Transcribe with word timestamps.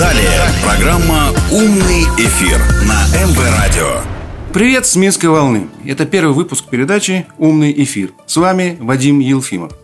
Далее 0.00 0.40
программа 0.64 1.28
«Умный 1.52 2.04
эфир» 2.16 2.58
на 2.88 3.04
МВ 3.22 3.38
Радио. 3.58 4.00
Привет 4.50 4.86
с 4.86 4.96
Минской 4.96 5.28
волны. 5.28 5.68
Это 5.84 6.06
первый 6.06 6.32
выпуск 6.32 6.64
передачи 6.70 7.26
«Умный 7.36 7.70
эфир». 7.84 8.12
С 8.24 8.38
вами 8.38 8.78
Вадим 8.80 9.18
Елфимов. 9.18 9.74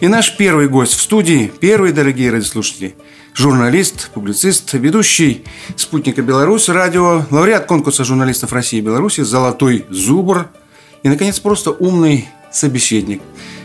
И 0.00 0.08
наш 0.08 0.38
первый 0.38 0.68
гость 0.68 0.94
в 0.94 1.02
студии, 1.02 1.52
первый, 1.60 1.92
дорогие 1.92 2.30
радиослушатели, 2.30 2.94
журналист, 3.34 4.08
публицист, 4.14 4.72
ведущий 4.72 5.44
«Спутника 5.76 6.22
Беларусь» 6.22 6.70
радио, 6.70 7.26
лауреат 7.30 7.66
конкурса 7.66 8.04
журналистов 8.04 8.54
России 8.54 8.78
и 8.78 8.80
Беларуси 8.82 9.20
«Золотой 9.20 9.84
зубр» 9.90 10.48
и, 11.02 11.10
наконец, 11.10 11.38
просто 11.40 11.72
умный 11.72 12.26
собеседник 12.50 13.20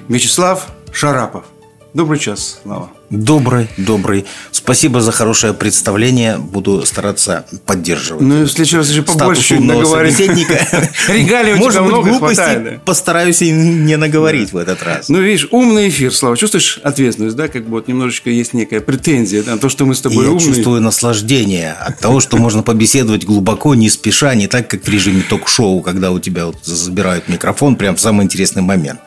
Вячеслав 0.09 0.67
Шарапов. 0.91 1.45
Добрый 1.93 2.19
час, 2.19 2.59
Слава. 2.61 2.91
Добрый, 3.09 3.69
добрый. 3.77 4.25
Спасибо 4.67 4.99
за 4.99 5.13
хорошее 5.13 5.53
представление. 5.53 6.37
Буду 6.37 6.85
стараться 6.85 7.45
поддерживать. 7.65 8.21
Ну, 8.21 8.43
в 8.43 8.49
следующий 8.49 8.75
раз 8.75 8.89
еще 8.89 9.01
побольше 9.01 9.61
наговорить. 9.61 10.19
Регалий 11.07 11.53
у 11.53 11.71
тебя 11.71 11.83
много 11.83 12.17
хватает. 12.17 12.81
постараюсь 12.83 13.41
и 13.41 13.49
не 13.49 13.95
наговорить 13.95 14.51
в 14.51 14.57
этот 14.57 14.83
раз. 14.83 15.07
Ну, 15.07 15.21
видишь, 15.21 15.47
умный 15.51 15.87
эфир, 15.87 16.13
Слава. 16.13 16.35
Чувствуешь 16.35 16.81
ответственность, 16.83 17.37
да? 17.37 17.47
Как 17.47 17.63
бы 17.63 17.77
вот 17.77 17.87
немножечко 17.87 18.29
есть 18.29 18.53
некая 18.53 18.81
претензия 18.81 19.41
на 19.43 19.57
то, 19.57 19.69
что 19.69 19.85
мы 19.85 19.95
с 19.95 20.01
тобой 20.01 20.33
Я 20.33 20.37
чувствую 20.37 20.81
наслаждение 20.81 21.71
от 21.71 22.01
того, 22.01 22.19
что 22.19 22.35
можно 22.35 22.61
побеседовать 22.61 23.23
глубоко, 23.23 23.73
не 23.73 23.89
спеша, 23.89 24.35
не 24.35 24.47
так, 24.47 24.68
как 24.68 24.83
в 24.83 24.89
режиме 24.89 25.23
ток-шоу, 25.29 25.79
когда 25.79 26.11
у 26.11 26.19
тебя 26.19 26.45
вот 26.45 26.57
забирают 26.65 27.29
микрофон 27.29 27.77
прям 27.77 27.95
в 27.95 28.01
самый 28.01 28.25
интересный 28.25 28.63
момент. 28.63 28.99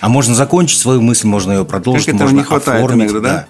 А 0.00 0.08
можно 0.08 0.36
закончить 0.36 0.78
свою 0.78 1.00
мысль, 1.00 1.26
можно 1.26 1.50
ее 1.54 1.64
продолжить, 1.64 2.06
как 2.06 2.14
можно 2.14 2.36
не 2.36 2.44
хватает 2.44 2.84
оформить. 2.84 3.10
Иногда, 3.10 3.28
да? 3.28 3.46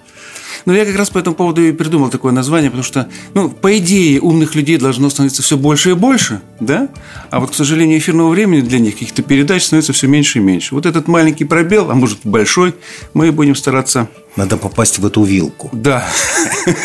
Ну, 0.65 0.73
я 0.73 0.85
как 0.85 0.95
раз 0.95 1.09
по 1.09 1.17
этому 1.17 1.35
поводу 1.35 1.61
и 1.61 1.71
придумал 1.71 2.09
такое 2.09 2.31
название, 2.31 2.69
потому 2.69 2.83
что, 2.83 3.09
ну, 3.33 3.49
по 3.49 3.77
идее, 3.77 4.19
умных 4.21 4.55
людей 4.55 4.77
должно 4.77 5.09
становиться 5.09 5.41
все 5.41 5.57
больше 5.57 5.91
и 5.91 5.93
больше, 5.93 6.41
да? 6.59 6.89
А 7.29 7.39
вот, 7.39 7.51
к 7.51 7.53
сожалению, 7.53 7.97
эфирного 7.97 8.29
времени 8.29 8.61
для 8.61 8.79
них, 8.79 8.93
каких-то 8.93 9.21
передач 9.21 9.63
становится 9.63 9.93
все 9.93 10.07
меньше 10.07 10.39
и 10.39 10.41
меньше. 10.41 10.75
Вот 10.75 10.85
этот 10.85 11.07
маленький 11.07 11.45
пробел, 11.45 11.89
а 11.91 11.95
может 11.95 12.19
большой, 12.23 12.75
мы 13.13 13.31
будем 13.31 13.55
стараться 13.55 14.07
надо 14.35 14.57
попасть 14.57 14.99
в 14.99 15.05
эту 15.05 15.23
вилку. 15.23 15.69
Да. 15.73 16.07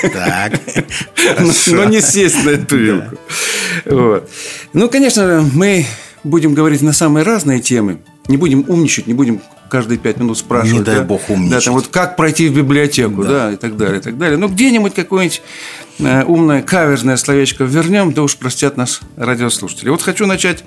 Так. 0.02 0.60
Но 1.66 1.84
не 1.84 2.00
сесть 2.00 2.44
на 2.44 2.50
эту 2.50 2.76
вилку. 2.76 3.16
Ну, 4.72 4.88
конечно, 4.88 5.48
мы 5.52 5.86
будем 6.24 6.54
говорить 6.54 6.82
на 6.82 6.92
самые 6.92 7.22
разные 7.22 7.60
темы. 7.60 7.98
Не 8.28 8.38
будем 8.38 8.64
умничать, 8.66 9.06
не 9.06 9.14
будем 9.14 9.40
каждые 9.68 9.98
пять 9.98 10.18
минут 10.18 10.38
спрашивать. 10.38 10.80
Не 10.80 10.84
дай 10.84 10.96
да, 10.96 11.02
бог 11.02 11.28
умничать. 11.28 11.50
Да, 11.50 11.60
там 11.60 11.74
вот 11.74 11.88
как 11.88 12.16
пройти 12.16 12.48
в 12.48 12.56
библиотеку, 12.56 13.22
да, 13.24 13.28
да 13.28 13.52
и 13.52 13.56
так 13.56 13.76
далее, 13.76 13.98
и 13.98 14.02
так 14.02 14.18
далее. 14.18 14.36
Ну, 14.38 14.48
где-нибудь 14.48 14.94
какое-нибудь 14.94 15.42
э, 15.98 16.24
умное 16.24 16.62
каверзное 16.62 17.16
словечко 17.16 17.64
вернем, 17.64 18.12
да 18.12 18.22
уж 18.22 18.36
простят 18.36 18.76
нас 18.76 19.00
радиослушатели. 19.16 19.88
Вот 19.88 20.02
хочу 20.02 20.26
начать 20.26 20.64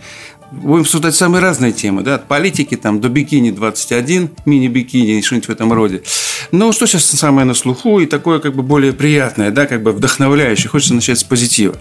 Будем 0.52 0.82
обсуждать 0.82 1.14
самые 1.14 1.42
разные 1.42 1.74
темы, 1.74 2.04
да, 2.04 2.16
от 2.16 2.28
политики 2.28 2.76
там, 2.76 3.02
до 3.02 3.10
бикини 3.10 3.52
21, 3.52 4.30
мини-бикини 4.46 5.22
что-нибудь 5.22 5.50
в 5.50 5.52
этом 5.52 5.74
роде. 5.74 6.04
Но 6.52 6.72
что 6.72 6.86
сейчас 6.86 7.06
самое 7.06 7.46
на 7.46 7.54
слуху 7.54 8.00
и 8.00 8.06
такое 8.06 8.40
как 8.40 8.56
бы 8.56 8.64
более 8.64 8.94
приятное, 8.94 9.52
да, 9.52 9.66
как 9.66 9.84
бы 9.84 9.92
вдохновляющее. 9.92 10.70
Хочется 10.70 10.94
начать 10.94 11.20
с 11.20 11.24
позитива. 11.24 11.76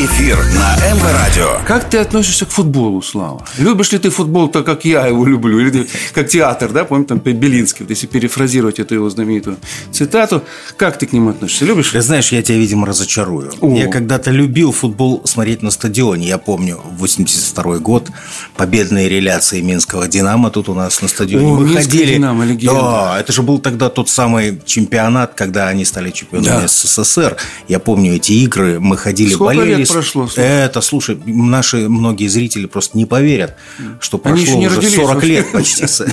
Эфир 0.00 0.38
на 0.54 0.76
МВ 0.94 1.02
Радио. 1.12 1.58
Как 1.66 1.90
ты 1.90 1.98
относишься 1.98 2.46
к 2.46 2.50
футболу, 2.50 3.02
Слава? 3.02 3.44
Любишь 3.58 3.90
ли 3.90 3.98
ты 3.98 4.10
футбол 4.10 4.46
так, 4.46 4.64
как 4.64 4.84
я 4.84 5.04
его 5.08 5.26
люблю? 5.26 5.58
Или 5.58 5.88
как 6.14 6.28
театр, 6.28 6.70
да? 6.70 6.84
Помню, 6.84 7.04
там 7.04 7.18
Белинский, 7.18 7.82
вот 7.84 7.90
если 7.90 8.06
перефразировать 8.06 8.78
эту 8.78 8.94
его 8.94 9.10
знаменитую 9.10 9.56
цитату. 9.90 10.44
Как 10.76 11.00
ты 11.00 11.06
к 11.08 11.12
нему 11.12 11.30
относишься? 11.30 11.64
Любишь? 11.64 11.90
Ты 11.90 12.00
знаешь, 12.00 12.30
я 12.30 12.42
тебя, 12.44 12.58
видимо, 12.58 12.86
разочарую. 12.86 13.50
О. 13.60 13.74
Я 13.76 13.88
когда-то 13.88 14.30
любил 14.30 14.70
футбол 14.70 15.22
смотреть 15.24 15.62
на 15.62 15.72
стадионе. 15.72 16.28
Я 16.28 16.38
помню, 16.38 16.80
82 16.96 17.78
год, 17.78 18.08
победные 18.56 19.08
реляции 19.08 19.60
Минского 19.60 20.06
«Динамо» 20.06 20.50
тут 20.50 20.68
у 20.68 20.74
нас 20.74 21.02
на 21.02 21.08
стадионе. 21.08 21.44
О, 21.44 21.56
Мы 21.56 21.74
ходили. 21.74 22.14
«Динамо», 22.14 22.44
легенда. 22.44 22.80
Да, 22.80 23.16
это 23.18 23.32
же 23.32 23.42
был 23.42 23.58
тогда 23.58 23.88
тот 23.88 24.08
самый 24.08 24.60
чемпионат, 24.64 25.34
когда 25.34 25.66
они 25.66 25.84
стали 25.84 26.12
чемпионами 26.12 26.60
да. 26.60 26.68
СССР. 26.68 27.36
Я 27.66 27.80
помню 27.80 28.14
эти 28.14 28.30
игры. 28.30 28.78
Мы 28.78 28.96
ходили 28.96 29.34
Сколько 29.34 29.56
болели. 29.56 29.87
Лет 29.88 29.94
прошло? 29.94 30.26
Слушай? 30.26 30.44
Это, 30.44 30.80
слушай, 30.80 31.18
наши 31.26 31.88
многие 31.88 32.28
зрители 32.28 32.66
просто 32.66 32.96
не 32.96 33.06
поверят, 33.06 33.56
что 34.00 34.18
прошло 34.18 34.44
Они 34.44 34.56
не 34.56 34.66
уже 34.68 34.82
40 34.82 35.24
лет 35.24 35.52
почти 35.52 35.86
с, 35.86 36.06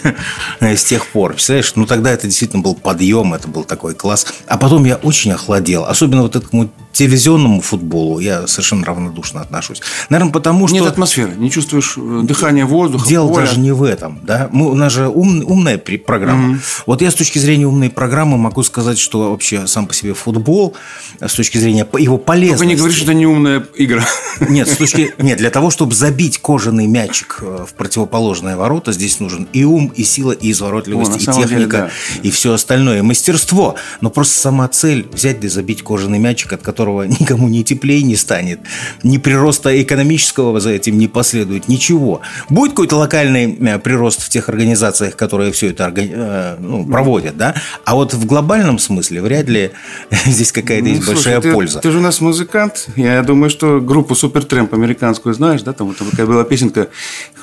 с 0.60 0.84
тех 0.84 1.08
пор. 1.08 1.34
Представляешь, 1.34 1.74
ну 1.76 1.86
тогда 1.86 2.12
это 2.12 2.28
действительно 2.28 2.62
был 2.62 2.76
подъем, 2.76 3.34
это 3.34 3.48
был 3.48 3.64
такой 3.64 3.96
класс. 3.96 4.28
А 4.48 4.58
потом 4.58 4.86
я 4.86 4.96
очень 4.96 5.32
охладел, 5.32 5.86
особенно 5.86 6.24
вот 6.24 6.36
этому 6.36 6.72
телевизионному 6.96 7.60
футболу 7.60 8.20
я 8.20 8.48
совершенно 8.48 8.86
равнодушно 8.86 9.42
отношусь. 9.42 9.82
Наверное, 10.10 10.32
потому 10.32 10.68
что... 10.68 10.78
Нет 10.78 10.86
атмосферы, 10.86 11.34
не 11.36 11.52
чувствуешь 11.52 11.96
э, 11.98 12.22
дыхания 12.24 12.66
воздуха, 12.66 13.08
Дело 13.08 13.28
поля. 13.28 13.46
даже 13.46 13.60
не 13.60 13.74
в 13.74 13.84
этом. 13.84 14.20
Да? 14.24 14.50
Мы, 14.52 14.72
у 14.72 14.76
нас 14.76 14.94
же 14.94 15.10
ум, 15.10 15.44
умная 15.46 15.78
программа. 15.78 16.56
Mm-hmm. 16.56 16.84
Вот 16.86 17.02
я 17.02 17.12
с 17.12 17.16
точки 17.16 17.38
зрения 17.38 17.68
умной 17.68 17.90
программы 17.90 18.38
могу 18.38 18.64
сказать, 18.64 18.98
что 18.98 19.32
вообще 19.32 19.68
сам 19.68 19.88
по 19.88 19.94
себе 19.94 20.14
футбол, 20.14 20.74
с 21.20 21.34
точки 21.34 21.58
зрения 21.58 21.86
его 21.98 22.18
полезности... 22.18 22.60
Только 22.60 22.70
не 22.70 22.76
говоришь, 22.76 22.98
что 22.98 23.06
это 23.06 23.14
не 23.14 23.26
умная 23.26 23.66
игра. 23.76 24.06
Нет, 24.40 24.70
с 24.70 24.78
точки... 24.78 25.14
Нет, 25.18 25.38
для 25.38 25.50
того, 25.50 25.72
чтобы 25.72 25.94
забить 25.94 26.38
кожаный 26.38 26.88
мячик 26.88 27.40
э, 27.42 27.66
в 27.70 27.74
противоположные 27.74 28.56
ворота, 28.56 28.94
здесь 28.94 29.20
нужен 29.20 29.50
и 29.52 29.66
ум, 29.66 29.92
и 29.94 30.06
сила, 30.06 30.32
и 30.32 30.52
изворотливость, 30.52 31.12
О, 31.12 31.18
и 31.18 31.20
техника, 31.20 31.48
деле, 31.48 31.68
да. 31.68 31.90
и 32.24 32.32
все 32.32 32.54
остальное, 32.54 33.00
и 33.00 33.02
мастерство. 33.02 33.76
Но 34.00 34.10
просто 34.10 34.40
сама 34.40 34.70
цель 34.70 35.06
взять 35.12 35.42
да 35.42 35.50
забить 35.50 35.84
кожаный 35.84 36.20
мячик, 36.20 36.54
от 36.54 36.62
которого 36.62 36.85
которого 36.86 37.04
никому 37.20 37.48
не 37.48 37.64
теплее 37.64 38.04
не 38.04 38.16
станет, 38.16 38.60
ни 39.04 39.18
прироста 39.18 39.82
экономического 39.82 40.60
за 40.60 40.72
этим 40.72 40.98
не 40.98 41.08
последует, 41.08 41.68
ничего. 41.68 42.22
Будет 42.50 42.72
какой-то 42.72 42.98
локальный 42.98 43.58
э, 43.60 43.80
прирост 43.80 44.22
в 44.22 44.30
тех 44.30 44.50
организациях, 44.50 45.16
которые 45.16 45.52
все 45.52 45.70
это 45.72 45.94
э, 45.96 46.58
ну, 46.60 46.86
проводят, 46.86 47.38
да? 47.38 47.56
А 47.86 47.96
вот 47.96 48.14
в 48.14 48.26
глобальном 48.26 48.80
смысле 48.80 49.22
вряд 49.22 49.50
ли 49.50 49.72
здесь 50.26 50.52
какая-то 50.52 50.88
есть 50.88 51.02
ну, 51.02 51.14
большая 51.14 51.42
ты, 51.42 51.52
польза. 51.52 51.80
Ты 51.80 51.92
же 51.92 51.98
у 51.98 52.02
нас 52.02 52.22
музыкант. 52.22 52.88
Я 52.96 53.22
думаю, 53.24 53.50
что 53.50 53.80
группу 53.80 54.16
Супертрэмп 54.16 54.74
американскую 54.74 55.34
знаешь, 55.34 55.62
да? 55.62 55.74
Там 55.74 55.88
вот 55.88 55.98
такая 55.98 56.26
была 56.26 56.44
песенка, 56.44 56.88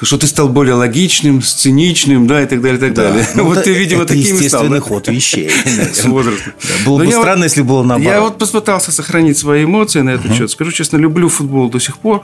что 0.00 0.18
ты 0.18 0.26
стал 0.26 0.48
более 0.48 0.74
логичным, 0.74 1.42
сценичным, 1.42 2.26
да, 2.26 2.42
и 2.42 2.46
так 2.46 2.60
далее, 2.60 2.78
и 2.78 2.80
так 2.80 2.94
да. 2.94 3.08
далее. 3.08 3.26
Ну, 3.34 3.44
вот 3.44 3.58
это, 3.58 3.64
ты, 3.64 3.74
видимо, 3.74 4.02
это 4.02 4.14
таким 4.14 4.36
естественный 4.36 4.78
стал, 4.78 4.88
ход 4.88 5.08
вещей. 5.08 5.50
С 5.92 6.04
возрастом. 6.04 6.52
Было 6.86 7.04
бы 7.04 7.10
странно, 7.10 7.44
если 7.44 7.62
было 7.62 7.82
наоборот. 7.82 8.12
Я 8.12 8.20
вот 8.20 8.38
попытался 8.38 8.92
сохранить 8.92 9.31
сохранить 9.32 9.38
свои 9.38 9.64
эмоции 9.64 10.02
на 10.02 10.10
этот 10.10 10.26
uh-huh. 10.26 10.38
счет. 10.38 10.50
Скажу 10.50 10.72
честно, 10.72 10.98
люблю 10.98 11.28
футбол 11.28 11.70
до 11.70 11.78
сих 11.78 11.98
пор. 11.98 12.22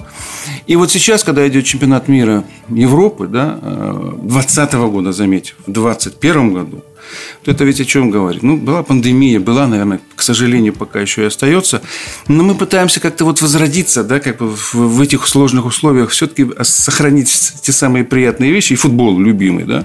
И 0.66 0.76
вот 0.76 0.90
сейчас, 0.90 1.24
когда 1.24 1.46
идет 1.46 1.64
чемпионат 1.64 2.08
мира 2.08 2.44
Европы, 2.68 3.26
да, 3.26 3.58
2020 4.22 4.74
э, 4.74 4.88
года, 4.88 5.12
заметьте, 5.12 5.54
в 5.66 5.72
2021 5.72 6.54
году, 6.54 6.84
вот 7.44 7.54
это 7.54 7.64
ведь 7.64 7.80
о 7.80 7.84
чем 7.84 8.10
говорит? 8.10 8.42
Ну, 8.42 8.56
была 8.56 8.82
пандемия, 8.82 9.40
была, 9.40 9.66
наверное, 9.66 10.00
к 10.14 10.22
сожалению, 10.22 10.72
пока 10.72 11.00
еще 11.00 11.22
и 11.22 11.26
остается. 11.26 11.82
Но 12.26 12.42
мы 12.42 12.54
пытаемся 12.54 13.00
как-то 13.00 13.24
вот 13.24 13.40
возродиться, 13.42 14.04
да, 14.04 14.20
как 14.20 14.38
бы 14.38 14.50
в, 14.50 14.74
в 14.74 15.00
этих 15.00 15.26
сложных 15.26 15.66
условиях 15.66 16.10
все-таки 16.10 16.46
сохранить 16.62 17.54
те 17.62 17.72
самые 17.72 18.04
приятные 18.04 18.50
вещи, 18.52 18.72
и 18.72 18.76
футбол 18.76 19.18
любимый, 19.18 19.64
да, 19.64 19.84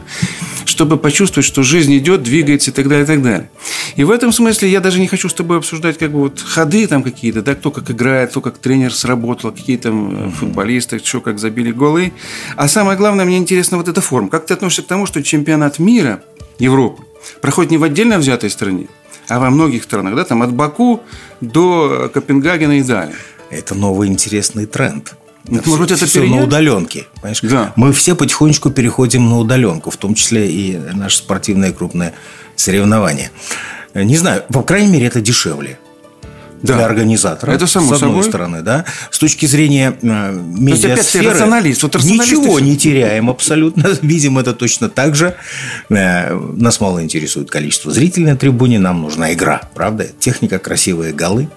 чтобы 0.66 0.98
почувствовать, 0.98 1.46
что 1.46 1.64
жизнь 1.64 1.96
идет, 1.98 2.24
двигается 2.24 2.72
и 2.72 2.74
так 2.74 2.88
далее, 2.88 3.04
и 3.04 3.08
так 3.08 3.22
далее. 3.22 3.50
И 3.96 4.04
в 4.04 4.12
этом 4.12 4.32
смысле 4.32 4.70
я 4.70 4.80
даже 4.80 5.00
не 5.00 5.08
хочу 5.08 5.30
с 5.30 5.34
тобой 5.34 5.58
обсуждать 5.58 5.98
как 5.98 6.12
бы 6.12 6.20
вот 6.20 6.40
ходы 6.40 6.88
там 6.88 7.04
какие-то, 7.04 7.42
да, 7.42 7.56
кто 7.56 7.72
как 7.72 7.90
играет, 7.92 8.32
кто 8.32 8.42
как 8.42 8.58
тренер 8.58 8.94
сработал, 8.94 9.52
какие 9.52 9.78
там 9.78 10.28
э, 10.28 10.32
футболисты, 10.32 11.00
что 11.04 11.22
как 11.22 11.40
забили 11.40 11.72
голы. 11.72 12.14
А 12.56 12.68
самое 12.68 12.98
главное, 12.98 13.26
мне 13.26 13.38
интересна 13.38 13.78
вот 13.78 13.88
эта 13.88 14.02
форма. 14.02 14.30
Как 14.30 14.46
ты 14.46 14.54
относишься 14.54 14.84
к 14.84 14.88
тому, 14.88 15.06
что 15.06 15.22
чемпионат 15.22 15.80
мира 15.80 16.24
Европы 16.64 17.04
проходит 17.42 17.72
не 17.72 17.78
в 17.78 17.84
отдельно 17.84 18.18
взятой 18.18 18.50
стране, 18.50 18.88
а 19.28 19.40
во 19.40 19.50
многих 19.50 19.84
странах, 19.84 20.16
да, 20.16 20.24
там 20.24 20.42
от 20.42 20.54
Баку 20.54 21.02
до 21.42 22.10
Копенгагена 22.14 22.80
и 22.80 22.84
далее. 22.84 23.16
Это 23.50 23.76
новый 23.76 24.08
интересный 24.08 24.66
тренд. 24.66 25.16
Да, 25.44 25.62
Может 25.66 25.82
быть, 25.82 25.92
это 25.92 26.06
все 26.06 26.24
на 26.24 26.42
удаленке. 26.42 27.06
Понимаешь? 27.16 27.42
Да. 27.42 27.74
Мы 27.76 27.92
все 27.92 28.16
потихонечку 28.16 28.72
переходим 28.72 29.30
на 29.30 29.40
удаленку, 29.40 29.90
в 29.90 29.98
том 29.98 30.16
числе 30.16 30.50
и 30.50 30.78
наши 30.78 31.18
спортивные 31.18 31.74
крупные 31.74 32.14
соревнования. 32.56 33.30
Не 33.94 34.16
знаю, 34.16 34.44
по 34.52 34.64
крайней 34.64 34.92
мере, 34.92 35.08
это 35.08 35.20
дешевле 35.20 35.78
да. 36.64 36.76
для 36.76 36.86
организатора. 36.86 37.52
Это 37.52 37.68
само 37.68 37.90
с 37.90 38.02
одной 38.02 38.10
собой. 38.10 38.24
стороны, 38.24 38.62
да. 38.62 38.86
С 39.12 39.20
точки 39.20 39.46
зрения 39.46 39.96
э, 40.02 40.32
медиасферы, 40.34 41.32
рационалист. 41.32 41.84
Вот 41.84 42.04
ничего 42.04 42.60
не 42.60 42.78
теряем 42.78 43.30
абсолютно. 43.30 43.90
Видим 44.02 44.40
это 44.40 44.54
точно 44.54 44.90
так 44.90 45.16
же. 45.16 45.36
Э, 45.90 46.34
нас 46.34 46.80
мало 46.80 47.04
интересует 47.04 47.52
количество 47.52 47.92
зрителей 47.92 48.26
на 48.26 48.38
трибуне, 48.38 48.80
нам 48.80 49.02
нужна 49.02 49.34
игра, 49.34 49.62
правда? 49.76 50.08
Техника, 50.20 50.58
красивые 50.58 51.14
голы 51.14 51.50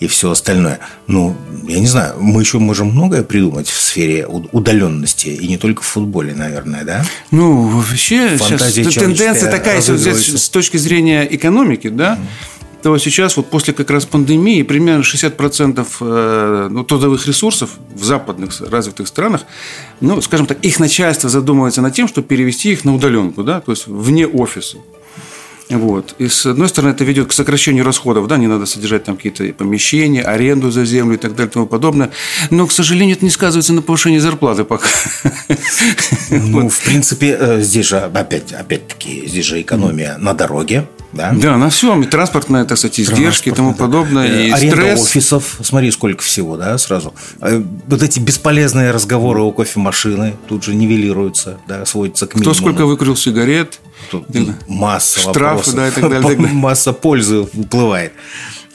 и 0.00 0.06
все 0.06 0.30
остальное. 0.30 0.80
Ну, 1.06 1.36
я 1.68 1.78
не 1.78 1.86
знаю, 1.86 2.16
мы 2.18 2.42
еще 2.42 2.58
можем 2.58 2.88
многое 2.88 3.22
придумать 3.22 3.68
в 3.68 3.80
сфере 3.80 4.26
удаленности, 4.26 5.28
и 5.28 5.46
не 5.46 5.58
только 5.58 5.82
в 5.82 5.86
футболе, 5.86 6.34
наверное, 6.34 6.84
да? 6.84 7.04
Ну, 7.30 7.68
вообще 7.68 8.36
Фантазия 8.36 8.84
сейчас 8.84 8.94
тенденция 8.94 9.50
такая, 9.50 9.80
с 9.80 10.48
точки 10.48 10.76
зрения 10.76 11.26
экономики, 11.30 11.88
да, 11.88 12.18
то 12.82 12.98
сейчас 12.98 13.36
вот 13.36 13.48
после 13.48 13.72
как 13.74 13.90
раз 13.90 14.04
пандемии 14.04 14.62
примерно 14.62 15.02
60% 15.02 15.86
э, 16.00 16.68
ну, 16.70 16.84
трудовых 16.84 17.26
ресурсов 17.26 17.70
в 17.94 18.04
западных 18.04 18.60
развитых 18.60 19.06
странах, 19.08 19.42
ну, 20.00 20.20
скажем 20.20 20.46
так, 20.46 20.58
их 20.62 20.80
начальство 20.80 21.30
задумывается 21.30 21.80
над 21.80 21.94
тем, 21.94 22.08
чтобы 22.08 22.26
перевести 22.26 22.72
их 22.72 22.84
на 22.84 22.94
удаленку, 22.94 23.44
да, 23.44 23.60
то 23.60 23.72
есть 23.72 23.86
вне 23.86 24.26
офиса. 24.26 24.78
Вот. 25.70 26.14
И 26.18 26.28
с 26.28 26.44
одной 26.44 26.68
стороны, 26.68 26.92
это 26.92 27.04
ведет 27.04 27.28
к 27.28 27.32
сокращению 27.32 27.84
расходов, 27.84 28.26
да, 28.26 28.36
не 28.36 28.46
надо 28.46 28.66
содержать 28.66 29.04
там 29.04 29.16
какие-то 29.16 29.44
помещения, 29.54 30.22
аренду 30.22 30.70
за 30.70 30.84
землю 30.84 31.14
и 31.14 31.18
так 31.18 31.32
далее 31.32 31.50
и 31.50 31.52
тому 31.52 31.66
подобное. 31.66 32.10
Но, 32.50 32.66
к 32.66 32.72
сожалению, 32.72 33.16
это 33.16 33.24
не 33.24 33.30
сказывается 33.30 33.72
на 33.72 33.82
повышении 33.82 34.18
зарплаты 34.18 34.64
пока. 34.64 34.88
Ну, 36.30 36.68
в 36.68 36.80
принципе, 36.80 37.36
э, 37.38 37.60
здесь 37.60 37.86
же, 37.86 37.98
опять, 37.98 38.52
опять-таки, 38.52 39.26
здесь 39.26 39.44
же 39.44 39.60
экономия 39.60 40.16
на 40.18 40.34
дороге, 40.34 40.86
да? 41.12 41.32
Да, 41.32 41.56
на 41.56 41.70
всем. 41.70 42.02
И 42.02 42.06
транспортные, 42.06 42.64
так 42.64 42.78
сказать, 42.78 43.00
издержки 43.00 43.48
и 43.50 43.52
тому 43.52 43.74
подобное. 43.74 44.26
И 44.26 44.50
э, 44.50 44.54
Аренда 44.54 44.76
стресс. 44.76 45.00
офисов. 45.00 45.58
Смотри, 45.62 45.90
сколько 45.90 46.22
всего, 46.22 46.56
да, 46.56 46.76
сразу. 46.78 47.14
Э, 47.40 47.62
вот 47.86 48.02
эти 48.02 48.18
бесполезные 48.18 48.90
разговоры 48.90 49.40
о 49.40 49.52
кофемашины 49.52 50.34
тут 50.48 50.64
же 50.64 50.74
нивелируются, 50.74 51.58
да, 51.68 51.84
сводятся 51.84 52.26
к 52.26 52.34
минимуму. 52.34 52.54
Кто 52.54 52.60
сколько 52.60 52.86
выкурил 52.86 53.16
сигарет. 53.16 53.80
Тут 54.10 54.26
масса 54.68 55.20
Штрафы, 55.20 55.40
вопросов. 55.40 55.74
да, 55.74 55.88
и 55.88 55.90
так 55.90 56.10
далее. 56.10 56.36
Масса 56.52 56.92
пользы 56.92 57.40
уплывает. 57.40 58.12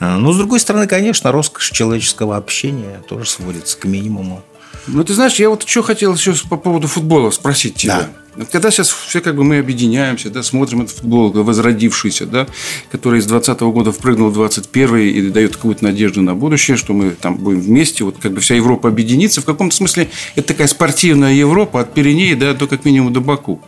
А, 0.00 0.16
Но, 0.16 0.32
с 0.32 0.36
другой 0.36 0.60
стороны, 0.60 0.86
конечно, 0.86 1.32
роскошь 1.32 1.70
человеческого 1.70 2.36
общения 2.36 3.02
тоже 3.08 3.28
сводится 3.28 3.76
к 3.78 3.84
минимуму. 3.84 4.42
Ну, 4.86 5.04
ты 5.04 5.12
знаешь, 5.14 5.34
я 5.34 5.50
вот 5.50 5.68
что 5.68 5.82
хотел 5.82 6.14
еще 6.14 6.34
по 6.48 6.56
поводу 6.56 6.86
футбола 6.86 7.30
спросить 7.30 7.74
тебя. 7.74 7.98
Да. 7.98 8.08
Когда 8.52 8.70
сейчас 8.70 8.90
все 8.90 9.20
как 9.20 9.34
бы 9.34 9.42
мы 9.42 9.58
объединяемся, 9.58 10.30
да, 10.30 10.42
смотрим 10.42 10.82
этот 10.82 10.96
футбол 10.96 11.32
возродившийся, 11.32 12.26
да, 12.26 12.46
который 12.90 13.18
из 13.18 13.26
20 13.26 13.60
года 13.60 13.90
впрыгнул 13.90 14.30
в 14.30 14.34
21 14.34 14.96
и 14.96 15.20
дает 15.30 15.56
какую-то 15.56 15.84
надежду 15.84 16.22
на 16.22 16.34
будущее, 16.34 16.76
что 16.76 16.92
мы 16.92 17.10
там 17.10 17.36
будем 17.36 17.60
вместе, 17.60 18.04
вот 18.04 18.16
как 18.20 18.32
бы 18.32 18.40
вся 18.40 18.54
Европа 18.54 18.88
объединится. 18.88 19.40
В 19.40 19.44
каком-то 19.44 19.74
смысле 19.74 20.08
это 20.36 20.48
такая 20.48 20.68
спортивная 20.68 21.34
Европа 21.34 21.80
от 21.80 21.94
Пиренеи 21.94 22.34
да, 22.34 22.54
до 22.54 22.66
как 22.66 22.84
минимум 22.84 23.12
до 23.12 23.20
Баку. 23.20 23.60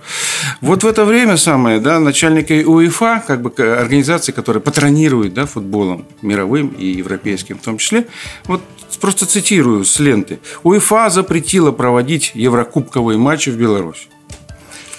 Вот 0.60 0.84
в 0.84 0.86
это 0.86 1.04
время 1.04 1.36
самое, 1.36 1.80
да, 1.80 1.98
начальники 1.98 2.64
УЕФА, 2.64 3.24
как 3.26 3.42
бы 3.42 3.50
организации, 3.50 4.32
которая 4.32 4.60
патронирует 4.60 5.34
да, 5.34 5.46
футболом 5.46 6.06
мировым 6.22 6.68
и 6.68 6.86
европейским 6.86 7.58
в 7.58 7.62
том 7.62 7.78
числе, 7.78 8.06
вот 8.44 8.62
просто 9.00 9.26
цитирую 9.26 9.84
с 9.84 9.98
ленты. 9.98 10.38
УЕФА 10.62 11.10
запретила 11.10 11.72
проводить 11.72 12.32
еврокубковые 12.34 13.18
матчи 13.18 13.50
в 13.50 13.56
Беларуси 13.56 14.08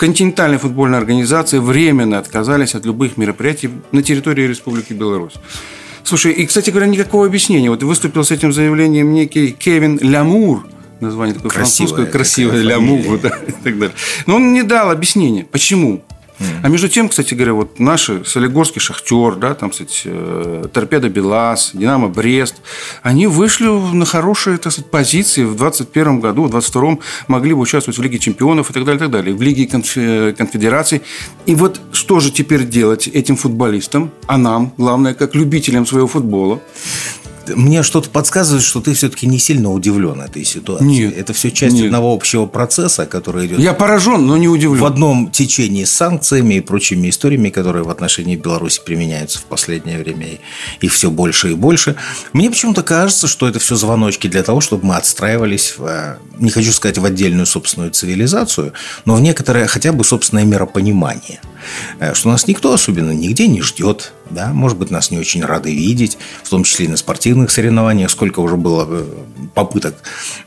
континентальной 0.02 0.58
футбольной 0.58 0.98
организации 0.98 1.60
временно 1.60 2.18
отказались 2.18 2.74
от 2.74 2.88
любых 2.88 3.18
мероприятий 3.18 3.70
на 3.92 4.02
территории 4.02 4.48
Республики 4.48 4.94
Беларусь. 4.94 5.36
Слушай, 6.04 6.32
и, 6.32 6.48
кстати 6.48 6.72
говоря, 6.72 6.88
никакого 6.88 7.28
объяснения. 7.28 7.70
Вот 7.70 7.84
выступил 7.84 8.24
с 8.24 8.32
этим 8.32 8.52
заявлением 8.52 9.14
некий 9.14 9.52
Кевин 9.52 10.00
Лямур, 10.02 10.66
название 11.02 11.36
такое 11.36 11.52
красивое, 11.52 11.88
французское, 11.90 12.12
красивое, 12.12 12.64
Лямур, 12.64 13.20
да, 13.20 13.30
и 13.48 13.52
так 13.52 13.78
далее. 13.78 13.96
Но 14.26 14.38
он 14.38 14.54
не 14.54 14.64
дал 14.64 14.90
объяснения, 14.90 15.46
почему. 15.46 16.02
А 16.64 16.68
между 16.70 16.90
тем, 16.90 17.10
кстати 17.10 17.34
говоря, 17.34 17.54
вот 17.54 17.80
наши 17.80 18.24
Солигорский 18.26 18.82
Шахтер, 18.82 19.36
да, 19.36 19.54
там, 19.54 19.70
кстати, 19.70 20.04
э, 20.06 20.66
Торпеда 20.72 21.10
Белас, 21.10 21.72
Динамо 21.74 22.08
Брест, 22.08 22.56
они 23.04 23.28
вышли 23.28 23.68
на 23.68 24.06
хорошие, 24.06 24.58
так 24.58 24.72
сказать, 24.72 24.92
позиции 24.92 25.44
в 25.44 25.56
2021 25.56 26.20
году, 26.20 26.44
в 26.44 26.50
2022 26.50 26.98
могли 27.28 27.54
бы 27.54 27.62
участвовать 27.62 27.98
в 27.98 28.02
Лиге 28.02 28.20
Чемпионов 28.20 28.70
и 28.70 28.74
так 28.74 28.86
далее, 28.86 28.98
и 28.98 29.00
так 29.00 29.12
далее, 29.12 29.36
в 29.36 29.42
Лиге 29.42 29.68
Конфедераций. 29.68 31.02
И 31.46 31.56
вот 31.56 31.82
что 31.92 32.20
же 32.20 32.32
теперь 32.32 32.66
делать 32.66 33.08
этим 33.08 33.36
футболистам, 33.36 34.12
а 34.28 34.38
нам, 34.38 34.74
главное, 34.78 35.14
как 35.14 35.36
любителям 35.36 35.86
своего 35.86 36.08
футбола? 36.08 36.62
Мне 37.48 37.84
что-то 37.84 38.10
подсказывает, 38.10 38.64
что 38.64 38.82
ты 38.82 38.94
все-таки 38.94 39.28
не 39.28 39.40
сильно 39.40 39.72
удивлен 39.72 40.22
этой 40.22 40.44
ситуацией. 40.44 41.08
Нет. 41.08 41.18
Это 41.18 41.34
все 41.34 41.52
часть 41.52 41.76
нет. 41.76 41.86
одного 41.86 42.14
общего 42.14 42.46
процесса, 42.46 43.06
который 43.06 43.48
идет. 43.48 43.60
Я 43.60 43.74
поражен, 43.74 44.26
но 44.26 44.38
не 44.38 44.48
удивлен. 44.48 44.82
В 44.82 44.86
одном 44.86 45.32
течении 45.32 45.84
с 45.84 45.92
санкциями 45.92 46.56
и 46.56 46.62
прочими 46.62 47.10
историями, 47.10 47.50
которые 47.50 47.84
в 47.84 47.90
отношении 47.90 48.36
Беларуси 48.36 48.82
применяются 48.86 49.40
в 49.40 49.44
последнее 49.44 49.98
время, 49.98 50.40
и 50.80 50.88
все 50.88 51.12
больше 51.12 51.52
и 51.52 51.56
больше. 51.56 51.96
Мне 52.34 52.50
почему-то 52.50 52.84
кажется, 52.84 53.28
что 53.28 53.48
это 53.48 53.60
все 53.60 53.76
звоночки 53.76 54.28
для 54.28 54.44
того, 54.44 54.62
чтобы 54.62 54.86
мы 54.86 54.96
отстраивались, 54.96 55.76
в, 55.78 55.86
э, 55.86 56.18
не 56.40 56.50
хочу 56.50 56.72
сказать 56.72 56.98
в 56.98 57.06
отдельную 57.06 57.46
собственную 57.46 57.92
цивилизацию, 57.92 58.74
но 59.06 59.16
в 59.16 59.22
некоторое 59.22 59.68
хотя 59.68 59.92
бы 59.92 60.04
собственное 60.04 60.46
миропонимание. 60.46 61.42
Э, 62.00 62.14
что 62.14 62.30
нас 62.30 62.48
никто 62.48 62.74
особенно 62.74 63.12
нигде 63.12 63.48
не 63.48 63.62
ждет, 63.62 64.14
да, 64.30 64.54
может 64.54 64.78
быть, 64.78 64.92
нас 64.92 65.12
не 65.12 65.18
очень 65.18 65.44
рады 65.44 65.74
видеть, 65.74 66.18
в 66.44 66.50
том 66.50 66.64
числе 66.64 66.86
и 66.86 66.90
на 66.90 66.98
спортивных 66.98 67.52
соревнованиях, 67.52 68.10
сколько 68.10 68.40
уже 68.40 68.56
было 68.56 68.88
э, 68.90 69.06
попыток 69.54 69.96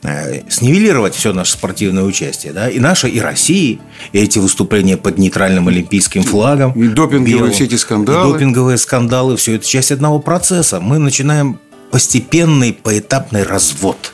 э, 0.03 0.49
снивелировать 0.49 1.15
все 1.15 1.33
наше 1.33 1.53
спортивное 1.53 2.05
участие, 2.05 2.53
да, 2.53 2.69
и 2.69 2.79
наше, 2.79 3.09
и 3.09 3.21
России, 3.21 3.81
и 4.13 4.19
эти 4.19 4.39
выступления 4.39 4.97
под 4.97 5.19
нейтральным 5.19 5.69
олимпийским 5.69 6.23
флагом. 6.23 6.73
И 6.73 6.89
допинговые 6.89 7.39
белым, 7.39 7.53
все 7.53 7.65
эти 7.65 7.77
скандалы. 7.77 8.31
И 8.31 8.33
допинговые 8.33 8.79
скандалы, 8.79 9.37
все 9.37 9.57
это 9.57 9.67
часть 9.67 9.93
одного 9.93 10.19
процесса. 10.19 10.81
Мы 10.81 10.99
начинаем 10.99 11.59
постепенный, 11.91 12.73
поэтапный 12.73 13.43
развод 13.43 14.13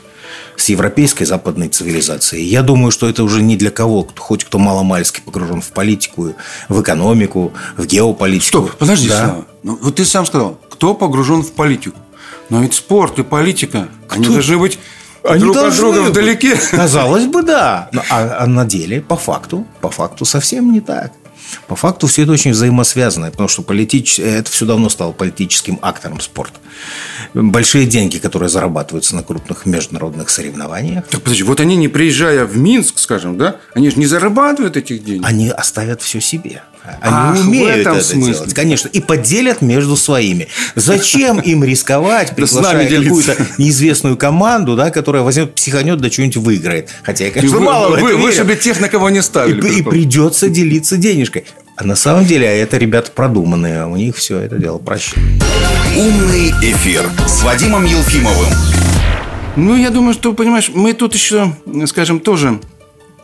с 0.61 0.69
европейской 0.69 1.25
западной 1.25 1.69
цивилизацией. 1.69 2.45
Я 2.45 2.61
думаю, 2.61 2.91
что 2.91 3.09
это 3.09 3.23
уже 3.23 3.41
не 3.41 3.57
для 3.57 3.71
кого, 3.71 4.07
хоть 4.17 4.43
кто 4.43 4.59
маломальски 4.59 5.21
погружен 5.21 5.61
в 5.61 5.69
политику, 5.69 6.35
в 6.69 6.81
экономику, 6.81 7.51
в 7.77 7.85
геополитику. 7.85 8.67
Стоп, 8.67 8.77
подожди, 8.77 9.09
да? 9.09 9.25
Слава. 9.25 9.45
Ну, 9.63 9.79
вот 9.81 9.95
ты 9.95 10.05
сам 10.05 10.25
сказал, 10.25 10.59
кто 10.69 10.93
погружен 10.93 11.41
в 11.41 11.51
политику? 11.53 11.97
Но 12.49 12.61
ведь 12.61 12.73
спорт 12.75 13.17
и 13.19 13.23
политика, 13.23 13.87
кто? 14.07 14.15
они 14.15 14.27
должны 14.27 14.57
быть 14.57 14.77
они 15.23 15.39
друг 15.39 15.57
от 15.57 15.75
друга 15.75 15.99
вдалеке. 16.01 16.55
Казалось 16.71 17.25
бы, 17.25 17.43
да. 17.43 17.89
А, 18.09 18.37
а 18.39 18.47
на 18.47 18.65
деле, 18.65 19.01
по 19.01 19.15
факту, 19.15 19.65
по 19.79 19.89
факту 19.89 20.25
совсем 20.25 20.71
не 20.71 20.81
так. 20.81 21.13
По 21.67 21.75
факту 21.75 22.07
все 22.07 22.23
это 22.23 22.31
очень 22.31 22.51
взаимосвязано, 22.51 23.31
потому 23.31 23.49
что 23.49 23.61
политич... 23.61 24.19
это 24.19 24.49
все 24.49 24.65
давно 24.65 24.89
стало 24.89 25.11
политическим 25.11 25.79
актором 25.81 26.19
спорта. 26.19 26.59
Большие 27.33 27.85
деньги, 27.85 28.17
которые 28.17 28.49
зарабатываются 28.49 29.15
на 29.15 29.23
крупных 29.23 29.65
международных 29.65 30.29
соревнованиях. 30.29 31.07
Так, 31.07 31.21
подожди, 31.21 31.43
вот 31.43 31.59
они, 31.59 31.75
не 31.75 31.87
приезжая 31.87 32.45
в 32.45 32.57
Минск, 32.57 32.97
скажем, 32.97 33.37
да, 33.37 33.57
они 33.73 33.89
же 33.89 33.97
не 33.97 34.05
зарабатывают 34.05 34.77
этих 34.77 35.03
денег. 35.03 35.25
Они 35.25 35.49
оставят 35.49 36.01
все 36.01 36.19
себе. 36.19 36.63
Они 36.83 37.15
Ах, 37.15 37.39
умеют 37.45 37.87
это 37.87 38.01
смысле. 38.01 38.33
делать, 38.33 38.53
конечно, 38.55 38.87
и 38.87 38.99
поделят 38.99 39.61
между 39.61 39.95
своими. 39.95 40.47
Зачем 40.75 41.39
им 41.39 41.63
рисковать, 41.63 42.35
приглашая 42.35 42.89
какую-то 42.89 43.37
неизвестную 43.59 44.17
команду, 44.17 44.75
да, 44.75 44.89
которая 44.89 45.21
возьмет, 45.21 45.53
психанет, 45.53 46.01
да 46.01 46.09
что-нибудь 46.09 46.37
выиграет. 46.37 46.89
Хотя 47.03 47.25
я, 47.25 47.31
конечно, 47.31 47.57
вы, 47.57 47.63
мало 47.63 47.95
вы, 47.97 48.17
вы 48.17 48.33
себе 48.33 48.55
тех, 48.55 48.79
на 48.79 48.89
кого 48.89 49.11
не 49.11 49.21
ставили. 49.21 49.61
И, 49.69 49.79
и 49.79 49.81
придется 49.83 50.49
делиться 50.49 50.97
денежкой. 50.97 51.40
А 51.81 51.83
на 51.83 51.95
самом 51.95 52.25
деле, 52.25 52.47
а 52.47 52.51
это 52.51 52.77
ребята 52.77 53.11
продуманные, 53.11 53.87
у 53.87 53.95
них 53.95 54.15
все 54.15 54.37
это 54.37 54.59
дело 54.59 54.77
прощено. 54.77 55.23
Умный 55.97 56.51
эфир 56.61 57.09
с 57.25 57.41
Вадимом 57.41 57.85
Елфимовым. 57.85 58.53
Ну, 59.55 59.75
я 59.75 59.89
думаю, 59.89 60.13
что, 60.13 60.31
понимаешь, 60.33 60.69
мы 60.71 60.93
тут 60.93 61.15
еще, 61.15 61.55
скажем, 61.87 62.19
тоже 62.19 62.59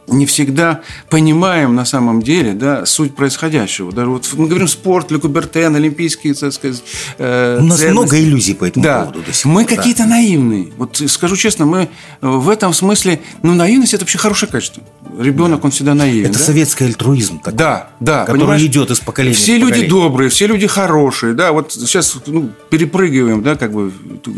не 0.08 0.26
всегда 0.26 0.82
понимаем 1.10 1.76
на 1.76 1.86
самом 1.86 2.22
деле 2.22 2.54
да, 2.54 2.86
суть 2.86 3.16
происходящего. 3.16 3.92
Даже 3.92 4.10
вот 4.10 4.30
мы 4.34 4.48
говорим 4.48 4.68
спорт, 4.68 5.12
Лекубертен, 5.12 5.76
олимпийские, 5.76 6.34
так 6.34 6.54
сказать, 6.54 6.84
э, 7.18 7.58
У 7.60 7.64
нас 7.64 7.80
ценности. 7.80 7.92
много 7.92 8.20
иллюзий 8.20 8.54
по 8.54 8.66
этому 8.66 8.84
да. 8.84 9.02
поводу. 9.02 9.24
До 9.24 9.34
сих 9.34 9.46
мы 9.46 9.66
какие-то 9.66 10.06
наивные. 10.06 10.70
Вот 10.78 11.02
скажу 11.08 11.36
честно, 11.36 11.66
мы 11.66 11.90
в 12.22 12.50
этом 12.50 12.74
смысле, 12.74 13.20
ну, 13.44 13.54
наивность– 13.54 13.94
это 13.96 14.04
вообще 14.04 14.18
хорошее 14.18 14.52
качество. 14.52 14.82
Ребенок, 15.20 15.62
да. 15.62 15.66
он 15.66 15.72
всегда 15.72 15.94
наивен. 15.94 16.30
Это 16.30 16.40
да? 16.40 16.46
советский 16.46 16.86
альтруизм 16.86 17.40
такой. 17.40 17.58
Да, 17.58 17.90
да. 18.00 18.22
Который 18.22 18.40
понимаешь? 18.42 18.64
идет 18.64 18.92
из 18.92 19.00
поколения 19.00 19.36
Все 19.36 19.58
люди 19.58 19.88
добрые, 19.88 20.30
все 20.30 20.48
люди 20.48 20.68
хорошие. 20.68 21.34
Да, 21.34 21.52
вот 21.52 21.74
сейчас 21.74 22.16
ну, 22.28 22.50
перепрыгиваем, 22.70 23.42
да, 23.44 23.56
как 23.56 23.74
бы 23.74 23.92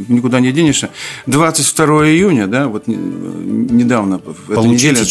никуда 0.08 0.40
не 0.40 0.52
денешься. 0.52 0.90
22 1.28 2.08
июня, 2.08 2.48
да, 2.48 2.68
вот 2.68 2.88
недавно, 2.88 4.20
в 4.48 4.52
эту 4.52 4.66
неделю. 4.66 5.06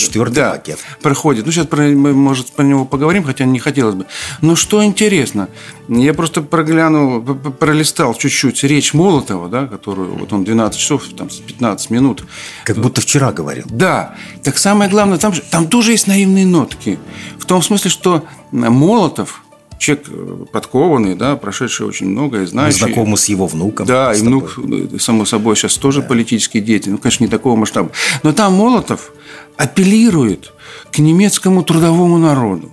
Да, 0.50 0.58
пакет. 0.58 0.78
Проходит. 1.02 1.46
Ну, 1.46 1.52
сейчас, 1.52 1.66
про, 1.66 1.82
мы, 1.82 2.12
может, 2.12 2.52
про 2.52 2.62
него 2.62 2.84
поговорим, 2.84 3.24
хотя 3.24 3.44
не 3.44 3.58
хотелось 3.58 3.94
бы. 3.94 4.06
Но 4.40 4.56
что 4.56 4.84
интересно, 4.84 5.48
я 5.88 6.14
просто 6.14 6.42
проглянул, 6.42 7.22
пролистал 7.22 8.14
чуть-чуть 8.14 8.62
речь 8.64 8.94
Молотова, 8.94 9.48
да, 9.48 9.66
которую 9.66 10.14
вот 10.14 10.32
он 10.32 10.44
12 10.44 10.78
часов, 10.78 11.04
там, 11.16 11.28
15 11.28 11.90
минут. 11.90 12.24
Как 12.64 12.76
будто 12.76 13.00
вчера 13.00 13.32
говорил. 13.32 13.64
Да. 13.68 14.14
Так 14.42 14.58
самое 14.58 14.90
главное, 14.90 15.18
там, 15.18 15.32
там 15.50 15.68
тоже 15.68 15.92
есть 15.92 16.06
наивные 16.06 16.46
нотки. 16.46 16.98
В 17.38 17.44
том 17.44 17.62
смысле, 17.62 17.90
что 17.90 18.24
Молотов, 18.52 19.42
человек 19.78 20.06
э, 20.08 20.44
подкованный, 20.52 21.14
да, 21.14 21.36
прошедший 21.36 21.86
очень 21.86 22.08
многое, 22.08 22.46
знающий. 22.46 22.82
Мы 22.82 22.86
знакомы 22.86 23.16
с 23.16 23.26
его 23.26 23.46
внуком. 23.46 23.86
Да, 23.86 24.12
и 24.12 24.20
внук, 24.20 24.58
э, 24.58 24.98
само 24.98 25.24
собой, 25.24 25.56
сейчас 25.56 25.76
тоже 25.76 26.02
да. 26.02 26.08
политический 26.08 26.60
деятель. 26.60 26.92
Ну, 26.92 26.98
конечно, 26.98 27.24
не 27.24 27.30
такого 27.30 27.56
масштаба. 27.56 27.90
Но 28.22 28.32
там 28.32 28.54
Молотов 28.54 29.12
апеллирует 29.58 30.52
к 30.90 30.98
немецкому 30.98 31.62
трудовому 31.62 32.16
народу 32.16 32.72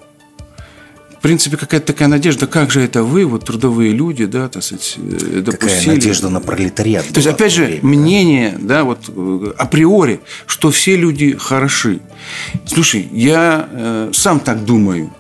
принципе, 1.26 1.58
какая-то 1.58 1.88
такая 1.88 2.08
надежда, 2.08 2.46
как 2.46 2.70
же 2.70 2.82
это 2.82 3.02
вы, 3.02 3.26
вот 3.26 3.46
трудовые 3.46 3.92
люди, 3.94 4.26
да, 4.26 4.48
так 4.48 4.62
сказать, 4.62 4.94
допустили. 4.96 5.56
Какая 5.56 5.88
надежда 5.88 6.30
на 6.30 6.40
пролетариат. 6.40 7.08
То 7.08 7.16
есть, 7.16 7.26
опять 7.26 7.52
же, 7.52 7.66
время, 7.66 7.80
мнение, 7.84 8.56
да, 8.60 8.84
вот 8.84 9.10
априори, 9.58 10.20
что 10.46 10.70
все 10.70 10.96
люди 10.96 11.36
хороши. 11.36 12.00
Слушай, 12.68 13.10
я 13.12 13.68
э, 13.72 14.12
сам 14.14 14.40
так 14.40 14.66
думаю. 14.66 15.12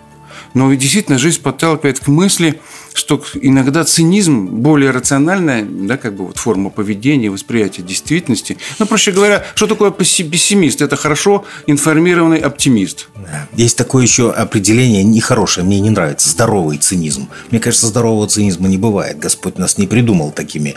Но 0.53 0.71
действительно 0.75 1.17
жизнь 1.17 1.41
подталкивает 1.41 1.99
к 1.99 2.07
мысли, 2.07 2.61
что 2.95 3.21
иногда 3.41 3.83
цинизм 3.83 4.45
более 4.45 4.91
рациональная, 4.91 5.65
да, 5.69 5.97
как 5.97 6.15
бы 6.15 6.27
вот 6.27 6.37
форма 6.37 6.69
поведения, 6.69 7.29
восприятия 7.29 7.81
действительности. 7.81 8.57
Ну, 8.79 8.85
проще 8.85 9.11
говоря, 9.11 9.43
что 9.53 9.67
такое 9.67 9.91
пессимист? 9.91 10.81
Это 10.81 10.95
хорошо 10.95 11.43
информированный 11.67 12.39
оптимист. 12.39 13.09
Есть 13.53 13.77
такое 13.77 14.03
еще 14.03 14.31
определение 14.31 15.03
нехорошее, 15.03 15.65
мне 15.65 15.79
не 15.81 15.89
нравится, 15.89 16.29
здоровый 16.29 16.77
цинизм. 16.77 17.27
Мне 17.51 17.59
кажется, 17.59 17.87
здорового 17.87 18.27
цинизма 18.27 18.69
не 18.69 18.77
бывает. 18.77 19.19
Господь 19.19 19.57
нас 19.57 19.77
не 19.77 19.87
придумал 19.87 20.31
такими 20.31 20.75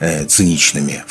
э, 0.00 0.24
циничными 0.24 1.04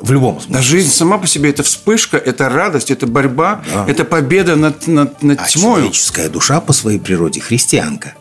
в 0.00 0.10
любом 0.10 0.40
смысле. 0.40 0.54
Да, 0.54 0.62
жизнь 0.62 0.90
сама 0.90 1.18
по 1.18 1.26
себе– 1.26 1.50
это 1.50 1.62
вспышка, 1.62 2.16
это 2.16 2.48
радость, 2.48 2.90
это 2.90 3.06
борьба, 3.06 3.62
да. 3.72 3.84
это 3.86 4.04
победа 4.04 4.56
над, 4.56 4.86
над, 4.86 5.22
над 5.22 5.40
а 5.40 5.46
тьмой. 5.46 5.80
человеческая 5.82 6.28
душа 6.28 6.60
по 6.60 6.72
своей 6.72 6.98
природе 6.98 7.40
христианка. 7.40 8.14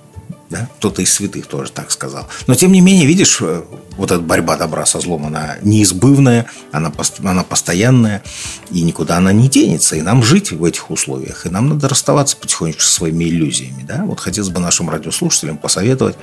Да? 0.54 0.70
Кто-то 0.78 1.02
из 1.02 1.12
святых 1.12 1.48
тоже 1.48 1.72
так 1.72 1.90
сказал. 1.90 2.28
Но, 2.46 2.54
тем 2.54 2.72
не 2.72 2.80
менее, 2.80 3.08
видишь, 3.08 3.40
э, 3.42 3.64
вот 3.98 4.12
эта 4.12 4.22
борьба 4.22 4.56
добра 4.56 4.86
со 4.86 5.00
злом, 5.00 5.26
она 5.26 5.58
неизбывная, 5.64 6.46
она, 6.72 6.92
она 7.24 7.44
постоянная, 7.44 8.22
и 8.70 8.84
никуда 8.84 9.18
она 9.18 9.34
не 9.34 9.50
денется. 9.50 9.96
И 9.96 10.04
нам 10.04 10.22
жить 10.22 10.52
в 10.52 10.64
этих 10.64 10.92
условиях. 10.92 11.48
И 11.48 11.50
нам 11.50 11.70
надо 11.70 11.90
расставаться 11.90 12.38
потихонечку 12.38 12.82
со 12.84 12.94
своими 12.94 13.26
иллюзиями. 13.26 13.84
Да? 13.88 14.04
Вот 14.06 14.20
хотелось 14.20 14.52
бы 14.52 14.60
нашим 14.60 14.92
радиослушателям 14.92 15.58
посоветовать, 15.58 16.18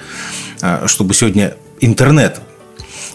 э, 0.62 0.86
чтобы 0.86 1.12
сегодня 1.12 1.56
интернет 1.80 2.40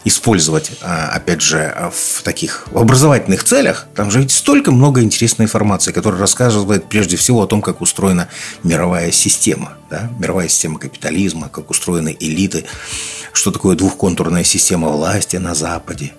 использовать, 0.05 0.71
а, 0.81 1.09
опять 1.09 1.41
же, 1.41 1.91
в 1.91 2.21
таких 2.21 2.67
образовательных 2.73 3.43
целях, 3.43 3.87
там 3.95 4.11
же 4.11 4.19
ведь 4.19 4.31
столько 4.31 4.71
много 4.71 5.01
интересной 5.01 5.45
информации, 5.45 5.91
которая 5.91 6.21
рассказывает 6.21 6.87
прежде 6.87 7.17
всего 7.17 7.41
о 7.41 7.47
том, 7.47 7.61
как 7.61 7.81
устроена 7.81 8.29
мировая 8.63 9.11
система, 9.11 9.73
да? 9.89 10.09
мировая 10.19 10.47
система 10.47 10.79
капитализма, 10.79 11.49
как 11.49 11.71
устроены 11.71 12.15
элиты, 12.19 12.65
что 13.33 13.51
такое 13.51 13.75
двухконтурная 13.75 14.43
система 14.43 14.89
власти 14.89 15.37
на 15.37 15.55
Западе. 15.55 16.13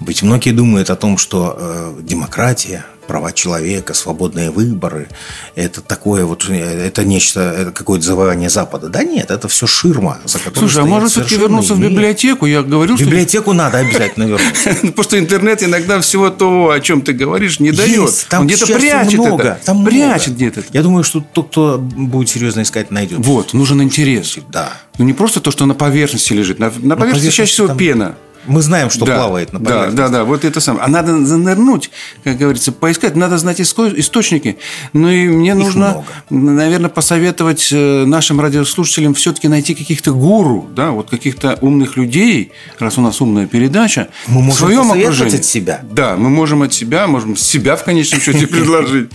Ведь 0.00 0.22
многие 0.22 0.50
думают 0.50 0.90
о 0.90 0.96
том, 0.96 1.18
что 1.18 1.56
э, 1.58 2.00
демократия, 2.02 2.84
права 3.06 3.32
человека, 3.32 3.94
свободные 3.94 4.50
выборы, 4.50 5.08
это 5.54 5.80
такое 5.80 6.24
вот, 6.24 6.48
это 6.48 7.04
нечто, 7.04 7.40
это 7.40 7.70
какое-то 7.70 8.04
завоевание 8.04 8.50
Запада. 8.50 8.88
Да 8.88 9.04
нет, 9.04 9.30
это 9.30 9.48
все 9.48 9.66
ширма, 9.66 10.18
за 10.24 10.38
которой 10.38 10.58
Слушай, 10.58 10.82
а 10.82 10.86
может 10.86 11.12
все-таки 11.12 11.36
вернуться 11.36 11.74
в 11.74 11.80
библиотеку? 11.80 12.46
Я 12.46 12.62
говорю, 12.62 12.96
в 12.96 13.00
библиотеку 13.00 13.52
надо 13.52 13.78
обязательно 13.78 14.24
вернуться. 14.26 14.74
Потому 14.80 15.02
что 15.02 15.18
интернет 15.18 15.62
иногда 15.62 16.00
всего 16.00 16.30
того, 16.30 16.70
о 16.70 16.80
чем 16.80 17.02
ты 17.02 17.12
говоришь, 17.12 17.60
не 17.60 17.72
дает. 17.72 18.26
Там 18.28 18.46
где-то 18.46 18.66
прячет 18.66 19.18
много. 19.18 19.58
Там 19.64 19.84
прячет 19.84 20.34
где-то. 20.34 20.64
Я 20.72 20.82
думаю, 20.82 21.04
что 21.04 21.20
тот, 21.20 21.48
кто 21.50 21.78
будет 21.78 22.28
серьезно 22.28 22.62
искать, 22.62 22.90
найдет. 22.90 23.18
Вот, 23.20 23.54
нужен 23.54 23.82
интерес. 23.82 24.38
Да. 24.50 24.72
Ну, 24.98 25.04
не 25.04 25.12
просто 25.12 25.40
то, 25.40 25.50
что 25.50 25.66
на 25.66 25.74
поверхности 25.74 26.32
лежит. 26.32 26.58
На, 26.58 26.72
на 26.76 26.96
поверхности 26.96 27.30
чаще 27.30 27.52
всего 27.52 27.68
пена. 27.74 28.16
Мы 28.46 28.62
знаем, 28.62 28.90
что 28.90 29.04
да, 29.04 29.16
плавает 29.16 29.52
на 29.52 29.60
поверхности. 29.60 29.96
Да, 29.96 30.08
да, 30.08 30.18
да, 30.18 30.24
вот 30.24 30.44
это 30.44 30.60
самое. 30.60 30.84
А 30.84 30.88
надо 30.88 31.24
занырнуть, 31.24 31.90
как 32.24 32.36
говорится, 32.36 32.72
поискать. 32.72 33.16
Надо 33.16 33.38
знать 33.38 33.60
источники. 33.60 34.58
Ну 34.92 35.10
и 35.10 35.28
мне 35.28 35.50
Их 35.50 35.56
нужно, 35.56 36.04
много. 36.30 36.52
наверное, 36.52 36.90
посоветовать 36.90 37.68
э, 37.72 38.04
нашим 38.04 38.40
радиослушателям 38.40 39.14
все-таки 39.14 39.48
найти 39.48 39.74
каких-то 39.74 40.12
гуру, 40.12 40.66
да, 40.74 40.90
вот 40.90 41.10
каких-то 41.10 41.58
умных 41.60 41.96
людей, 41.96 42.52
раз 42.78 42.98
у 42.98 43.00
нас 43.00 43.20
умная 43.20 43.46
передача. 43.46 44.08
Мы 44.26 44.42
можем 44.42 44.50
в 44.50 44.58
своем 44.58 44.92
окружении. 44.92 45.36
от 45.36 45.44
себя. 45.44 45.80
Да, 45.90 46.16
мы 46.16 46.30
можем 46.30 46.62
от 46.62 46.72
себя, 46.72 47.06
можем 47.06 47.36
себя 47.36 47.76
в 47.76 47.84
конечном 47.84 48.20
счете 48.20 48.46
предложить. 48.46 49.10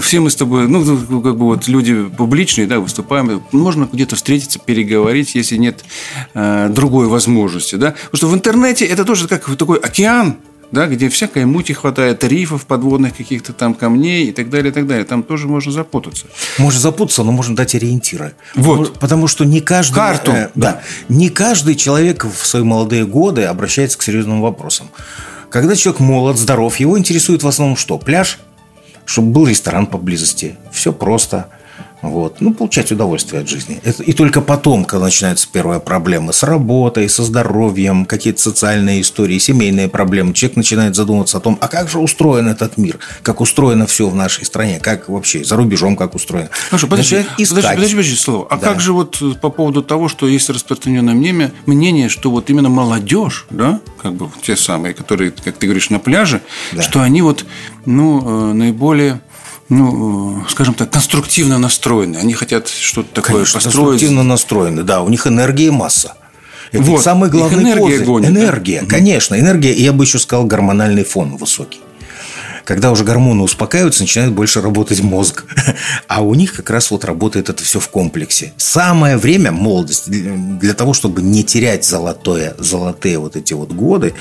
Все 0.00 0.20
мы 0.20 0.30
с 0.30 0.36
тобой, 0.36 0.68
ну, 0.68 0.84
как 1.22 1.36
бы 1.36 1.46
вот 1.46 1.68
люди 1.68 2.04
публичные, 2.16 2.66
да, 2.66 2.80
выступаем. 2.80 3.42
Можно 3.52 3.88
где-то 3.90 4.16
встретиться, 4.16 4.58
переговорить, 4.58 5.34
если 5.34 5.56
нет 5.56 5.84
э, 6.34 6.68
другой 6.70 7.06
возможности, 7.06 7.76
да. 7.76 7.92
Потому 8.10 8.16
что 8.16 8.26
в 8.28 8.34
интернете 8.34 8.73
знаете, 8.74 8.92
это 8.92 9.04
тоже 9.04 9.28
как 9.28 9.56
такой 9.56 9.78
океан, 9.78 10.36
да, 10.72 10.86
где 10.86 11.08
всякой 11.08 11.44
мути 11.44 11.72
хватает, 11.72 12.24
рифов, 12.24 12.66
подводных 12.66 13.16
каких-то 13.16 13.52
там 13.52 13.74
камней 13.74 14.26
и 14.26 14.32
так 14.32 14.50
далее, 14.50 14.72
и 14.72 14.74
так 14.74 14.88
далее. 14.88 15.04
Там 15.04 15.22
тоже 15.22 15.46
можно 15.46 15.70
запутаться. 15.70 16.26
Можно 16.58 16.80
запутаться, 16.80 17.22
но 17.22 17.30
можно 17.30 17.54
дать 17.54 17.76
ориентиры. 17.76 18.34
Вот. 18.56 18.98
Потому 18.98 19.28
что 19.28 19.44
не 19.44 19.60
каждый... 19.60 19.94
Карту. 19.94 20.32
Э, 20.32 20.50
да. 20.56 20.72
да. 20.72 20.82
Не 21.08 21.28
каждый 21.28 21.76
человек 21.76 22.24
в 22.24 22.44
свои 22.44 22.64
молодые 22.64 23.06
годы 23.06 23.44
обращается 23.44 23.96
к 23.96 24.02
серьезным 24.02 24.40
вопросам. 24.40 24.88
Когда 25.50 25.76
человек 25.76 26.00
молод, 26.00 26.36
здоров, 26.36 26.76
его 26.80 26.98
интересует 26.98 27.44
в 27.44 27.46
основном 27.48 27.76
что? 27.76 27.96
Пляж, 27.98 28.40
чтобы 29.04 29.28
был 29.28 29.46
ресторан 29.46 29.86
поблизости. 29.86 30.56
Все 30.72 30.92
просто. 30.92 31.48
Вот. 32.04 32.40
Ну, 32.40 32.52
получать 32.52 32.92
удовольствие 32.92 33.40
от 33.42 33.48
жизни. 33.48 33.80
Это, 33.82 34.02
и 34.02 34.12
только 34.12 34.42
потом, 34.42 34.84
когда 34.84 35.06
начинаются 35.06 35.48
первые 35.50 35.80
проблемы 35.80 36.34
с 36.34 36.42
работой, 36.42 37.08
со 37.08 37.24
здоровьем, 37.24 38.04
какие-то 38.04 38.40
социальные 38.40 39.00
истории, 39.00 39.38
семейные 39.38 39.88
проблемы, 39.88 40.34
человек 40.34 40.56
начинает 40.56 40.94
задумываться 40.94 41.38
о 41.38 41.40
том, 41.40 41.56
а 41.62 41.68
как 41.68 41.88
же 41.88 41.98
устроен 41.98 42.48
этот 42.48 42.76
мир, 42.76 42.98
как 43.22 43.40
устроено 43.40 43.86
все 43.86 44.08
в 44.08 44.14
нашей 44.14 44.44
стране, 44.44 44.80
как 44.80 45.08
вообще 45.08 45.42
за 45.44 45.56
рубежом 45.56 45.96
как 45.96 46.14
устроено. 46.14 46.50
Хорошо, 46.68 46.86
подожди, 46.86 47.16
подожди, 47.16 47.46
подожди, 47.46 47.74
подожди, 47.74 47.94
подожди 47.94 48.16
слово. 48.16 48.46
А 48.50 48.56
да. 48.56 48.68
как 48.68 48.80
же 48.80 48.92
вот 48.92 49.22
по 49.40 49.48
поводу 49.48 49.82
того, 49.82 50.08
что 50.08 50.28
есть 50.28 50.50
распространенное 50.50 51.14
мнение, 51.14 51.52
мнение, 51.64 52.10
что 52.10 52.30
вот 52.30 52.50
именно 52.50 52.68
молодежь, 52.68 53.46
да, 53.48 53.80
как 54.02 54.12
бы 54.12 54.28
те 54.42 54.56
самые, 54.56 54.92
которые, 54.92 55.30
как 55.30 55.56
ты 55.56 55.66
говоришь, 55.66 55.88
на 55.88 55.98
пляже, 55.98 56.42
да. 56.72 56.82
что 56.82 57.00
они 57.00 57.22
вот, 57.22 57.46
ну, 57.86 58.50
э, 58.50 58.52
наиболее 58.52 59.22
ну, 59.68 60.44
скажем 60.48 60.74
так, 60.74 60.90
конструктивно 60.90 61.58
настроены. 61.58 62.18
Они 62.18 62.34
хотят 62.34 62.68
что-то 62.68 63.14
такое 63.14 63.36
Конечно, 63.36 63.60
построить. 63.60 63.76
конструктивно 63.76 64.22
настроены, 64.22 64.82
да. 64.82 65.02
У 65.02 65.08
них 65.08 65.26
энергия 65.26 65.66
и 65.66 65.70
масса. 65.70 66.14
Это 66.72 66.82
вот. 66.82 67.02
самый 67.02 67.30
главный 67.30 67.62
энергия 67.62 67.82
козырь. 67.82 68.04
Гонит, 68.04 68.30
энергия, 68.30 68.80
да? 68.80 68.86
конечно. 68.86 69.38
Энергия, 69.38 69.72
и 69.72 69.82
я 69.82 69.92
бы 69.92 70.04
еще 70.04 70.18
сказал, 70.18 70.44
гормональный 70.44 71.04
фон 71.04 71.36
высокий. 71.36 71.80
Когда 72.64 72.90
уже 72.90 73.04
гормоны 73.04 73.42
успокаиваются, 73.42 74.02
начинает 74.02 74.32
больше 74.32 74.60
работать 74.60 75.02
мозг. 75.02 75.44
А 76.08 76.22
у 76.22 76.34
них 76.34 76.54
как 76.54 76.70
раз 76.70 76.90
вот 76.90 77.04
работает 77.04 77.48
это 77.50 77.62
все 77.62 77.80
в 77.80 77.88
комплексе. 77.88 78.52
Самое 78.56 79.16
время, 79.16 79.52
молодость, 79.52 80.08
для 80.08 80.74
того, 80.74 80.92
чтобы 80.94 81.22
не 81.22 81.42
терять 81.42 81.84
золотое, 81.84 82.54
золотые 82.58 83.18
вот 83.18 83.36
эти 83.36 83.52
вот 83.52 83.72
годы, 83.72 84.14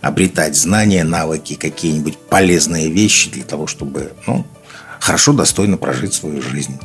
обретать 0.00 0.56
знания, 0.56 1.04
навыки, 1.04 1.54
какие-нибудь 1.54 2.16
полезные 2.16 2.90
вещи 2.90 3.30
для 3.30 3.42
того, 3.42 3.66
чтобы 3.66 4.12
ну, 4.26 4.46
хорошо, 5.00 5.32
достойно 5.32 5.76
прожить 5.76 6.14
свою 6.14 6.42
жизнь. 6.42 6.78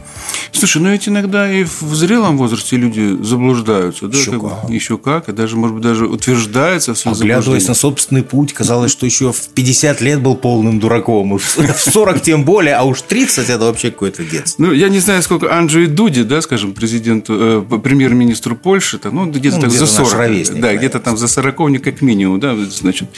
Слушай, 0.51 0.81
ну 0.81 0.89
ведь 0.89 1.07
иногда 1.07 1.51
и 1.51 1.63
в 1.63 1.93
зрелом 1.95 2.38
возрасте 2.38 2.77
люди 2.77 3.17
заблуждаются. 3.22 4.07
Да, 4.07 4.17
еще 4.17 4.39
как. 4.39 4.62
как. 4.62 4.69
Еще 4.69 4.98
как. 4.98 5.29
И 5.29 5.31
даже, 5.34 5.57
может 5.57 5.75
быть, 5.75 5.84
даже 5.84 6.07
утверждаются 6.07 6.93
в 6.93 6.98
своем 6.98 7.17
Оглядываясь 7.17 7.67
на 7.67 7.74
собственный 7.74 8.24
путь, 8.24 8.53
казалось, 8.53 8.91
что 8.91 9.05
еще 9.05 9.31
в 9.31 9.50
50 9.50 10.01
лет 10.01 10.22
был 10.22 10.36
полным 10.36 10.79
дураком. 10.79 11.36
И 11.36 11.39
в 11.39 11.77
40 11.77 12.22
тем 12.22 12.45
более, 12.45 12.75
а 12.75 12.84
уж 12.84 13.01
30 13.01 13.50
это 13.50 13.65
вообще 13.65 13.91
какое-то 13.91 14.24
детство. 14.24 14.63
Ну, 14.63 14.72
я 14.72 14.89
не 14.89 15.00
знаю, 15.00 15.22
сколько 15.22 15.53
Анджей 15.53 15.88
Дуди, 15.88 16.24
да, 16.24 16.41
скажем, 16.41 16.74
президенту, 16.74 17.65
э, 17.72 17.79
премьер-министру 17.84 18.55
Польши, 18.55 18.98
-то, 18.98 19.12
ну, 19.12 19.25
где-то 19.25 19.57
ну, 19.57 19.62
так 19.63 19.69
где 19.72 19.79
за 19.79 19.88
40. 19.88 20.13
Ровесник, 20.13 20.62
да, 20.62 20.75
где-то 20.75 21.00
там 21.00 21.17
за 21.17 21.27
40 21.27 21.81
как 21.81 22.01
минимум, 22.01 22.39
да, 22.39 22.55
значит, 22.55 23.10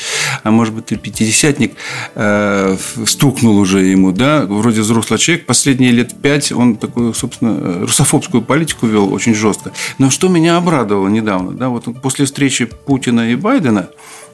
а 0.44 0.52
может 0.52 0.74
быть, 0.74 0.92
и 0.92 0.96
пятидесятник 0.96 1.74
э, 2.16 2.78
стукнул 3.06 3.58
уже 3.58 3.86
ему, 3.86 4.12
да, 4.12 4.46
вроде 4.46 4.82
взрослый 4.88 5.20
человек, 5.20 5.46
последние 5.46 5.92
лет 5.92 6.16
пять 6.22 6.52
он 6.52 6.76
такую, 6.78 7.14
собственно, 7.14 7.82
русофобскую 7.82 8.42
политику 8.42 8.88
вел 8.88 9.14
очень 9.14 9.36
жестко. 9.36 9.72
Но 9.98 10.10
что 10.10 10.28
меня 10.30 10.58
обрадовало 10.58 11.08
недавно, 11.08 11.52
да, 11.52 11.70
вот 11.70 11.86
после 12.02 12.26
встречи 12.26 12.66
Путина 12.66 13.32
и 13.32 13.36
Байдена, 13.36 13.90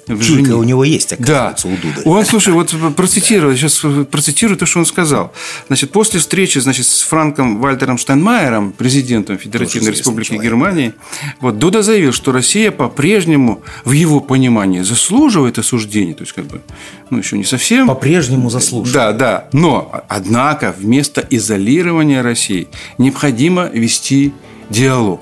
в 0.07 0.23
Чуйка 0.23 0.55
у 0.55 0.63
него 0.63 0.83
есть, 0.83 1.13
оказывается, 1.13 1.67
да. 1.67 1.73
у 1.73 1.77
Дуды. 1.77 2.01
Он, 2.05 2.25
слушай, 2.25 2.53
вот 2.53 2.73
процитирую, 2.95 3.55
сейчас 3.55 3.81
процитирую 4.11 4.57
то, 4.57 4.65
что 4.65 4.79
он 4.79 4.85
сказал. 4.85 5.33
Значит, 5.67 5.91
после 5.91 6.19
встречи 6.19 6.59
значит, 6.59 6.85
с 6.85 7.01
Франком 7.01 7.59
Вальтером 7.59 7.97
Штайнмайером, 7.97 8.71
президентом 8.71 9.37
Федеративной 9.37 9.91
Республики 9.91 10.29
человек. 10.29 10.45
Германии, 10.51 10.93
вот 11.39 11.59
Дуда 11.59 11.81
заявил, 11.81 12.13
что 12.13 12.31
Россия 12.31 12.71
по-прежнему, 12.71 13.61
в 13.85 13.91
его 13.91 14.19
понимании, 14.19 14.81
заслуживает 14.81 15.57
осуждения. 15.59 16.13
То 16.13 16.23
есть, 16.23 16.33
как 16.33 16.45
бы, 16.45 16.61
ну, 17.09 17.17
еще 17.17 17.37
не 17.37 17.45
совсем. 17.45 17.87
По-прежнему 17.87 18.49
заслуживает. 18.49 18.93
Да, 18.93 19.13
да. 19.13 19.47
Но, 19.53 20.03
однако, 20.07 20.73
вместо 20.77 21.25
изолирования 21.29 22.21
России 22.21 22.67
необходимо 22.97 23.67
вести 23.67 24.33
диалог. 24.69 25.21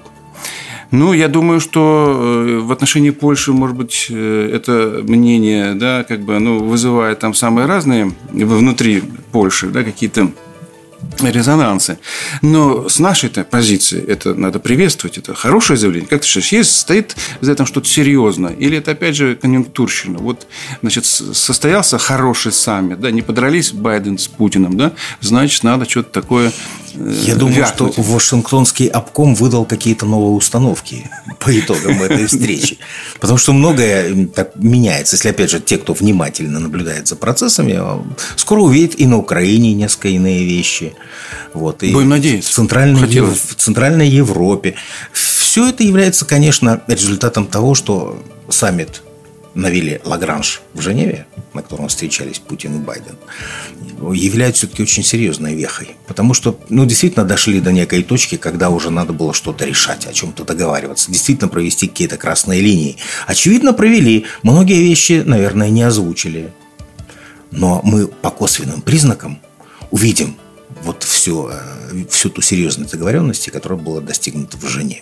Ну, 0.91 1.13
я 1.13 1.29
думаю, 1.29 1.61
что 1.61 2.45
э, 2.47 2.59
в 2.59 2.71
отношении 2.71 3.11
Польши, 3.11 3.53
может 3.53 3.77
быть, 3.77 4.07
э, 4.09 4.51
это 4.53 5.01
мнение, 5.03 5.73
да, 5.73 6.03
как 6.03 6.21
бы 6.21 6.35
оно 6.35 6.59
вызывает 6.59 7.19
там 7.19 7.33
самые 7.33 7.65
разные 7.65 8.13
внутри 8.31 9.01
Польши, 9.31 9.67
да, 9.67 9.83
какие-то 9.83 10.31
резонансы. 11.19 11.99
Но 12.41 12.89
с 12.89 12.99
нашей-то 12.99 13.43
позиции 13.43 14.03
это 14.03 14.33
надо 14.33 14.59
приветствовать, 14.59 15.17
это 15.17 15.33
хорошее 15.33 15.77
заявление. 15.77 16.07
Как 16.07 16.21
ты 16.21 16.27
считаешь, 16.27 16.51
есть, 16.51 16.79
стоит 16.79 17.15
за 17.41 17.53
этим 17.53 17.65
что-то 17.65 17.87
серьезное? 17.87 18.53
Или 18.53 18.77
это, 18.77 18.91
опять 18.91 19.15
же, 19.15 19.35
конъюнктурщина? 19.35 20.19
Вот, 20.19 20.47
значит, 20.81 21.05
состоялся 21.05 21.97
хороший 21.97 22.51
саммит, 22.51 22.99
да, 22.99 23.11
не 23.11 23.21
подрались 23.21 23.71
Байден 23.71 24.17
с 24.17 24.27
Путиным, 24.27 24.77
да, 24.77 24.93
значит, 25.21 25.63
надо 25.63 25.89
что-то 25.89 26.11
такое 26.11 26.51
я 26.93 27.35
думаю, 27.35 27.57
вякнуть. 27.57 27.93
что 27.93 28.01
Вашингтонский 28.01 28.87
обком 28.87 29.35
выдал 29.35 29.65
какие-то 29.65 30.05
новые 30.05 30.35
установки 30.35 31.09
по 31.39 31.57
итогам 31.57 32.01
этой 32.03 32.27
встречи. 32.27 32.77
Потому 33.19 33.37
что 33.37 33.53
многое 33.53 34.27
так 34.27 34.51
меняется. 34.55 35.15
Если, 35.15 35.29
опять 35.29 35.51
же, 35.51 35.59
те, 35.59 35.77
кто 35.77 35.93
внимательно 35.93 36.59
наблюдает 36.59 37.07
за 37.07 37.15
процессами, 37.15 37.81
скоро 38.35 38.61
увидят 38.61 38.99
и 38.99 39.05
на 39.05 39.17
Украине 39.17 39.73
несколько 39.73 40.09
иные 40.09 40.45
вещи. 40.45 40.93
Вот, 41.53 41.83
и 41.83 41.91
Будем 41.91 42.09
надеяться. 42.09 42.51
В 42.51 42.53
Центральной, 42.53 43.21
в 43.21 43.55
Центральной 43.55 44.07
Европе. 44.07 44.75
Все 45.11 45.67
это 45.69 45.83
является, 45.83 46.25
конечно, 46.25 46.81
результатом 46.87 47.45
того, 47.47 47.75
что 47.75 48.23
саммит 48.49 49.01
на 49.53 49.69
вилле 49.69 50.01
Лагранж 50.03 50.61
в 50.73 50.81
Женеве, 50.81 51.25
на 51.53 51.61
котором 51.61 51.87
встречались 51.87 52.39
Путин 52.39 52.77
и 52.77 52.79
Байден, 52.79 53.15
является 54.13 54.61
все-таки 54.61 54.83
очень 54.83 55.03
серьезной 55.03 55.55
вехой. 55.55 55.95
Потому 56.07 56.33
что, 56.33 56.59
ну, 56.69 56.85
действительно 56.85 57.25
дошли 57.25 57.59
до 57.59 57.71
некой 57.71 58.03
точки, 58.03 58.37
когда 58.37 58.69
уже 58.69 58.89
надо 58.89 59.13
было 59.13 59.33
что-то 59.33 59.65
решать, 59.65 60.05
о 60.05 60.13
чем-то 60.13 60.43
договариваться, 60.43 61.11
действительно 61.11 61.49
провести 61.49 61.87
какие-то 61.87 62.17
красные 62.17 62.61
линии. 62.61 62.97
Очевидно, 63.27 63.73
провели. 63.73 64.25
Многие 64.43 64.81
вещи, 64.81 65.23
наверное, 65.25 65.69
не 65.69 65.83
озвучили. 65.83 66.51
Но 67.51 67.81
мы 67.83 68.07
по 68.07 68.29
косвенным 68.29 68.81
признакам 68.81 69.41
увидим, 69.91 70.37
вот 70.83 71.03
всю, 71.03 71.49
э, 71.49 72.05
всю 72.09 72.29
ту 72.29 72.41
серьезность 72.41 72.91
договоренности, 72.91 73.49
которая 73.49 73.77
была 73.77 73.99
достигнута 73.99 74.57
в 74.57 74.65
Женеве. 74.67 75.01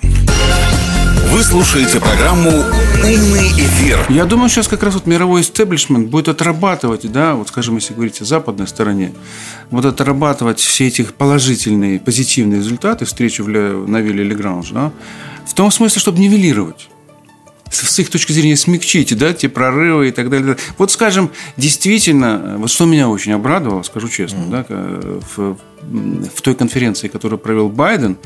Вы 1.27 1.43
слушаете 1.43 1.99
программу 1.99 2.49
«Умный 2.49 3.49
эфир». 3.49 4.05
Я 4.09 4.25
думаю, 4.25 4.49
сейчас 4.49 4.67
как 4.67 4.81
раз 4.83 4.93
вот 4.93 5.05
мировой 5.05 5.41
истеблишмент 5.41 6.09
будет 6.09 6.29
отрабатывать, 6.29 7.11
да, 7.11 7.35
вот 7.35 7.49
скажем, 7.49 7.75
если 7.75 7.93
говорить 7.93 8.21
о 8.21 8.25
западной 8.25 8.67
стороне, 8.67 9.13
вот 9.69 9.85
отрабатывать 9.85 10.59
все 10.59 10.87
эти 10.87 11.03
положительные, 11.03 11.99
позитивные 11.99 12.59
результаты 12.59 13.05
встречи 13.05 13.41
на 13.41 14.01
Вилле 14.01 14.23
Легранж, 14.23 14.71
да, 14.71 14.91
в 15.45 15.53
том 15.53 15.71
смысле, 15.71 15.99
чтобы 15.99 16.19
нивелировать 16.19 16.89
с 17.69 17.99
их 17.99 18.09
точки 18.09 18.31
зрения 18.31 18.57
смягчить, 18.57 19.15
да, 19.17 19.33
те 19.33 19.49
прорывы 19.49 20.09
и 20.09 20.11
так 20.11 20.29
далее. 20.29 20.57
Вот, 20.77 20.91
скажем, 20.91 21.31
действительно, 21.57 22.55
вот 22.57 22.71
что 22.71 22.85
меня 22.85 23.09
очень 23.09 23.33
обрадовало, 23.33 23.83
скажу 23.83 24.09
честно, 24.09 24.37
mm-hmm. 24.37 24.65
да, 24.69 25.19
в, 25.35 25.57
в 26.35 26.41
той 26.41 26.55
конференции, 26.55 27.07
которую 27.07 27.39
провел 27.39 27.69
Байден, 27.69 28.17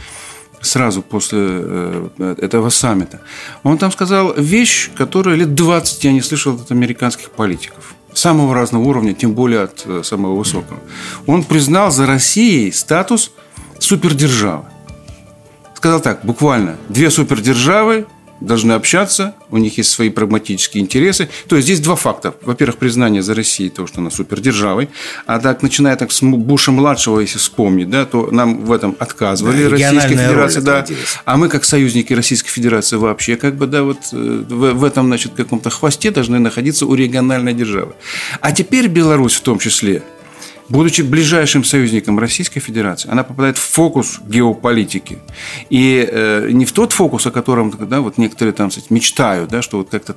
сразу 0.64 1.02
после 1.02 1.40
э, 1.42 2.36
этого 2.40 2.70
саммита, 2.70 3.22
он 3.64 3.78
там 3.78 3.92
сказал 3.92 4.34
вещь, 4.36 4.90
которую 4.96 5.38
лет 5.38 5.54
20 5.54 6.04
я 6.04 6.12
не 6.12 6.22
слышал 6.22 6.56
от 6.56 6.72
американских 6.72 7.30
политиков 7.30 7.96
самого 8.14 8.54
разного 8.54 8.84
уровня, 8.84 9.14
тем 9.14 9.34
более 9.34 9.62
от 9.62 9.84
э, 9.86 10.02
самого 10.04 10.36
высокого. 10.36 10.80
Он 11.28 11.44
признал 11.44 11.92
за 11.92 12.06
Россией 12.06 12.72
статус 12.72 13.32
супердержавы. 13.80 14.66
Сказал 15.76 16.00
так, 16.00 16.24
буквально, 16.24 16.78
две 16.90 17.10
супердержавы 17.10 18.06
должны 18.40 18.74
общаться, 18.74 19.36
у 19.50 19.58
них 19.58 19.78
есть 19.78 19.90
свои 19.90 20.10
прагматические 20.10 20.84
интересы. 20.84 21.30
То 21.48 21.56
есть 21.56 21.68
здесь 21.68 21.80
два 21.80 21.96
факта. 21.96 22.36
Во-первых, 22.42 22.78
признание 22.78 23.22
за 23.22 23.34
Россией 23.36 23.70
того, 23.70 23.88
что 23.88 24.02
она 24.02 24.10
супердержавой. 24.10 24.90
А 25.26 25.40
так, 25.40 25.62
начиная 25.62 25.96
так 25.96 26.12
с 26.12 26.22
Буша-младшего, 26.22 27.20
если 27.20 27.38
вспомнить, 27.38 27.90
да, 27.90 28.06
то 28.06 28.30
нам 28.32 28.66
в 28.66 28.72
этом 28.72 28.96
отказывали 29.00 29.64
да, 29.64 29.70
Российская 29.70 30.10
Федерация. 30.10 30.62
Да. 30.62 30.86
А 31.26 31.38
мы, 31.38 31.50
как 31.50 31.64
союзники 31.64 32.14
Российской 32.14 32.50
Федерации, 32.50 32.98
вообще 32.98 33.36
как 33.36 33.56
бы, 33.56 33.68
да, 33.68 33.84
вот 33.84 34.00
э, 34.12 34.44
в, 34.48 34.74
в 34.74 34.84
этом, 34.84 35.08
значит, 35.08 35.34
каком-то 35.36 35.70
хвосте 35.70 36.12
должны 36.12 36.40
находиться 36.40 36.86
у 36.86 36.96
региональной 36.96 37.54
державы. 37.54 37.94
А 38.42 38.52
теперь 38.52 38.88
Беларусь 38.88 39.36
в 39.36 39.42
том 39.42 39.60
числе– 39.60 40.04
будучи 40.74 41.04
ближайшим 41.04 41.64
союзником 41.64 42.18
Российской 42.18 42.60
Федерации, 42.60 43.08
она 43.12 43.24
попадает 43.24 43.58
в 43.60 43.62
фокус 43.62 44.20
геополитики. 44.28 45.20
И 45.70 46.10
э, 46.12 46.50
не 46.52 46.66
в 46.66 46.72
тот 46.72 46.94
фокус, 46.94 47.28
о 47.28 47.32
котором 47.32 47.72
да, 47.88 48.02
вот 48.02 48.18
некоторые 48.18 48.54
там 48.54 48.70
кстати, 48.70 48.88
мечтают, 48.90 49.52
да, 49.52 49.62
что 49.62 49.78
вот 49.78 49.90
как-то 49.92 50.14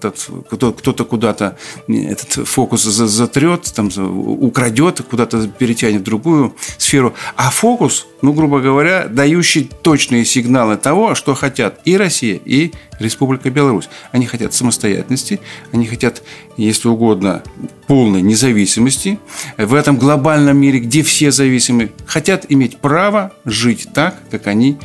кто-то 0.50 1.04
куда-то 1.04 1.58
этот 1.88 2.48
фокус 2.48 2.84
затрет, 2.84 3.70
там, 3.74 3.90
украдет, 3.98 5.02
куда-то 5.02 5.46
перетянет 5.46 6.00
в 6.00 6.04
другую 6.04 6.56
сферу, 6.78 7.14
а 7.36 7.50
фокус, 7.50 8.06
ну, 8.22 8.32
грубо 8.32 8.60
говоря, 8.60 9.08
дающий 9.08 9.70
точные 9.82 10.24
сигналы 10.24 10.78
того, 10.78 11.14
что 11.14 11.34
хотят 11.34 11.80
и 11.84 11.98
Россия, 11.98 12.40
и 12.42 12.72
Республика 12.98 13.50
Беларусь. 13.50 13.88
Они 14.12 14.26
хотят 14.26 14.54
самостоятельности, 14.54 15.40
они 15.72 15.86
хотят, 15.86 16.22
если 16.56 16.88
угодно, 16.88 17.42
полной 17.86 18.22
независимости. 18.22 19.18
В 19.56 19.74
этом 19.74 19.98
глобальном 19.98 20.56
мире, 20.56 20.80
где 20.80 21.02
все 21.02 21.30
зависимы, 21.30 21.92
хотят 22.06 22.46
иметь 22.48 22.78
право 22.78 23.32
жить 23.44 23.88
так, 23.94 24.16
как 24.30 24.46
они 24.46 24.78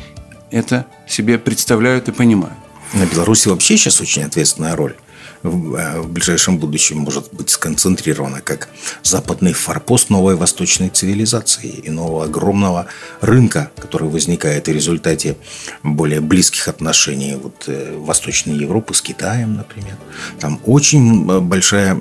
это 0.50 0.86
себе 1.08 1.38
представляют 1.38 2.08
и 2.08 2.12
понимают. 2.12 2.56
На 2.92 3.06
Беларуси 3.06 3.48
вообще 3.48 3.76
сейчас 3.76 4.00
очень 4.00 4.24
ответственная 4.24 4.76
роль. 4.76 4.94
Э, 5.42 6.00
в 6.00 6.08
ближайшем 6.08 6.58
будущем 6.58 6.98
может 6.98 7.32
быть 7.32 7.50
сконцентрирована 7.50 8.40
как 8.40 8.68
западный 9.02 9.52
форпост 9.52 10.10
новой 10.10 10.36
восточной 10.36 10.88
цивилизации 10.88 11.68
и 11.68 11.90
нового 11.90 12.24
огромного 12.24 12.86
рынка, 13.20 13.70
который 13.76 14.08
возникает 14.08 14.68
в 14.68 14.72
результате 14.72 15.36
более 15.82 16.20
близких 16.20 16.68
отношений 16.68 17.36
вот, 17.36 17.64
э, 17.66 17.96
Восточной 17.98 18.56
Европы 18.56 18.94
с 18.94 19.02
Китаем, 19.02 19.56
например. 19.56 19.96
Там 20.38 20.60
очень 20.64 21.40
большая 21.40 21.96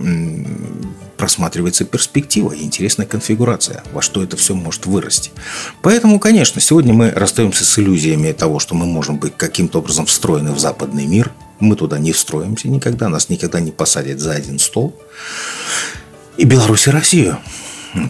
просматривается 1.18 1.86
перспектива 1.86 2.52
и 2.52 2.64
интересная 2.64 3.06
конфигурация, 3.06 3.84
во 3.94 4.02
что 4.02 4.24
это 4.24 4.38
все 4.38 4.56
может 4.56 4.88
вырасти. 4.88 5.30
Поэтому, 5.84 6.20
конечно, 6.20 6.60
сегодня 6.60 6.94
мы 6.94 7.12
расстаемся 7.12 7.64
с 7.64 7.78
иллюзиями 7.78 8.32
того, 8.32 8.58
что 8.58 8.74
мы 8.74 8.88
можем 8.88 9.18
быть 9.18 9.38
каким-то 9.38 9.80
образом 9.80 10.08
встроены 10.08 10.52
в 10.52 10.60
западный 10.60 11.06
мир. 11.06 11.32
Мы 11.62 11.76
туда 11.76 12.00
не 12.00 12.12
встроимся 12.12 12.68
никогда, 12.68 13.08
нас 13.08 13.30
никогда 13.30 13.60
не 13.62 13.72
посадят 13.72 14.20
за 14.20 14.34
один 14.34 14.60
стол. 14.60 15.00
И 16.36 16.44
Беларусь, 16.44 16.88
и 16.88 16.92
Россию. 16.92 17.38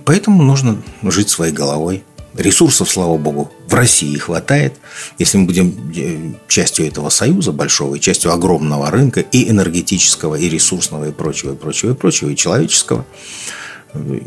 Поэтому 0.05 0.41
нужно 0.41 0.81
жить 1.03 1.29
своей 1.29 1.53
головой. 1.53 2.03
Ресурсов, 2.33 2.89
слава 2.89 3.17
богу, 3.17 3.51
в 3.67 3.73
России 3.73 4.15
хватает. 4.15 4.75
Если 5.19 5.37
мы 5.37 5.45
будем 5.45 5.91
э, 5.93 6.31
частью 6.47 6.87
этого 6.87 7.09
союза 7.09 7.51
большого, 7.51 7.99
частью 7.99 8.31
огромного 8.31 8.89
рынка 8.89 9.19
и 9.19 9.49
энергетического, 9.49 10.35
и 10.35 10.47
ресурсного, 10.47 11.09
и 11.09 11.11
прочего, 11.11 11.53
и 11.53 11.55
прочего, 11.57 11.91
и 11.91 11.93
прочего, 11.93 12.29
и 12.29 12.35
человеческого, 12.37 13.05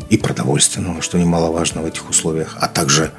и 0.09 0.17
продовольственного, 0.17 1.01
что 1.01 1.17
немаловажно 1.17 1.81
в 1.81 1.85
этих 1.85 2.09
условиях, 2.09 2.57
а 2.59 2.67
также 2.67 3.11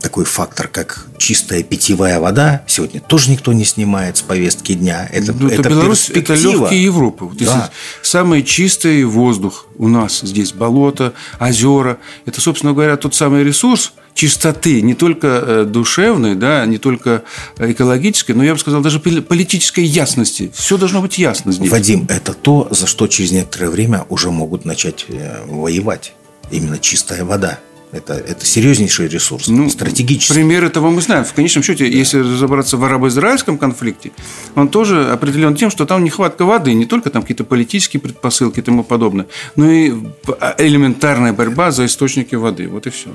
такой 0.00 0.24
фактор, 0.24 0.68
как 0.68 1.06
чистая 1.18 1.62
питьевая 1.62 2.18
вода, 2.20 2.62
сегодня 2.66 3.00
тоже 3.00 3.30
никто 3.30 3.52
не 3.52 3.64
снимает 3.64 4.16
с 4.16 4.22
повестки 4.22 4.74
дня. 4.74 5.08
Это, 5.12 5.32
ну, 5.32 5.46
это, 5.46 5.60
это 5.60 5.68
Беларусь, 5.68 6.10
это 6.10 6.34
легкие 6.34 6.82
Европы. 6.82 7.26
Вот 7.26 7.36
да. 7.38 7.70
Самый 8.02 8.42
чистый 8.42 9.04
воздух 9.04 9.66
у 9.76 9.88
нас 9.88 10.20
здесь, 10.20 10.52
болото, 10.52 11.14
озера. 11.38 11.98
Это, 12.26 12.40
собственно 12.40 12.72
говоря, 12.72 12.96
тот 12.96 13.14
самый 13.14 13.44
ресурс, 13.44 13.92
чистоты, 14.18 14.82
не 14.82 14.94
только 14.94 15.28
э, 15.28 15.64
душевной, 15.64 16.34
да, 16.34 16.66
не 16.66 16.78
только 16.78 17.22
экологической, 17.56 18.32
но 18.32 18.42
я 18.42 18.52
бы 18.52 18.58
сказал, 18.58 18.80
даже 18.80 18.98
политической 18.98 19.84
ясности. 19.84 20.50
Все 20.52 20.76
должно 20.76 21.00
быть 21.00 21.18
ясно 21.18 21.52
здесь. 21.52 21.70
Вадим, 21.70 22.04
это 22.08 22.32
то, 22.34 22.66
за 22.72 22.88
что 22.88 23.06
через 23.06 23.30
некоторое 23.30 23.70
время 23.70 24.06
уже 24.08 24.32
могут 24.32 24.64
начать 24.64 25.06
э, 25.06 25.44
воевать. 25.46 26.14
Именно 26.50 26.78
чистая 26.78 27.24
вода. 27.24 27.60
Это, 27.90 28.12
это 28.12 28.44
серьезнейший 28.44 29.08
ресурс, 29.08 29.48
ну, 29.48 29.70
стратегический. 29.70 30.34
Пример 30.34 30.64
этого 30.64 30.90
мы 30.90 31.00
знаем. 31.00 31.24
В 31.24 31.32
конечном 31.32 31.62
счете, 31.62 31.84
да. 31.84 31.90
если 31.90 32.18
разобраться 32.18 32.76
в 32.76 32.84
арабо-израильском 32.84 33.56
конфликте, 33.56 34.12
он 34.54 34.68
тоже 34.68 35.10
определен 35.10 35.54
тем, 35.56 35.70
что 35.70 35.86
там 35.86 36.04
нехватка 36.04 36.44
воды, 36.44 36.74
не 36.74 36.84
только 36.84 37.08
там 37.08 37.22
какие-то 37.22 37.44
политические 37.44 38.00
предпосылки 38.00 38.58
и 38.58 38.62
тому 38.62 38.84
подобное, 38.84 39.26
но 39.56 39.70
и 39.70 39.94
элементарная 40.58 41.32
борьба 41.32 41.70
за 41.70 41.86
источники 41.86 42.34
воды. 42.34 42.68
Вот 42.68 42.86
и 42.86 42.90
все. 42.90 43.10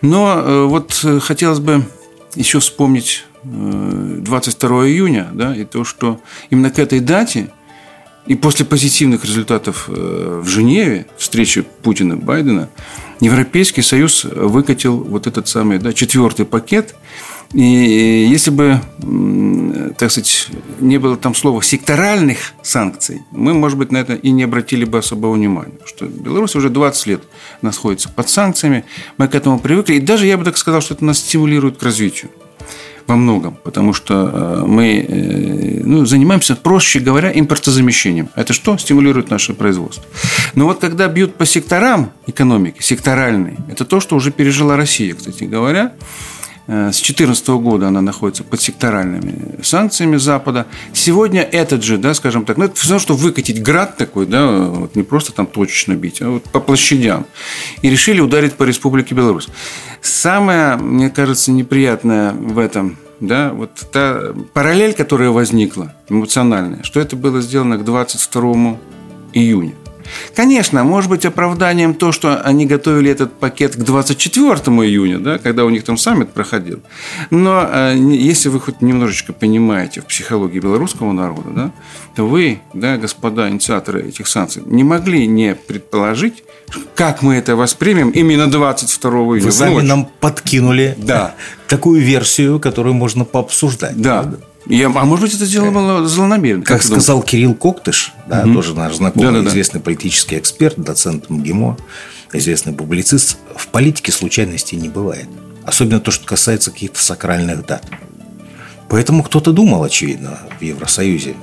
Но 0.00 0.40
э, 0.40 0.64
вот 0.64 0.98
э, 1.04 1.20
хотелось 1.20 1.60
бы 1.60 1.84
еще 2.34 2.58
вспомнить 2.60 3.24
22 3.42 4.84
э, 4.84 4.88
июня, 4.88 5.28
да, 5.32 5.54
и 5.54 5.64
то, 5.64 5.84
что 5.84 6.20
именно 6.48 6.70
к 6.70 6.78
этой 6.78 7.00
дате 7.00 7.50
и 8.26 8.34
после 8.34 8.64
позитивных 8.64 9.24
результатов 9.24 9.88
в 9.88 10.46
Женеве, 10.46 11.06
встречи 11.16 11.62
Путина 11.82 12.14
и 12.14 12.16
Байдена, 12.16 12.68
Европейский 13.20 13.82
Союз 13.82 14.24
выкатил 14.24 14.98
вот 14.98 15.26
этот 15.26 15.48
самый 15.48 15.78
да, 15.78 15.92
четвертый 15.92 16.46
пакет 16.46 16.94
И 17.52 18.28
если 18.30 18.50
бы, 18.50 18.80
так 19.98 20.10
сказать, 20.10 20.48
не 20.78 20.98
было 20.98 21.16
там 21.16 21.34
слова 21.34 21.62
секторальных 21.62 22.52
санкций, 22.62 23.22
мы, 23.32 23.54
может 23.54 23.76
быть, 23.76 23.90
на 23.90 23.98
это 23.98 24.14
и 24.14 24.30
не 24.30 24.44
обратили 24.44 24.84
бы 24.84 24.98
особого 24.98 25.32
внимания. 25.32 25.78
Что 25.84 26.06
Беларусь 26.06 26.54
уже 26.54 26.70
20 26.70 27.06
лет 27.06 27.22
находится 27.60 28.08
под 28.08 28.28
санкциями, 28.28 28.84
мы 29.18 29.26
к 29.26 29.34
этому 29.34 29.58
привыкли. 29.58 29.94
И 29.94 30.00
даже 30.00 30.26
я 30.26 30.38
бы 30.38 30.44
так 30.44 30.56
сказал, 30.56 30.80
что 30.80 30.94
это 30.94 31.04
нас 31.04 31.18
стимулирует 31.18 31.76
к 31.76 31.82
развитию 31.82 32.30
во 33.10 33.16
многом, 33.16 33.58
потому 33.64 33.92
что 33.92 34.14
э, 34.14 34.64
мы 34.66 35.04
э, 35.08 35.80
ну, 35.84 36.06
занимаемся, 36.06 36.54
проще 36.54 37.00
говоря, 37.00 37.32
импортозамещением. 37.34 38.28
Это 38.36 38.52
что? 38.52 38.78
Стимулирует 38.78 39.30
наше 39.30 39.52
производство. 39.52 40.04
Но 40.54 40.66
вот 40.66 40.78
когда 40.78 41.08
бьют 41.08 41.34
по 41.34 41.44
секторам 41.44 42.12
экономики, 42.28 42.80
секторальной, 42.82 43.56
это 43.68 43.84
то, 43.84 43.98
что 44.00 44.14
уже 44.14 44.30
пережила 44.30 44.76
Россия, 44.76 45.14
кстати 45.14 45.42
говоря. 45.42 45.92
Э, 46.72 46.92
с 46.92 47.02
2014 47.02 47.48
года 47.48 47.88
она 47.88 48.00
находится 48.00 48.44
под 48.44 48.60
секторальными 48.60 49.60
санкциями 49.60 50.18
Запада. 50.18 50.66
Сегодня 50.92 51.42
этот 51.42 51.82
же, 51.82 51.98
да, 51.98 52.14
скажем 52.14 52.44
так, 52.44 52.58
ну, 52.58 52.66
это 52.66 52.76
все 52.76 52.90
равно, 52.90 53.00
что 53.00 53.14
выкатить 53.14 53.60
град 53.60 53.96
такой, 53.96 54.26
да, 54.26 54.46
вот 54.46 54.94
не 54.94 55.02
просто 55.02 55.32
там 55.32 55.48
точечно 55.48 55.96
бить, 55.96 56.22
а 56.22 56.30
вот 56.30 56.44
по 56.44 56.60
площадям. 56.60 57.26
И 57.82 57.90
решили 57.90 58.20
ударить 58.20 58.54
по 58.54 58.62
Республике 58.62 59.16
Беларусь. 59.16 59.48
Самое, 60.00 60.76
мне 60.76 61.10
кажется, 61.10 61.50
неприятное 61.50 62.32
в 62.34 62.56
этом 62.56 62.98
да, 63.18 63.52
вот 63.52 63.70
та 63.90 64.32
параллель, 64.54 64.94
которая 64.94 65.30
возникла, 65.30 65.92
эмоциональная, 66.08 66.84
что 66.84 67.00
это 67.00 67.16
было 67.16 67.40
сделано 67.40 67.78
к 67.78 67.84
22 67.84 68.78
июня. 69.32 69.74
Конечно, 70.34 70.84
может 70.84 71.10
быть 71.10 71.24
оправданием 71.24 71.94
то, 71.94 72.12
что 72.12 72.40
они 72.40 72.66
готовили 72.66 73.10
этот 73.10 73.38
пакет 73.38 73.76
к 73.76 73.78
24 73.78 74.54
июня, 74.86 75.18
да, 75.18 75.38
когда 75.38 75.64
у 75.64 75.70
них 75.70 75.84
там 75.84 75.96
саммит 75.96 76.32
проходил. 76.32 76.80
Но 77.30 77.68
э, 77.70 77.96
если 77.96 78.48
вы 78.48 78.60
хоть 78.60 78.80
немножечко 78.82 79.32
понимаете 79.32 80.00
в 80.00 80.06
психологии 80.06 80.60
белорусского 80.60 81.12
народа, 81.12 81.50
да, 81.50 81.72
то 82.14 82.26
вы, 82.26 82.60
да, 82.74 82.96
господа 82.96 83.48
инициаторы 83.48 84.08
этих 84.08 84.26
санкций, 84.26 84.62
не 84.66 84.84
могли 84.84 85.26
не 85.26 85.54
предположить, 85.54 86.44
как 86.94 87.22
мы 87.22 87.36
это 87.36 87.56
воспримем 87.56 88.10
именно 88.10 88.50
22 88.50 89.10
июня. 89.10 89.44
Вы 89.44 89.52
сами 89.52 89.80
нам 89.82 90.08
подкинули 90.20 90.94
да. 90.98 91.34
такую 91.68 92.00
версию, 92.00 92.60
которую 92.60 92.94
можно 92.94 93.24
пообсуждать. 93.24 94.00
Да. 94.00 94.22
Правда? 94.22 94.40
Я, 94.70 94.86
а 94.86 95.04
может 95.04 95.24
быть, 95.24 95.34
это 95.34 95.46
сделано 95.46 96.06
злонамеренно. 96.06 96.62
Как, 96.62 96.78
как 96.78 96.86
сказал 96.86 97.16
думаешь? 97.16 97.30
Кирилл 97.30 97.54
Коктыш, 97.54 98.12
да, 98.28 98.42
угу. 98.44 98.54
тоже 98.54 98.74
наш 98.74 98.94
знакомый, 98.94 99.32
да, 99.32 99.42
да, 99.42 99.48
известный 99.50 99.80
политический 99.80 100.38
эксперт, 100.38 100.78
доцент 100.78 101.28
МГИМО, 101.28 101.76
известный 102.32 102.72
публицист, 102.72 103.36
в 103.56 103.66
политике 103.68 104.12
случайностей 104.12 104.76
не 104.76 104.88
бывает. 104.88 105.28
Особенно 105.64 106.00
то, 106.00 106.10
что 106.10 106.24
касается 106.24 106.70
каких-то 106.70 107.02
сакральных 107.02 107.66
дат. 107.66 107.84
Поэтому 108.88 109.22
кто-то 109.22 109.52
думал, 109.52 109.82
очевидно, 109.84 110.38
в 110.58 110.62
Евросоюзе. 110.62 111.34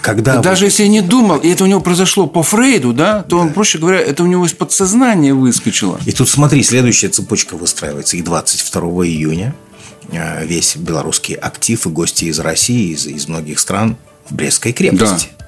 Когда 0.00 0.38
Даже 0.38 0.60
вы... 0.60 0.66
если 0.68 0.86
не 0.86 1.02
думал, 1.02 1.38
и 1.38 1.48
это 1.48 1.64
у 1.64 1.66
него 1.66 1.80
произошло 1.80 2.26
по 2.26 2.42
Фрейду, 2.42 2.94
да, 2.94 3.22
то 3.22 3.36
да. 3.36 3.42
он, 3.42 3.52
проще 3.52 3.78
говоря, 3.78 4.00
это 4.00 4.22
у 4.22 4.26
него 4.26 4.46
из 4.46 4.54
подсознания 4.54 5.34
выскочило. 5.34 6.00
И 6.06 6.12
тут 6.12 6.28
смотри, 6.30 6.62
следующая 6.62 7.08
цепочка 7.08 7.56
выстраивается. 7.56 8.16
И 8.16 8.22
22 8.22 8.80
июня 9.06 9.54
Э, 9.54 9.63
весь 10.10 10.76
белорусский 10.76 11.34
актив 11.34 11.86
и 11.86 11.88
гости 11.88 12.26
из 12.26 12.38
России, 12.38 12.92
из, 12.92 13.06
из 13.06 13.28
многих 13.28 13.58
стран 13.58 13.96
в 14.28 14.34
Брестской 14.34 14.72
крепости. 14.72 15.28
Да. 15.38 15.44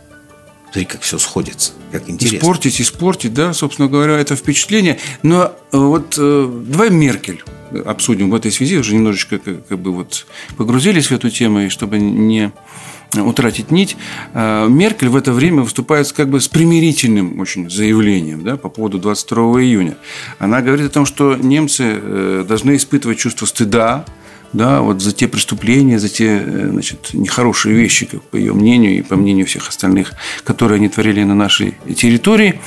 Смотри, 0.76 0.84
как 0.84 1.00
все 1.00 1.18
сходится, 1.18 1.72
как 1.90 2.10
интересно. 2.10 2.36
Испортить, 2.36 2.80
испортить, 2.80 3.32
да, 3.32 3.54
собственно 3.54 3.88
говоря, 3.88 4.18
это 4.18 4.36
впечатление. 4.36 4.98
Но 5.22 5.52
э, 5.72 5.78
вот 5.78 6.16
э, 6.18 6.62
давай 6.66 6.90
Меркель 6.90 7.42
обсудим 7.84 8.30
в 8.30 8.34
этой 8.34 8.52
связи, 8.52 8.76
уже 8.76 8.94
немножечко 8.94 9.38
как, 9.38 9.66
как 9.66 9.78
бы 9.78 9.92
вот 9.92 10.26
погрузились 10.56 11.06
в 11.06 11.12
эту 11.12 11.30
тему, 11.30 11.60
и 11.60 11.68
чтобы 11.68 11.98
не 11.98 12.52
утратить 13.14 13.70
нить, 13.70 13.96
Меркель 14.34 15.08
в 15.08 15.16
это 15.16 15.32
время 15.32 15.62
выступает 15.62 16.10
как 16.12 16.28
бы 16.28 16.40
с 16.40 16.48
примирительным 16.48 17.40
очень 17.40 17.70
заявлением 17.70 18.42
да, 18.42 18.56
по 18.56 18.68
поводу 18.68 18.98
22 18.98 19.62
июня. 19.62 19.96
Она 20.38 20.60
говорит 20.60 20.86
о 20.86 20.90
том, 20.90 21.06
что 21.06 21.36
немцы 21.36 22.44
должны 22.46 22.76
испытывать 22.76 23.18
чувство 23.18 23.46
стыда 23.46 24.04
да, 24.52 24.80
вот 24.80 25.02
за 25.02 25.12
те 25.12 25.28
преступления, 25.28 25.98
за 25.98 26.08
те 26.08 26.42
э, 26.44 26.68
значит, 26.70 27.10
нехорошие 27.12 27.74
вещи, 27.74 28.06
как 28.06 28.22
по 28.22 28.36
ее 28.36 28.52
мнению 28.52 28.98
и 28.98 29.02
по 29.02 29.16
мнению 29.16 29.46
всех 29.46 29.68
остальных, 29.68 30.12
которые 30.44 30.76
они 30.76 30.88
творили 30.88 31.22
на 31.24 31.34
нашей 31.34 31.74
территории. 31.96 32.60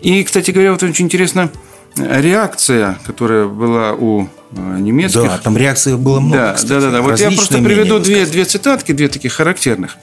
И, 0.00 0.22
кстати 0.24 0.50
говоря, 0.50 0.72
вот 0.72 0.82
очень 0.82 1.06
интересно, 1.06 1.50
реакция, 1.96 2.98
которая 3.04 3.46
была 3.46 3.92
у 3.92 4.28
э, 4.52 4.78
немецких. 4.78 5.22
Да, 5.22 5.38
там 5.38 5.56
реакций 5.56 5.96
было 5.96 6.20
много. 6.20 6.36
Да, 6.36 6.52
кстати, 6.54 6.70
да, 6.70 6.80
да, 6.80 6.90
да. 6.90 7.02
Вот 7.02 7.18
я 7.18 7.30
просто 7.30 7.58
приведу 7.58 7.98
две, 7.98 8.26
две 8.26 8.44
цитатки, 8.44 8.92
две 8.92 9.08
таких 9.08 9.32
характерных. 9.32 9.96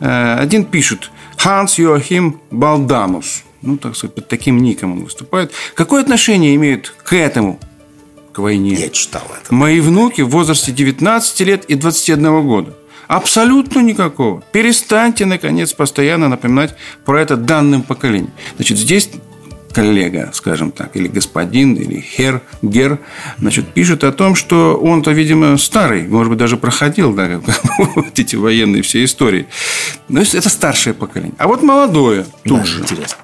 Э, 0.00 0.36
один 0.38 0.64
пишет 0.64 1.10
Hans 1.44 1.78
Joachim 1.78 2.36
Балдамус. 2.50 3.44
Ну, 3.62 3.76
так 3.76 3.94
сказать, 3.94 4.14
под 4.14 4.28
таким 4.28 4.62
ником 4.62 4.92
он 4.92 5.04
выступает. 5.04 5.52
Какое 5.74 6.02
отношение 6.02 6.54
имеют 6.54 6.94
к 7.04 7.14
этому 7.14 7.60
войне. 8.40 8.74
Я 8.74 8.88
читал 8.88 9.22
это. 9.40 9.54
Мои 9.54 9.80
внуки 9.80 10.22
в 10.22 10.30
возрасте 10.30 10.72
19 10.72 11.40
лет 11.40 11.64
и 11.66 11.74
21 11.74 12.42
года. 12.42 12.74
Абсолютно 13.08 13.80
никакого. 13.80 14.42
Перестаньте, 14.52 15.26
наконец, 15.26 15.72
постоянно 15.72 16.28
напоминать 16.28 16.76
про 17.04 17.20
это 17.20 17.36
данным 17.36 17.82
поколениям. 17.82 18.32
Значит, 18.56 18.78
здесь 18.78 19.10
коллега, 19.72 20.30
скажем 20.32 20.72
так, 20.72 20.96
или 20.96 21.08
господин, 21.08 21.74
или 21.74 22.00
хер, 22.00 22.42
гер, 22.62 22.98
значит, 23.38 23.72
пишет 23.72 24.04
о 24.04 24.12
том, 24.12 24.34
что 24.34 24.76
он-то, 24.76 25.12
видимо, 25.12 25.56
старый, 25.58 26.06
может 26.06 26.30
быть, 26.30 26.38
даже 26.38 26.56
проходил, 26.56 27.12
да, 27.12 27.40
вот 27.78 28.18
эти 28.18 28.36
военные 28.36 28.82
все 28.82 29.04
истории. 29.04 29.46
Но 30.08 30.20
это 30.20 30.48
старшее 30.48 30.94
поколение. 30.94 31.34
А 31.38 31.46
вот 31.46 31.62
молодое 31.62 32.26
тут 32.44 32.62
да. 32.62 32.80
Интересно. 32.80 33.18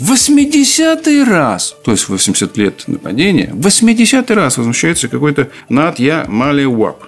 В 0.00 0.12
80-й 0.12 1.24
раз, 1.24 1.76
то 1.84 1.90
есть 1.90 2.08
80 2.08 2.56
лет 2.56 2.84
нападения, 2.86 3.50
в 3.52 3.66
80-й 3.66 4.34
раз 4.34 4.56
возмущается 4.56 5.08
какой-то 5.08 5.50
Надья 5.68 6.24
Малевап. 6.26 7.04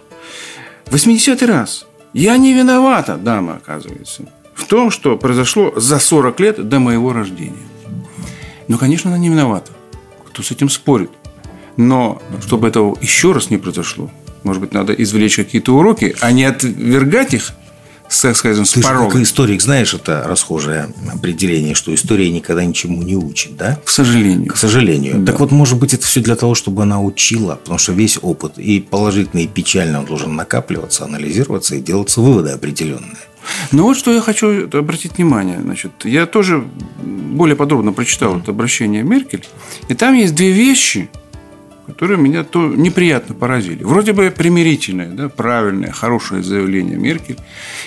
80-й 0.90 1.46
раз. 1.46 1.86
Я 2.12 2.36
не 2.36 2.52
виновата, 2.52 3.16
дама, 3.16 3.54
оказывается, 3.54 4.24
в 4.54 4.66
том, 4.66 4.90
что 4.90 5.16
произошло 5.16 5.72
за 5.74 5.98
40 5.98 6.40
лет 6.40 6.68
до 6.68 6.80
моего 6.80 7.14
рождения. 7.14 7.66
Ну, 8.68 8.76
конечно, 8.76 9.10
она 9.10 9.18
не 9.18 9.30
виновата. 9.30 9.72
Кто 10.26 10.42
с 10.42 10.50
этим 10.50 10.68
спорит? 10.68 11.10
Но 11.78 12.20
чтобы 12.42 12.68
этого 12.68 12.98
еще 13.00 13.32
раз 13.32 13.48
не 13.48 13.56
произошло, 13.56 14.10
может 14.42 14.60
быть, 14.60 14.74
надо 14.74 14.92
извлечь 14.92 15.36
какие-то 15.36 15.74
уроки, 15.74 16.14
а 16.20 16.30
не 16.30 16.44
отвергать 16.44 17.32
их 17.32 17.52
так 18.20 18.36
скажем, 18.36 18.64
с 18.64 18.72
Ты 18.72 18.82
порога. 18.82 19.12
Как 19.12 19.22
историк 19.22 19.62
знаешь 19.62 19.94
это 19.94 20.24
расхожее 20.26 20.92
определение, 21.12 21.74
что 21.74 21.94
история 21.94 22.30
никогда 22.30 22.64
ничему 22.64 23.02
не 23.02 23.16
учит, 23.16 23.56
да? 23.56 23.78
К 23.84 23.88
сожалению. 23.88 24.52
К 24.52 24.56
сожалению. 24.56 25.18
Да. 25.20 25.32
Так 25.32 25.40
вот, 25.40 25.50
может 25.50 25.78
быть, 25.78 25.94
это 25.94 26.04
все 26.04 26.20
для 26.20 26.36
того, 26.36 26.54
чтобы 26.54 26.82
она 26.82 27.00
учила, 27.00 27.56
потому 27.56 27.78
что 27.78 27.92
весь 27.92 28.18
опыт 28.20 28.58
и 28.58 28.80
положительный, 28.80 29.44
и 29.44 29.48
печальный, 29.48 29.98
он 29.98 30.04
должен 30.04 30.34
накапливаться, 30.36 31.04
анализироваться 31.04 31.76
и 31.76 31.80
делаться 31.80 32.20
выводы 32.20 32.50
определенные. 32.50 33.16
Ну 33.72 33.84
вот 33.84 33.96
что 33.96 34.12
я 34.12 34.20
хочу 34.20 34.68
обратить 34.72 35.16
внимание. 35.16 35.60
Значит, 35.60 35.92
я 36.04 36.26
тоже 36.26 36.64
более 37.02 37.56
подробно 37.56 37.92
прочитал 37.92 38.38
это 38.38 38.50
обращение 38.50 39.02
Меркель. 39.02 39.46
И 39.88 39.94
там 39.94 40.14
есть 40.14 40.34
две 40.34 40.52
вещи, 40.52 41.10
которые 41.86 42.18
меня 42.18 42.44
то 42.44 42.68
неприятно 42.68 43.34
поразили. 43.34 43.82
Вроде 43.84 44.12
бы 44.12 44.30
примирительное, 44.30 45.08
да, 45.08 45.28
правильное, 45.28 45.92
хорошее 45.92 46.42
заявление 46.42 46.96
Меркель, 46.96 47.38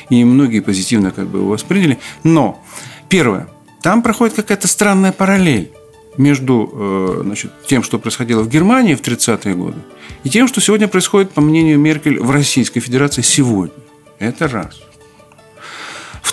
и 0.09 0.23
многие 0.23 0.59
позитивно 0.59 1.11
как 1.11 1.27
бы 1.27 1.39
его 1.39 1.49
восприняли. 1.49 1.97
Но, 2.23 2.63
первое, 3.09 3.47
там 3.81 4.01
проходит 4.01 4.35
какая-то 4.35 4.67
странная 4.67 5.11
параллель 5.11 5.71
между 6.17 6.69
э, 6.73 7.21
значит, 7.23 7.51
тем, 7.67 7.83
что 7.83 7.99
происходило 7.99 8.41
в 8.41 8.49
Германии 8.49 8.95
в 8.95 9.01
30-е 9.01 9.53
годы, 9.55 9.79
и 10.23 10.29
тем, 10.29 10.47
что 10.47 10.61
сегодня 10.61 10.87
происходит, 10.87 11.31
по 11.31 11.41
мнению 11.41 11.79
Меркель, 11.79 12.19
в 12.19 12.31
Российской 12.31 12.79
Федерации 12.79 13.21
сегодня. 13.21 13.75
Это 14.19 14.47
раз. 14.47 14.81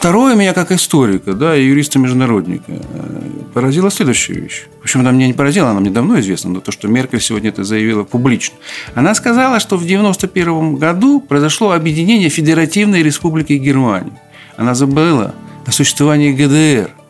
Второе 0.02 0.34
меня 0.34 0.52
как 0.52 0.72
историка, 0.72 1.32
да, 1.32 1.56
и 1.56 1.64
юриста-международника 1.64 2.72
э, 2.72 3.20
поразила 3.54 3.88
следующая 3.88 4.34
вещь. 4.34 4.64
В 4.80 4.82
общем, 4.82 4.98
она 4.98 5.12
меня 5.12 5.28
не 5.28 5.32
поразила, 5.32 5.70
она 5.70 5.78
мне 5.78 5.90
давно 5.90 6.18
известна, 6.18 6.50
но 6.50 6.60
то, 6.60 6.72
что 6.72 6.88
Меркель 6.88 7.20
сегодня 7.20 7.50
это 7.50 7.62
заявила 7.62 8.02
публично. 8.02 8.56
Она 8.96 9.14
сказала, 9.14 9.60
что 9.60 9.76
в 9.76 9.84
1991 9.84 10.74
году 10.74 11.20
произошло 11.20 11.70
объединение 11.70 12.30
Федеративной 12.30 13.04
Республики 13.04 13.52
Германии. 13.52 14.18
Она 14.56 14.74
забыла 14.74 15.36
о 15.66 15.70
существовании 15.70 16.32
ГДР– 16.32 16.90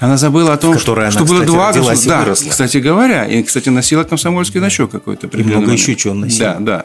она 0.00 0.16
забыла 0.16 0.52
о 0.52 0.56
том, 0.56 0.78
что, 0.78 0.92
она, 0.92 1.10
было 1.10 1.24
кстати, 1.24 1.46
два 1.46 1.72
государства. 1.72 2.08
Да, 2.10 2.18
выросла. 2.20 2.50
кстати 2.50 2.76
говоря. 2.78 3.24
И, 3.24 3.42
кстати, 3.42 3.68
носила 3.68 4.04
комсомольский 4.04 4.60
значок 4.60 4.90
какой-то. 4.90 5.26
И 5.26 5.42
много 5.42 5.72
еще 5.72 5.96
чего 5.96 6.14
носила. 6.14 6.56
Да, 6.60 6.84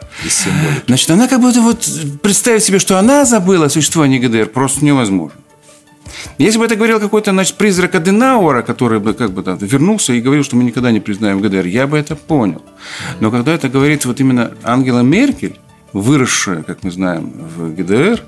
Значит, 0.86 1.10
она 1.10 1.28
как 1.28 1.40
будто 1.40 1.60
вот 1.60 1.88
представить 2.22 2.64
себе, 2.64 2.78
что 2.78 2.98
она 2.98 3.24
забыла 3.24 3.66
о 3.66 3.68
существовании 3.68 4.18
ГДР, 4.18 4.46
просто 4.46 4.84
невозможно. 4.84 5.38
Если 6.38 6.58
бы 6.58 6.64
это 6.64 6.76
говорил 6.76 7.00
какой-то 7.00 7.30
значит, 7.30 7.54
призрак 7.56 7.94
Аденауэра, 7.94 8.62
который 8.62 8.98
бы 8.98 9.14
как 9.14 9.32
бы 9.32 9.42
да, 9.42 9.56
вернулся 9.60 10.12
и 10.12 10.20
говорил, 10.20 10.44
что 10.44 10.56
мы 10.56 10.64
никогда 10.64 10.90
не 10.90 11.00
признаем 11.00 11.40
ГДР, 11.40 11.66
я 11.66 11.86
бы 11.86 11.96
это 11.96 12.16
понял. 12.16 12.62
Но 13.20 13.30
когда 13.30 13.52
это 13.52 13.68
говорит 13.68 14.04
вот 14.04 14.20
именно 14.20 14.52
Ангела 14.62 15.00
Меркель, 15.00 15.58
выросшая, 15.92 16.62
как 16.62 16.82
мы 16.82 16.90
знаем, 16.90 17.32
в 17.56 17.74
ГДР, 17.74 18.22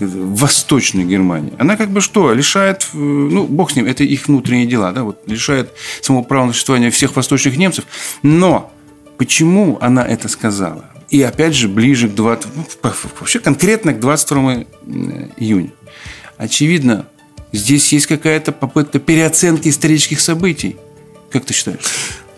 Восточной 0.00 1.04
Германии, 1.04 1.52
она 1.58 1.76
как 1.76 1.90
бы 1.90 2.00
что, 2.00 2.32
лишает, 2.32 2.88
ну, 2.92 3.44
бог 3.46 3.70
с 3.70 3.76
ним, 3.76 3.86
это 3.86 4.04
их 4.04 4.28
внутренние 4.28 4.66
дела, 4.66 4.92
да, 4.92 5.04
вот 5.04 5.22
лишает 5.26 5.72
самого 6.02 6.22
права 6.22 6.46
на 6.46 6.52
существование 6.52 6.90
всех 6.90 7.16
восточных 7.16 7.56
немцев. 7.56 7.84
Но 8.22 8.72
почему 9.18 9.78
она 9.80 10.06
это 10.06 10.28
сказала? 10.28 10.84
И 11.08 11.22
опять 11.22 11.54
же, 11.54 11.68
ближе 11.68 12.08
к 12.08 12.14
20, 12.14 12.46
ну, 12.56 12.66
вообще 13.20 13.38
конкретно 13.38 13.92
к 13.92 14.00
22 14.00 14.64
июня. 15.36 15.70
Очевидно, 16.36 17.06
здесь 17.52 17.92
есть 17.92 18.06
какая-то 18.06 18.52
попытка 18.52 18.98
переоценки 18.98 19.68
исторических 19.68 20.20
событий. 20.20 20.76
Как 21.30 21.44
ты 21.44 21.54
считаешь? 21.54 21.80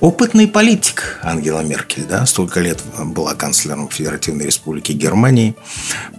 Опытный 0.01 0.47
политик 0.47 1.19
Ангела 1.23 1.61
Меркель, 1.61 2.05
да, 2.05 2.25
столько 2.25 2.61
лет 2.61 2.81
была 3.05 3.35
канцлером 3.35 3.89
Федеративной 3.89 4.47
Республики 4.47 4.93
Германии. 4.93 5.57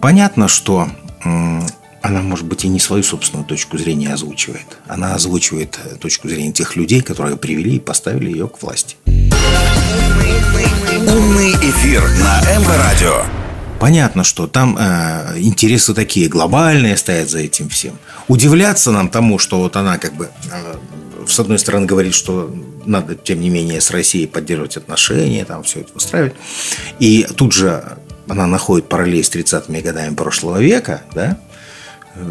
Понятно, 0.02 0.50
что 0.50 0.90
она, 1.24 2.22
может 2.22 2.46
быть, 2.46 2.66
и 2.66 2.68
не 2.68 2.80
свою 2.80 3.04
собственную 3.04 3.46
точку 3.46 3.78
зрения 3.78 4.14
озвучивает. 4.14 4.66
Она 4.88 5.16
озвучивает 5.16 5.80
э, 5.84 5.96
точку 5.98 6.30
зрения 6.30 6.54
тех 6.54 6.76
людей, 6.76 7.02
которые 7.02 7.38
привели 7.38 7.76
и 7.76 7.80
поставили 7.80 8.32
ее 8.32 8.48
к 8.48 8.62
власти. 8.62 8.96
Умный 9.06 9.22
эфир 11.52 12.02
на 12.02 12.42
МВ-радио. 12.60 13.26
Понятно, 13.80 14.24
что 14.24 14.48
там 14.48 14.78
э, 14.78 15.40
интересы 15.40 15.94
такие 15.94 16.28
глобальные 16.28 16.98
стоят 16.98 17.30
за 17.30 17.40
этим 17.40 17.70
всем. 17.70 17.98
Удивляться 18.28 18.92
нам 18.92 19.10
тому, 19.10 19.40
что 19.40 19.60
вот 19.60 19.76
она 19.76 19.98
как 19.98 20.14
бы 20.14 20.30
э, 20.52 20.76
с 21.28 21.40
одной 21.40 21.60
стороны 21.60 21.86
говорит, 21.86 22.14
что 22.14 22.54
надо, 22.86 23.16
тем 23.16 23.40
не 23.40 23.50
менее, 23.50 23.82
с 23.82 23.92
Россией 23.92 24.28
поддерживать 24.28 24.78
отношения, 24.78 25.46
там 25.46 25.64
все 25.64 25.82
это 25.82 25.94
выстраивать. 25.94 26.34
И 27.00 27.26
тут 27.36 27.54
же 27.54 27.98
она 28.30 28.48
находит 28.48 28.88
параллель 28.88 29.24
с 29.24 29.32
30-ми 29.32 29.82
годами 29.82 30.16
прошлого 30.16 30.62
века, 30.62 31.02
да, 31.14 31.38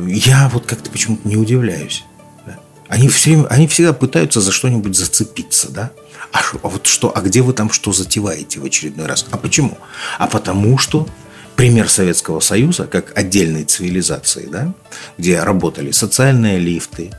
я 0.07 0.49
вот 0.53 0.67
как-то 0.67 0.91
почему-то 0.91 1.27
не 1.29 1.37
удивляюсь. 1.37 2.05
Да? 2.47 2.59
Они, 2.89 3.09
все, 3.09 3.47
они 3.51 3.67
всегда 3.67 3.93
пытаются 3.93 4.41
за 4.41 4.53
что-нибудь 4.53 4.97
зацепиться, 4.97 5.71
да? 5.71 5.91
А, 6.33 6.41
а 6.63 6.69
вот 6.69 6.87
что, 6.87 7.17
а 7.17 7.21
где 7.21 7.41
вы 7.41 7.53
там 7.53 7.71
что 7.71 7.93
затеваете 7.93 8.61
в 8.61 8.65
очередной 8.65 9.07
раз? 9.07 9.27
А 9.31 9.39
почему? 9.39 9.79
А 10.19 10.27
потому 10.27 10.77
что 10.79 11.09
пример 11.57 11.89
Советского 11.89 12.41
Союза 12.41 12.85
как 12.85 13.17
отдельной 13.19 13.65
цивилизации, 13.65 14.47
да, 14.47 14.73
где 15.17 15.43
работали 15.43 15.91
социальные 15.91 16.59
лифты, 16.59 17.11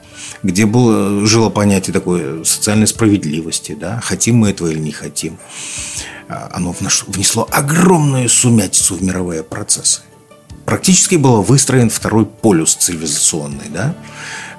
где 0.44 0.66
было, 0.66 1.26
жило 1.26 1.50
понятие 1.50 1.94
такой 1.94 2.46
социальной 2.46 2.88
справедливости, 2.88 3.76
да, 3.78 4.00
хотим 4.02 4.38
мы 4.38 4.52
этого 4.52 4.70
или 4.70 4.80
не 4.80 4.92
хотим, 4.92 5.38
оно 6.30 6.76
внесло 7.08 7.48
огромную 7.52 8.30
сумятицу 8.30 8.96
в 8.96 9.04
мировые 9.04 9.44
процессы. 9.44 10.02
Практически 10.66 11.16
был 11.16 11.42
выстроен 11.42 11.90
второй 11.90 12.26
полюс 12.26 12.76
цивилизационный, 12.76 13.70
да, 13.70 13.96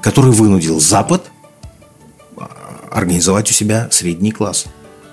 который 0.02 0.32
вынудил 0.32 0.80
Запад 0.80 1.30
а, 2.36 2.48
организовать 2.90 3.50
у 3.50 3.54
себя 3.54 3.88
средний 3.90 4.32
класс, 4.32 4.64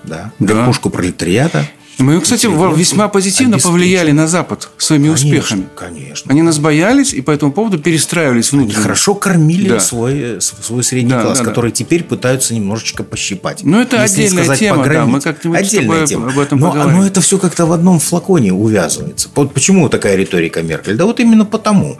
да, 0.02 0.32
да. 0.38 0.54
верхушку 0.54 0.90
пролетариата– 0.90 1.66
мы, 1.98 2.20
кстати, 2.20 2.46
весьма 2.76 3.08
позитивно 3.08 3.58
повлияли 3.58 4.12
на 4.12 4.28
Запад 4.28 4.68
своими 4.78 5.08
конечно, 5.08 5.26
успехами. 5.26 5.68
Конечно. 5.74 6.30
Они 6.30 6.42
нас 6.42 6.58
боялись 6.58 7.12
и 7.12 7.20
по 7.20 7.30
этому 7.30 7.52
поводу 7.52 7.78
перестраивались 7.78 8.52
внутренне. 8.52 8.74
Они 8.74 8.82
хорошо 8.82 9.14
кормили 9.14 9.68
да. 9.68 9.80
свой, 9.80 10.40
свой 10.40 10.84
средний 10.84 11.10
да, 11.10 11.22
класс, 11.22 11.38
да, 11.38 11.44
который 11.44 11.70
да. 11.70 11.76
теперь 11.76 12.04
пытаются 12.04 12.54
немножечко 12.54 13.02
пощипать. 13.02 13.60
Ну, 13.64 13.80
это 13.80 14.02
отдельная 14.02 14.44
сказать, 14.44 14.60
тема, 14.60 14.84
да, 14.84 15.06
мы 15.06 15.20
как-нибудь 15.20 15.58
отдельная 15.58 16.06
тема. 16.06 16.28
об 16.28 16.38
этом 16.38 16.60
но, 16.60 16.70
поговорим. 16.70 16.98
Но 16.98 17.06
это 17.06 17.20
все 17.20 17.38
как-то 17.38 17.66
в 17.66 17.72
одном 17.72 17.98
флаконе 17.98 18.52
увязывается. 18.52 19.28
Вот 19.34 19.52
почему 19.52 19.88
такая 19.88 20.16
риторика 20.16 20.62
Меркель? 20.62 20.96
Да 20.96 21.04
вот 21.04 21.20
именно 21.20 21.44
потому. 21.44 21.98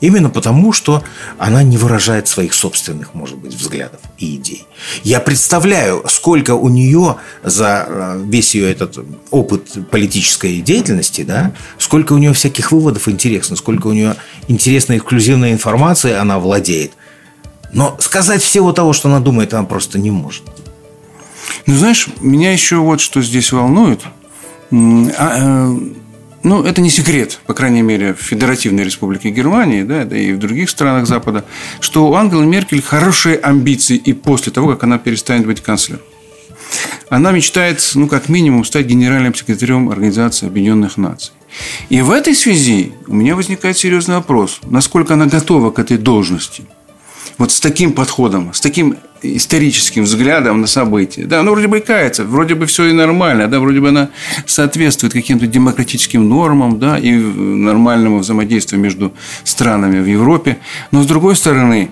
Именно 0.00 0.30
потому, 0.30 0.72
что 0.72 1.02
она 1.38 1.62
не 1.62 1.76
выражает 1.76 2.28
своих 2.28 2.54
собственных, 2.54 3.14
может 3.14 3.36
быть, 3.38 3.54
взглядов 3.54 4.00
и 4.18 4.36
идей. 4.36 4.66
Я 5.02 5.20
представляю, 5.20 6.04
сколько 6.08 6.54
у 6.54 6.68
нее 6.68 7.16
за 7.42 7.84
э, 7.88 8.22
весь 8.24 8.54
ее 8.54 8.70
этот 8.70 8.98
опыт 9.30 9.90
политической 9.90 10.60
деятельности, 10.60 11.22
да, 11.22 11.52
сколько 11.78 12.12
у 12.12 12.18
нее 12.18 12.32
всяких 12.32 12.70
выводов 12.70 13.08
интересных, 13.08 13.58
сколько 13.58 13.88
у 13.88 13.92
нее 13.92 14.14
интересной 14.46 14.98
эксклюзивной 14.98 15.52
информации 15.52 16.12
она 16.12 16.38
владеет. 16.38 16.92
Но 17.72 17.96
сказать 18.00 18.42
всего 18.42 18.72
того, 18.72 18.92
что 18.92 19.08
она 19.08 19.20
думает, 19.20 19.52
она 19.52 19.64
просто 19.64 19.98
не 19.98 20.10
может. 20.10 20.44
Ну, 21.66 21.74
знаешь, 21.74 22.08
меня 22.20 22.52
еще 22.52 22.76
вот 22.76 23.00
что 23.00 23.20
здесь 23.20 23.52
волнует. 23.52 24.02
Ну, 26.42 26.62
это 26.62 26.80
не 26.80 26.90
секрет, 26.90 27.40
по 27.46 27.54
крайней 27.54 27.82
мере, 27.82 28.14
в 28.14 28.20
Федеративной 28.20 28.84
Республике 28.84 29.30
Германии, 29.30 29.82
да, 29.82 30.04
да 30.04 30.16
и 30.16 30.32
в 30.32 30.38
других 30.38 30.70
странах 30.70 31.06
Запада, 31.06 31.44
что 31.80 32.08
у 32.08 32.14
Ангелы 32.14 32.46
Меркель 32.46 32.80
хорошие 32.80 33.36
амбиции 33.36 33.96
и 33.96 34.12
после 34.12 34.52
того, 34.52 34.68
как 34.68 34.84
она 34.84 34.98
перестанет 34.98 35.46
быть 35.46 35.60
канцлером. 35.60 36.02
Она 37.08 37.32
мечтает, 37.32 37.82
ну, 37.94 38.06
как 38.06 38.28
минимум, 38.28 38.64
стать 38.64 38.86
генеральным 38.86 39.34
секретарем 39.34 39.88
Организации 39.88 40.46
Объединенных 40.46 40.96
Наций. 40.96 41.32
И 41.88 42.02
в 42.02 42.10
этой 42.10 42.34
связи 42.34 42.92
у 43.06 43.14
меня 43.14 43.34
возникает 43.34 43.78
серьезный 43.78 44.16
вопрос, 44.16 44.60
насколько 44.64 45.14
она 45.14 45.26
готова 45.26 45.70
к 45.70 45.78
этой 45.78 45.96
должности– 45.98 46.64
вот 47.38 47.52
с 47.52 47.60
таким 47.60 47.92
подходом, 47.92 48.52
с 48.52 48.60
таким 48.60 48.96
историческим 49.22 50.04
взглядом 50.04 50.60
на 50.60 50.66
события. 50.66 51.24
Да, 51.24 51.42
ну, 51.42 51.52
вроде 51.52 51.66
бы 51.66 51.78
и 51.78 51.80
кается, 51.80 52.24
вроде 52.24 52.54
бы 52.54 52.66
все 52.66 52.86
и 52.86 52.92
нормально, 52.92 53.48
да, 53.48 53.60
вроде 53.60 53.80
бы 53.80 53.88
она 53.88 54.10
соответствует 54.46 55.12
каким-то 55.12 55.46
демократическим 55.46 56.28
нормам, 56.28 56.78
да, 56.78 56.98
и 56.98 57.12
нормальному 57.12 58.18
взаимодействию 58.18 58.80
между 58.80 59.12
странами 59.44 60.00
в 60.00 60.06
Европе. 60.06 60.58
Но, 60.90 61.02
с 61.02 61.06
другой 61.06 61.36
стороны, 61.36 61.90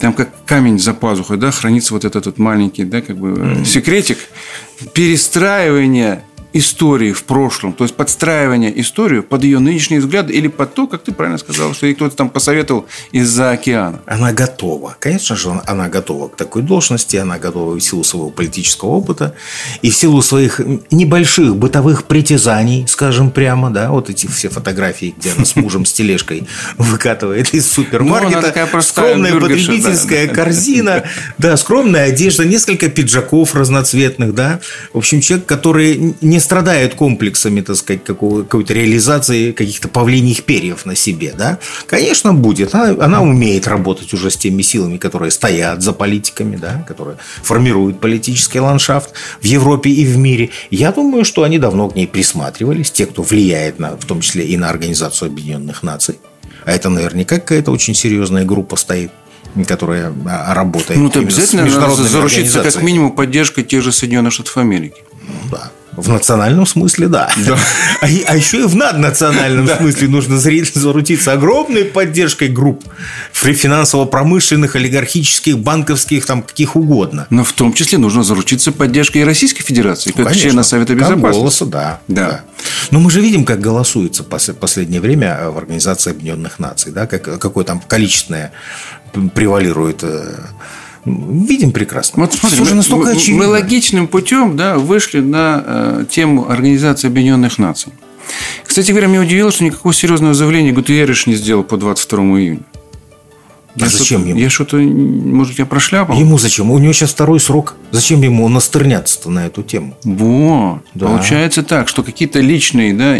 там 0.00 0.12
как 0.12 0.28
камень 0.44 0.78
за 0.78 0.94
пазухой, 0.94 1.36
да, 1.36 1.50
хранится 1.50 1.94
вот 1.94 2.04
этот 2.04 2.26
вот 2.26 2.38
маленький, 2.38 2.84
да, 2.84 3.00
как 3.00 3.16
бы 3.16 3.64
секретик 3.64 4.18
перестраивания 4.94 6.22
истории 6.52 7.12
в 7.12 7.24
прошлом, 7.24 7.72
то 7.72 7.84
есть 7.84 7.94
подстраивание 7.94 8.80
историю 8.80 9.22
под 9.22 9.44
ее 9.44 9.58
нынешние 9.58 10.00
взгляды 10.00 10.32
или 10.32 10.48
под 10.48 10.74
то, 10.74 10.86
как 10.86 11.02
ты 11.02 11.12
правильно 11.12 11.38
сказал, 11.38 11.74
что 11.74 11.86
ей 11.86 11.94
кто-то 11.94 12.16
там 12.16 12.30
посоветовал 12.30 12.86
из-за 13.12 13.50
океана. 13.50 14.00
Она 14.06 14.32
готова. 14.32 14.96
Конечно 14.98 15.36
же, 15.36 15.50
она 15.66 15.88
готова 15.88 16.28
к 16.28 16.36
такой 16.36 16.62
должности, 16.62 17.16
она 17.16 17.38
готова 17.38 17.74
в 17.74 17.80
силу 17.80 18.02
своего 18.02 18.30
политического 18.30 18.90
опыта 18.90 19.34
и 19.82 19.90
в 19.90 19.96
силу 19.96 20.22
своих 20.22 20.60
небольших 20.90 21.54
бытовых 21.56 22.04
притязаний, 22.04 22.86
скажем 22.88 23.30
прямо, 23.30 23.70
да, 23.70 23.90
вот 23.90 24.08
эти 24.08 24.26
все 24.26 24.48
фотографии, 24.48 25.14
где 25.16 25.32
она 25.32 25.44
с 25.44 25.54
мужем 25.54 25.84
с 25.84 25.92
тележкой 25.92 26.48
выкатывает 26.78 27.52
из 27.52 27.70
супермаркета, 27.70 28.68
ну, 28.72 28.82
скромная 28.82 29.38
потребительская 29.38 30.28
корзина, 30.28 31.04
да, 31.36 31.56
скромная 31.56 32.06
одежда, 32.06 32.44
несколько 32.44 32.88
пиджаков 32.88 33.54
разноцветных, 33.54 34.34
да, 34.34 34.60
в 34.92 34.98
общем, 34.98 35.20
человек, 35.20 35.46
который 35.46 36.14
не 36.20 36.37
не 36.38 36.40
страдают 36.40 36.94
комплексами, 36.94 37.62
так 37.62 37.74
сказать, 37.74 38.04
какой-то 38.04 38.72
реализации 38.72 39.50
каких-то 39.50 39.88
павлиньих 39.88 40.44
перьев 40.44 40.86
на 40.86 40.94
себе, 40.94 41.34
да? 41.36 41.58
Конечно, 41.88 42.32
будет. 42.32 42.76
Она, 42.76 43.04
она 43.04 43.22
умеет 43.22 43.66
работать 43.66 44.14
уже 44.14 44.30
с 44.30 44.36
теми 44.36 44.62
силами, 44.62 44.98
которые 44.98 45.32
стоят 45.32 45.82
за 45.82 45.92
политиками, 45.92 46.54
да, 46.54 46.84
которые 46.86 47.16
формируют 47.42 48.00
политический 48.00 48.60
ландшафт 48.60 49.10
в 49.40 49.44
Европе 49.44 49.90
и 49.90 50.06
в 50.06 50.16
мире. 50.16 50.50
Я 50.70 50.92
думаю, 50.92 51.24
что 51.24 51.42
они 51.42 51.58
давно 51.58 51.88
к 51.88 51.96
ней 51.96 52.06
присматривались, 52.06 52.92
те, 52.92 53.06
кто 53.06 53.22
влияет 53.22 53.80
на, 53.80 53.96
в 53.96 54.04
том 54.04 54.20
числе 54.20 54.44
и 54.44 54.56
на 54.56 54.70
Организацию 54.70 55.30
Объединенных 55.30 55.82
Наций. 55.82 56.20
А 56.64 56.70
это 56.70 56.88
наверняка 56.88 57.40
какая-то 57.40 57.72
очень 57.72 57.94
серьезная 57.94 58.44
группа 58.44 58.76
стоит 58.76 59.10
которая 59.66 60.12
а, 60.28 60.54
работает. 60.54 61.00
Ну, 61.00 61.10
то 61.10 61.18
обязательно 61.18 61.64
надо 61.64 62.04
заручиться 62.04 62.62
как 62.62 62.80
минимум 62.80 63.10
поддержкой 63.10 63.64
тех 63.64 63.82
же 63.82 63.90
Соединенных 63.90 64.32
Штатов 64.32 64.56
Америки. 64.58 65.02
Да. 65.50 65.72
В 66.00 66.08
национальном 66.08 66.66
смысле, 66.66 67.08
да. 67.08 67.30
да. 67.46 67.58
А, 68.00 68.06
а 68.06 68.36
еще 68.36 68.60
и 68.60 68.62
в 68.64 68.74
наднациональном 68.76 69.66
да. 69.66 69.76
смысле 69.78 70.08
нужно 70.08 70.38
зарутиться 70.38 71.32
огромной 71.32 71.84
поддержкой 71.84 72.48
групп 72.48 72.84
финансово-промышленных, 73.32 74.76
олигархических, 74.76 75.58
банковских, 75.58 76.26
там 76.26 76.42
каких 76.42 76.76
угодно. 76.76 77.26
Но 77.30 77.44
в 77.44 77.52
том 77.52 77.72
числе 77.72 77.98
нужно 77.98 78.22
заручиться 78.22 78.72
поддержкой 78.72 79.24
Российской 79.24 79.62
Федерации, 79.62 80.10
как 80.10 80.26
Конечно, 80.26 80.42
члена 80.42 80.62
Совета 80.62 80.94
Безопасности. 80.94 81.38
голоса, 81.38 81.66
да, 81.66 82.00
да. 82.08 82.28
да. 82.28 82.44
Но 82.90 83.00
мы 83.00 83.10
же 83.10 83.20
видим, 83.20 83.44
как 83.44 83.60
голосуется 83.60 84.22
в 84.22 84.54
последнее 84.54 85.00
время 85.00 85.50
в 85.50 85.58
Организации 85.58 86.10
Объединенных 86.10 86.58
Наций, 86.58 86.92
да, 86.92 87.06
как, 87.06 87.38
какое 87.38 87.64
там 87.64 87.80
количественное 87.80 88.52
превалирует 89.34 90.00
э, 90.02 90.34
видим 91.08 91.72
прекрасно. 91.72 92.22
Вот 92.22 92.34
смотри, 92.34 92.60
мы, 92.60 92.74
настолько 92.74 93.10
очевидно. 93.10 93.46
мы 93.46 93.50
логичным 93.50 94.08
путем 94.08 94.56
да, 94.56 94.76
вышли 94.76 95.20
на 95.20 95.62
э, 95.64 96.04
тему 96.10 96.50
Организации 96.50 97.08
Объединенных 97.08 97.58
Наций. 97.58 97.92
Кстати 98.66 98.90
говоря, 98.90 99.08
меня 99.08 99.22
удивило, 99.22 99.50
что 99.50 99.64
никакого 99.64 99.94
серьезного 99.94 100.34
заявления 100.34 100.72
Гутерриш 100.72 101.26
не 101.26 101.34
сделал 101.34 101.62
по 101.62 101.76
22 101.76 102.18
июня. 102.40 102.60
А 103.80 103.84
я 103.84 103.90
зачем 103.90 104.26
ему? 104.26 104.38
Я 104.38 104.50
что-то, 104.50 104.76
может, 104.76 105.58
я 105.58 105.66
прошляпал? 105.66 106.18
Ему 106.18 106.38
зачем? 106.38 106.70
У 106.70 106.78
него 106.78 106.92
сейчас 106.92 107.10
второй 107.10 107.38
срок. 107.38 107.76
Зачем 107.90 108.22
ему 108.22 108.48
настырняться-то 108.48 109.30
на 109.30 109.46
эту 109.46 109.62
тему? 109.62 109.96
Вот. 110.04 110.80
Да. 110.94 111.06
Получается 111.06 111.62
так, 111.62 111.88
что 111.88 112.02
какие-то 112.02 112.40
личные 112.40 112.92
да, 112.92 113.12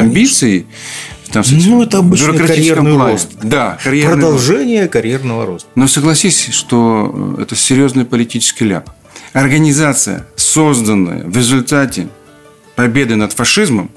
амбиции 0.00 0.66
там, 1.42 1.42
кстати, 1.42 1.68
ну, 1.68 1.82
это 1.82 1.98
обычный 1.98 2.38
карьерный 2.38 2.94
плане. 2.94 3.12
рост. 3.12 3.28
Да, 3.42 3.78
карьерный 3.84 4.12
Продолжение 4.14 4.80
рост. 4.80 4.92
карьерного 4.92 5.44
роста. 5.46 5.68
Но 5.74 5.86
согласись, 5.86 6.48
что 6.50 7.36
это 7.38 7.54
серьезный 7.54 8.06
политический 8.06 8.64
ляп. 8.64 8.88
Организация, 9.34 10.24
созданная 10.36 11.24
в 11.24 11.36
результате 11.36 12.08
победы 12.74 13.16
над 13.16 13.34
фашизмом, 13.34 13.90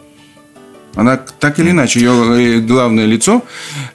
она 0.95 1.15
так 1.15 1.60
или 1.60 1.69
иначе, 1.71 2.02
ее 2.02 2.58
э, 2.58 2.60
главное 2.60 3.06
лицо, 3.06 3.41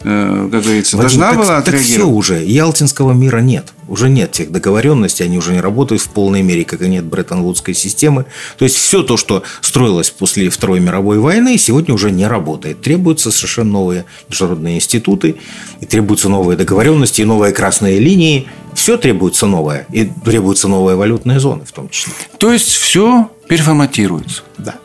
э, 0.04 0.48
как 0.50 0.62
говорится, 0.62 0.96
Вадим, 0.96 1.08
должна 1.20 1.28
так, 1.30 1.36
была 1.38 1.48
так 1.60 1.68
отреагировать. 1.68 1.92
все 1.92 2.06
уже. 2.08 2.44
Ялтинского 2.44 3.12
мира 3.12 3.38
нет. 3.40 3.73
Уже 3.88 4.08
нет 4.08 4.32
тех 4.32 4.50
договоренностей, 4.50 5.24
они 5.24 5.38
уже 5.38 5.52
не 5.52 5.60
работают 5.60 6.02
в 6.02 6.08
полной 6.08 6.42
мере, 6.42 6.64
как 6.64 6.82
и 6.82 6.88
нет 6.88 7.04
Бреттон-Вудской 7.04 7.74
системы. 7.74 8.26
То 8.58 8.64
есть, 8.64 8.76
все 8.76 9.02
то, 9.02 9.16
что 9.16 9.42
строилось 9.60 10.10
после 10.10 10.50
Второй 10.50 10.80
мировой 10.80 11.18
войны, 11.18 11.58
сегодня 11.58 11.94
уже 11.94 12.10
не 12.10 12.26
работает. 12.26 12.80
Требуются 12.80 13.30
совершенно 13.30 13.72
новые 13.72 14.04
международные 14.28 14.76
институты, 14.76 15.36
и 15.80 15.86
требуются 15.86 16.28
новые 16.28 16.56
договоренности, 16.56 17.22
и 17.22 17.24
новые 17.24 17.52
красные 17.52 17.98
линии. 17.98 18.48
Все 18.74 18.96
требуется 18.96 19.46
новое. 19.46 19.86
И 19.92 20.10
требуются 20.24 20.68
новые 20.68 20.96
валютные 20.96 21.40
зоны 21.40 21.64
в 21.64 21.72
том 21.72 21.88
числе. 21.88 22.12
То 22.38 22.52
есть, 22.52 22.68
все 22.68 23.30
переформатируется. 23.48 24.42
Да. 24.58 24.76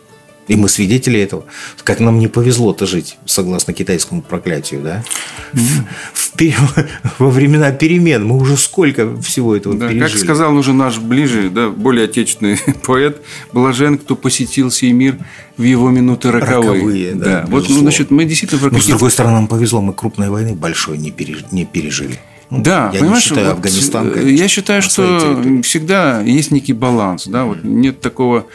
И 0.49 0.55
мы 0.55 0.67
свидетели 0.67 1.19
этого. 1.19 1.45
Как 1.83 1.99
нам 1.99 2.17
не 2.19 2.27
повезло-то 2.27 2.88
жить, 2.88 3.17
согласно 3.25 3.71
китайскому 3.71 4.23
проклятию, 4.23 4.81
да? 4.81 5.03
В, 5.53 5.83
в, 6.13 6.33
во 7.19 7.29
времена 7.29 7.71
перемен 7.71 8.25
мы 8.25 8.35
уже 8.35 8.57
сколько 8.57 9.15
всего 9.21 9.55
этого 9.55 9.75
да, 9.75 9.88
пережили. 9.88 10.09
Как 10.09 10.19
сказал 10.19 10.55
уже 10.55 10.73
наш 10.73 10.97
ближе, 10.97 11.51
да, 11.51 11.69
более 11.69 12.05
отечественный 12.05 12.57
поэт, 12.83 13.21
блажен, 13.53 13.99
кто 13.99 14.15
посетил 14.15 14.71
сей 14.71 14.91
мир 14.91 15.19
в 15.55 15.62
его 15.62 15.91
минуты 15.91 16.31
роковые. 16.31 16.73
роковые 16.73 17.13
да, 17.13 17.25
да. 17.25 17.45
Вот, 17.47 17.69
ну, 17.69 17.79
значит, 17.79 18.09
мы 18.09 18.25
действительно... 18.25 18.71
Но, 18.71 18.79
с 18.79 18.88
другой 18.88 19.12
стороны, 19.12 19.35
нам 19.35 19.47
повезло, 19.47 19.81
мы 19.81 19.93
крупной 19.93 20.29
войны 20.29 20.55
большой 20.55 20.97
не, 20.97 21.12
переж... 21.12 21.45
не 21.51 21.65
пережили. 21.65 22.17
Ну, 22.49 22.63
да, 22.63 22.89
я 22.91 23.01
понимаешь, 23.01 23.25
не 23.25 23.29
считаю 23.29 23.47
вот, 23.49 23.53
Афганистан. 23.57 24.07
Э, 24.07 24.12
конечно, 24.12 24.29
я 24.29 24.47
считаю, 24.47 24.81
что 24.81 25.43
всегда 25.62 26.21
есть 26.21 26.49
некий 26.49 26.73
баланс, 26.73 27.27
да, 27.27 27.45
вот 27.45 27.63
нет 27.63 28.01
такого 28.01 28.47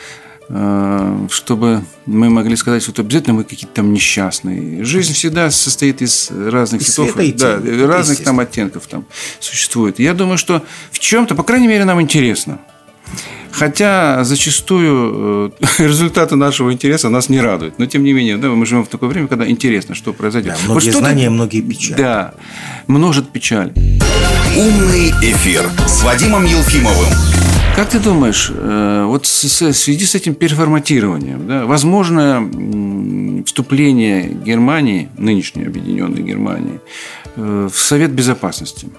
чтобы 0.48 1.84
мы 2.06 2.28
могли 2.28 2.54
сказать, 2.56 2.82
что 2.82 3.00
обязательно 3.00 3.34
мы 3.34 3.44
какие-то 3.44 3.74
там 3.74 3.92
несчастные. 3.92 4.84
Жизнь 4.84 5.14
всегда 5.14 5.50
состоит 5.50 6.02
из 6.02 6.30
разных 6.30 6.82
из 6.82 6.94
цветов, 6.94 7.16
да, 7.36 7.60
разных 7.86 8.22
там 8.22 8.40
оттенков 8.40 8.86
там 8.86 9.06
существует. 9.40 9.98
Я 9.98 10.12
думаю, 10.12 10.36
что 10.36 10.62
в 10.90 10.98
чем-то, 10.98 11.34
по 11.34 11.42
крайней 11.42 11.66
мере, 11.68 11.84
нам 11.84 12.00
интересно. 12.00 12.58
Хотя 13.54 14.24
зачастую 14.24 15.52
э, 15.60 15.64
результаты 15.78 16.34
нашего 16.34 16.72
интереса 16.72 17.08
нас 17.08 17.28
не 17.28 17.40
радуют. 17.40 17.78
Но 17.78 17.86
тем 17.86 18.02
не 18.02 18.12
менее, 18.12 18.36
да, 18.36 18.48
мы 18.48 18.66
живем 18.66 18.84
в 18.84 18.88
такое 18.88 19.08
время, 19.08 19.28
когда 19.28 19.48
интересно, 19.48 19.94
что 19.94 20.12
произойдет. 20.12 20.54
Да, 20.54 20.72
многие 20.72 20.90
вот 20.90 20.98
знания, 20.98 21.30
многие 21.30 21.60
печали. 21.60 21.96
Да, 21.96 22.34
множит 22.88 23.30
печаль. 23.30 23.72
Умный 24.56 25.10
эфир 25.22 25.70
с 25.86 26.02
Вадимом 26.02 26.44
Елфимовым. 26.44 27.53
Как 27.76 27.88
ты 27.88 27.98
думаешь, 27.98 28.52
э, 28.54 29.04
вот 29.04 29.26
в 29.26 29.28
связи 29.28 30.06
с 30.06 30.14
этим 30.14 30.36
переформатированием, 30.36 31.48
да, 31.48 31.64
возможно 31.66 32.48
вступление 33.44 34.28
Германии, 34.28 35.08
нынешней 35.18 35.64
объединенной 35.64 36.22
Германии, 36.22 36.80
э, 37.34 37.68
в 37.72 37.76
Совет 37.76 38.12
Безопасности? 38.12 38.90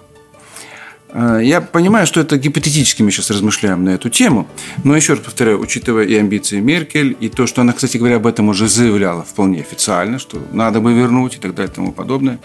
Э, 1.13 1.39
я 1.41 1.61
понимаю, 1.61 2.05
что 2.05 2.19
это 2.19 2.37
гипотетически 2.37 3.01
мы 3.01 3.11
сейчас 3.11 3.31
размышляем 3.31 3.85
на 3.85 3.91
эту 3.91 4.09
тему, 4.09 4.45
но 4.83 4.93
еще 4.93 5.13
раз 5.13 5.21
повторяю, 5.23 5.61
учитывая 5.61 6.03
и 6.03 6.13
амбиции 6.15 6.59
Меркель, 6.59 7.15
и 7.21 7.29
то, 7.29 7.47
что 7.47 7.61
она, 7.61 7.71
кстати 7.71 7.95
говоря, 7.95 8.17
об 8.17 8.27
этом 8.27 8.49
уже 8.49 8.67
заявляла 8.67 9.23
вполне 9.23 9.61
официально, 9.61 10.19
что 10.19 10.37
надо 10.51 10.81
бы 10.81 10.91
вернуть 10.91 11.35
и 11.35 11.37
так 11.37 11.55
далее 11.55 11.71
и 11.71 11.75
тому 11.75 11.93
подобное. 11.93 12.39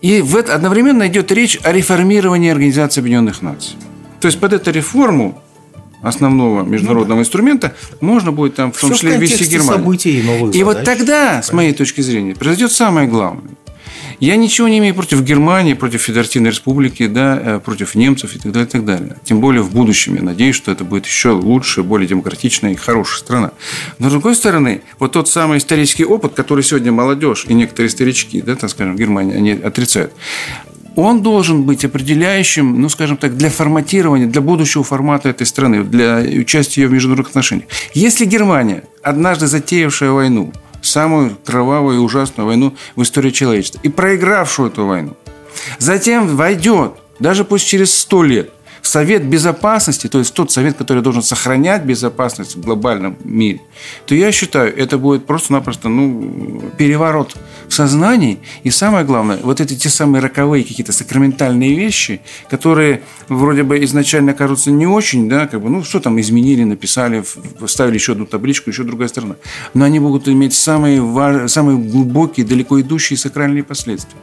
И 0.00 0.20
в 0.20 0.36
это 0.36 0.54
одновременно 0.54 1.08
идет 1.08 1.32
речь 1.32 1.58
о 1.64 1.72
реформировании 1.72 2.52
Организации 2.52 3.00
Объединенных 3.00 3.42
Наций. 3.42 3.74
То 4.20 4.28
есть 4.28 4.38
под 4.38 4.52
эту 4.52 4.70
реформу 4.70 5.42
основного 6.02 6.62
международного 6.62 7.18
ну, 7.18 7.22
да. 7.22 7.22
инструмента, 7.22 7.74
можно 8.00 8.32
будет 8.32 8.54
там 8.54 8.72
в 8.72 8.80
том 8.80 8.90
Все 8.90 8.98
числе 8.98 9.16
ввести 9.18 9.44
Германию. 9.44 9.84
Событий 9.84 10.20
и 10.20 10.22
новых 10.22 10.54
и 10.54 10.62
вот 10.62 10.84
тогда, 10.84 11.42
с 11.42 11.52
моей 11.52 11.72
точки 11.72 12.00
зрения, 12.00 12.34
произойдет 12.34 12.72
самое 12.72 13.08
главное. 13.08 13.56
Я 14.18 14.36
ничего 14.36 14.66
не 14.68 14.78
имею 14.78 14.94
против 14.94 15.22
Германии, 15.22 15.74
против 15.74 16.00
Федеративной 16.02 16.50
Республики, 16.50 17.06
да, 17.06 17.38
э, 17.42 17.60
против 17.62 17.94
немцев 17.94 18.34
и 18.34 18.38
так 18.38 18.52
далее, 18.52 18.66
и 18.66 18.70
так 18.70 18.84
далее. 18.84 19.16
Тем 19.24 19.40
более 19.40 19.62
в 19.62 19.72
будущем. 19.72 20.14
Я 20.14 20.22
надеюсь, 20.22 20.56
что 20.56 20.72
это 20.72 20.84
будет 20.84 21.04
еще 21.04 21.30
лучше, 21.30 21.82
более 21.82 22.08
демократичная 22.08 22.72
и 22.72 22.76
хорошая 22.76 23.18
страна. 23.18 23.50
Но 23.98 24.08
с 24.08 24.12
другой 24.12 24.34
стороны, 24.34 24.80
вот 24.98 25.12
тот 25.12 25.28
самый 25.28 25.58
исторический 25.58 26.06
опыт, 26.06 26.32
который 26.32 26.64
сегодня 26.64 26.92
молодежь 26.92 27.44
и 27.46 27.52
некоторые 27.52 27.90
старички, 27.90 28.40
да, 28.40 28.54
так 28.56 28.70
скажем, 28.70 28.96
в 28.96 28.98
Германии, 28.98 29.36
они 29.36 29.52
отрицают 29.52 30.12
он 30.96 31.22
должен 31.22 31.62
быть 31.62 31.84
определяющим, 31.84 32.80
ну, 32.80 32.88
скажем 32.88 33.16
так, 33.18 33.36
для 33.36 33.50
форматирования, 33.50 34.26
для 34.26 34.40
будущего 34.40 34.82
формата 34.82 35.28
этой 35.28 35.46
страны, 35.46 35.84
для 35.84 36.18
участия 36.40 36.86
в 36.86 36.92
международных 36.92 37.28
отношениях. 37.28 37.68
Если 37.94 38.24
Германия, 38.24 38.84
однажды 39.02 39.46
затеявшая 39.46 40.10
войну, 40.10 40.52
самую 40.80 41.36
кровавую 41.44 41.96
и 41.96 42.00
ужасную 42.00 42.46
войну 42.46 42.74
в 42.96 43.02
истории 43.02 43.30
человечества, 43.30 43.80
и 43.82 43.88
проигравшую 43.88 44.70
эту 44.70 44.86
войну, 44.86 45.16
затем 45.78 46.34
войдет, 46.34 46.92
даже 47.20 47.44
пусть 47.44 47.66
через 47.66 47.94
сто 47.94 48.22
лет, 48.22 48.50
Совет 48.86 49.24
Безопасности, 49.24 50.08
то 50.08 50.18
есть 50.18 50.34
тот 50.34 50.50
совет, 50.50 50.76
который 50.76 51.02
должен 51.02 51.22
сохранять 51.22 51.84
безопасность 51.84 52.56
в 52.56 52.60
глобальном 52.60 53.16
мире, 53.24 53.60
то 54.06 54.14
я 54.14 54.32
считаю, 54.32 54.76
это 54.76 54.98
будет 54.98 55.26
просто-напросто 55.26 55.88
ну, 55.88 56.62
переворот 56.78 57.34
в 57.68 57.74
сознании. 57.74 58.38
И 58.62 58.70
самое 58.70 59.04
главное, 59.04 59.38
вот 59.42 59.60
эти 59.60 59.74
те 59.74 59.88
самые 59.88 60.22
роковые 60.22 60.64
какие-то 60.64 60.92
сакраментальные 60.92 61.74
вещи, 61.74 62.20
которые 62.50 63.02
вроде 63.28 63.62
бы 63.62 63.82
изначально 63.84 64.34
кажутся 64.34 64.70
не 64.70 64.86
очень, 64.86 65.28
да, 65.28 65.46
как 65.46 65.62
бы, 65.62 65.68
ну, 65.68 65.84
что 65.84 66.00
там 66.00 66.20
изменили, 66.20 66.64
написали, 66.64 67.24
вставили 67.66 67.94
еще 67.94 68.12
одну 68.12 68.26
табличку, 68.26 68.70
еще 68.70 68.84
другая 68.84 69.08
сторона. 69.08 69.36
Но 69.74 69.84
они 69.84 70.00
могут 70.00 70.28
иметь 70.28 70.54
самые, 70.54 71.00
важ... 71.00 71.50
самые 71.50 71.78
глубокие, 71.78 72.46
далеко 72.46 72.80
идущие 72.80 73.16
сакральные 73.16 73.64
последствия 73.64 74.18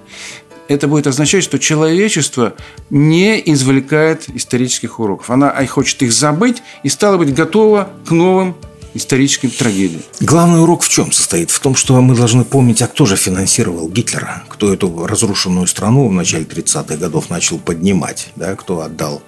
это 0.67 0.87
будет 0.87 1.07
означать, 1.07 1.43
что 1.43 1.59
человечество 1.59 2.53
не 2.89 3.41
извлекает 3.53 4.29
исторических 4.29 4.99
уроков. 4.99 5.29
Она 5.29 5.53
хочет 5.67 6.01
их 6.01 6.13
забыть 6.13 6.61
и 6.83 6.89
стало 6.89 7.17
быть 7.17 7.33
готова 7.33 7.89
к 8.07 8.11
новым 8.11 8.55
историческим 8.93 9.49
трагедиям. 9.49 10.03
Главный 10.19 10.61
урок 10.61 10.83
в 10.83 10.89
чем 10.89 11.11
состоит? 11.11 11.51
В 11.51 11.59
том, 11.59 11.75
что 11.75 11.99
мы 12.01 12.15
должны 12.15 12.43
помнить, 12.43 12.81
а 12.81 12.87
кто 12.87 13.05
же 13.05 13.15
финансировал 13.15 13.89
Гитлера, 13.89 14.43
кто 14.49 14.71
эту 14.71 15.07
разрушенную 15.07 15.67
страну 15.67 16.07
в 16.07 16.13
начале 16.13 16.45
30-х 16.45 16.97
годов 16.97 17.29
начал 17.29 17.57
поднимать, 17.57 18.29
да, 18.35 18.55
кто 18.55 18.81
отдал 18.81 19.21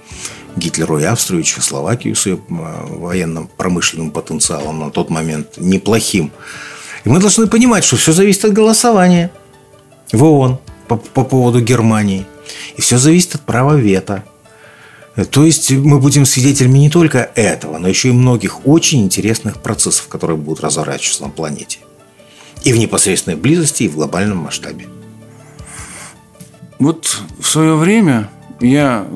Гитлеру 0.56 1.00
и 1.00 1.04
Австрию, 1.04 1.42
и 1.42 1.44
Чехословакию 1.44 2.16
с 2.16 2.28
ее 2.28 2.40
военным 2.48 3.50
промышленным 3.58 4.12
потенциалом 4.12 4.80
на 4.80 4.92
тот 4.92 5.10
момент 5.10 5.58
неплохим. 5.58 6.32
И 7.04 7.10
мы 7.10 7.20
должны 7.20 7.48
понимать, 7.48 7.84
что 7.84 7.98
все 7.98 8.14
зависит 8.14 8.46
от 8.46 8.54
голосования 8.54 9.32
в 10.12 10.24
ООН 10.24 10.60
по, 10.88 10.98
по 10.98 11.24
поводу 11.24 11.62
Германии. 11.62 12.26
И 12.78 12.82
все 12.82 12.98
зависит 12.98 13.36
от 13.36 13.42
права 13.42 13.76
вето. 13.76 14.24
То 15.32 15.46
есть 15.46 15.72
мы 15.72 16.00
будем 16.00 16.26
свидетелями 16.26 16.80
не 16.80 16.90
только 16.90 17.30
этого, 17.36 17.78
но 17.78 17.88
еще 17.88 18.10
и 18.10 18.12
многих 18.12 18.68
очень 18.68 19.04
интересных 19.04 19.62
процессов, 19.62 20.08
которые 20.08 20.38
будут 20.38 20.62
разворачиваться 20.62 21.24
на 21.24 21.30
планете. 21.30 21.80
И 22.64 22.74
в 22.74 22.78
непосредственной 22.78 23.38
близости, 23.38 23.84
и 23.84 23.88
в 23.88 23.96
глобальном 23.96 24.40
масштабе. 24.40 24.88
Вот 26.80 27.22
в 27.40 27.48
свое 27.48 27.76
время 27.76 28.30
я, 28.60 29.08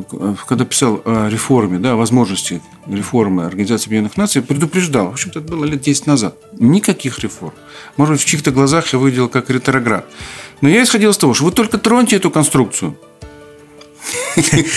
когда 0.48 0.64
писал 0.64 1.02
о 1.04 1.28
реформе, 1.30 1.80
да, 1.80 1.96
возможности 1.96 2.62
реформы 2.90 3.46
Организации 3.46 3.88
Объединенных 3.88 4.18
Наций, 4.18 4.42
предупреждал. 4.42 5.08
В 5.10 5.14
общем-то, 5.14 5.40
это 5.40 5.48
было 5.48 5.66
лет 5.66 5.82
10 5.82 6.08
назад. 6.08 6.36
Никаких 6.60 7.20
реформ. 7.20 7.54
Может 7.98 8.16
быть, 8.16 8.22
в 8.22 8.26
чьих-то 8.26 8.52
глазах 8.52 8.92
я 8.94 9.00
выглядел 9.00 9.30
как 9.30 9.50
ретроград. 9.50 10.06
Но 10.62 10.70
я 10.70 10.84
исходил 10.84 11.12
из 11.12 11.18
того, 11.18 11.34
что 11.34 11.46
вы 11.46 11.52
только 11.52 11.78
троньте 11.78 12.16
эту 12.16 12.32
конструкцию. 12.32 12.98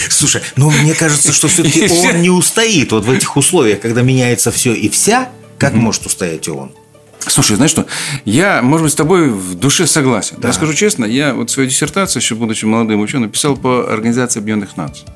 Слушай, 0.08 0.42
ну 0.56 0.70
мне 0.70 0.94
кажется, 0.94 1.32
что 1.32 1.48
все-таки 1.48 1.88
он 1.88 2.22
не 2.22 2.30
устоит 2.30 2.92
вот 2.92 3.04
в 3.04 3.10
этих 3.10 3.36
условиях, 3.36 3.80
когда 3.80 4.02
меняется 4.02 4.50
все 4.50 4.74
и 4.74 4.88
вся. 4.88 5.30
Как 5.58 5.74
может 5.74 6.06
устоять 6.06 6.48
он? 6.48 6.72
Слушай, 7.20 7.56
знаешь 7.56 7.70
что, 7.70 7.86
я, 8.24 8.62
может 8.62 8.84
быть, 8.84 8.92
с 8.92 8.96
тобой 8.96 9.28
в 9.28 9.54
душе 9.54 9.86
согласен. 9.86 10.36
Да. 10.38 10.48
Я 10.48 10.54
скажу 10.54 10.74
честно, 10.74 11.04
я 11.04 11.34
вот 11.34 11.50
свою 11.50 11.68
диссертацию, 11.68 12.20
еще 12.20 12.34
будучи 12.34 12.64
молодым 12.64 13.00
ученым, 13.00 13.30
писал 13.30 13.56
по 13.56 13.92
Организации 13.92 14.40
Объединенных 14.40 14.76
Наций. 14.76 15.06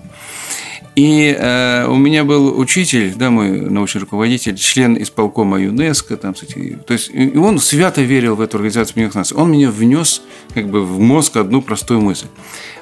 И 0.96 1.36
э, 1.38 1.86
у 1.86 1.96
меня 1.96 2.24
был 2.24 2.58
учитель, 2.58 3.14
да, 3.14 3.30
мой 3.30 3.60
научный 3.60 4.00
руководитель, 4.00 4.56
член 4.56 5.00
исполкома 5.00 5.60
ЮНЕСКО, 5.60 6.16
там, 6.16 6.32
кстати, 6.32 6.78
то 6.86 6.94
есть, 6.94 7.10
и 7.12 7.36
он 7.36 7.58
свято 7.58 8.00
верил 8.00 8.34
в 8.34 8.40
эту 8.40 8.56
организацию 8.56 8.92
Объединенных 8.92 9.14
Наций. 9.14 9.36
Он 9.36 9.50
мне 9.50 9.68
внес 9.68 10.22
как 10.54 10.70
бы 10.70 10.82
в 10.82 10.98
мозг 10.98 11.36
одну 11.36 11.60
простую 11.60 12.00
мысль. 12.00 12.28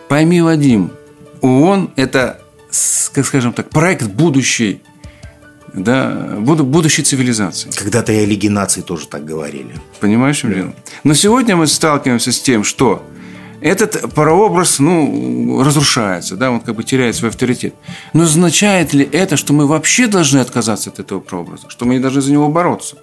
Пойми, 0.09 0.41
Вадим, 0.43 0.93
ООН– 1.41 1.91
это, 1.97 2.41
как 3.13 3.27
скажем 3.27 3.53
так, 3.53 3.71
проект 3.71 4.07
будущей 4.07 4.81
да, 5.73 6.37
будущей 6.39 7.03
цивилизации. 7.03 7.71
Когда-то 7.71 8.13
и 8.13 8.19
о 8.19 8.25
Лиге 8.25 8.49
наций 8.49 8.85
тоже 8.85 9.09
так 9.09 9.25
говорили. 9.25 9.75
Понимаешь, 9.99 10.45
в 10.45 10.49
да. 10.49 10.73
Но 11.03 11.15
сегодня 11.15 11.57
мы 11.57 11.67
сталкиваемся 11.67 12.31
с 12.31 12.41
тем, 12.41 12.63
что 12.63 13.03
этот 13.65 14.13
прообраз 14.15 14.79
ну, 14.79 15.63
разрушается, 15.65 16.37
да, 16.37 16.51
он 16.51 16.61
как 16.61 16.75
бы 16.75 16.85
теряет 16.85 17.17
свой 17.17 17.31
авторитет. 17.31 17.75
Но 18.13 18.25
означает 18.25 18.93
ли 18.93 19.09
это, 19.11 19.39
что 19.39 19.55
мы 19.55 19.67
вообще 19.67 20.07
должны 20.07 20.41
отказаться 20.41 20.91
от 20.91 20.99
этого 20.99 21.21
прообраза, 21.21 21.71
что 21.71 21.87
мы 21.87 21.95
не 21.95 22.01
должны 22.01 22.21
за 22.21 22.31
него 22.31 22.49
бороться? 22.49 22.97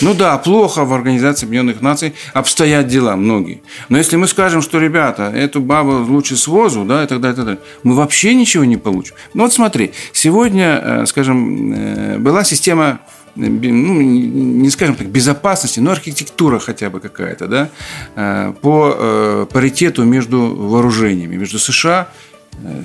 Ну 0.00 0.14
да, 0.14 0.38
плохо 0.38 0.86
в 0.86 0.92
Организации 0.94 1.44
Объединенных 1.44 1.82
Наций 1.82 2.14
обстоят 2.32 2.88
дела 2.88 3.14
многие. 3.16 3.62
Но 3.90 3.98
если 3.98 4.16
мы 4.16 4.26
скажем, 4.26 4.62
что, 4.62 4.80
ребята, 4.80 5.24
эту 5.24 5.60
бабу 5.60 5.92
лучше 6.10 6.36
с 6.36 6.46
возу, 6.48 6.84
да, 6.84 7.04
и 7.04 7.06
так 7.06 7.20
далее, 7.20 7.34
и 7.34 7.36
так 7.36 7.44
далее, 7.44 7.62
мы 7.82 7.94
вообще 7.94 8.34
ничего 8.34 8.64
не 8.64 8.78
получим. 8.78 9.14
Ну 9.34 9.44
вот 9.44 9.52
смотри, 9.52 9.92
сегодня, 10.12 10.80
э, 10.82 11.06
скажем, 11.06 11.72
э, 11.72 12.18
была 12.18 12.42
система 12.42 13.00
ну, 13.36 14.00
не 14.00 14.70
скажем 14.70 14.96
так, 14.96 15.08
безопасности, 15.08 15.80
но 15.80 15.92
архитектура 15.92 16.58
хотя 16.58 16.90
бы 16.90 17.00
какая-то, 17.00 17.46
да, 17.46 18.52
по 18.60 19.46
паритету 19.52 20.04
между 20.04 20.54
вооружениями, 20.54 21.36
между 21.36 21.58
США, 21.58 22.08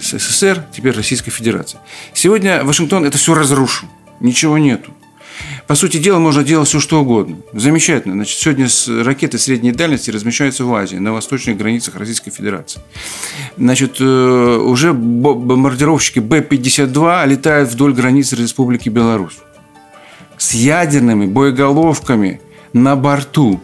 СССР, 0.02 0.66
теперь 0.76 0.96
Российской 0.96 1.32
Федерацией. 1.32 1.82
Сегодня 2.14 2.64
Вашингтон 2.64 3.06
это 3.06 3.18
все 3.18 3.34
разрушил, 3.34 3.88
ничего 4.20 4.58
нету. 4.58 4.92
По 5.68 5.76
сути 5.76 5.98
дела, 5.98 6.20
можно 6.20 6.44
делать 6.44 6.68
все, 6.68 6.80
что 6.80 7.02
угодно. 7.02 7.38
Замечательно. 7.54 8.16
Значит, 8.16 8.38
сегодня 8.40 8.68
ракеты 9.04 9.38
средней 9.38 9.72
дальности 9.72 10.12
размещаются 10.12 10.66
в 10.66 10.74
Азии, 10.74 10.98
на 10.98 11.14
восточных 11.14 11.58
границах 11.58 11.96
Российской 11.96 12.32
Федерации. 12.32 12.82
Значит, 13.58 13.98
э, 14.00 14.04
уже 14.04 14.94
бомбардировщики 14.94 16.20
Б-52 16.20 17.28
летают 17.28 17.70
вдоль 17.70 17.94
границы 17.94 18.36
Республики 18.36 18.90
Беларусь 18.90 19.38
с 20.42 20.56
ядерными 20.56 21.28
боеголовками 21.28 22.42
на 22.74 22.96
борту. 22.96 23.62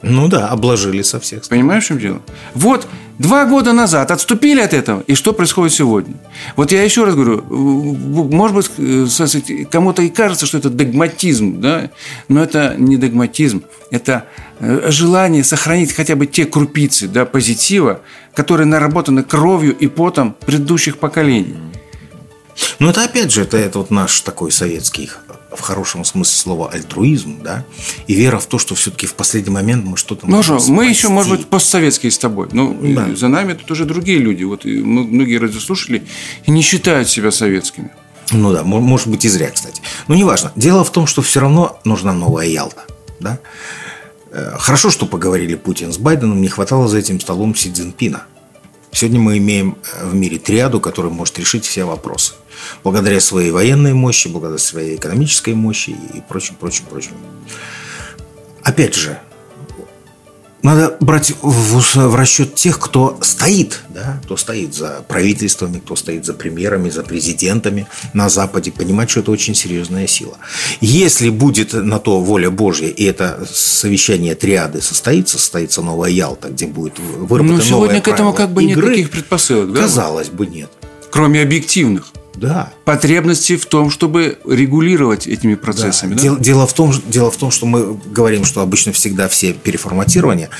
Ну 0.00 0.28
да, 0.28 0.48
обложили 0.48 1.02
со 1.02 1.18
всех 1.18 1.44
сторон. 1.44 1.62
Понимаешь, 1.62 1.84
в 1.84 1.86
чем 1.88 1.98
дело? 1.98 2.22
Вот 2.54 2.86
два 3.18 3.46
года 3.46 3.72
назад 3.72 4.12
отступили 4.12 4.60
от 4.60 4.74
этого, 4.74 5.00
и 5.08 5.16
что 5.16 5.32
происходит 5.32 5.74
сегодня? 5.74 6.14
Вот 6.54 6.70
я 6.70 6.84
еще 6.84 7.04
раз 7.04 7.16
говорю, 7.16 7.42
может 7.48 8.54
быть, 8.56 8.70
э, 8.78 9.64
кому-то 9.68 10.02
и 10.02 10.08
кажется, 10.08 10.46
что 10.46 10.58
это 10.58 10.70
догматизм, 10.70 11.60
да? 11.60 11.90
но 12.28 12.44
это 12.44 12.76
не 12.78 12.96
догматизм, 12.96 13.64
это 13.90 14.26
э, 14.60 14.90
желание 14.90 15.42
сохранить 15.42 15.92
хотя 15.92 16.14
бы 16.14 16.26
те 16.26 16.44
крупицы 16.44 17.08
да, 17.08 17.24
позитива, 17.24 18.02
которые 18.34 18.68
наработаны 18.68 19.24
кровью 19.24 19.76
и 19.76 19.88
потом 19.88 20.36
предыдущих 20.46 20.98
поколений. 20.98 21.56
Ну, 22.78 22.90
это 22.90 23.02
опять 23.02 23.32
же, 23.32 23.42
это, 23.42 23.56
это 23.56 23.80
вот 23.80 23.90
наш 23.90 24.20
такой 24.20 24.52
советский 24.52 25.10
в 25.54 25.60
хорошем 25.60 26.04
смысле 26.04 26.36
слова 26.36 26.70
альтруизм, 26.70 27.42
да, 27.42 27.64
и 28.06 28.14
вера 28.14 28.38
в 28.38 28.46
то, 28.46 28.58
что 28.58 28.74
все-таки 28.74 29.06
в 29.06 29.14
последний 29.14 29.52
момент 29.52 29.84
мы 29.84 29.96
что-то 29.96 30.26
ну, 30.26 30.36
можем 30.36 30.58
спасти. 30.58 30.72
Мы 30.72 30.86
еще, 30.86 31.08
может 31.08 31.30
быть, 31.30 31.46
постсоветские 31.46 32.12
с 32.12 32.18
тобой, 32.18 32.48
но 32.52 32.74
да. 32.80 33.14
за 33.14 33.28
нами 33.28 33.54
тут 33.54 33.70
уже 33.70 33.84
другие 33.84 34.18
люди. 34.18 34.44
Вот 34.44 34.64
многие 34.64 35.36
радиослушатели 35.36 36.04
не 36.46 36.62
считают 36.62 37.08
себя 37.08 37.30
советскими. 37.30 37.90
Ну 38.30 38.52
да, 38.52 38.62
может 38.64 39.08
быть 39.08 39.24
и 39.24 39.28
зря, 39.28 39.50
кстати. 39.50 39.82
Но 40.08 40.14
неважно. 40.14 40.52
Дело 40.56 40.82
в 40.82 40.90
том, 40.90 41.06
что 41.06 41.22
все 41.22 41.40
равно 41.40 41.78
нужна 41.84 42.12
новая 42.12 42.46
Ялта. 42.46 42.84
Да? 43.20 43.38
Э, 44.30 44.56
хорошо, 44.58 44.90
что 44.90 45.06
поговорили 45.06 45.54
Путин 45.54 45.92
с 45.92 45.98
Байденом, 45.98 46.40
не 46.40 46.48
хватало 46.48 46.88
за 46.88 46.98
этим 46.98 47.20
столом 47.20 47.54
Си 47.54 47.70
Цзиньпина. 47.70 48.24
Сегодня 48.94 49.18
мы 49.18 49.38
имеем 49.38 49.76
э, 49.92 50.06
в 50.06 50.14
мире 50.14 50.38
триаду, 50.38 50.80
которая 50.80 51.12
может 51.12 51.36
решить 51.38 51.66
все 51.66 51.84
вопросы. 51.84 52.34
Благодаря 52.84 53.20
своей 53.20 53.50
военной 53.50 53.92
мощи, 53.92 54.28
благодаря 54.28 54.58
своей 54.58 54.94
экономической 54.96 55.54
мощи 55.54 55.90
и 55.90 56.20
прочим, 56.20 56.54
прочим, 56.54 56.84
прочим. 56.88 57.12
Опять 58.62 58.94
же, 58.94 59.18
надо 60.64 60.96
брать 60.98 61.32
в, 61.42 61.78
в 61.94 62.16
расчет 62.16 62.54
тех, 62.54 62.80
кто 62.80 63.18
стоит, 63.20 63.82
да, 63.90 64.18
кто 64.24 64.38
стоит 64.38 64.74
за 64.74 65.04
правительствами, 65.06 65.78
кто 65.78 65.94
стоит 65.94 66.24
за 66.24 66.32
премьерами, 66.32 66.88
за 66.88 67.02
президентами 67.02 67.86
на 68.14 68.30
Западе, 68.30 68.72
понимать, 68.72 69.10
что 69.10 69.20
это 69.20 69.30
очень 69.30 69.54
серьезная 69.54 70.06
сила. 70.06 70.38
Если 70.80 71.28
будет 71.28 71.74
на 71.74 71.98
то 71.98 72.18
воля 72.20 72.50
Божья, 72.50 72.88
и 72.88 73.04
это 73.04 73.46
совещание 73.52 74.34
триады 74.34 74.80
состоится, 74.80 75.38
состоится 75.38 75.82
новая 75.82 76.10
Ялта, 76.10 76.48
где 76.48 76.66
будет 76.66 76.98
выработана 76.98 77.58
Но 77.58 77.60
сегодня 77.62 78.00
к 78.00 78.08
этому 78.08 78.32
как 78.32 78.50
бы 78.50 78.64
игры, 78.64 78.74
нет 78.74 78.86
никаких 78.86 79.10
предпосылок, 79.10 79.70
да? 79.70 79.82
Казалось 79.82 80.30
бы, 80.30 80.46
нет. 80.46 80.70
Кроме 81.10 81.42
объективных. 81.42 82.06
Да. 82.34 82.72
Потребности 82.84 83.56
в 83.56 83.66
том, 83.66 83.90
чтобы 83.90 84.38
регулировать 84.46 85.26
этими 85.26 85.54
процессами. 85.54 86.10
Да. 86.10 86.16
Да? 86.16 86.22
Дело, 86.22 86.38
дело, 86.40 86.66
в 86.66 86.72
том, 86.72 86.92
дело 87.06 87.30
в 87.30 87.36
том, 87.36 87.50
что 87.50 87.66
мы 87.66 87.98
говорим, 88.06 88.44
что 88.44 88.60
обычно 88.60 88.92
всегда 88.92 89.28
все 89.28 89.52
переформатирования 89.52 90.50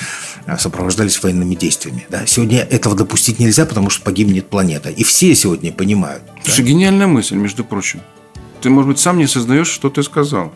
э, 0.47 0.57
сопровождались 0.59 1.23
военными 1.23 1.55
действиями. 1.55 2.07
Да? 2.09 2.27
Сегодня 2.27 2.61
этого 2.61 2.95
допустить 2.97 3.39
нельзя, 3.39 3.67
потому 3.67 3.91
что 3.91 4.03
погибнет 4.03 4.49
планета. 4.49 4.91
И 4.91 5.05
все 5.05 5.35
сегодня 5.35 5.73
понимают. 5.73 6.23
Слушай, 6.45 6.61
да? 6.61 6.71
гениальная 6.71 7.07
мысль, 7.07 7.37
между 7.37 7.65
прочим 7.65 8.01
ты, 8.65 8.71
может 8.71 8.89
быть, 8.89 8.99
сам 8.99 9.19
не 9.19 9.25
осознаешь, 9.25 9.69
что 9.69 9.91
ты 9.91 10.03
сказал. 10.03 10.55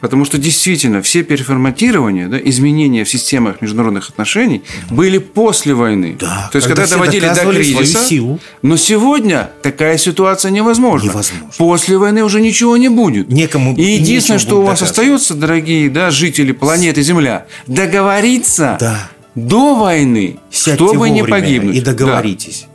Потому 0.00 0.24
что 0.24 0.38
действительно 0.38 1.02
все 1.02 1.22
переформатирования, 1.22 2.26
да, 2.26 2.38
изменения 2.42 3.04
в 3.04 3.10
системах 3.10 3.60
международных 3.60 4.08
отношений 4.08 4.62
были 4.88 5.18
после 5.18 5.74
войны. 5.74 6.16
Да, 6.18 6.48
То 6.50 6.56
есть, 6.56 6.66
когда, 6.66 6.84
когда 6.84 6.96
доводили 6.96 7.28
до 7.28 7.52
кризиса. 7.52 8.02
Силу. 8.02 8.40
Но 8.62 8.78
сегодня 8.78 9.50
такая 9.62 9.98
ситуация 9.98 10.50
невозможна. 10.50 11.10
Невозможно. 11.10 11.50
После 11.58 11.98
войны 11.98 12.24
уже 12.24 12.40
ничего 12.40 12.78
не 12.78 12.88
будет. 12.88 13.28
Некому. 13.28 13.76
И 13.76 13.82
единственное, 13.82 14.38
что 14.38 14.60
у 14.60 14.62
вас 14.62 14.80
остается, 14.80 15.34
дорогие 15.34 15.90
да, 15.90 16.10
жители 16.10 16.52
планеты 16.52 17.02
Земля, 17.02 17.44
договориться 17.66 18.78
да. 18.80 19.10
до 19.34 19.74
войны, 19.74 20.38
Сядьте 20.50 20.82
чтобы 20.82 21.10
не 21.10 21.24
погибнуть. 21.24 21.76
И 21.76 21.80
договоритесь. 21.82 22.62
Да. 22.62 22.69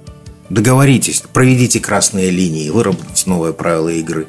Договоритесь, 0.49 1.23
проведите 1.33 1.79
красные 1.79 2.29
линии, 2.29 2.69
выработайте 2.69 3.29
новые 3.29 3.53
правила 3.53 3.89
игры. 3.89 4.27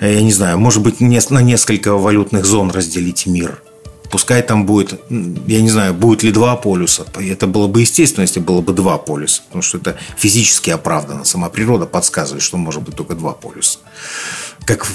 Э, 0.00 0.14
я 0.14 0.22
не 0.22 0.32
знаю, 0.32 0.58
может 0.58 0.82
быть, 0.82 1.00
на 1.00 1.42
несколько 1.42 1.94
валютных 1.94 2.44
зон 2.44 2.70
разделите 2.70 3.30
мир. 3.30 3.62
Пускай 4.10 4.42
там 4.42 4.64
будет, 4.64 4.98
я 5.10 5.60
не 5.60 5.68
знаю, 5.68 5.92
будет 5.92 6.22
ли 6.22 6.32
два 6.32 6.56
полюса. 6.56 7.04
Это 7.18 7.46
было 7.46 7.66
бы 7.66 7.82
естественно, 7.82 8.22
если 8.22 8.40
было 8.40 8.62
бы 8.62 8.72
два 8.72 8.96
полюса. 8.96 9.42
Потому 9.48 9.62
что 9.62 9.76
это 9.76 9.98
физически 10.16 10.70
оправдано. 10.70 11.24
Сама 11.24 11.50
природа 11.50 11.84
подсказывает, 11.84 12.42
что 12.42 12.56
может 12.56 12.82
быть 12.82 12.96
только 12.96 13.14
два 13.14 13.32
полюса. 13.32 13.80
Как, 14.64 14.86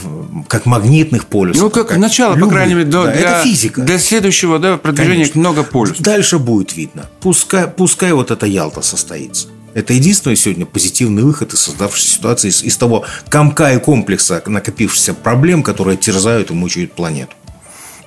как 0.48 0.66
магнитных 0.66 1.28
полюсов. 1.28 1.62
Ну, 1.62 1.70
как, 1.70 1.90
как 1.90 1.98
начало, 1.98 2.34
любых. 2.34 2.50
по 2.50 2.56
крайней 2.56 2.74
мере, 2.74 2.86
до, 2.86 3.06
да, 3.06 3.12
для, 3.12 3.22
это 3.22 3.44
физика. 3.44 3.82
для 3.82 4.00
следующего 4.00 4.58
да, 4.58 4.78
продвижения 4.78 5.26
Конечно. 5.26 5.34
к 5.34 5.36
многополюсу. 5.36 6.02
Дальше 6.02 6.40
будет 6.40 6.76
видно. 6.76 7.08
Пускай, 7.22 7.68
пускай 7.68 8.14
вот 8.14 8.32
эта 8.32 8.48
Ялта 8.48 8.82
состоится. 8.82 9.48
Это 9.74 9.94
единственный 9.94 10.36
сегодня 10.36 10.66
позитивный 10.66 11.24
выход 11.24 11.54
из 11.54 11.62
создавшейся 11.62 12.16
ситуации, 12.16 12.50
из, 12.50 12.64
из 12.64 12.78
того 12.78 13.06
комка 13.30 13.74
и 13.74 13.80
комплекса 13.80 14.42
накопившихся 14.46 15.14
проблем, 15.14 15.64
которые 15.64 15.98
терзают 15.98 16.52
и 16.52 16.54
мучают 16.54 16.94
планету. 16.94 17.34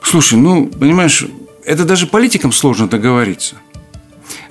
Слушай, 0.02 0.38
ну, 0.38 0.68
понимаешь, 0.68 1.26
это 1.64 1.84
даже 1.84 2.06
политикам 2.06 2.52
сложно 2.52 2.88
договориться. 2.88 3.56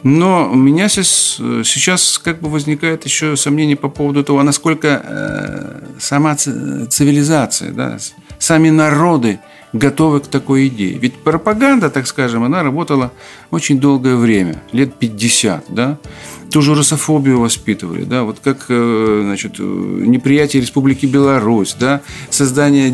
Но 0.03 0.49
у 0.51 0.55
меня 0.55 0.89
сейчас, 0.89 1.37
сейчас 1.65 2.19
как 2.19 2.41
бы 2.41 2.49
возникает 2.49 3.05
еще 3.05 3.35
сомнение 3.37 3.75
по 3.75 3.89
поводу 3.89 4.23
того, 4.23 4.43
насколько 4.43 5.01
э, 5.03 5.81
сама 5.99 6.35
цивилизация, 6.35 7.71
да, 7.71 7.97
сами 8.37 8.69
народы 8.69 9.39
готовы 9.73 10.19
к 10.19 10.27
такой 10.27 10.67
идее. 10.67 10.97
Ведь 10.99 11.15
пропаганда, 11.15 11.89
так 11.89 12.05
скажем, 12.07 12.43
она 12.43 12.61
работала 12.61 13.11
очень 13.49 13.79
долгое 13.79 14.15
время, 14.15 14.61
лет 14.71 14.93
50, 14.95 15.65
да 15.69 15.97
ту 16.51 16.61
же 16.61 16.75
русофобию 16.75 17.39
воспитывали, 17.39 18.03
да, 18.03 18.23
вот 18.23 18.39
как, 18.43 18.65
э, 18.69 19.21
значит, 19.23 19.59
неприятие 19.59 20.61
Республики 20.61 21.05
Беларусь, 21.05 21.75
да, 21.79 22.01
создание, 22.29 22.93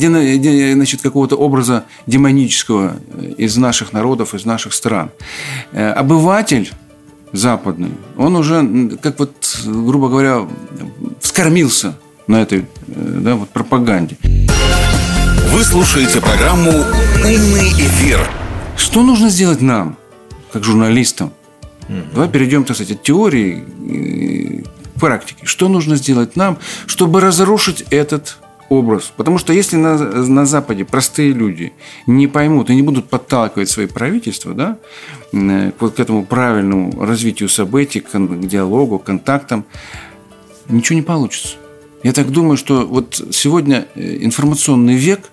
значит, 0.73 1.01
какого-то 1.01 1.35
образа 1.35 1.85
демонического 2.07 2.97
из 3.37 3.57
наших 3.57 3.93
народов, 3.93 4.33
из 4.33 4.45
наших 4.45 4.73
стран. 4.73 5.11
Э, 5.71 5.91
обыватель 5.91 6.71
западный, 7.33 7.91
он 8.17 8.35
уже, 8.35 8.97
как 9.01 9.19
вот, 9.19 9.59
грубо 9.65 10.09
говоря, 10.09 10.47
вскормился 11.19 11.97
на 12.27 12.41
этой, 12.41 12.59
э, 12.59 13.19
да, 13.21 13.35
вот 13.35 13.49
пропаганде. 13.49 14.17
Вы 15.51 15.63
слушаете 15.63 16.21
программу 16.21 16.71
«Умный 17.23 17.69
эфир». 17.73 18.19
Что 18.77 19.03
нужно 19.03 19.29
сделать 19.29 19.61
нам, 19.61 19.97
как 20.53 20.63
журналистам, 20.63 21.33
Угу. 21.91 22.13
Давай 22.13 22.29
перейдем, 22.29 22.63
так 22.63 22.75
сказать, 22.75 22.97
от 22.97 23.03
теории 23.03 24.63
к 24.95 24.99
практике. 24.99 25.45
Что 25.45 25.67
нужно 25.67 25.95
сделать 25.95 26.35
нам, 26.35 26.57
чтобы 26.85 27.19
разрушить 27.21 27.85
этот 27.89 28.37
образ. 28.69 29.11
Потому 29.17 29.37
что 29.37 29.51
если 29.51 29.75
на, 29.75 29.97
на 29.97 30.45
Западе 30.45 30.85
простые 30.85 31.33
люди 31.33 31.73
не 32.07 32.27
поймут 32.27 32.69
и 32.69 32.75
не 32.75 32.81
будут 32.81 33.09
подталкивать 33.09 33.69
свои 33.69 33.85
правительства 33.85 34.53
да, 34.53 34.77
к, 35.31 35.73
вот 35.79 35.95
к 35.95 35.99
этому 35.99 36.25
правильному 36.25 37.03
развитию 37.03 37.49
событий, 37.49 37.99
к, 37.99 38.09
к 38.09 38.47
диалогу, 38.47 38.97
к 38.97 39.03
контактам, 39.03 39.65
ничего 40.69 40.95
не 40.95 41.01
получится. 41.01 41.57
Я 42.03 42.13
так 42.13 42.31
думаю, 42.31 42.55
что 42.55 42.87
вот 42.87 43.21
сегодня 43.31 43.87
э, 43.95 44.19
информационный 44.21 44.95
век, 44.95 45.29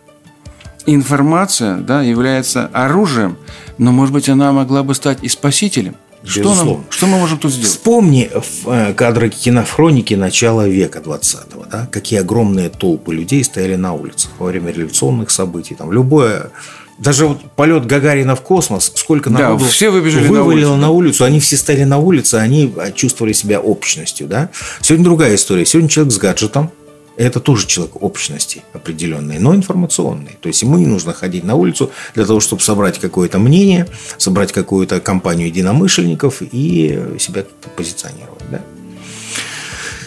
информация 0.86 1.76
да, 1.76 2.02
является 2.02 2.66
оружием, 2.72 3.36
но, 3.78 3.92
может 3.92 4.12
быть, 4.12 4.28
она 4.28 4.52
могла 4.52 4.82
бы 4.82 4.94
стать 4.94 5.18
и 5.22 5.28
спасителем. 5.28 5.94
Что, 6.28 6.54
нам, 6.54 6.84
что 6.90 7.06
мы 7.06 7.18
можем 7.18 7.38
тут 7.38 7.52
сделать? 7.52 7.70
Вспомни 7.70 8.30
э, 8.66 8.92
кадры 8.94 9.30
кинохроники 9.30 10.14
начала 10.14 10.68
века 10.68 10.98
20-го. 10.98 11.64
Да? 11.70 11.88
Какие 11.90 12.20
огромные 12.20 12.68
толпы 12.68 13.14
людей 13.14 13.42
стояли 13.42 13.76
на 13.76 13.94
улицах 13.94 14.30
во 14.38 14.46
время 14.46 14.70
революционных 14.70 15.30
событий. 15.30 15.74
Там 15.74 15.90
любое 15.90 16.50
даже 16.98 17.26
вот 17.26 17.40
полет 17.52 17.86
Гагарина 17.86 18.34
в 18.34 18.40
космос, 18.40 18.92
сколько 18.96 19.30
народу 19.30 19.64
да, 19.64 19.70
все 19.70 19.90
выбежали 19.90 20.26
вывалило 20.26 20.74
на 20.74 20.76
улицу, 20.76 20.80
на 20.80 20.90
улицу, 20.90 21.24
они 21.24 21.38
все 21.40 21.56
стояли 21.56 21.84
на 21.84 21.98
улице, 21.98 22.34
они 22.34 22.74
чувствовали 22.94 23.32
себя 23.32 23.60
общностью. 23.60 24.26
Да? 24.26 24.50
Сегодня 24.80 25.04
другая 25.04 25.36
история. 25.36 25.64
Сегодня 25.64 25.88
человек 25.88 26.12
с 26.12 26.18
гаджетом, 26.18 26.72
это 27.18 27.40
тоже 27.40 27.66
человек 27.66 28.00
общности 28.00 28.62
определенный, 28.72 29.38
но 29.38 29.54
информационный. 29.54 30.36
То 30.40 30.48
есть 30.48 30.62
ему 30.62 30.78
не 30.78 30.86
нужно 30.86 31.12
ходить 31.12 31.44
на 31.44 31.56
улицу 31.56 31.90
для 32.14 32.24
того, 32.24 32.40
чтобы 32.40 32.62
собрать 32.62 32.98
какое-то 32.98 33.38
мнение, 33.38 33.88
собрать 34.18 34.52
какую-то 34.52 35.00
компанию 35.00 35.48
единомышленников 35.48 36.40
и 36.40 37.16
себя 37.18 37.44
позиционировать. 37.76 38.44
Да? 38.50 38.62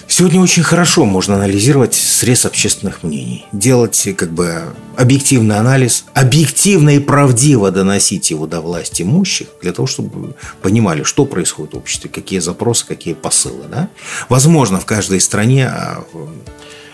Сегодня 0.07 0.41
очень 0.41 0.63
хорошо 0.63 1.05
можно 1.05 1.35
анализировать 1.35 1.93
срез 1.93 2.45
общественных 2.45 3.01
мнений, 3.03 3.45
делать 3.53 4.07
как 4.17 4.31
бы 4.31 4.63
объективный 4.97 5.57
анализ, 5.57 6.05
объективно 6.13 6.95
и 6.95 6.99
правдиво 6.99 7.71
доносить 7.71 8.29
его 8.29 8.45
до 8.45 8.61
власти 8.61 9.03
имущих, 9.03 9.47
для 9.61 9.71
того, 9.71 9.87
чтобы 9.87 10.35
понимали, 10.61 11.03
что 11.03 11.25
происходит 11.25 11.73
в 11.73 11.77
обществе, 11.77 12.09
какие 12.09 12.39
запросы, 12.39 12.85
какие 12.85 13.13
посылы. 13.13 13.63
Да? 13.69 13.89
Возможно, 14.27 14.79
в 14.79 14.85
каждой 14.85 15.21
стране 15.21 15.67
а, 15.67 16.03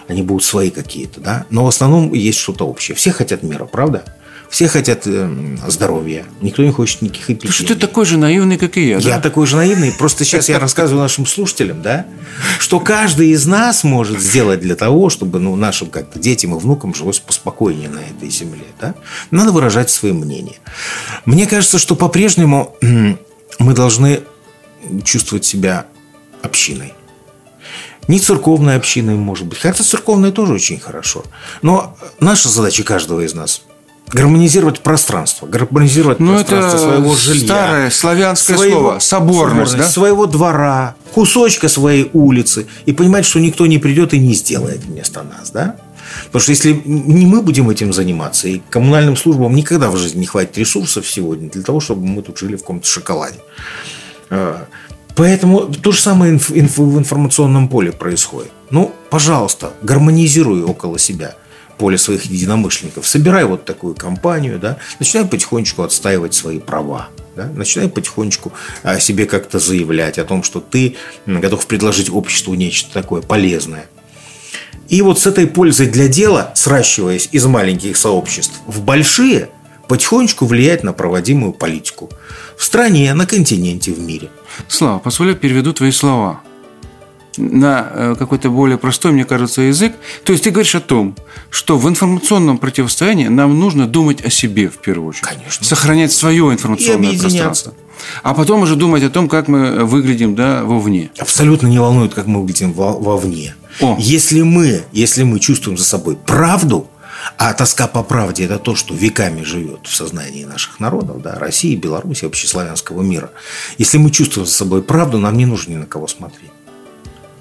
они 0.08 0.22
будут 0.22 0.44
свои 0.44 0.70
какие-то, 0.70 1.22
да? 1.22 1.46
но 1.50 1.66
в 1.66 1.68
основном 1.68 2.14
есть 2.14 2.40
что-то 2.40 2.66
общее. 2.66 2.96
Все 2.96 3.12
хотят 3.12 3.44
мира, 3.44 3.66
правда? 3.66 4.04
Все 4.50 4.70
хотят 4.70 5.02
э, 5.06 5.58
здоровья. 5.68 6.26
Никто 6.42 6.64
не 6.64 6.72
хочет 6.72 7.02
никаких 7.02 7.30
эпидемий. 7.30 7.54
Что 7.54 7.68
ты 7.68 7.76
такой 7.76 8.06
же 8.06 8.18
наивный, 8.18 8.58
как 8.58 8.78
и 8.78 8.88
я. 8.88 8.98
Я 8.98 9.16
да? 9.16 9.22
такой 9.22 9.46
же 9.46 9.58
наивный. 9.58 9.92
Просто 9.92 10.24
сейчас 10.24 10.48
я 10.48 10.58
рассказываю 10.58 11.02
нашим 11.02 11.26
слушателям, 11.26 11.82
да, 11.82 12.06
что 12.60 12.80
каждый 12.80 13.32
из 13.32 13.46
нас 13.46 13.84
может 13.84 14.22
сделать 14.22 14.62
для 14.62 14.76
того, 14.76 15.10
чтобы 15.10 15.40
ну, 15.40 15.56
нашим 15.56 15.90
как-то 15.90 16.18
детям 16.18 16.56
и 16.56 16.60
внукам 16.60 16.96
жилось 16.96 17.20
поспокойнее 17.20 17.90
на 17.90 18.00
этой 18.00 18.30
земле. 18.30 18.64
Да? 18.80 18.96
Надо 19.32 19.52
выражать 19.52 19.90
свои 19.90 20.14
мнения. 20.14 20.56
Мне 21.26 21.46
кажется, 21.46 21.78
что 21.78 21.96
по-прежнему 21.96 22.76
мы 23.60 23.74
должны 23.74 24.22
чувствовать 25.04 25.44
себя 25.44 25.88
общиной. 26.42 26.94
Не 28.08 28.20
церковной 28.20 28.76
общиной, 28.76 29.16
может 29.16 29.46
быть. 29.46 29.60
Хотя 29.60 29.84
церковная 29.84 30.32
тоже 30.32 30.54
очень 30.54 30.80
хорошо. 30.80 31.24
Но 31.62 31.98
наша 32.20 32.50
задача 32.50 32.84
каждого 32.84 33.22
из 33.22 33.34
нас 33.34 33.62
гармонизировать 34.12 34.80
пространство, 34.80 35.48
гармонизировать 35.48 36.20
ну, 36.20 36.36
пространство 36.36 36.78
это 36.78 36.88
своего 36.88 37.16
жилья. 37.16 37.46
Старое 37.46 37.90
славянское 37.90 38.58
своего, 38.58 38.80
слово 38.80 39.00
соборность, 39.00 39.50
соборность 39.50 39.78
да? 39.78 39.88
своего 39.90 40.26
двора, 40.26 40.96
кусочка 41.14 41.68
своей 41.68 42.10
улицы 42.14 42.68
и 42.86 42.94
понимать, 42.94 43.26
что 43.26 43.40
никто 43.40 43.66
не 43.66 43.80
придет 43.80 44.14
и 44.14 44.20
не 44.20 44.34
сделает 44.34 44.84
вместо 44.86 45.24
нас, 45.24 45.52
да? 45.52 45.76
Потому 46.28 46.42
что 46.42 46.52
если 46.52 46.82
не 46.86 47.26
мы 47.26 47.42
будем 47.42 47.70
этим 47.70 47.92
заниматься, 47.92 48.48
и 48.48 48.62
коммунальным 48.70 49.18
службам 49.18 49.54
никогда 49.56 49.90
в 49.90 49.98
жизни 49.98 50.22
не 50.22 50.26
хватит 50.26 50.58
ресурсов 50.58 51.08
сегодня 51.08 51.50
для 51.50 51.64
того, 51.64 51.82
чтобы 51.82 52.06
мы 52.06 52.22
тут 52.22 52.38
жили 52.38 52.56
в 52.56 52.60
каком-то 52.60 52.88
шоколаде. 52.88 53.40
А, 55.18 55.22
поэтому 55.22 55.66
то 55.66 55.92
же 55.92 56.00
самое 56.00 56.38
в 56.38 56.52
информационном 56.52 57.68
поле 57.68 57.92
происходит. 57.92 58.52
Ну, 58.70 58.92
пожалуйста, 59.10 59.74
гармонизируй 59.82 60.64
около 60.64 61.00
себя– 61.00 61.36
поле 61.78 61.98
своих 61.98 62.26
единомышленников. 62.26 63.08
Собирай 63.08 63.46
вот 63.46 63.66
такую 63.66 63.96
компанию, 63.96 64.60
да, 64.60 64.78
начинай 65.00 65.28
потихонечку 65.28 65.84
отстаивать 65.84 66.34
свои 66.34 66.60
права. 66.60 67.10
Да? 67.36 67.46
Начинай 67.56 67.88
потихонечку 67.88 68.52
о 68.84 69.00
себе 69.00 69.26
как-то 69.26 69.60
заявлять 69.60 70.18
о 70.18 70.26
том, 70.26 70.44
что 70.44 70.60
ты 70.60 70.96
готов 71.26 71.66
предложить 71.68 72.10
обществу 72.10 72.54
нечто 72.56 72.92
такое 72.92 73.22
полезное. 73.22 73.86
И 74.90 75.02
вот 75.02 75.20
с 75.20 75.28
этой 75.28 75.46
пользой 75.48 75.88
для 75.88 76.08
дела, 76.08 76.52
сращиваясь 76.56 77.30
из 77.32 77.46
маленьких 77.46 77.98
сообществ 77.98 78.54
в 78.66 78.82
большие, 78.82 79.50
потихонечку 79.88 80.46
влиять 80.46 80.84
на 80.84 80.94
проводимую 80.94 81.54
политику 81.54 82.10
в 82.58 82.64
стране, 82.64 83.14
на 83.14 83.26
континенте, 83.26 83.94
в 83.94 84.00
мире. 84.00 84.30
Слава, 84.68 85.00
позволю 85.00 85.36
переведу 85.36 85.74
твои 85.74 85.92
слова 85.92 86.42
на 87.38 87.88
э, 87.94 88.16
какой-то 88.18 88.50
более 88.50 88.78
простой, 88.78 89.12
мне 89.12 89.26
кажется, 89.26 89.62
язык. 89.62 89.94
То 90.24 90.32
есть 90.32 90.44
ты 90.44 90.52
говоришь 90.52 90.76
о 90.76 90.80
том, 90.80 91.16
что 91.50 91.78
в 91.78 91.88
информационном 91.88 92.58
противостоянии 92.58 93.28
нам 93.28 93.60
нужно 93.60 93.88
думать 93.88 94.26
о 94.26 94.30
себе 94.30 94.70
в 94.70 94.78
первую 94.78 95.10
очередь. 95.10 95.28
Конечно. 95.28 95.66
Сохранять 95.66 96.12
свое 96.12 96.52
информационное 96.52 97.18
пространство. 97.18 97.74
А 98.24 98.34
потом 98.34 98.62
уже 98.62 98.76
думать 98.76 99.04
о 99.04 99.10
том, 99.10 99.28
как 99.28 99.48
мы 99.48 99.86
выглядим 99.86 100.36
да, 100.36 100.64
вовне. 100.64 101.10
Абсолютно 101.18 101.68
не 101.68 101.80
волнует, 101.80 102.14
как 102.14 102.28
мы 102.28 102.42
выглядим 102.42 102.74
вовне. 102.74 103.56
О. 103.82 103.96
Если 104.00 104.42
мы, 104.42 104.84
если 104.92 105.24
мы 105.24 105.40
чувствуем 105.40 105.78
за 105.78 105.84
собой 105.84 106.16
правду, 106.16 106.88
а 107.38 107.54
тоска 107.54 107.88
по 107.88 108.04
правде– 108.04 108.44
это 108.46 108.60
то, 108.60 108.76
что 108.76 108.94
веками 108.94 109.44
живет 109.44 109.88
в 109.88 109.96
сознании 109.96 110.44
наших 110.44 110.80
народов, 110.80 111.22
да, 111.22 111.36
России, 111.36 111.76
Беларуси, 111.76 112.26
общеславянского 112.26 113.02
мира. 113.02 113.32
Если 113.78 113.98
мы 113.98 114.12
чувствуем 114.12 114.48
за 114.48 114.54
собой 114.54 114.82
правду, 114.82 115.18
нам 115.18 115.38
не 115.38 115.46
нужно 115.46 115.74
ни 115.74 115.78
на 115.78 115.86
кого 115.86 116.08
смотреть. 116.08 116.52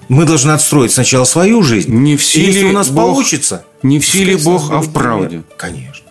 Мы 0.09 0.25
должны 0.25 0.51
отстроить 0.51 0.91
сначала 0.91 1.25
свою 1.25 1.63
жизнь. 1.63 1.93
Не 1.93 2.15
в 2.15 2.23
силе 2.23 2.47
если 2.47 2.63
у 2.63 2.71
нас 2.71 2.89
Бог, 2.89 3.13
получится. 3.13 3.65
Не 3.83 3.99
в 3.99 4.07
силе 4.07 4.37
Бог, 4.37 4.71
а 4.71 4.79
в 4.79 4.91
правде. 4.93 5.43
Конечно. 5.57 6.05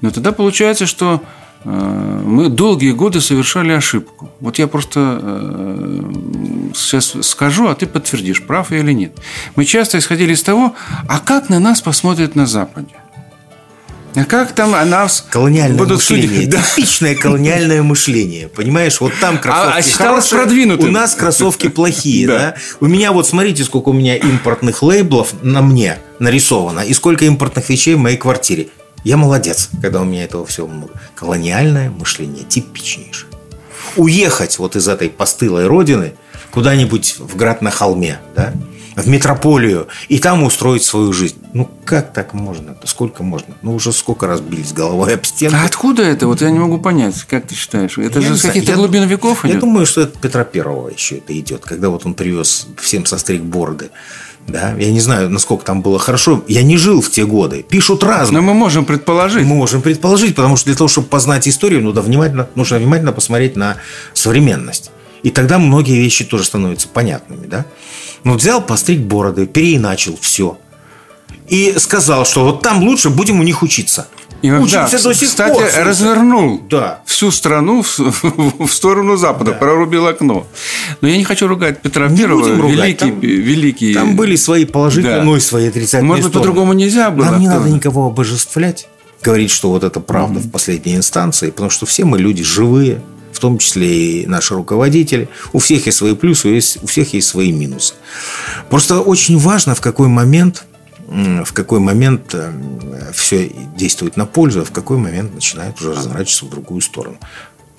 Но 0.00 0.10
тогда 0.10 0.32
получается, 0.32 0.86
что 0.86 1.22
мы 1.66 2.48
долгие 2.48 2.92
годы 2.92 3.20
совершали 3.20 3.72
ошибку. 3.72 4.30
Вот 4.38 4.58
я 4.58 4.68
просто 4.68 5.18
э, 5.20 6.02
сейчас 6.74 7.14
скажу, 7.22 7.66
а 7.66 7.74
ты 7.74 7.86
подтвердишь, 7.86 8.44
прав 8.46 8.70
я 8.70 8.78
или 8.78 8.92
нет. 8.92 9.12
Мы 9.56 9.64
часто 9.64 9.98
исходили 9.98 10.34
из 10.34 10.44
того, 10.44 10.74
а 11.08 11.18
как 11.18 11.48
на 11.48 11.58
нас 11.58 11.82
посмотрят 11.82 12.36
на 12.36 12.46
Западе? 12.46 12.94
А 14.14 14.24
как 14.24 14.52
там 14.52 14.74
о 14.74 14.84
нас 14.84 15.26
колониальное 15.28 15.76
будут 15.76 15.98
мышление, 15.98 16.28
судить? 16.28 16.50
Да. 16.50 16.62
Типичное 16.62 17.14
колониальное 17.16 17.82
мышление. 17.82 18.48
Понимаешь, 18.48 19.00
вот 19.00 19.12
там 19.20 19.38
кроссовки 19.38 19.74
а, 19.74 19.76
а 19.76 19.82
считалось 19.82 20.28
продвинутым. 20.28 20.88
У 20.88 20.92
нас 20.92 21.14
кроссовки 21.14 21.68
плохие, 21.68 22.26
да. 22.28 22.54
У 22.80 22.86
меня 22.86 23.10
вот 23.10 23.26
смотрите, 23.26 23.64
сколько 23.64 23.88
у 23.88 23.92
меня 23.92 24.16
импортных 24.16 24.82
лейблов 24.82 25.34
на 25.42 25.62
мне 25.62 25.98
нарисовано 26.20 26.80
и 26.80 26.94
сколько 26.94 27.24
импортных 27.24 27.68
вещей 27.68 27.96
в 27.96 27.98
моей 27.98 28.16
квартире. 28.16 28.68
Я 29.06 29.16
молодец, 29.16 29.70
когда 29.80 30.00
у 30.00 30.04
меня 30.04 30.24
этого 30.24 30.44
всего 30.44 30.66
много. 30.66 30.94
Колониальное 31.14 31.90
мышление 31.90 32.42
типичнейшее. 32.42 33.30
Уехать 33.94 34.58
вот 34.58 34.74
из 34.74 34.88
этой 34.88 35.08
постылой 35.08 35.68
родины 35.68 36.14
куда-нибудь 36.50 37.20
в 37.20 37.36
град 37.36 37.62
на 37.62 37.70
холме, 37.70 38.18
да, 38.34 38.52
в 38.96 39.06
метрополию 39.06 39.86
и 40.08 40.18
там 40.18 40.42
устроить 40.42 40.82
свою 40.82 41.12
жизнь. 41.12 41.36
Ну, 41.52 41.70
как 41.84 42.12
так 42.12 42.34
можно? 42.34 42.70
-то? 42.70 42.86
Сколько 42.88 43.22
можно? 43.22 43.54
Ну, 43.62 43.76
уже 43.76 43.92
сколько 43.92 44.26
раз 44.26 44.40
бились 44.40 44.72
головой 44.72 45.14
об 45.14 45.24
стену. 45.24 45.56
А 45.56 45.66
откуда 45.66 46.02
это? 46.02 46.26
Вот 46.26 46.40
я 46.40 46.50
не 46.50 46.58
могу 46.58 46.78
понять. 46.78 47.14
Как 47.28 47.46
ты 47.46 47.54
считаешь? 47.54 47.98
Это 47.98 48.18
я 48.18 48.26
же 48.26 48.36
с 48.36 48.42
каких-то 48.42 48.72
глубин 48.72 49.06
веков 49.06 49.44
идет? 49.44 49.54
Я 49.54 49.60
думаю, 49.60 49.86
что 49.86 50.00
это 50.00 50.18
Петра 50.18 50.42
Первого 50.42 50.88
еще 50.88 51.18
это 51.18 51.38
идет. 51.38 51.62
Когда 51.64 51.90
вот 51.90 52.06
он 52.06 52.14
привез 52.14 52.66
всем 52.76 53.06
состриг 53.06 53.42
бороды. 53.42 53.90
Да? 54.46 54.74
Я 54.78 54.92
не 54.92 55.00
знаю, 55.00 55.28
насколько 55.30 55.64
там 55.64 55.82
было 55.82 55.98
хорошо. 55.98 56.44
Я 56.46 56.62
не 56.62 56.76
жил 56.76 57.00
в 57.00 57.10
те 57.10 57.26
годы. 57.26 57.64
Пишут 57.68 58.04
разные. 58.04 58.40
Но 58.40 58.46
мы 58.46 58.54
можем 58.54 58.84
предположить. 58.84 59.44
Мы 59.44 59.56
можем 59.56 59.82
предположить, 59.82 60.36
потому 60.36 60.56
что 60.56 60.66
для 60.66 60.76
того, 60.76 60.88
чтобы 60.88 61.08
познать 61.08 61.48
историю, 61.48 61.82
нужно 61.82 62.02
внимательно, 62.02 62.48
нужно 62.54 62.78
внимательно 62.78 63.12
посмотреть 63.12 63.56
на 63.56 63.76
современность. 64.14 64.90
И 65.22 65.30
тогда 65.30 65.58
многие 65.58 65.98
вещи 65.98 66.24
тоже 66.24 66.44
становятся 66.44 66.88
понятными. 66.88 67.46
Да? 67.46 67.66
Ну, 68.24 68.34
взял, 68.34 68.62
постриг 68.62 69.00
бороды, 69.00 69.46
переиначил 69.46 70.16
все. 70.20 70.58
И 71.48 71.74
сказал, 71.78 72.24
что 72.24 72.44
вот 72.44 72.62
там 72.62 72.82
лучше 72.82 73.10
будем 73.10 73.40
у 73.40 73.42
них 73.42 73.62
учиться. 73.62 74.06
И, 74.42 74.50
Учимся 74.50 75.02
до 75.02 75.14
сих 75.14 75.28
кстати, 75.28 75.54
пор. 75.54 75.64
развернул 75.84 76.60
да. 76.68 77.00
всю 77.04 77.30
страну 77.30 77.82
в, 77.82 77.98
в 78.66 78.68
сторону 78.68 79.16
Запада, 79.16 79.52
да. 79.52 79.58
прорубил 79.58 80.06
окно. 80.06 80.46
Но 81.00 81.08
я 81.08 81.16
не 81.16 81.24
хочу 81.24 81.48
ругать 81.48 81.80
Петра 81.80 82.08
не 82.08 82.18
Первого. 82.18 82.68
Великий, 82.68 83.10
там, 83.10 83.20
великий. 83.20 83.94
Там 83.94 84.16
были 84.16 84.36
свои 84.36 84.64
положительные, 84.64 85.18
да. 85.18 85.24
но 85.24 85.36
и 85.36 85.40
свои 85.40 85.68
отрицательные 85.68 86.08
Может 86.08 86.24
быть, 86.24 86.34
по-другому 86.34 86.74
нельзя 86.74 87.10
было. 87.10 87.26
Нам 87.26 87.40
не 87.40 87.48
надо 87.48 87.68
никого 87.68 88.06
обожествлять. 88.06 88.88
Говорить, 89.22 89.50
что 89.50 89.70
вот 89.70 89.82
это 89.82 90.00
правда 90.00 90.38
mm-hmm. 90.38 90.48
в 90.48 90.50
последней 90.50 90.96
инстанции, 90.96 91.50
потому 91.50 91.70
что 91.70 91.86
все 91.86 92.04
мы 92.04 92.18
люди 92.18 92.44
живые, 92.44 93.00
в 93.32 93.38
том 93.38 93.58
числе 93.58 94.22
и 94.22 94.26
наши 94.26 94.54
руководители. 94.54 95.28
У 95.52 95.58
всех 95.58 95.86
есть 95.86 95.98
свои 95.98 96.14
плюсы, 96.14 96.60
у 96.82 96.86
всех 96.86 97.14
есть 97.14 97.28
свои 97.28 97.52
минусы. 97.52 97.94
Просто 98.70 99.00
очень 99.00 99.38
важно, 99.38 99.74
в 99.74 99.80
какой 99.80 100.08
момент 100.08 100.64
в 101.08 101.52
какой 101.52 101.78
момент 101.78 102.34
э, 102.34 102.52
все 103.12 103.48
действует 103.76 104.16
на 104.16 104.26
пользу, 104.26 104.62
а 104.62 104.64
в 104.64 104.72
какой 104.72 104.96
момент 104.96 105.34
начинает 105.34 105.80
уже 105.80 105.92
разворачиваться 105.92 106.46
в 106.46 106.50
другую 106.50 106.80
сторону. 106.80 107.18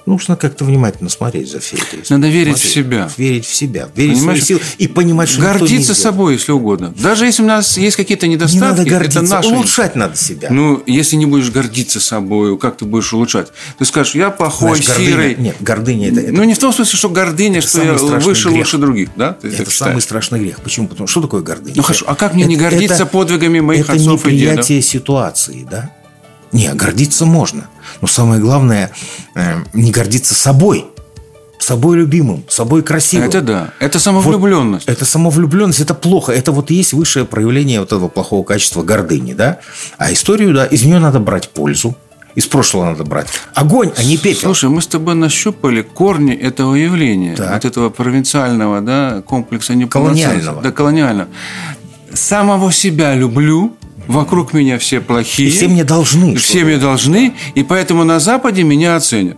Нужно 0.08 0.36
как-то 0.36 0.66
внимательно 0.66 1.10
смотреть 1.10 1.52
за 1.52 1.60
всей 1.60 1.78
этой 1.78 2.04
Надо 2.10 2.28
верить 2.30 2.58
смотреть, 2.58 2.72
в 2.72 2.74
себя. 2.74 3.12
Верить 3.18 3.46
в 3.46 3.54
себя, 3.54 3.90
верить 3.94 4.18
Понимаешь? 4.18 4.42
в 4.42 4.46
свои 4.46 4.60
силы 4.60 4.72
и 4.78 4.88
понимать, 4.88 5.30
что 5.30 5.42
Гордиться 5.42 5.94
собой, 5.94 6.34
если 6.34 6.52
угодно. 6.52 6.94
Даже 6.98 7.26
если 7.26 7.44
у 7.44 7.46
нас 7.46 7.78
есть 7.78 7.96
какие-то 7.96 8.28
недостатки, 8.28 8.56
не 8.56 8.62
надо 8.62 8.86
гордиться, 8.86 9.20
это 9.20 9.30
наше... 9.30 9.50
улучшать 9.50 9.96
надо 9.96 10.18
себя. 10.18 10.48
Ну, 10.50 10.82
если 10.86 11.16
не 11.18 11.26
будешь 11.26 11.52
гордиться 11.52 12.00
собой, 12.00 12.58
как 12.58 12.78
ты 12.78 12.86
будешь 12.86 13.14
улучшать? 13.14 13.50
Ты 13.78 13.86
скажешь, 13.86 14.16
я 14.16 14.30
плохой, 14.32 14.82
Знаешь, 14.82 14.88
гордыня, 14.88 15.12
сирый. 15.12 15.36
Нет, 15.38 15.56
гордыня 15.60 16.08
это, 16.10 16.22
это... 16.22 16.32
Ну, 16.32 16.44
не 16.44 16.54
в 16.54 16.60
том 16.60 16.74
смысле, 16.74 16.98
что 16.98 17.10
гордыня, 17.10 17.62
что 17.62 17.84
я 17.84 17.94
выше, 17.94 18.50
грех. 18.50 18.60
лучше 18.60 18.78
других. 18.78 19.10
Да? 19.16 19.34
Ты 19.34 19.50
это 19.50 19.70
самый 19.70 20.02
страшный 20.02 20.40
грех. 20.40 20.62
Почему? 20.62 20.88
Потому 20.88 21.08
что 21.08 21.20
что 21.20 21.22
такое 21.22 21.42
гордыня? 21.42 21.76
Ну, 21.76 21.84
хорошо, 21.84 22.06
а 22.08 22.16
как 22.16 22.34
мне 22.34 22.44
это, 22.44 22.50
не 22.50 22.56
гордиться 22.56 22.96
это, 22.96 23.06
подвигами 23.06 23.60
моих 23.60 23.90
это 23.90 23.94
отцов 23.94 24.26
и 24.26 24.32
дедов? 24.32 24.54
Это 24.54 24.62
неприятие 24.62 24.82
ситуации, 24.82 25.68
да? 25.70 25.92
Не, 26.52 26.74
гордиться 26.74 27.26
можно. 27.26 27.68
Но 28.02 28.08
самое 28.08 28.42
главное, 28.42 28.92
э, 29.36 29.56
не 29.74 29.92
гордиться 29.92 30.34
собой. 30.34 30.86
Собой 31.60 31.98
любимым, 31.98 32.46
собой 32.48 32.82
красивым. 32.82 33.28
Это 33.28 33.42
да. 33.42 33.74
Это 33.80 34.00
самовлюбленность. 34.00 34.88
Вот, 34.88 34.94
это 34.94 35.06
самовлюбленность, 35.06 35.82
это 35.82 35.94
плохо. 35.94 36.32
Это 36.32 36.52
вот 36.52 36.72
есть 36.72 36.94
высшее 36.94 37.26
проявление 37.26 37.80
вот 37.80 37.88
этого 37.88 38.08
плохого 38.08 38.44
качества 38.44 38.84
гордыни, 38.84 39.34
да? 39.34 39.60
А 39.98 40.14
историю, 40.14 40.54
да, 40.54 40.66
из 40.66 40.84
нее 40.84 41.00
надо 41.00 41.20
брать 41.20 41.50
пользу. 41.50 41.96
Из 42.36 42.46
прошлого 42.46 42.86
надо 42.86 43.04
брать. 43.04 43.28
Огонь, 43.56 43.92
а 43.98 44.04
не 44.04 44.16
пепел. 44.16 44.42
Слушай, 44.42 44.70
мы 44.70 44.84
с 44.84 44.88
тобой 44.88 45.16
нащупали 45.16 45.82
корни 45.82 46.36
этого 46.36 46.76
явления. 46.76 47.36
Так. 47.36 47.52
От 47.52 47.66
этого 47.66 47.90
провинциального 47.90 48.80
да, 48.80 49.24
комплекса 49.26 49.74
Колониального. 49.88 50.62
Да, 50.62 50.72
колониального. 50.72 51.30
Самого 52.14 52.72
себя 52.72 53.16
люблю, 53.16 53.76
вокруг 54.08 54.54
меня 54.54 54.78
все 54.80 55.02
плохие. 55.02 55.50
И 55.50 55.52
все 55.52 55.68
мне 55.68 55.84
должны. 55.84 56.36
Все 56.36 56.64
мне 56.64 56.78
должны, 56.78 57.34
и 57.56 57.64
поэтому 57.64 58.04
на 58.04 58.20
Западе 58.20 58.64
меня 58.64 58.96
оценят. 58.96 59.38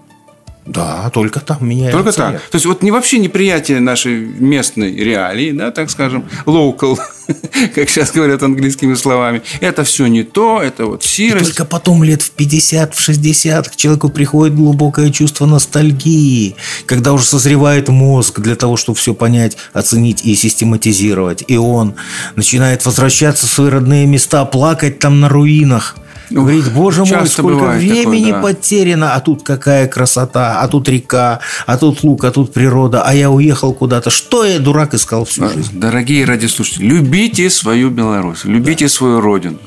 Да, 0.70 1.10
только 1.10 1.40
там 1.40 1.58
меня 1.68 1.92
Только 1.92 2.12
так. 2.12 2.40
То 2.52 2.56
есть, 2.56 2.68
вот 2.68 2.84
не 2.84 2.92
вообще 2.92 3.18
неприятие 3.18 3.80
нашей 3.80 4.20
местной 4.20 4.94
реалии, 4.96 5.52
да, 5.52 5.72
так 5.72 5.90
скажем, 5.90 6.30
local, 6.46 6.96
как 7.76 7.90
сейчас 7.90 8.12
говорят 8.12 8.44
английскими 8.44 8.94
словами. 8.94 9.42
Это 9.62 9.84
все 9.84 10.06
не 10.06 10.22
то, 10.24 10.62
это 10.62 10.86
вот 10.86 11.04
сирость. 11.04 11.42
И 11.42 11.50
только 11.50 11.66
потом 11.66 12.04
лет 12.04 12.22
в 12.22 12.30
50, 12.30 12.94
в 12.94 13.02
60 13.02 13.70
к 13.70 13.76
человеку 13.76 14.10
приходит 14.10 14.56
глубокое 14.56 15.10
чувство 15.10 15.48
ностальгии, 15.48 16.56
когда 16.86 17.14
уже 17.14 17.26
созревает 17.26 17.90
мозг 17.90 18.40
для 18.40 18.56
того, 18.56 18.78
чтобы 18.78 19.00
все 19.00 19.16
понять, 19.16 19.58
оценить 19.74 20.24
и 20.24 20.36
систематизировать. 20.36 21.44
И 21.48 21.58
он 21.58 21.96
начинает 22.36 22.86
возвращаться 22.86 23.48
в 23.48 23.50
свои 23.50 23.70
родные 23.70 24.06
места, 24.06 24.46
плакать 24.46 25.00
там 25.00 25.20
на 25.20 25.30
руинах– 25.30 25.98
Говорит, 26.30 26.72
боже 26.72 27.06
мой, 27.06 27.28
сколько 27.28 27.66
времени 27.66 28.32
такое, 28.32 28.34
да. 28.34 28.42
потеряно, 28.42 29.14
а 29.16 29.20
тут 29.20 29.44
какая 29.44 29.88
красота, 29.88 30.62
а 30.62 30.68
тут 30.68 30.88
река, 30.90 31.40
а 31.66 31.78
тут 31.78 32.04
лук, 32.04 32.24
а 32.24 32.32
тут 32.32 32.54
природа, 32.54 33.04
а 33.04 33.14
я 33.14 33.32
уехал 33.32 33.74
куда-то. 33.74 34.10
Что 34.10 34.46
я, 34.46 34.60
дурак, 34.60 34.94
искал 34.94 35.26
всю 35.26 35.50
жизнь? 35.50 35.72
Дорогие 35.74 36.26
радиослушатели, 36.26 36.86
любите 36.86 37.50
свою 37.50 37.90
Беларусь, 37.90 38.46
любите 38.46 38.86
да. 38.86 38.90
свою 38.90 39.22
родину. 39.22 39.58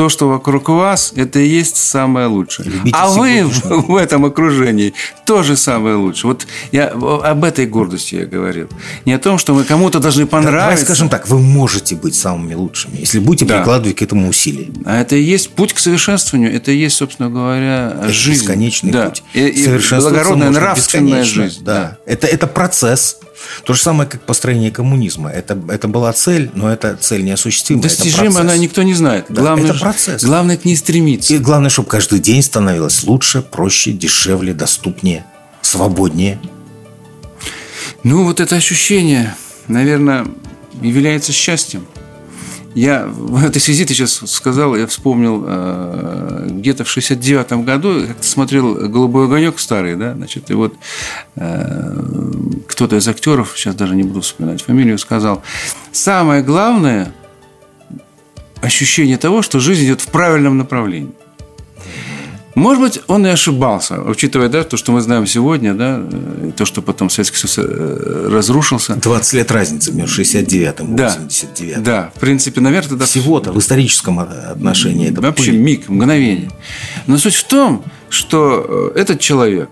То, 0.00 0.08
что 0.08 0.30
вокруг 0.30 0.70
вас, 0.70 1.12
это 1.14 1.40
и 1.40 1.46
есть 1.46 1.76
самое 1.76 2.26
лучшее. 2.26 2.70
Любите 2.70 2.96
а 2.98 3.10
вы 3.10 3.44
в, 3.44 3.88
в 3.88 3.96
этом 3.96 4.24
окружении 4.24 4.94
тоже 5.26 5.58
самое 5.58 5.96
лучшее. 5.96 6.32
Вот 6.32 6.46
я 6.72 6.86
об 6.86 7.44
этой 7.44 7.66
гордости 7.66 8.14
я 8.14 8.24
говорил. 8.24 8.70
Не 9.04 9.12
о 9.12 9.18
том, 9.18 9.36
что 9.36 9.52
мы 9.52 9.64
кому-то 9.64 10.00
должны 10.00 10.24
понравиться. 10.24 10.70
Давай 10.70 10.78
скажем 10.78 11.10
так, 11.10 11.28
вы 11.28 11.38
можете 11.38 11.96
быть 11.96 12.14
самыми 12.14 12.54
лучшими, 12.54 12.96
если 12.96 13.18
будете 13.18 13.44
да. 13.44 13.58
прикладывать 13.58 13.98
к 13.98 14.00
этому 14.00 14.30
усилия. 14.30 14.70
А 14.86 15.02
это 15.02 15.16
и 15.16 15.22
есть 15.22 15.50
путь 15.50 15.74
к 15.74 15.78
совершенствованию 15.78 16.50
это 16.50 16.70
и 16.70 16.78
есть, 16.78 16.96
собственно 16.96 17.28
говоря, 17.28 17.94
это 18.02 18.10
жизнь. 18.10 18.44
Бесконечный 18.44 18.92
да. 18.92 19.10
путь. 19.10 19.22
И, 19.34 19.48
и 19.48 19.68
благородная 19.98 20.48
нравственная 20.48 21.24
жизнь. 21.24 21.62
Да. 21.62 21.98
да. 22.06 22.12
Это, 22.12 22.26
это 22.26 22.46
процесс. 22.46 23.18
То 23.64 23.74
же 23.74 23.80
самое, 23.80 24.08
как 24.08 24.22
построение 24.22 24.70
коммунизма. 24.70 25.30
Это, 25.30 25.58
это 25.68 25.88
была 25.88 26.12
цель, 26.12 26.50
но 26.54 26.72
эта 26.72 26.96
цель 26.96 27.24
неосуществима. 27.24 27.82
Достижима 27.82 28.40
она 28.40 28.56
никто 28.56 28.82
не 28.82 28.94
знает. 28.94 29.26
Да, 29.28 29.42
главное, 29.42 29.70
это 29.70 29.78
процесс. 29.78 30.22
Главное 30.24 30.56
к 30.56 30.64
ней 30.64 30.76
стремиться. 30.76 31.34
И 31.34 31.38
главное, 31.38 31.70
чтобы 31.70 31.88
каждый 31.88 32.18
день 32.18 32.42
становилось 32.42 33.04
лучше, 33.04 33.42
проще, 33.42 33.92
дешевле, 33.92 34.54
доступнее, 34.54 35.24
свободнее. 35.62 36.40
Ну, 38.02 38.24
вот 38.24 38.40
это 38.40 38.56
ощущение, 38.56 39.34
наверное, 39.68 40.26
является 40.80 41.32
счастьем. 41.32 41.86
Я 42.74 43.06
в 43.06 43.44
этой 43.44 43.60
связи, 43.60 43.84
ты 43.84 43.94
сейчас 43.94 44.22
сказал, 44.30 44.76
я 44.76 44.86
вспомнил, 44.86 45.44
э, 45.44 46.46
где-то 46.50 46.84
в 46.84 46.96
69-м 46.96 47.64
году 47.64 48.06
как-то 48.06 48.26
смотрел 48.26 48.88
«Голубой 48.88 49.24
огонек» 49.24 49.58
старый, 49.58 49.96
да, 49.96 50.14
значит, 50.14 50.50
и 50.50 50.54
вот 50.54 50.74
э, 51.34 52.02
кто-то 52.68 52.96
из 52.96 53.08
актеров, 53.08 53.54
сейчас 53.56 53.74
даже 53.74 53.96
не 53.96 54.04
буду 54.04 54.20
вспоминать 54.20 54.62
фамилию, 54.62 54.98
сказал, 54.98 55.42
самое 55.90 56.42
главное 56.42 57.12
ощущение 58.62 59.16
того, 59.16 59.42
что 59.42 59.58
жизнь 59.58 59.86
идет 59.86 60.00
в 60.00 60.06
правильном 60.06 60.56
направлении. 60.56 61.12
Может 62.54 62.82
быть, 62.82 63.00
он 63.06 63.26
и 63.26 63.30
ошибался, 63.30 64.00
учитывая 64.02 64.48
да, 64.48 64.64
то, 64.64 64.76
что 64.76 64.92
мы 64.92 65.00
знаем 65.00 65.26
сегодня, 65.26 65.74
да, 65.74 66.00
э, 66.00 66.50
то, 66.56 66.64
что 66.64 66.82
потом 66.82 67.08
Советский 67.08 67.36
Союз 67.36 67.58
э, 67.58 68.28
разрушился. 68.30 68.96
20 68.96 69.34
лет 69.34 69.50
разницы 69.52 69.92
между 69.92 70.22
69-м 70.22 70.94
и 70.94 70.96
да, 70.96 71.16
89-м. 71.16 71.82
Да, 71.82 72.12
в 72.14 72.18
принципе, 72.18 72.60
наверное, 72.60 72.90
тогда... 72.90 73.04
Всего-то 73.04 73.52
в 73.52 73.58
историческом 73.58 74.18
отношении. 74.18 75.10
Это 75.10 75.20
Вообще 75.20 75.52
пыль. 75.52 75.60
миг, 75.60 75.88
мгновение. 75.88 76.50
Но 77.06 77.18
суть 77.18 77.34
в 77.34 77.44
том, 77.44 77.84
что 78.08 78.92
э, 78.94 78.98
этот 79.00 79.20
человек 79.20 79.70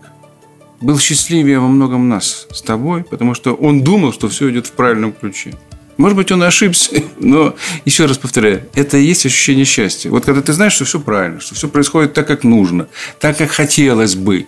был 0.80 0.98
счастливее 0.98 1.58
во 1.58 1.66
многом 1.66 2.08
нас 2.08 2.46
с 2.52 2.62
тобой, 2.62 3.02
потому 3.02 3.34
что 3.34 3.54
он 3.54 3.82
думал, 3.82 4.12
что 4.12 4.28
все 4.28 4.50
идет 4.50 4.68
в 4.68 4.72
правильном 4.72 5.12
ключе. 5.12 5.52
Может 5.98 6.16
быть, 6.16 6.32
он 6.32 6.42
ошибся, 6.44 7.02
но 7.18 7.54
еще 7.84 8.06
раз 8.06 8.16
повторяю, 8.18 8.62
это 8.74 8.96
и 8.96 9.04
есть 9.04 9.26
ощущение 9.26 9.64
счастья. 9.64 10.10
Вот 10.10 10.24
когда 10.24 10.40
ты 10.40 10.52
знаешь, 10.52 10.72
что 10.72 10.84
все 10.84 11.00
правильно, 11.00 11.40
что 11.40 11.54
все 11.54 11.68
происходит 11.68 12.14
так, 12.14 12.26
как 12.26 12.44
нужно, 12.44 12.86
так, 13.20 13.36
как 13.36 13.50
хотелось 13.50 14.14
бы. 14.14 14.46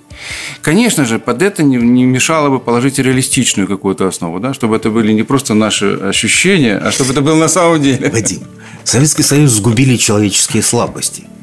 Конечно 0.62 1.04
же, 1.04 1.18
под 1.18 1.42
это 1.42 1.62
не, 1.64 1.76
мешало 1.76 2.48
бы 2.50 2.60
положить 2.60 2.98
реалистичную 2.98 3.66
какую-то 3.66 4.06
основу, 4.06 4.38
да, 4.38 4.54
чтобы 4.54 4.76
это 4.76 4.90
были 4.90 5.12
не 5.12 5.24
просто 5.24 5.54
наши 5.54 5.94
ощущения, 5.94 6.78
а 6.78 6.92
чтобы 6.92 7.12
это 7.12 7.20
было 7.20 7.34
на 7.34 7.48
самом 7.48 7.82
деле. 7.82 8.08
Вадим, 8.08 8.42
Советский 8.84 9.24
Союз 9.24 9.50
сгубили 9.50 9.96
человеческие 9.96 10.62
слабости– 10.62 11.24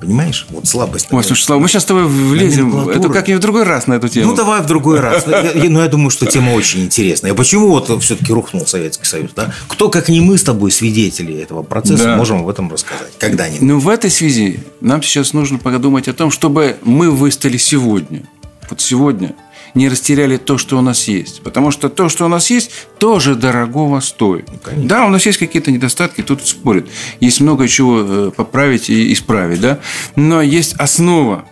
Понимаешь? 0.00 0.46
Вот 0.50 0.66
слабость. 0.66 1.08
Ой, 1.10 1.22
слушай, 1.22 1.42
Слава, 1.42 1.60
мы 1.60 1.68
сейчас 1.68 1.82
с 1.82 1.86
тобой 1.86 2.06
влезем. 2.06 2.88
Это 2.88 3.08
как 3.10 3.28
и 3.28 3.34
в 3.34 3.38
другой 3.38 3.64
раз 3.64 3.86
на 3.86 3.94
эту 3.94 4.08
тему. 4.08 4.30
Ну, 4.30 4.36
давай 4.36 4.62
в 4.62 4.66
другой 4.66 5.00
раз. 5.00 5.26
Но 5.26 5.82
я 5.82 5.88
думаю, 5.88 6.10
что 6.10 6.26
тема 6.26 6.52
очень 6.52 6.84
интересная. 6.84 7.34
Почему 7.34 7.68
вот 7.68 8.02
все-таки 8.02 8.32
рухнул 8.32 8.66
Советский 8.66 9.04
Союз? 9.04 9.30
Да? 9.36 9.52
Кто, 9.68 9.90
как 9.90 10.08
не 10.08 10.20
мы 10.20 10.38
с 10.38 10.42
тобой, 10.42 10.70
свидетели 10.70 11.34
этого 11.34 11.62
процесса, 11.62 12.16
можем 12.16 12.40
об 12.40 12.48
этом 12.48 12.70
рассказать? 12.70 13.12
Когда-нибудь. 13.18 13.62
Ну, 13.62 13.78
в 13.78 13.88
этой 13.88 14.10
связи 14.10 14.60
нам 14.80 15.02
сейчас 15.02 15.32
нужно 15.32 15.58
подумать 15.58 16.08
о 16.08 16.14
том, 16.14 16.30
чтобы 16.30 16.76
мы 16.82 17.10
выстали 17.10 17.56
сегодня. 17.58 18.22
Вот 18.70 18.80
сегодня– 18.80 19.34
не 19.74 19.88
растеряли 19.88 20.36
то, 20.36 20.58
что 20.58 20.78
у 20.78 20.80
нас 20.80 21.08
есть. 21.08 21.42
Потому 21.42 21.70
что 21.70 21.88
то, 21.88 22.08
что 22.08 22.24
у 22.24 22.28
нас 22.28 22.50
есть, 22.50 22.70
тоже 22.98 23.34
дорогого 23.34 24.00
стоит. 24.00 24.48
Ну, 24.76 24.86
да, 24.86 25.06
у 25.06 25.08
нас 25.08 25.24
есть 25.26 25.38
какие-то 25.38 25.70
недостатки, 25.70 26.22
тут 26.22 26.46
спорят. 26.46 26.88
Есть 27.20 27.40
много 27.40 27.68
чего 27.68 28.00
э, 28.00 28.30
поправить 28.36 28.90
и 28.90 29.12
исправить, 29.12 29.60
да. 29.60 29.80
Но 30.16 30.42
есть 30.42 30.74
основа, 30.74 31.44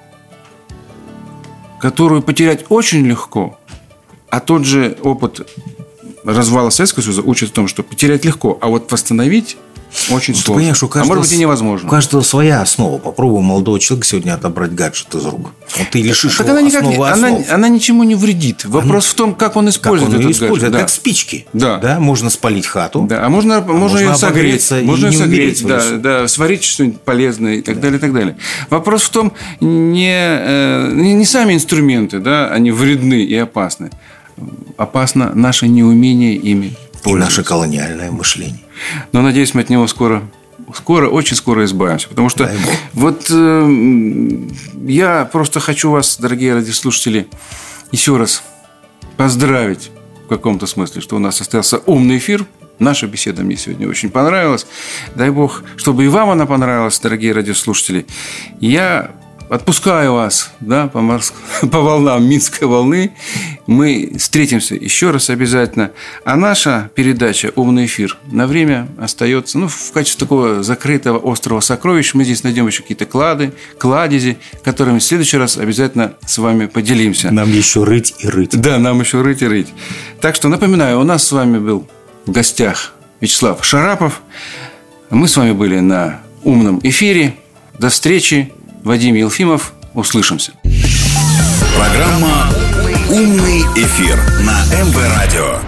которую 1.80 2.22
потерять 2.22 2.66
очень 2.68 3.06
легко. 3.06 3.58
А 4.30 4.40
тот 4.40 4.64
же 4.64 4.98
опыт 5.02 5.48
развала 6.24 6.70
Советского 6.70 7.02
Союза 7.02 7.22
учит 7.22 7.50
о 7.50 7.54
том, 7.54 7.68
что 7.68 7.82
потерять 7.82 8.24
легко, 8.24 8.58
а 8.60 8.68
вот 8.68 8.90
восстановить 8.92 9.56
очень 10.10 10.34
ну, 10.34 10.40
сложно. 10.40 10.54
Понимаешь, 10.54 10.82
у 10.82 10.88
каждого, 10.88 11.14
а 11.14 11.16
может 11.16 11.30
быть 11.30 11.38
и 11.38 11.40
невозможно. 11.40 11.88
У 11.88 11.90
каждого 11.90 12.22
своя 12.22 12.60
основа. 12.60 12.98
Попробуй 12.98 13.42
молодого 13.42 13.80
человека 13.80 14.06
сегодня 14.06 14.34
отобрать 14.34 14.72
гаджет 14.72 15.14
из 15.14 15.24
рук. 15.24 15.52
Вот 15.76 15.88
ты 15.90 16.02
лишишь 16.02 16.36
так 16.36 16.46
его 16.46 16.56
она, 16.56 16.66
никак, 16.66 16.82
основы 16.82 17.06
она, 17.08 17.38
она 17.50 17.68
ничему 17.68 18.04
не 18.04 18.14
вредит. 18.14 18.64
Вопрос 18.64 19.04
она, 19.06 19.12
в 19.12 19.14
том, 19.14 19.34
как 19.34 19.56
он 19.56 19.68
использует 19.68 20.12
как 20.12 20.20
он 20.20 20.26
этот 20.26 20.36
использует, 20.36 20.60
гаджет. 20.60 20.72
Да. 20.72 20.78
Как 20.80 20.90
спички. 20.90 21.46
Да. 21.52 21.78
да. 21.78 22.00
Можно 22.00 22.30
спалить 22.30 22.66
хату. 22.66 23.06
Да. 23.08 23.24
А 23.24 23.28
можно, 23.28 23.58
а 23.58 23.60
можно, 23.60 23.78
можно 23.78 23.98
ее 23.98 24.14
согреть. 24.14 24.70
Можно 24.82 25.06
ее 25.06 25.18
согреть. 25.18 25.66
Да, 25.66 25.90
да, 25.96 26.28
сварить 26.28 26.64
что-нибудь 26.64 27.00
полезное 27.00 27.56
и 27.56 27.62
так 27.62 27.76
да. 27.76 27.82
далее, 27.82 27.98
и 27.98 28.00
так 28.00 28.12
далее. 28.12 28.36
Вопрос 28.70 29.02
в 29.02 29.10
том, 29.10 29.32
не, 29.60 30.14
э, 30.14 30.92
не 30.92 31.24
сами 31.24 31.54
инструменты, 31.54 32.18
да, 32.18 32.48
они 32.48 32.70
вредны 32.70 33.22
и 33.22 33.34
опасны. 33.34 33.90
Опасно 34.76 35.32
наше 35.34 35.66
неумение 35.66 36.36
ими 36.36 36.76
и 37.04 37.14
наше 37.14 37.42
колониальное 37.42 38.10
мышление. 38.10 38.60
Но 39.12 39.22
надеюсь, 39.22 39.54
мы 39.54 39.62
от 39.62 39.70
него 39.70 39.86
скоро 39.86 40.22
скоро, 40.74 41.08
очень 41.08 41.36
скоро 41.36 41.64
избавимся. 41.64 42.08
Потому 42.08 42.28
что 42.28 42.50
вот 42.92 43.26
э, 43.30 44.48
я 44.86 45.24
просто 45.24 45.60
хочу 45.60 45.90
вас, 45.90 46.18
дорогие 46.18 46.54
радиослушатели, 46.54 47.28
еще 47.92 48.16
раз 48.16 48.42
поздравить 49.16 49.90
в 50.26 50.28
каком-то 50.28 50.66
смысле, 50.66 51.00
что 51.00 51.16
у 51.16 51.18
нас 51.18 51.36
состоялся 51.36 51.78
умный 51.86 52.18
эфир. 52.18 52.44
Наша 52.78 53.06
беседа 53.06 53.42
мне 53.42 53.56
сегодня 53.56 53.88
очень 53.88 54.10
понравилась. 54.10 54.66
Дай 55.14 55.30
бог, 55.30 55.64
чтобы 55.76 56.04
и 56.04 56.08
вам 56.08 56.30
она 56.30 56.46
понравилась, 56.46 56.98
дорогие 57.00 57.32
радиослушатели. 57.32 58.06
Я 58.60 59.12
отпускаю 59.48 60.12
вас 60.12 60.52
да, 60.60 60.88
по, 60.88 61.00
морск... 61.00 61.34
по 61.60 61.80
волнам 61.80 62.28
Минской 62.28 62.66
волны. 62.66 63.12
Мы 63.66 64.12
встретимся 64.18 64.74
еще 64.74 65.10
раз 65.10 65.30
обязательно. 65.30 65.92
А 66.24 66.36
наша 66.36 66.90
передача 66.94 67.52
«Умный 67.56 67.86
эфир» 67.86 68.16
на 68.30 68.46
время 68.46 68.88
остается 68.98 69.58
ну, 69.58 69.68
в 69.68 69.92
качестве 69.92 70.26
такого 70.26 70.62
закрытого 70.62 71.18
острова 71.18 71.60
сокровищ. 71.60 72.14
Мы 72.14 72.24
здесь 72.24 72.42
найдем 72.42 72.66
еще 72.66 72.82
какие-то 72.82 73.06
клады, 73.06 73.52
кладези, 73.78 74.38
которыми 74.64 74.98
в 74.98 75.04
следующий 75.04 75.36
раз 75.36 75.56
обязательно 75.56 76.14
с 76.26 76.38
вами 76.38 76.66
поделимся. 76.66 77.30
Нам 77.30 77.50
еще 77.50 77.84
рыть 77.84 78.14
и 78.18 78.28
рыть. 78.28 78.60
Да, 78.60 78.78
нам 78.78 79.00
еще 79.00 79.22
рыть 79.22 79.42
и 79.42 79.46
рыть. 79.46 79.68
Так 80.20 80.34
что 80.34 80.48
напоминаю, 80.48 81.00
у 81.00 81.04
нас 81.04 81.26
с 81.26 81.32
вами 81.32 81.58
был 81.58 81.88
в 82.26 82.30
гостях 82.30 82.92
Вячеслав 83.20 83.64
Шарапов. 83.64 84.22
Мы 85.10 85.26
с 85.26 85.36
вами 85.36 85.52
были 85.52 85.80
на 85.80 86.20
умном 86.44 86.80
эфире. 86.82 87.34
До 87.78 87.88
встречи. 87.88 88.52
Вадим 88.88 89.14
Елфимов. 89.16 89.74
Услышимся. 89.92 90.52
Программа 91.76 92.48
«Умный 93.10 93.60
эфир» 93.76 94.16
на 94.40 94.64
МВ 94.82 94.96
Радио. 95.14 95.58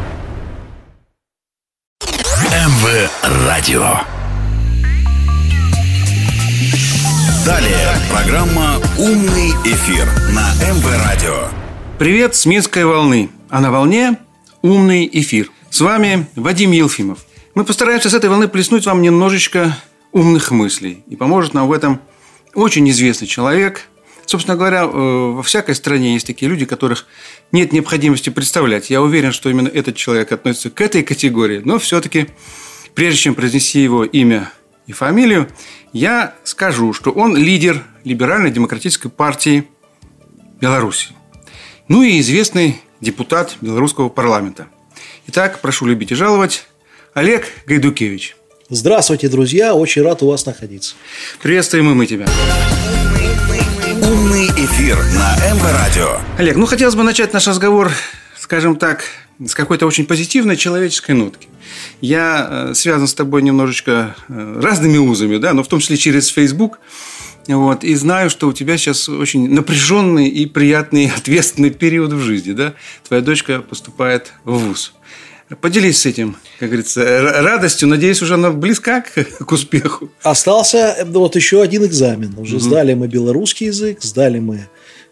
МВ 2.50 3.10
Радио. 3.46 3.98
Далее 7.44 7.88
программа 8.10 8.76
«Умный 8.96 9.50
эфир» 9.66 10.06
на 10.32 10.54
МВ 10.72 11.06
Радио. 11.06 11.48
Привет 11.98 12.34
с 12.34 12.46
Минской 12.46 12.86
волны. 12.86 13.28
А 13.50 13.60
на 13.60 13.70
волне 13.70 14.16
«Умный 14.62 15.06
эфир». 15.12 15.50
С 15.68 15.82
вами 15.82 16.26
Вадим 16.36 16.70
Елфимов. 16.70 17.18
Мы 17.54 17.66
постараемся 17.66 18.08
с 18.08 18.14
этой 18.14 18.30
волны 18.30 18.48
плеснуть 18.48 18.86
вам 18.86 19.02
немножечко 19.02 19.76
умных 20.10 20.52
мыслей. 20.52 21.04
И 21.06 21.16
поможет 21.16 21.52
нам 21.52 21.68
в 21.68 21.72
этом 21.72 22.00
очень 22.54 22.88
известный 22.90 23.26
человек. 23.26 23.82
Собственно 24.26 24.56
говоря, 24.56 24.82
э, 24.84 24.86
во 24.86 25.42
всякой 25.42 25.74
стране 25.74 26.14
есть 26.14 26.26
такие 26.26 26.48
люди, 26.48 26.64
которых 26.64 27.06
нет 27.52 27.72
необходимости 27.72 28.30
представлять. 28.30 28.90
Я 28.90 29.02
уверен, 29.02 29.32
что 29.32 29.50
именно 29.50 29.68
этот 29.68 29.96
человек 29.96 30.30
относится 30.30 30.70
к 30.70 30.80
этой 30.80 31.02
категории. 31.02 31.60
Но 31.64 31.78
все-таки, 31.78 32.28
прежде 32.94 33.18
чем 33.18 33.34
произнести 33.34 33.82
его 33.82 34.04
имя 34.04 34.52
и 34.86 34.92
фамилию, 34.92 35.48
я 35.92 36.34
скажу, 36.44 36.92
что 36.92 37.10
он 37.10 37.36
лидер 37.36 37.84
Либерально-демократической 38.04 39.10
партии 39.10 39.68
Беларуси. 40.60 41.08
Ну 41.88 42.02
и 42.02 42.20
известный 42.20 42.80
депутат 43.00 43.56
белорусского 43.60 44.08
парламента. 44.08 44.68
Итак, 45.26 45.60
прошу 45.60 45.86
любить 45.86 46.12
и 46.12 46.14
жаловать, 46.14 46.66
Олег 47.14 47.46
Гайдукевич. 47.66 48.36
Здравствуйте, 48.72 49.28
друзья. 49.28 49.74
Очень 49.74 50.02
рад 50.02 50.22
у 50.22 50.28
вас 50.28 50.46
находиться. 50.46 50.94
Приветствуем 51.42 51.90
и 51.90 51.94
мы 51.94 52.06
тебя. 52.06 52.28
Умный 54.00 54.46
эфир 54.46 54.96
на 54.96 55.36
МВ 55.52 55.72
Радио. 55.72 56.20
Олег, 56.38 56.54
ну 56.54 56.66
хотелось 56.66 56.94
бы 56.94 57.02
начать 57.02 57.32
наш 57.32 57.48
разговор, 57.48 57.90
скажем 58.38 58.76
так, 58.76 59.02
с 59.44 59.56
какой-то 59.56 59.88
очень 59.88 60.06
позитивной 60.06 60.56
человеческой 60.56 61.16
нотки. 61.16 61.48
Я 62.00 62.68
э, 62.70 62.74
связан 62.74 63.08
с 63.08 63.14
тобой 63.14 63.42
немножечко 63.42 64.14
э, 64.28 64.60
разными 64.62 64.98
узами, 64.98 65.38
да, 65.38 65.52
но 65.52 65.64
в 65.64 65.66
том 65.66 65.80
числе 65.80 65.96
через 65.96 66.28
Facebook. 66.28 66.78
Вот, 67.48 67.82
и 67.82 67.92
знаю, 67.96 68.30
что 68.30 68.46
у 68.46 68.52
тебя 68.52 68.76
сейчас 68.76 69.08
очень 69.08 69.52
напряженный 69.52 70.28
и 70.28 70.46
приятный, 70.46 71.10
ответственный 71.16 71.70
период 71.70 72.12
в 72.12 72.20
жизни. 72.20 72.52
Да? 72.52 72.74
Твоя 73.08 73.20
дочка 73.20 73.62
поступает 73.62 74.32
в 74.44 74.58
ВУЗ. 74.58 74.92
Поделись 75.60 76.00
с 76.00 76.06
этим, 76.06 76.36
как 76.60 76.68
говорится, 76.68 77.02
радостью. 77.42 77.88
Надеюсь, 77.88 78.22
уже 78.22 78.34
она 78.34 78.50
близка 78.50 79.00
к, 79.00 79.24
к 79.44 79.52
успеху. 79.52 80.10
Остался 80.22 80.94
э, 80.98 81.04
вот 81.04 81.34
еще 81.34 81.60
один 81.60 81.84
экзамен. 81.84 82.34
Уже 82.38 82.56
угу. 82.56 82.64
сдали 82.64 82.94
мы 82.94 83.08
белорусский 83.08 83.66
язык, 83.66 84.00
сдали 84.00 84.38
мы 84.38 84.68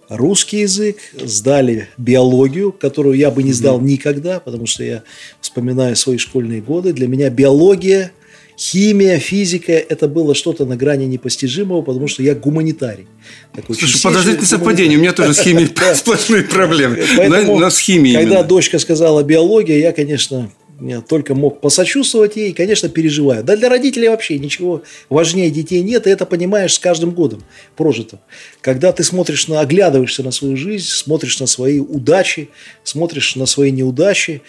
русский 0.08 0.60
язык, 0.60 0.98
сдали 1.20 1.88
биологию, 1.98 2.72
которую 2.72 3.16
я 3.16 3.30
бы 3.30 3.42
не 3.42 3.52
сдал 3.52 3.76
угу. 3.76 3.84
никогда, 3.84 4.38
потому 4.38 4.66
что 4.66 4.84
я 4.84 5.02
вспоминаю 5.40 5.96
свои 5.96 6.18
школьные 6.18 6.60
годы. 6.60 6.92
Для 6.92 7.08
меня 7.08 7.30
биология 7.30 8.12
химия, 8.58 9.18
физика– 9.18 9.72
это 9.88 10.08
было 10.08 10.34
что-то 10.34 10.64
на 10.64 10.76
грани 10.76 11.04
непостижимого, 11.04 11.82
потому 11.82 12.08
что 12.08 12.22
я 12.22 12.34
гуманитарий. 12.34 13.06
Такой 13.54 13.76
Слушай, 13.76 14.02
подозрительное 14.02 14.48
совпадение. 14.48 14.98
У 14.98 15.00
меня 15.00 15.12
тоже 15.12 15.34
с 15.34 15.40
химией 15.40 15.68
сплошные 15.94 16.42
проблемы. 16.42 16.98
Но 17.60 17.70
с 17.70 17.78
химией 17.78 18.16
Когда 18.16 18.42
дочка 18.42 18.78
сказала 18.78 19.22
биология, 19.22 19.78
я, 19.78 19.92
конечно, 19.92 20.50
я 20.80 21.00
только 21.00 21.34
мог 21.34 21.60
посочувствовать 21.60 22.36
ей, 22.36 22.50
и, 22.50 22.52
конечно, 22.52 22.88
переживаю. 22.88 23.42
Да 23.42 23.56
для 23.56 23.68
родителей 23.68 24.08
вообще 24.08 24.38
ничего 24.38 24.82
важнее 25.08 25.50
детей 25.50 25.82
нет, 25.82 26.06
и 26.06 26.10
это 26.10 26.24
понимаешь 26.24 26.74
с 26.74 26.78
каждым 26.78 27.10
годом 27.10 27.42
прожитым. 27.76 28.20
Когда 28.60 28.92
ты 28.92 29.02
смотришь 29.02 29.48
на, 29.48 29.60
оглядываешься 29.60 30.22
на 30.22 30.30
свою 30.30 30.56
жизнь, 30.56 30.86
смотришь 30.86 31.40
на 31.40 31.46
свои 31.46 31.80
удачи, 31.80 32.50
смотришь 32.84 33.34
на 33.34 33.46
свои 33.46 33.72
неудачи, 33.72 34.42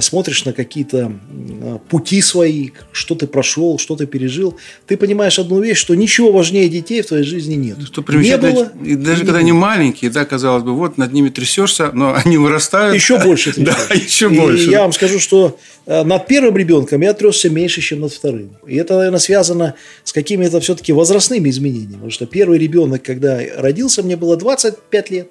смотришь 0.00 0.44
на 0.44 0.52
какие-то 0.52 1.12
э, 1.32 1.78
пути 1.88 2.20
свои, 2.20 2.70
что 2.92 3.14
ты 3.14 3.26
прошел, 3.26 3.78
что 3.78 3.96
ты 3.96 4.06
пережил, 4.06 4.56
ты 4.86 4.96
понимаешь 4.96 5.38
одну 5.38 5.60
вещь, 5.60 5.78
что 5.78 5.94
ничего 5.94 6.32
важнее 6.32 6.68
детей 6.68 7.02
в 7.02 7.06
твоей 7.06 7.24
жизни 7.24 7.54
нет. 7.54 7.78
Что 7.84 8.02
не 8.12 8.36
было, 8.36 8.70
и 8.84 8.94
даже 8.94 9.22
и 9.22 9.26
когда 9.26 9.40
они 9.40 9.52
маленькие, 9.52 10.10
да, 10.10 10.24
казалось 10.24 10.62
бы, 10.62 10.74
вот 10.74 10.98
над 10.98 11.12
ними 11.12 11.28
трясешься, 11.28 11.90
но 11.92 12.14
они 12.24 12.36
вырастают. 12.36 12.94
Еще 12.94 13.18
больше 13.18 13.52
Да, 13.56 13.76
еще 13.94 14.28
больше. 14.28 14.66
И 14.66 14.70
я 14.70 14.82
вам 14.82 14.92
скажу, 14.92 15.18
что 15.18 15.58
э, 15.86 16.04
над 16.04 16.26
первым 16.26 16.56
ребенком 16.56 17.00
я 17.00 17.14
трясся 17.14 17.50
меньше, 17.50 17.80
чем 17.80 18.00
над 18.00 18.12
вторым. 18.12 18.56
И 18.66 18.76
это, 18.76 18.96
наверное, 18.96 19.18
связано 19.18 19.74
с 20.04 20.12
какими-то 20.12 20.60
все-таки 20.60 20.92
возрастными 20.92 21.48
изменениями. 21.48 21.94
Потому 21.94 22.10
что 22.10 22.26
первый 22.26 22.58
ребенок, 22.58 23.02
когда 23.02 23.40
родился, 23.56 24.02
мне 24.02 24.16
было 24.16 24.36
25 24.36 25.10
лет. 25.10 25.30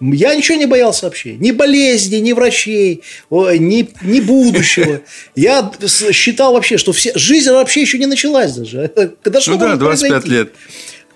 Я 0.00 0.34
ничего 0.34 0.56
не 0.56 0.66
боялся 0.66 1.06
вообще. 1.06 1.34
Ни 1.34 1.50
болезни, 1.50 2.16
ни 2.16 2.32
врачей, 2.32 3.02
ни, 3.30 3.88
ни 4.02 4.20
будущего. 4.20 5.00
Я 5.34 5.72
считал 6.12 6.52
вообще, 6.52 6.78
что 6.78 6.92
все, 6.92 7.12
жизнь 7.16 7.50
вообще 7.50 7.80
еще 7.80 7.98
не 7.98 8.06
началась 8.06 8.52
даже. 8.54 8.92
Когда 9.22 9.40
что 9.40 9.52
ну 9.52 9.58
да, 9.58 9.76
25 9.76 10.10
произойти? 10.10 10.28
лет. 10.28 10.52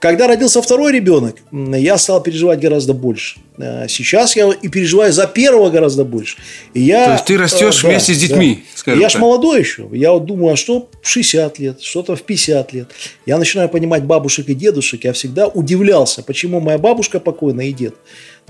Когда 0.01 0.27
родился 0.27 0.61
второй 0.61 0.91
ребенок, 0.91 1.37
я 1.53 1.97
стал 1.97 2.21
переживать 2.21 2.59
гораздо 2.59 2.93
больше. 2.93 3.39
А 3.59 3.87
сейчас 3.89 4.35
я 4.37 4.51
и 4.51 4.69
переживаю 4.69 5.13
за 5.13 5.27
первого 5.27 5.71
гораздо 5.71 6.05
больше. 6.05 6.39
И 6.75 6.81
я, 6.81 7.07
То 7.07 7.13
есть 7.13 7.25
ты 7.27 7.37
растешь 7.37 7.85
вместе 7.85 8.13
да, 8.13 8.19
с 8.19 8.21
детьми, 8.21 8.55
да. 8.55 8.79
скажем 8.79 9.01
Я 9.01 9.09
так. 9.09 9.19
ж 9.19 9.21
молодой 9.21 9.61
еще. 9.61 9.89
Я 9.93 10.13
вот 10.13 10.25
думаю, 10.25 10.55
а 10.55 10.57
что 10.57 10.89
в 11.03 11.09
60 11.09 11.59
лет, 11.59 11.83
что-то 11.83 12.17
в 12.17 12.23
50 12.23 12.73
лет. 12.73 12.89
Я 13.27 13.39
начинаю 13.39 13.69
понимать 13.69 14.05
бабушек 14.05 14.49
и 14.49 14.55
дедушек. 14.55 15.05
Я 15.05 15.13
всегда 15.13 15.49
удивлялся, 15.49 16.23
почему 16.23 16.61
моя 16.61 16.79
бабушка 16.79 17.21
покойная 17.21 17.67
и 17.67 17.73
дед 17.73 17.95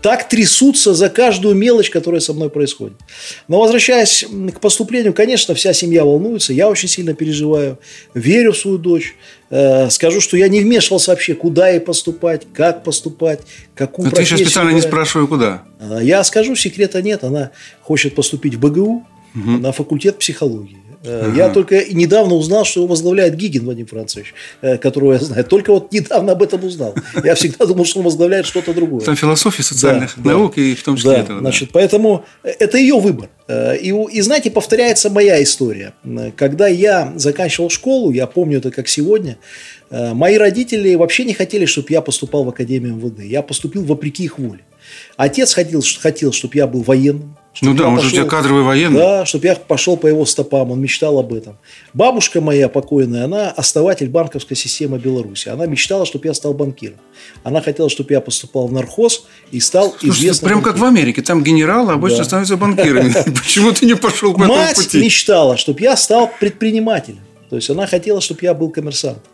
так 0.03 0.29
трясутся 0.29 0.95
за 0.95 1.09
каждую 1.09 1.55
мелочь, 1.55 1.89
которая 1.89 2.21
со 2.21 2.33
мной 2.33 2.51
происходит. 2.51 2.97
Но 3.49 3.61
возвращаясь 3.61 4.25
к 4.55 4.61
поступлению, 4.61 5.15
конечно, 5.15 5.55
вся 5.55 5.73
семья 5.73 6.05
волнуется, 6.05 6.53
я 6.53 6.69
очень 6.69 6.89
сильно 6.89 7.15
переживаю, 7.15 7.79
верю 8.13 8.53
в 8.53 8.59
свою 8.59 8.79
дочь, 8.79 9.15
э, 9.51 9.89
скажу, 9.91 10.21
что 10.21 10.37
я 10.37 10.49
не 10.49 10.61
вмешивался 10.61 11.13
вообще, 11.13 11.35
куда 11.35 11.69
ей 11.69 11.81
поступать, 11.81 12.43
как 12.53 12.83
поступать, 12.83 13.41
какую 13.75 14.07
Но 14.07 14.11
профессию. 14.11 14.39
Ты 14.39 14.45
сейчас 14.45 14.51
специально 14.51 14.71
не 14.71 14.81
спрашиваю, 14.81 15.29
куда? 15.29 15.63
А, 15.81 16.01
я 16.01 16.23
скажу, 16.25 16.55
секрета 16.57 17.01
нет, 17.03 17.25
она 17.25 17.51
хочет 17.81 18.15
поступить 18.15 18.55
в 18.55 18.61
БГУ 18.61 19.07
угу. 19.35 19.51
на 19.51 19.73
факультет 19.73 20.19
психологии. 20.19 20.82
Ага. 21.05 21.37
Я 21.37 21.49
только 21.49 21.85
недавно 21.93 22.35
узнал, 22.35 22.65
что 22.65 22.81
его 22.81 22.89
возглавляет 22.89 23.35
Гигин 23.35 23.65
Вадим 23.65 23.87
Францович, 23.87 24.35
э, 24.61 24.79
которого 24.79 25.15
я 25.15 25.19
знаю. 25.19 25.45
Только 25.45 25.73
вот 25.73 25.93
недавно 25.93 26.33
об 26.33 26.43
этом 26.43 26.65
узнал. 26.65 26.95
Я 27.25 27.35
всегда 27.35 27.67
думал, 27.67 27.85
что 27.85 27.99
он 27.99 28.05
возглавляет 28.05 28.47
что-то 28.47 28.73
другое. 28.73 29.05
Там 29.05 29.17
философия 29.17 29.63
социальных 29.63 30.15
да, 30.17 30.31
наук 30.31 30.55
да. 30.57 30.63
и 30.63 30.75
в 30.75 30.83
том 30.83 30.97
числе 30.97 31.11
да, 31.11 31.19
этого. 31.19 31.41
Значит, 31.41 31.69
да. 31.69 31.73
поэтому 31.75 32.25
это 32.43 32.79
ее 32.79 32.99
выбор. 33.01 33.31
Э, 33.49 33.77
и, 33.77 33.91
и, 33.91 34.21
знаете, 34.21 34.51
повторяется 34.51 35.11
моя 35.11 35.43
история. 35.43 35.95
Когда 36.37 36.69
я 36.69 37.13
заканчивал 37.17 37.71
школу, 37.71 38.13
я 38.13 38.27
помню 38.27 38.59
это 38.59 38.71
как 38.71 38.89
сегодня, 38.89 39.39
э, 39.91 40.15
мои 40.15 40.37
родители 40.37 40.95
вообще 40.95 41.25
не 41.25 41.35
хотели, 41.35 41.67
чтобы 41.67 41.89
я 41.91 42.01
поступал 42.01 42.45
в 42.45 42.49
Академию 42.49 42.95
МВД. 42.95 43.25
Я 43.25 43.43
поступил 43.43 43.83
вопреки 43.85 44.25
их 44.25 44.39
воле. 44.39 44.61
Отец 45.17 45.55
хотел, 45.55 45.83
хотел 46.01 46.33
чтобы 46.33 46.57
я 46.57 46.67
был 46.67 46.83
военным. 46.83 47.37
Ну 47.61 47.75
да, 47.75 47.89
он 47.89 48.01
же 48.01 48.09
у 48.09 48.11
тебя 48.11 48.25
кадровый 48.25 48.63
военный. 48.63 48.99
Да, 48.99 49.27
чтобы 49.27 49.47
я 49.47 49.55
пошел 49.55 49.97
по 49.97 50.07
его 50.07 50.25
стопам, 50.25 50.71
он 50.71 50.81
мечтал 50.81 51.19
об 51.19 51.35
этом. 51.35 51.59
Бабушка 51.93 52.41
моя 52.41 52.69
покойная, 52.69 53.25
она 53.25 53.51
основатель 53.51 54.09
банковской 54.09 54.57
системы 54.57 54.99
Беларуси. 54.99 55.49
Она 55.49 55.67
мечтала, 55.67 56.07
чтобы 56.07 56.29
я 56.29 56.35
стал 56.35 56.55
банкиром. 56.55 56.97
Она 57.43 57.61
хотела, 57.61 57.91
чтобы 57.91 58.15
я 58.15 58.21
поступал 58.21 58.69
в 58.69 58.73
нархоз 58.73 59.27
и 59.51 59.61
стал 59.61 59.95
Слушай, 59.99 60.15
известным. 60.15 60.49
Прям 60.49 60.61
банкиром. 60.61 60.75
как 60.75 60.83
в 60.83 60.85
Америке, 60.87 61.23
там 61.23 61.45
генералы 61.45 61.93
обычно 61.93 62.19
да. 62.19 62.25
становятся 62.25 62.57
банкирами. 62.57 63.13
Почему 63.43 63.73
ты 63.73 63.85
не 63.85 63.95
пошел 63.95 64.33
по 64.33 64.45
этому 64.45 64.75
пути? 64.75 64.97
Мать 64.99 65.05
мечтала, 65.05 65.57
чтобы 65.57 65.81
я 65.83 65.97
стал 65.97 66.31
предпринимателем. 66.41 67.21
То 67.51 67.57
есть 67.57 67.69
она 67.69 67.87
хотела, 67.87 68.23
чтобы 68.23 68.41
я 68.43 68.55
был 68.55 68.71
коммерсантом. 68.71 69.31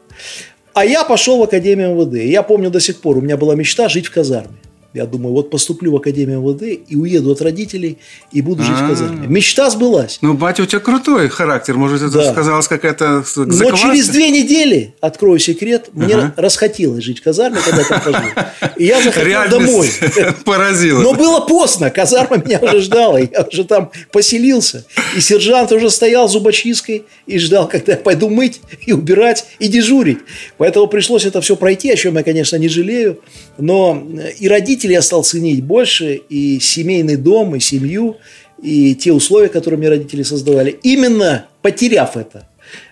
А 0.75 0.85
я 0.85 1.05
пошел 1.05 1.39
в 1.39 1.43
Академию 1.43 1.95
МВД. 1.95 2.25
Я 2.25 2.43
помню 2.43 2.71
до 2.71 2.81
сих 2.81 3.01
пор, 3.01 3.19
у 3.19 3.21
меня 3.21 3.37
была 3.37 3.55
мечта 3.55 3.89
жить 3.89 4.07
в 4.07 4.11
казарме. 4.11 4.57
Я 4.99 5.07
думаю, 5.07 5.33
вот 5.33 5.49
поступлю 5.51 5.93
в 5.93 5.97
Академию 5.97 6.41
МВД 6.41 6.63
и 6.89 6.97
уеду 6.97 7.31
от 7.31 7.41
родителей 7.41 7.99
и 8.33 8.43
буду 8.43 8.65
жить 8.65 8.75
в 8.77 8.85
А. 8.85 8.89
Казани. 8.89 9.27
Мечта 9.29 9.71
сбылась. 9.71 10.19
Ну, 10.23 10.35
батя, 10.35 10.65
у 10.65 10.67
тебя 10.67 10.81
крутой 10.81 11.29
характер. 11.29 11.75
Может, 11.77 12.03
это 12.03 12.19
Да. 12.19 12.33
сказалось 12.33 12.67
какая-то 12.67 13.25
Но 13.37 13.53
закваска? 13.53 13.79
через 13.93 14.09
две 14.09 14.31
недели, 14.31 14.95
открою 15.01 15.39
секрет, 15.39 15.91
мне 15.93 16.17
Ага. 16.17 16.35
расхотелось 16.37 17.05
жить 17.05 17.21
в 17.21 17.23
казарме, 17.23 17.59
когда 17.65 17.83
я 17.83 17.87
там 17.89 18.01
пожил. 18.01 18.29
И 18.77 18.87
я 18.87 19.01
захотел 19.01 19.25
Реальность 19.25 20.01
домой. 20.01 20.35
поразила. 20.45 21.01
Но 21.01 21.15
было 21.15 21.41
поздно, 21.47 21.91
казарма 21.91 22.39
меня 22.39 22.59
уже 22.59 22.81
ждала, 22.81 23.19
я 23.21 23.47
уже 23.53 23.63
там 23.65 23.93
поселился. 24.11 24.85
И 25.17 25.21
сержант 25.21 25.71
уже 25.71 25.91
стоял 25.91 26.29
зубочисткой 26.29 27.05
и 27.27 27.39
ждал, 27.39 27.69
когда 27.69 27.93
я 27.93 27.99
пойду 27.99 28.29
мыть 28.29 28.61
и 28.85 28.93
убирать 28.93 29.47
и 29.61 29.69
дежурить. 29.69 30.19
Поэтому 30.57 30.89
пришлось 30.89 31.25
это 31.25 31.41
все 31.41 31.55
пройти, 31.55 31.93
о 31.93 31.97
чем 31.97 32.17
я, 32.17 32.25
конечно, 32.25 32.57
не 32.57 32.69
жалею. 32.69 33.21
Но 33.59 34.03
э, 34.19 34.33
и 34.41 34.49
родителей 34.89 34.95
я 34.95 35.03
стал 35.03 35.23
ценить 35.25 35.63
больше, 35.63 36.21
и 36.31 36.59
семейный 36.61 37.17
дом, 37.17 37.55
и 37.55 37.61
семью, 37.61 38.17
и 38.63 38.95
те 38.95 39.13
условия, 39.13 39.49
которые 39.49 39.79
мне 39.79 39.89
родители 39.89 40.25
создавали. 40.25 40.79
Именно 40.83 41.47
потеряв 41.63 42.17
это, 42.17 42.49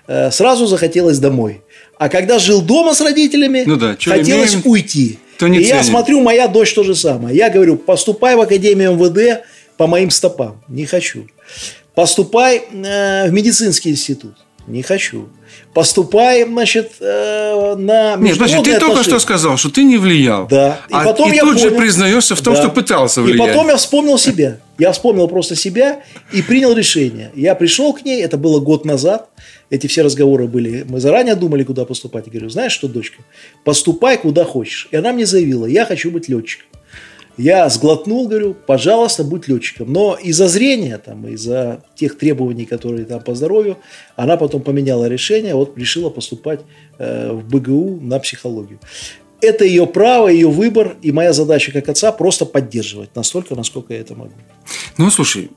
э, 0.09 0.31
сразу 0.31 0.67
захотелось 0.67 1.19
домой. 1.19 1.63
А 1.99 2.09
когда 2.09 2.39
жил 2.39 2.63
дома 2.63 2.95
с 2.95 3.01
родителями, 3.01 3.65
Ну 3.67 3.77
да, 3.77 3.97
хотелось 3.99 4.53
имеем, 4.55 4.63
уйти. 4.67 5.19
то 5.39 5.49
не 5.49 5.59
и 5.59 5.63
я 5.63 5.69
ценим. 5.81 5.85
смотрю, 5.85 6.21
мою 6.21 6.43
мою 6.43 6.49
дочь 6.49 6.75
то 6.75 6.85
же 6.85 6.95
самое. 6.95 7.37
Я 7.37 7.51
говорю, 7.51 7.77
поступай 7.77 8.37
в 8.37 8.41
Академию 8.41 8.93
МВД 8.95 9.45
по 9.77 9.87
моим 9.87 10.11
стопам. 10.11 10.63
Не 10.69 10.87
хочу. 10.87 11.27
Поступай 11.95 12.57
э, 12.59 13.29
в 13.29 13.33
медицинский 13.33 13.91
институт. 13.91 14.35
Не 14.69 14.83
хочу. 14.83 15.29
Поступай, 15.75 16.45
значит, 16.45 16.93
э, 17.01 17.75
на 17.77 18.17
Нет, 18.17 18.35
подожди, 18.35 18.37
ты 18.37 18.43
международные 18.43 18.79
только 18.79 18.93
отношения. 18.93 19.03
что 19.03 19.19
сказал, 19.21 19.57
что 19.59 19.71
ты 19.71 19.85
не 19.85 19.99
влиял. 19.99 20.47
Да. 20.49 20.81
И, 20.89 20.93
а, 20.95 21.03
и 21.05 21.35
я 21.35 21.43
тут 21.43 21.59
же 21.59 21.69
понял- 21.71 21.81
признаешься 21.81 22.35
в 22.35 22.41
том, 22.41 22.55
Да. 22.55 22.61
что 22.63 22.71
пытался 22.71 23.21
И 23.21 23.25
влиять. 23.25 23.49
потом 23.49 23.69
я 23.69 23.77
вспомнил 23.77 24.19
себя. 24.19 24.59
Я 24.79 24.93
вспомнил 24.93 25.29
просто 25.29 25.55
себя 25.55 26.01
и 26.33 26.41
принял 26.43 26.73
решение. 26.75 27.31
Я 27.35 27.55
пришел 27.55 27.93
к 27.93 28.05
ней, 28.05 28.23
это 28.23 28.37
было 28.39 28.59
год 28.61 28.85
назад. 28.85 29.29
Эти 29.69 29.87
все 29.87 30.03
разговоры 30.03 30.47
были. 30.47 30.85
Мы 30.89 31.01
заранее 31.01 31.35
думали, 31.35 31.63
куда 31.65 31.85
поступать. 31.85 32.27
Я 32.27 32.33
говорю, 32.33 32.49
знаешь 32.51 32.73
что, 32.73 32.89
дочка, 32.89 33.23
поступай 33.65 34.17
куда 34.17 34.45
хочешь. 34.45 34.89
И 34.93 34.97
она 34.97 35.13
мне 35.13 35.27
заявила, 35.27 35.67
я 35.67 35.85
хочу 35.85 36.11
быть 36.11 36.29
летчиком. 36.29 36.67
Я 37.37 37.69
сглотнул, 37.69 38.29
говорю, 38.29 38.55
пожалуйста, 38.55 39.23
будь 39.23 39.47
летчиком. 39.47 39.93
Но 39.93 40.15
из-за 40.15 40.49
зрения, 40.49 40.99
там, 40.99 41.27
из-за 41.29 41.85
тех 41.95 42.17
требований, 42.17 42.65
которые 42.65 43.05
там 43.05 43.21
по 43.21 43.35
здоровью, 43.35 43.77
она 44.17 44.37
потом 44.37 44.63
поменяла 44.63 45.07
решение, 45.07 45.55
вот 45.55 45.77
решила 45.77 46.09
поступать 46.09 46.61
э, 46.99 47.33
в 47.33 47.47
БГУ 47.49 48.01
на 48.01 48.19
психологию. 48.19 48.81
Это 49.43 49.67
ее 49.67 49.87
право, 49.87 50.29
ее 50.29 50.49
выбор, 50.49 50.97
и 51.03 51.13
моя 51.13 51.35
задача 51.35 51.73
как 51.73 51.89
отца 51.91 52.11
просто 52.11 52.47
поддерживать 52.47 53.15
настолько, 53.15 53.55
насколько 53.55 53.93
я 53.93 54.01
это 54.01 54.15
могу. 54.15 54.33
Ну, 54.97 55.11
слушай, 55.11 55.51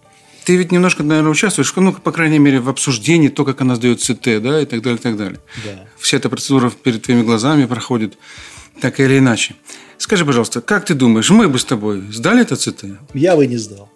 ты 0.43 0.57
ведь 0.57 0.73
немножко, 0.73 1.03
наверное, 1.03 1.31
участвуешь, 1.31 1.73
ну, 1.77 1.93
по 1.93 2.11
крайней 2.11 2.39
мере, 2.39 2.59
в 2.59 2.67
обсуждении, 2.67 3.29
то, 3.29 3.45
как 3.45 3.61
она 3.61 3.75
сдает 3.75 4.01
ЦТ, 4.01 4.41
да, 4.41 4.61
и 4.61 4.65
так 4.65 4.81
далее, 4.81 4.99
и 4.99 5.01
так 5.01 5.15
далее. 5.15 5.39
Да. 5.63 5.85
Вся 5.97 6.17
эта 6.17 6.27
процедура 6.27 6.69
перед 6.71 7.03
твоими 7.03 7.23
глазами 7.23 7.65
проходит 7.65 8.17
так 8.81 8.99
или 8.99 9.17
иначе. 9.17 9.55
Скажи, 9.99 10.25
пожалуйста, 10.25 10.61
как 10.61 10.85
ты 10.85 10.93
думаешь, 10.95 11.29
мы 11.29 11.47
бы 11.49 11.59
с 11.59 11.65
тобой 11.65 12.01
сдали 12.11 12.41
это 12.41 12.55
ЦТ? 12.55 12.85
Я 13.13 13.35
бы 13.35 13.45
не 13.45 13.57
сдал. 13.57 13.89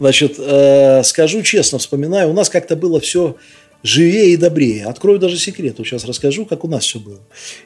Значит, 0.00 0.36
э, 0.38 1.02
скажу 1.04 1.42
честно, 1.42 1.78
вспоминаю, 1.78 2.30
у 2.30 2.32
нас 2.32 2.48
как-то 2.48 2.74
было 2.74 3.00
все 3.00 3.36
живее 3.82 4.30
и 4.30 4.36
добрее. 4.36 4.84
Открою 4.86 5.18
даже 5.18 5.38
секрет, 5.38 5.76
вот 5.78 5.86
сейчас 5.86 6.04
расскажу, 6.04 6.46
как 6.46 6.64
у 6.64 6.68
нас 6.68 6.84
все 6.84 6.98
было. 6.98 7.20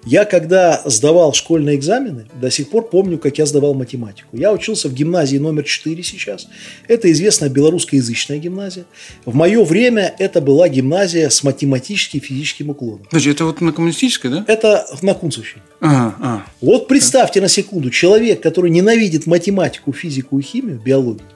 Я 0.05 0.25
когда 0.25 0.83
сдавал 0.85 1.33
школьные 1.33 1.77
экзамены, 1.77 2.27
до 2.41 2.51
сих 2.51 2.71
пор 2.71 2.89
помню, 2.89 3.19
как 3.19 3.39
я 3.39 3.47
сдавал 3.47 3.75
математику. 3.75 4.37
Я 4.37 4.53
учился 4.53 4.89
в 4.89 4.95
гимназии 4.95 5.37
номер 5.39 5.64
4 5.64 6.03
сейчас. 6.03 6.49
Это 6.89 7.11
известная 7.12 7.49
белорусскоязычная 7.49 8.39
гимназия. 8.39 8.85
В 9.25 9.35
мое 9.35 9.64
время 9.64 10.14
это 10.19 10.41
была 10.41 10.69
гимназия 10.69 11.29
с 11.29 11.43
математическим 11.43 12.19
и 12.19 12.23
физическим 12.23 12.71
уклоном. 12.71 13.07
Подожди, 13.11 13.31
это 13.31 13.45
вот 13.45 13.61
на 13.61 13.73
коммунистической, 13.73 14.31
да? 14.31 14.45
Это 14.47 14.87
на 15.03 15.14
Кунцевщине. 15.14 15.62
Ага, 15.81 16.17
а. 16.21 16.47
Вот 16.61 16.89
представьте 16.89 17.41
на 17.41 17.49
секунду, 17.49 17.91
человек, 17.91 18.41
который 18.41 18.71
ненавидит 18.71 19.27
математику, 19.27 19.93
физику 19.93 20.39
и 20.39 20.43
химию, 20.43 20.81
биологию, 20.83 21.29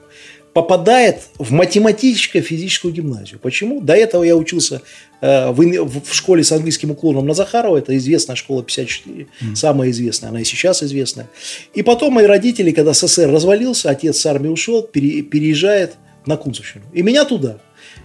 попадает 0.53 1.21
в 1.37 1.51
математическо-физическую 1.51 2.93
гимназию. 2.93 3.39
Почему? 3.39 3.79
До 3.79 3.93
этого 3.93 4.23
я 4.23 4.35
учился 4.35 4.81
э, 5.21 5.49
в, 5.51 6.01
в 6.01 6.13
школе 6.13 6.43
с 6.43 6.51
английским 6.51 6.91
уклоном 6.91 7.25
на 7.25 7.33
Захарова, 7.33 7.77
это 7.77 7.95
известная 7.97 8.35
школа 8.35 8.63
54, 8.63 9.27
самая 9.55 9.91
известная, 9.91 10.29
она 10.29 10.41
и 10.41 10.43
сейчас 10.43 10.83
известная. 10.83 11.29
И 11.73 11.83
потом 11.83 12.13
мои 12.13 12.25
родители, 12.25 12.71
когда 12.71 12.93
СССР 12.93 13.29
развалился, 13.31 13.89
отец 13.89 14.19
с 14.19 14.25
армии 14.25 14.49
ушел, 14.49 14.83
пере- 14.83 15.21
переезжает 15.21 15.95
на 16.25 16.35
Кунцевщину. 16.35 16.85
И 16.93 17.01
меня 17.01 17.23
туда, 17.23 17.59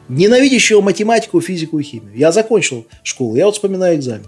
ненавидящего 0.08 0.80
математику, 0.80 1.40
физику 1.40 1.80
и 1.80 1.82
химию. 1.82 2.14
Я 2.14 2.30
закончил 2.30 2.86
школу, 3.02 3.34
я 3.34 3.46
вот 3.46 3.54
вспоминаю 3.54 3.96
экзамен. 3.96 4.26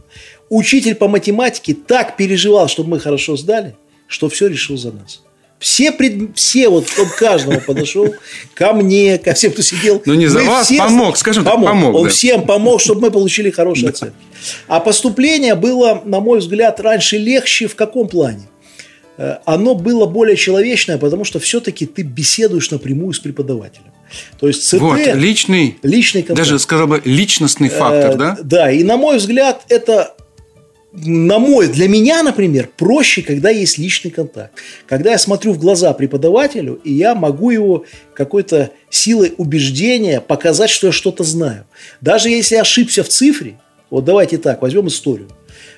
Учитель 0.49 0.97
по 0.97 1.07
математике 1.07 1.75
так 1.75 2.17
переживал, 2.17 2.69
чтобы 2.69 2.91
мы 2.91 3.01
хорошо 3.01 3.37
сдали, 3.37 3.77
что 4.09 4.29
все 4.29 4.49
решил 4.49 4.77
за 4.77 4.93
нас. 4.93 5.23
Все, 5.59 5.91
пред... 5.91 6.37
все 6.37 6.69
вот 6.69 6.87
к 6.89 7.17
каждому 7.19 7.61
подошел, 7.61 8.15
ко 8.55 8.73
мне, 8.73 9.19
ко 9.19 9.35
всем, 9.35 9.51
кто 9.53 9.63
сидел. 9.63 10.01
Ну, 10.07 10.15
не 10.15 10.27
за 10.29 10.41
вас, 10.45 10.67
все- 10.67 10.79
помог, 10.79 11.17
скажем 11.17 11.45
так, 11.45 11.55
помог, 11.55 11.95
Он 11.97 12.05
да. 12.05 12.11
всем 12.11 12.47
помог, 12.47 12.81
чтобы 12.81 13.01
мы 13.03 13.11
получили 13.11 13.51
хорошие 13.51 13.89
оценки. 13.91 14.15
А 14.69 14.79
поступление 14.79 15.57
было, 15.57 16.01
на 16.05 16.21
мой 16.21 16.39
взгляд, 16.39 16.79
раньше 16.81 17.19
легче 17.19 17.67
в 17.67 17.75
каком 17.75 18.07
плане? 18.09 18.43
Э, 19.17 19.39
Оно 19.47 19.75
было 19.75 20.07
более 20.07 20.37
человечное, 20.37 20.97
потому 20.97 21.25
что 21.25 21.41
все-таки 21.41 21.87
ты 21.87 22.03
беседуешь 22.03 22.71
напрямую 22.71 23.13
с 23.13 23.19
преподавателем. 23.19 23.91
То 24.39 24.47
есть 24.47 24.63
ЦТ, 24.63 24.75
Вот, 24.81 24.99
личный, 25.15 25.77
личный 25.83 26.23
контакт. 26.23 26.39
даже 26.49 26.59
сказал 26.61 26.87
бы, 26.87 27.03
личностный 27.05 27.69
фактор, 27.69 28.13
Э, 28.13 28.17
да? 28.17 28.39
Да, 28.43 28.71
и 28.71 28.85
на 28.85 28.97
мой 28.97 29.17
взгляд, 29.17 29.65
это 29.69 30.15
на 31.05 31.39
мой, 31.39 31.69
для 31.69 31.89
меня, 31.89 32.23
например, 32.23 32.69
проще, 32.77 33.23
когда 33.23 33.51
есть 33.51 33.79
личный 33.79 34.11
контакт. 34.11 34.53
Когда 34.87 35.11
я 35.13 35.19
смотрю 35.19 35.53
в 35.53 35.59
глаза 35.59 35.93
преподавателю, 35.93 36.81
и 36.85 36.93
я 36.93 37.15
могу 37.15 37.51
его 37.51 37.85
какой-то 38.15 38.71
силой 38.91 39.35
убеждения 39.37 40.21
показать, 40.21 40.71
что 40.71 40.89
я 40.89 40.93
что-то 40.93 41.25
знаю. 41.25 41.65
Даже 42.01 42.29
если 42.31 42.57
я 42.57 42.63
ошибся 42.63 43.03
в 43.03 43.09
цифре, 43.09 43.59
вот 43.91 44.05
давайте 44.05 44.39
так, 44.39 44.61
возьмем 44.63 44.89
историю. 44.89 45.29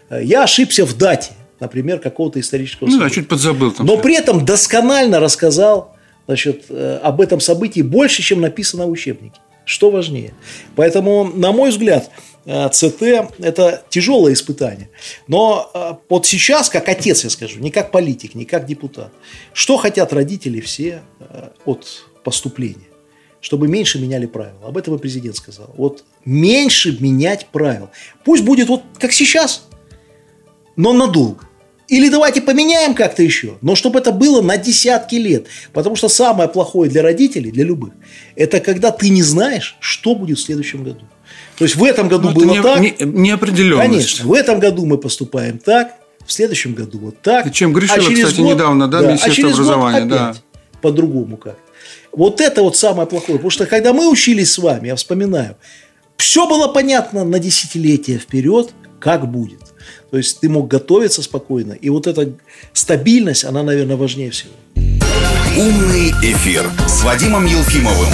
Э, 0.08 0.20
Я 0.24 0.42
ошибся 0.42 0.84
в 0.84 0.96
дате, 0.96 1.32
например, 1.60 1.98
какого-то 1.98 2.40
исторического 2.40 2.88
Ну 2.88 2.98
события. 2.98 3.14
чуть 3.16 3.28
подзабыл 3.28 3.70
там. 3.72 3.86
Но 3.86 3.96
при 3.98 4.16
этом 4.16 4.44
досконально 4.44 5.20
рассказал 5.20 5.96
значит, 6.26 6.64
э, 6.68 6.98
об 7.02 7.20
этом 7.20 7.40
событии 7.40 7.82
больше, 7.82 8.22
чем 8.22 8.40
написано 8.40 8.86
в 8.86 8.90
учебнике. 8.90 9.38
Что 9.64 9.90
важнее. 9.90 10.34
Поэтому, 10.76 11.24
на 11.24 11.52
мой 11.52 11.70
взгляд, 11.70 12.10
э, 12.44 12.68
ЦТ– 12.70 13.02
это 13.38 13.84
тяжелое 13.88 14.32
испытание. 14.32 14.90
Но 15.28 15.70
э, 15.72 15.92
вот 16.08 16.26
сейчас, 16.26 16.68
как 16.68 16.88
отец, 16.88 17.24
я 17.24 17.30
скажу, 17.30 17.60
не 17.60 17.70
как 17.70 17.90
политик, 17.90 18.34
не 18.34 18.44
как 18.44 18.66
депутат, 18.66 19.12
что 19.52 19.76
хотят 19.76 20.12
родители 20.12 20.60
все 20.60 21.02
э, 21.20 21.50
от 21.64 22.04
поступления? 22.24 22.88
Чтобы 23.40 23.68
меньше 23.68 23.98
меняли 23.98 24.26
правила. 24.26 24.66
Об 24.66 24.76
этом 24.76 24.96
и 24.96 24.98
президент 24.98 25.36
сказал. 25.36 25.70
Вот 25.76 26.04
меньше 26.24 26.96
менять 27.00 27.46
правил. 27.46 27.88
Пусть 28.24 28.44
будет 28.44 28.68
вот 28.68 28.82
как 28.98 29.12
сейчас, 29.12 29.66
но 30.76 30.92
надолго. 30.92 31.49
Или 31.90 32.08
давайте 32.08 32.40
поменяем 32.40 32.94
как-то 32.94 33.22
еще, 33.22 33.58
но 33.62 33.74
чтобы 33.74 33.98
это 33.98 34.12
было 34.12 34.40
на 34.42 34.56
десятки 34.56 35.16
лет. 35.16 35.46
Потому 35.72 35.96
что 35.96 36.08
самое 36.08 36.48
плохое 36.48 36.88
для 36.88 37.02
родителей, 37.02 37.50
для 37.50 37.64
любых, 37.64 37.92
это 38.36 38.60
когда 38.60 38.90
ты 38.92 39.08
не 39.08 39.22
знаешь, 39.22 39.76
что 39.80 40.14
будет 40.14 40.38
в 40.38 40.42
следующем 40.42 40.84
году. 40.84 41.00
То 41.58 41.64
есть 41.64 41.76
в 41.76 41.82
этом 41.84 42.08
году 42.08 42.30
Ну, 42.30 42.30
это 42.30 42.40
было 42.40 42.52
не- 42.52 42.62
так. 42.62 42.80
не- 42.80 42.94
неопределенность. 43.22 43.88
Конечно, 43.90 44.26
в 44.28 44.32
этом 44.32 44.60
году 44.60 44.86
мы 44.86 44.98
поступаем 44.98 45.58
так, 45.58 45.94
в 46.24 46.32
следующем 46.32 46.74
году 46.74 46.98
вот 47.00 47.20
так. 47.22 47.46
И 47.46 47.52
чем 47.52 47.72
грешило, 47.72 47.98
а 47.98 48.00
через 48.02 48.24
кстати, 48.26 48.40
год- 48.40 48.54
недавно, 48.54 48.86
да, 48.88 48.98
а 48.98 49.02
Министерство 49.02 49.34
через 49.34 49.50
год 49.56 49.60
образования, 49.66 50.04
да. 50.06 50.30
опять 50.30 50.42
По-другому 50.80 51.36
как. 51.36 51.58
Вот 52.12 52.40
это 52.40 52.62
вот 52.62 52.76
самое 52.76 53.08
плохое. 53.08 53.38
Потому 53.38 53.50
что 53.50 53.66
когда 53.66 53.92
мы 53.92 54.08
учились 54.08 54.52
с 54.52 54.58
вами, 54.58 54.86
я 54.88 54.94
вспоминаю, 54.96 55.56
все 56.16 56.46
было 56.48 56.68
понятно 56.68 57.24
на 57.24 57.38
десятилетия 57.40 58.18
вперед, 58.18 58.70
как 59.00 59.30
будет. 59.30 59.60
То 60.10 60.16
есть 60.16 60.40
ты 60.40 60.48
мог 60.48 60.68
готовиться 60.68 61.22
спокойно. 61.22 61.72
И 61.72 61.88
вот 61.88 62.06
эта 62.06 62.32
стабильность, 62.72 63.44
она, 63.44 63.62
наверное, 63.62 63.96
важнее 63.96 64.30
всего. 64.30 64.52
«Умный 65.56 66.10
эфир» 66.22 66.70
с 66.86 67.02
Вадимом 67.02 67.44
Елфимовым. 67.44 68.08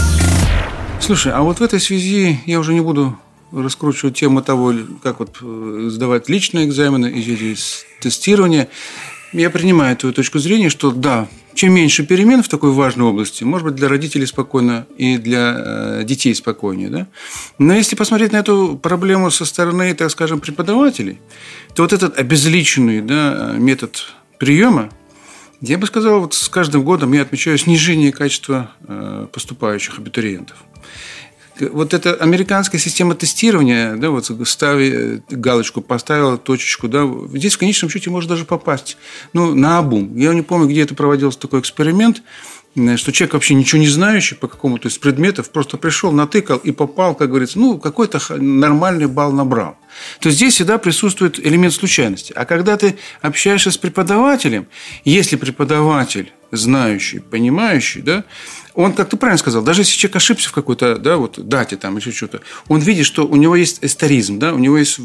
Слушай, 1.00 1.32
а 1.32 1.42
вот 1.42 1.60
в 1.60 1.62
этой 1.62 1.80
связи 1.80 2.40
я 2.46 2.58
уже 2.58 2.74
не 2.74 2.80
буду 2.80 3.16
раскручивать 3.52 4.16
тему 4.16 4.42
того, 4.42 4.74
как 5.02 5.20
вот 5.20 5.36
э, 5.40 5.88
сдавать 5.90 6.28
личные 6.28 6.66
экзамены 6.66 7.06
и 7.06 7.22
здесь 7.22 7.86
тестирование. 8.00 8.68
Я 9.36 9.50
принимаю 9.50 9.94
твою 9.98 10.14
точку 10.14 10.38
зрения, 10.38 10.70
что 10.70 10.90
да, 10.90 11.28
чем 11.52 11.74
меньше 11.74 12.06
перемен 12.06 12.42
в 12.42 12.48
такой 12.48 12.70
важной 12.70 13.04
области, 13.04 13.44
может 13.44 13.66
быть, 13.66 13.74
для 13.74 13.86
родителей 13.88 14.24
спокойно 14.24 14.86
и 14.96 15.18
для 15.18 15.54
э, 15.58 16.04
детей 16.04 16.34
спокойнее. 16.34 16.88
Да? 16.88 17.06
Но 17.58 17.74
если 17.74 17.96
посмотреть 17.96 18.32
на 18.32 18.38
эту 18.38 18.78
проблему 18.82 19.30
со 19.30 19.44
стороны, 19.44 19.92
так 19.92 20.10
скажем, 20.10 20.40
преподавателей, 20.40 21.18
то 21.74 21.82
вот 21.82 21.92
этот 21.92 22.18
обезличенный 22.18 23.02
да, 23.02 23.52
метод 23.58 24.06
приема, 24.38 24.88
Я 25.60 25.76
бы 25.76 25.86
сказал, 25.86 26.20
вот 26.20 26.32
с 26.32 26.48
каждым 26.48 26.82
годом 26.82 27.12
я 27.12 27.22
отмечаю 27.22 27.58
снижение 27.58 28.12
качества 28.12 28.70
э, 28.88 29.26
поступающих 29.32 29.98
абитуриентов. 29.98 30.56
Вот 31.60 31.94
эта 31.94 32.14
американская 32.14 32.80
система 32.80 33.14
тестирования, 33.14 33.96
да, 33.96 34.10
вот 34.10 34.30
стави 34.44 35.22
галочку, 35.30 35.80
поставила 35.80 36.36
точечку, 36.36 36.88
да, 36.88 37.08
здесь 37.32 37.54
в 37.54 37.58
конечном 37.58 37.90
счете 37.90 38.10
может 38.10 38.28
даже 38.28 38.44
попасть, 38.44 38.96
ну, 39.32 39.54
на 39.54 39.78
обум. 39.78 40.16
Я 40.16 40.34
не 40.34 40.42
помню, 40.42 40.68
где 40.68 40.82
это 40.82 40.94
проводился 40.94 41.38
такой 41.38 41.60
эксперимент, 41.60 42.22
что 42.96 43.10
человек 43.10 43.32
вообще 43.32 43.54
ничего 43.54 43.80
не 43.80 43.88
знающий 43.88 44.34
по 44.34 44.48
какому-то 44.48 44.88
из 44.88 44.98
предметов 44.98 45.48
просто 45.50 45.78
пришел, 45.78 46.12
натыкал 46.12 46.58
и 46.58 46.72
попал, 46.72 47.14
как 47.14 47.30
говорится, 47.30 47.58
ну, 47.58 47.78
какой-то 47.78 48.20
нормальный 48.36 49.06
балл 49.06 49.32
набрал. 49.32 49.78
То 50.20 50.30
здесь 50.30 50.54
всегда 50.54 50.76
присутствует 50.76 51.38
элемент 51.38 51.72
случайности. 51.72 52.34
А 52.36 52.44
когда 52.44 52.76
ты 52.76 52.98
общаешься 53.22 53.70
с 53.70 53.78
преподавателем, 53.78 54.66
если 55.06 55.36
преподаватель 55.36 56.32
знающий, 56.52 57.20
понимающий, 57.20 58.02
да, 58.02 58.24
он, 58.76 58.92
как 58.92 59.08
ты 59.08 59.16
правильно 59.16 59.38
сказал, 59.38 59.62
даже 59.62 59.80
если 59.80 59.96
человек 59.96 60.16
ошибся 60.16 60.50
в 60.50 60.52
какой-то 60.52 60.98
да, 60.98 61.16
вот, 61.16 61.38
дате 61.48 61.76
там, 61.76 61.96
или 61.96 62.10
что-то, 62.10 62.42
он 62.68 62.80
видит, 62.80 63.06
что 63.06 63.26
у 63.26 63.34
него 63.36 63.56
есть 63.56 63.78
историзм, 63.80 64.38
да, 64.38 64.52
у 64.52 64.58
него 64.58 64.76
есть 64.76 64.98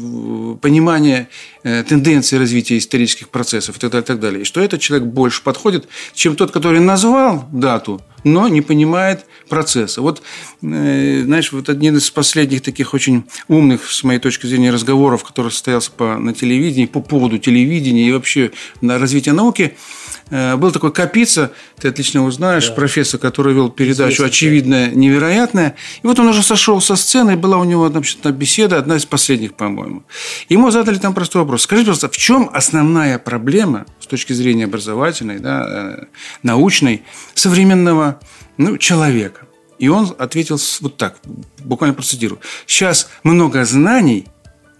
понимание 0.60 1.28
э, 1.62 1.82
тенденции 1.82 2.36
развития 2.36 2.76
исторических 2.76 3.30
процессов 3.30 3.78
и 3.78 3.80
так 3.80 3.90
далее, 3.90 4.04
и 4.04 4.06
так 4.06 4.20
далее. 4.20 4.42
И 4.42 4.44
что 4.44 4.60
этот 4.60 4.80
человек 4.80 5.08
больше 5.08 5.42
подходит, 5.42 5.88
чем 6.12 6.36
тот, 6.36 6.50
который 6.50 6.80
назвал 6.80 7.48
дату, 7.50 8.02
но 8.24 8.46
не 8.46 8.60
понимает 8.60 9.24
процесса. 9.48 10.02
Вот, 10.02 10.22
э, 10.62 11.22
знаешь, 11.24 11.50
вот 11.50 11.70
один 11.70 11.96
из 11.96 12.10
последних 12.10 12.60
таких 12.60 12.92
очень 12.92 13.24
умных, 13.48 13.90
с 13.90 14.04
моей 14.04 14.20
точки 14.20 14.46
зрения, 14.46 14.70
разговоров, 14.70 15.24
который 15.24 15.50
состоялся 15.50 15.90
по, 15.90 16.18
на 16.18 16.34
телевидении, 16.34 16.84
по 16.84 17.00
поводу 17.00 17.38
телевидения 17.38 18.06
и 18.06 18.12
вообще 18.12 18.50
на 18.82 18.98
развитие 18.98 19.32
науки– 19.32 19.74
Э, 20.01 20.01
был 20.32 20.72
такой 20.72 20.92
Капица, 20.92 21.52
ты 21.78 21.88
отлично 21.88 22.18
его 22.18 22.30
знаешь, 22.30 22.68
да. 22.68 22.74
профессор, 22.74 23.20
который 23.20 23.52
вел 23.52 23.68
передачу 23.68 24.24
«Очевидное, 24.24 24.90
невероятное». 24.90 25.76
И 26.02 26.06
вот 26.06 26.18
он 26.18 26.28
уже 26.28 26.42
сошел 26.42 26.80
со 26.80 26.96
сцены, 26.96 27.36
была 27.36 27.58
у 27.58 27.64
него 27.64 27.88
значит, 27.90 28.18
беседа, 28.34 28.78
одна 28.78 28.96
из 28.96 29.04
последних, 29.04 29.54
по-моему. 29.54 30.04
Ему 30.48 30.70
задали 30.70 30.96
там 30.96 31.12
простой 31.12 31.42
вопрос. 31.42 31.64
Скажи, 31.64 31.82
пожалуйста, 31.82 32.08
в 32.08 32.16
чем 32.16 32.48
основная 32.52 33.18
проблема 33.18 33.84
с 34.00 34.06
точки 34.06 34.32
зрения 34.32 34.64
образовательной, 34.64 35.38
да, 35.38 35.66
э, 35.68 36.04
научной, 36.42 37.02
современного 37.34 38.18
ну, 38.56 38.78
человека? 38.78 39.46
И 39.78 39.88
он 39.88 40.14
ответил 40.18 40.58
вот 40.80 40.96
так, 40.96 41.16
буквально 41.58 41.94
процедирую. 41.94 42.40
Сейчас 42.66 43.10
много 43.22 43.64
знаний, 43.64 44.26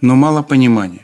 но 0.01 0.15
мало 0.15 0.41
понимания. 0.41 1.02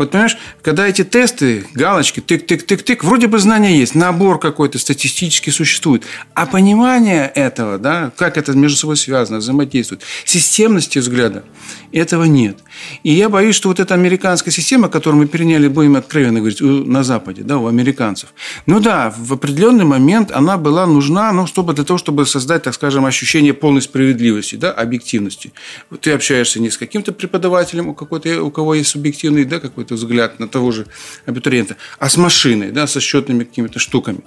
Вот 0.00 0.12
понимаешь, 0.12 0.38
когда 0.62 0.88
эти 0.88 1.04
тесты, 1.04 1.66
галочки, 1.74 2.20
тык-тык-тык-тык, 2.20 3.00
вроде 3.04 3.26
бы 3.26 3.38
знания 3.38 3.76
есть, 3.76 3.94
набор 3.94 4.40
какой-то 4.40 4.78
статистически 4.78 5.50
существует, 5.50 6.04
а 6.32 6.46
понимание 6.46 7.30
этого, 7.34 7.76
да, 7.76 8.10
как 8.16 8.38
это 8.38 8.54
между 8.54 8.78
собой 8.78 8.96
связано, 8.96 9.40
взаимодействует, 9.40 10.00
системности 10.24 11.00
взгляда, 11.00 11.44
этого 11.92 12.24
нет. 12.24 12.60
И 13.02 13.12
я 13.12 13.28
боюсь, 13.28 13.54
что 13.54 13.68
вот 13.68 13.78
эта 13.78 13.92
американская 13.92 14.50
система, 14.54 14.88
которую 14.88 15.20
мы 15.20 15.28
переняли, 15.28 15.68
будем 15.68 15.96
откровенно 15.96 16.38
говорить, 16.38 16.62
на 16.62 17.04
Западе, 17.04 17.42
да, 17.42 17.58
у 17.58 17.66
американцев, 17.66 18.32
ну 18.64 18.80
да, 18.80 19.14
в 19.14 19.34
определенный 19.34 19.84
момент 19.84 20.32
она 20.32 20.56
была 20.56 20.86
нужна, 20.86 21.30
ну, 21.32 21.46
чтобы 21.46 21.74
для 21.74 21.84
того, 21.84 21.98
чтобы 21.98 22.24
создать, 22.24 22.62
так 22.62 22.72
скажем, 22.72 23.04
ощущение 23.04 23.52
полной 23.52 23.82
справедливости, 23.82 24.54
да, 24.54 24.72
объективности. 24.72 25.52
Вот 25.90 26.00
ты 26.00 26.12
общаешься 26.12 26.58
не 26.58 26.70
с 26.70 26.78
каким-то 26.78 27.12
преподавателем, 27.12 27.88
у, 27.88 27.94
какой-то, 27.94 28.42
у 28.42 28.50
кого 28.50 28.76
есть 28.76 28.88
субъективный, 28.88 29.44
да, 29.44 29.60
какой-то 29.60 29.89
какой-то 29.90 29.94
взгляд 29.94 30.40
на 30.40 30.48
того 30.48 30.72
же 30.72 30.86
абитуриента, 31.26 31.76
а 31.98 32.08
с 32.08 32.16
машиной, 32.16 32.70
да, 32.70 32.86
со 32.86 33.00
счетными 33.00 33.44
какими-то 33.44 33.78
штуками. 33.78 34.20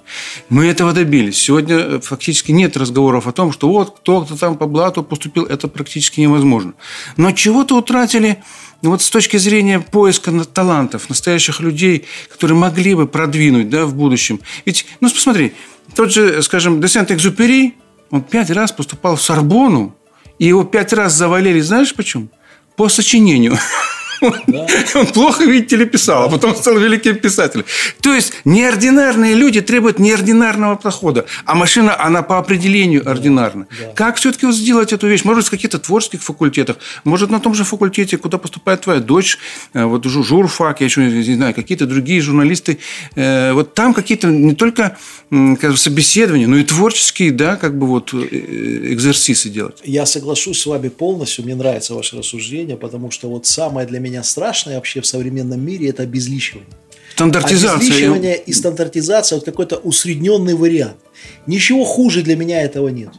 Мы 0.50 0.66
этого 0.66 0.92
добились. 0.92 1.36
Сегодня 1.36 1.76
э, 1.76 2.00
фактически 2.00 2.52
нет 2.52 2.76
разговоров 2.76 3.26
о 3.26 3.32
том, 3.32 3.52
что 3.52 3.68
вот 3.68 3.98
кто-то 3.98 4.36
там 4.36 4.56
по 4.56 4.66
блату 4.66 5.02
поступил, 5.02 5.44
это 5.44 5.68
практически 5.68 6.20
невозможно. 6.20 6.72
Но 7.16 7.32
чего-то 7.32 7.76
утратили 7.76 8.36
вот 8.82 9.00
с 9.00 9.10
точки 9.10 9.38
зрения 9.38 9.80
поиска 9.80 10.32
талантов, 10.44 11.08
настоящих 11.08 11.60
людей, 11.60 12.04
которые 12.32 12.56
могли 12.56 12.94
бы 12.94 13.06
продвинуть 13.06 13.68
да, 13.68 13.86
в 13.86 13.94
будущем. 13.94 14.40
Ведь, 14.66 14.86
ну, 15.00 15.08
посмотри, 15.10 15.52
тот 15.94 16.12
же, 16.12 16.42
скажем, 16.42 16.80
Десент 16.80 17.10
Экзупери, 17.10 17.74
он 18.10 18.22
пять 18.22 18.50
раз 18.50 18.72
поступал 18.72 19.16
в 19.16 19.22
Сорбону, 19.22 19.94
и 20.38 20.46
его 20.46 20.64
пять 20.64 20.92
раз 20.92 21.14
завалили, 21.14 21.60
знаешь 21.60 21.94
почему? 21.94 22.28
По 22.76 22.88
сочинению. 22.88 23.56
Он 24.94 25.06
плохо, 25.06 25.44
видите 25.44 25.76
ли, 25.76 25.86
писал, 25.86 26.24
а 26.24 26.28
потом 26.28 26.54
стал 26.54 26.78
великим 26.78 27.16
писателем. 27.16 27.64
То 28.00 28.14
есть 28.14 28.32
неординарные 28.44 29.34
люди 29.34 29.60
требуют 29.60 29.98
неординарного 29.98 30.76
подхода, 30.76 31.26
а 31.44 31.54
машина, 31.54 32.00
она 32.00 32.22
по 32.22 32.38
определению 32.38 33.08
ординарна. 33.08 33.66
Как 33.94 34.16
все-таки 34.16 34.46
вот 34.46 34.54
сделать 34.54 34.92
эту 34.92 35.06
вещь? 35.06 35.24
Может, 35.24 35.46
в 35.46 35.50
каких-то 35.50 35.78
творческих 35.78 36.22
факультетах, 36.22 36.76
может, 37.04 37.30
на 37.30 37.40
том 37.40 37.54
же 37.54 37.64
факультете, 37.64 38.16
куда 38.16 38.38
поступает 38.38 38.82
твоя 38.82 39.00
дочь, 39.00 39.38
э, 39.72 39.84
вот 39.84 40.04
журфак, 40.04 40.80
я 40.80 40.86
еще 40.86 41.02
не 41.02 41.34
знаю, 41.34 41.54
какие-то 41.54 41.86
другие 41.86 42.20
журналисты. 42.20 42.78
Э, 43.14 43.52
вот 43.52 43.74
там 43.74 43.94
какие-то 43.94 44.28
не 44.28 44.54
только 44.54 44.96
как 45.30 45.76
собеседования, 45.78 46.46
но 46.46 46.56
и 46.56 46.64
творческие, 46.64 47.32
да, 47.32 47.56
как 47.56 47.78
бы 47.78 47.86
вот 47.86 48.12
э, 48.12 48.18
экзерсисы 48.92 49.48
делать. 49.48 49.78
Я 49.84 50.06
соглашусь 50.06 50.60
с 50.60 50.66
вами 50.66 50.88
полностью, 50.88 51.44
мне 51.44 51.54
нравится 51.54 51.94
ваше 51.94 52.18
рассуждение, 52.18 52.76
потому 52.76 53.10
что 53.10 53.28
вот 53.28 53.46
самое 53.46 53.86
для 53.86 53.98
меня 54.04 54.22
страшное 54.22 54.76
вообще 54.76 55.00
в 55.00 55.06
современном 55.06 55.60
мире– 55.64 55.88
это 55.90 56.02
обезличивание. 56.02 56.68
Стандартизация. 57.14 57.76
Обезличивание 57.76 58.36
и 58.36 58.52
стандартизация– 58.52 59.36
вот 59.38 59.44
какой-то 59.44 59.76
усредненный 59.76 60.54
вариант. 60.54 60.96
Ничего 61.46 61.84
хуже 61.84 62.22
для 62.22 62.36
меня 62.36 62.62
этого 62.62 62.88
нет. 62.88 63.10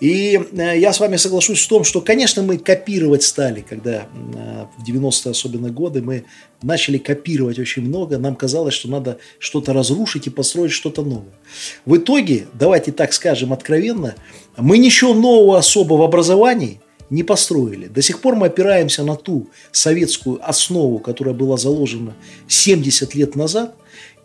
И 0.00 0.40
э, 0.52 0.78
я 0.78 0.92
с 0.92 1.00
вами 1.00 1.16
соглашусь 1.16 1.62
в 1.62 1.68
том, 1.68 1.84
что, 1.84 2.00
конечно, 2.00 2.42
мы 2.42 2.58
копировать 2.58 3.22
стали, 3.22 3.64
когда 3.68 4.06
э, 4.34 4.64
в 4.78 4.88
90-е 4.88 5.30
особенно 5.30 5.70
годы 5.70 6.00
мы 6.00 6.24
начали 6.62 6.98
копировать 6.98 7.58
очень 7.58 7.82
много, 7.82 8.18
нам 8.18 8.36
казалось, 8.36 8.74
что 8.74 8.88
надо 8.88 9.18
что-то 9.38 9.72
разрушить 9.72 10.26
и 10.26 10.30
построить 10.30 10.72
что-то 10.72 11.02
новое. 11.02 11.34
В 11.84 11.96
итоге, 11.96 12.46
давайте 12.54 12.92
так 12.92 13.12
скажем 13.12 13.52
откровенно, 13.52 14.14
мы 14.56 14.78
ничего 14.78 15.14
нового 15.14 15.58
особо 15.58 15.94
в 15.94 16.02
образовании 16.02 16.80
не 17.10 17.22
построили. 17.22 17.86
До 17.86 18.02
сих 18.02 18.20
пор 18.20 18.36
мы 18.36 18.46
опираемся 18.46 19.04
на 19.04 19.16
ту 19.16 19.48
советскую 19.72 20.40
основу, 20.42 20.98
которая 20.98 21.34
была 21.34 21.56
заложена 21.56 22.14
70 22.48 23.14
лет 23.14 23.36
назад. 23.36 23.74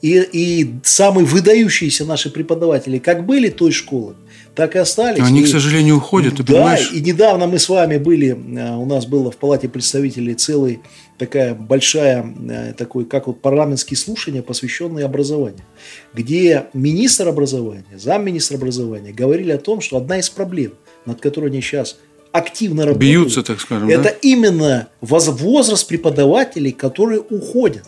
И, 0.02 0.18
и 0.32 0.76
самые 0.84 1.26
выдающиеся 1.26 2.06
наши 2.06 2.30
преподаватели 2.30 3.00
как 3.00 3.26
были 3.26 3.50
той 3.50 3.74
школы, 3.74 4.16
так 4.56 4.78
и 4.78 4.80
остались. 4.80 5.22
Они, 5.22 5.42
и, 5.42 5.44
к 5.44 5.48
сожалению, 5.48 5.98
уходят, 5.98 6.38
ты 6.38 6.44
да, 6.44 6.54
понимаешь? 6.54 6.92
и 6.94 7.02
недавно 7.02 7.48
мы 7.48 7.60
с 7.60 7.68
вами 7.68 7.98
были, 7.98 8.30
э, 8.30 8.76
у 8.76 8.86
нас 8.86 9.06
было 9.06 9.30
в 9.30 9.36
Палате 9.36 9.68
представителей 9.68 10.36
целый 10.36 10.80
такая 11.18 11.54
большая, 11.54 12.26
э, 12.50 12.74
такой, 12.78 13.04
как 13.06 13.28
вот 13.28 13.42
парламентские 13.42 13.98
слушания, 13.98 14.42
посвященные 14.42 15.04
образованию, 15.06 15.66
где 16.14 16.68
министр 16.74 17.28
образования, 17.28 17.84
замминистра 17.98 18.56
образования 18.56 19.12
говорили 19.12 19.52
о 19.52 19.58
том, 19.58 19.82
что 19.82 19.98
одна 19.98 20.20
из 20.20 20.30
проблем, 20.30 20.74
над 21.06 21.20
которой 21.20 21.48
они 21.48 21.62
сейчас 21.62 21.98
активно 22.32 22.86
работают. 22.86 23.12
Бьются, 23.12 23.44
так 23.44 23.60
скажем. 23.60 23.90
Это 23.90 24.04
да? 24.04 24.10
именно 24.22 24.88
возраст 25.02 25.88
преподавателей, 25.88 26.72
которые 26.72 27.22
уходят. 27.22 27.84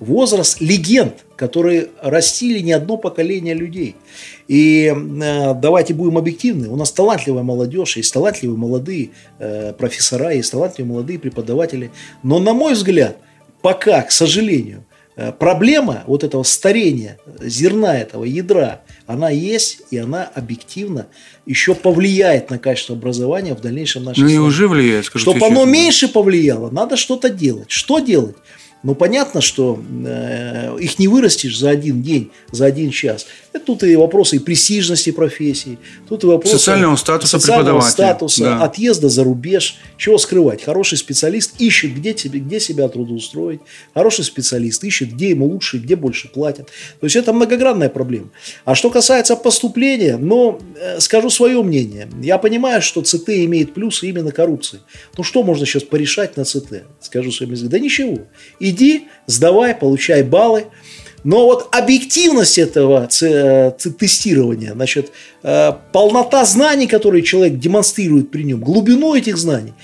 Возраст 0.00 0.60
легенд, 0.60 1.24
которые 1.36 1.88
растили 2.02 2.58
не 2.60 2.72
одно 2.72 2.96
поколение 2.96 3.54
людей. 3.54 3.96
И 4.48 4.92
э, 4.94 5.54
давайте 5.54 5.94
будем 5.94 6.18
объективны. 6.18 6.68
У 6.68 6.76
нас 6.76 6.92
талантливая 6.92 7.42
молодежь, 7.42 7.96
есть 7.96 8.12
талантливые 8.12 8.58
молодые 8.58 9.10
э, 9.38 9.72
профессора, 9.72 10.32
есть 10.32 10.50
талантливые 10.50 10.92
молодые 10.92 11.18
преподаватели. 11.18 11.90
Но, 12.22 12.38
на 12.38 12.52
мой 12.52 12.74
взгляд, 12.74 13.18
пока, 13.62 14.02
к 14.02 14.12
сожалению, 14.12 14.84
э, 15.16 15.32
проблема 15.32 16.04
вот 16.06 16.24
этого 16.24 16.42
старения, 16.42 17.18
зерна 17.40 17.98
этого 17.98 18.24
ядра, 18.24 18.82
она 19.06 19.30
есть, 19.30 19.82
и 19.90 19.98
она 19.98 20.24
объективно 20.24 21.06
еще 21.46 21.74
повлияет 21.74 22.50
на 22.50 22.58
качество 22.58 22.96
образования 22.96 23.54
в 23.54 23.60
дальнейшем 23.60 24.04
нашей 24.04 24.20
Ну 24.20 24.28
и 24.28 24.36
уже 24.38 24.68
влияет, 24.68 25.04
скажу 25.04 25.30
Чтобы 25.30 25.46
оно 25.46 25.64
меньше 25.64 26.08
повлияло, 26.08 26.70
надо 26.70 26.96
что-то 26.96 27.28
делать. 27.28 27.70
Что 27.70 28.00
делать? 28.00 28.36
Ну, 28.82 28.94
понятно, 28.94 29.40
что 29.40 29.82
э, 30.06 30.76
их 30.78 30.98
не 30.98 31.08
вырастешь 31.08 31.58
за 31.58 31.70
один 31.70 32.02
день, 32.02 32.30
за 32.52 32.66
один 32.66 32.90
час. 32.90 33.26
Это 33.56 33.64
тут 33.64 33.84
и 33.84 33.96
вопросы 33.96 34.36
и 34.36 34.38
престижности 34.38 35.12
профессии, 35.12 35.78
тут 36.10 36.24
и 36.24 36.26
вопросы 36.26 36.58
социального 36.58 36.96
статуса 36.96 37.38
социального 37.38 37.80
статуса, 37.80 38.44
да. 38.44 38.62
отъезда 38.62 39.08
за 39.08 39.24
рубеж. 39.24 39.78
Чего 39.96 40.18
скрывать? 40.18 40.62
Хороший 40.62 40.98
специалист 40.98 41.58
ищет, 41.58 41.94
где, 41.94 42.12
тебе, 42.12 42.40
где 42.40 42.60
себя 42.60 42.86
трудоустроить. 42.88 43.60
Хороший 43.94 44.24
специалист 44.24 44.84
ищет, 44.84 45.14
где 45.14 45.30
ему 45.30 45.46
лучше, 45.46 45.78
где 45.78 45.96
больше 45.96 46.28
платят. 46.28 46.66
То 47.00 47.06
есть, 47.06 47.16
это 47.16 47.32
многогранная 47.32 47.88
проблема. 47.88 48.28
А 48.66 48.74
что 48.74 48.90
касается 48.90 49.36
поступления, 49.36 50.18
ну, 50.18 50.60
э, 50.78 51.00
скажу 51.00 51.30
свое 51.30 51.62
мнение. 51.62 52.10
Я 52.22 52.36
понимаю, 52.36 52.82
что 52.82 53.00
ЦТ 53.00 53.30
имеет 53.30 53.72
плюсы 53.72 54.06
именно 54.06 54.32
коррупции. 54.32 54.80
Ну, 55.16 55.24
что 55.24 55.42
можно 55.42 55.64
сейчас 55.64 55.82
порешать 55.82 56.36
на 56.36 56.44
ЦТ? 56.44 56.84
Скажу 57.00 57.32
своим 57.32 57.52
языком. 57.52 57.70
Да 57.70 57.78
ничего. 57.78 58.18
Иди, 58.60 59.08
сдавай, 59.26 59.74
получай 59.74 60.22
баллы. 60.22 60.66
Но 61.26 61.44
вот 61.46 61.68
объективность 61.72 62.56
этого 62.56 63.08
тестирования, 63.08 64.74
значит, 64.74 65.10
полнота 65.42 66.44
знаний, 66.44 66.86
которые 66.86 67.24
человек 67.24 67.58
демонстрирует 67.58 68.30
при 68.30 68.44
нем, 68.44 68.60
глубину 68.60 69.12
этих 69.12 69.36
знаний, 69.36 69.74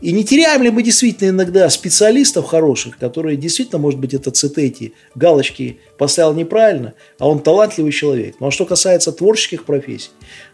и 0.00 0.12
не 0.12 0.24
теряем 0.24 0.62
ли 0.62 0.70
мы 0.70 0.82
действительно 0.82 1.30
иногда 1.30 1.68
специалистов 1.70 2.46
хороших, 2.46 2.98
которые 2.98 3.36
действительно, 3.36 3.78
может 3.78 3.98
быть, 3.98 4.14
это 4.14 4.30
цитети, 4.30 4.94
галочки 5.14 5.78
поставил 5.96 6.34
неправильно, 6.34 6.94
а 7.18 7.28
он 7.28 7.40
талантливый 7.40 7.92
человек. 7.92 8.36
Ну 8.38 8.46
а 8.46 8.50
что 8.50 8.64
касается 8.64 9.12
творческих 9.12 9.64
профессий, 9.64 10.10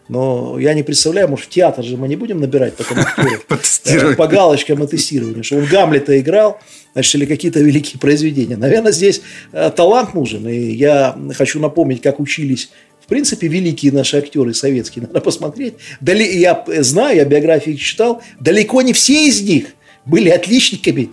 но 0.07 0.57
я 0.59 0.73
не 0.73 0.83
представляю, 0.83 1.27
может, 1.27 1.45
в 1.45 1.49
театр 1.49 1.83
же 1.83 1.97
мы 1.97 2.07
не 2.07 2.15
будем 2.15 2.39
набирать 2.39 2.75
потом 2.77 2.99
актеров 2.99 3.45
э, 3.85 4.15
по 4.15 4.27
галочкам 4.27 4.83
и 4.83 4.87
тестированию, 4.87 5.43
что 5.43 5.57
он 5.57 5.65
Гамлета 5.65 6.19
играл, 6.19 6.59
значит, 6.93 7.15
или 7.15 7.25
какие-то 7.25 7.59
великие 7.59 7.99
произведения. 7.99 8.57
Наверное, 8.57 8.91
здесь 8.91 9.21
э, 9.51 9.69
талант 9.75 10.13
нужен. 10.13 10.47
И 10.47 10.71
я 10.71 11.17
хочу 11.35 11.59
напомнить, 11.59 12.01
как 12.01 12.19
учились 12.19 12.69
в 13.05 13.07
принципе, 13.07 13.47
великие 13.47 13.91
наши 13.91 14.17
актеры 14.17 14.55
советские, 14.55 15.05
надо 15.05 15.21
посмотреть. 15.21 15.75
Дали, 16.01 16.23
я 16.23 16.65
знаю, 16.79 17.17
я 17.17 17.25
биографии 17.25 17.73
читал, 17.73 18.23
далеко 18.39 18.81
не 18.81 18.93
все 18.93 19.27
из 19.27 19.41
них 19.41 19.67
были 20.05 20.29
отличниками, 20.29 21.11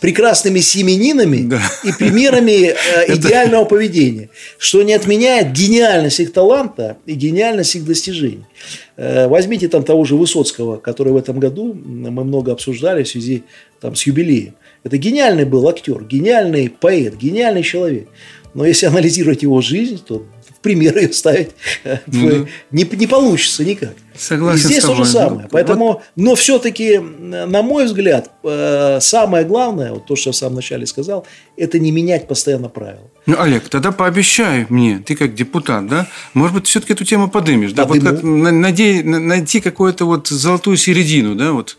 прекрасными 0.00 0.60
семенинами 0.60 1.48
да. 1.48 1.62
и 1.84 1.92
примерами 1.92 2.68
э, 2.70 2.74
идеального 3.16 3.66
поведения, 3.66 4.30
что 4.58 4.82
не 4.82 4.94
отменяет 4.94 5.52
гениальность 5.52 6.20
их 6.20 6.32
таланта 6.32 6.96
и 7.04 7.12
гениальность 7.12 7.76
их 7.76 7.84
достижений. 7.84 8.46
Э, 8.96 9.28
возьмите 9.28 9.68
там 9.68 9.82
того 9.82 10.04
же 10.04 10.16
Высоцкого, 10.16 10.78
который 10.78 11.12
в 11.12 11.16
этом 11.16 11.38
году 11.38 11.74
мы 11.74 12.10
много 12.24 12.52
обсуждали 12.52 13.02
в 13.02 13.08
связи 13.08 13.42
там, 13.80 13.94
с 13.94 14.06
юбилеем. 14.06 14.54
Это 14.84 14.96
гениальный 14.96 15.44
был 15.44 15.68
актер, 15.68 16.02
гениальный 16.02 16.70
поэт, 16.70 17.16
гениальный 17.16 17.62
человек. 17.62 18.08
Но 18.54 18.64
если 18.66 18.86
анализировать 18.86 19.42
его 19.42 19.60
жизнь, 19.60 20.00
то 20.06 20.26
пример 20.62 20.96
ее 20.98 21.12
ставить 21.12 21.50
ну, 22.06 22.46
не, 22.70 22.84
не 22.84 23.06
получится 23.06 23.64
никак. 23.64 23.94
Согласен 24.16 24.68
И 24.68 24.72
здесь 24.72 24.84
то 24.84 24.94
же 24.94 25.04
самое. 25.04 25.48
Поэтому, 25.50 25.86
вот. 25.86 26.02
но 26.16 26.34
все-таки, 26.34 26.98
на 26.98 27.62
мой 27.62 27.86
взгляд, 27.86 28.30
э, 28.44 28.98
самое 29.00 29.44
главное, 29.44 29.92
вот 29.92 30.06
то, 30.06 30.16
что 30.16 30.28
я 30.28 30.32
в 30.32 30.36
самом 30.36 30.56
начале 30.56 30.86
сказал, 30.86 31.26
это 31.56 31.78
не 31.78 31.90
менять 31.90 32.28
постоянно 32.28 32.68
правила. 32.68 33.08
Ну, 33.26 33.40
Олег, 33.40 33.68
тогда 33.68 33.92
пообещай 33.92 34.66
мне, 34.68 34.98
ты 34.98 35.16
как 35.16 35.34
депутат, 35.34 35.86
да, 35.86 36.06
может 36.34 36.54
быть, 36.54 36.66
все-таки 36.66 36.92
эту 36.92 37.04
тему 37.04 37.30
подымешь, 37.30 37.72
да, 37.72 37.86
вот 37.86 38.00
как 38.02 38.22
найти, 38.22 39.02
найти 39.02 39.60
какую-то 39.60 40.04
вот 40.04 40.28
золотую 40.28 40.76
середину, 40.76 41.34
да, 41.34 41.52
вот 41.52 41.78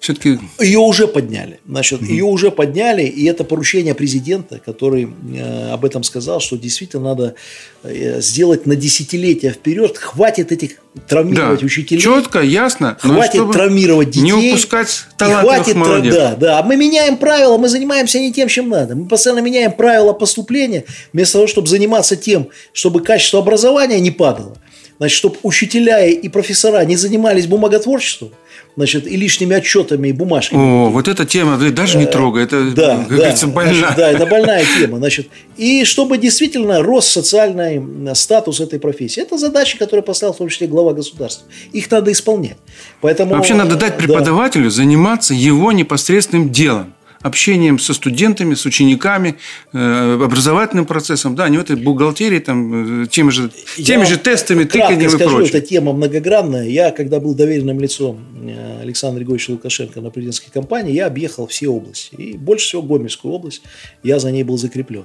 все-таки... 0.00 0.38
Ее 0.58 0.78
уже 0.78 1.06
подняли. 1.06 1.60
Значит, 1.68 2.00
угу. 2.00 2.10
ее 2.10 2.24
уже 2.24 2.50
подняли, 2.50 3.02
и 3.02 3.26
это 3.26 3.44
поручение 3.44 3.94
президента, 3.94 4.58
который 4.58 5.06
э, 5.34 5.72
об 5.72 5.84
этом 5.84 6.02
сказал, 6.04 6.40
что 6.40 6.56
действительно 6.56 7.10
надо 7.10 7.34
э, 7.82 8.22
сделать 8.22 8.64
на 8.64 8.76
десятилетия 8.76 9.50
вперед. 9.50 9.98
Хватит 9.98 10.52
этих 10.52 10.76
травмировать 11.06 11.60
да. 11.60 11.66
учителей. 11.66 12.00
Четко, 12.00 12.40
ясно. 12.40 12.96
Хватит 12.98 13.52
травмировать 13.52 14.08
детей. 14.08 14.22
Не 14.22 14.52
упускать 14.52 15.04
талантливых 15.18 15.56
хватит, 15.56 15.76
молодец. 15.76 16.14
Да, 16.14 16.34
да. 16.34 16.62
Мы 16.62 16.76
меняем 16.76 17.18
правила, 17.18 17.58
мы 17.58 17.68
занимаемся 17.68 18.18
не 18.20 18.32
тем, 18.32 18.48
чем 18.48 18.70
надо. 18.70 18.96
Мы 18.96 19.06
постоянно 19.06 19.40
меняем 19.40 19.72
правила 19.72 20.14
поступления, 20.14 20.86
вместо 21.12 21.34
того, 21.34 21.46
чтобы 21.46 21.68
заниматься 21.68 22.16
тем, 22.16 22.48
чтобы 22.72 23.02
качество 23.02 23.40
образования 23.40 24.00
не 24.00 24.10
падало. 24.10 24.56
Значит, 24.96 25.16
чтобы 25.18 25.36
учителя 25.42 26.06
и 26.06 26.28
профессора 26.28 26.84
не 26.86 26.96
занимались 26.96 27.46
бумаготворчеством, 27.46 28.32
значит, 28.80 29.06
и 29.06 29.16
лишними 29.16 29.54
отчетами 29.54 30.08
и 30.08 30.12
бумажками. 30.12 30.60
О, 30.60 30.90
вот 30.90 31.08
эта 31.08 31.24
тема, 31.24 31.56
даже 31.56 31.98
не 31.98 32.04
э, 32.04 32.06
трогай, 32.06 32.44
это, 32.44 32.70
да, 32.70 32.96
как 32.96 33.08
да, 33.08 33.14
говорится, 33.16 33.46
больная. 33.46 33.74
Значит, 33.74 33.96
да, 33.96 34.10
это 34.10 34.26
больная 34.26 34.64
тема. 34.78 34.98
Значит, 34.98 35.28
и 35.56 35.84
чтобы 35.84 36.18
действительно 36.18 36.82
рос 36.82 37.06
социальный 37.06 38.14
статус 38.14 38.60
этой 38.60 38.78
профессии. 38.78 39.22
Это 39.22 39.38
задачи, 39.38 39.78
которые 39.78 40.02
поставил 40.02 40.34
в 40.34 40.38
том 40.38 40.48
числе 40.48 40.66
глава 40.66 40.92
государства. 40.92 41.46
Их 41.72 41.90
надо 41.90 42.12
исполнять. 42.12 42.56
Поэтому, 43.00 43.34
Вообще 43.34 43.54
надо 43.54 43.76
дать 43.76 43.96
преподавателю 43.96 44.64
да. 44.64 44.70
заниматься 44.70 45.34
его 45.34 45.72
непосредственным 45.72 46.50
делом 46.50 46.94
общением 47.22 47.78
со 47.78 47.92
студентами, 47.92 48.54
с 48.54 48.64
учениками, 48.64 49.36
э, 49.72 50.14
образовательным 50.22 50.86
процессом, 50.86 51.34
да, 51.34 51.48
не 51.48 51.58
в 51.58 51.60
этой 51.60 51.76
бухгалтерии, 51.76 52.38
там, 52.38 53.02
э, 53.02 53.06
теми 53.06 53.30
же, 53.30 53.50
теми 53.76 54.04
же 54.04 54.16
тестами, 54.16 54.64
тыканьем 54.64 55.06
и 55.06 55.10
скажу, 55.10 55.36
прочее. 55.36 55.58
эта 55.58 55.66
тема 55.66 55.92
многогранная. 55.92 56.66
Я, 56.66 56.90
когда 56.90 57.20
был 57.20 57.34
доверенным 57.34 57.78
лицом 57.78 58.20
э, 58.42 58.80
Александра 58.80 59.18
Григорьевича 59.18 59.50
Лукашенко 59.50 60.00
на 60.00 60.10
президентской 60.10 60.50
кампании, 60.50 60.94
я 60.94 61.06
объехал 61.06 61.46
все 61.46 61.68
области. 61.68 62.14
И 62.14 62.36
больше 62.38 62.66
всего 62.66 62.82
Гомельскую 62.82 63.34
область, 63.34 63.62
я 64.02 64.18
за 64.18 64.30
ней 64.30 64.42
был 64.42 64.56
закреплен. 64.56 65.04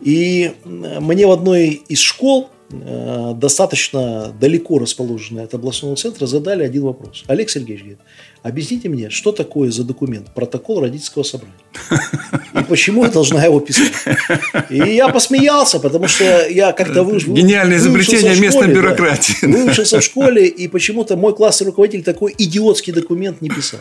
И 0.00 0.52
мне 0.64 1.26
в 1.26 1.30
одной 1.30 1.82
из 1.88 2.00
школ, 2.00 2.50
достаточно 2.70 4.34
далеко 4.38 4.78
расположенной 4.78 5.44
от 5.44 5.54
областного 5.54 5.96
центра, 5.96 6.26
задали 6.26 6.64
один 6.64 6.82
вопрос. 6.82 7.24
Олег 7.28 7.48
Сергеевич 7.48 7.82
говорит, 7.82 8.00
Объясните 8.44 8.90
мне, 8.90 9.08
что 9.08 9.32
такое 9.32 9.70
за 9.70 9.84
документ? 9.84 10.26
Протокол 10.34 10.82
родительского 10.82 11.22
собрания. 11.22 11.54
И 12.60 12.62
почему 12.68 13.02
я 13.04 13.10
должна 13.10 13.42
его 13.42 13.58
писать? 13.58 13.92
И 14.68 14.76
я 14.76 15.08
посмеялся, 15.08 15.80
потому 15.80 16.08
что 16.08 16.46
я 16.50 16.72
как-то 16.72 17.04
выучился 17.04 17.32
Гениальное 17.32 17.78
изобретение 17.78 18.38
местной 18.38 18.68
бюрократии. 18.68 19.34
Да, 19.40 19.48
выучился 19.48 19.98
в 19.98 20.04
школе, 20.04 20.46
и 20.46 20.68
почему-то 20.68 21.16
мой 21.16 21.34
классный 21.34 21.68
руководитель 21.68 22.04
такой 22.04 22.34
идиотский 22.36 22.92
документ 22.92 23.40
не 23.40 23.48
писал. 23.48 23.80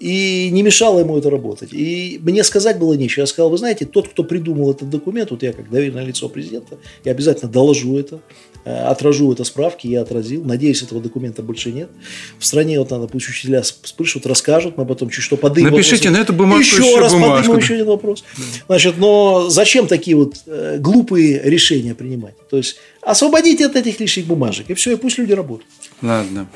И 0.00 0.48
не 0.52 0.62
мешало 0.62 1.00
ему 1.00 1.18
это 1.18 1.28
работать. 1.28 1.74
И 1.74 2.18
мне 2.22 2.42
сказать 2.44 2.78
было 2.78 2.94
нечего. 2.94 3.24
Я 3.24 3.26
сказал, 3.26 3.50
вы 3.50 3.58
знаете, 3.58 3.84
тот, 3.84 4.08
кто 4.08 4.24
придумал 4.24 4.70
этот 4.70 4.88
документ, 4.88 5.32
вот 5.32 5.42
я 5.42 5.52
как 5.52 5.68
доверенное 5.68 6.06
лицо 6.06 6.30
президента, 6.30 6.78
я 7.04 7.12
обязательно 7.12 7.52
доложу 7.52 7.98
это. 7.98 8.20
Э, 8.64 8.88
отражу 8.88 9.32
это 9.32 9.44
справки, 9.44 9.86
я 9.86 10.02
отразил. 10.02 10.44
Надеюсь, 10.44 10.82
этого 10.82 11.00
документа 11.00 11.42
больше 11.42 11.72
нет. 11.72 11.90
В 12.38 12.44
стране 12.44 12.78
вот 12.78 12.90
надо, 12.90 13.06
пусть 13.06 13.28
учителя 13.28 13.62
спрашивают, 13.62 14.26
расскажут, 14.26 14.76
мы 14.76 14.84
потом 14.84 15.10
чуть 15.10 15.24
что 15.24 15.36
подымем. 15.36 15.70
Напишите 15.70 16.08
вопрос. 16.08 16.18
на 16.18 16.22
эту 16.22 16.32
бумажку 16.32 16.76
еще, 16.76 16.90
еще 16.90 17.00
раз 17.00 17.12
бумажку. 17.12 17.36
подымем 17.36 17.58
еще 17.58 17.74
один 17.74 17.86
вопрос. 17.86 18.24
Значит, 18.66 18.98
но 18.98 19.48
зачем 19.48 19.86
такие 19.86 20.16
вот 20.16 20.36
э, 20.46 20.78
глупые 20.78 21.40
решения 21.42 21.94
принимать? 21.94 22.34
То 22.50 22.56
есть 22.56 22.76
освободите 23.02 23.66
от 23.66 23.76
этих 23.76 24.00
лишних 24.00 24.26
бумажек, 24.26 24.68
и 24.70 24.74
все, 24.74 24.92
и 24.92 24.96
пусть 24.96 25.18
люди 25.18 25.32
работают. 25.32 25.70
Ладно. 26.02 26.48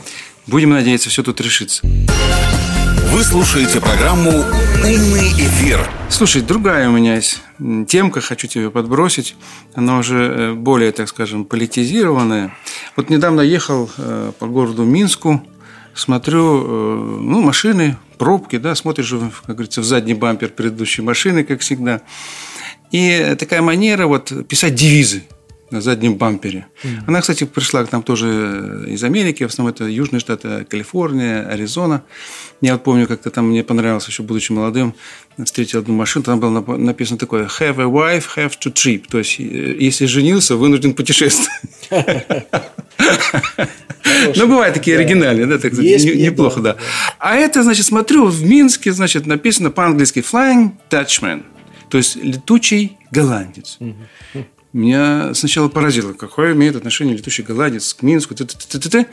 Будем 0.46 0.70
надеяться, 0.70 1.09
все 1.09 1.22
тут 1.22 1.40
решится. 1.40 1.82
Вы 3.12 3.24
слушаете 3.24 3.78
программу 3.78 4.30
«Умный 4.30 5.28
эфир». 5.36 5.86
Слушай, 6.08 6.40
другая 6.40 6.88
у 6.88 6.92
меня 6.92 7.16
есть 7.16 7.42
темка, 7.86 8.22
хочу 8.22 8.46
тебе 8.46 8.70
подбросить. 8.70 9.36
Она 9.74 9.98
уже 9.98 10.16
э, 10.16 10.52
более, 10.54 10.92
так 10.92 11.08
скажем, 11.08 11.44
политизированная. 11.44 12.56
Вот 12.96 13.10
недавно 13.10 13.42
ехал 13.42 13.90
э, 13.98 14.32
по 14.38 14.46
городу 14.46 14.84
Минску, 14.84 15.42
смотрю, 15.94 16.64
э, 16.64 17.18
ну, 17.20 17.42
машины, 17.42 17.98
пробки, 18.16 18.56
да, 18.56 18.74
смотришь, 18.74 19.14
как 19.46 19.56
говорится, 19.56 19.82
в 19.82 19.84
задний 19.84 20.14
бампер 20.14 20.48
предыдущей 20.48 21.02
машины, 21.02 21.44
как 21.44 21.60
всегда. 21.60 22.00
И 22.92 23.36
такая 23.38 23.60
манера 23.60 24.06
вот 24.06 24.32
писать 24.48 24.74
девизы 24.74 25.24
на 25.72 25.80
заднем 25.80 26.16
бампере. 26.16 26.66
Mm-hmm. 26.84 27.04
Она, 27.06 27.20
кстати, 27.20 27.44
пришла 27.44 27.84
к 27.84 27.92
нам 27.92 28.02
тоже 28.02 28.84
из 28.88 29.02
Америки, 29.02 29.44
в 29.44 29.48
основном 29.48 29.74
это 29.74 29.84
Южные 29.84 30.20
Штаты, 30.20 30.64
Калифорния, 30.68 31.48
Аризона. 31.48 32.04
Я 32.60 32.74
вот 32.74 32.84
помню, 32.84 33.06
как-то 33.06 33.30
там 33.30 33.48
мне 33.48 33.64
понравилось, 33.64 34.06
еще 34.06 34.22
будучи 34.22 34.52
молодым, 34.52 34.94
встретил 35.42 35.80
одну 35.80 35.94
машину, 35.94 36.24
там 36.24 36.38
было 36.40 36.60
написано 36.76 37.18
такое 37.18 37.46
«Have 37.46 37.80
a 37.80 37.86
wife, 37.86 38.24
have 38.36 38.52
to 38.64 38.72
trip», 38.72 39.04
то 39.10 39.18
есть, 39.18 39.40
э, 39.40 39.76
если 39.78 40.06
женился, 40.06 40.56
вынужден 40.56 40.94
путешествовать. 40.94 41.50
Ну, 44.36 44.46
бывают 44.46 44.74
такие 44.74 44.96
оригинальные, 44.96 45.46
да, 45.46 45.58
так 45.58 45.72
неплохо, 45.72 46.60
да. 46.60 46.76
А 47.18 47.36
это, 47.36 47.62
значит, 47.62 47.86
смотрю, 47.86 48.26
в 48.26 48.44
Минске, 48.44 48.92
значит, 48.92 49.26
написано 49.26 49.70
по-английски 49.70 50.20
«Flying 50.20 50.72
Dutchman», 50.90 51.42
то 51.88 51.99
есть 51.99 52.16
летучий 52.16 52.99
голландец. 53.11 53.78
Меня 54.72 55.34
сначала 55.34 55.68
поразило, 55.68 56.14
какое 56.14 56.54
имеет 56.54 56.76
отношение 56.76 57.14
летучий 57.16 57.44
голландец 57.44 57.92
к 57.92 58.03
Минску. 58.03 58.34
Т 58.34 58.44
-т 58.44 58.49
-т 58.49 58.78
-т 58.78 58.90
-т. 58.90 59.07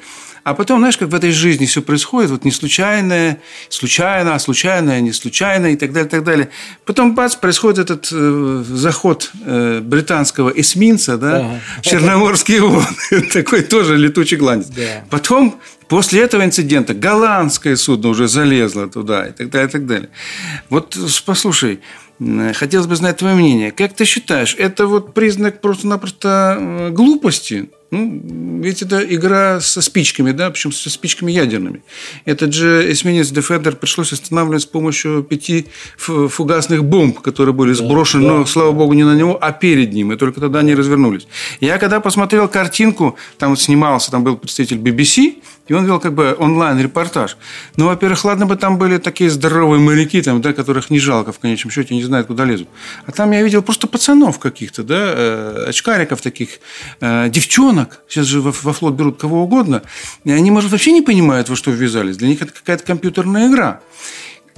А 0.44 0.54
потом, 0.54 0.80
знаешь, 0.80 0.98
как 0.98 1.10
в 1.10 1.16
этой 1.16 1.32
жизни 1.32 1.66
все 1.66 1.82
происходит, 1.82 2.32
вот 2.32 2.46
не 2.46 2.52
случайное, 2.52 3.40
случайно, 3.70 4.36
а 4.36 4.40
случайное, 4.40 5.02
не 5.02 5.12
случайно 5.12 5.68
и 5.68 5.76
так 5.76 5.92
далее, 5.92 6.08
и 6.08 6.12
так 6.12 6.24
далее. 6.24 6.50
Потом, 6.86 7.14
бац, 7.14 7.36
происходит 7.36 7.80
этот 7.80 8.10
э, 8.12 8.64
заход 8.70 9.32
э, 9.46 9.82
британского 9.82 10.50
эсминца, 10.50 11.18
да, 11.18 11.40
ага. 11.40 11.60
в 11.80 11.82
Черноморские 11.82 12.62
воды. 12.62 13.22
Такой 13.34 13.62
тоже 13.62 13.98
летучий 13.98 14.38
голландец. 14.38 14.70
Да. 14.70 15.04
Потом, 15.10 15.60
после 15.88 16.22
этого 16.22 16.46
инцидента, 16.46 16.94
голландское 16.94 17.76
судно 17.76 18.10
уже 18.10 18.28
залезло 18.28 18.88
туда 18.88 19.28
и 19.28 19.34
так 19.34 19.50
далее, 19.50 19.68
и 19.68 19.72
так 19.72 19.86
далее. 19.86 20.10
Вот 20.70 20.98
послушай, 21.26 21.82
Хотелось 22.54 22.88
бы 22.88 22.98
знать 22.98 23.18
твое 23.18 23.36
мнение. 23.36 23.72
Как 23.72 23.94
ты 23.94 24.04
считаешь, 24.04 24.54
это 24.60 24.88
вот 24.88 25.14
признак 25.14 25.62
просто-напросто 25.62 26.58
э, 26.60 26.90
глупости 26.90 27.70
Ну, 27.92 28.60
ведь 28.62 28.82
это 28.82 29.00
игра 29.00 29.62
со 29.62 29.82
спичками, 29.82 30.32
да, 30.32 30.50
причем 30.50 30.74
со 30.74 30.90
спичками 30.90 31.32
ядерными. 31.32 31.82
Этот 32.26 32.54
же 32.54 32.92
эсминец 32.92 33.30
Дефендер 33.30 33.78
пришлось 33.78 34.12
останавливать 34.12 34.64
с 34.64 34.66
помощью 34.66 35.24
пяти 35.24 35.68
фугасных 35.98 36.84
бомб, 36.84 37.22
которые 37.22 37.56
были 37.56 37.72
сброшены, 37.72 38.24
да, 38.24 38.34
но, 38.34 38.46
слава 38.46 38.74
богу, 38.74 38.94
не 38.94 39.06
на 39.06 39.16
него, 39.16 39.38
а 39.42 39.54
перед 39.54 39.94
ним, 39.94 40.12
и 40.12 40.18
только 40.18 40.42
тогда 40.42 40.60
они 40.60 40.76
развернулись. 40.76 41.26
Я 41.62 41.78
когда 41.78 42.02
посмотрел 42.02 42.50
картинку, 42.50 43.16
там 43.38 43.52
вот 43.52 43.62
снимался, 43.62 44.12
там 44.12 44.26
был 44.26 44.36
представитель 44.36 44.78
BBC, 44.78 45.38
и 45.70 45.74
он 45.74 45.86
вел 45.86 46.00
как 46.00 46.14
бы 46.14 46.36
онлайн-репортаж. 46.38 47.38
Ну, 47.78 47.86
во-первых, 47.86 48.26
ладно 48.26 48.46
бы 48.46 48.56
там 48.56 48.78
были 48.78 48.98
такие 48.98 49.30
здоровые 49.30 49.80
моряки, 49.80 50.22
там, 50.22 50.42
да, 50.42 50.52
которых 50.52 50.90
не 50.90 51.00
жалко 51.00 51.32
в 51.32 51.40
конечном 51.40 51.72
счете, 51.72 51.96
не 51.96 52.04
знают, 52.04 52.28
куда 52.28 52.44
лезут. 52.44 52.68
А 53.06 53.12
там 53.12 53.32
я 53.32 53.42
видел 53.44 53.62
просто 53.62 53.88
пацанов 53.88 54.40
каких-то, 54.40 54.84
да, 54.84 55.14
э, 55.16 55.66
очкариков 55.70 56.22
таких, 56.22 56.60
э, 57.00 57.30
девчонок. 57.30 58.02
Сейчас 58.08 58.26
же 58.26 58.42
во, 58.42 58.52
флот 58.52 58.96
берут 58.96 59.20
кого 59.20 59.44
угодно. 59.44 59.84
И 60.26 60.32
они, 60.32 60.52
может, 60.52 60.72
вообще 60.72 60.92
не 60.92 61.02
понимают, 61.02 61.50
во 61.50 61.56
что 61.56 61.72
ввязались. 61.72 62.18
Для 62.18 62.28
них 62.28 62.42
это 62.42 62.52
какая-то 62.52 62.84
компьютерная 62.84 63.48
игра. 63.50 63.82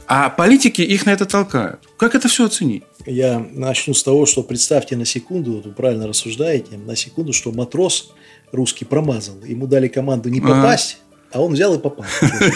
А 0.08 0.30
политики 0.30 0.82
их 0.82 1.06
на 1.06 1.12
это 1.12 1.26
толкают. 1.26 1.80
Как 1.98 2.16
это 2.16 2.28
все 2.28 2.46
оценить? 2.46 2.84
Я 3.06 3.46
начну 3.54 3.94
с 3.94 4.04
того, 4.04 4.26
что 4.26 4.44
представьте 4.44 4.96
на 4.96 5.06
секунду, 5.06 5.62
вы 5.64 5.72
правильно 5.72 6.08
рассуждаете, 6.08 6.78
на 6.78 6.96
секунду, 6.96 7.34
что 7.34 7.52
матрос 7.52 8.14
русский 8.52 8.86
промазал. 8.86 9.36
Ему 9.46 9.68
дали 9.68 9.88
команду 9.88 10.30
не 10.30 10.42
попасть, 10.42 10.98
а 11.32 11.42
он 11.42 11.54
взял 11.54 11.74
и 11.76 11.80
попал. 11.80 12.06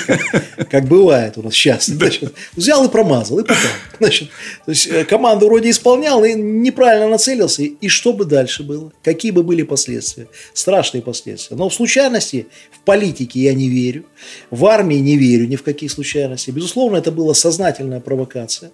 Как, 0.05 0.69
как 0.69 0.87
бывает 0.87 1.37
у 1.37 1.41
нас 1.41 1.53
сейчас. 1.53 1.85
Значит, 1.85 2.33
взял 2.55 2.85
и 2.85 2.89
промазал, 2.89 3.39
и 3.39 3.43
попал. 3.43 3.57
Значит, 3.99 4.29
то 4.65 4.71
есть 4.71 4.87
э, 4.87 5.05
команду 5.05 5.47
вроде 5.47 5.69
исполнял, 5.69 6.23
и 6.23 6.33
неправильно 6.33 7.07
нацелился. 7.07 7.63
И 7.63 7.87
что 7.87 8.13
бы 8.13 8.25
дальше 8.25 8.63
было? 8.63 8.91
Какие 9.03 9.31
бы 9.31 9.43
были 9.43 9.63
последствия? 9.63 10.27
Страшные 10.53 11.01
последствия. 11.01 11.55
Но 11.55 11.69
в 11.69 11.73
случайности 11.73 12.47
в 12.71 12.79
политике 12.81 13.39
я 13.39 13.53
не 13.53 13.69
верю. 13.69 14.05
В 14.51 14.65
армии 14.65 14.95
не 14.95 15.17
верю 15.17 15.47
ни 15.47 15.55
в 15.55 15.63
какие 15.63 15.89
случайности. 15.89 16.51
Безусловно, 16.51 16.97
это 16.97 17.11
была 17.11 17.33
сознательная 17.33 17.99
провокация. 17.99 18.71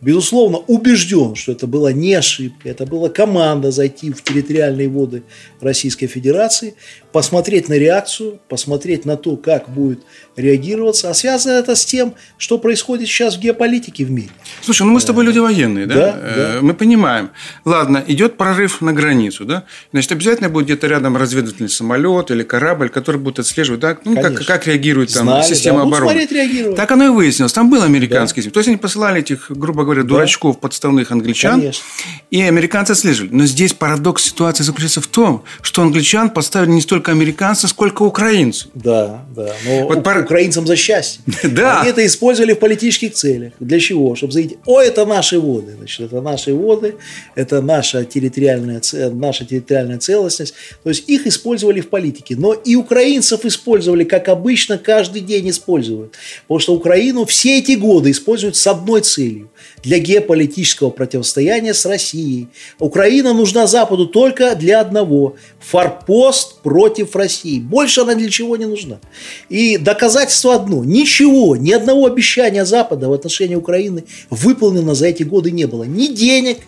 Безусловно, 0.00 0.58
убежден, 0.58 1.34
что 1.34 1.52
это 1.52 1.66
была 1.66 1.92
не 1.92 2.14
ошибка. 2.14 2.68
Это 2.68 2.86
была 2.86 3.08
команда 3.08 3.70
зайти 3.70 4.12
в 4.12 4.22
территориальные 4.22 4.88
воды 4.88 5.22
Российской 5.60 6.06
Федерации, 6.06 6.74
посмотреть 7.12 7.68
на 7.68 7.74
реакцию, 7.74 8.40
посмотреть 8.48 9.04
на 9.04 9.16
то, 9.16 9.35
как 9.36 9.68
будет 9.68 10.00
реагироваться. 10.36 11.10
А 11.10 11.14
связано 11.14 11.52
это 11.52 11.74
с 11.74 11.84
тем, 11.84 12.14
что 12.38 12.58
происходит 12.58 13.08
сейчас 13.08 13.36
в 13.36 13.40
геополитике 13.40 14.04
в 14.04 14.10
мире. 14.10 14.30
Слушай, 14.62 14.82
ну 14.82 14.92
мы 14.92 15.00
с 15.00 15.04
тобой 15.04 15.24
люди 15.24 15.38
военные, 15.38 15.86
да? 15.86 15.94
да, 15.94 16.18
э, 16.20 16.52
да. 16.54 16.62
Мы 16.62 16.74
понимаем. 16.74 17.30
Ладно, 17.64 18.02
идет 18.06 18.36
прорыв 18.36 18.80
на 18.80 18.92
границу, 18.92 19.44
да? 19.44 19.64
Значит, 19.92 20.12
обязательно 20.12 20.48
будет 20.48 20.66
где-то 20.66 20.86
рядом 20.86 21.16
разведывательный 21.16 21.68
самолет 21.68 22.30
или 22.30 22.42
корабль, 22.42 22.88
который 22.88 23.20
будет 23.20 23.38
отслеживать, 23.38 23.80
да? 23.80 23.96
Ну, 24.04 24.14
как, 24.20 24.44
как 24.44 24.66
реагирует 24.66 25.12
там 25.12 25.26
Знали, 25.26 25.44
система 25.44 25.78
да. 25.78 25.84
обороны. 25.84 26.26
Смотреть, 26.26 26.76
так 26.76 26.90
оно 26.90 27.06
и 27.06 27.08
выяснилось. 27.08 27.52
Там 27.52 27.70
был 27.70 27.82
американский 27.82 28.42
да. 28.42 28.50
То 28.50 28.60
есть 28.60 28.68
они 28.68 28.76
посылали 28.76 29.20
этих, 29.20 29.50
грубо 29.50 29.84
говоря, 29.84 30.02
дурачков, 30.02 30.56
да. 30.56 30.60
подставных 30.60 31.10
англичан. 31.10 31.60
Конечно. 31.60 31.84
И 32.30 32.42
американцы 32.42 32.92
отслеживали. 32.92 33.34
Но 33.34 33.46
здесь 33.46 33.72
парадокс 33.72 34.22
ситуации 34.22 34.62
заключается 34.64 35.00
в 35.00 35.06
том, 35.06 35.44
что 35.62 35.82
англичан 35.82 36.30
поставили 36.30 36.70
не 36.70 36.80
столько 36.80 37.12
американцы, 37.12 37.68
сколько 37.68 38.02
украинцы. 38.02 38.68
Да, 38.74 39.24
да. 39.34 39.54
Но 39.64 39.88
вот 39.88 40.04
пар... 40.04 40.22
украинцам 40.22 40.66
за 40.66 40.76
счастье. 40.76 41.22
Да. 41.56 41.80
Они 41.80 41.90
это 41.90 42.04
использовали 42.04 42.52
в 42.52 42.58
политических 42.58 43.14
целях. 43.14 43.52
Для 43.60 43.80
чего? 43.80 44.14
Чтобы 44.14 44.32
заявить, 44.32 44.58
о, 44.66 44.80
это 44.80 45.06
наши 45.06 45.38
воды. 45.38 45.74
Значит, 45.76 46.06
это 46.06 46.20
наши 46.20 46.54
воды, 46.54 46.96
это 47.34 47.62
наша 47.62 48.04
территориальная, 48.04 48.82
наша 49.12 49.44
территориальная 49.44 49.98
целостность. 49.98 50.54
То 50.82 50.90
есть 50.90 51.08
их 51.08 51.26
использовали 51.26 51.80
в 51.80 51.88
политике. 51.88 52.36
Но 52.36 52.52
и 52.52 52.76
украинцев 52.76 53.44
использовали, 53.44 54.04
как 54.04 54.28
обычно, 54.28 54.78
каждый 54.78 55.22
день 55.22 55.50
используют. 55.50 56.14
Потому 56.42 56.60
что 56.60 56.74
Украину 56.74 57.24
все 57.24 57.58
эти 57.58 57.72
годы 57.72 58.10
используют 58.10 58.56
с 58.56 58.66
одной 58.66 59.00
целью 59.00 59.50
для 59.86 60.00
геополитического 60.00 60.90
противостояния 60.90 61.72
с 61.72 61.86
Россией. 61.86 62.48
Украина 62.80 63.32
нужна 63.32 63.68
Западу 63.68 64.06
только 64.08 64.56
для 64.56 64.80
одного– 64.80 65.36
форпост 65.60 66.60
против 66.62 67.14
России. 67.14 67.60
Больше 67.60 68.00
она 68.00 68.16
для 68.16 68.28
чего 68.28 68.56
не 68.56 68.64
нужна. 68.64 68.98
И 69.48 69.78
доказательство 69.78 70.56
одно– 70.56 70.82
ничего, 70.84 71.54
ни 71.54 71.70
одного 71.70 72.06
обещания 72.06 72.64
Запада 72.64 73.08
в 73.08 73.12
отношении 73.12 73.54
Украины 73.54 74.04
выполнено 74.28 74.96
за 74.96 75.06
эти 75.06 75.22
годы 75.22 75.52
не 75.52 75.66
было. 75.66 75.84
Ни 75.84 76.08
денег, 76.08 76.58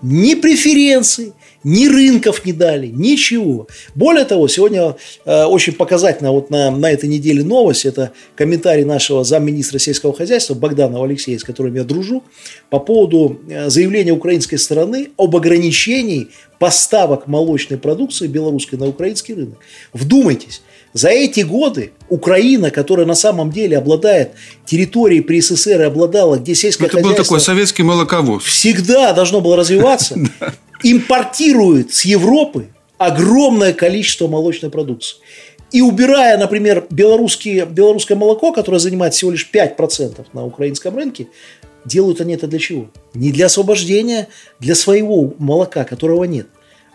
ни 0.00 0.34
преференций, 0.34 1.34
ни 1.64 1.88
рынков 1.88 2.44
не 2.44 2.52
дали, 2.52 2.88
ничего. 2.88 3.66
Более 3.94 4.24
того, 4.24 4.48
сегодня 4.48 4.96
э, 5.24 5.44
очень 5.44 5.72
показательно 5.72 6.30
вот 6.30 6.50
на, 6.50 6.70
на 6.70 6.90
этой 6.90 7.08
неделе 7.08 7.42
новость, 7.42 7.86
это 7.86 8.12
комментарий 8.36 8.84
нашего 8.84 9.24
замминистра 9.24 9.78
сельского 9.78 10.14
хозяйства 10.14 10.54
Богданова 10.54 11.04
Алексея, 11.04 11.38
с 11.38 11.44
которым 11.44 11.74
я 11.74 11.84
дружу, 11.84 12.22
по 12.70 12.78
поводу 12.78 13.40
э, 13.48 13.70
заявления 13.70 14.12
украинской 14.12 14.56
стороны 14.56 15.08
об 15.16 15.34
ограничении 15.34 16.28
поставок 16.58 17.26
молочной 17.26 17.78
продукции 17.78 18.26
белорусской 18.26 18.78
на 18.78 18.86
украинский 18.86 19.34
рынок. 19.34 19.58
Вдумайтесь, 19.92 20.62
за 20.92 21.08
эти 21.08 21.40
годы 21.40 21.92
Украина, 22.08 22.70
которая 22.70 23.04
на 23.04 23.16
самом 23.16 23.50
деле 23.50 23.76
обладает 23.76 24.30
территорией 24.64 25.22
при 25.22 25.40
СССР 25.40 25.80
и 25.80 25.84
обладала, 25.84 26.36
где 26.36 26.54
сельское 26.54 26.86
Это 26.86 26.96
хозяйство... 26.98 27.18
был 27.18 27.24
такой 27.24 27.40
советский 27.40 27.82
молоковоз. 27.82 28.44
Всегда 28.44 29.12
должно 29.12 29.40
было 29.40 29.56
развиваться. 29.56 30.16
импортирует 30.84 31.92
с 31.92 32.04
Европы 32.04 32.68
огромное 32.98 33.72
количество 33.72 34.28
молочной 34.28 34.70
продукции. 34.70 35.16
И 35.72 35.80
убирая, 35.80 36.38
например, 36.38 36.86
белорусские, 36.90 37.66
белорусское 37.66 38.16
молоко, 38.16 38.52
которое 38.52 38.78
занимает 38.78 39.14
всего 39.14 39.32
лишь 39.32 39.50
5% 39.52 40.24
на 40.32 40.46
украинском 40.46 40.94
рынке, 40.94 41.26
делают 41.84 42.20
они 42.20 42.34
это 42.34 42.46
для 42.46 42.58
чего? 42.60 42.90
Не 43.14 43.32
для 43.32 43.46
освобождения, 43.46 44.28
для 44.60 44.74
своего 44.74 45.34
молока, 45.38 45.84
которого 45.84 46.24
нет. 46.24 46.46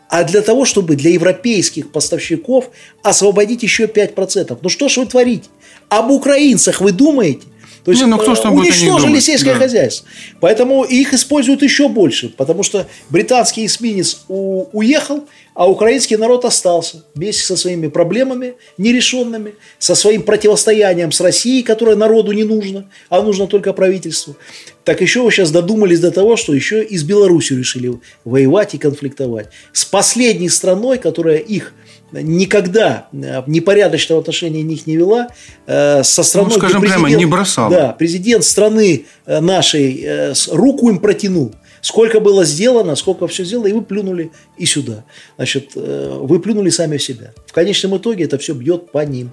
А 0.08 0.24
для 0.24 0.42
того, 0.42 0.66
чтобы 0.66 0.96
для 0.96 1.12
европейских 1.12 1.92
поставщиков 1.92 2.70
освободить 3.04 3.64
еще 3.64 3.86
5%. 3.86 4.58
Ну 4.62 4.70
что 4.70 4.88
ж 4.88 4.98
вы 4.98 5.06
творите? 5.08 5.50
Об 5.90 6.10
украинцах 6.12 6.82
вы 6.82 6.92
думаете? 6.92 7.48
То 7.90 7.94
есть 7.94 8.04
не, 8.04 8.08
ну, 8.08 8.20
кто 8.20 8.36
ж 8.36 8.40
там 8.42 8.54
уничтожили 8.54 9.20
сельское 9.20 9.56
да. 9.56 9.62
хозяйство. 9.62 10.08
Поэтому 10.40 10.84
их 10.84 11.12
используют 11.12 11.64
еще 11.64 11.90
больше, 11.90 12.30
потому 12.30 12.62
что 12.62 12.86
британский 13.10 13.66
эсминец 13.66 14.26
у, 14.28 14.66
уехал, 14.74 15.28
а 15.56 15.68
украинский 15.68 16.16
народ 16.16 16.46
остался 16.46 17.04
вместе 17.16 17.42
со 17.42 17.58
своими 17.58 17.88
проблемами 17.88 18.54
нерешенными, 18.78 19.56
со 19.80 19.96
своим 19.96 20.22
противостоянием 20.22 21.12
с 21.12 21.20
Россией, 21.20 21.64
которое 21.64 21.96
народу 21.96 22.32
не 22.32 22.44
нужно, 22.44 22.92
а 23.10 23.24
нужно 23.24 23.48
только 23.48 23.74
правительству. 23.74 24.36
Так 24.84 25.02
еще 25.02 25.24
вы 25.24 25.32
сейчас 25.32 25.50
додумались 25.50 26.00
до 26.00 26.12
того, 26.12 26.38
что 26.38 26.54
еще 26.54 26.84
и 26.84 26.96
с 26.96 27.02
Беларусью 27.02 27.58
решили 27.58 28.00
воевать 28.24 28.76
и 28.76 28.78
конфликтовать. 28.78 29.50
С 29.74 29.84
последней 29.84 30.50
страной, 30.50 31.00
которая 31.00 31.38
их 31.38 31.74
никогда 32.12 33.08
э, 33.12 33.44
непорядочного 33.48 34.22
отношения 34.22 34.62
них 34.62 34.88
не 34.88 34.98
вела, 34.98 35.28
э, 35.68 36.04
со 36.04 36.24
страной, 36.24 36.52
ну, 36.52 36.58
скажем 36.58 36.82
прямо, 36.82 37.10
не 37.10 37.26
бросала. 37.26 37.70
Да, 37.70 37.96
президент 37.98 38.44
страны 38.44 39.06
э, 39.26 39.40
нашей 39.40 40.34
руку 40.52 40.90
им 40.90 41.00
протянул. 41.00 41.54
Сколько 41.82 42.20
было 42.20 42.44
сделано, 42.44 42.96
сколько 42.96 43.26
все 43.28 43.46
сделано, 43.46 43.68
и 43.68 43.72
вы 43.72 43.82
плюнули 43.82 44.32
и 44.58 44.66
сюда. 44.66 45.06
Значит, 45.38 45.76
вы 45.76 46.40
плюнули 46.40 46.70
сами 46.70 46.98
в 46.98 47.04
себя. 47.04 47.32
В 47.48 47.54
конечном 47.54 47.96
итоге 47.96 48.26
это 48.26 48.38
все 48.38 48.54
бьет 48.54 48.92
по 48.92 49.06
ним. 49.06 49.32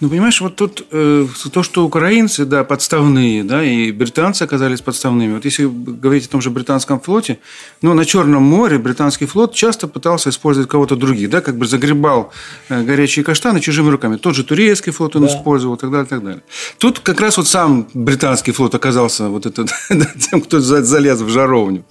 Ну, 0.00 0.08
понимаешь, 0.08 0.40
вот 0.40 0.54
тут 0.54 0.86
э, 0.92 1.26
то, 1.52 1.62
что 1.64 1.84
украинцы, 1.84 2.44
да, 2.44 2.62
подставные, 2.62 3.42
да, 3.42 3.64
и 3.64 3.90
британцы 3.90 4.44
оказались 4.44 4.80
подставными. 4.80 5.34
Вот 5.34 5.44
если 5.44 5.66
говорить 5.66 6.26
о 6.26 6.28
том 6.28 6.40
же 6.40 6.50
британском 6.50 7.00
флоте, 7.00 7.40
ну, 7.82 7.94
на 7.94 8.04
Черном 8.04 8.44
море 8.44 8.78
британский 8.78 9.26
флот 9.26 9.54
часто 9.54 9.88
пытался 9.88 10.30
использовать 10.30 10.70
кого-то 10.70 10.94
других, 10.94 11.30
да, 11.30 11.40
как 11.40 11.58
бы 11.58 11.66
загребал 11.66 12.30
э, 12.68 12.84
горячие 12.84 13.24
каштаны 13.24 13.58
чужими 13.60 13.90
руками. 13.90 14.16
Тот 14.18 14.36
же 14.36 14.44
турецкий 14.44 14.92
флот 14.92 15.16
он 15.16 15.22
да. 15.22 15.28
использовал, 15.28 15.74
и 15.74 15.78
так 15.78 15.90
далее, 15.90 16.06
и 16.06 16.08
так 16.08 16.22
далее. 16.22 16.42
Тут 16.78 17.00
как 17.00 17.20
раз 17.20 17.36
вот 17.36 17.48
сам 17.48 17.88
британский 17.92 18.52
флот 18.52 18.76
оказался 18.76 19.28
вот 19.28 19.46
это, 19.46 19.66
тем, 20.30 20.42
кто 20.42 20.60
залез 20.60 21.20
в 21.20 21.28
жаровню. 21.28 21.84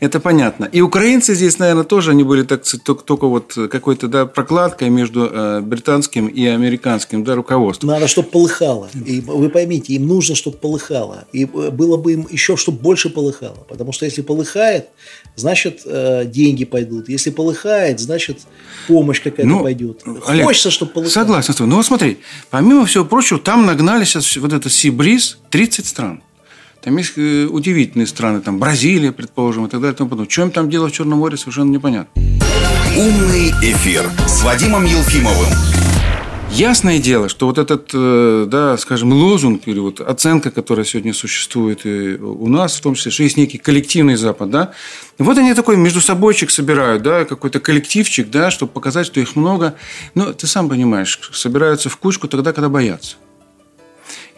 Это 0.00 0.20
понятно. 0.20 0.64
И 0.64 0.80
украинцы 0.80 1.34
здесь, 1.34 1.58
наверное, 1.58 1.84
тоже 1.84 2.12
они 2.12 2.24
были 2.24 2.44
так, 2.44 2.62
только, 2.82 3.04
только 3.04 3.26
вот 3.26 3.58
какой-то, 3.70 4.08
да, 4.08 4.24
прокладкой 4.24 4.88
между 4.88 5.28
э, 5.30 5.60
британским 5.60 6.28
и 6.28 6.46
американским, 6.46 7.24
да, 7.24 7.41
руководству. 7.42 7.86
Надо, 7.86 8.08
чтобы 8.08 8.28
полыхало. 8.28 8.88
И 8.94 9.20
вы 9.20 9.48
поймите, 9.48 9.94
им 9.94 10.06
нужно, 10.06 10.34
чтобы 10.34 10.56
полыхало. 10.56 11.24
И 11.32 11.44
было 11.44 11.96
бы 11.96 12.12
им 12.12 12.26
еще, 12.30 12.56
чтобы 12.56 12.78
больше 12.78 13.10
полыхало. 13.10 13.66
Потому 13.68 13.92
что 13.92 14.04
если 14.04 14.22
полыхает, 14.22 14.88
значит, 15.36 15.82
э, 15.84 16.24
деньги 16.26 16.64
пойдут. 16.64 17.08
Если 17.08 17.30
полыхает, 17.30 18.00
значит, 18.00 18.40
помощь 18.88 19.20
какая-то 19.20 19.48
ну, 19.48 19.62
пойдет. 19.62 20.02
Олег, 20.26 20.46
Хочется, 20.46 20.70
чтобы 20.70 20.92
полыхало. 20.92 21.12
Согласен 21.12 21.52
с 21.52 21.56
тобой. 21.56 21.70
Ну, 21.70 21.76
вот 21.76 21.86
смотри, 21.86 22.18
помимо 22.50 22.86
всего 22.86 23.04
прочего, 23.04 23.38
там 23.38 23.66
нагнали 23.66 24.04
сейчас 24.04 24.36
вот 24.36 24.52
это 24.52 24.70
Сибриз 24.70 25.38
30 25.50 25.86
стран. 25.86 26.22
Там 26.82 26.96
есть 26.96 27.12
э, 27.16 27.46
удивительные 27.46 28.06
страны, 28.06 28.40
там 28.40 28.58
Бразилия, 28.58 29.12
предположим, 29.12 29.66
и 29.66 29.68
так 29.68 29.80
далее. 29.80 29.94
И 29.94 29.96
тому 29.96 30.10
подобное. 30.10 30.30
Что 30.30 30.42
им 30.42 30.50
там 30.50 30.68
делать 30.68 30.92
в 30.92 30.96
Черном 30.96 31.18
море, 31.18 31.36
совершенно 31.36 31.70
непонятно. 31.70 32.20
Умный 32.96 33.50
эфир 33.62 34.10
с 34.26 34.42
Вадимом 34.42 34.84
Елфимовым. 34.84 35.91
Ясное 36.54 36.98
дело, 36.98 37.30
что 37.30 37.46
вот 37.46 37.56
этот, 37.56 37.92
э, 37.94 38.44
да, 38.46 38.76
скажем, 38.76 39.10
лозунг 39.10 39.62
или 39.64 39.78
вот 39.78 40.02
оценка, 40.02 40.50
которая 40.50 40.84
сегодня 40.84 41.14
существует 41.14 41.86
и 41.86 42.16
у 42.16 42.46
нас, 42.46 42.76
в 42.76 42.82
том 42.82 42.94
числе, 42.94 43.10
что 43.10 43.22
есть 43.22 43.38
некий 43.38 43.56
коллективный 43.56 44.16
Запад, 44.16 44.50
да, 44.50 44.72
вот 45.16 45.38
они 45.38 45.54
такой 45.54 45.78
между 45.78 46.02
собойчик 46.02 46.50
собирают, 46.50 47.02
да, 47.02 47.24
какой-то 47.24 47.58
коллективчик, 47.58 48.28
да, 48.28 48.50
чтобы 48.50 48.70
показать, 48.70 49.06
что 49.06 49.18
их 49.18 49.34
много. 49.34 49.76
Но 50.14 50.34
ты 50.34 50.46
сам 50.46 50.68
понимаешь, 50.68 51.18
собираются 51.32 51.88
в 51.88 51.96
кучку 51.96 52.28
тогда, 52.28 52.52
когда 52.52 52.68
боятся. 52.68 53.16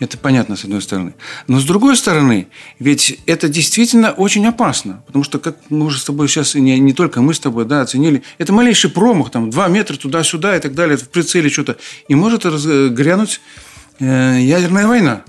Это 0.01 0.19
понятно, 0.19 0.57
с 0.57 0.65
одной 0.65 0.83
стороны. 0.83 1.15
Но 1.47 1.61
с 1.61 1.65
другой 1.65 1.97
стороны, 1.97 2.49
ведь 2.79 3.21
это 3.27 3.49
действительно 3.49 4.11
очень 4.11 4.45
опасно. 4.47 5.03
Потому 5.07 5.25
что, 5.25 5.39
как 5.39 5.57
мы 5.71 5.87
уже 5.87 5.99
с 5.99 6.05
тобой 6.05 6.29
сейчас, 6.29 6.55
не, 6.55 6.79
не 6.81 6.93
только 6.93 7.21
мы 7.23 7.33
с 7.33 7.39
тобой 7.39 7.65
да, 7.65 7.83
оценили, 7.83 8.23
это 8.39 8.53
малейший 8.53 8.91
промах, 8.91 9.31
там, 9.31 9.51
два 9.51 9.69
метра 9.69 9.97
туда-сюда 9.97 10.57
и 10.57 10.61
так 10.61 10.75
далее, 10.75 10.97
в 10.97 11.09
прицеле 11.09 11.49
что-то. 11.49 11.77
И 12.09 12.15
может 12.15 12.45
грянуть 12.45 13.41
э, 14.01 14.39
ядерная 14.41 14.87
война. 14.89 15.23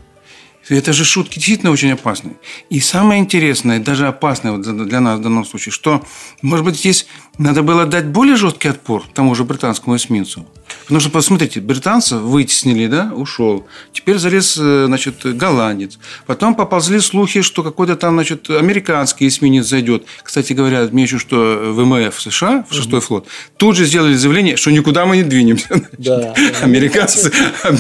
Это 0.68 0.94
же 0.94 1.06
шутки 1.06 1.36
действительно 1.36 1.72
очень 1.72 1.92
опасные. 1.92 2.36
И 2.72 2.80
самое 2.80 3.22
интересное, 3.22 3.80
даже 3.80 4.08
опасное 4.08 4.54
вот 4.54 4.62
для 4.62 5.00
нас 5.00 5.20
в 5.20 5.22
данном 5.22 5.46
случае, 5.46 5.72
что, 5.72 6.04
может 6.42 6.66
быть, 6.66 6.76
здесь 6.76 7.06
надо 7.38 7.64
было 7.64 7.86
дать 7.86 8.06
более 8.06 8.36
жесткий 8.36 8.70
отпор 8.70 9.04
тому 9.14 9.36
же 9.36 9.44
британскому 9.44 9.96
эсминцу. 9.96 10.46
Потому 10.84 11.00
что, 11.00 11.10
посмотрите, 11.10 11.62
британцев 11.62 12.22
вытеснили, 12.22 12.88
да, 12.88 13.12
ушел. 13.16 13.66
Теперь 13.92 14.18
залез, 14.18 14.58
э, 14.60 14.86
значит, 14.88 15.16
голландец. 15.24 15.98
Потом 16.26 16.56
поползли 16.56 17.00
слухи, 17.00 17.42
что 17.42 17.64
какой-то 17.64 17.96
там, 17.96 18.16
значит, 18.16 18.50
американский 18.50 19.28
эсминец 19.28 19.66
зайдет. 19.66 20.06
Кстати 20.24 20.54
говоря, 20.54 20.82
отмечу, 20.82 21.20
что 21.20 21.74
ВМФ 21.76 22.20
США, 22.20 22.66
в 22.70 22.74
шестой 22.74 23.02
флот, 23.02 23.28
тут 23.58 23.76
же 23.76 23.86
сделали 23.86 24.16
заявление, 24.16 24.58
что 24.58 24.72
никуда 24.72 25.06
мы 25.06 25.18
не 25.18 25.24
двинемся. 25.24 25.82
Да, 25.98 26.34
Американцы 26.62 27.32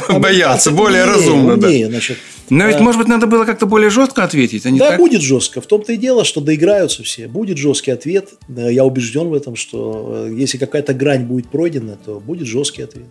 боятся, 0.09 0.71
более 0.71 1.05
разумно. 1.05 1.57
да. 1.57 1.69
значит, 1.69 2.17
но 2.49 2.67
ведь, 2.67 2.79
может 2.79 2.99
быть, 2.99 3.07
надо 3.07 3.27
было 3.27 3.45
как-то 3.45 3.65
более 3.65 3.89
жестко 3.89 4.23
ответить, 4.23 4.65
а 4.65 4.69
не 4.69 4.79
Да, 4.79 4.91
так? 4.91 4.99
будет 4.99 5.21
жестко. 5.21 5.61
В 5.61 5.67
том-то 5.67 5.93
и 5.93 5.97
дело, 5.97 6.23
что 6.23 6.41
доиграются 6.41 7.03
все. 7.03 7.27
Будет 7.27 7.57
жесткий 7.57 7.91
ответ. 7.91 8.29
Я 8.47 8.85
убежден 8.85 9.29
в 9.29 9.33
этом, 9.33 9.44
что 9.53 10.27
э, 10.27 10.33
если 10.33 10.57
какая-то 10.57 10.93
грань 10.93 11.25
будет 11.25 11.49
пройдена, 11.49 11.97
то 12.03 12.19
будет 12.19 12.47
жесткий 12.47 12.81
ответ. 12.81 13.05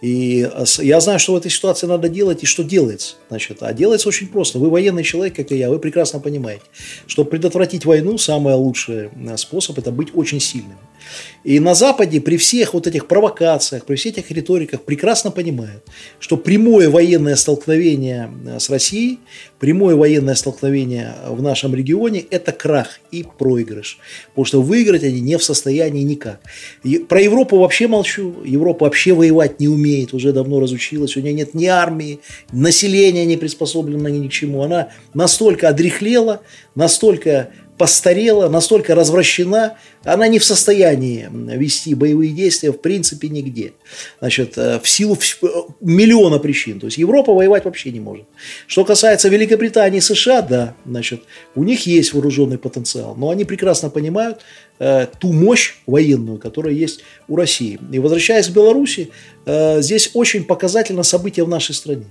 И 0.00 0.48
э, 0.52 0.64
я 0.82 1.00
знаю, 1.00 1.18
что 1.18 1.32
в 1.32 1.36
этой 1.36 1.50
ситуации 1.50 1.86
надо 1.86 2.08
делать 2.08 2.42
и 2.42 2.46
что 2.46 2.62
делается. 2.62 3.16
Значит, 3.28 3.58
а 3.62 3.72
делается 3.72 4.08
очень 4.08 4.28
просто. 4.28 4.58
Вы 4.58 4.70
военный 4.70 5.02
человек, 5.02 5.34
как 5.34 5.50
и 5.50 5.56
я, 5.56 5.70
вы 5.70 5.78
прекрасно 5.78 6.20
понимаете, 6.20 6.62
что 7.06 7.24
предотвратить 7.24 7.84
войну 7.84 8.18
самый 8.18 8.54
лучший 8.54 9.08
э, 9.08 9.36
способ– 9.36 9.78
это 9.78 9.90
быть 9.90 10.10
очень 10.14 10.40
сильным. 10.40 10.78
И 11.44 11.60
на 11.60 11.74
Западе 11.74 12.20
при 12.20 12.38
всех 12.38 12.72
вот 12.72 12.86
этих 12.86 13.06
провокациях, 13.06 13.84
при 13.84 13.96
всех 13.96 14.18
этих 14.18 14.30
риториках 14.30 14.82
прекрасно 14.82 15.30
понимают, 15.30 15.84
что 16.18 16.38
прямое 16.38 16.88
военное 16.88 17.36
столкновение 17.36 18.30
э, 18.46 18.58
с 18.58 18.70
Россией, 18.70 19.20
прямое 19.60 19.94
военное 19.94 20.34
столкновение 20.34 21.14
в 21.28 21.42
нашем 21.42 21.74
регионе– 21.74 22.24
это 22.30 22.52
крах 22.52 23.00
и 23.10 23.24
проигрыш. 23.38 23.98
Потому 24.28 24.44
что 24.46 24.62
выиграть 24.62 25.04
они 25.04 25.20
не 25.20 25.36
в 25.36 25.44
состоянии 25.44 26.02
никак. 26.02 26.40
И 26.82 26.98
про 26.98 27.20
Европу 27.20 27.58
вообще 27.58 27.88
молчу. 27.88 28.36
Европа 28.44 28.86
вообще 28.86 29.12
воевать 29.12 29.60
не 29.60 29.68
умеет, 29.68 30.14
уже 30.14 30.32
давно 30.32 30.60
разучилась. 30.60 31.16
У 31.16 31.20
нее 31.20 31.34
нет 31.34 31.52
ни 31.52 31.66
армии, 31.66 32.20
населения 32.52 33.26
не 33.26 33.36
приспособлено 33.36 34.08
ни 34.08 34.28
к 34.28 34.32
чему. 34.32 34.62
Она 34.62 34.88
настолько 35.12 35.68
одрехлела, 35.68 36.40
настолько 36.74 37.50
постарела, 37.78 38.48
настолько 38.48 38.94
развращена, 38.94 39.76
она 40.04 40.28
не 40.28 40.38
в 40.38 40.44
состоянии 40.44 41.28
вести 41.56 41.94
боевые 41.94 42.32
действия 42.32 42.70
в 42.70 42.80
принципе 42.80 43.28
нигде. 43.28 43.72
Значит, 44.20 44.56
э, 44.56 44.78
в 44.80 44.88
силу 44.88 45.16
э, 45.16 45.46
миллиона 45.80 46.38
причин. 46.38 46.78
То 46.78 46.86
есть 46.86 46.98
Европа 46.98 47.32
воевать 47.32 47.64
вообще 47.64 47.90
не 47.90 48.00
может. 48.00 48.26
Что 48.66 48.84
касается 48.84 49.28
Великобритании 49.28 49.98
и 49.98 50.02
США, 50.02 50.42
да, 50.42 50.74
значит, 50.86 51.22
у 51.54 51.64
них 51.64 51.86
есть 51.86 52.12
вооруженный 52.12 52.58
потенциал, 52.58 53.14
но 53.16 53.30
они 53.30 53.44
прекрасно 53.44 53.90
понимают 53.90 54.40
э, 54.78 55.06
ту 55.18 55.32
мощь 55.32 55.76
военную, 55.86 56.38
которая 56.38 56.74
есть 56.74 57.00
у 57.28 57.36
России. 57.36 57.80
И 57.92 57.98
возвращаясь 57.98 58.48
к 58.48 58.52
Беларуси, 58.52 59.10
э, 59.46 59.80
здесь 59.80 60.10
очень 60.14 60.44
показательно 60.44 61.02
событие 61.02 61.44
в 61.44 61.48
нашей 61.48 61.74
стране. 61.74 62.06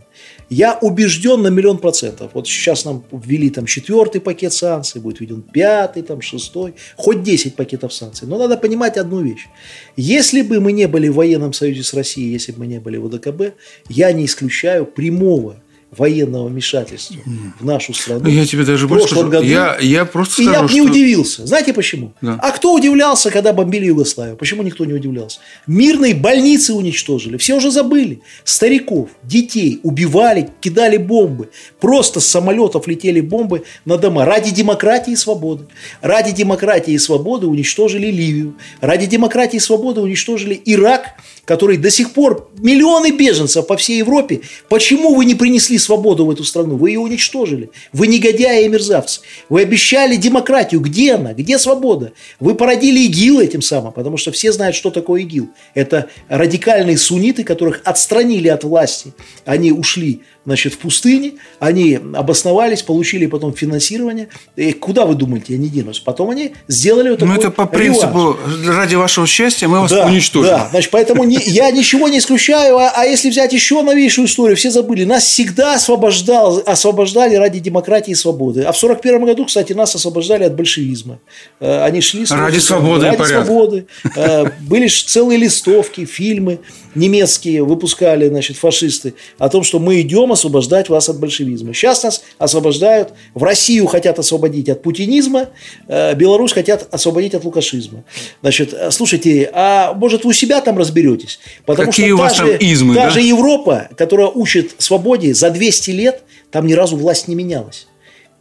Я 0.50 0.78
убежден 0.82 1.42
на 1.42 1.48
миллион 1.48 1.78
процентов. 1.78 2.32
Вот 2.34 2.48
сейчас 2.48 2.86
нам 2.86 3.04
ввели 3.12 3.50
там 3.50 3.66
четвертый 3.66 4.22
пакет 4.22 4.54
санкций, 4.54 5.02
будет 5.02 5.20
введен 5.20 5.42
пятый, 5.42 6.04
там 6.04 6.22
шестой, 6.22 6.76
хоть 6.96 7.24
10 7.24 7.56
пакетов 7.56 7.94
санкций. 7.94 8.28
Но 8.28 8.38
надо 8.38 8.58
понимать 8.58 8.98
одну 8.98 9.22
вещь. 9.22 9.48
Если 9.96 10.42
бы 10.42 10.60
мы 10.60 10.72
не 10.72 10.88
были 10.88 11.08
в 11.08 11.16
военном 11.16 11.54
союзе 11.54 11.84
с 11.84 11.94
Россией, 11.94 12.32
если 12.32 12.52
бы 12.52 12.60
мы 12.60 12.68
не 12.68 12.80
были 12.80 12.98
в 12.98 13.06
ОДКБ, 13.06 13.56
я 13.90 14.12
не 14.12 14.26
исключаю 14.26 14.86
прямого 14.86 15.63
военного 15.98 16.48
вмешательства 16.48 17.18
в 17.60 17.66
нашу 17.66 17.94
страну. 17.94 18.22
Ну, 18.24 18.30
я 18.30 18.46
тебе 18.46 18.64
даже 18.66 18.88
больше 18.88 19.08
скажу. 19.08 19.30
Году, 19.30 19.46
я, 19.46 19.78
я 19.80 20.06
просто 20.06 20.42
и 20.42 20.46
скажу, 20.46 20.62
я 20.62 20.68
бы 20.68 20.74
не 20.74 20.82
удивился. 20.82 21.46
Знаете 21.46 21.74
почему? 21.74 22.14
Да. 22.22 22.40
А 22.42 22.52
кто 22.52 22.74
удивлялся, 22.74 23.32
когда 23.32 23.54
бомбили 23.54 23.86
Югославию? 23.86 24.36
Почему 24.36 24.64
никто 24.64 24.86
не 24.86 24.94
удивлялся? 24.94 25.40
Мирные 25.68 26.14
больницы 26.14 26.74
уничтожили. 26.74 27.38
Все 27.38 27.56
уже 27.56 27.72
забыли. 27.72 28.22
Стариков, 28.44 29.10
детей 29.24 29.80
убивали, 29.84 30.50
кидали 30.62 30.98
бомбы. 30.98 31.50
Просто 31.80 32.20
с 32.20 32.26
самолетов 32.26 32.88
летели 32.88 33.22
бомбы 33.22 33.64
на 33.86 33.98
дома. 33.98 34.26
Ради 34.26 34.52
демократии 34.52 35.14
и 35.14 35.16
свободы. 35.16 35.66
Ради 36.02 36.32
демократии 36.32 36.94
и 36.94 36.98
свободы 36.98 37.48
уничтожили 37.48 38.08
Ливию. 38.08 38.56
Ради 38.82 39.06
демократии 39.06 39.58
и 39.58 39.60
свободы 39.60 40.02
уничтожили 40.02 40.62
Ирак, 40.66 41.16
который 41.46 41.78
до 41.78 41.90
сих 41.90 42.12
пор 42.12 42.50
миллионы 42.58 43.12
беженцев 43.12 43.68
по 43.68 43.76
всей 43.76 43.98
Европе. 43.98 44.42
Почему 44.70 45.14
вы 45.14 45.26
не 45.26 45.36
принесли 45.36 45.78
свободу 45.78 46.26
в 46.26 46.32
эту 46.32 46.44
страну. 46.44 46.78
Вы 46.78 46.92
ее 46.92 47.00
уничтожили. 47.00 47.70
Вы 47.92 48.08
негодяи 48.08 48.66
и 48.66 48.70
мерзавцы. 48.70 49.22
Вы 49.50 49.62
обещали 49.62 50.16
демократию. 50.16 50.82
Где 50.82 51.16
она? 51.16 51.34
Где 51.34 51.58
свобода? 51.58 52.14
Вы 52.40 52.56
породили 52.56 53.00
ИГИЛ 53.02 53.42
этим 53.42 53.62
самым, 53.62 53.92
потому 53.92 54.18
что 54.18 54.32
все 54.32 54.52
знают, 54.52 54.76
что 54.76 54.90
такое 54.90 55.22
ИГИЛ. 55.22 55.50
Это 55.74 56.08
радикальные 56.30 56.98
сунниты, 56.98 57.44
которых 57.44 57.82
отстранили 57.84 58.48
от 58.48 58.64
власти. 58.64 59.14
Они 59.46 59.72
ушли 59.72 60.22
значит, 60.46 60.74
в 60.74 60.78
пустыне, 60.80 61.34
они 61.60 62.00
обосновались, 62.14 62.82
получили 62.82 63.26
потом 63.28 63.54
финансирование. 63.54 64.28
И 64.56 64.74
куда 64.74 65.06
вы 65.06 65.16
думаете, 65.16 65.56
они 65.56 65.70
денутся? 65.70 66.02
Потом 66.04 66.30
они 66.30 66.54
сделали 66.68 67.12
вот 67.12 67.22
Ну, 67.22 67.34
это 67.34 67.50
по 67.50 67.66
принципу, 67.66 68.38
реванш. 68.48 68.68
ради 68.68 68.96
вашего 68.96 69.26
счастья 69.26 69.68
мы 69.68 69.82
вас 69.82 69.92
да, 69.92 70.06
уничтожим. 70.06 70.52
Да, 70.52 70.68
значит, 70.72 70.92
поэтому 70.92 71.24
не, 71.24 71.38
я 71.46 71.72
ничего 71.72 72.10
не 72.10 72.18
исключаю, 72.18 72.78
а, 72.78 72.92
а 72.96 73.06
если 73.06 73.30
взять 73.30 73.54
еще 73.54 73.82
новейшую 73.82 74.28
историю, 74.28 74.58
все 74.58 74.70
забыли, 74.70 75.06
нас 75.06 75.24
всегда 75.24 75.76
освобождал, 75.76 76.62
освобождали 76.66 77.36
ради 77.36 77.60
демократии 77.60 78.12
и 78.12 78.16
свободы. 78.16 78.64
А 78.64 78.72
в 78.72 78.78
41 78.78 79.26
году, 79.26 79.46
кстати, 79.46 79.74
нас 79.74 79.96
освобождали 79.96 80.44
от 80.44 80.56
большевизма. 80.56 81.20
Э, 81.60 81.84
они 81.84 82.02
шли... 82.02 82.26
Ради 82.30 82.60
свободы 82.60 83.06
Ради 83.08 83.24
свободы. 83.24 83.88
Э, 84.16 84.46
были 84.62 84.88
целые 84.88 85.38
листовки, 85.38 86.06
фильмы 86.06 86.60
немецкие 86.96 87.64
выпускали, 87.64 88.28
значит, 88.28 88.58
фашисты, 88.58 89.14
о 89.38 89.50
том, 89.50 89.64
что 89.64 89.80
мы 89.80 90.02
идем 90.02 90.32
освобождать 90.34 90.90
вас 90.90 91.10
от 91.10 91.20
большевизма. 91.20 91.74
Сейчас 91.74 92.04
нас 92.04 92.24
освобождают, 92.38 93.14
в 93.34 93.44
Россию 93.44 93.88
хотят 93.88 94.20
освободить 94.20 94.70
от 94.70 94.82
путинизма, 94.82 95.50
э, 95.88 96.14
Беларусь 96.16 96.54
хотят 96.54 96.88
освободить 96.92 97.34
от 97.34 97.44
лукашизма. 97.46 98.04
Значит, 98.42 98.74
э, 98.74 98.92
слушайте, 98.92 99.50
а 99.54 99.94
может 99.94 100.26
вы 100.26 100.32
у 100.32 100.34
себя 100.34 100.62
там 100.62 100.78
разберетесь? 100.78 101.40
Потому 101.66 101.92
Какие 101.92 102.08
что 102.08 102.16
у 102.16 102.18
вас 102.18 102.38
же, 102.38 102.58
измы, 102.60 102.96
та 102.96 103.12
да? 103.12 103.20
Европа, 103.20 103.90
которая 103.98 104.28
учит 104.28 104.76
свободе 104.78 105.34
за 105.34 105.50
200 105.50 105.92
лет, 105.92 106.24
там 106.52 106.68
ни 106.68 106.74
разу 106.74 106.98
власть 106.98 107.28
не 107.28 107.36
менялась. 107.36 107.88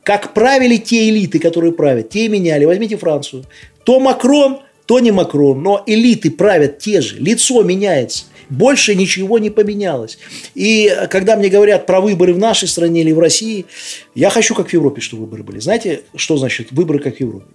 Как 0.02 0.34
правили 0.34 0.78
те 0.78 1.08
элиты, 1.08 1.38
которые 1.38 1.72
правят, 1.72 2.10
те 2.10 2.26
и 2.26 2.28
меняли. 2.28 2.64
Возьмите 2.64 2.96
Францию. 2.96 3.44
То 3.84 4.00
Макрон, 4.00 4.60
то 4.86 4.98
не 4.98 5.12
Макрон, 5.12 5.62
но 5.62 5.82
элиты 5.86 6.30
правят 6.30 6.78
те 6.78 7.00
же, 7.00 7.16
лицо 7.18 7.62
меняется. 7.62 8.24
Больше 8.52 8.94
ничего 8.94 9.38
не 9.38 9.48
поменялось. 9.50 10.18
И 10.54 10.94
когда 11.10 11.36
мне 11.36 11.48
говорят 11.48 11.86
про 11.86 12.00
выборы 12.00 12.34
в 12.34 12.38
нашей 12.38 12.68
стране 12.68 13.00
или 13.00 13.12
в 13.12 13.18
России, 13.18 13.64
я 14.14 14.28
хочу, 14.28 14.54
как 14.54 14.68
в 14.68 14.72
Европе, 14.72 15.00
чтобы 15.00 15.22
выборы 15.24 15.42
были. 15.42 15.58
Знаете, 15.58 16.02
что 16.14 16.36
значит 16.36 16.70
выборы, 16.70 16.98
как 16.98 17.16
в 17.16 17.20
Европе? 17.20 17.46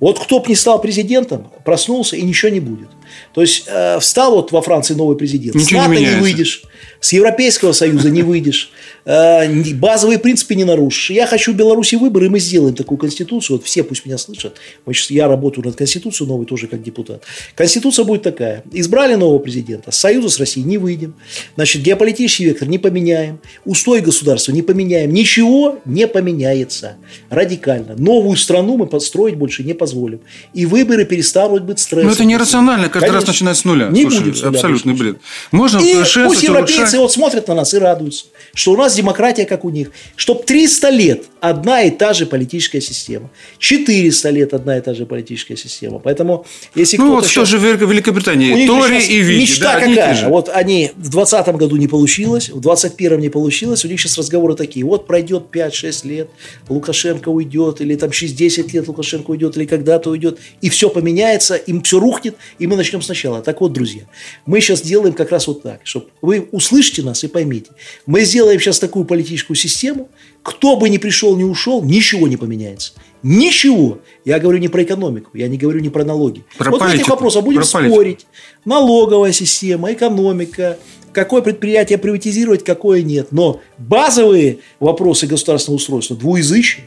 Вот 0.00 0.18
кто 0.18 0.40
бы 0.40 0.48
не 0.48 0.54
стал 0.54 0.80
президентом, 0.80 1.50
проснулся 1.64 2.16
и 2.16 2.22
ничего 2.22 2.50
не 2.50 2.60
будет. 2.60 2.88
То 3.34 3.42
есть 3.42 3.64
э, 3.66 3.98
встал 4.00 4.34
вот 4.34 4.50
во 4.50 4.62
Франции 4.62 4.94
новый 4.94 5.16
президент. 5.16 5.54
Ничего 5.54 5.80
с 5.80 5.88
НАТО 5.88 6.00
не, 6.00 6.06
не 6.06 6.20
выйдешь, 6.20 6.62
с 7.00 7.12
Европейского 7.12 7.72
Союза 7.72 8.10
не 8.10 8.22
выйдешь, 8.22 8.70
э, 9.04 9.72
базовые 9.74 10.18
принципы 10.18 10.54
не 10.54 10.64
нарушишь. 10.64 11.10
Я 11.10 11.26
хочу 11.26 11.52
в 11.52 11.56
Беларуси 11.56 11.96
выборы, 11.96 12.26
и 12.26 12.28
мы 12.28 12.38
сделаем 12.38 12.74
такую 12.74 12.98
конституцию. 12.98 13.58
Вот 13.58 13.66
все 13.66 13.82
пусть 13.82 14.04
меня 14.04 14.18
слышат. 14.18 14.56
Мы 14.84 14.94
сейчас, 14.94 15.10
я 15.10 15.28
работаю 15.28 15.64
над 15.64 15.76
конституцией 15.76 16.28
новой 16.28 16.46
тоже 16.46 16.66
как 16.66 16.82
депутат. 16.82 17.22
Конституция 17.54 18.04
будет 18.04 18.22
такая. 18.22 18.64
Избрали 18.72 19.14
нового 19.14 19.38
президента. 19.38 19.90
С 19.90 19.98
Союза 19.98 20.28
с 20.28 20.38
Россией 20.38 20.66
не 20.66 20.78
выйдем. 20.78 21.14
Значит, 21.54 21.82
геополитический 21.82 22.46
вектор 22.46 22.68
не 22.68 22.78
поменяем. 22.78 23.40
Устой 23.64 24.00
государства 24.00 24.52
не 24.52 24.62
поменяем. 24.62 25.12
Ничего 25.12 25.78
не 25.84 26.06
поменяется. 26.06 26.96
Радикально. 27.30 27.94
Новую 27.96 28.36
страну 28.36 28.76
мы 28.76 28.86
построить 28.86 29.36
больше 29.36 29.62
не 29.62 29.74
позволим. 29.74 30.20
И 30.54 30.66
выборы 30.66 31.04
перестанут 31.04 31.64
быть 31.64 31.78
стрессом. 31.78 32.08
Но 32.08 32.12
это 32.12 32.24
нерационально. 32.24 32.88
Каждый 32.88 33.08
Конечно. 33.08 33.20
раз 33.20 33.26
начинать 33.26 33.56
с 33.56 33.64
нуля. 33.64 33.88
Не 33.88 34.02
Слушай, 34.02 34.30
будем 34.30 34.48
абсолютный 34.48 34.94
бред. 34.94 35.16
Можно 35.52 35.78
и 35.78 35.94
пусть 36.24 36.48
европейцы 36.66 36.98
вот 36.98 37.12
смотрят 37.12 37.48
на 37.48 37.54
нас 37.54 37.74
и 37.74 37.78
радуются, 37.78 38.26
что 38.54 38.72
у 38.72 38.76
нас 38.76 38.94
демократия, 38.94 39.44
как 39.44 39.64
у 39.64 39.70
них. 39.70 39.90
Чтоб 40.16 40.44
300 40.44 40.90
лет 40.90 41.24
одна 41.40 41.82
и 41.82 41.90
та 41.90 42.12
же 42.12 42.26
политическая 42.26 42.80
система. 42.80 43.30
400 43.58 44.30
лет 44.30 44.54
одна 44.54 44.78
и 44.78 44.80
та 44.80 44.94
же 44.94 45.06
политическая 45.06 45.56
система. 45.56 45.98
Поэтому, 45.98 46.46
если 46.74 46.96
ну, 46.96 47.14
вот 47.14 47.26
что 47.26 47.44
же 47.44 47.58
в 47.58 47.62
Великобритании? 47.62 48.66
Тори 48.66 48.98
и 48.98 49.20
Вики. 49.20 49.40
Мечта 49.42 49.74
да, 49.74 49.80
какая? 49.80 50.28
Вот 50.28 50.48
они 50.48 50.92
в 50.96 51.10
2020 51.10 51.54
году 51.56 51.76
не 51.76 51.88
получилось, 51.88 52.48
в 52.48 52.60
2021 52.60 53.20
не 53.20 53.28
получилось. 53.28 53.84
У 53.84 53.88
них 53.88 54.00
сейчас 54.00 54.18
разговоры 54.18 54.54
такие. 54.54 54.84
Вот 54.84 55.06
пройдет 55.06 55.44
5-6 55.52 56.06
лет, 56.08 56.28
Лукашенко 56.68 57.28
уйдет, 57.28 57.80
или 57.80 57.94
там 57.96 58.10
6-10 58.10 58.72
лет 58.72 58.88
Лукашенко 58.88 59.30
уйдет, 59.30 59.56
или 59.56 59.64
когда-то 59.64 60.10
уйдет, 60.10 60.38
и 60.60 60.68
все 60.68 60.88
поменяется, 60.88 61.56
им 61.56 61.82
все 61.82 61.98
рухнет, 61.98 62.36
и 62.58 62.66
мы 62.66 62.76
начнем 62.76 63.02
сначала. 63.02 63.42
Так 63.42 63.60
вот, 63.60 63.72
друзья, 63.72 64.02
мы 64.46 64.60
сейчас 64.60 64.82
делаем 64.82 65.14
как 65.14 65.30
раз 65.30 65.46
вот 65.46 65.62
так, 65.62 65.80
чтобы 65.84 66.06
вы 66.22 66.48
услышите 66.56 67.02
нас 67.02 67.22
и 67.22 67.28
поймите. 67.28 67.70
Мы 68.06 68.24
сделаем 68.24 68.58
сейчас 68.58 68.78
такую 68.78 69.04
политическую 69.04 69.56
систему, 69.56 70.08
кто 70.42 70.76
бы 70.76 70.88
ни 70.88 70.98
пришел, 70.98 71.36
ни 71.36 71.44
ушел, 71.44 71.82
ничего 71.84 72.26
не 72.26 72.36
поменяется. 72.36 72.92
Ничего. 73.22 73.98
Я 74.24 74.38
говорю 74.38 74.58
не 74.58 74.68
про 74.68 74.82
экономику, 74.82 75.30
я 75.34 75.48
не 75.48 75.58
говорю 75.58 75.80
не 75.80 75.90
про 75.90 76.04
налоги. 76.04 76.44
Про 76.56 76.70
вот 76.70 76.80
политику, 76.80 77.00
этих 77.02 77.10
вопросах 77.10 77.44
будем 77.44 77.64
спорить. 77.64 78.26
Налоговая 78.64 79.32
система, 79.32 79.92
экономика, 79.92 80.78
какое 81.12 81.42
предприятие 81.42 81.98
приватизировать, 81.98 82.64
какое 82.64 83.02
нет. 83.02 83.32
Но 83.32 83.60
базовые 83.78 84.58
вопросы 84.80 85.26
государственного 85.26 85.76
устройства 85.76 86.16
двуязычие. 86.16 86.84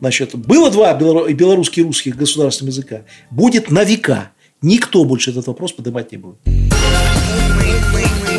Значит, 0.00 0.34
было 0.34 0.70
два 0.70 0.94
белорусских 0.94 1.78
и 1.78 1.82
русских 1.82 2.16
государственных 2.16 2.74
языка. 2.74 3.02
Будет 3.30 3.70
на 3.70 3.84
века. 3.84 4.32
Никто 4.60 5.04
больше 5.04 5.30
этот 5.30 5.46
вопрос 5.46 5.72
поднимать 5.72 6.12
не 6.12 6.18
будет. 6.18 6.38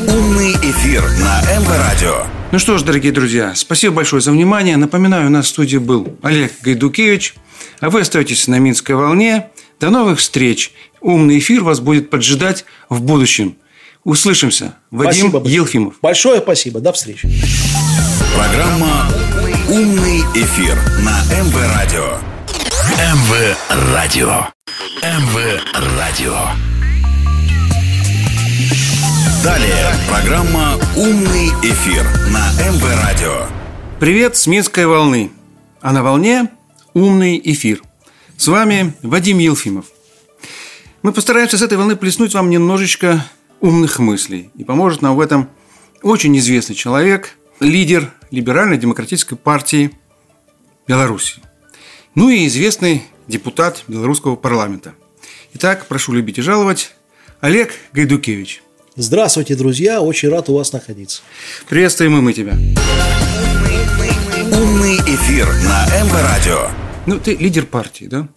Умный 0.07 0.53
эфир 0.53 1.01
на 1.19 1.41
МВ 1.59 1.69
Радио. 1.69 2.25
Ну 2.51 2.59
что 2.59 2.77
ж, 2.77 2.83
дорогие 2.83 3.11
друзья, 3.11 3.53
спасибо 3.55 3.95
большое 3.95 4.21
за 4.21 4.31
внимание. 4.31 4.77
Напоминаю, 4.77 5.27
у 5.27 5.29
нас 5.29 5.45
в 5.45 5.49
студии 5.49 5.77
был 5.77 6.17
Олег 6.21 6.53
Гайдукевич. 6.61 7.35
А 7.79 7.89
вы 7.89 8.01
остаетесь 8.01 8.47
на 8.47 8.59
Минской 8.59 8.95
волне. 8.95 9.47
До 9.79 9.89
новых 9.89 10.19
встреч. 10.19 10.71
Умный 11.01 11.39
эфир 11.39 11.63
вас 11.63 11.79
будет 11.79 12.09
поджидать 12.09 12.65
в 12.89 13.01
будущем. 13.01 13.57
Услышимся. 14.03 14.75
Вадим 14.91 15.29
спасибо 15.29 15.47
Елфимов. 15.47 15.95
Большое 16.01 16.41
спасибо. 16.41 16.79
До 16.79 16.93
встречи. 16.93 17.29
Программа 18.35 19.07
«Умный 19.69 20.19
эфир» 20.35 20.75
на 21.03 21.23
МВ 21.41 21.55
Радио. 21.75 22.17
МВ 22.97 23.57
Радио. 23.93 24.47
МВ 25.01 25.61
Радио. 25.97 26.72
Далее 29.43 29.93
программа 30.07 30.79
«Умный 30.95 31.49
эфир» 31.63 32.05
на 32.31 32.49
МВ 32.63 32.81
Радио. 33.03 33.45
Привет 33.99 34.37
с 34.37 34.47
Минской 34.47 34.85
волны. 34.85 35.31
А 35.81 35.91
на 35.91 36.01
волне 36.01 36.49
«Умный 36.93 37.41
эфир». 37.43 37.83
С 38.37 38.47
вами 38.47 38.93
Вадим 39.01 39.39
Елфимов. 39.39 39.87
Мы 41.01 41.11
постараемся 41.11 41.57
с 41.57 41.61
этой 41.61 41.77
волны 41.77 41.97
плеснуть 41.97 42.33
вам 42.33 42.49
немножечко 42.49 43.25
умных 43.59 43.99
мыслей. 43.99 44.49
И 44.55 44.63
поможет 44.63 45.01
нам 45.01 45.17
в 45.17 45.19
этом 45.19 45.49
очень 46.03 46.37
известный 46.37 46.75
человек, 46.75 47.37
лидер 47.59 48.13
либерально-демократической 48.31 49.35
партии 49.35 49.91
Беларуси. 50.87 51.41
Ну 52.15 52.29
и 52.29 52.47
известный 52.47 53.03
депутат 53.27 53.83
белорусского 53.89 54.37
парламента. 54.37 54.93
Итак, 55.55 55.87
прошу 55.89 56.13
любить 56.13 56.37
и 56.37 56.41
жаловать, 56.41 56.95
Олег 57.41 57.73
Гайдукевич. 57.91 58.62
Здравствуйте, 58.95 59.55
друзья. 59.55 60.01
Очень 60.01 60.29
рад 60.29 60.49
у 60.49 60.53
вас 60.53 60.71
находиться. 60.71 61.23
Приветствуем 61.67 62.15
и 62.15 62.21
мы 62.21 62.31
тебя. 62.31 62.53
Умный 64.55 64.97
эфир 64.97 65.47
на 65.47 65.85
МВ 66.03 66.13
Радио. 66.13 66.69
Ну, 67.07 67.19
ты 67.19 67.35
лидер 67.35 67.65
партии, 67.65 68.05
да? 68.05 68.27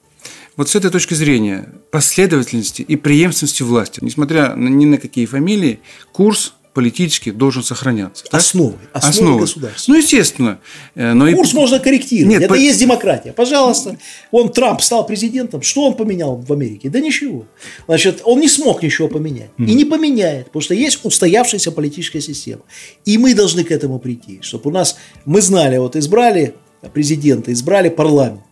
Вот 0.56 0.70
с 0.70 0.74
этой 0.74 0.90
точки 0.90 1.12
зрения 1.12 1.68
последовательности 1.90 2.80
и 2.80 2.96
преемственности 2.96 3.62
власти, 3.62 3.98
несмотря 4.00 4.54
ни 4.56 4.86
на 4.86 4.96
какие 4.96 5.26
фамилии, 5.26 5.80
курс 6.12 6.54
политически 6.76 7.30
должен 7.30 7.62
сохраняться. 7.62 8.24
Так? 8.24 8.34
Основы, 8.34 8.74
основы, 8.92 9.10
основы 9.10 9.40
государства. 9.40 9.92
Ну, 9.92 9.98
естественно. 9.98 10.58
Э, 10.94 11.14
но 11.14 11.32
Курс 11.32 11.54
и... 11.54 11.56
можно 11.56 11.78
корректировать. 11.78 12.34
Нет, 12.34 12.42
Это 12.42 12.52
по... 12.52 12.58
есть 12.58 12.78
демократия. 12.78 13.32
Пожалуйста. 13.32 13.96
Он, 14.30 14.52
Трамп, 14.52 14.82
стал 14.82 15.06
президентом. 15.06 15.62
Что 15.62 15.86
он 15.86 15.94
поменял 15.94 16.36
в 16.36 16.52
Америке? 16.52 16.90
Да 16.90 17.00
ничего. 17.00 17.46
Значит, 17.86 18.20
он 18.24 18.40
не 18.40 18.48
смог 18.48 18.82
ничего 18.82 19.08
поменять. 19.08 19.48
Mm. 19.56 19.68
И 19.68 19.74
не 19.74 19.86
поменяет, 19.86 20.46
потому 20.46 20.60
что 20.60 20.74
есть 20.74 21.00
устоявшаяся 21.02 21.72
политическая 21.72 22.20
система. 22.20 22.60
И 23.06 23.16
мы 23.16 23.32
должны 23.32 23.64
к 23.64 23.70
этому 23.70 23.98
прийти. 23.98 24.40
Чтобы 24.42 24.68
у 24.68 24.72
нас, 24.74 24.98
мы 25.24 25.40
знали, 25.40 25.78
вот 25.78 25.96
избрали 25.96 26.56
президента, 26.92 27.54
избрали 27.54 27.88
парламент. 27.88 28.42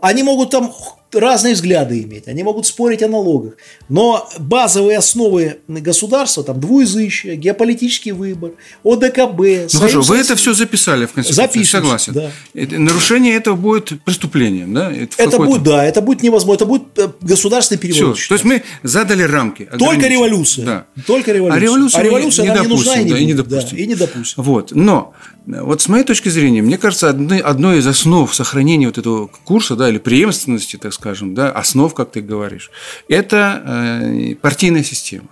Они 0.00 0.22
могут 0.22 0.50
там 0.50 0.72
разные 1.16 1.54
взгляды 1.54 2.02
иметь, 2.02 2.28
они 2.28 2.42
могут 2.42 2.66
спорить 2.66 3.02
о 3.02 3.08
налогах, 3.08 3.54
но 3.88 4.28
базовые 4.38 4.98
основы 4.98 5.58
государства, 5.68 6.44
там 6.44 6.60
двуязычие, 6.60 7.36
геополитический 7.36 8.12
выбор, 8.12 8.52
ОДКБ. 8.84 9.72
Ну 9.72 9.78
хорошо, 9.78 10.00
вы 10.02 10.18
это 10.18 10.36
все 10.36 10.52
записали 10.54 11.06
в 11.06 11.12
Конституции, 11.12 11.42
Запишем, 11.42 11.82
согласен. 11.82 12.12
Да. 12.12 12.30
Нарушение 12.54 13.34
этого 13.34 13.56
будет 13.56 14.02
преступлением, 14.02 14.74
да? 14.74 14.92
Это, 14.92 15.22
это 15.22 15.38
будет, 15.38 15.62
да, 15.62 15.84
это 15.84 16.00
будет 16.00 16.22
невозможно, 16.22 16.56
это 16.56 16.66
будет 16.66 16.98
э, 16.98 17.08
государственный 17.20 17.78
переворот. 17.78 18.18
Все, 18.18 18.28
то 18.28 18.34
есть 18.34 18.44
мы 18.44 18.62
задали 18.82 19.22
рамки. 19.22 19.68
Только 19.78 20.08
революция. 20.08 20.64
Да. 20.64 20.86
Только 21.06 21.32
революция. 21.32 21.56
А 21.56 21.60
революция, 21.60 22.00
а 22.00 22.04
революция 22.04 22.42
не, 22.44 22.48
нам 22.48 22.68
допустим, 22.68 22.76
не 22.76 22.76
нужна 22.76 23.00
и 23.00 23.04
не, 23.04 23.10
да, 23.10 23.18
и 23.18 23.24
не 23.24 23.34
допустим. 23.34 23.76
Да, 23.76 23.82
и 23.82 23.86
не 23.86 23.94
допустим. 23.94 24.42
Вот, 24.42 24.72
но 24.72 25.14
вот 25.46 25.80
с 25.80 25.88
моей 25.88 26.04
точки 26.04 26.28
зрения, 26.28 26.60
мне 26.60 26.76
кажется, 26.76 27.08
одной, 27.08 27.38
одной 27.38 27.78
из 27.78 27.86
основ 27.86 28.34
сохранения 28.34 28.86
вот 28.86 28.98
этого 28.98 29.28
курса, 29.44 29.76
да, 29.76 29.88
или 29.88 29.98
преемственности, 29.98 30.76
так 30.76 30.92
скажем, 31.06 31.34
да, 31.34 31.52
основ, 31.52 31.94
как 31.94 32.10
ты 32.10 32.20
говоришь, 32.20 32.70
это 33.08 33.62
э, 33.64 34.34
партийная 34.34 34.82
система. 34.82 35.28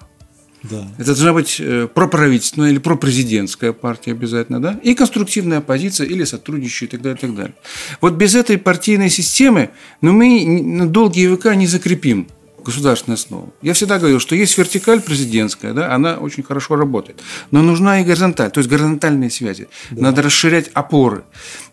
Да. 0.63 0.87
Это 0.99 1.07
должна 1.07 1.33
быть 1.33 1.57
э, 1.59 1.89
проправительственная 1.93 2.71
или 2.71 2.79
пропрезидентская 2.79 3.73
партия 3.73 4.13
обязательно, 4.13 4.63
да, 4.63 4.79
и 4.85 4.95
конструктивная 4.95 5.59
оппозиция 5.59 6.07
или 6.07 6.23
сотрудничающая 6.25 6.87
и 6.87 6.91
так 6.93 7.03
далее, 7.03 7.19
и 7.19 7.21
так 7.21 7.35
далее. 7.35 7.55
Вот 8.01 8.15
без 8.15 8.37
этой 8.37 8.57
партийной 8.57 9.11
системы, 9.11 9.71
ну, 10.01 10.13
мы 10.13 10.47
на 10.47 10.89
долгие 10.89 11.27
века 11.27 11.57
не 11.57 11.67
закрепим 11.67 12.29
государственную 12.65 13.15
основу. 13.15 13.53
Я 13.63 13.75
всегда 13.75 13.99
говорил, 13.99 14.21
что 14.21 14.35
есть 14.35 14.57
вертикаль 14.59 15.01
президентская, 15.01 15.73
да, 15.73 15.95
она 15.95 16.17
очень 16.17 16.43
хорошо 16.43 16.77
работает. 16.77 17.21
Но 17.51 17.63
нужна 17.63 18.01
и 18.01 18.05
горизонталь, 18.05 18.51
то 18.51 18.59
есть 18.59 18.71
горизонтальные 18.71 19.31
связи. 19.31 19.69
Да. 19.91 20.03
Надо 20.03 20.23
расширять 20.23 20.71
опоры. 20.75 21.25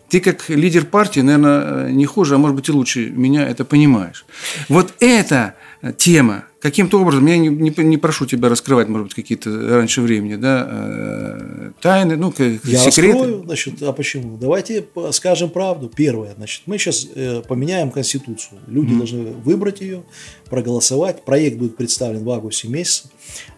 Ты 0.08 0.20
как 0.20 0.50
лидер 0.50 0.84
партии, 0.84 1.20
наверное, 1.20 1.90
не 1.90 2.04
хуже, 2.04 2.34
а 2.34 2.38
может 2.38 2.54
быть 2.54 2.68
и 2.68 2.72
лучше 2.72 3.10
меня 3.10 3.48
это 3.48 3.64
понимаешь. 3.64 4.26
Вот 4.68 4.92
эта 5.00 5.54
тема, 5.96 6.44
каким-то 6.62 7.00
образом, 7.00 7.26
я 7.26 7.36
не, 7.36 7.48
не, 7.48 7.74
не 7.76 7.96
прошу 7.98 8.24
тебя 8.24 8.48
раскрывать, 8.48 8.88
может 8.88 9.08
быть, 9.08 9.14
какие-то 9.14 9.50
раньше 9.50 10.00
времени, 10.00 10.36
да, 10.36 10.66
э, 10.70 11.70
тайны, 11.80 12.16
ну, 12.16 12.32
я 12.38 12.78
секреты. 12.78 13.18
Раскрою, 13.18 13.42
значит, 13.44 13.82
а 13.82 13.92
почему? 13.92 14.36
Давайте 14.36 14.86
скажем 15.10 15.50
правду. 15.50 15.90
Первое, 15.94 16.34
значит, 16.36 16.62
мы 16.66 16.78
сейчас 16.78 17.08
э, 17.14 17.42
поменяем 17.46 17.90
Конституцию. 17.90 18.60
Люди 18.68 18.92
mm-hmm. 18.92 18.98
должны 18.98 19.22
выбрать 19.32 19.80
ее, 19.80 20.04
проголосовать. 20.48 21.24
Проект 21.24 21.58
будет 21.58 21.76
представлен 21.76 22.24
в 22.24 22.30
августе 22.30 22.68
месяце. 22.68 23.08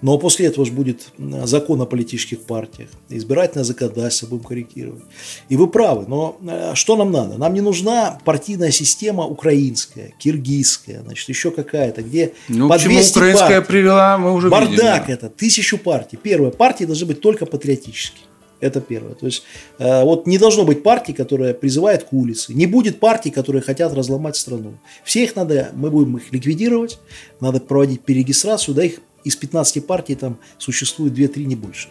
Но 0.01 0.17
после 0.19 0.47
этого 0.47 0.65
же 0.65 0.73
будет 0.73 1.09
закон 1.19 1.81
о 1.83 1.87
политических 1.87 2.41
партиях. 2.43 2.89
Избирательное 3.09 3.65
законодательство 3.65 4.29
будем 4.29 4.45
корректировать. 4.45 5.03
И 5.49 5.57
вы 5.57 5.67
правы. 5.67 6.05
Но 6.09 6.39
э, 6.43 6.73
что 6.75 6.97
нам 6.97 7.13
надо? 7.13 7.37
Нам 7.37 7.53
не 7.53 7.61
нужна 7.61 8.19
партийная 8.25 8.71
система 8.71 9.27
украинская, 9.27 10.15
киргизская, 10.19 11.03
значит, 11.03 11.29
еще 11.29 11.51
какая-то, 11.51 12.03
где 12.03 12.33
ну, 12.49 12.69
по 12.69 12.79
200 12.95 13.19
украинская 13.19 13.49
партий. 13.49 13.67
привела, 13.67 14.19
мы 14.19 14.33
уже 14.33 14.49
Бардак 14.49 14.71
видели, 14.71 14.87
да. 14.87 15.05
это, 15.07 15.29
тысячу 15.29 15.79
партий. 15.79 16.19
Первое, 16.23 16.51
партии 16.51 16.85
должны 16.85 17.07
быть 17.07 17.21
только 17.21 17.47
патриотические. 17.47 18.25
Это 18.61 18.81
первое. 18.81 19.15
То 19.15 19.27
есть, 19.27 19.43
э, 19.79 20.05
вот 20.05 20.27
не 20.27 20.39
должно 20.39 20.65
быть 20.65 20.83
партии, 20.83 21.13
которая 21.13 21.53
призывает 21.53 22.05
к 22.05 22.13
улице. 22.13 22.55
Не 22.55 22.67
будет 22.67 22.99
партий, 22.99 23.31
которые 23.31 23.63
хотят 23.63 23.93
разломать 23.93 24.37
страну. 24.37 24.79
Все 25.05 25.25
их 25.25 25.37
надо, 25.37 25.71
мы 25.75 25.91
будем 25.91 26.17
их 26.17 26.33
ликвидировать, 26.33 26.99
надо 27.41 27.61
проводить 27.61 28.03
перерегистрацию, 28.03 28.75
да, 28.75 28.85
их 28.85 29.01
из 29.25 29.37
15 29.37 29.87
партий 29.87 30.15
там 30.15 30.39
существует 30.59 31.13
2-3, 31.13 31.45
не 31.45 31.57
больше. 31.57 31.89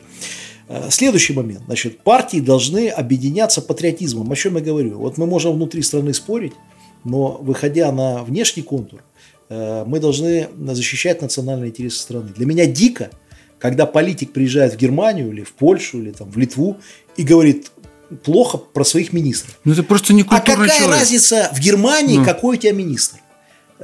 Э, 0.67 0.89
следующий 0.89 1.33
момент. 1.33 1.63
Значит, 1.65 1.99
партии 1.99 2.39
должны 2.39 2.89
объединяться 2.89 3.61
патриотизмом. 3.61 4.31
О 4.31 4.35
чем 4.35 4.55
я 4.55 4.61
говорю? 4.61 4.97
Вот 4.97 5.17
мы 5.17 5.25
можем 5.25 5.53
внутри 5.53 5.81
страны 5.81 6.13
спорить, 6.13 6.53
но 7.03 7.37
выходя 7.41 7.91
на 7.91 8.23
внешний 8.23 8.63
контур, 8.63 9.03
мы 9.85 9.99
должны 9.99 10.49
защищать 10.57 11.21
национальные 11.21 11.69
интересы 11.69 11.99
страны. 11.99 12.29
Для 12.35 12.45
меня 12.45 12.65
дико, 12.65 13.09
когда 13.59 13.85
политик 13.85 14.33
приезжает 14.33 14.73
в 14.73 14.77
Германию 14.77 15.31
или 15.31 15.43
в 15.43 15.53
Польшу 15.53 15.99
или 15.99 16.11
там, 16.11 16.29
в 16.29 16.37
Литву 16.37 16.77
и 17.17 17.23
говорит 17.23 17.71
плохо 18.23 18.57
про 18.57 18.83
своих 18.83 19.13
министров. 19.13 19.57
Ну 19.63 19.73
это 19.73 19.83
просто 19.83 20.13
не 20.13 20.21
А 20.23 20.25
какая 20.39 20.67
человек. 20.67 20.99
разница 20.99 21.49
в 21.53 21.59
Германии, 21.59 22.17
ну. 22.17 22.25
какой 22.25 22.57
у 22.57 22.59
тебя 22.59 22.73
министр? 22.73 23.17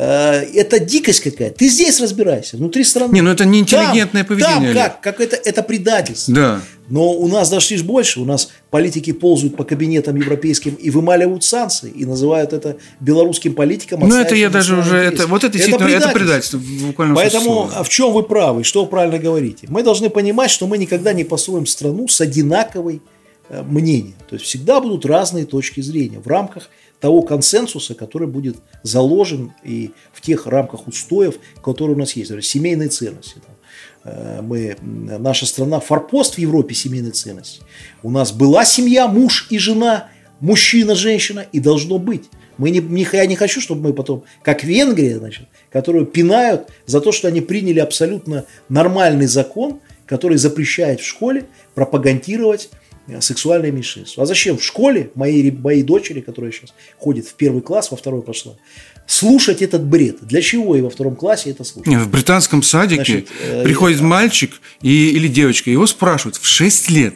Э, 0.01 0.45
это 0.53 0.79
дикость 0.79 1.19
какая-то. 1.19 1.57
Ты 1.57 1.67
здесь 1.67 1.99
разбирайся, 1.99 2.55
внутри 2.55 2.85
страны. 2.85 3.13
Не, 3.13 3.19
ну 3.19 3.31
это 3.31 3.43
не 3.43 3.59
интеллигентное 3.59 4.23
там, 4.23 4.27
поведение. 4.29 4.73
Там 4.73 4.83
как? 4.83 5.01
Как 5.01 5.19
это, 5.19 5.35
это 5.35 5.61
предательство. 5.61 6.33
Да. 6.33 6.61
Но 6.87 7.11
у 7.11 7.27
нас 7.27 7.49
дошли 7.49 7.75
ж 7.75 7.83
больше. 7.83 8.21
У 8.21 8.25
нас 8.25 8.49
политики 8.69 9.11
ползают 9.11 9.57
по 9.57 9.65
кабинетам 9.65 10.15
европейским 10.15 10.75
и 10.75 10.89
вымаливают 10.89 11.43
санкции. 11.43 11.91
И 11.91 12.05
называют 12.05 12.53
это 12.53 12.77
белорусским 13.01 13.53
политикам. 13.53 13.99
Ну, 13.99 14.15
это 14.15 14.35
я 14.35 14.49
даже 14.49 14.77
уже... 14.77 14.95
Это, 14.95 15.27
вот 15.27 15.43
это 15.43 15.51
действительно 15.51 15.89
это 15.89 16.07
предательство. 16.09 16.57
Это 16.57 16.95
предательство 16.95 17.15
Поэтому 17.15 17.69
а 17.75 17.83
в 17.83 17.89
чем 17.89 18.13
вы 18.13 18.23
правы, 18.23 18.63
что 18.63 18.85
вы 18.85 18.89
правильно 18.89 19.19
говорите? 19.19 19.67
Мы 19.69 19.83
должны 19.83 20.09
понимать, 20.09 20.49
что 20.49 20.65
мы 20.65 20.77
никогда 20.77 21.11
не 21.11 21.25
построим 21.25 21.65
страну 21.65 22.07
с 22.07 22.21
одинаковой 22.21 23.01
э, 23.49 23.63
мнением. 23.63 24.15
То 24.29 24.35
есть 24.35 24.45
всегда 24.45 24.79
будут 24.79 25.05
разные 25.05 25.45
точки 25.45 25.81
зрения 25.81 26.19
в 26.19 26.27
рамках 26.27 26.69
того 26.99 27.21
консенсуса, 27.21 27.95
который 27.95 28.27
будет 28.27 28.57
заложен 28.83 29.53
и 29.63 29.91
в 30.11 30.21
тех 30.21 30.47
рамках 30.47 30.87
устоев, 30.87 31.35
которые 31.63 31.95
у 31.95 31.99
нас 31.99 32.13
есть. 32.13 32.31
Семейные 32.43 32.89
ценности. 32.89 33.35
Э, 34.03 34.41
мы, 34.41 34.77
наша 34.81 35.45
страна 35.45 35.79
форпост 35.79 36.35
в 36.35 36.37
Европе 36.39 36.75
семейной 36.75 37.11
ценности. 37.11 37.61
У 38.03 38.11
нас 38.11 38.31
была 38.31 38.65
семья, 38.65 39.07
муж 39.07 39.47
и 39.49 39.57
жена, 39.57 40.09
мужчина, 40.39 40.95
женщина, 40.95 41.45
и 41.51 41.59
должно 41.59 41.97
быть. 41.99 42.25
Мы 42.57 42.71
не, 42.71 42.79
не, 42.79 43.07
я 43.13 43.25
не 43.25 43.37
хочу, 43.37 43.61
чтобы 43.61 43.89
мы 43.89 43.93
потом, 43.93 44.23
как 44.43 44.63
Венгрия, 44.63 45.17
значит, 45.17 45.47
которую 45.71 46.05
пинают 46.05 46.67
за 46.85 46.99
то, 46.99 47.13
что 47.13 47.29
они 47.29 47.39
приняли 47.39 47.79
абсолютно 47.79 48.45
нормальный 48.67 49.27
закон, 49.27 49.79
который 50.05 50.37
запрещает 50.37 50.99
в 50.99 51.05
школе 51.05 51.45
пропагандировать 51.75 52.69
сексуальное 53.21 53.71
меньшинство. 53.71 54.23
А 54.23 54.25
зачем 54.25 54.57
в 54.57 54.63
школе 54.63 55.11
моей, 55.15 55.51
моей 55.51 55.83
дочери, 55.83 56.21
которая 56.21 56.51
сейчас 56.51 56.73
ходит 56.97 57.27
в 57.27 57.33
первый 57.33 57.61
класс, 57.61 57.91
во 57.91 57.97
второй 57.97 58.21
пошла, 58.21 58.53
слушать 59.07 59.61
этот 59.61 59.83
бред? 59.83 60.17
Для 60.21 60.41
чего 60.41 60.75
и 60.75 60.81
во 60.81 60.89
втором 60.89 61.15
классе 61.15 61.51
это 61.51 61.63
слушать? 61.63 61.93
в 61.93 62.09
британском 62.09 62.63
садике 62.63 63.03
Значит, 63.03 63.29
э, 63.43 63.63
приходит 63.63 64.01
мальчик 64.01 64.61
и, 64.81 65.09
или 65.11 65.27
девочка, 65.27 65.69
его 65.69 65.87
спрашивают 65.87 66.37
в 66.37 66.45
6 66.45 66.89
лет, 66.89 67.15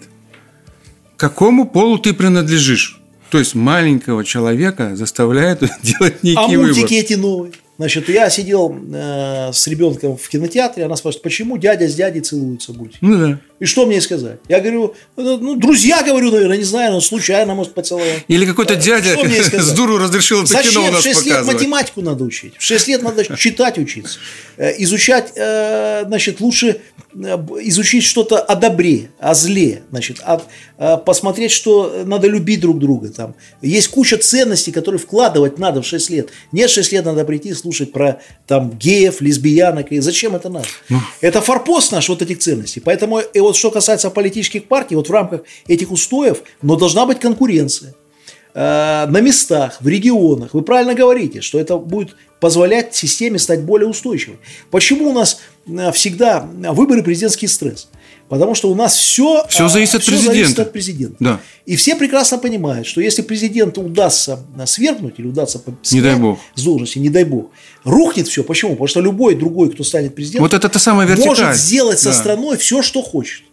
какому 1.18 1.68
полу 1.68 1.98
ты 1.98 2.14
принадлежишь? 2.14 3.00
То 3.30 3.40
есть 3.40 3.56
маленького 3.56 4.24
человека 4.24 4.96
заставляют 4.96 5.62
делать 5.82 6.22
некий 6.24 6.38
а 6.38 6.48
выбор. 6.48 6.66
А 6.66 6.68
мультики 6.68 6.94
эти 6.94 7.14
новые? 7.14 7.54
Значит, 7.80 8.08
я 8.08 8.30
сидел 8.30 8.76
э, 8.94 9.50
с 9.52 9.68
ребенком 9.68 10.16
в 10.16 10.30
кинотеатре, 10.30 10.86
она 10.86 10.96
спрашивает, 10.96 11.24
почему 11.24 11.58
дядя 11.58 11.88
с 11.88 11.96
дядей 11.96 12.22
целуются 12.22 12.72
будь? 12.72 12.98
Ну 13.02 13.18
да. 13.18 13.40
И 13.64 13.66
что 13.66 13.86
мне 13.86 14.02
сказать? 14.02 14.40
Я 14.50 14.60
говорю, 14.60 14.94
ну, 15.16 15.38
ну 15.38 15.56
друзья, 15.56 16.04
говорю, 16.04 16.32
наверное, 16.32 16.58
не 16.58 16.66
знаю, 16.66 16.92
но 16.92 17.00
случайно, 17.00 17.56
может, 17.56 17.74
поцеловал. 17.74 18.06
Или 18.28 18.46
какой-то 18.46 18.76
дядя 18.76 19.16
с 19.62 19.72
дуру 19.72 19.98
разрешил 19.98 20.40
это 20.40 20.48
Зачем? 20.48 20.72
кино 20.74 20.88
у 20.88 20.92
нас 20.92 21.00
в 21.00 21.04
6 21.04 21.26
лет 21.26 21.46
математику 21.46 22.02
надо 22.02 22.26
учить. 22.26 22.56
В 22.58 22.62
6 22.62 22.88
лет 22.90 23.04
надо 23.04 23.24
читать 23.38 23.78
учиться. 23.78 24.20
Э, 24.58 24.74
изучать, 24.80 25.32
э, 25.36 26.04
значит, 26.06 26.42
лучше 26.42 26.82
э, 27.16 27.38
изучить 27.62 28.04
что-то 28.04 28.40
о 28.40 28.56
добре, 28.56 29.12
о 29.18 29.34
зле, 29.34 29.84
значит, 29.90 30.20
о, 30.26 30.42
посмотреть, 30.98 31.52
что 31.52 32.04
надо 32.06 32.28
любить 32.28 32.60
друг 32.60 32.78
друга. 32.80 33.10
Там. 33.10 33.36
Есть 33.62 33.88
куча 33.88 34.18
ценностей, 34.18 34.72
которые 34.72 35.00
вкладывать 35.00 35.58
надо 35.58 35.82
в 35.82 35.86
6 35.88 36.10
лет. 36.10 36.30
Нет, 36.52 36.70
6 36.70 36.92
лет 36.92 37.06
надо 37.06 37.24
прийти 37.24 37.54
слушать 37.54 37.94
про 37.94 38.22
там, 38.46 38.72
геев, 38.78 39.22
лесбиянок. 39.22 39.92
И 39.94 40.00
зачем 40.02 40.36
это 40.36 40.50
надо? 40.50 40.68
Ну. 40.90 41.00
Это 41.22 41.42
форпост 41.42 41.94
наш 41.94 42.10
вот 42.10 42.22
этих 42.22 42.40
ценностей. 42.40 42.82
Поэтому 42.82 43.20
и 43.20 43.40
вот 43.54 43.58
что 43.58 43.70
касается 43.70 44.10
политических 44.10 44.66
партий, 44.66 44.96
вот 44.96 45.10
в 45.10 45.12
рамках 45.12 45.42
этих 45.68 45.92
устоев, 45.92 46.42
но 46.64 46.76
должна 46.76 47.06
быть 47.06 47.20
конкуренция 47.20 47.94
э, 48.56 49.06
на 49.08 49.22
местах, 49.22 49.78
в 49.80 49.88
регионах. 49.88 50.56
Вы 50.56 50.64
правильно 50.64 50.96
говорите, 50.96 51.42
что 51.42 51.60
это 51.60 51.78
будет 51.78 52.16
позволять 52.40 52.96
системе 52.96 53.38
стать 53.38 53.62
более 53.62 53.88
устойчивой. 53.88 54.38
Почему 54.72 55.12
у 55.12 55.14
нас 55.14 55.40
э, 55.68 55.92
всегда 55.92 56.48
выборы 56.72 57.04
президентский 57.04 57.46
стресс? 57.46 57.90
Потому 58.34 58.56
что 58.56 58.72
у 58.72 58.74
нас 58.74 58.96
все, 58.96 59.46
все, 59.48 59.68
зависит, 59.68 59.94
от 59.94 60.02
все 60.02 60.12
президента. 60.12 60.36
зависит 60.36 60.60
от 60.60 60.72
президента. 60.72 61.16
Да. 61.20 61.40
И 61.68 61.76
все 61.76 61.96
прекрасно 61.96 62.40
понимают, 62.40 62.88
что 62.88 63.00
если 63.00 63.22
президенту 63.22 63.82
удастся 63.84 64.40
свергнуть 64.66 65.20
или 65.20 65.28
удастся 65.28 65.62
не 65.92 66.02
дай 66.02 66.16
бог. 66.16 66.40
с 66.56 66.64
должности, 66.64 66.98
не 66.98 67.10
дай 67.10 67.26
бог, 67.26 67.52
рухнет 67.84 68.28
все. 68.28 68.44
Почему? 68.44 68.72
Потому 68.72 68.88
что 68.88 69.02
любой 69.02 69.36
другой, 69.36 69.72
кто 69.72 69.84
станет 69.84 70.16
президентом, 70.16 70.46
вот 70.46 70.54
это 70.56 70.68
та 70.68 70.80
самая 70.80 71.06
вертикаль. 71.06 71.30
может 71.30 71.56
сделать 71.56 72.00
со 72.00 72.10
да. 72.10 72.16
страной 72.16 72.58
все, 72.58 72.82
что 72.82 73.04
хочет. 73.04 73.44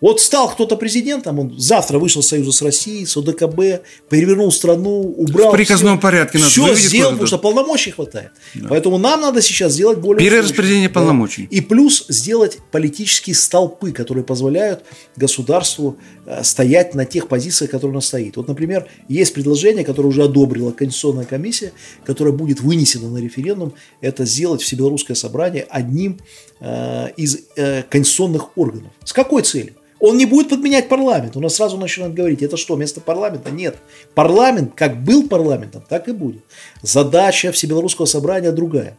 Вот 0.00 0.20
стал 0.20 0.50
кто-то 0.50 0.76
президентом, 0.76 1.38
он 1.38 1.58
завтра 1.58 1.98
вышел 1.98 2.22
с 2.22 2.28
Союза 2.28 2.52
с 2.52 2.62
Россией, 2.62 3.06
с 3.06 3.16
ОДКБ, 3.16 3.82
перевернул 4.10 4.52
страну, 4.52 5.14
убрал. 5.16 5.50
В 5.50 5.56
приказном 5.56 5.96
все, 5.96 6.02
порядке 6.02 6.38
надо 6.38 6.50
Все 6.50 6.74
сделал, 6.74 7.12
потому 7.12 7.26
что 7.26 7.38
полномочий 7.38 7.90
хватает. 7.90 8.30
Да. 8.54 8.68
Поэтому 8.68 8.98
нам 8.98 9.20
надо 9.20 9.40
сейчас 9.40 9.72
сделать 9.72 9.98
более... 9.98 10.18
Перераспределение 10.18 10.88
полномочий. 10.88 11.48
Да. 11.50 11.56
И 11.56 11.60
плюс 11.60 12.04
сделать 12.08 12.58
политические 12.70 13.34
столпы, 13.34 13.92
которые 13.92 14.24
позволяют 14.24 14.84
государству 15.16 15.96
э, 16.26 16.44
стоять 16.44 16.94
на 16.94 17.04
тех 17.04 17.28
позициях, 17.28 17.70
которые 17.70 17.94
нас 17.94 18.06
стоит. 18.06 18.36
Вот, 18.36 18.48
например, 18.48 18.86
есть 19.08 19.32
предложение, 19.32 19.84
которое 19.84 20.08
уже 20.08 20.24
одобрила 20.24 20.72
Конституционная 20.72 21.24
комиссия, 21.24 21.72
которое 22.04 22.32
будет 22.32 22.60
вынесено 22.60 23.08
на 23.08 23.18
референдум, 23.18 23.74
это 24.00 24.24
сделать 24.26 24.60
Всебелорусское 24.60 25.14
собрание 25.14 25.66
одним 25.68 26.18
э, 26.60 27.08
из 27.16 27.38
э, 27.56 27.82
конституционных 27.88 28.56
органов. 28.58 28.92
С 29.04 29.12
какой 29.12 29.42
целью? 29.42 29.74
Он 30.06 30.16
не 30.16 30.24
будет 30.24 30.50
подменять 30.50 30.88
парламент. 30.88 31.36
У 31.36 31.40
нас 31.40 31.56
сразу 31.56 31.76
начинают 31.76 32.14
говорить, 32.14 32.40
это 32.40 32.56
что, 32.56 32.76
вместо 32.76 33.00
парламента? 33.00 33.50
Нет. 33.50 33.76
Парламент, 34.14 34.72
как 34.76 35.02
был 35.02 35.28
парламентом, 35.28 35.84
так 35.88 36.06
и 36.06 36.12
будет. 36.12 36.42
Задача 36.80 37.50
Всебелорусского 37.50 38.06
собрания 38.06 38.52
другая. 38.52 38.96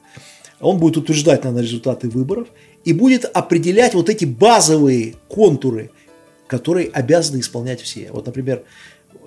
Он 0.60 0.80
будет 0.80 0.98
утверждать, 0.98 1.46
наверное, 1.46 1.64
результаты 1.64 2.10
выборов 2.10 2.50
и 2.84 2.92
будет 2.92 3.24
определять 3.24 3.94
вот 3.94 4.10
эти 4.10 4.26
базовые 4.26 5.16
контуры, 5.30 5.92
которые 6.46 6.90
обязаны 6.90 7.40
исполнять 7.40 7.80
все. 7.80 8.10
Вот, 8.12 8.26
например, 8.26 8.64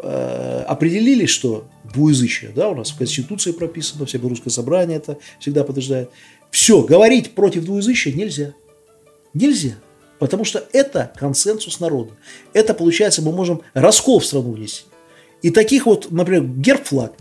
э, 0.03 0.65
определили, 0.69 1.25
что 1.25 1.67
двуязычие, 1.95 2.51
да, 2.55 2.69
у 2.69 2.75
нас 2.75 2.91
в 2.91 2.99
Конституции 2.99 3.53
прописано, 3.53 4.05
Всебелорусское 4.05 4.53
собрание 4.53 4.99
это 4.99 5.17
всегда 5.39 5.65
подтверждает. 5.65 6.11
Все, 6.51 6.83
говорить 6.83 7.31
против 7.31 7.65
двуязычия 7.65 8.13
нельзя. 8.13 8.53
Нельзя. 9.33 9.77
Потому 10.21 10.45
что 10.45 10.63
это 10.73 11.13
консенсус 11.19 11.81
народа. 11.81 12.13
Это, 12.53 12.75
получается, 12.75 13.23
мы 13.23 13.33
можем 13.33 13.63
раскол 13.75 14.21
в 14.21 14.25
страну 14.25 14.53
внести. 14.53 14.85
И 15.43 15.51
таких 15.51 15.87
вот, 15.87 16.13
например, 16.13 16.45
герб-флаг. 16.45 17.15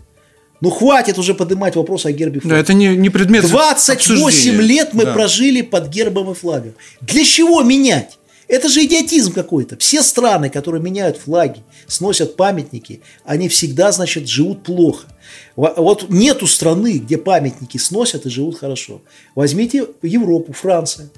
Ну, 0.60 0.68
хватит 0.68 1.18
уже 1.18 1.32
поднимать 1.32 1.74
вопрос 1.74 2.04
о 2.04 2.12
гербе 2.12 2.40
флага. 2.40 2.56
Да, 2.56 2.60
это 2.60 2.74
не, 2.74 2.94
не 2.94 3.08
предмет 3.08 3.48
28 3.48 4.20
обсуждения. 4.20 4.60
лет 4.60 4.90
мы 4.92 5.06
да. 5.06 5.14
прожили 5.14 5.62
под 5.62 5.88
гербом 5.88 6.30
и 6.32 6.34
флагом. 6.34 6.74
Для 7.00 7.24
чего 7.24 7.62
менять? 7.62 8.18
Это 8.50 8.68
же 8.68 8.84
идиотизм 8.84 9.32
какой-то. 9.32 9.76
Все 9.76 10.02
страны, 10.02 10.50
которые 10.50 10.82
меняют 10.82 11.16
флаги, 11.18 11.62
сносят 11.86 12.34
памятники, 12.34 13.00
они 13.24 13.48
всегда, 13.48 13.92
значит, 13.92 14.26
живут 14.26 14.64
плохо. 14.64 15.06
Вот 15.54 16.06
нету 16.08 16.48
страны, 16.48 16.98
где 16.98 17.16
памятники 17.16 17.78
сносят 17.78 18.26
и 18.26 18.30
живут 18.30 18.58
хорошо. 18.58 19.02
Возьмите 19.36 19.86
Европу, 20.02 20.52
Франция 20.52 21.10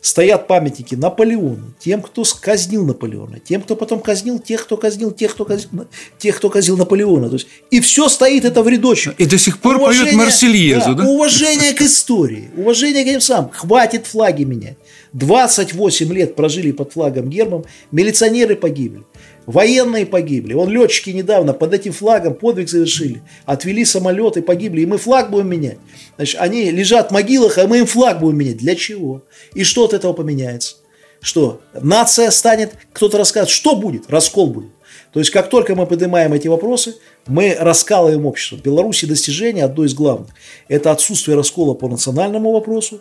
стоят 0.00 0.46
памятники 0.46 0.94
Наполеону, 0.94 1.74
тем, 1.80 2.00
кто 2.00 2.22
казнил 2.40 2.84
Наполеона, 2.86 3.40
тем, 3.40 3.62
кто 3.62 3.74
потом 3.74 4.00
казнил 4.00 4.38
тех, 4.38 4.62
кто 4.62 4.76
казнил 4.76 5.10
тех, 5.10 5.32
кто 5.32 5.44
казнил, 5.44 5.86
тех, 6.18 6.36
кто 6.36 6.48
казнил 6.48 6.76
Наполеона. 6.76 7.28
То 7.28 7.34
есть, 7.34 7.48
и 7.72 7.80
все 7.80 8.08
стоит 8.08 8.44
это 8.44 8.62
в 8.62 8.68
рядочек. 8.68 9.16
И 9.18 9.26
до 9.26 9.38
сих 9.38 9.58
пор 9.58 9.76
уважение, 9.76 10.12
поют 10.12 10.24
Марсельезу, 10.26 10.94
да, 10.94 11.02
да? 11.02 11.08
Уважение 11.08 11.72
к 11.72 11.82
истории, 11.82 12.50
уважение 12.56 13.04
к 13.04 13.08
этим 13.08 13.20
самым. 13.20 13.50
Хватит 13.50 14.06
флаги 14.06 14.44
менять. 14.44 14.76
28 15.12 16.12
лет 16.12 16.34
прожили 16.34 16.72
под 16.72 16.92
флагом 16.92 17.30
гербом, 17.30 17.64
милиционеры 17.90 18.56
погибли. 18.56 19.04
Военные 19.46 20.06
погибли. 20.06 20.54
Он 20.54 20.68
летчики 20.68 21.10
недавно 21.10 21.52
под 21.52 21.72
этим 21.72 21.92
флагом 21.92 22.34
подвиг 22.34 22.68
совершили. 22.68 23.22
Отвели 23.44 23.84
самолеты, 23.84 24.42
погибли. 24.42 24.80
И 24.80 24.86
мы 24.86 24.98
флаг 24.98 25.30
будем 25.30 25.48
менять. 25.48 25.78
Значит, 26.16 26.40
они 26.40 26.70
лежат 26.70 27.10
в 27.10 27.12
могилах, 27.12 27.56
а 27.58 27.66
мы 27.66 27.78
им 27.78 27.86
флаг 27.86 28.18
будем 28.18 28.38
менять. 28.38 28.56
Для 28.56 28.74
чего? 28.74 29.22
И 29.54 29.62
что 29.62 29.84
от 29.84 29.94
этого 29.94 30.12
поменяется? 30.12 30.76
Что? 31.20 31.60
Нация 31.80 32.30
станет, 32.30 32.74
кто-то 32.92 33.18
расскажет, 33.18 33.50
что 33.50 33.76
будет? 33.76 34.10
Раскол 34.10 34.48
будет. 34.48 34.70
То 35.12 35.20
есть, 35.20 35.30
как 35.30 35.48
только 35.48 35.74
мы 35.74 35.86
поднимаем 35.86 36.32
эти 36.32 36.48
вопросы, 36.48 36.96
мы 37.26 37.56
раскалываем 37.58 38.26
общество. 38.26 38.56
В 38.56 38.62
Беларуси 38.62 39.06
достижение 39.06 39.64
одно 39.64 39.84
из 39.84 39.94
главных. 39.94 40.30
Это 40.68 40.90
отсутствие 40.90 41.36
раскола 41.36 41.74
по 41.74 41.88
национальному 41.88 42.52
вопросу, 42.52 43.00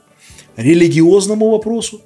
религиозному 0.55 1.49
вопросу, 1.49 2.01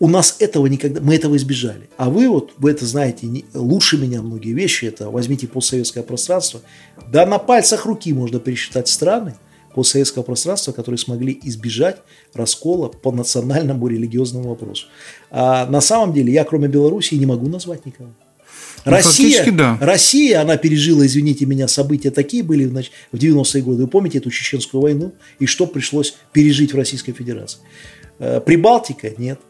у 0.00 0.08
нас 0.08 0.36
этого 0.38 0.66
никогда, 0.66 1.00
мы 1.00 1.16
этого 1.16 1.36
избежали. 1.36 1.88
А 1.96 2.08
вы 2.08 2.28
вот, 2.28 2.52
вы 2.58 2.70
это 2.70 2.86
знаете 2.86 3.26
не, 3.26 3.44
лучше 3.54 3.98
меня 3.98 4.22
многие 4.22 4.52
вещи, 4.52 4.84
это 4.84 5.10
возьмите 5.10 5.48
постсоветское 5.48 6.02
пространство, 6.02 6.60
да 7.10 7.26
на 7.26 7.38
пальцах 7.38 7.84
руки 7.84 8.12
можно 8.12 8.38
пересчитать 8.38 8.88
страны 8.88 9.34
постсоветского 9.74 10.22
пространства, 10.22 10.72
которые 10.72 10.98
смогли 10.98 11.38
избежать 11.42 12.00
раскола 12.32 12.88
по 12.88 13.12
национальному 13.12 13.86
религиозному 13.88 14.50
вопросу. 14.50 14.86
А 15.30 15.66
на 15.66 15.80
самом 15.80 16.12
деле 16.12 16.32
я, 16.32 16.44
кроме 16.44 16.68
Белоруссии, 16.68 17.16
не 17.16 17.26
могу 17.26 17.48
назвать 17.48 17.84
никого. 17.86 18.10
Ну, 18.84 18.92
Россия, 18.92 19.50
да. 19.52 19.78
Россия, 19.80 20.40
она 20.40 20.56
пережила, 20.56 21.06
извините 21.06 21.46
меня, 21.46 21.68
события 21.68 22.10
такие 22.10 22.42
были 22.42 22.66
в 22.66 23.16
90-е 23.16 23.62
годы. 23.62 23.82
Вы 23.82 23.88
помните 23.88 24.18
эту 24.18 24.30
чеченскую 24.30 24.80
войну 24.80 25.12
и 25.38 25.46
что 25.46 25.66
пришлось 25.66 26.16
пережить 26.32 26.72
в 26.72 26.76
Российской 26.76 27.12
Федерации? 27.12 27.58
Э, 28.18 28.40
Прибалтика– 28.40 29.10
нет. 29.18 29.40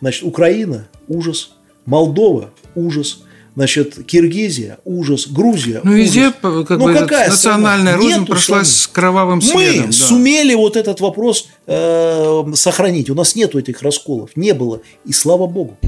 Значит, 0.00 0.24
Украина– 0.24 0.88
ужас. 1.08 1.52
Молдова– 1.84 2.50
ужас. 2.74 3.22
Значит, 3.54 4.04
Киргизия– 4.06 4.78
ужас. 4.84 5.26
Грузия– 5.28 5.80
Ну, 5.84 5.92
везде 5.92 6.30
как 6.30 6.70
ну, 6.70 6.86
бы, 6.86 6.94
какая 6.94 7.30
национальная 7.30 7.96
рознь 7.96 8.26
прошла 8.26 8.64
с 8.64 8.86
кровавым 8.86 9.40
следом. 9.40 9.86
Мы 9.86 9.86
да. 9.86 9.92
сумели 9.92 10.54
вот 10.54 10.76
этот 10.76 11.00
вопрос 11.00 11.48
э, 11.66 12.44
сохранить. 12.54 13.10
У 13.10 13.14
нас 13.14 13.34
нету 13.34 13.58
этих 13.58 13.82
расколов. 13.82 14.30
Не 14.36 14.52
было. 14.52 14.80
И 15.04 15.12
слава 15.12 15.46
богу. 15.46 15.78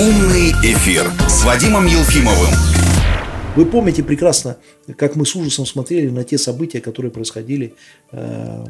Умный 0.00 0.52
эфир 0.62 1.12
с 1.28 1.44
Вадимом 1.44 1.84
Елфимовым. 1.84 2.48
Вы 3.54 3.66
помните 3.66 4.02
прекрасно, 4.02 4.56
как 4.96 5.14
мы 5.14 5.26
с 5.26 5.36
ужасом 5.36 5.66
смотрели 5.66 6.08
на 6.08 6.24
те 6.24 6.38
события, 6.38 6.80
которые 6.80 7.12
происходили 7.12 7.74
э, 8.10 8.64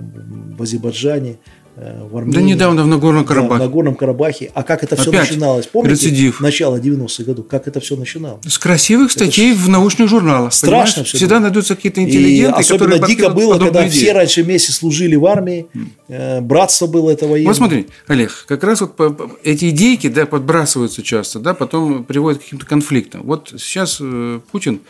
в 0.57 0.61
Азербайджане, 0.61 1.39
в 1.81 2.17
Армении. 2.17 2.35
Да 2.35 2.41
недавно 2.43 2.83
в 2.83 2.87
Нагорном 2.87 3.25
Карабахе. 3.25 3.59
Да, 3.59 3.65
в 3.65 3.69
Нагорном 3.69 3.95
Карабахе. 3.95 4.51
А 4.55 4.63
как 4.63 4.83
это 4.85 4.97
все 4.97 5.11
Опять 5.11 5.31
начиналось? 5.31 5.67
Помните? 5.67 5.95
Рецидив. 5.95 6.41
Начало 6.41 6.77
90-х 6.77 7.25
годов. 7.25 7.47
Как 7.49 7.67
это 7.69 7.81
все 7.81 7.97
начиналось? 7.97 8.45
С 8.47 8.59
красивых 8.59 9.11
статей 9.11 9.53
это 9.53 9.61
в 9.61 9.69
научных 9.69 10.09
журналах. 10.09 10.53
Страшно 10.53 11.05
все 11.05 11.17
Всегда 11.17 11.37
было. 11.37 11.45
найдутся 11.45 11.77
какие-то 11.77 12.03
интеллигенты, 12.03 12.59
И 12.59 12.61
особенно 12.61 12.99
которые 12.99 13.17
дико 13.17 13.31
было, 13.31 13.59
когда 13.59 13.89
идеи. 13.89 13.99
все 13.99 14.13
раньше 14.13 14.43
вместе 14.43 14.73
служили 14.73 15.17
в 15.17 15.25
армии. 15.27 15.67
Э, 16.09 16.41
братство 16.41 16.87
было 16.87 17.11
это 17.11 17.27
военное. 17.27 17.49
Вот 17.49 17.57
смотри, 17.57 17.87
Олег, 18.09 18.45
как 18.47 18.63
раз 18.65 18.83
вот 18.83 18.95
эти 19.43 19.71
идейки 19.71 20.09
да, 20.09 20.27
подбрасываются 20.27 21.03
часто, 21.03 21.39
да, 21.39 21.55
потом 21.55 22.05
приводят 22.05 22.41
к 22.41 22.45
каким-то 22.45 22.67
конфликтам. 22.67 23.23
Вот 23.25 23.55
сейчас 23.59 23.99
э, 24.01 24.41
Путин 24.53 24.81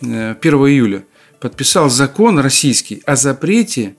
1 0.00 0.36
июля 0.40 1.04
подписал 1.40 1.88
закон 1.90 2.38
российский 2.38 3.02
о 3.06 3.16
запрете 3.16 3.96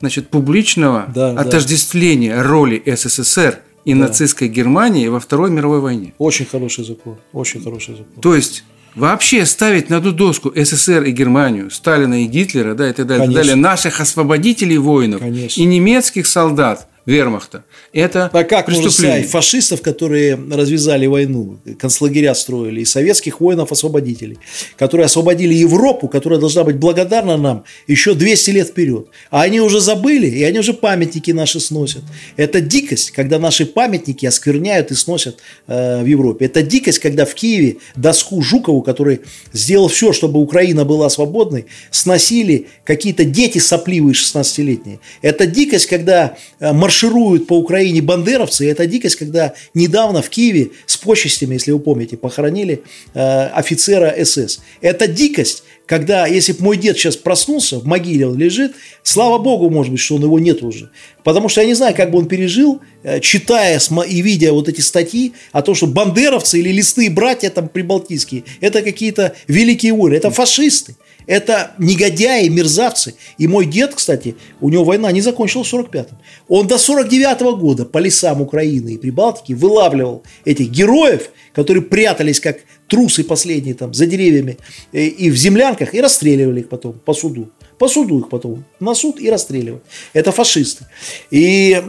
значит, 0.00 0.28
публичного 0.28 1.06
да, 1.14 1.30
отождествления 1.30 2.36
да. 2.36 2.42
роли 2.42 2.82
СССР 2.86 3.60
и 3.84 3.92
да. 3.92 4.00
нацистской 4.00 4.48
Германии 4.48 5.08
во 5.08 5.20
Второй 5.20 5.50
мировой 5.50 5.80
войне. 5.80 6.14
Очень 6.18 6.46
хороший 6.46 6.84
закон. 6.84 7.16
Очень 7.32 7.62
хороший 7.62 7.96
закон. 7.96 8.20
То 8.20 8.34
есть 8.34 8.64
вообще 8.94 9.44
ставить 9.46 9.90
на 9.90 9.98
одну 9.98 10.12
доску 10.12 10.52
СССР 10.54 11.02
и 11.04 11.10
Германию, 11.10 11.70
Сталина 11.70 12.22
и 12.22 12.26
Гитлера, 12.26 12.74
да, 12.74 12.88
и 12.88 12.92
так 12.92 13.06
далее, 13.06 13.26
так 13.26 13.34
далее 13.34 13.56
наших 13.56 14.00
освободителей 14.00 14.78
воинов 14.78 15.20
Конечно. 15.20 15.60
и 15.60 15.64
немецких 15.64 16.26
солдат– 16.26 16.88
вермахта. 17.06 17.64
Это 17.92 18.30
а 18.32 18.44
как 18.44 18.66
преступление. 18.66 19.24
фашистов, 19.24 19.82
которые 19.82 20.36
развязали 20.36 21.06
войну, 21.06 21.58
концлагеря 21.78 22.34
строили, 22.34 22.80
и 22.80 22.84
советских 22.84 23.40
воинов-освободителей, 23.40 24.38
которые 24.76 25.06
освободили 25.06 25.54
Европу, 25.54 26.08
которая 26.08 26.40
должна 26.40 26.64
быть 26.64 26.76
благодарна 26.76 27.36
нам 27.36 27.64
еще 27.86 28.14
200 28.14 28.50
лет 28.50 28.68
вперед. 28.68 29.08
А 29.30 29.42
они 29.42 29.60
уже 29.60 29.80
забыли, 29.80 30.26
и 30.26 30.42
они 30.44 30.58
уже 30.58 30.72
памятники 30.72 31.30
наши 31.30 31.60
сносят. 31.60 32.02
Это 32.36 32.60
дикость, 32.60 33.10
когда 33.10 33.38
наши 33.38 33.66
памятники 33.66 34.26
оскверняют 34.26 34.90
и 34.90 34.94
сносят 34.94 35.40
э, 35.66 36.02
в 36.02 36.06
Европе. 36.06 36.46
Это 36.46 36.62
дикость, 36.62 36.98
когда 36.98 37.24
в 37.26 37.34
Киеве 37.34 37.76
доску 37.96 38.40
Жукову, 38.42 38.82
который 38.82 39.20
сделал 39.52 39.88
все, 39.88 40.12
чтобы 40.12 40.40
Украина 40.40 40.84
была 40.84 41.10
свободной, 41.10 41.66
сносили 41.90 42.68
какие-то 42.84 43.24
дети 43.24 43.58
сопливые 43.58 44.14
16-летние. 44.14 45.00
Это 45.22 45.46
дикость, 45.46 45.86
когда 45.86 46.36
э, 46.60 46.72
маршируют 46.94 47.46
по 47.48 47.58
Украине 47.58 48.02
бандеровцы. 48.02 48.64
И 48.64 48.68
это 48.68 48.86
дикость, 48.86 49.16
когда 49.16 49.54
недавно 49.74 50.22
в 50.22 50.30
Киеве 50.30 50.70
с 50.86 50.96
почестями, 50.96 51.54
если 51.54 51.72
вы 51.72 51.80
помните, 51.80 52.16
похоронили 52.16 52.82
э, 53.14 53.46
офицера 53.48 54.14
СС. 54.24 54.60
Это 54.80 55.08
дикость, 55.08 55.64
когда, 55.86 56.26
если 56.26 56.52
бы 56.52 56.62
мой 56.62 56.76
дед 56.76 56.96
сейчас 56.96 57.16
проснулся, 57.16 57.78
в 57.78 57.84
могиле 57.86 58.28
он 58.28 58.38
лежит, 58.38 58.72
слава 59.02 59.38
богу, 59.38 59.70
может 59.70 59.90
быть, 59.90 60.00
что 60.00 60.14
он 60.14 60.22
его 60.22 60.38
нет 60.38 60.62
уже. 60.62 60.90
Потому 61.24 61.48
что 61.48 61.62
я 61.62 61.66
не 61.66 61.74
знаю, 61.74 61.94
как 61.96 62.12
бы 62.12 62.18
он 62.18 62.26
пережил, 62.26 62.80
э, 63.02 63.20
читая 63.20 63.80
и 64.08 64.22
видя 64.22 64.52
вот 64.52 64.68
эти 64.68 64.80
статьи 64.80 65.32
о 65.52 65.62
том, 65.62 65.74
что 65.74 65.86
бандеровцы 65.88 66.60
или 66.60 66.70
листые 66.70 67.10
братья 67.10 67.50
там 67.50 67.68
прибалтийские, 67.68 68.44
это 68.60 68.82
какие-то 68.82 69.34
великие 69.48 69.92
воины, 69.94 70.14
это 70.14 70.30
фашисты. 70.30 70.94
Это 71.26 71.72
негодяи, 71.78 72.48
мерзавцы. 72.48 73.14
И 73.38 73.46
мой 73.46 73.66
дед, 73.66 73.94
кстати, 73.94 74.36
у 74.60 74.68
него 74.68 74.84
война 74.84 75.10
не 75.12 75.20
закончилась 75.20 75.68
в 75.68 75.74
45-м. 75.74 76.18
Он 76.48 76.66
до 76.66 76.76
49-го 76.76 77.56
года 77.56 77.84
по 77.84 77.98
лесам 77.98 78.42
Украины 78.42 78.94
и 78.94 78.98
Прибалтики 78.98 79.52
вылавливал 79.52 80.22
этих 80.44 80.70
героев, 80.70 81.30
которые 81.54 81.82
прятались 81.82 82.40
как 82.40 82.58
трусы 82.88 83.24
последние 83.24 83.74
там 83.74 83.94
за 83.94 84.06
деревьями 84.06 84.58
э, 84.92 85.04
и 85.04 85.30
в 85.30 85.36
землянках, 85.36 85.94
и 85.94 86.00
расстреливали 86.00 86.60
их 86.60 86.68
потом 86.68 86.92
по 86.92 87.14
суду. 87.14 87.50
По 87.84 87.88
суду 87.88 88.20
их 88.20 88.30
потом 88.30 88.64
на 88.80 88.94
суд 88.94 89.20
и 89.20 89.28
расстреливать. 89.28 89.82
Это 90.14 90.32
фашисты. 90.32 90.86
И, 91.30 91.82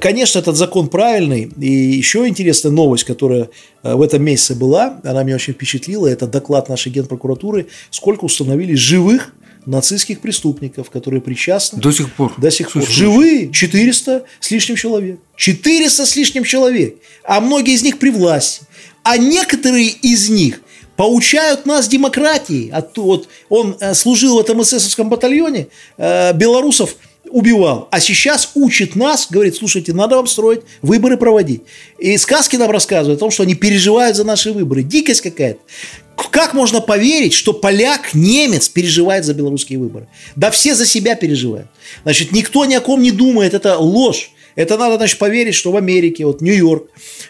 конечно, 0.00 0.38
этот 0.38 0.54
закон 0.54 0.86
правильный. 0.86 1.50
И 1.60 1.66
еще 1.66 2.28
интересная 2.28 2.70
новость, 2.70 3.02
которая 3.02 3.48
э, 3.82 3.94
в 3.96 4.00
этом 4.00 4.22
месяце 4.22 4.54
была, 4.54 5.00
она 5.02 5.24
меня 5.24 5.34
очень 5.34 5.54
впечатлила, 5.54 6.06
это 6.06 6.28
доклад 6.28 6.68
нашей 6.68 6.92
генпрокуратуры, 6.92 7.66
сколько 7.90 8.26
установили 8.26 8.74
живых 8.74 9.34
нацистских 9.66 10.20
преступников, 10.20 10.88
которые 10.88 11.20
причастны. 11.20 11.80
До 11.80 11.90
сих 11.90 12.12
пор. 12.12 12.32
До 12.38 12.52
сих 12.52 12.70
пор. 12.70 12.88
Живые 12.88 13.50
400 13.50 14.26
с 14.38 14.50
лишним 14.52 14.76
человек. 14.76 15.18
400 15.34 16.06
с 16.06 16.14
лишним 16.14 16.44
человек. 16.44 16.94
А 17.24 17.40
многие 17.40 17.74
из 17.74 17.82
них 17.82 17.98
при 17.98 18.10
власти. 18.10 18.62
А 19.02 19.16
некоторые 19.16 19.88
из 19.88 20.28
них 20.30 20.60
поучают 21.00 21.64
нас 21.64 21.88
демократии. 21.88 22.68
А 22.74 22.84
вот 22.96 23.26
он 23.48 23.74
э, 23.80 23.94
служил 23.94 24.36
в 24.36 24.40
этом 24.40 24.60
эсэсовском 24.60 25.08
батальоне, 25.08 25.68
э, 25.96 26.34
белорусов 26.34 26.94
убивал. 27.30 27.88
А 27.90 28.00
сейчас 28.00 28.50
учит 28.54 28.96
нас, 28.96 29.28
говорит, 29.30 29.56
слушайте, 29.56 29.94
надо 29.94 30.16
вам 30.16 30.26
строить, 30.26 30.60
выборы 30.82 31.16
проводить. 31.16 31.62
И 31.98 32.18
сказки 32.18 32.56
нам 32.56 32.70
рассказывают 32.70 33.18
о 33.18 33.20
том, 33.20 33.30
что 33.30 33.44
они 33.44 33.54
переживают 33.54 34.14
за 34.14 34.24
наши 34.24 34.52
выборы. 34.52 34.82
Дикость 34.82 35.22
какая-то. 35.22 35.60
Как 36.30 36.52
можно 36.52 36.82
поверить, 36.82 37.32
что 37.32 37.54
поляк, 37.54 38.12
немец 38.12 38.68
переживает 38.68 39.24
за 39.24 39.32
белорусские 39.32 39.78
выборы? 39.78 40.06
Да 40.36 40.50
все 40.50 40.74
за 40.74 40.84
себя 40.84 41.14
переживают. 41.14 41.68
Значит, 42.02 42.32
никто 42.32 42.66
ни 42.66 42.74
о 42.74 42.82
ком 42.82 43.00
не 43.00 43.10
думает, 43.10 43.54
это 43.54 43.78
ложь. 43.78 44.32
Это 44.56 44.76
надо, 44.76 44.96
значит, 44.96 45.18
поверить, 45.18 45.54
что 45.54 45.72
в 45.72 45.76
Америке, 45.76 46.26
вот 46.26 46.40
Нью-Йорк, 46.40 46.88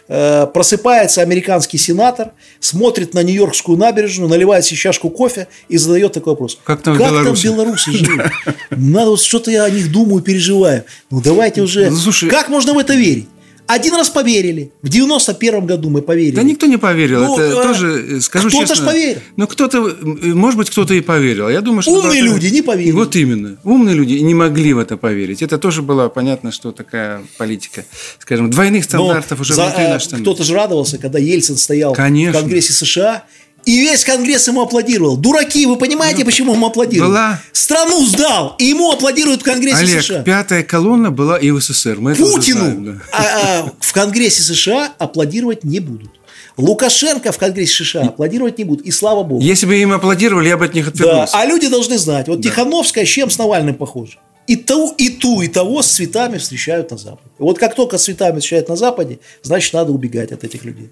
э, 0.09 0.47
просыпается 0.53 1.23
американский 1.23 1.79
сенатор, 1.79 2.33
смотрит 2.61 3.15
на 3.15 3.23
Нью-Йоркскую 3.23 3.79
набережную, 3.79 4.29
наливает 4.29 4.65
себе 4.65 4.77
чашку 4.79 5.11
кофе 5.11 5.49
и 5.69 5.77
задает 5.77 6.13
такой 6.13 6.33
вопрос. 6.33 6.59
Как 6.65 6.83
там, 6.83 6.97
как 6.97 7.09
Беларуси? 7.11 7.47
там 7.49 7.57
белорусы 7.57 7.93
живут? 7.93 8.27
Надо 8.71 9.11
вот 9.11 9.23
что-то 9.23 9.51
я 9.51 9.65
о 9.65 9.71
них 9.71 9.91
думаю, 9.91 10.23
переживаю. 10.23 10.85
Ну, 11.11 11.21
давайте 11.21 11.63
уже... 11.63 11.91
Ну, 11.91 11.97
слушай, 11.97 12.29
как 12.29 12.49
можно 12.49 12.75
в 12.75 12.79
это 12.79 12.95
верить? 12.95 13.29
Один 13.71 13.95
раз 13.95 14.11
поверили. 14.11 14.73
В 14.83 14.89
91 14.89 15.65
году 15.65 15.91
мы 15.91 16.03
поверили. 16.03 16.35
Да 16.35 16.43
никто 16.43 16.67
не 16.67 16.77
поверил. 16.77 17.21
Ну, 17.21 17.39
это 17.39 17.61
а, 17.61 17.63
тоже, 17.63 18.17
э, 18.17 18.21
скажу 18.21 18.49
кто-то 18.49 18.67
честно. 18.67 18.75
Кто-то 18.75 18.91
поверил. 18.91 19.23
Ну, 19.37 19.47
кто-то, 19.47 19.97
может 20.35 20.59
быть, 20.59 20.71
кто-то 20.71 20.93
и 20.93 21.01
поверил. 21.01 21.49
Я 21.49 21.61
думаю, 21.61 21.83
что... 21.83 21.93
Умные 21.93 22.21
люди 22.21 22.49
не 22.49 22.63
поверили. 22.63 22.91
Вот 22.91 23.15
именно. 23.15 23.59
Умные 23.63 23.95
люди 23.95 24.15
не 24.15 24.35
могли 24.35 24.73
в 24.73 24.79
это 24.79 24.97
поверить. 24.97 25.41
Это 25.41 25.57
тоже 25.57 25.83
было 25.83 26.09
понятно, 26.09 26.51
что 26.51 26.73
такая 26.73 27.23
политика, 27.39 27.85
скажем, 28.19 28.51
двойных 28.51 28.83
стандартов 28.83 29.39
Но 29.39 29.43
уже 29.43 29.55
за, 29.55 29.67
внутри 29.67 29.85
э, 29.85 29.89
нашей 29.91 30.19
Кто-то 30.19 30.43
же 30.43 30.55
радовался, 30.55 30.99
когда 30.99 31.21
Ельцин 31.21 31.57
стоял 31.57 31.93
Конечно. 31.93 32.41
в 32.41 32.43
Конгрессе 32.43 32.73
США 32.73 33.23
и 33.65 33.81
весь 33.81 34.05
Конгресс 34.05 34.49
ему 34.49 34.63
аплодировал. 34.63 35.17
Дураки, 35.17 35.67
вы 35.67 35.77
понимаете, 35.77 36.21
ну, 36.21 36.25
почему 36.25 36.55
ему 36.55 36.67
аплодируют? 36.67 37.11
Была... 37.11 37.41
Страну 37.53 38.05
сдал, 38.07 38.57
и 38.59 38.65
ему 38.65 38.91
аплодируют 38.91 39.43
в 39.43 39.45
Конгрессе 39.45 39.79
Олег, 39.79 40.03
США. 40.03 40.23
пятая 40.23 40.63
колонна 40.63 41.11
была 41.11 41.39
и 41.39 41.51
в 41.51 41.61
СССР. 41.61 41.97
Мы 41.99 42.15
Путину 42.15 42.61
знаем, 42.61 42.85
да. 42.85 43.03
а, 43.13 43.23
а, 43.23 43.73
в 43.79 43.93
Конгрессе 43.93 44.43
США 44.43 44.93
аплодировать 44.99 45.65
не 45.65 45.81
будут. 45.81 46.11
Лукашенко 46.57 47.33
в 47.33 47.39
Конгрессе 47.39 47.85
США 47.85 48.03
аплодировать 48.03 48.59
не 48.59 48.65
будут, 48.65 48.85
и 48.87 48.91
слава 48.91 49.23
богу. 49.23 49.43
Если 49.43 49.67
бы 49.67 49.77
им 49.77 49.93
аплодировали, 49.93 50.49
я 50.49 50.57
бы 50.57 50.65
от 50.65 50.75
них 50.75 50.89
отвернулся. 50.89 51.33
Да, 51.33 51.41
а 51.41 51.47
люди 51.47 51.69
должны 51.69 51.99
знать, 51.99 52.29
вот 52.29 52.41
да. 52.41 52.49
Тихановская 52.49 53.05
с 53.05 53.09
чем 53.09 53.31
с 53.31 53.39
Навальным 53.39 53.75
похожа? 53.75 54.19
И 54.51 54.57
ту, 54.57 54.93
и 54.99 55.11
ту, 55.11 55.43
и 55.43 55.49
того 55.49 55.81
с 55.81 55.87
цветами 55.87 56.37
встречают 56.39 56.91
на 56.91 56.97
Западе. 56.97 57.31
Вот 57.39 57.59
как 57.61 57.77
только 57.77 57.99
с 57.99 58.05
цветами 58.05 58.41
встречают 58.41 58.69
на 58.69 58.75
Западе, 58.75 59.21
значит, 59.43 59.75
надо 59.75 59.93
убегать 59.93 60.33
от 60.33 60.43
этих 60.43 60.65
людей. 60.65 60.91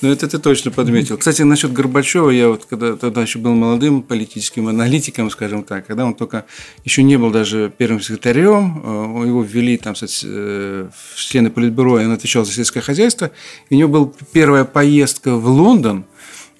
Ну, 0.00 0.10
это 0.10 0.26
ты 0.26 0.38
точно 0.38 0.72
подметил. 0.72 1.18
Кстати, 1.18 1.42
насчет 1.42 1.72
Горбачева, 1.72 2.30
я 2.30 2.48
вот 2.48 2.64
когда 2.64 2.96
тогда 2.96 3.22
еще 3.22 3.38
был 3.38 3.54
молодым 3.54 4.02
политическим 4.02 4.66
аналитиком, 4.66 5.30
скажем 5.30 5.62
так, 5.62 5.86
когда 5.86 6.04
он 6.04 6.14
только 6.14 6.46
еще 6.84 7.04
не 7.04 7.16
был 7.16 7.30
даже 7.30 7.72
первым 7.78 8.00
секретарем, 8.00 8.82
э, 8.84 9.28
его 9.28 9.42
ввели 9.44 9.76
там 9.76 9.94
э, 9.94 10.88
в 11.14 11.16
члены 11.16 11.50
Политбюро, 11.50 12.00
и 12.00 12.06
он 12.06 12.12
отвечал 12.12 12.44
за 12.44 12.52
сельское 12.52 12.80
хозяйство, 12.80 13.30
и 13.70 13.76
у 13.76 13.78
него 13.78 13.88
была 13.88 14.12
первая 14.32 14.64
поездка 14.64 15.36
в 15.36 15.46
Лондон– 15.46 16.06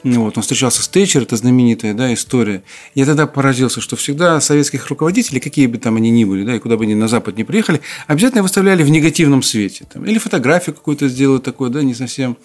ну, 0.08 0.24
вот, 0.24 0.36
он 0.36 0.42
встречался 0.42 0.82
с 0.82 0.88
Тэтчер, 0.88 1.22
это 1.22 1.36
знаменитая 1.36 1.94
да, 1.94 2.12
история. 2.12 2.62
Я 2.94 3.04
тогда 3.06 3.26
поразился, 3.26 3.80
что 3.80 3.96
всегда 3.96 4.40
советских 4.40 4.86
руководителей, 4.88 5.40
какие 5.40 5.66
бы 5.66 5.78
там 5.78 5.96
они 5.96 6.10
ни 6.10 6.24
были, 6.24 6.44
да, 6.44 6.56
и 6.56 6.58
куда 6.58 6.76
бы 6.76 6.84
они 6.84 6.94
на 6.94 7.08
Запад 7.08 7.36
не 7.36 7.44
приехали, 7.44 7.80
обязательно 8.06 8.42
выставляли 8.42 8.82
в 8.82 8.90
негативном 8.90 9.42
свете. 9.42 9.86
Там, 9.92 10.04
или 10.04 10.18
фотографию 10.18 10.74
какую-то 10.74 11.08
сделают 11.08 11.44
такую, 11.44 11.70
да, 11.70 11.82
не 11.82 11.94
совсем, 11.94 12.36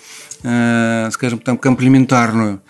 э, 0.44 1.10
скажем, 1.12 1.40
там, 1.40 1.58
комплементарную. 1.58 2.62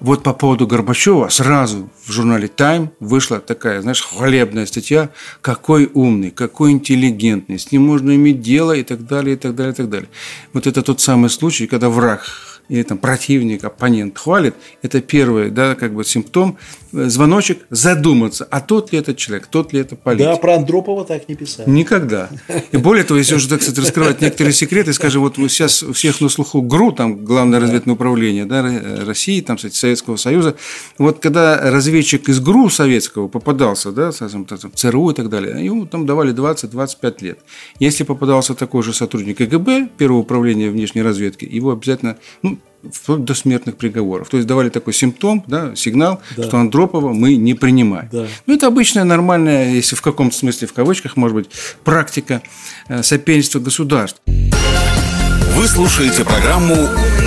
Вот 0.00 0.22
по 0.22 0.32
поводу 0.32 0.66
Горбачева 0.66 1.28
сразу 1.28 1.90
в 2.06 2.10
журнале 2.10 2.48
Time 2.48 2.88
вышла 3.00 3.38
такая, 3.38 3.82
знаешь, 3.82 4.00
хвалебная 4.00 4.64
статья, 4.64 5.10
какой 5.42 5.90
умный, 5.92 6.30
какой 6.30 6.70
интеллигентный, 6.70 7.58
с 7.58 7.70
ним 7.70 7.82
можно 7.82 8.14
иметь 8.16 8.40
дело 8.40 8.72
и 8.72 8.82
так 8.82 9.06
далее, 9.06 9.34
и 9.34 9.38
так 9.38 9.54
далее, 9.54 9.74
и 9.74 9.76
так 9.76 9.90
далее. 9.90 10.08
Вот 10.54 10.66
это 10.66 10.82
тот 10.82 11.02
самый 11.02 11.28
случай, 11.28 11.66
когда 11.66 11.90
враг 11.90 12.24
или 12.70 12.82
там 12.84 12.98
противник, 12.98 13.64
оппонент 13.64 14.16
хвалит, 14.16 14.54
это 14.80 15.00
первый, 15.00 15.50
да, 15.50 15.74
как 15.74 15.92
бы 15.92 16.04
симптом, 16.04 16.56
э, 16.92 17.08
звоночек 17.08 17.66
задуматься, 17.68 18.46
а 18.48 18.60
тот 18.60 18.92
ли 18.92 18.98
этот 19.00 19.16
человек, 19.16 19.48
тот 19.48 19.72
ли 19.72 19.80
это 19.80 19.96
политик. 19.96 20.26
Да, 20.26 20.36
про 20.36 20.54
Андропова 20.54 21.04
так 21.04 21.28
не 21.28 21.34
писали. 21.34 21.68
Никогда. 21.68 22.30
И 22.70 22.76
более 22.76 23.04
того, 23.04 23.18
если 23.18 23.34
уже, 23.34 23.48
так 23.48 23.60
сказать, 23.60 23.78
раскрывать 23.84 24.20
некоторые 24.20 24.54
секреты, 24.54 24.92
скажем, 24.92 25.22
вот 25.22 25.34
сейчас 25.36 25.82
у 25.82 25.92
всех 25.92 26.20
на 26.20 26.28
слуху 26.28 26.62
ГРУ, 26.62 26.92
там, 26.92 27.24
Главное 27.24 27.60
разведное 27.60 27.94
управление 27.94 28.44
да, 28.44 29.04
России, 29.04 29.40
там, 29.40 29.56
кстати, 29.56 29.74
Советского 29.74 30.16
Союза, 30.16 30.54
вот 30.96 31.18
когда 31.18 31.70
разведчик 31.70 32.28
из 32.28 32.40
ГРУ 32.40 32.70
советского 32.70 33.26
попадался, 33.28 33.90
да, 33.90 34.12
скажем, 34.12 34.44
там, 34.44 34.72
ЦРУ 34.72 35.10
и 35.10 35.14
так 35.14 35.28
далее, 35.28 35.64
ему 35.64 35.86
там 35.86 36.06
давали 36.06 36.32
20-25 36.32 37.14
лет. 37.20 37.38
Если 37.80 38.04
попадался 38.04 38.54
такой 38.54 38.84
же 38.84 38.92
сотрудник 38.92 39.38
КГБ, 39.38 39.88
Первого 39.98 40.20
управления 40.20 40.70
внешней 40.70 41.02
разведки, 41.02 41.44
его 41.44 41.72
обязательно, 41.72 42.16
ну, 42.42 42.59
вплоть 42.92 43.24
до 43.24 43.34
смертных 43.34 43.76
приговоров. 43.76 44.28
То 44.28 44.36
есть 44.36 44.46
давали 44.46 44.70
такой 44.70 44.94
симптом, 44.94 45.44
да, 45.46 45.74
сигнал, 45.76 46.20
да. 46.36 46.44
что 46.44 46.58
Андропова 46.58 47.12
мы 47.12 47.36
не 47.36 47.54
принимаем. 47.54 48.08
Да. 48.10 48.26
Ну, 48.46 48.54
это 48.54 48.66
обычная 48.66 49.04
нормальная, 49.04 49.72
если 49.72 49.96
в 49.96 50.02
каком-то 50.02 50.36
смысле, 50.36 50.66
в 50.66 50.72
кавычках, 50.72 51.16
может 51.16 51.34
быть, 51.34 51.50
практика 51.84 52.42
э, 52.88 53.02
соперничества 53.02 53.60
государств. 53.60 54.20
Вы 54.26 55.68
слушаете 55.68 56.24
программу 56.24 56.74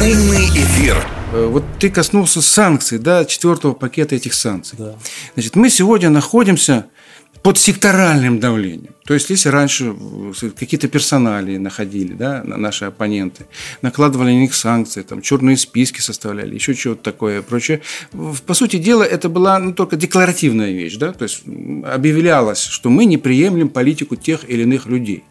«Умный 0.01 0.47
эфир». 0.47 0.97
Э, 1.33 1.47
вот 1.47 1.63
ты 1.79 1.89
коснулся 1.89 2.41
санкций, 2.41 2.97
да, 2.97 3.25
четвертого 3.25 3.73
пакета 3.73 4.15
этих 4.15 4.33
санкций. 4.33 4.77
Да. 4.79 4.95
Значит, 5.35 5.55
мы 5.55 5.69
сегодня 5.69 6.09
находимся 6.09 6.87
под 7.43 7.57
секторальным 7.57 8.39
давлением. 8.39 8.92
То 9.05 9.13
есть, 9.13 9.29
если 9.29 9.49
раньше 9.49 9.93
э, 9.93 10.49
какие-то 10.57 10.87
персонали 10.87 11.57
находили, 11.57 12.13
да, 12.13 12.41
наши 12.43 12.85
оппоненты, 12.85 13.45
накладывали 13.81 14.31
на 14.31 14.39
них 14.39 14.53
санкции, 14.53 15.01
там, 15.01 15.21
черные 15.21 15.57
списки 15.57 15.99
составляли, 15.99 16.55
еще 16.55 16.73
чего-то 16.73 17.03
такое 17.03 17.41
прочее. 17.41 17.81
По 18.45 18.53
сути 18.53 18.77
дела, 18.77 19.03
это 19.03 19.27
была 19.27 19.59
ну, 19.59 19.73
только 19.73 19.97
декларативная 19.97 20.71
вещь, 20.71 20.95
да, 20.95 21.11
то 21.11 21.23
есть 21.23 21.43
объявлялось, 21.45 22.61
что 22.61 22.89
мы 22.89 23.05
не 23.05 23.17
приемлем 23.17 23.69
политику 23.69 24.15
тех 24.15 24.49
или 24.49 24.63
иных 24.63 24.85
людей. 24.85 25.23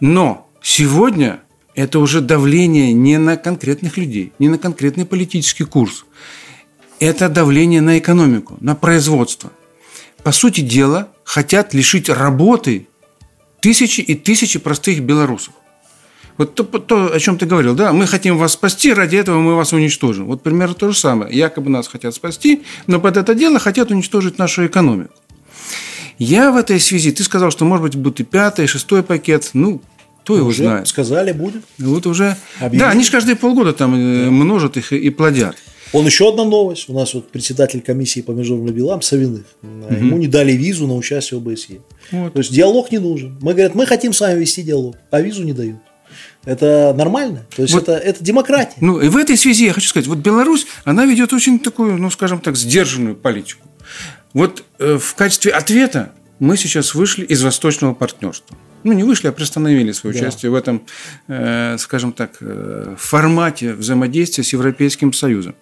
Но 0.00 0.50
сегодня 0.62 1.40
это 1.74 1.98
уже 1.98 2.22
давление 2.22 2.94
не 2.94 3.18
на 3.18 3.36
конкретных 3.36 3.98
людей, 3.98 4.32
не 4.38 4.48
на 4.48 4.56
конкретный 4.56 5.04
политический 5.04 5.64
курс. 5.64 6.06
Это 6.98 7.28
давление 7.28 7.82
на 7.82 7.98
экономику, 7.98 8.56
на 8.60 8.74
производство. 8.74 9.52
По 10.26 10.32
сути 10.32 10.60
дела, 10.60 11.06
хотят 11.22 11.72
лишить 11.72 12.08
работы 12.08 12.88
тысячи 13.60 14.00
и 14.00 14.16
тысячи 14.16 14.58
простых 14.58 15.00
белорусов. 15.00 15.54
Вот 16.36 16.56
то, 16.56 16.64
то, 16.64 17.14
о 17.14 17.20
чем 17.20 17.38
ты 17.38 17.46
говорил, 17.46 17.76
да, 17.76 17.92
мы 17.92 18.08
хотим 18.08 18.36
вас 18.36 18.54
спасти, 18.54 18.92
ради 18.92 19.14
этого 19.14 19.38
мы 19.38 19.54
вас 19.54 19.72
уничтожим. 19.72 20.26
Вот 20.26 20.42
примерно 20.42 20.74
то 20.74 20.90
же 20.90 20.98
самое. 20.98 21.32
Якобы 21.32 21.70
нас 21.70 21.86
хотят 21.86 22.12
спасти, 22.12 22.64
но 22.88 22.98
под 22.98 23.18
это 23.18 23.36
дело 23.36 23.60
хотят 23.60 23.92
уничтожить 23.92 24.36
нашу 24.36 24.66
экономику. 24.66 25.14
Я 26.18 26.50
в 26.50 26.56
этой 26.56 26.80
связи, 26.80 27.12
ты 27.12 27.22
сказал, 27.22 27.52
что 27.52 27.64
может 27.64 27.84
быть 27.84 27.94
будет 27.94 28.18
и 28.18 28.24
пятый, 28.24 28.64
и 28.64 28.66
шестой 28.66 29.04
пакет, 29.04 29.50
ну, 29.52 29.80
кто 30.24 30.36
его 30.36 30.50
знает. 30.50 30.88
Сказали, 30.88 31.30
будет. 31.30 31.62
Вот 31.78 32.04
уже. 32.04 32.36
Объявили. 32.58 32.80
Да, 32.80 32.90
они 32.90 33.04
же 33.04 33.12
каждые 33.12 33.36
полгода 33.36 33.72
там 33.72 33.94
э, 33.94 34.28
множат 34.28 34.76
их 34.76 34.92
и 34.92 35.08
плодят. 35.10 35.56
Он 35.92 36.04
еще 36.04 36.28
одна 36.28 36.44
новость. 36.44 36.88
У 36.88 36.92
нас 36.92 37.14
вот 37.14 37.30
председатель 37.30 37.80
комиссии 37.80 38.20
по 38.20 38.32
международным 38.32 38.74
делам 38.74 39.02
Савиных. 39.02 39.44
Угу. 39.62 39.94
Ему 39.94 40.16
не 40.18 40.26
дали 40.26 40.52
визу 40.52 40.86
на 40.86 40.94
участие 40.94 41.40
в 41.40 41.48
ОБСЕ. 41.48 41.80
Вот. 42.10 42.32
То 42.32 42.40
есть 42.40 42.52
диалог 42.52 42.90
не 42.90 42.98
нужен. 42.98 43.38
Мы 43.40 43.52
говорят, 43.52 43.74
мы 43.74 43.86
хотим 43.86 44.12
с 44.12 44.20
вами 44.20 44.40
вести 44.40 44.62
диалог, 44.62 44.96
а 45.10 45.20
визу 45.20 45.44
не 45.44 45.52
дают. 45.52 45.78
Это 46.44 46.94
нормально? 46.96 47.44
То 47.54 47.62
есть 47.62 47.74
вот, 47.74 47.84
это, 47.84 47.92
это 47.92 48.22
демократия. 48.22 48.76
Ну, 48.80 49.00
и 49.00 49.08
в 49.08 49.16
этой 49.16 49.36
связи 49.36 49.66
я 49.66 49.72
хочу 49.72 49.88
сказать, 49.88 50.06
вот 50.06 50.18
Беларусь, 50.18 50.66
она 50.84 51.04
ведет 51.04 51.32
очень 51.32 51.58
такую, 51.58 51.98
ну, 51.98 52.10
скажем 52.10 52.40
так, 52.40 52.56
сдержанную 52.56 53.16
политику. 53.16 53.66
Вот 54.32 54.64
э, 54.78 54.98
в 54.98 55.14
качестве 55.14 55.52
ответа 55.52 56.12
мы 56.38 56.56
сейчас 56.56 56.94
вышли 56.94 57.24
из 57.24 57.42
восточного 57.42 57.94
партнерства 57.94 58.56
ну, 58.84 58.92
не 58.92 59.02
вышли, 59.02 59.28
а 59.28 59.32
приостановили 59.32 59.92
свое 59.92 60.14
да. 60.14 60.20
участие 60.20 60.50
в 60.50 60.54
этом, 60.54 60.82
э, 61.28 61.76
скажем 61.78 62.12
так, 62.12 62.36
э, 62.40 62.94
формате 62.98 63.74
взаимодействия 63.74 64.44
с 64.44 64.52
Европейским 64.52 65.12
Союзом. 65.12 65.54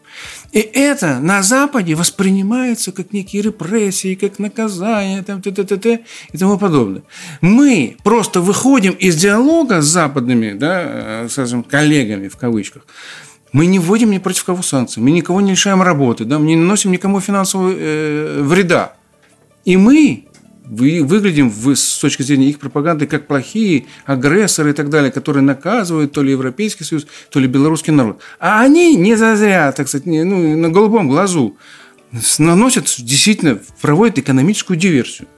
И 0.53 0.61
это 0.61 1.19
на 1.21 1.43
Западе 1.43 1.95
воспринимается 1.95 2.93
как 2.93 3.13
некие 3.13 3.43
репрессии, 3.43 4.15
как 4.15 4.39
наказание, 4.39 5.23
там, 5.23 5.41
т 5.43 5.51
-т 5.51 5.65
-т 5.65 5.79
-т, 5.79 5.99
и 6.33 6.39
тому 6.39 6.59
подобное. 6.59 7.03
Мы 7.41 7.97
просто 8.05 8.41
выходим 8.41 8.93
из 8.93 9.17
диалога 9.17 9.81
с 9.81 9.87
западными, 9.87 10.53
да, 10.53 10.83
э, 11.25 11.29
скажем, 11.31 11.63
коллегами 11.63 12.29
в 12.29 12.37
кавычках, 12.37 12.87
мы 13.55 13.67
не 13.67 13.79
вводим 13.79 14.11
ни 14.11 14.19
против 14.19 14.45
кого 14.45 14.63
санкции, 14.63 15.01
мы 15.01 15.13
никого 15.13 15.41
не 15.41 15.53
лишаем 15.53 15.81
работы, 15.83 16.25
да, 16.25 16.39
мы 16.39 16.47
не 16.47 16.57
наносим 16.57 16.91
никому 16.91 17.21
финансового 17.21 17.73
э, 17.73 18.43
вреда. 18.43 18.97
И 19.65 19.77
мы 19.77 20.25
вы, 20.65 21.03
выглядим 21.03 21.51
в, 21.51 21.75
с 21.75 21.99
точки 21.99 22.23
зрения 22.23 22.49
их 22.49 22.59
пропаганды 22.59 23.07
как 23.07 23.27
плохие 23.27 23.87
агрессоры 24.07 24.71
и 24.71 24.73
так 24.73 24.91
далее, 24.91 25.11
которые 25.11 25.43
наказывают 25.43 26.13
то 26.13 26.23
ли 26.23 26.33
Европейский 26.33 26.85
Союз, 26.85 27.07
то 27.31 27.39
ли 27.39 27.47
белорусский 27.47 27.93
народ. 27.93 28.21
А 28.39 28.63
они 28.63 28.97
не 28.97 29.17
зазря, 29.17 29.73
так 29.73 29.89
сказать, 29.89 30.07
не, 30.07 30.25
ну, 30.25 30.57
на 30.57 30.71
голубом 30.71 31.09
глазу 31.09 31.57
наносят, 32.39 32.87
действительно, 32.99 33.61
проводят 33.81 34.19
экономическую 34.19 34.79
диверсию. 34.79 35.29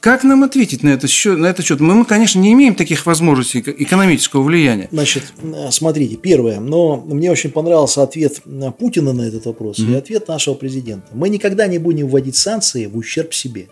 Как 0.00 0.24
нам 0.24 0.42
ответить 0.42 0.82
на, 0.82 0.88
это 0.88 1.06
счет, 1.06 1.38
на 1.38 1.46
этот 1.46 1.64
счет? 1.64 1.78
Мы, 1.78 1.94
мы, 1.94 2.04
конечно, 2.04 2.40
не 2.40 2.52
имеем 2.54 2.74
таких 2.74 3.06
возможностей 3.06 3.60
экономического 3.60 4.42
влияния. 4.42 4.88
Значит, 4.90 5.32
смотрите, 5.70 6.16
первое, 6.16 6.58
но 6.58 6.96
мне 6.96 7.30
очень 7.30 7.52
понравился 7.52 8.02
ответ 8.02 8.42
Путина 8.80 9.12
на 9.12 9.22
этот 9.22 9.46
вопрос 9.46 9.78
mm-hmm. 9.78 9.92
и 9.92 9.94
ответ 9.94 10.26
нашего 10.26 10.54
президента. 10.54 11.06
Мы 11.12 11.28
никогда 11.28 11.68
не 11.68 11.78
будем 11.78 12.08
вводить 12.08 12.34
санкции 12.34 12.86
в 12.86 12.96
ущерб 12.96 13.32
себе. 13.32 13.68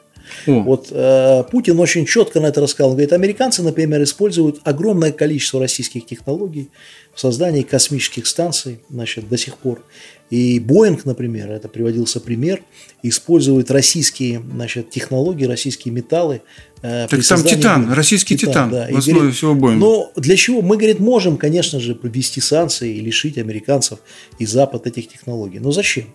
О. 0.47 0.61
Вот 0.61 0.89
э, 0.91 1.45
Путин 1.51 1.79
очень 1.79 2.07
четко 2.07 2.41
на 2.41 2.47
это 2.47 2.61
рассказал. 2.61 2.91
Он 2.91 2.97
говорит, 2.97 3.13
американцы, 3.13 3.63
например, 3.63 4.03
используют 4.03 4.61
огромное 4.65 5.13
количество 5.13 5.61
российских 5.61 6.07
технологий 6.07 6.71
в 7.15 7.21
создании 7.21 7.63
космических 7.63 8.27
станций, 8.27 8.81
значит, 8.89 9.29
до 9.29 9.37
сих 9.37 9.57
пор. 9.57 9.83
И 10.31 10.61
Боинг, 10.61 11.05
например, 11.05 11.51
это 11.51 11.69
приводился 11.69 12.21
пример, 12.21 12.63
использует 13.03 13.71
российские 13.71 14.41
значит, 14.41 14.91
технологии, 14.91 15.45
российские 15.45 15.93
металлы. 15.93 16.43
Э, 16.83 17.07
так 17.11 17.23
там 17.23 17.43
титан, 17.43 17.93
российский 17.93 18.39
титан, 18.39 18.71
титан 18.71 18.71
да. 18.71 18.89
в 18.91 18.97
основе 18.97 19.19
говорит, 19.19 19.37
всего 19.37 19.55
Боинга. 19.55 19.85
Но 19.85 20.13
для 20.17 20.37
чего? 20.37 20.63
Мы, 20.63 20.79
говорит, 20.79 20.99
можем, 20.99 21.37
конечно 21.37 21.79
же, 21.79 21.95
провести 21.95 22.41
санкции 22.41 22.97
и 22.97 23.01
лишить 23.01 23.37
американцев 23.37 23.99
и 24.39 24.47
Запад 24.47 24.87
этих 24.87 25.09
технологий. 25.09 25.59
Но 25.59 25.73
зачем? 25.73 26.07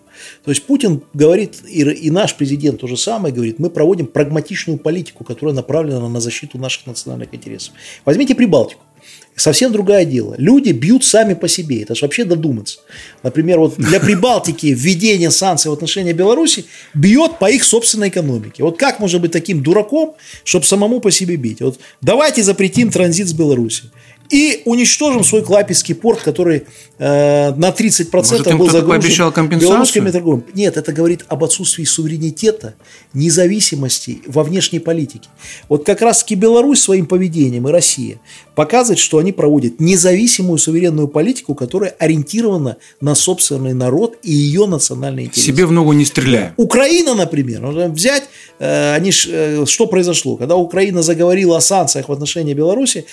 То 0.44 0.50
есть 0.50 0.64
Путин 0.64 1.02
говорит, 1.14 1.62
и, 1.68 1.82
и 1.82 2.10
наш 2.10 2.34
президент 2.34 2.80
то 2.80 2.88
же 2.88 2.96
самое 2.96 3.32
говорит, 3.32 3.60
мы 3.60 3.70
проводим 3.70 4.06
прагматичную 4.06 4.78
политику, 4.78 5.22
которая 5.22 5.54
направлена 5.54 6.08
на 6.08 6.20
защиту 6.20 6.58
наших 6.58 6.86
национальных 6.86 7.32
интересов. 7.32 7.72
Возьмите 8.04 8.34
Прибалтику. 8.34 8.82
Совсем 9.36 9.70
другое 9.70 10.06
дело. 10.06 10.34
Люди 10.38 10.70
бьют 10.70 11.04
сами 11.04 11.34
по 11.34 11.46
себе. 11.46 11.82
Это 11.82 11.94
же 11.94 12.06
вообще 12.06 12.24
додуматься. 12.24 12.78
Например, 13.22 13.58
вот 13.60 13.76
для 13.76 14.00
Прибалтики 14.06 14.68
введение 14.68 15.30
санкций 15.30 15.70
в 15.70 15.74
отношении 15.74 16.12
Беларуси 16.12 16.64
бьет 16.94 17.38
по 17.38 17.50
их 17.50 17.62
собственной 17.62 18.08
экономике. 18.08 18.62
Вот 18.62 18.78
как 18.78 18.98
можно 18.98 19.18
быть 19.18 19.32
таким 19.32 19.62
дураком, 19.62 20.14
чтобы 20.42 20.64
самому 20.64 21.00
по 21.00 21.10
себе 21.10 21.36
бить? 21.36 21.60
Вот 21.60 21.78
давайте 22.00 22.42
запретим 22.42 22.90
транзит 22.90 23.28
с 23.28 23.34
Беларуси. 23.34 23.84
И 24.30 24.62
уничтожим 24.64 25.24
свой 25.24 25.42
Клайпецкий 25.42 25.94
порт, 25.94 26.20
который 26.20 26.64
э, 26.98 27.54
на 27.54 27.70
30% 27.70 28.12
Может, 28.12 28.56
был 28.56 28.70
загружен 28.70 29.48
белорусскими 29.48 30.10
торговыми. 30.10 30.44
Нет, 30.54 30.76
это 30.76 30.92
говорит 30.92 31.24
об 31.28 31.44
отсутствии 31.44 31.84
суверенитета, 31.84 32.74
независимости 33.12 34.22
во 34.26 34.42
внешней 34.42 34.78
политике. 34.78 35.28
Вот 35.68 35.84
как 35.84 36.02
раз-таки 36.02 36.34
Беларусь 36.34 36.80
своим 36.80 37.06
поведением 37.06 37.68
и 37.68 37.72
Россия 37.72 38.20
показывает, 38.54 38.98
что 38.98 39.18
они 39.18 39.32
проводят 39.32 39.80
независимую 39.80 40.58
суверенную 40.58 41.08
политику, 41.08 41.54
которая 41.54 41.90
ориентирована 41.90 42.76
на 43.00 43.14
собственный 43.14 43.74
народ 43.74 44.16
и 44.22 44.32
ее 44.32 44.66
национальные 44.66 45.26
интересы. 45.26 45.46
Себе 45.46 45.66
в 45.66 45.72
ногу 45.72 45.92
не 45.92 46.04
стреляя. 46.04 46.54
Украина, 46.56 47.14
например, 47.14 47.66
взять, 47.90 48.24
э, 48.58 48.94
они, 48.94 49.12
э, 49.28 49.64
что 49.66 49.86
произошло? 49.86 50.36
Когда 50.36 50.56
Украина 50.56 51.02
заговорила 51.02 51.58
о 51.58 51.60
санкциях 51.60 52.08
в 52.08 52.12
отношении 52.12 52.54
Беларуси, 52.54 53.06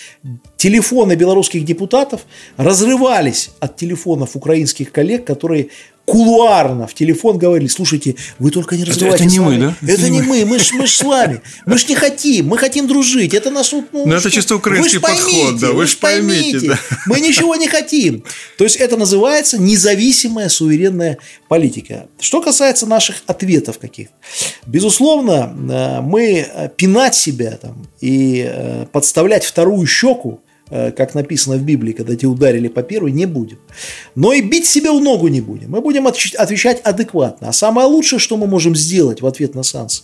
телефоны 1.04 1.16
белорусских 1.16 1.66
депутатов 1.66 2.22
разрывались 2.58 3.52
от 3.60 3.76
телефонов 3.76 4.36
украинских 4.36 4.92
коллег, 4.92 5.26
которые 5.26 5.70
кулуарно 6.06 6.86
в 6.86 6.94
телефон 6.94 7.38
говорили, 7.38 7.68
слушайте, 7.68 8.16
вы 8.40 8.52
только 8.52 8.76
не 8.76 8.84
разговаривайте 8.84 9.24
это, 9.24 9.34
это 9.34 9.34
не 9.34 9.40
мы, 9.40 9.58
да? 9.58 9.76
Это, 9.82 10.02
это 10.02 10.10
не 10.10 10.22
мы, 10.22 10.46
мы 10.46 10.60
ж, 10.60 10.74
мы 10.74 10.86
ж 10.86 10.92
с 10.92 11.02
вами. 11.02 11.42
Мы 11.66 11.78
ж 11.78 11.88
не 11.88 11.96
хотим, 11.96 12.48
мы 12.48 12.58
хотим 12.58 12.88
дружить. 12.88 13.34
Это 13.34 13.52
наш... 13.52 13.72
Ну, 13.72 13.88
Но 13.94 14.16
это 14.16 14.30
чисто 14.30 14.56
украинский 14.56 14.98
вы 14.98 15.02
подход, 15.02 15.32
поймите, 15.32 15.62
да, 15.62 15.72
вы, 15.72 15.88
ж 15.88 15.98
поймите. 15.98 16.60
поймите 16.60 16.68
да. 16.68 16.80
Мы 17.06 17.22
ничего 17.22 17.56
не 17.56 17.68
хотим. 17.68 18.24
То 18.58 18.66
есть, 18.66 18.76
это 18.76 18.98
называется 18.98 19.58
независимая 19.58 20.50
суверенная 20.50 21.20
политика. 21.48 22.08
Что 22.20 22.42
касается 22.42 22.86
наших 22.86 23.24
ответов 23.28 23.80
каких. 23.80 24.10
Безусловно, 24.68 25.56
э, 25.56 26.02
мы 26.02 26.70
пинать 26.76 27.16
себя 27.16 27.52
там, 27.62 27.88
и 28.02 28.46
э, 28.46 28.86
подставлять 28.92 29.46
вторую 29.46 29.88
щеку 29.88 30.42
Э, 30.44 30.53
как 30.96 31.14
написано 31.14 31.58
в 31.58 31.64
Библии, 31.64 31.94
когда 31.94 32.16
те 32.16 32.26
ударили 32.26 32.68
по 32.68 32.82
первой, 32.82 33.12
не 33.12 33.26
будем. 33.26 33.60
Но 34.16 34.34
и 34.34 34.42
бить 34.42 34.66
себе 34.66 34.92
в 34.92 35.02
ногу 35.02 35.28
не 35.28 35.42
будем. 35.42 35.72
Мы 35.72 35.82
будем 35.82 36.08
отвечать 36.08 36.82
адекватно. 36.82 37.50
А 37.50 37.54
самое 37.54 37.88
лучшее, 37.88 38.20
что 38.20 38.38
мы 38.38 38.48
можем 38.48 38.76
сделать 38.76 39.22
в 39.22 39.28
ответ 39.28 39.56
на 39.56 39.64
санкции, 39.64 40.04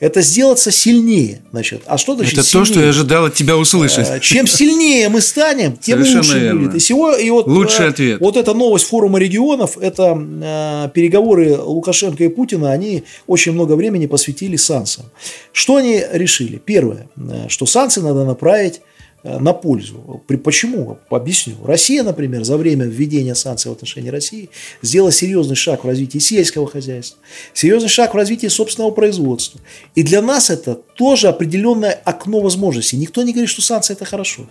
это 0.00 0.20
сделаться 0.22 0.70
сильнее. 0.70 1.42
Значит, 1.50 1.82
а 1.86 1.98
что 1.98 2.16
значит 2.16 2.34
Это 2.34 2.42
сильнее? 2.42 2.66
то, 2.66 2.72
что 2.72 2.82
я 2.82 2.88
ожидал 2.88 3.26
от 3.26 3.34
тебя 3.34 3.56
услышать. 3.56 4.08
Э, 4.08 4.20
чем 4.20 4.46
сильнее 4.46 5.08
мы 5.08 5.20
станем, 5.20 5.76
тем 5.76 5.98
Совершенно 5.98 6.18
лучше 6.18 6.38
верно. 6.38 6.60
будет. 6.60 6.74
И, 6.74 6.78
всего, 6.78 7.14
и 7.14 7.30
вот, 7.30 7.46
Лучший 7.46 7.86
э, 7.86 7.88
ответ. 7.90 8.20
Вот 8.20 8.36
эта 8.36 8.54
новость 8.54 8.86
форума 8.86 9.18
регионов, 9.18 9.78
это 9.78 10.18
э, 10.18 10.90
переговоры 10.94 11.56
Лукашенко 11.56 12.24
и 12.24 12.28
Путина, 12.28 12.72
они 12.72 13.04
очень 13.26 13.52
много 13.52 13.74
времени 13.74 14.06
посвятили 14.06 14.56
санкциям. 14.56 15.10
Что 15.52 15.76
они 15.76 16.02
решили? 16.12 16.60
Первое, 16.64 17.08
что 17.48 17.66
санкции 17.66 18.00
надо 18.00 18.24
направить 18.24 18.80
Э, 18.80 18.82
на 19.24 19.52
пользу. 19.52 20.22
Почему? 20.44 20.98
Объясню. 21.10 21.56
Россия, 21.64 22.02
например, 22.02 22.44
за 22.44 22.56
время 22.56 22.86
введения 22.86 23.34
санкций 23.34 23.70
в 23.70 23.74
отношении 23.74 24.10
России 24.10 24.48
сделала 24.80 25.10
серьезный 25.10 25.56
шаг 25.56 25.84
в 25.84 25.86
развитии 25.86 26.18
сельского 26.18 26.68
хозяйства, 26.68 27.18
серьезный 27.52 27.88
шаг 27.88 28.14
в 28.14 28.16
развитии 28.16 28.46
собственного 28.46 28.92
производства. 28.92 29.60
И 29.94 30.02
для 30.02 30.22
нас 30.22 30.50
это 30.50 30.74
тоже 30.74 31.28
определенное 31.28 31.92
окно 32.04 32.40
возможностей. 32.40 32.96
Никто 32.96 33.22
не 33.22 33.32
говорит, 33.32 33.50
что 33.50 33.60
санкции 33.62 33.92
это 33.92 34.04
хорошо. 34.04 34.46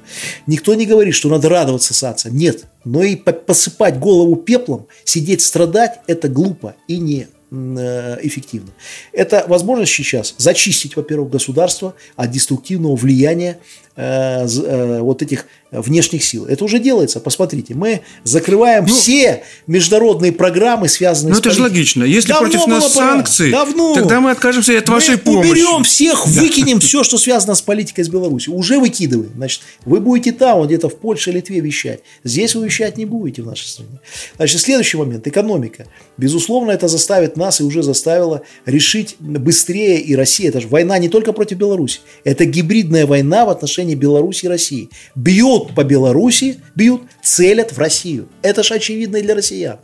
Никто 0.48 0.74
не 0.76 0.86
говорит, 0.86 1.14
что 1.16 1.30
надо 1.30 1.48
радоваться 1.50 1.94
санкциям. 1.94 2.36
Нет. 2.36 2.66
Но 2.84 3.04
и 3.04 3.16
посыпать 3.16 4.00
голову 4.00 4.36
пеплом, 4.36 4.88
сидеть 5.04 5.42
страдать– 5.42 6.00
это 6.08 6.30
глупо 6.30 6.76
и 6.88 6.98
не 6.98 7.28
э, 7.52 8.18
эффективно. 8.22 8.72
Это 9.12 9.46
возможность 9.48 9.94
сейчас 9.94 10.36
зачистить, 10.38 10.96
во-первых, 10.96 11.30
государство 11.30 11.96
от 12.16 12.32
деструктивного 12.32 12.96
влияния 12.96 13.58
Э, 13.58 13.60
э, 13.60 13.87
вот 13.98 15.22
этих 15.22 15.48
внешних 15.72 16.24
сил. 16.24 16.46
Это 16.46 16.64
уже 16.64 16.80
делается. 16.80 17.20
Посмотрите, 17.20 17.74
мы 17.74 18.02
закрываем 18.24 18.86
ну, 18.86 18.94
все 18.94 19.44
международные 19.66 20.32
программы, 20.32 20.88
связанные 20.88 21.34
ну, 21.34 21.36
с 21.36 21.44
Ну, 21.44 21.50
это 21.50 21.52
же 21.52 21.62
логично. 21.62 22.04
Если 22.04 22.30
Давно 22.30 22.50
против 22.50 22.68
нас 22.68 22.94
санкции, 22.94 23.52
Давно. 23.52 23.94
тогда 23.94 24.22
мы 24.22 24.32
откажемся 24.32 24.78
от 24.78 24.88
вашей 24.88 25.16
мы 25.16 25.18
помощи. 25.18 25.50
уберем 25.50 25.84
всех, 25.84 26.26
выкинем 26.28 26.80
все, 26.80 27.04
что 27.04 27.18
связано 27.18 27.56
с 27.56 27.62
политикой 27.62 28.04
с 28.04 28.10
Беларусью. 28.10 28.54
Уже 28.54 28.80
выкидываем. 28.80 29.32
Значит, 29.36 29.62
вы 29.84 30.00
будете 30.00 30.32
там, 30.32 30.60
вот 30.60 30.68
где-то 30.68 30.90
в 30.90 30.96
Польше, 30.96 31.32
Литве 31.32 31.60
вещать. 31.60 32.00
Здесь 32.24 32.56
вы 32.56 32.66
вещать 32.66 32.98
не 32.98 33.06
будете 33.06 33.42
в 33.42 33.48
нашей 33.48 33.68
стране. 33.68 34.00
Значит, 34.38 34.62
следующий 34.62 34.98
момент. 34.98 35.28
Экономика. 35.28 35.88
Безусловно, 36.18 36.72
это 36.72 36.88
заставит 36.88 37.36
нас 37.36 37.60
и 37.60 37.64
уже 37.64 37.84
заставило 37.84 38.42
решить 38.66 39.18
быстрее 39.20 40.00
и 40.00 40.16
Россия. 40.16 40.50
Это 40.50 40.62
же 40.62 40.68
война 40.68 40.98
не 40.98 41.10
только 41.10 41.34
против 41.34 41.58
Беларуси. 41.58 42.00
Это 42.24 42.46
гибридная 42.46 43.06
война 43.06 43.46
в 43.46 43.50
отношении 43.50 43.87
Беларуси 43.96 44.46
и 44.46 44.50
России. 44.50 44.90
Бьют 45.16 45.76
по 45.76 45.84
Беларуси, 45.84 46.60
бьют, 46.76 47.02
целят 47.22 47.72
в 47.72 47.78
Россию. 47.78 48.28
Это 48.42 48.64
же 48.64 48.74
очевидно 48.74 49.18
и 49.18 49.22
для 49.22 49.36
россиян. 49.36 49.78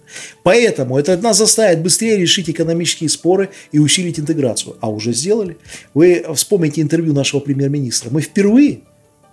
Поэтому 0.44 0.98
это 0.98 1.18
нас 1.18 1.38
заставит 1.38 1.82
быстрее 1.82 2.18
решить 2.18 2.50
экономические 2.50 3.10
споры 3.10 3.50
и 3.72 3.80
усилить 3.80 4.20
интеграцию. 4.20 4.78
А 4.82 4.90
уже 4.90 5.14
сделали. 5.14 5.58
Вы 5.94 6.26
вспомните 6.36 6.82
интервью 6.82 7.14
нашего 7.14 7.40
премьер-министра. 7.40 8.10
Мы 8.10 8.22
впервые 8.22 8.82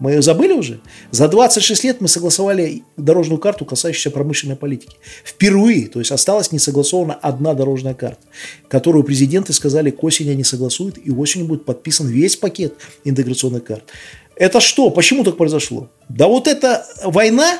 мы 0.00 0.12
ее 0.12 0.22
забыли 0.22 0.54
уже? 0.54 0.80
За 1.10 1.28
26 1.28 1.84
лет 1.84 2.00
мы 2.00 2.08
согласовали 2.08 2.84
дорожную 2.96 3.38
карту, 3.38 3.66
касающуюся 3.66 4.10
промышленной 4.10 4.56
политики. 4.56 4.96
Впервые. 5.22 5.88
То 5.88 5.98
есть 5.98 6.10
осталась 6.10 6.52
не 6.52 6.58
согласована 6.58 7.12
одна 7.12 7.52
дорожная 7.52 7.92
карта, 7.92 8.22
которую 8.68 9.04
президенты 9.04 9.52
сказали, 9.52 9.90
к 9.90 10.02
осени 10.02 10.30
они 10.30 10.42
согласуют, 10.42 10.96
и 11.04 11.10
осенью 11.10 11.46
будет 11.46 11.66
подписан 11.66 12.08
весь 12.08 12.34
пакет 12.34 12.76
интеграционных 13.04 13.62
карт. 13.62 13.84
Это 14.40 14.58
что? 14.58 14.88
Почему 14.88 15.22
так 15.22 15.36
произошло? 15.36 15.90
Да 16.08 16.26
вот 16.26 16.48
эта 16.48 16.86
война 17.04 17.58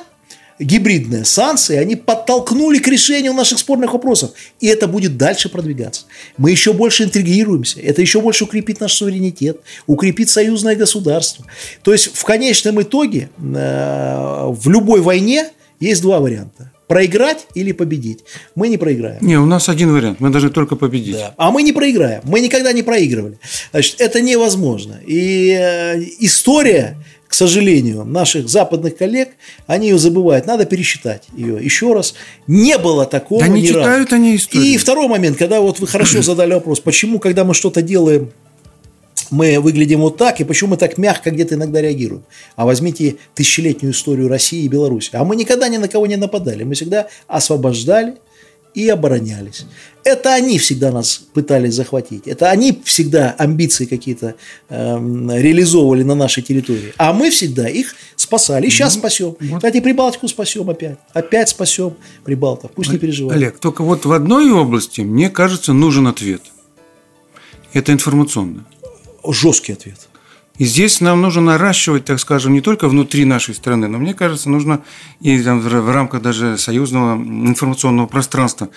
гибридная, 0.59 1.24
санкции, 1.24 1.77
они 1.77 1.94
подтолкнули 1.94 2.78
к 2.78 2.89
решению 2.89 3.35
наших 3.35 3.59
спорных 3.59 3.93
вопросов. 3.93 4.31
И 4.61 4.66
это 4.66 4.89
будет 4.89 5.19
дальше 5.19 5.51
продвигаться. 5.51 6.07
Мы 6.39 6.52
еще 6.52 6.73
больше 6.73 7.05
интегрируемся. 7.05 7.81
Это 7.81 8.01
еще 8.01 8.23
больше 8.23 8.44
укрепит 8.44 8.81
наш 8.81 8.94
суверенитет, 8.94 9.61
укрепит 9.86 10.31
союзное 10.31 10.74
государство. 10.74 11.44
То 11.82 11.93
есть 11.93 12.16
в 12.16 12.24
конечном 12.24 12.81
итоге 12.81 13.28
э, 13.39 14.47
в 14.48 14.70
любой 14.70 15.02
войне 15.02 15.51
есть 15.81 16.01
два 16.01 16.19
варианта 16.19 16.73
проиграть 16.91 17.47
или 17.55 17.71
победить. 17.71 18.25
Мы 18.57 18.67
не 18.67 18.77
проиграем. 18.77 19.19
Не, 19.21 19.39
у 19.39 19.47
нас 19.47 19.69
один 19.69 19.93
вариант. 19.93 20.19
Мы 20.19 20.31
должны 20.31 20.51
только 20.51 20.75
победить. 20.75 21.15
Да. 21.15 21.35
А 21.37 21.53
мы 21.53 21.62
не 21.62 21.73
проиграем. 21.73 22.21
Мы 22.25 22.41
никогда 22.41 22.73
не 22.73 22.83
проигрывали. 22.83 23.39
Значит, 23.71 24.01
это 24.01 24.21
невозможно. 24.21 24.99
И 25.07 25.57
э, 25.57 26.03
история, 26.19 26.97
к 27.29 27.35
сожалению, 27.35 28.05
наших 28.05 28.49
западных 28.49 28.97
коллег, 28.97 29.29
они 29.69 29.91
ее 29.91 29.99
забывают. 29.99 30.47
Надо 30.47 30.65
пересчитать 30.65 31.29
ее 31.37 31.65
еще 31.65 31.95
раз. 31.95 32.15
Не 32.49 32.77
было 32.77 33.07
такого 33.07 33.43
да 33.43 33.47
ни 33.47 33.61
не 33.61 33.69
читают 33.69 34.11
разу. 34.11 34.17
они 34.17 34.35
историю. 34.35 34.67
И 34.67 34.77
второй 34.77 35.07
момент, 35.07 35.37
когда 35.39 35.61
вот 35.61 35.79
вы 35.79 35.87
хорошо 35.87 36.23
задали 36.23 36.55
вопрос, 36.55 36.81
почему, 36.81 37.21
когда 37.21 37.45
мы 37.45 37.55
что-то 37.55 37.83
делаем 37.83 38.33
мы 39.31 39.61
выглядим 39.61 40.01
вот 40.01 40.16
так, 40.16 40.40
и 40.40 40.44
почему 40.44 40.70
мы 40.70 40.77
так 40.77 40.98
мягко 40.98 41.31
где-то 41.31 41.55
иногда 41.55 41.81
реагируем. 41.81 42.24
А 42.57 42.65
возьмите 42.65 43.16
тысячелетнюю 43.35 43.93
историю 43.93 44.28
России 44.28 44.65
и 44.65 44.69
Беларуси. 44.69 45.11
А 45.12 45.24
мы 45.24 45.36
никогда 45.36 45.69
ни 45.69 45.77
на 45.77 45.89
кого 45.89 46.07
не 46.07 46.16
нападали. 46.16 46.65
Мы 46.65 46.74
всегда 46.74 47.09
освобождали 47.27 48.16
и 48.74 48.89
оборонялись. 48.89 49.66
Это 50.05 50.32
они 50.35 50.59
всегда 50.59 50.93
нас 50.93 51.23
пытались 51.35 51.74
захватить. 51.74 52.27
Это 52.27 52.51
они 52.51 52.81
всегда 52.85 53.32
амбиции 53.32 53.85
какие-то 53.85 54.36
э, 54.69 54.74
реализовывали 54.77 56.02
на 56.02 56.15
нашей 56.15 56.43
территории. 56.43 56.94
А 56.97 57.12
мы 57.12 57.31
всегда 57.31 57.69
их 57.69 57.94
спасали. 58.16 58.66
И 58.66 58.70
сейчас 58.70 58.94
ну, 58.94 59.01
спасем. 59.01 59.36
Вот. 59.40 59.57
Кстати, 59.57 59.81
Прибалтику 59.81 60.28
спасем 60.28 60.70
опять. 60.70 60.98
Опять 61.12 61.48
спасем 61.48 61.94
Прибалтов. 62.24 62.70
Пусть 62.73 62.93
не 62.93 62.98
переживают. 62.98 63.36
Олег, 63.36 63.59
только 63.59 63.82
вот 63.82 64.05
в 64.05 64.12
одной 64.12 64.51
области, 64.51 65.01
мне 65.01 65.31
кажется, 65.31 65.73
нужен 65.73 66.07
ответ. 66.07 66.43
Это 67.73 67.93
информационно 67.93 68.66
жесткий 69.25 69.73
ответ. 69.73 70.11
И 70.61 70.67
здесь 70.67 71.01
нам 71.01 71.23
нужно 71.23 71.41
наращивать, 71.41 72.05
так 72.05 72.21
скажем, 72.21 72.53
не 72.53 72.61
только 72.61 72.87
внутри 72.87 73.25
нашей 73.25 73.55
страны, 73.55 73.89
но 73.89 73.97
мне 73.97 74.13
кажется, 74.13 74.51
нужно 74.51 74.83
и 75.23 75.41
там, 75.41 75.59
в 75.59 75.91
рамках 75.91 76.21
даже 76.21 76.59
союзного 76.59 77.15
информационного 77.17 78.07
пространства. 78.07 78.69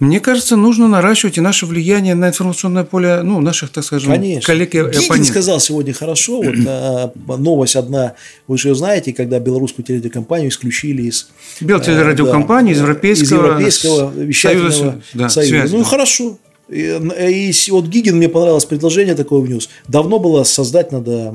Мне 0.00 0.20
кажется, 0.20 0.56
нужно 0.56 0.86
наращивать 0.86 1.38
и 1.38 1.40
наше 1.40 1.64
влияние 1.64 2.14
на 2.14 2.28
информационное 2.28 2.84
поле 2.84 3.22
ну, 3.22 3.40
наших, 3.40 3.70
так 3.70 3.84
скажем, 3.84 4.12
Конечно. 4.12 4.46
коллег 4.46 4.74
и 4.74 4.82
Гигин 4.82 5.24
сказал 5.24 5.60
сегодня 5.60 5.94
хорошо. 5.94 6.42
Вот, 6.42 6.56
а, 6.66 7.10
новость 7.38 7.76
одна, 7.76 8.12
вы 8.46 8.58
же 8.58 8.68
ее 8.68 8.74
знаете, 8.74 9.14
когда 9.14 9.38
белорусскую 9.38 9.82
телерадиокомпанию 9.82 10.50
исключили 10.50 11.04
из... 11.04 11.30
Белтелерадиокомпании, 11.62 12.74
да, 12.74 12.80
из 12.80 12.82
Европейского, 12.82 13.24
из 13.24 13.32
Европейского 13.32 14.12
вещательного 14.14 14.70
союза. 14.70 15.02
Да, 15.14 15.28
союза. 15.30 15.74
Ну, 15.74 15.84
хорошо. 15.84 16.38
И, 16.70 17.50
и 17.50 17.70
вот 17.70 17.86
Гигин 17.86 18.16
мне 18.16 18.28
понравилось 18.28 18.64
предложение 18.64 19.14
такое 19.14 19.40
внес. 19.40 19.68
Давно 19.88 20.18
было 20.18 20.44
создать 20.44 20.92
надо 20.92 21.34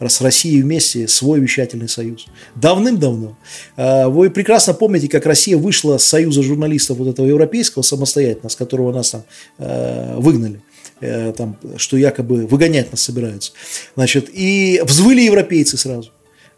э, 0.00 0.08
с 0.08 0.20
Россией 0.20 0.62
вместе 0.62 1.06
свой 1.08 1.40
вещательный 1.40 1.88
союз. 1.88 2.26
Давным-давно. 2.54 3.36
Э, 3.76 4.06
вы 4.08 4.30
прекрасно 4.30 4.72
помните, 4.72 5.08
как 5.08 5.26
Россия 5.26 5.58
вышла 5.58 5.98
с 5.98 6.04
союза 6.04 6.42
журналистов 6.42 6.98
вот 6.98 7.08
этого 7.08 7.26
европейского 7.26 7.82
самостоятельно, 7.82 8.48
с 8.48 8.56
которого 8.56 8.92
нас 8.92 9.10
там 9.10 9.24
э, 9.58 10.16
выгнали 10.16 10.62
э, 11.00 11.32
там, 11.36 11.58
что 11.76 11.98
якобы 11.98 12.46
выгонять 12.46 12.90
нас 12.90 13.02
собираются. 13.02 13.52
Значит, 13.94 14.30
и 14.32 14.80
взвыли 14.84 15.20
европейцы 15.20 15.76
сразу. 15.76 16.10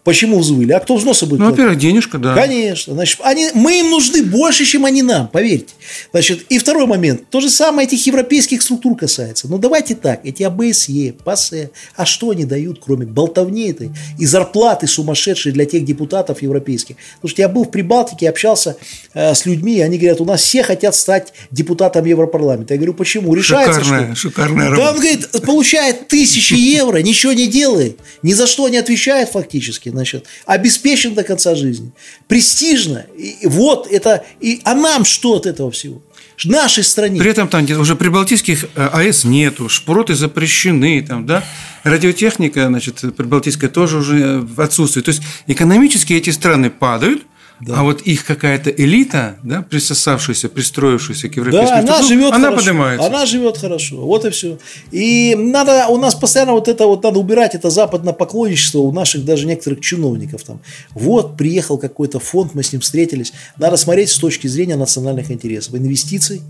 Почему 0.04 0.40
взвыли? 0.40 0.72
А 0.72 0.80
кто 0.80 0.96
взносы 0.96 1.26
будет 1.26 1.38
Ну, 1.38 1.50
во-первых, 1.50 1.78
денежка, 1.78 2.18
да. 2.18 2.34
Конечно. 2.34 2.94
Значит, 2.94 3.20
они, 3.22 3.50
мы 3.54 3.78
им 3.78 3.90
нужны 3.90 4.24
больше, 4.24 4.64
чем 4.64 4.84
они 4.84 5.00
нам, 5.00 5.28
поверьте. 5.28 5.74
Значит, 6.10 6.44
и 6.48 6.58
второй 6.58 6.86
момент. 6.86 7.28
То 7.30 7.40
же 7.40 7.48
самое 7.48 7.86
этих 7.86 8.04
европейских 8.04 8.62
структур 8.62 8.96
касается. 8.96 9.46
Но 9.46 9.58
давайте 9.58 9.94
так, 9.94 10.20
эти 10.24 10.42
АБСЕ, 10.42 11.14
ПАСЕ, 11.24 11.70
а 11.94 12.04
что 12.04 12.30
они 12.30 12.44
дают, 12.44 12.80
кроме 12.84 13.06
болтовни 13.06 13.70
этой 13.70 13.92
и 14.18 14.26
зарплаты 14.26 14.88
сумасшедшие 14.88 15.52
для 15.52 15.66
тех 15.66 15.84
депутатов 15.84 16.42
европейских? 16.42 16.96
Потому 17.16 17.30
что 17.30 17.42
я 17.42 17.48
был 17.48 17.64
в 17.64 17.70
Прибалтике, 17.70 18.28
общался 18.28 18.76
э, 19.14 19.34
с 19.36 19.46
людьми, 19.46 19.76
и 19.76 19.80
они 19.82 19.98
говорят, 19.98 20.20
у 20.20 20.24
нас 20.24 20.42
все 20.42 20.64
хотят 20.64 20.96
стать 20.96 21.32
депутатом 21.52 22.04
Европарламента. 22.06 22.74
Я 22.74 22.78
говорю, 22.78 22.94
почему? 22.94 23.34
Решается 23.34 23.84
шикарная, 23.84 24.14
что? 24.16 24.28
Шикарная 24.28 24.70
работа. 24.70 24.82
Да 24.82 24.90
он 24.90 24.96
говорит, 24.96 25.30
получает 25.46 26.08
тысячи 26.08 26.54
евро, 26.54 26.98
ничего 26.98 27.32
не 27.32 27.46
делает, 27.46 28.00
ни 28.22 28.32
за 28.32 28.48
что 28.48 28.68
не 28.68 28.78
отвечает 28.78 29.28
фактически 29.28 29.91
значит, 29.92 30.26
обеспечен 30.46 31.14
до 31.14 31.22
конца 31.22 31.54
жизни, 31.54 31.92
престижно. 32.26 33.06
И 33.16 33.38
вот 33.44 33.86
это, 33.90 34.24
и, 34.40 34.60
а 34.64 34.74
нам 34.74 35.04
что 35.04 35.36
от 35.36 35.46
этого 35.46 35.70
всего? 35.70 36.02
В 36.36 36.46
нашей 36.46 36.82
стране. 36.82 37.20
При 37.20 37.30
этом 37.30 37.48
там 37.48 37.64
уже 37.78 37.94
прибалтийских 37.94 38.64
э, 38.74 38.88
АЭС 38.92 39.24
нету, 39.24 39.68
шпроты 39.68 40.14
запрещены, 40.14 41.04
там, 41.06 41.24
да, 41.24 41.44
радиотехника, 41.84 42.66
значит, 42.66 43.00
прибалтийская 43.16 43.70
тоже 43.70 43.98
уже 43.98 44.48
отсутствует. 44.56 45.06
То 45.06 45.10
есть 45.10 45.22
экономически 45.46 46.14
эти 46.14 46.30
страны 46.30 46.70
падают, 46.70 47.22
да. 47.66 47.78
А 47.78 47.82
вот 47.84 48.02
их 48.02 48.24
какая-то 48.24 48.70
элита, 48.70 49.36
да, 49.44 49.62
присосавшаяся, 49.62 50.48
пристроившаяся 50.48 51.28
к 51.28 51.36
европейскому 51.36 51.86
да, 51.86 51.98
она 51.98 52.02
живет 52.02 52.32
она 52.32 52.48
хорошо. 52.48 52.56
поднимается. 52.56 53.06
Она 53.06 53.26
живет 53.26 53.56
хорошо. 53.56 53.96
Вот 53.98 54.24
и 54.24 54.30
все. 54.30 54.58
И 54.90 55.36
надо, 55.38 55.86
у 55.86 55.96
нас 55.96 56.16
постоянно 56.16 56.52
вот 56.52 56.66
это 56.66 56.86
вот 56.86 57.04
надо 57.04 57.20
убирать, 57.20 57.54
это 57.54 57.70
западное 57.70 58.14
поклонничество 58.14 58.78
у 58.80 58.90
наших 58.90 59.24
даже 59.24 59.46
некоторых 59.46 59.80
чиновников 59.80 60.42
там. 60.42 60.60
Вот 60.90 61.36
приехал 61.36 61.78
какой-то 61.78 62.18
фонд, 62.18 62.54
мы 62.54 62.64
с 62.64 62.72
ним 62.72 62.80
встретились. 62.80 63.32
Надо 63.56 63.76
смотреть 63.76 64.10
с 64.10 64.18
точки 64.18 64.48
зрения 64.48 64.74
национальных 64.74 65.30
интересов, 65.30 65.76
инвестиций, 65.76 66.42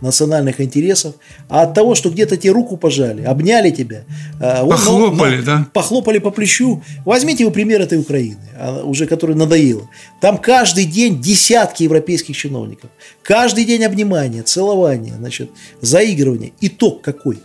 национальных 0.00 0.60
интересов, 0.60 1.14
а 1.48 1.62
от 1.62 1.74
того, 1.74 1.94
что 1.94 2.10
где-то 2.10 2.36
тебе 2.36 2.52
руку 2.52 2.76
пожали, 2.76 3.22
обняли 3.22 3.70
тебя, 3.70 4.04
а, 4.40 4.66
похлопали, 4.66 5.36
ну, 5.36 5.42
да? 5.42 5.66
Похлопали 5.72 6.18
по 6.18 6.30
плечу. 6.30 6.82
Возьмите 7.04 7.44
вы 7.44 7.50
пример 7.50 7.80
этой 7.80 7.98
Украины, 7.98 8.38
а, 8.58 8.82
уже 8.84 9.06
которая 9.06 9.36
надоела. 9.36 9.88
Там 10.20 10.38
каждый 10.38 10.84
день 10.84 11.20
десятки 11.20 11.82
европейских 11.84 12.36
чиновников. 12.36 12.90
Каждый 13.22 13.64
день 13.64 13.84
обнимания, 13.84 14.42
целования, 14.42 15.14
значит, 15.16 15.50
заигрывания. 15.80 16.52
Итог 16.60 17.02
какой? 17.02 17.38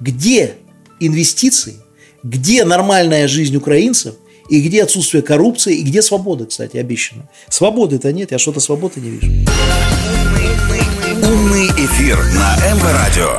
Где 0.00 0.54
инвестиции, 1.00 1.76
где 2.22 2.64
нормальная 2.64 3.28
жизнь 3.28 3.56
украинцев, 3.56 4.14
и 4.48 4.60
где 4.60 4.84
отсутствие 4.84 5.22
коррупции, 5.22 5.76
и 5.76 5.82
где 5.82 6.02
свобода, 6.02 6.46
кстати, 6.46 6.76
обещана. 6.76 7.28
Свободы-то 7.48 8.12
нет, 8.12 8.30
я 8.30 8.38
что-то 8.38 8.60
свободы 8.60 9.00
не 9.00 9.10
вижу. 9.10 9.26
Умный 11.26 11.66
эфир 11.66 12.16
на 12.36 12.54
МВ 12.72 12.84
Радио. 12.84 13.38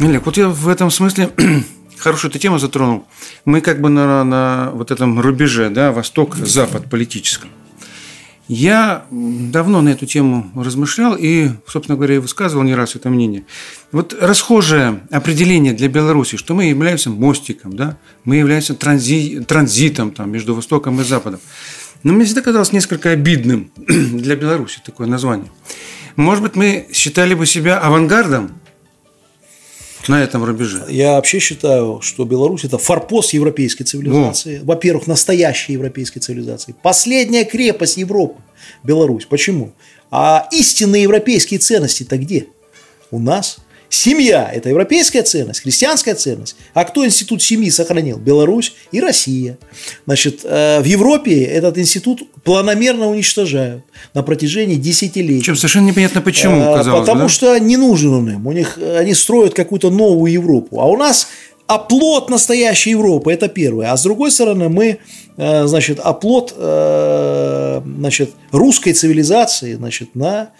Олег, 0.00 0.26
вот 0.26 0.36
я 0.36 0.48
в 0.48 0.68
этом 0.68 0.90
смысле 0.90 1.30
хорошую 1.96 2.30
эту 2.30 2.38
тему 2.38 2.58
затронул. 2.58 3.06
Мы 3.46 3.62
как 3.62 3.80
бы 3.80 3.88
на, 3.88 4.22
на 4.22 4.70
вот 4.74 4.90
этом 4.90 5.18
рубеже, 5.18 5.70
да, 5.70 5.92
восток-запад 5.92 6.90
политическом. 6.90 7.48
Я 8.48 9.06
давно 9.10 9.80
на 9.80 9.88
эту 9.88 10.04
тему 10.04 10.52
размышлял 10.54 11.16
и, 11.18 11.48
собственно 11.66 11.96
говоря, 11.96 12.16
и 12.16 12.18
высказывал 12.18 12.64
не 12.64 12.74
раз 12.74 12.96
это 12.96 13.08
мнение. 13.08 13.46
Вот 13.92 14.14
расхожее 14.20 15.00
определение 15.10 15.72
для 15.72 15.88
Беларуси, 15.88 16.36
что 16.36 16.52
мы 16.52 16.66
являемся 16.66 17.08
мостиком, 17.08 17.74
да, 17.74 17.96
мы 18.24 18.36
являемся 18.36 18.74
транзи, 18.74 19.40
транзитом 19.48 20.10
там, 20.10 20.30
между 20.30 20.54
Востоком 20.54 21.00
и 21.00 21.04
Западом. 21.04 21.40
Но 22.02 22.12
мне 22.12 22.26
всегда 22.26 22.42
казалось 22.42 22.72
несколько 22.72 23.08
обидным 23.08 23.70
для 23.76 24.36
Беларуси 24.36 24.82
такое 24.84 25.06
название. 25.06 25.50
Может 26.16 26.42
быть, 26.42 26.56
мы 26.56 26.88
считали 26.92 27.34
бы 27.34 27.46
себя 27.46 27.78
авангардом 27.78 28.60
на 30.08 30.22
этом 30.22 30.44
рубеже? 30.44 30.84
Я 30.88 31.12
вообще 31.12 31.38
считаю, 31.38 32.00
что 32.02 32.24
Беларусь– 32.24 32.64
это 32.64 32.78
форпост 32.78 33.32
европейской 33.32 33.84
цивилизации. 33.84 34.58
О. 34.58 34.64
Во-первых, 34.64 35.06
настоящей 35.06 35.74
европейской 35.74 36.20
цивилизации. 36.20 36.74
Последняя 36.82 37.44
крепость 37.44 37.96
Европы– 37.96 38.40
Беларусь. 38.82 39.26
Почему? 39.26 39.72
А 40.10 40.48
истинные 40.52 41.04
европейские 41.04 41.60
ценности-то 41.60 42.18
где? 42.18 42.46
У 43.10 43.18
нас– 43.18 43.58
Семья– 43.92 44.50
это 44.54 44.70
европейская 44.70 45.22
ценность, 45.22 45.60
христианская 45.60 46.14
ценность. 46.14 46.56
А 46.72 46.84
кто 46.84 47.04
институт 47.04 47.42
семьи 47.42 47.68
сохранил? 47.68 48.16
Беларусь 48.16 48.72
и 48.90 49.00
Россия. 49.00 49.58
Значит, 50.06 50.40
э, 50.44 50.80
в 50.80 50.84
Европе 50.86 51.42
этот 51.42 51.76
институт 51.76 52.22
планомерно 52.42 53.10
уничтожают 53.10 53.84
на 54.14 54.22
протяжении 54.22 54.76
десятилетий. 54.76 55.40
Причем 55.40 55.56
совершенно 55.56 55.88
непонятно 55.88 56.22
почему, 56.22 56.62
э, 56.62 56.74
казалось 56.74 57.00
Потому 57.00 57.24
да? 57.24 57.28
что 57.28 57.58
не 57.58 57.76
нужен 57.76 58.14
он 58.14 58.30
им. 58.30 58.46
У 58.46 58.52
них, 58.52 58.78
они 58.78 59.12
строят 59.12 59.52
какую-то 59.52 59.90
новую 59.90 60.32
Европу. 60.32 60.80
А 60.80 60.86
у 60.86 60.96
нас 60.96 61.28
оплот 61.66 62.30
настоящей 62.30 62.92
Европы, 62.92 63.30
это 63.30 63.48
первое. 63.48 63.92
А 63.92 63.96
с 63.98 64.02
другой 64.04 64.30
стороны, 64.30 64.70
мы, 64.70 65.00
э, 65.36 65.66
значит, 65.66 66.00
оплот 66.00 66.54
значит, 66.56 68.30
русской 68.52 68.94
цивилизации 68.94 69.74
значит, 69.74 70.14
на 70.14 70.52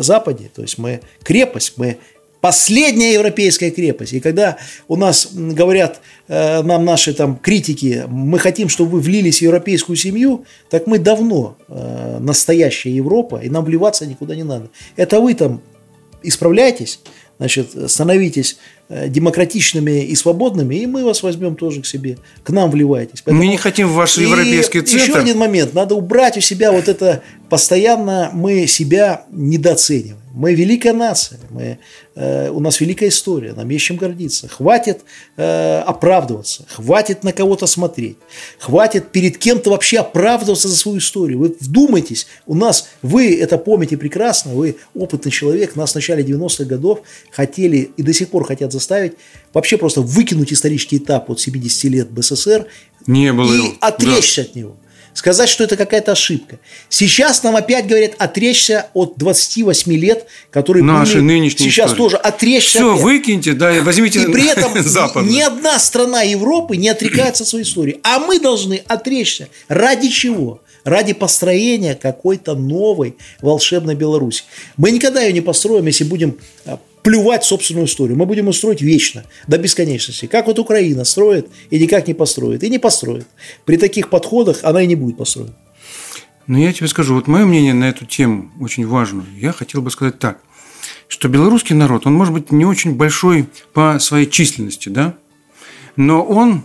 Западе. 0.00 0.50
То 0.54 0.62
есть 0.62 0.78
мы 0.78 1.00
крепость, 1.22 1.74
мы 1.76 1.98
последняя 2.44 3.14
европейская 3.14 3.70
крепость. 3.70 4.12
И 4.12 4.20
когда 4.20 4.58
у 4.86 4.96
нас 4.96 5.30
говорят 5.32 6.02
э, 6.28 6.60
нам 6.60 6.84
наши 6.84 7.14
там 7.14 7.36
критики, 7.36 8.04
мы 8.06 8.38
хотим, 8.38 8.68
чтобы 8.68 8.90
вы 8.90 9.00
влились 9.00 9.38
в 9.38 9.42
европейскую 9.42 9.96
семью, 9.96 10.44
так 10.68 10.86
мы 10.86 10.98
давно 10.98 11.56
э, 11.68 12.18
настоящая 12.20 12.90
Европа, 12.90 13.40
и 13.42 13.48
нам 13.48 13.64
вливаться 13.64 14.04
никуда 14.04 14.36
не 14.36 14.42
надо. 14.42 14.68
Это 14.94 15.20
вы 15.20 15.32
там 15.32 15.62
исправляйтесь, 16.22 17.00
значит, 17.38 17.90
становитесь 17.90 18.58
э, 18.90 19.08
демократичными 19.08 20.04
и 20.04 20.14
свободными, 20.14 20.74
и 20.74 20.84
мы 20.84 21.02
вас 21.02 21.22
возьмем 21.22 21.56
тоже 21.56 21.80
к 21.80 21.86
себе, 21.86 22.18
к 22.42 22.50
нам 22.50 22.70
вливайтесь. 22.70 23.22
Поэтому... 23.22 23.38
Мы 23.42 23.46
не 23.46 23.56
хотим 23.56 23.88
в 23.88 23.94
ваш 23.94 24.18
европейский 24.18 24.82
центр. 24.82 25.02
Еще 25.02 25.16
один 25.16 25.38
момент, 25.38 25.72
надо 25.72 25.94
убрать 25.94 26.36
у 26.36 26.42
себя 26.42 26.72
вот 26.72 26.88
это, 26.88 27.22
постоянно 27.48 28.32
мы 28.34 28.66
себя 28.66 29.24
недооцениваем. 29.30 30.23
Мы 30.34 30.52
великая 30.52 30.92
нация, 30.92 31.38
мы, 31.50 31.78
э, 32.16 32.50
у 32.50 32.58
нас 32.58 32.80
великая 32.80 33.08
история, 33.08 33.52
нам 33.52 33.68
есть 33.68 33.84
чем 33.84 33.96
гордиться. 33.96 34.48
Хватит 34.48 35.02
э, 35.36 35.78
оправдываться, 35.86 36.66
хватит 36.68 37.22
на 37.22 37.32
кого-то 37.32 37.68
смотреть, 37.68 38.16
хватит 38.58 39.12
перед 39.12 39.38
кем-то 39.38 39.70
вообще 39.70 39.98
оправдываться 39.98 40.66
за 40.66 40.74
свою 40.76 40.98
историю. 40.98 41.38
Вы 41.38 41.56
вдумайтесь, 41.60 42.26
у 42.46 42.56
нас, 42.56 42.88
вы 43.00 43.32
это 43.38 43.58
помните 43.58 43.96
прекрасно, 43.96 44.54
вы 44.54 44.74
опытный 44.92 45.30
человек, 45.30 45.76
нас 45.76 45.92
в 45.92 45.94
начале 45.94 46.24
90-х 46.24 46.64
годов 46.64 47.02
хотели 47.30 47.92
и 47.96 48.02
до 48.02 48.12
сих 48.12 48.28
пор 48.30 48.44
хотят 48.44 48.72
заставить 48.72 49.12
вообще 49.52 49.78
просто 49.78 50.00
выкинуть 50.00 50.52
исторический 50.52 50.96
этап 50.96 51.30
от 51.30 51.38
70 51.38 51.84
лет 51.84 52.10
БССР 52.10 52.66
Не 53.06 53.32
было 53.32 53.54
и 53.54 53.74
отречься 53.80 54.42
да. 54.42 54.48
от 54.48 54.56
него 54.56 54.76
сказать, 55.14 55.48
что 55.48 55.64
это 55.64 55.76
какая-то 55.76 56.12
ошибка. 56.12 56.58
Сейчас 56.88 57.42
нам 57.42 57.56
опять 57.56 57.86
говорят 57.86 58.12
отречься 58.18 58.88
от 58.92 59.14
28 59.16 59.92
лет, 59.94 60.26
которые 60.50 60.82
Наши 60.82 61.14
были 61.14 61.24
нынешние 61.24 61.70
сейчас 61.70 61.92
истории. 61.92 61.98
тоже 61.98 62.16
отречься. 62.16 62.78
Все, 62.78 62.92
опять. 62.92 63.02
выкиньте, 63.02 63.52
да, 63.54 63.72
возьмите 63.82 64.22
И 64.22 64.26
при 64.26 64.46
этом 64.48 64.74
ни 65.26 65.40
одна 65.40 65.78
страна 65.78 66.22
Европы 66.22 66.76
не 66.76 66.88
отрекается 66.88 67.44
от 67.44 67.48
своей 67.48 67.64
истории. 67.64 68.00
А 68.02 68.18
мы 68.18 68.38
должны 68.38 68.82
отречься. 68.86 69.48
Ради 69.68 70.08
чего? 70.08 70.60
ради 70.84 71.14
построения 71.14 71.94
какой-то 71.94 72.54
новой 72.54 73.16
волшебной 73.40 73.94
Беларуси. 73.94 74.44
Мы 74.76 74.90
никогда 74.90 75.22
ее 75.22 75.32
не 75.32 75.40
построим, 75.40 75.86
если 75.86 76.04
будем 76.04 76.36
плювать 77.04 77.44
в 77.44 77.46
собственную 77.46 77.86
историю. 77.86 78.16
Мы 78.16 78.26
будем 78.26 78.46
ее 78.46 78.52
строить 78.54 78.80
вечно, 78.80 79.24
до 79.46 79.58
бесконечности. 79.58 80.26
Как 80.26 80.46
вот 80.46 80.58
Украина 80.58 81.04
строит 81.04 81.48
и 81.70 81.78
никак 81.78 82.08
не 82.08 82.14
построит. 82.14 82.64
И 82.64 82.70
не 82.70 82.78
построит. 82.78 83.26
При 83.66 83.76
таких 83.76 84.08
подходах 84.08 84.60
она 84.64 84.82
и 84.82 84.86
не 84.86 84.96
будет 84.96 85.18
построена. 85.18 85.54
Но 86.46 86.58
я 86.58 86.72
тебе 86.72 86.88
скажу, 86.88 87.14
вот 87.14 87.26
мое 87.26 87.44
мнение 87.44 87.74
на 87.74 87.88
эту 87.88 88.06
тему 88.06 88.50
очень 88.58 88.86
важную. 88.86 89.26
Я 89.38 89.52
хотел 89.52 89.82
бы 89.82 89.90
сказать 89.90 90.18
так, 90.18 90.40
что 91.06 91.28
белорусский 91.28 91.76
народ, 91.76 92.06
он 92.06 92.14
может 92.14 92.32
быть 92.32 92.50
не 92.50 92.64
очень 92.64 92.94
большой 92.94 93.48
по 93.74 93.98
своей 93.98 94.26
численности, 94.26 94.88
да, 94.88 95.14
но 95.96 96.22
он 96.22 96.64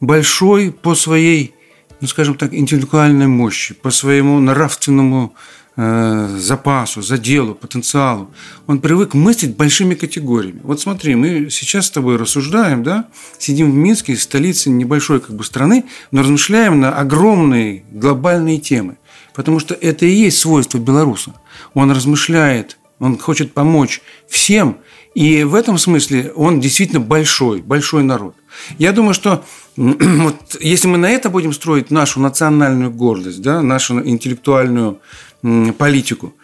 большой 0.00 0.72
по 0.72 0.94
своей, 0.94 1.54
ну, 2.00 2.08
скажем 2.08 2.36
так, 2.36 2.54
интеллектуальной 2.54 3.26
мощи, 3.26 3.74
по 3.74 3.90
своему 3.90 4.38
нравственному 4.40 5.34
Э, 5.78 6.34
запасу, 6.38 7.02
заделу, 7.02 7.54
потенциалу. 7.54 8.30
Он 8.66 8.80
привык 8.80 9.12
мыслить 9.12 9.56
большими 9.56 9.94
категориями. 9.94 10.60
Вот 10.62 10.80
смотри, 10.80 11.14
мы 11.16 11.50
сейчас 11.50 11.88
с 11.88 11.90
тобой 11.90 12.16
рассуждаем, 12.16 12.82
да, 12.82 13.08
сидим 13.38 13.70
в 13.70 13.74
Минске, 13.74 14.16
столице 14.16 14.70
небольшой 14.70 15.20
как 15.20 15.36
бы 15.36 15.44
страны, 15.44 15.84
но 16.12 16.22
размышляем 16.22 16.80
на 16.80 16.98
огромные 16.98 17.84
глобальные 17.90 18.58
темы. 18.58 18.96
Потому 19.34 19.58
что 19.58 19.74
это 19.74 20.06
и 20.06 20.12
есть 20.12 20.38
свойство 20.38 20.78
белоруса. 20.78 21.34
Он 21.74 21.90
размышляет, 21.90 22.78
он 22.98 23.18
хочет 23.18 23.52
помочь 23.52 24.00
всем, 24.30 24.78
и 25.14 25.44
в 25.44 25.54
этом 25.54 25.76
смысле 25.76 26.32
он 26.36 26.58
действительно 26.58 27.00
большой, 27.00 27.60
большой 27.60 28.02
народ. 28.02 28.34
Я 28.78 28.92
думаю, 28.92 29.12
что 29.12 29.44
вот 29.76 30.56
если 30.58 30.88
мы 30.88 30.96
на 30.96 31.10
это 31.10 31.28
будем 31.28 31.52
строить 31.52 31.90
нашу 31.90 32.20
национальную 32.20 32.90
гордость, 32.90 33.42
да, 33.42 33.60
нашу 33.60 34.06
интеллектуальную 34.06 35.00
политику, 35.42 36.34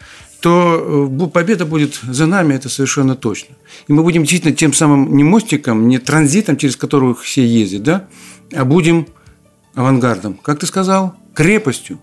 то 0.40 1.09
э, 1.09 1.28
победа 1.28 1.64
будет 1.64 2.01
за 2.02 2.27
нами, 2.27 2.55
это 2.55 2.69
совершенно 2.69 3.14
точно. 3.14 3.55
И 3.86 3.93
мы 3.93 4.02
будем 4.02 4.23
действительно 4.23 4.55
тем 4.55 4.73
самым 4.73 5.16
не 5.16 5.23
мостиком, 5.23 5.89
не 5.89 5.98
транзитом, 5.98 6.56
через 6.56 6.77
который 6.77 7.14
все 7.14 7.47
ездят, 7.47 7.82
да, 7.85 8.09
а 8.52 8.64
будем 8.64 9.06
авангардом. 9.74 10.35
Как 10.35 10.59
ты 10.59 10.66
сказал? 10.66 11.14
Крепостью. 11.35 11.98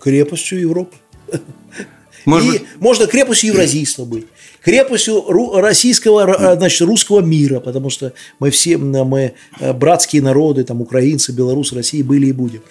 Крепостью 0.00 0.60
Европы. 0.60 0.96
Может 2.24 2.48
и 2.48 2.58
быть... 2.58 2.68
можно 2.80 3.06
крепостью 3.06 3.52
евразийства 3.52 4.04
быть, 4.04 4.26
крепостью 4.66 5.24
российского, 5.60 6.56
значит, 6.56 6.80
русского 6.80 7.20
мира, 7.20 7.60
потому 7.60 7.88
что 7.88 8.12
мы 8.40 8.50
все, 8.50 8.76
мы 8.76 9.34
э, 9.60 9.72
братские 9.72 10.22
народы, 10.22 10.64
там, 10.64 10.80
украинцы, 10.80 11.30
белорусы, 11.30 11.76
России 11.76 12.02
были 12.02 12.26
и 12.26 12.32
будем. 12.32 12.62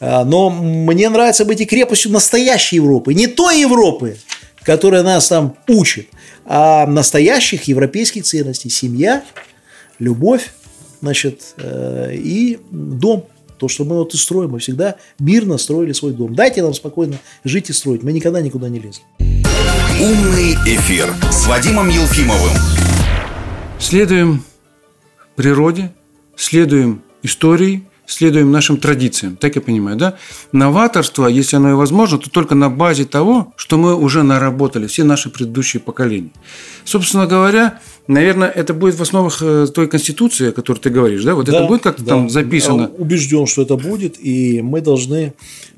А, 0.00 0.24
но 0.24 0.50
мне 0.50 1.08
нравится 1.08 1.44
быть 1.44 1.60
и 1.60 1.64
крепостью 1.64 2.10
настоящей 2.10 2.76
Европы, 2.76 3.14
не 3.14 3.28
той 3.28 3.60
Европы, 3.60 4.16
которая 4.64 5.04
нас 5.04 5.28
там 5.28 5.56
учит, 5.68 6.08
а 6.44 6.88
настоящих 6.88 7.68
европейских 7.68 8.24
ценностей. 8.24 8.68
Семья, 8.68 9.22
любовь, 10.00 10.50
значит, 11.02 11.54
э, 11.58 12.16
и 12.16 12.58
дом. 12.72 13.26
То, 13.58 13.68
что 13.68 13.84
мы 13.84 13.98
вот 13.98 14.12
и 14.12 14.16
строим, 14.16 14.50
мы 14.50 14.58
всегда 14.58 14.96
мирно 15.20 15.56
строили 15.58 15.92
свой 15.92 16.14
дом. 16.14 16.34
Дайте 16.34 16.62
нам 16.62 16.74
спокойно 16.74 17.16
жить 17.44 17.70
и 17.70 17.72
строить. 17.72 18.02
Мы 18.02 18.12
никогда 18.12 18.40
никуда 18.40 18.68
не 18.68 18.80
лезли. 18.80 19.04
Умный 20.00 20.54
эфир 20.66 21.14
с 21.30 21.46
Вадимом 21.46 21.88
Елфимовым. 21.88 22.50
Следуем 23.78 24.42
природе, 25.36 25.94
следуем 26.34 27.02
истории, 27.22 27.84
следуем 28.04 28.50
нашим 28.50 28.76
традициям, 28.78 29.36
так 29.36 29.54
я 29.54 29.62
понимаю, 29.62 29.96
да? 29.96 30.16
Новаторство, 30.50 31.28
если 31.28 31.56
оно 31.56 31.70
и 31.70 31.74
возможно, 31.74 32.18
то 32.18 32.28
только 32.28 32.56
на 32.56 32.70
базе 32.70 33.04
того, 33.04 33.52
что 33.54 33.78
мы 33.78 33.94
уже 33.94 34.24
наработали, 34.24 34.88
все 34.88 35.04
наши 35.04 35.30
предыдущие 35.30 35.80
поколения. 35.80 36.32
Собственно 36.84 37.26
говоря, 37.26 37.78
наверное, 38.08 38.48
это 38.48 38.74
будет 38.74 38.96
в 38.96 39.02
основах 39.02 39.38
э, 39.42 39.68
той 39.72 39.86
конституции, 39.86 40.48
о 40.48 40.52
которой 40.52 40.78
ты 40.78 40.90
говоришь, 40.90 41.22
да? 41.22 41.36
Вот 41.36 41.46
да, 41.46 41.56
это 41.56 41.66
будет 41.66 41.82
как-то 41.82 42.02
да. 42.02 42.08
там 42.10 42.30
записано? 42.30 42.90
Убежден, 42.98 43.46
что 43.46 43.62
это 43.62 43.76
будет, 43.76 44.16
и 44.18 44.60
мы 44.60 44.80
должны, 44.80 45.34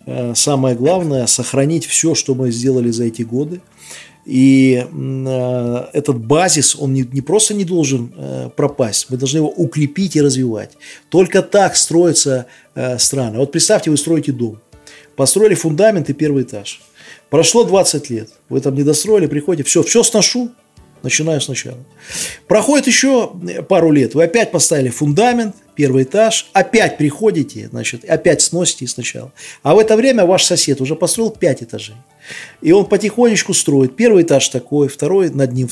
э, 0.07 0.35
самое 0.35 0.75
главное, 0.75 1.27
сохранить 1.27 1.85
все, 1.85 2.15
что 2.15 2.35
мы 2.35 2.51
сделали 2.51 2.91
за 2.91 3.05
эти 3.05 3.21
годы, 3.23 3.61
и 4.27 4.85
э, 4.85 5.85
этот 5.93 6.19
базис, 6.19 6.75
он 6.77 6.93
не, 6.93 7.03
не 7.13 7.21
просто 7.21 7.55
не 7.55 7.65
должен 7.65 8.13
э, 8.17 8.51
пропасть, 8.57 9.07
мы 9.09 9.17
должны 9.17 9.39
его 9.39 9.49
укрепить 9.49 10.17
и 10.17 10.21
развивать. 10.21 10.73
Только 11.11 11.43
так 11.43 11.77
строятся 11.77 12.47
э, 12.75 12.99
страны. 12.99 13.39
Вот 13.39 13.53
представьте, 13.53 13.91
вы 13.91 13.97
строите 13.97 14.33
дом. 14.33 14.59
Построили 15.15 15.55
фундамент 15.55 16.11
и 16.11 16.13
первый 16.13 16.43
этаж. 16.43 16.83
Прошло 17.31 17.63
20 17.63 18.11
лет, 18.11 18.31
вы 18.49 18.61
там 18.61 18.75
не 18.75 18.83
достроили, 18.83 19.27
приходите, 19.27 19.69
все, 19.69 19.85
все 19.85 20.03
сношу, 20.03 20.51
начинаю 21.07 21.41
сначала. 21.41 21.79
Проходит 22.49 22.89
еще 22.89 23.33
пару 23.69 23.93
лет, 23.93 24.15
вы 24.15 24.25
опять 24.25 24.51
поставили 24.51 24.91
фундамент, 24.91 25.55
первый 25.77 26.03
этаж, 26.03 26.49
опять 26.53 26.99
приходите, 26.99 27.69
значит, 27.69 28.05
опять 28.05 28.43
сносите 28.43 28.87
сначала. 28.89 29.33
А 29.63 29.75
в 29.75 29.79
это 29.79 29.97
время 29.97 30.27
ваш 30.27 30.45
сосед 30.45 30.81
уже 30.81 30.97
построил 30.97 31.31
5 31.31 31.63
этажей. 31.63 31.95
И 32.61 32.73
он 32.73 32.87
потихонечку 32.87 33.55
строит. 33.55 33.95
Первый 33.95 34.25
этаж 34.25 34.49
такой, 34.49 34.89
второй 34.89 35.31
над 35.31 35.53
ним 35.53 35.69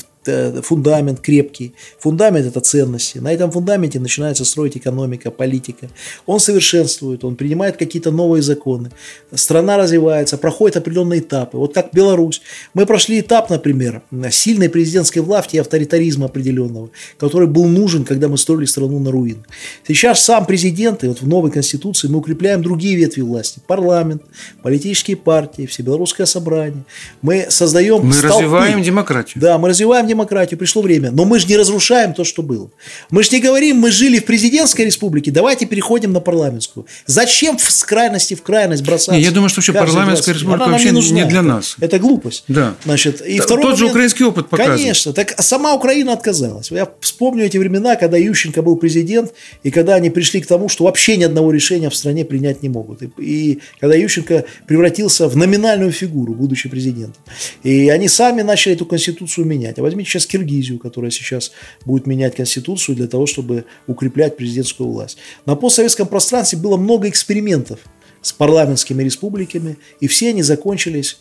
фундамент 0.61 1.19
крепкий. 1.19 1.73
Фундамент– 1.99 2.45
это 2.47 2.59
ценности. 2.59 3.19
На 3.19 3.31
этом 3.33 3.51
фундаменте 3.51 3.99
начинается 3.99 4.45
строить 4.45 4.77
экономика, 4.77 5.31
политика. 5.31 5.89
Он 6.25 6.39
совершенствует, 6.39 7.23
он 7.23 7.35
принимает 7.35 7.77
какие-то 7.77 8.11
новые 8.11 8.41
законы. 8.41 8.89
Страна 9.33 9.77
развивается, 9.77 10.37
проходит 10.37 10.77
определенные 10.77 11.19
этапы. 11.19 11.57
Вот 11.57 11.73
как 11.73 11.93
Беларусь. 11.93 12.41
Мы 12.73 12.85
прошли 12.85 13.19
этап, 13.19 13.49
например, 13.49 14.01
сильной 14.31 14.69
президентской 14.69 15.19
власти 15.19 15.55
и 15.55 15.59
авторитаризма 15.59 16.25
определенного, 16.25 16.89
который 17.17 17.47
был 17.47 17.65
нужен, 17.65 18.03
когда 18.03 18.27
мы 18.27 18.37
строили 18.37 18.65
страну 18.65 18.99
на 18.99 19.11
руин. 19.11 19.45
Сейчас 19.87 20.23
сам 20.23 20.45
президент, 20.45 21.03
и 21.03 21.07
вот 21.07 21.21
в 21.21 21.27
новой 21.27 21.51
конституции 21.51 22.07
мы 22.07 22.17
укрепляем 22.19 22.61
другие 22.61 22.95
ветви 22.95 23.21
власти. 23.21 23.59
Парламент, 23.67 24.23
политические 24.63 25.17
партии, 25.17 25.65
Всебелорусское 25.65 26.25
собрание. 26.25 26.83
Мы 27.21 27.45
создаем 27.49 28.01
Мы 28.01 28.13
столпы. 28.13 28.35
развиваем 28.35 28.81
демократию. 28.81 29.41
Да, 29.41 29.57
мы 29.57 29.69
развиваем 29.69 30.07
демократию 30.07 30.14
демократию, 30.15 30.57
пришло 30.57 30.81
время. 30.81 31.11
Но 31.11 31.25
мы 31.25 31.39
же 31.39 31.47
не 31.47 31.57
разрушаем 31.57 32.13
то, 32.13 32.23
что 32.23 32.41
было. 32.41 32.69
Мы 33.11 33.23
же 33.23 33.29
не 33.31 33.39
говорим, 33.39 33.77
мы 33.77 33.91
жили 33.91 34.19
в 34.19 34.25
президентской 34.25 34.83
республике, 34.85 35.31
давайте 35.31 35.65
переходим 35.65 36.13
на 36.13 36.19
парламентскую. 36.19 36.85
Зачем 37.05 37.57
в 37.57 37.85
крайности 37.85 38.33
в 38.33 38.41
крайность 38.41 38.83
бросаться? 38.83 39.13
Не, 39.13 39.21
я 39.21 39.31
думаю, 39.31 39.49
что 39.49 39.59
вообще 39.59 39.73
парламентская 39.73 40.33
республика 40.33 40.63
Она 40.63 40.73
вообще 40.73 40.89
не, 40.89 40.93
нужна. 40.93 41.17
не 41.17 41.25
для 41.25 41.41
нас. 41.41 41.75
Это 41.79 41.99
глупость. 41.99 42.45
Да. 42.47 42.75
Значит, 42.85 43.21
и 43.21 43.39
Тот 43.39 43.59
момент, 43.59 43.77
же 43.77 43.85
украинский 43.85 44.25
опыт 44.25 44.49
показывает. 44.49 44.81
Конечно. 44.81 45.13
Так 45.13 45.35
сама 45.41 45.73
Украина 45.73 46.13
отказалась. 46.13 46.71
Я 46.71 46.87
вспомню 47.01 47.45
эти 47.45 47.57
времена, 47.57 47.95
когда 47.95 48.17
Ющенко 48.17 48.61
был 48.61 48.77
президент, 48.77 49.33
и 49.63 49.71
когда 49.71 49.95
они 49.95 50.09
пришли 50.09 50.41
к 50.41 50.47
тому, 50.47 50.69
что 50.69 50.85
вообще 50.85 51.17
ни 51.17 51.23
одного 51.23 51.51
решения 51.51 51.89
в 51.89 51.95
стране 51.95 52.25
принять 52.25 52.63
не 52.63 52.69
могут. 52.69 53.01
И, 53.01 53.09
и 53.17 53.59
когда 53.79 53.95
Ющенко 53.95 54.45
превратился 54.67 55.27
в 55.27 55.35
номинальную 55.35 55.91
фигуру, 55.91 56.33
будучи 56.33 56.69
президентом. 56.69 57.21
И 57.63 57.89
они 57.89 58.07
сами 58.07 58.41
начали 58.41 58.75
эту 58.75 58.85
конституцию 58.85 59.45
менять. 59.45 59.79
А 59.79 59.81
возьмите 59.81 60.04
возьмите 60.05 60.11
сейчас 60.11 60.25
Киргизию, 60.25 60.79
которая 60.79 61.11
сейчас 61.11 61.51
будет 61.85 62.07
менять 62.07 62.35
конституцию 62.35 62.95
для 62.95 63.07
того, 63.07 63.25
чтобы 63.25 63.65
укреплять 63.87 64.37
президентскую 64.37 64.89
власть. 64.89 65.17
На 65.45 65.55
постсоветском 65.55 66.07
пространстве 66.07 66.59
было 66.59 66.77
много 66.77 67.07
экспериментов 67.09 67.79
с 68.21 68.31
парламентскими 68.31 69.03
республиками, 69.03 69.77
и 70.01 70.07
все 70.07 70.29
они 70.29 70.43
закончились 70.43 71.19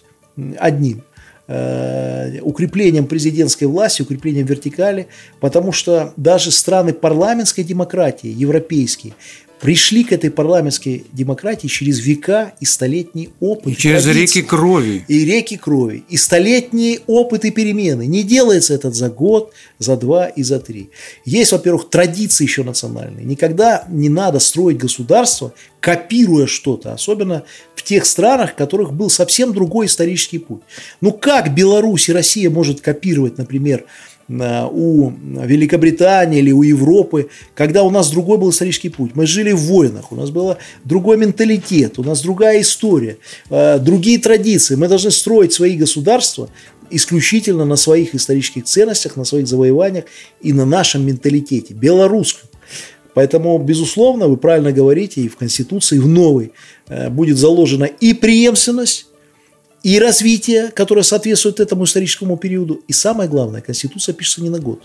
одним 0.58 1.02
э, 1.48 2.40
укреплением 2.40 3.06
президентской 3.06 3.64
власти, 3.64 4.02
укреплением 4.02 4.46
вертикали, 4.46 5.06
потому 5.40 5.72
что 5.72 6.12
даже 6.16 6.50
страны 6.50 6.92
парламентской 6.92 7.64
демократии, 7.64 8.28
европейские, 8.28 9.12
пришли 9.60 10.04
к 10.04 10.12
этой 10.12 10.30
парламентской 10.30 11.06
демократии 11.12 11.68
через 11.68 12.00
века 12.00 12.54
и 12.60 12.64
столетний 12.64 13.30
опыт. 13.40 13.72
И 13.72 13.76
через 13.76 14.04
традиции. 14.04 14.38
реки 14.38 14.42
крови. 14.46 15.04
И 15.08 15.24
реки 15.24 15.56
крови. 15.56 16.04
И 16.08 16.16
столетние 16.16 17.00
опыты 17.06 17.50
перемены. 17.50 18.06
Не 18.06 18.22
делается 18.22 18.74
это 18.74 18.90
за 18.90 19.08
год, 19.08 19.52
за 19.78 19.96
два 19.96 20.26
и 20.26 20.42
за 20.42 20.60
три. 20.60 20.90
Есть, 21.24 21.52
во-первых, 21.52 21.88
традиции 21.88 22.44
еще 22.44 22.62
национальные. 22.62 23.24
Никогда 23.24 23.84
не 23.88 24.08
надо 24.08 24.38
строить 24.38 24.78
государство, 24.78 25.54
копируя 25.80 26.46
что-то. 26.46 26.92
Особенно 26.92 27.44
в 27.74 27.82
тех 27.82 28.06
странах, 28.06 28.52
в 28.52 28.54
которых 28.56 28.92
был 28.92 29.10
совсем 29.10 29.52
другой 29.52 29.86
исторический 29.86 30.38
путь. 30.38 30.62
Ну 31.00 31.12
как 31.12 31.54
Беларусь 31.54 32.08
и 32.08 32.12
Россия 32.12 32.50
может 32.50 32.80
копировать, 32.80 33.38
например, 33.38 33.84
у 34.28 35.10
Великобритании 35.10 36.38
или 36.38 36.52
у 36.52 36.62
Европы, 36.62 37.28
когда 37.54 37.82
у 37.82 37.90
нас 37.90 38.10
другой 38.10 38.38
был 38.38 38.50
исторический 38.50 38.88
путь. 38.88 39.12
Мы 39.14 39.26
жили 39.26 39.52
в 39.52 39.60
войнах, 39.60 40.12
у 40.12 40.16
нас 40.16 40.30
был 40.30 40.56
другой 40.84 41.16
менталитет, 41.16 41.98
у 41.98 42.02
нас 42.02 42.22
другая 42.22 42.60
история, 42.60 43.18
э, 43.50 43.78
другие 43.78 44.18
традиции. 44.18 44.76
Мы 44.76 44.88
должны 44.88 45.10
строить 45.10 45.52
свои 45.52 45.76
государства 45.76 46.48
исключительно 46.90 47.64
на 47.64 47.76
своих 47.76 48.14
исторических 48.14 48.64
ценностях, 48.64 49.16
на 49.16 49.24
своих 49.24 49.46
завоеваниях 49.46 50.04
и 50.40 50.52
на 50.52 50.64
нашем 50.64 51.06
менталитете, 51.06 51.74
белорусском. 51.74 52.48
Поэтому, 53.14 53.56
безусловно, 53.58 54.26
вы 54.26 54.36
правильно 54.36 54.72
говорите, 54.72 55.20
и 55.20 55.28
в 55.28 55.36
Конституции, 55.36 55.96
и 55.96 56.00
в 56.00 56.08
новой 56.08 56.52
э, 56.88 57.10
будет 57.10 57.38
заложена 57.38 57.84
и 57.84 58.12
преемственность, 58.12 59.06
и 59.84 59.98
развитие, 59.98 60.70
которое 60.70 61.02
соответствует 61.02 61.60
этому 61.60 61.84
историческому 61.84 62.36
периоду. 62.38 62.80
И 62.88 62.92
самое 62.92 63.28
главное, 63.28 63.60
Конституция 63.60 64.14
пишется 64.14 64.42
не 64.42 64.48
на 64.48 64.58
год. 64.58 64.82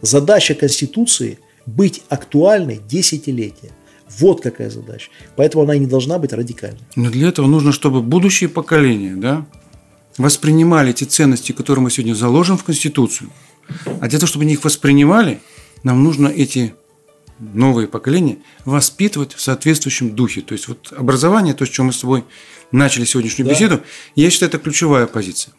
Задача 0.00 0.54
Конституции– 0.54 1.40
быть 1.66 2.02
актуальной 2.08 2.80
десятилетия. 2.88 3.72
Вот 4.18 4.40
какая 4.40 4.70
задача. 4.70 5.10
Поэтому 5.36 5.64
она 5.64 5.74
и 5.74 5.80
не 5.80 5.86
должна 5.86 6.18
быть 6.18 6.32
радикальной. 6.32 6.80
Но 6.96 7.10
для 7.10 7.28
этого 7.28 7.46
нужно, 7.46 7.72
чтобы 7.72 8.00
будущие 8.00 8.48
поколения 8.48 9.16
да, 9.16 9.44
воспринимали 10.16 10.92
те 10.92 11.04
ценности, 11.04 11.52
которые 11.52 11.82
мы 11.82 11.90
сегодня 11.90 12.14
заложим 12.14 12.56
в 12.56 12.64
Конституцию. 12.64 13.30
А 14.00 14.08
для 14.08 14.18
того, 14.18 14.28
чтобы 14.28 14.44
они 14.44 14.54
их 14.54 14.64
воспринимали, 14.64 15.40
нам 15.82 16.02
нужно 16.02 16.28
эти 16.28 16.74
новые 17.38 17.88
поколения 17.88 18.38
воспитывать 18.64 19.34
в 19.34 19.40
соответствующем 19.40 20.14
духе. 20.14 20.40
То 20.40 20.52
есть 20.52 20.68
вот 20.68 20.92
образование, 20.96 21.54
то, 21.54 21.66
с 21.66 21.68
чем 21.68 21.86
мы 21.86 21.92
с 21.92 21.98
тобой 21.98 22.24
начали 22.72 23.04
сегодняшнюю 23.04 23.48
да. 23.48 23.54
беседу, 23.54 23.80
я 24.14 24.30
считаю, 24.30 24.48
это 24.48 24.58
ключевая 24.58 25.06
позиция. 25.06 25.54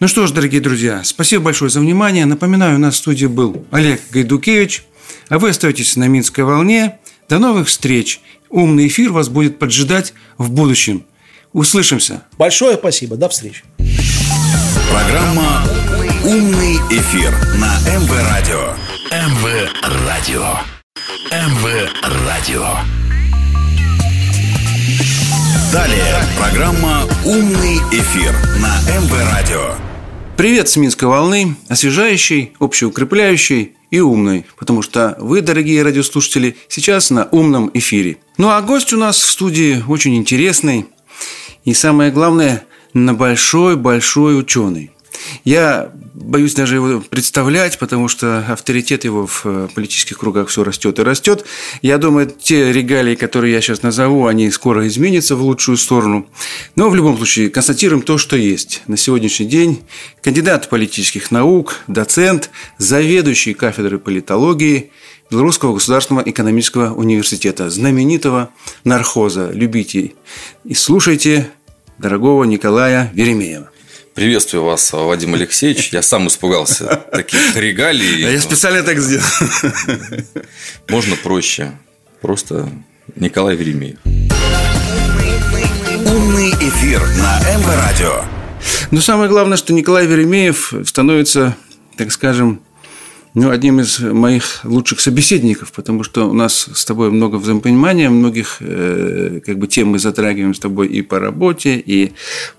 Ну 0.00 0.08
что 0.08 0.26
ж, 0.26 0.32
дорогие 0.32 0.60
друзья, 0.60 1.02
спасибо 1.04 1.44
большое 1.44 1.70
за 1.70 1.80
внимание. 1.80 2.24
Напоминаю, 2.24 2.76
у 2.76 2.78
нас 2.78 2.94
в 2.94 2.98
студии 2.98 3.26
был 3.26 3.66
Олег 3.70 4.00
Гайдукевич, 4.10 4.84
а 5.28 5.38
вы 5.38 5.50
остаетесь 5.50 5.96
на 5.96 6.08
Минской 6.08 6.44
волне. 6.44 6.98
До 7.28 7.38
новых 7.38 7.68
встреч. 7.68 8.20
Умный 8.48 8.86
эфир 8.86 9.12
вас 9.12 9.28
будет 9.28 9.58
поджидать 9.58 10.14
в 10.38 10.50
будущем. 10.50 11.04
Услышимся. 11.52 12.22
Большое 12.38 12.76
спасибо. 12.76 13.16
До 13.16 13.28
встречи. 13.28 13.64
Программа 14.90 15.64
«Умный 16.24 16.76
эфир» 16.90 17.30
на 17.56 17.78
МВ 17.86 18.10
Радио. 18.30 18.74
МВ 21.26 21.90
Радио. 22.26 22.64
Далее 25.72 26.14
программа 26.38 27.02
«Умный 27.26 27.78
эфир» 27.90 28.32
на 28.62 28.78
МВ 28.88 29.12
Радио. 29.32 29.74
Привет 30.36 30.68
с 30.68 30.76
Минской 30.76 31.08
волны, 31.08 31.56
освежающий, 31.68 32.52
общеукрепляющий 32.60 33.74
и 33.90 33.98
умный, 33.98 34.46
потому 34.58 34.80
что 34.80 35.16
вы, 35.18 35.42
дорогие 35.42 35.82
радиослушатели, 35.82 36.56
сейчас 36.68 37.10
на 37.10 37.24
умном 37.24 37.70
эфире. 37.74 38.18
Ну 38.38 38.50
а 38.50 38.62
гость 38.62 38.92
у 38.92 38.96
нас 38.96 39.20
в 39.20 39.28
студии 39.28 39.82
очень 39.88 40.16
интересный 40.16 40.86
и, 41.64 41.74
самое 41.74 42.12
главное, 42.12 42.62
на 42.94 43.12
большой-большой 43.12 44.38
ученый. 44.38 44.92
Я 45.44 45.92
боюсь 46.14 46.54
даже 46.54 46.76
его 46.76 47.00
представлять, 47.00 47.78
потому 47.78 48.08
что 48.08 48.44
авторитет 48.48 49.04
его 49.04 49.26
в 49.26 49.42
э, 49.44 49.68
политических 49.74 50.18
кругах 50.18 50.48
все 50.48 50.64
растет 50.64 50.98
и 50.98 51.02
растет. 51.02 51.44
Я 51.82 51.98
думаю, 51.98 52.30
те 52.30 52.72
регалии, 52.72 53.14
которые 53.14 53.54
я 53.54 53.60
сейчас 53.60 53.82
назову, 53.82 54.26
они 54.26 54.50
скоро 54.50 54.86
изменятся 54.86 55.36
в 55.36 55.42
лучшую 55.42 55.76
сторону. 55.76 56.28
Но 56.76 56.90
в 56.90 56.94
любом 56.94 57.16
случае 57.16 57.50
констатируем 57.50 58.02
то, 58.02 58.18
что 58.18 58.36
есть. 58.36 58.82
На 58.86 58.96
сегодняшний 58.96 59.46
день 59.46 59.82
кандидат 60.22 60.68
политических 60.68 61.30
наук, 61.30 61.76
доцент, 61.86 62.50
заведующий 62.78 63.54
кафедрой 63.54 63.98
политологии 63.98 64.90
Белорусского 65.30 65.74
государственного 65.74 66.28
экономического 66.28 66.94
университета, 66.94 67.70
знаменитого 67.70 68.50
нархоза. 68.84 69.50
Любите 69.52 70.12
и 70.64 70.74
слушайте 70.74 71.50
дорогого 71.98 72.44
Николая 72.44 73.10
Веремеева. 73.14 73.67
Приветствую 74.18 74.64
вас, 74.64 74.92
Вадим 74.92 75.34
Алексеевич. 75.34 75.90
Я 75.92 76.02
сам 76.02 76.26
испугался 76.26 77.04
таких 77.12 77.54
регалий. 77.54 78.26
А 78.26 78.32
я 78.32 78.40
специально 78.40 78.82
так 78.82 78.98
сделал. 78.98 79.24
Можно 80.88 81.14
проще. 81.14 81.70
Просто 82.20 82.68
Николай 83.14 83.54
Веремеев. 83.54 83.98
Умный 86.04 86.50
эфир 86.50 87.00
на 87.00 87.38
МВ-радио. 87.58 88.24
Но 88.90 89.00
самое 89.00 89.30
главное, 89.30 89.56
что 89.56 89.72
Николай 89.72 90.08
Веремеев 90.08 90.72
становится, 90.84 91.56
так 91.96 92.10
скажем, 92.10 92.60
ну, 93.38 93.50
одним 93.50 93.80
из 93.80 94.00
моих 94.00 94.60
лучших 94.64 95.00
собеседников, 95.00 95.70
потому 95.72 96.02
что 96.02 96.28
у 96.28 96.32
нас 96.32 96.68
с 96.74 96.84
тобой 96.84 97.10
много 97.10 97.36
взаимопонимания, 97.36 98.10
многих 98.10 98.56
э, 98.60 99.40
как 99.44 99.58
бы 99.58 99.68
тем 99.68 99.88
мы 99.88 99.98
затрагиваем 100.00 100.54
с 100.54 100.58
тобой 100.58 100.88
и 100.88 101.02
по 101.02 101.20
работе, 101.20 101.76
и 101.76 102.12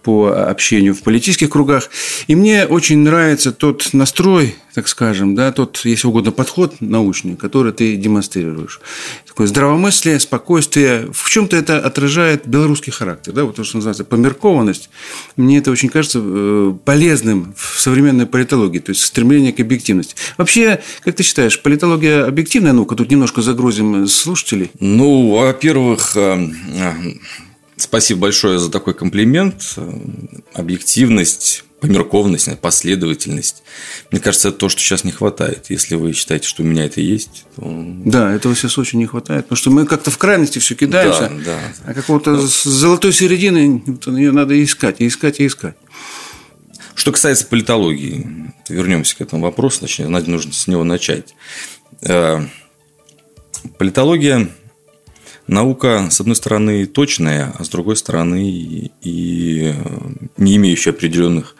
по 0.04 0.28
общению 0.28 0.96
в 0.96 1.02
политических 1.02 1.50
кругах. 1.50 1.90
И 2.28 2.36
мне 2.36 2.66
очень 2.66 3.00
нравится 3.00 3.52
тот 3.52 3.90
настрой, 3.94 4.56
так 4.74 4.88
скажем, 4.88 5.36
да, 5.36 5.52
тот, 5.52 5.82
если 5.84 6.08
угодно, 6.08 6.32
подход 6.32 6.76
научный, 6.80 7.36
который 7.36 7.74
ты 7.74 7.96
демонстрируешь. 7.96 8.80
Такое 9.28 9.48
здравомыслие, 9.48 10.20
спокойствие. 10.20 11.10
В 11.12 11.30
чем-то 11.30 11.58
это 11.58 11.80
отражает 11.80 12.48
белорусский 12.48 12.92
характер, 12.92 13.34
да, 13.34 13.46
вот 13.46 13.56
то, 13.56 13.64
что 13.64 13.78
называется 13.78 14.04
померкованность. 14.04 14.90
Мне 15.36 15.58
это 15.58 15.72
очень 15.72 15.90
кажется 15.90 16.20
э, 16.22 16.74
полезным 16.86 17.54
в 17.58 17.80
современной 17.80 18.26
политологии, 18.26 18.80
то 18.80 18.92
есть 18.92 19.02
стремление 19.04 19.54
к 19.54 19.60
объективности. 19.60 20.16
Вообще, 20.38 20.82
как 21.02 21.16
ты 21.16 21.24
считаешь, 21.24 21.62
политология 21.62 22.26
объективная 22.26 22.74
наука? 22.74 22.96
Тут 22.96 23.10
немножко 23.10 23.42
загрузим 23.42 24.08
слушателей. 24.08 24.72
Ну, 24.80 25.32
во-первых, 25.32 26.16
э, 26.16 26.50
э, 26.76 26.94
спасибо 27.76 28.22
большое 28.22 28.60
за 28.60 28.70
такой 28.70 28.94
комплимент. 28.94 29.76
Объективность 30.54 31.64
померкованность, 31.80 32.60
последовательность. 32.60 33.64
Мне 34.12 34.20
кажется, 34.20 34.50
это 34.50 34.58
то, 34.58 34.70
что 34.70 34.82
сейчас 34.82 35.04
не 35.04 35.12
хватает. 35.12 35.68
Если 35.70 35.96
вы 35.96 36.14
считаете, 36.14 36.48
что 36.48 36.64
у 36.64 36.66
меня 36.66 36.86
это 36.86 37.02
есть, 37.02 37.46
то... 37.56 37.64
Да, 38.06 38.34
этого 38.34 38.56
сейчас 38.56 38.78
очень 38.78 39.00
не 39.00 39.06
хватает. 39.06 39.46
Потому 39.46 39.58
что 39.58 39.72
мы 39.72 39.86
как-то 39.86 40.12
в 40.12 40.18
крайности 40.18 40.60
все 40.60 40.76
кидаемся. 40.76 41.30
Да, 41.30 41.46
да. 41.46 41.60
А 41.86 41.94
какого-то 41.94 42.36
да. 42.36 42.42
золотой 42.46 43.14
середины 43.14 43.84
ее 44.08 44.32
надо 44.32 44.62
искать, 44.62 44.98
и 45.00 45.08
искать, 45.08 45.40
и 45.40 45.48
искать. 45.48 45.76
Что 46.96 47.14
касается 47.14 47.46
политологии, 47.46 48.52
вернемся 48.68 49.16
к 49.16 49.22
этому 49.22 49.44
вопросу, 49.44 49.82
точнее, 49.82 50.08
нужно 50.08 50.52
с 50.52 50.68
него 50.68 50.84
начать. 50.84 51.34
Э, 52.02 52.46
политология 53.78 54.50
наука, 55.50 56.08
с 56.10 56.20
одной 56.22 56.36
стороны, 56.36 56.86
точная, 56.86 57.54
а 57.58 57.64
с 57.64 57.70
другой 57.70 57.96
стороны, 57.96 58.92
и 59.02 59.74
не 60.38 60.56
имеющая 60.56 60.92
определенных 60.92 61.56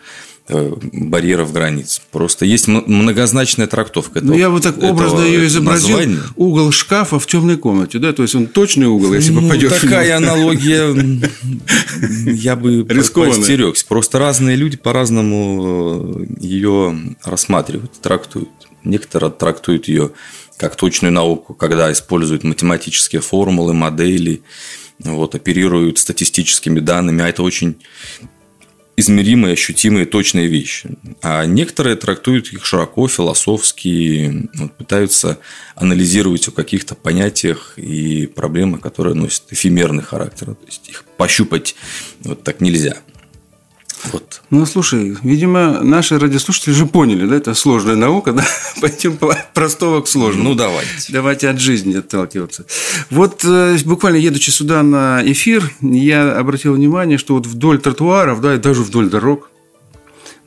э, 0.48 0.74
барьеров 0.94 1.52
границ. 1.52 2.02
Просто 2.12 2.46
есть 2.46 2.68
многозначная 2.68 3.68
трактовка. 3.68 4.20
Этого, 4.20 4.32
ну, 4.32 4.38
я 4.38 4.50
вот 4.50 4.64
так 4.64 4.82
образно 4.82 5.22
ее 5.22 5.48
изобразил. 5.48 5.98
Названия. 5.98 6.22
Угол 6.36 6.72
шкафа 6.72 7.20
в 7.20 7.28
темной 7.28 7.58
комнате, 7.58 8.00
да, 8.00 8.14
то 8.14 8.22
есть 8.22 8.36
он 8.36 8.48
точный 8.48 8.88
угол, 8.88 9.14
если 9.14 9.32
ну, 9.32 9.42
попадешь. 9.42 9.72
Такая 9.80 10.18
аналогия, 10.18 10.94
я 12.32 12.56
бы 12.56 12.86
постерегся. 12.86 13.86
Просто 13.88 14.20
разные 14.20 14.56
люди 14.56 14.78
по-разному 14.78 16.16
э, 16.20 16.26
ее 16.40 16.96
рассматривают, 17.24 17.94
трактуют. 18.02 18.50
Некоторые 18.84 19.32
трактуют 19.32 19.90
ее 19.90 20.12
как 20.60 20.76
точную 20.76 21.14
науку, 21.14 21.54
когда 21.54 21.90
используют 21.92 22.44
математические 22.44 23.22
формулы, 23.22 23.74
модели, 23.74 24.42
вот, 25.00 25.34
оперируют 25.34 25.98
статистическими 25.98 26.82
данными, 26.82 27.24
а 27.24 27.30
это 27.30 27.44
очень 27.44 27.78
измеримые, 28.98 29.54
ощутимые, 29.54 30.06
точные 30.06 30.48
вещи. 30.48 30.90
А 31.22 31.46
некоторые 31.46 31.96
трактуют 31.96 32.52
их 32.52 32.66
широко, 32.66 33.08
философски, 33.08 34.50
вот, 34.56 34.76
пытаются 34.76 35.40
анализировать 35.76 36.50
о 36.50 36.52
каких-то 36.52 36.94
понятиях 36.94 37.76
и 37.78 38.26
проблемах, 38.28 38.82
которые 38.82 39.16
носят 39.16 39.44
эфемерный 39.52 40.04
характер. 40.04 40.48
То 40.48 40.66
есть 40.66 40.90
их 40.90 41.06
пощупать 41.16 41.78
вот 42.20 42.44
так 42.44 42.60
нельзя. 42.60 42.98
Вот. 44.06 44.42
Ну, 44.50 44.66
слушай, 44.66 45.18
видимо, 45.24 45.82
наши 45.82 46.18
радиослушатели 46.18 46.74
же 46.74 46.86
поняли, 46.86 47.28
да, 47.28 47.36
это 47.36 47.54
сложная 47.54 47.96
наука, 47.96 48.32
да, 48.34 48.46
пойдем 48.82 49.18
от 49.22 49.54
простого 49.54 50.02
к 50.02 50.08
сложному. 50.08 50.50
Ну, 50.50 50.56
давайте. 50.56 50.90
Давайте 51.10 51.50
от 51.50 51.60
жизни 51.60 51.98
отталкиваться. 51.98 52.66
Вот 53.10 53.44
э, 53.44 53.78
буквально 53.86 54.18
едучи 54.18 54.52
сюда 54.52 54.84
на 54.84 55.22
эфир, 55.26 55.72
я 55.82 56.38
обратил 56.38 56.74
внимание, 56.74 57.18
что 57.18 57.36
вот 57.36 57.46
вдоль 57.46 57.80
тротуаров, 57.80 58.42
да, 58.42 58.56
и 58.56 58.58
даже 58.58 58.84
вдоль 58.84 59.10
дорог, 59.10 59.50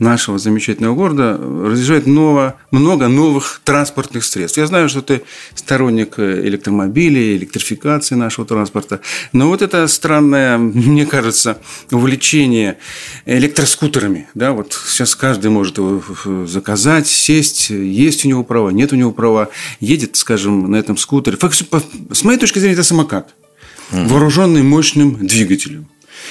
нашего 0.03 0.39
замечательного 0.39 0.95
города 0.95 1.39
разъезжает 1.39 2.07
ново, 2.07 2.57
много 2.71 3.09
новых 3.09 3.61
транспортных 3.65 4.25
средств. 4.25 4.59
Я 4.59 4.67
знаю, 4.67 4.89
что 4.89 5.01
ты 5.01 5.23
сторонник 5.55 6.19
электромобилей, 6.19 7.37
электрификации 7.37 8.17
нашего 8.17 8.47
транспорта, 8.47 9.01
но 9.33 9.49
вот 9.49 9.63
это 9.63 9.87
странное, 9.87 10.59
мне 10.59 11.07
кажется, 11.07 11.59
увлечение 11.91 12.79
электроскутерами, 13.25 14.29
да, 14.35 14.53
вот 14.53 14.79
сейчас 14.87 15.15
каждый 15.15 15.51
может 15.51 15.79
его 15.79 16.03
заказать, 16.47 17.07
сесть, 17.07 17.71
есть 17.71 18.25
у 18.25 18.29
него 18.29 18.45
права, 18.45 18.71
нет 18.71 18.93
у 18.93 18.97
него 18.97 19.13
права, 19.13 19.49
едет, 19.81 20.17
скажем, 20.17 20.71
на 20.71 20.77
этом 20.77 20.97
скутере. 20.97 21.39
С 22.13 22.25
моей 22.25 22.39
точки 22.39 22.59
зрения, 22.59 22.75
это 22.75 22.83
самокат, 22.83 23.35
вооруженный 23.91 24.63
мощным 24.63 25.27
двигателем. 25.27 25.87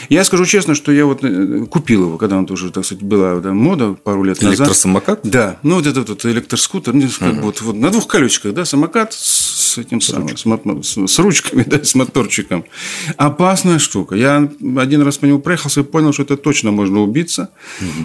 Я 0.10 0.24
скажу 0.24 0.46
честно, 0.46 0.76
что 0.76 0.92
я 0.92 1.06
вот 1.06 1.24
э, 1.24 1.66
купил 1.70 2.06
его, 2.06 2.18
когда 2.18 2.38
он 2.38 2.46
тоже, 2.46 2.72
так 2.72 2.86
сказать, 2.86 3.04
была 3.04 3.40
да, 3.40 3.54
мода 3.54 3.94
пару 3.94 4.24
лет 4.24 4.42
назад. 4.42 4.60
Электросамокат? 4.60 5.22
Да. 5.24 5.58
Ну, 5.64 5.76
вот 5.76 5.88
этот 5.88 6.10
вот 6.10 6.26
электроскутер, 6.26 6.94
ну, 6.94 7.06
угу. 7.06 7.42
вот, 7.42 7.62
вот 7.62 7.76
на 7.76 7.90
двух 7.90 8.08
колесиках, 8.08 8.54
да, 8.54 8.66
самокат 8.66 9.14
с 9.14 9.78
этим 9.78 10.02
с 10.02 10.08
самым, 10.08 10.84
с, 10.84 10.90
с, 10.90 11.08
с 11.08 11.20
ручками, 11.20 11.64
да, 11.68 11.84
с 11.84 11.96
моторчиком. 11.96 12.66
Опасная 13.18 13.80
штука. 13.80 14.16
Я 14.16 14.50
один 14.78 15.02
раз 15.02 15.18
по 15.18 15.26
нему 15.26 15.40
проехался 15.40 15.82
и 15.82 15.84
понял, 15.84 16.14
что 16.14 16.24
это 16.24 16.38
точно 16.38 16.72
можно 16.72 17.02
убиться. 17.02 17.52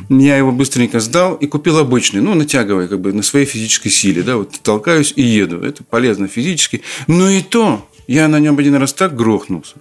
Угу. 0.09 0.21
Я 0.21 0.37
его 0.37 0.53
быстренько 0.53 1.01
сдал 1.01 1.35
и 1.35 1.47
купил 1.47 1.79
обычный, 1.79 2.21
ну, 2.21 2.35
натягивая 2.35 2.89
как 2.89 3.01
бы 3.01 3.13
на 3.13 3.23
своей 3.23 3.47
физической 3.47 3.91
силе, 3.91 4.23
да, 4.23 4.37
вот 4.37 4.59
толкаюсь 4.63 5.13
и 5.17 5.23
еду. 5.23 5.61
Это 5.61 5.85
полезно 5.85 6.29
физически. 6.29 6.83
Но 7.07 7.31
и 7.31 7.43
то 7.43 7.87
я 8.07 8.29
на 8.29 8.39
нем 8.39 8.59
один 8.59 8.77
раз 8.77 8.93
так 8.93 9.15
грохнулся. 9.17 9.77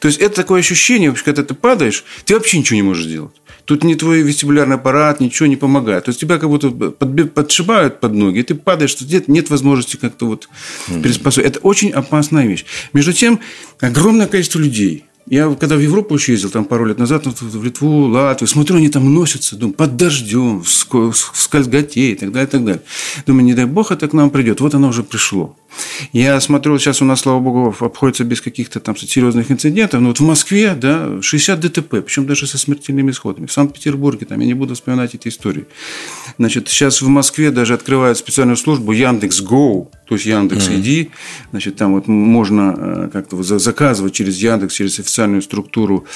То 0.00 0.08
есть 0.08 0.20
это 0.20 0.36
такое 0.36 0.60
ощущение, 0.60 1.14
когда 1.24 1.42
ты 1.42 1.54
падаешь, 1.54 2.04
ты 2.24 2.34
вообще 2.34 2.58
ничего 2.58 2.76
не 2.76 2.82
можешь 2.82 3.04
сделать. 3.04 3.34
Тут 3.64 3.84
не 3.84 3.94
твой 3.94 4.22
вестибулярный 4.22 4.74
аппарат, 4.74 5.20
ничего 5.20 5.46
не 5.46 5.56
помогает. 5.56 6.04
То 6.04 6.08
есть 6.10 6.20
тебя 6.20 6.38
как 6.38 6.48
будто 6.48 6.70
подшибают 6.70 8.00
под 8.00 8.12
ноги, 8.14 8.40
и 8.40 8.42
ты 8.42 8.54
падаешь, 8.54 8.90
что 8.90 9.04
нет, 9.04 9.28
нет 9.28 9.50
возможности 9.50 9.96
как-то 9.96 10.26
вот 10.26 10.48
приспособить. 11.02 11.50
Это 11.50 11.60
очень 11.60 11.90
опасная 11.90 12.46
вещь. 12.46 12.64
Между 12.92 13.12
тем, 13.12 13.40
огромное 13.80 14.26
количество 14.26 14.58
людей– 14.58 15.04
я 15.26 15.54
когда 15.54 15.76
в 15.76 15.80
Европу 15.80 16.14
еще 16.14 16.32
ездил, 16.32 16.50
там 16.50 16.64
пару 16.64 16.84
лет 16.84 16.98
назад, 16.98 17.26
в 17.26 17.64
Литву, 17.64 18.06
Латвию, 18.08 18.48
смотрю, 18.48 18.76
они 18.76 18.88
там 18.88 19.12
носятся, 19.14 19.56
думаю, 19.56 19.74
под 19.74 19.96
дождем, 19.96 20.62
в 20.62 20.68
скользготе 20.68 22.12
и 22.12 22.14
так 22.14 22.32
далее, 22.32 22.48
и 22.48 22.50
так 22.50 22.64
далее. 22.64 22.82
Думаю, 23.26 23.44
не 23.44 23.54
дай 23.54 23.64
бог 23.64 23.92
это 23.92 24.08
к 24.08 24.12
нам 24.12 24.30
придет. 24.30 24.60
Вот 24.60 24.74
оно 24.74 24.88
уже 24.88 25.02
пришло. 25.02 25.56
Я 26.12 26.40
смотрю, 26.40 26.78
сейчас 26.78 27.00
у 27.00 27.04
нас, 27.04 27.20
слава 27.20 27.40
богу, 27.40 27.74
обходится 27.80 28.24
без 28.24 28.40
каких-то 28.40 28.80
там 28.80 28.96
серьезных 28.96 29.50
инцидентов, 29.50 30.00
но 30.00 30.08
вот 30.08 30.20
в 30.20 30.22
Москве, 30.22 30.74
да, 30.74 31.22
60 31.22 31.60
ДТП, 31.60 32.02
причем 32.04 32.26
даже 32.26 32.46
со 32.46 32.58
смертельными 32.58 33.10
исходами. 33.10 33.46
В 33.46 33.52
Санкт-Петербурге, 33.52 34.26
там, 34.26 34.40
я 34.40 34.46
не 34.46 34.54
буду 34.54 34.74
вспоминать 34.74 35.14
эти 35.14 35.28
истории. 35.28 35.66
Значит, 36.38 36.68
сейчас 36.68 37.00
в 37.00 37.08
Москве 37.08 37.50
даже 37.50 37.74
открывают 37.74 38.18
специальную 38.18 38.56
службу 38.56 38.92
Яндекс.Гоу, 38.92 39.90
то 40.06 40.14
есть 40.14 40.26
Яндекс 40.26 40.68
mm-hmm. 40.68 41.10
значит, 41.52 41.76
там 41.76 41.94
вот 41.94 42.06
можно 42.06 42.74
э, 42.76 43.10
как-то 43.12 43.42
заказывать 43.42 44.12
через 44.12 44.36
Яндекс, 44.36 44.74
через 44.74 45.00
официальную 45.12 45.42
структуру 45.42 46.06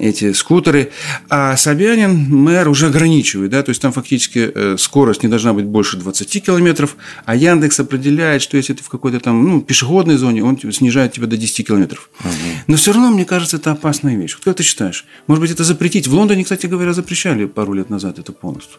эти 0.00 0.32
скутеры. 0.32 0.92
А 1.28 1.56
Собянин, 1.56 2.28
мэр, 2.30 2.68
уже 2.68 2.86
ограничивает, 2.86 3.50
да, 3.50 3.62
то 3.62 3.70
есть 3.70 3.82
там 3.82 3.92
фактически 3.92 4.50
э, 4.54 4.76
скорость 4.78 5.24
не 5.24 5.28
должна 5.28 5.52
быть 5.52 5.64
больше 5.64 5.96
20 5.96 6.44
километров, 6.44 6.96
а 7.24 7.34
Яндекс 7.34 7.80
определяет, 7.80 8.42
что 8.42 8.56
если 8.56 8.74
ты 8.74 8.84
в 8.84 8.88
какой-то 8.88 9.18
там 9.18 9.44
ну, 9.44 9.60
пешеходной 9.60 10.16
зоне, 10.16 10.44
он 10.44 10.58
снижает 10.72 11.12
тебя 11.12 11.26
до 11.26 11.36
10 11.36 11.66
километров. 11.66 12.10
Угу. 12.20 12.30
Но 12.68 12.76
все 12.76 12.92
равно, 12.92 13.10
мне 13.10 13.24
кажется, 13.24 13.56
это 13.56 13.72
опасная 13.72 14.16
вещь. 14.16 14.34
Вот 14.34 14.44
как 14.44 14.56
ты 14.56 14.62
считаешь? 14.62 15.04
Может 15.26 15.40
быть, 15.42 15.50
это 15.50 15.64
запретить? 15.64 16.06
В 16.06 16.14
Лондоне, 16.14 16.44
кстати 16.44 16.66
говоря, 16.66 16.92
запрещали 16.92 17.46
пару 17.46 17.72
лет 17.72 17.90
назад 17.90 18.18
это 18.18 18.32
полностью. 18.32 18.78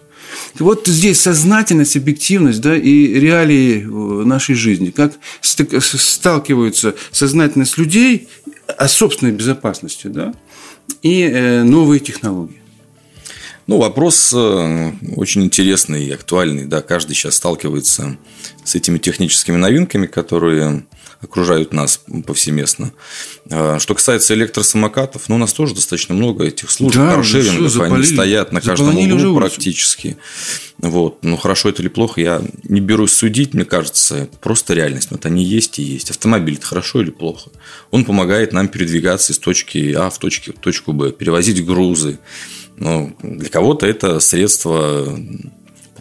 Вот 0.58 0.88
здесь 0.88 1.20
сознательность, 1.20 1.98
объективность, 1.98 2.62
да, 2.62 2.76
и 2.76 3.20
реалии 3.20 3.84
э, 3.84 4.26
нашей 4.26 4.56
жизни, 4.56 4.92
как 4.92 5.14
сталкиваются 5.42 6.96
сознательность 7.12 7.78
людей 7.78 8.28
о 8.78 8.88
собственной 8.88 9.32
безопасности, 9.32 10.08
да, 10.08 10.34
и 11.02 11.24
э, 11.24 11.64
новые 11.64 12.00
технологии. 12.00 12.62
Ну, 13.68 13.78
вопрос 13.78 14.34
э, 14.34 14.92
очень 15.16 15.44
интересный 15.44 16.06
и 16.06 16.12
актуальный. 16.12 16.66
Да, 16.66 16.82
каждый 16.82 17.14
сейчас 17.14 17.36
сталкивается 17.36 18.18
с 18.64 18.74
этими 18.74 18.98
техническими 18.98 19.58
новинками, 19.58 20.08
которые 20.08 20.86
окружают 21.22 21.74
нас 21.74 22.02
повсеместно. 22.26 22.94
А, 23.52 23.80
что 23.80 23.94
касается 23.94 24.34
электросамокатов, 24.34 25.28
ну, 25.28 25.36
у 25.36 25.38
нас 25.38 25.52
тоже 25.54 25.76
достаточно 25.76 26.16
много 26.16 26.46
этих 26.46 26.72
служб, 26.72 26.96
да, 26.98 27.16
каршерингов, 27.16 27.72
все, 27.72 27.84
они 27.84 28.04
стоят 28.04 28.52
на 28.52 28.62
каждом 28.62 28.98
углу 28.98 29.36
практически. 29.36 30.18
Вот. 30.78 31.24
Ну, 31.24 31.36
хорошо 31.36 31.70
это 31.70 31.82
или 31.82 31.90
плохо, 31.90 32.22
я 32.22 32.42
не 32.64 32.80
берусь 32.80 33.12
судить, 33.12 33.54
мне 33.54 33.66
кажется, 33.66 34.16
это 34.16 34.38
просто 34.38 34.74
реальность. 34.74 35.12
Вот 35.12 35.26
они 35.26 35.44
есть 35.44 35.78
и 35.80 35.84
есть. 35.84 36.10
Автомобиль 36.10 36.56
это 36.56 36.66
хорошо 36.66 37.02
или 37.02 37.10
плохо? 37.10 37.50
Он 37.92 38.06
помогает 38.06 38.54
нам 38.54 38.70
передвигаться 38.70 39.34
из 39.34 39.40
точки 39.40 39.94
А 39.94 40.10
в 40.10 40.18
точку, 40.20 40.54
в 40.54 40.60
точку 40.60 40.94
Б, 40.94 41.12
перевозить 41.12 41.66
грузы, 41.66 42.20
ну, 42.78 43.14
для 43.22 43.50
кого-то 43.50 43.86
это 43.86 44.22
средство 44.22 45.20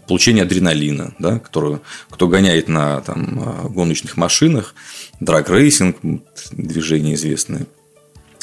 получения 0.09 0.43
адреналина, 0.43 1.15
да, 1.19 1.39
которое, 1.39 1.81
кто 2.11 2.27
гоняет 2.27 2.69
на 2.69 3.01
там, 3.03 3.69
гоночных 3.73 4.17
машинах, 4.17 4.75
драг-рейсинг, 5.21 5.97
движение 6.51 7.15
известное. 7.15 7.67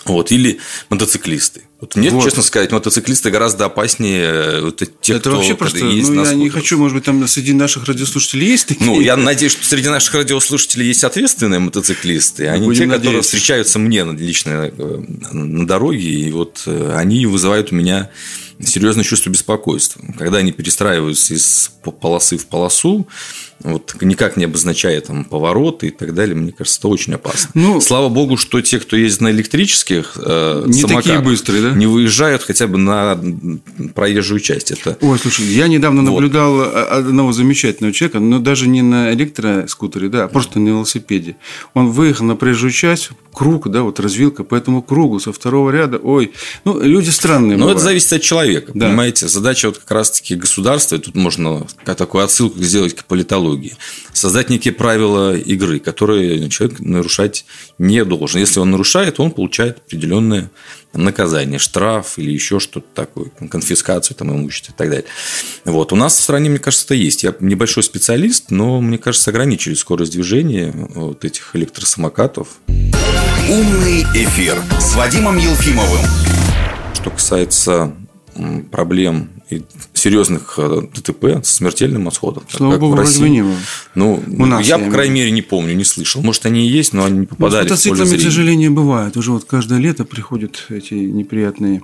Вот, 0.05 0.31
или 0.31 0.59
мотоциклисты. 0.89 1.63
Вот 1.81 1.95
мне, 1.95 2.11
вот. 2.11 2.23
честно 2.23 2.43
сказать, 2.43 2.71
мотоциклисты 2.71 3.31
гораздо 3.31 3.65
опаснее 3.65 4.23
э, 4.23 4.61
вот 4.61 4.77
тех, 5.01 5.17
Это 5.17 5.29
кто 5.29 5.37
вообще 5.37 5.55
просто, 5.55 5.79
есть 5.79 6.09
ну, 6.09 6.23
на 6.23 6.29
я 6.29 6.35
не 6.35 6.49
хочу, 6.49 6.77
может 6.77 6.95
быть, 6.95 7.03
там 7.05 7.27
среди 7.27 7.53
наших 7.53 7.87
радиослушателей 7.87 8.47
есть 8.47 8.67
такие. 8.67 8.85
Ну, 8.85 9.01
я 9.01 9.17
надеюсь, 9.17 9.53
что 9.53 9.65
среди 9.65 9.89
наших 9.89 10.13
радиослушателей 10.13 10.85
есть 10.85 11.03
ответственные 11.03 11.59
мотоциклисты, 11.59 12.47
а 12.47 12.57
не 12.57 12.67
те, 12.75 12.85
надеяться. 12.85 12.97
которые 12.97 13.21
встречаются 13.23 13.79
мне 13.79 14.03
лично 14.03 14.71
э, 14.71 15.03
на 15.33 15.65
дороге, 15.65 16.07
и 16.07 16.31
вот 16.31 16.63
э, 16.67 16.95
они 16.95 17.25
вызывают 17.25 17.71
у 17.71 17.75
меня 17.75 18.11
серьезное 18.63 19.03
чувство 19.03 19.29
беспокойства. 19.29 20.01
Когда 20.17 20.39
они 20.39 20.51
перестраиваются 20.51 21.33
из 21.33 21.71
полосы 22.01 22.37
в 22.37 22.47
полосу, 22.47 23.07
вот 23.61 23.95
никак 24.01 24.37
не 24.37 24.45
обозначая 24.45 24.99
там 25.01 25.23
повороты 25.23 25.87
и 25.87 25.91
так 25.91 26.13
далее, 26.13 26.35
мне 26.35 26.51
кажется, 26.51 26.79
это 26.79 26.87
очень 26.89 27.13
опасно. 27.13 27.49
Ну, 27.53 27.81
Слава 27.81 28.09
богу, 28.09 28.37
что 28.37 28.61
те, 28.61 28.79
кто 28.79 28.95
ездит 28.95 29.21
на 29.21 29.31
электрических 29.31 30.17
э, 30.17 30.63
не 30.67 30.83
такие 30.83 31.19
быстрые, 31.19 31.63
да? 31.63 31.71
не 31.71 31.87
выезжают 31.87 32.43
хотя 32.43 32.67
бы 32.67 32.77
на 32.77 33.19
проезжую 33.95 34.39
часть. 34.39 34.71
Это... 34.71 34.97
Ой, 35.01 35.17
слушай, 35.17 35.45
я 35.45 35.67
недавно 35.67 36.03
вот. 36.03 36.11
наблюдал 36.11 36.61
одного 36.61 37.31
замечательного 37.31 37.93
человека, 37.93 38.19
но 38.19 38.39
даже 38.39 38.67
не 38.67 38.81
на 38.81 39.13
электроскутере, 39.13 40.09
да, 40.09 40.25
а 40.25 40.27
просто 40.27 40.59
на 40.59 40.69
велосипеде. 40.69 41.37
Он 41.73 41.89
выехал 41.89 42.25
на 42.25 42.35
проезжую 42.35 42.71
часть, 42.71 43.09
круг, 43.33 43.69
да, 43.69 43.83
вот 43.83 43.99
развилка 43.99 44.43
по 44.43 44.55
этому 44.55 44.81
кругу 44.81 45.19
со 45.19 45.31
второго 45.31 45.69
ряда. 45.71 45.97
Ой, 45.97 46.33
ну, 46.65 46.79
люди 46.81 47.09
странные. 47.09 47.57
Но 47.57 47.71
это 47.71 47.79
зависит 47.79 48.13
от 48.13 48.21
человека, 48.21 48.44
да. 48.53 48.87
понимаете? 48.87 49.27
Задача 49.27 49.67
вот 49.67 49.79
как 49.79 49.91
раз-таки 49.91 50.35
государства, 50.35 50.95
и 50.95 50.99
тут 50.99 51.15
можно 51.15 51.67
такую 51.83 52.23
отсылку 52.23 52.61
сделать 52.61 52.95
к 52.95 53.05
политологии. 53.05 53.75
Создать 54.13 54.49
некие 54.49 54.73
правила 54.73 55.35
игры, 55.35 55.79
которые 55.79 56.49
человек 56.49 56.79
нарушать 56.79 57.45
не 57.77 58.03
должен. 58.03 58.39
Если 58.39 58.59
он 58.59 58.71
нарушает, 58.71 59.19
он 59.19 59.31
получает 59.31 59.77
определенное 59.77 60.49
наказание, 60.93 61.59
штраф 61.59 62.17
или 62.17 62.31
еще 62.31 62.59
что-то 62.59 62.87
такое, 62.93 63.29
конфискацию 63.49 64.15
там, 64.15 64.31
имущества 64.31 64.71
и 64.71 64.75
так 64.75 64.89
далее. 64.89 65.05
Вот. 65.65 65.91
У 65.91 65.95
нас 65.95 66.17
в 66.17 66.21
стране, 66.21 66.49
мне 66.49 66.59
кажется, 66.59 66.85
это 66.85 66.95
есть. 66.95 67.23
Я 67.23 67.35
небольшой 67.39 67.83
специалист, 67.83 68.51
но, 68.51 68.81
мне 68.81 68.97
кажется, 68.97 69.29
ограничили 69.29 69.73
скорость 69.73 70.13
движения 70.13 70.71
вот 70.73 71.25
этих 71.25 71.55
электросамокатов. 71.55 72.47
Умный 73.49 74.03
эфир 74.15 74.61
с 74.79 74.95
Вадимом 74.95 75.37
Елфимовым. 75.37 76.01
Что 76.93 77.09
касается 77.11 77.93
проблем 78.71 79.29
и 79.49 79.61
серьезных 79.93 80.55
э, 80.57 80.81
ДТП 80.93 81.43
с 81.43 81.55
смертельным 81.55 82.09
исходом. 82.09 82.43
Слава 82.49 82.77
богу, 82.77 82.95
в 82.95 82.99
России. 82.99 83.27
не 83.27 83.43
было. 83.43 83.55
Ну, 83.93 84.23
У 84.27 84.45
нас, 84.45 84.65
я, 84.65 84.77
я, 84.77 84.85
по 84.85 84.91
крайней 84.91 85.13
мере, 85.13 85.31
не 85.31 85.41
помню, 85.41 85.73
не 85.75 85.83
слышал. 85.83 86.21
Может, 86.21 86.45
они 86.45 86.67
и 86.67 86.69
есть, 86.69 86.93
но 86.93 87.05
они 87.05 87.19
не 87.19 87.25
попадали 87.25 87.69
ну, 87.69 87.75
с 87.75 87.85
мотоциклами, 87.85 88.17
к 88.17 88.21
сожалению, 88.21 88.71
бывает. 88.71 89.15
Уже 89.17 89.31
вот 89.31 89.45
каждое 89.45 89.79
лето 89.79 90.03
приходят 90.03 90.65
эти 90.69 90.95
неприятные 90.95 91.83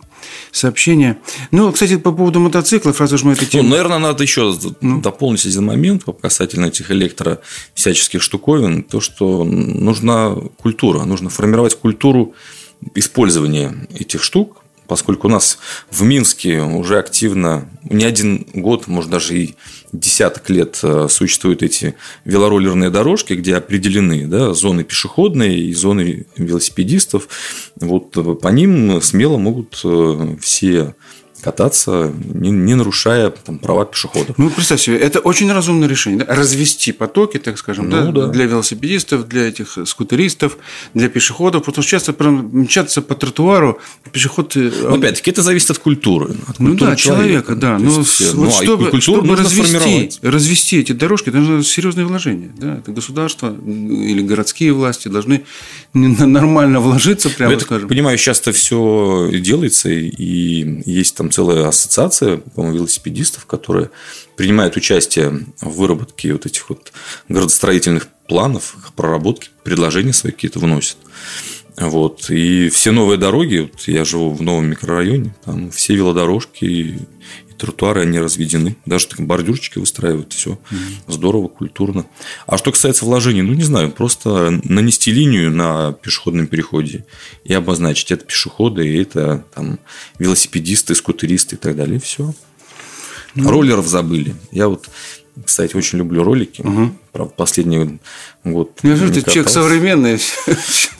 сообщения. 0.51 1.17
Ну, 1.51 1.71
кстати, 1.71 1.97
по 1.97 2.11
поводу 2.11 2.39
мотоциклов, 2.39 2.99
раз 2.99 3.11
уж 3.13 3.23
мы 3.23 3.33
это 3.33 3.45
тему... 3.45 3.63
Ну, 3.63 3.69
наверное, 3.69 3.99
надо 3.99 4.23
еще 4.23 4.57
ну. 4.81 5.01
дополнить 5.01 5.45
один 5.45 5.65
момент 5.65 6.03
касательно 6.21 6.65
этих 6.65 6.91
электро 6.91 7.41
всяческих 7.73 8.21
штуковин. 8.21 8.83
То, 8.83 8.99
что 9.01 9.43
нужна 9.43 10.35
культура. 10.57 11.03
Нужно 11.03 11.29
формировать 11.29 11.75
культуру 11.75 12.33
использования 12.95 13.87
этих 13.93 14.23
штук 14.23 14.60
поскольку 14.91 15.27
у 15.27 15.31
нас 15.31 15.57
в 15.89 16.03
Минске 16.03 16.59
уже 16.63 16.99
активно 16.99 17.69
не 17.89 18.03
один 18.03 18.45
год, 18.53 18.87
может 18.87 19.09
даже 19.09 19.37
и 19.37 19.55
десяток 19.93 20.49
лет 20.49 20.81
э, 20.83 21.07
существуют 21.09 21.63
эти 21.63 21.95
велороллерные 22.25 22.89
дорожки, 22.89 23.31
где 23.31 23.55
определены 23.55 24.27
да, 24.27 24.53
зоны 24.53 24.83
пешеходные 24.83 25.57
и 25.57 25.73
зоны 25.73 26.25
велосипедистов. 26.35 27.29
Вот 27.79 28.17
э, 28.17 28.35
по 28.35 28.49
ним 28.49 29.01
смело 29.01 29.37
могут 29.37 29.79
э, 29.85 30.35
все 30.41 30.93
кататься, 31.41 32.11
не, 32.33 32.51
не 32.51 32.75
нарушая 32.75 33.31
там, 33.31 33.59
права 33.59 33.85
пешеходов. 33.85 34.37
Ну, 34.37 34.49
представь 34.49 34.81
себе, 34.81 34.97
это 34.97 35.19
очень 35.19 35.51
разумное 35.51 35.87
решение. 35.87 36.25
Да? 36.25 36.35
Развести 36.35 36.91
потоки, 36.91 37.37
так 37.37 37.57
скажем, 37.57 37.89
ну, 37.89 38.11
да, 38.11 38.11
да. 38.11 38.27
для 38.27 38.45
велосипедистов, 38.45 39.27
для 39.27 39.47
этих 39.47 39.77
скутеристов, 39.85 40.57
для 40.93 41.09
пешеходов. 41.09 41.63
Потому 41.65 41.83
что 41.83 41.91
часто 41.91 42.15
мчаться 42.23 43.01
по 43.01 43.15
тротуару, 43.15 43.79
пешеход... 44.11 44.55
Э, 44.55 44.71
ну, 44.81 44.95
опять-таки, 44.95 45.31
это 45.31 45.41
зависит 45.41 45.71
от 45.71 45.79
культуры. 45.79 46.35
От 46.47 46.59
ну, 46.59 46.75
да, 46.75 46.95
человека, 46.95 47.51
человека 47.51 47.55
да. 47.55 47.77
Но 47.77 47.91
вот 47.91 48.07
ну, 48.33 48.47
а 48.47 48.51
чтобы, 48.51 49.01
чтобы 49.01 49.35
развести, 49.35 50.19
развести 50.21 50.79
эти 50.79 50.91
дорожки, 50.91 51.29
это 51.29 51.39
нужно 51.39 51.63
серьезные 51.63 52.05
вложения. 52.05 52.51
Да? 52.57 52.77
Это 52.77 52.91
государство 52.91 53.55
или 53.65 54.21
городские 54.21 54.73
власти 54.73 55.07
должны 55.07 55.43
нормально 55.93 56.79
вложиться, 56.79 57.29
прямо 57.29 57.53
это, 57.53 57.63
скажем. 57.63 57.89
Понимаю, 57.89 58.17
часто 58.17 58.51
все 58.51 59.29
делается, 59.33 59.89
и 59.89 60.81
есть 60.85 61.15
там 61.15 61.30
целая 61.31 61.67
ассоциация, 61.67 62.37
по-моему, 62.37 62.77
велосипедистов, 62.77 63.45
которые 63.45 63.89
принимают 64.35 64.75
участие 64.75 65.45
в 65.61 65.69
выработке 65.69 66.33
вот 66.33 66.45
этих 66.45 66.69
вот 66.69 66.91
градостроительных 67.29 68.07
планов, 68.27 68.75
проработки, 68.95 69.49
предложения 69.63 70.13
свои 70.13 70.31
какие-то 70.31 70.59
вносят. 70.59 70.97
Вот. 71.77 72.29
И 72.29 72.69
все 72.69 72.91
новые 72.91 73.17
дороги, 73.17 73.69
вот 73.71 73.81
я 73.87 74.05
живу 74.05 74.31
в 74.31 74.41
новом 74.41 74.67
микрорайоне, 74.67 75.33
там 75.45 75.71
все 75.71 75.95
велодорожки 75.95 76.99
тротуары, 77.61 78.01
они 78.01 78.19
разведены. 78.19 78.75
Даже 78.87 79.07
так, 79.07 79.21
бордюрчики 79.21 79.77
выстраивают, 79.77 80.33
все 80.33 80.51
mm-hmm. 80.51 81.11
здорово, 81.11 81.47
культурно. 81.47 82.07
А 82.47 82.57
что 82.57 82.71
касается 82.71 83.05
вложений, 83.05 83.43
ну, 83.43 83.53
не 83.53 83.61
знаю, 83.61 83.91
просто 83.91 84.59
нанести 84.63 85.11
линию 85.11 85.51
на 85.51 85.93
пешеходном 85.93 86.47
переходе 86.47 87.05
и 87.43 87.53
обозначить, 87.53 88.11
это 88.11 88.25
пешеходы, 88.25 88.87
и 88.87 89.01
это 89.01 89.45
там 89.53 89.79
велосипедисты, 90.17 90.95
скутеристы 90.95 91.55
и 91.55 91.59
так 91.59 91.75
далее, 91.75 91.97
и 91.97 92.01
все. 92.01 92.33
Mm-hmm. 93.35 93.47
Роллеров 93.47 93.87
забыли. 93.87 94.35
Я 94.51 94.67
вот 94.67 94.89
кстати, 95.45 95.77
очень 95.77 95.99
люблю 95.99 96.23
ролики. 96.23 96.61
Угу. 96.61 96.91
Правда, 97.13 97.33
последний 97.37 97.99
год. 98.43 98.77
Я 98.83 98.97
же 98.97 99.11
ты 99.13 99.21
человек 99.21 99.49
современный. 99.49 100.19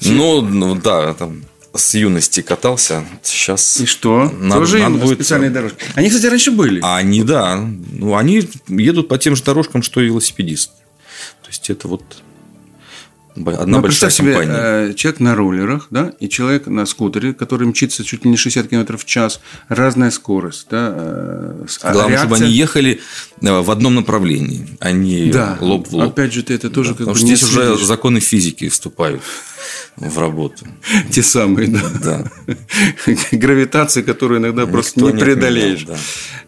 Ну, 0.03 0.41
ну 0.41 0.75
да, 0.75 1.13
там 1.13 1.43
с 1.73 1.93
юности 1.95 2.41
катался. 2.41 3.05
Сейчас 3.23 3.79
и 3.79 3.85
что? 3.85 4.29
Надо, 4.39 4.61
Тоже 4.61 4.79
надо 4.79 4.97
будет... 4.97 5.19
специальные 5.19 5.51
дорожки. 5.51 5.77
Они, 5.95 6.09
кстати, 6.09 6.25
раньше 6.25 6.51
были. 6.51 6.81
Они, 6.83 7.23
да. 7.23 7.55
Ну, 7.57 8.15
они 8.15 8.47
едут 8.67 9.07
по 9.07 9.17
тем 9.17 9.35
же 9.35 9.43
дорожкам, 9.43 9.81
что 9.81 10.01
и 10.01 10.05
велосипедисты. 10.05 10.73
То 11.43 11.47
есть 11.47 11.69
это 11.69 11.87
вот 11.87 12.03
Одна 13.35 13.65
Но 13.65 13.79
большая 13.79 14.09
представь 14.09 14.17
компания. 14.17 14.87
себе, 14.87 14.93
человек 14.95 15.19
на 15.21 15.35
роллерах, 15.35 15.87
да, 15.89 16.11
и 16.19 16.27
человек 16.27 16.67
на 16.67 16.85
скутере, 16.85 17.33
который 17.33 17.65
мчится 17.65 18.03
чуть 18.03 18.25
ли 18.25 18.31
не 18.31 18.35
60 18.35 18.67
км 18.67 18.97
в 18.97 19.05
час, 19.05 19.39
разная 19.69 20.11
скорость, 20.11 20.67
да. 20.69 20.93
А 20.93 21.65
Главное, 21.81 22.09
реакция... 22.09 22.17
чтобы 22.17 22.35
они 22.35 22.53
ехали 22.53 22.99
в 23.39 23.71
одном 23.71 23.95
направлении, 23.95 24.67
а 24.79 24.91
не 24.91 25.31
да. 25.31 25.57
лоб 25.61 25.87
в 25.87 25.95
лоб. 25.95 26.09
Опять 26.09 26.33
же, 26.33 26.43
ты 26.43 26.53
это 26.55 26.69
тоже 26.69 26.89
да, 26.91 26.97
как 26.97 27.07
Потому 27.07 27.13
бы 27.13 27.17
что 27.19 27.27
здесь 27.27 27.43
уже 27.43 27.85
законы 27.85 28.19
физики 28.19 28.67
вступают 28.67 29.21
в 29.97 30.17
работу. 30.19 30.65
Те 31.09 31.23
самые, 31.23 31.67
да. 31.67 31.81
да. 32.03 32.55
Гравитации, 33.31 34.01
которую 34.01 34.39
иногда 34.39 34.63
Никто 34.63 34.73
просто 34.73 35.01
не, 35.01 35.11
не 35.11 35.19
преодолеешь. 35.19 35.83
Да. 35.83 35.97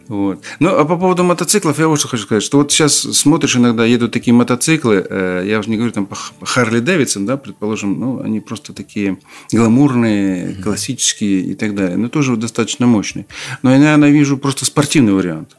Вот. 0.08 0.42
Ну, 0.60 0.68
а 0.68 0.84
по 0.84 0.96
поводу 0.96 1.24
мотоциклов, 1.24 1.78
я 1.78 1.88
вот 1.88 1.98
что 1.98 2.08
хочу 2.08 2.24
сказать, 2.24 2.42
что 2.42 2.58
вот 2.58 2.70
сейчас 2.70 2.94
смотришь, 2.94 3.56
иногда 3.56 3.84
едут 3.84 4.12
такие 4.12 4.34
мотоциклы, 4.34 5.06
э, 5.08 5.44
я 5.46 5.58
уже 5.58 5.70
не 5.70 5.76
говорю 5.76 5.92
там 5.92 6.06
по 6.06 6.16
Харли 6.44 6.80
Дэвидсон, 6.80 7.26
да, 7.26 7.36
предположим, 7.36 7.98
ну, 7.98 8.20
они 8.20 8.40
просто 8.40 8.72
такие 8.72 9.18
гламурные, 9.52 10.54
классические 10.62 11.40
и 11.40 11.54
так 11.54 11.74
далее, 11.74 11.96
но 11.96 12.08
тоже 12.08 12.36
достаточно 12.36 12.86
мощные. 12.86 13.26
Но 13.62 13.72
я, 13.72 13.78
наверное, 13.78 14.10
вижу 14.10 14.36
просто 14.36 14.64
спортивный 14.64 15.12
вариант. 15.12 15.56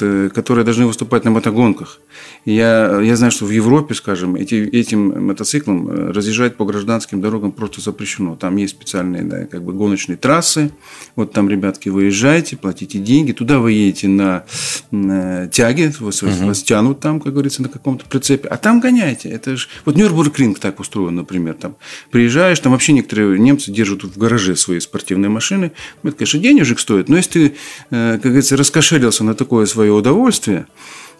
Э, 0.00 0.28
которые 0.34 0.64
должны 0.64 0.86
выступать 0.86 1.24
на 1.24 1.30
мотогонках. 1.30 2.00
Я, 2.44 3.00
я 3.00 3.16
знаю, 3.16 3.30
что 3.30 3.44
в 3.44 3.50
Европе, 3.50 3.94
скажем, 3.94 4.34
эти, 4.34 4.54
этим 4.54 5.24
мотоциклом 5.26 5.88
э, 5.88 6.10
разъезжать 6.10 6.56
по 6.56 6.64
гражданским 6.64 7.20
дорогам 7.20 7.52
просто 7.52 7.80
запрещено. 7.80 8.34
Там 8.34 8.56
есть 8.56 8.74
специальные 8.74 9.22
да, 9.22 9.46
как 9.46 9.62
бы 9.62 9.72
гоночные 9.72 10.16
трассы. 10.16 10.72
Вот 11.14 11.32
там, 11.32 11.48
ребятки, 11.48 11.90
выезжаете, 11.90 12.56
платите 12.56 12.98
деньги. 12.98 13.30
Туда 13.30 13.60
вы 13.60 13.72
едете 13.72 14.08
на, 14.08 14.44
на 14.90 15.46
тяге, 15.46 15.92
вас, 16.00 16.22
угу. 16.24 16.46
вас 16.46 16.62
тянут 16.62 16.98
там, 16.98 17.20
как 17.20 17.32
говорится, 17.32 17.62
на 17.62 17.68
каком-то 17.68 18.04
прицепе. 18.06 18.48
А 18.48 18.56
там 18.56 18.80
гоняете. 18.80 19.28
Это 19.28 19.56
же... 19.56 19.68
Вот 19.84 19.96
Нюрбургринг 19.96 20.58
так 20.58 20.80
устроен, 20.80 21.14
например. 21.14 21.54
Там 21.54 21.76
приезжаешь, 22.10 22.58
там 22.58 22.72
вообще 22.72 22.94
некоторые 22.94 23.38
немцы 23.38 23.70
держат 23.70 24.02
в 24.02 24.18
гараже 24.18 24.56
свои 24.56 24.80
спортивные 24.80 25.28
машины. 25.30 25.70
Это, 26.02 26.16
конечно, 26.16 26.40
денежек 26.40 26.80
стоит. 26.80 27.08
Но 27.08 27.16
если 27.16 27.30
ты, 27.30 27.54
э, 27.90 28.12
как 28.14 28.22
говорится, 28.22 28.56
раскошелился 28.56 29.22
на 29.22 29.34
такое 29.34 29.66
свое 29.66 29.83
свое 29.84 29.92
удовольствие, 29.92 30.66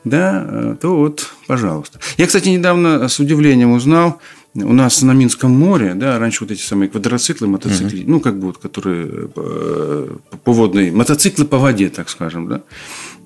да, 0.05 0.47
э, 0.47 0.77
то 0.81 0.97
вот, 0.97 1.29
пожалуйста. 1.47 1.99
Я, 2.17 2.27
кстати, 2.27 2.49
недавно 2.49 3.09
с 3.09 3.21
удивлением 3.21 3.73
узнал, 3.73 4.21
у 4.55 4.73
нас 4.73 5.03
на 5.03 5.13
Минском 5.13 5.51
море, 5.51 5.95
да, 5.95 6.19
раньше 6.19 6.45
вот 6.45 6.51
эти 6.51 6.63
самые 6.63 6.89
квадроциклы, 6.89 7.47
мотоциклы, 7.47 8.01
угу. 8.01 8.11
ну, 8.11 8.21
как 8.21 8.39
бы 8.39 8.47
вот, 8.47 8.59
которые 8.59 9.29
э, 9.37 10.17
по 10.45 10.53
водной, 10.53 10.93
мотоциклы 10.93 11.45
по 11.45 11.59
воде, 11.59 11.91
так 11.91 12.09
скажем, 12.09 12.49
да. 12.49 12.63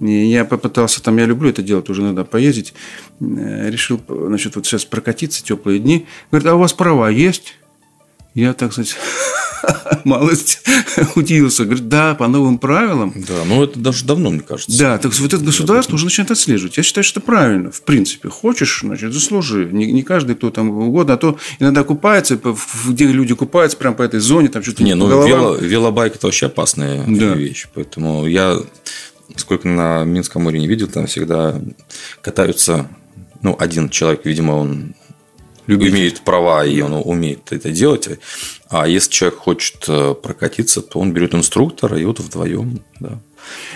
И 0.01 0.27
я 0.27 0.45
попытался, 0.45 1.03
там, 1.03 1.19
я 1.19 1.27
люблю 1.27 1.51
это 1.51 1.63
делать, 1.63 1.89
уже 1.89 2.03
надо 2.03 2.25
поездить, 2.25 2.75
э, 3.21 3.71
решил, 3.71 4.01
значит, 4.09 4.57
вот 4.57 4.67
сейчас 4.67 4.85
прокатиться, 4.85 5.45
теплые 5.45 5.79
дни. 5.79 6.07
Говорит, 6.33 6.49
а 6.49 6.57
у 6.57 6.59
вас 6.59 6.73
права 6.73 7.11
есть? 7.11 7.55
Я, 8.35 8.55
так 8.55 8.73
сказать, 8.73 8.97
малость 10.05 10.63
удивился. 11.15 11.65
Говорит, 11.65 11.89
да, 11.89 12.15
по 12.15 12.29
новым 12.29 12.59
правилам. 12.59 13.13
Да, 13.17 13.45
но 13.47 13.65
это 13.65 13.79
даже 13.79 14.05
давно, 14.05 14.31
мне 14.31 14.41
кажется. 14.41 14.79
Да, 14.79 14.99
так 14.99 15.13
вот 15.15 15.35
это 15.35 15.45
государство 15.45 15.95
уже 15.95 16.05
начинает 16.05 16.31
отслеживать. 16.31 16.77
Я 16.77 16.83
считаю, 16.83 17.05
что 17.05 17.21
это 17.21 17.27
правильно, 17.27 17.71
в 17.71 17.83
принципе. 17.83 18.29
Хочешь, 18.29 18.81
значит, 18.83 19.13
заслужи. 19.13 19.69
Не, 19.71 19.93
не 19.93 20.03
каждый, 20.03 20.37
кто 20.37 20.51
там 20.51 20.71
угодно, 20.71 21.15
а 21.15 21.17
то 21.17 21.39
иногда 21.59 21.85
купается, 21.85 22.39
где 22.87 23.07
люди 23.07 23.35
купаются, 23.35 23.77
прям 23.77 23.95
по 23.95 24.03
этой 24.03 24.21
зоне, 24.21 24.49
там 24.49 24.63
что-то 24.63 24.83
Не, 24.83 24.95
ну, 24.95 25.09
вело, 25.09 25.57
велобайк– 25.57 26.15
это 26.17 26.27
вообще 26.27 26.47
опасная 26.47 27.05
да. 27.07 27.35
вещь. 27.35 27.67
Поэтому 27.75 28.27
я, 28.27 28.57
сколько 29.37 29.69
на 29.69 30.05
Минском 30.05 30.43
море 30.43 30.59
не 30.59 30.69
видел, 30.69 30.89
там 30.89 31.07
всегда 31.07 31.61
катаются 32.21 32.89
ну, 33.43 33.57
один 33.59 33.89
человек, 33.89 34.25
видимо, 34.25 34.53
он. 34.53 34.95
Имеет 35.69 36.21
права, 36.23 36.65
и 36.65 36.81
он 36.81 36.95
умеет 36.95 37.53
это 37.53 37.71
делать. 37.71 38.09
А 38.71 38.87
если 38.87 39.11
человек 39.11 39.39
хочет 39.39 39.85
э, 39.89 40.15
прокатиться, 40.15 40.83
то 40.83 40.99
он 40.99 41.13
берет 41.13 41.35
инструктора, 41.35 41.99
и 41.99 42.05
вот 42.05 42.21
вдвоем, 42.21 42.81
да. 43.01 43.19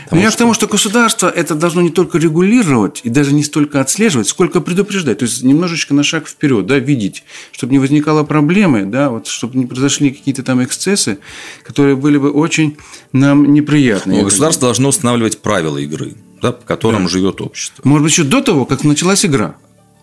Потому 0.05 0.23
Я 0.23 0.28
что... 0.28 0.36
к 0.36 0.39
тому, 0.39 0.55
что 0.55 0.66
государство 0.66 1.28
это 1.28 1.55
должно 1.55 1.82
не 1.82 1.90
только 1.90 2.19
регулировать 2.19 3.01
и 3.05 3.09
даже 3.09 3.32
не 3.32 3.43
столько 3.43 3.81
отслеживать, 3.81 4.28
сколько 4.28 4.60
предупреждать. 4.60 5.19
То 5.19 5.24
есть 5.24 5.43
немножечко 5.43 5.94
на 5.94 6.02
шаг 6.02 6.28
вперед, 6.28 6.66
да, 6.66 6.78
видеть, 6.78 7.24
чтобы 7.52 7.73
не 7.73 7.78
возникало 7.78 8.23
проблемы, 8.24 8.85
да, 8.85 9.10
вот, 9.10 9.27
чтобы 9.27 9.56
не 9.56 9.66
произошли 9.66 10.10
какие-то 10.10 10.43
там 10.43 10.62
эксцессы, 10.62 11.19
которые 11.62 11.97
были 11.97 12.19
бы 12.19 12.31
очень 12.31 12.77
нам 13.12 13.52
неприятны. 13.52 14.16
Но 14.16 14.24
государство 14.24 14.69
должно 14.69 14.89
устанавливать 14.90 15.40
правила 15.40 15.78
игры, 15.78 16.14
да, 16.40 16.52
по 16.52 16.64
которым 16.66 17.05
да. 17.05 17.09
живет 17.09 17.40
общество. 17.40 17.82
Может 17.85 18.05
быть, 18.05 18.12
еще 18.12 18.24
до 18.24 18.43
того, 18.43 18.66
как 18.66 18.85
началась 18.85 19.24
игра. 19.24 19.56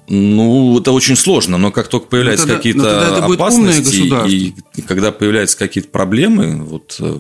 Ну, 0.10 0.80
это 0.80 0.92
очень 0.92 1.16
сложно, 1.16 1.58
но 1.58 1.72
как 1.72 1.88
только 1.88 2.08
появляются 2.08 2.48
ну, 2.48 2.56
какие-то 2.56 3.26
опасности, 3.26 4.12
и 4.28 4.82
когда 4.88 5.12
появляются 5.12 5.58
какие-то 5.58 5.90
проблемы, 5.90 6.64
вот, 6.64 6.98
э, 7.00 7.16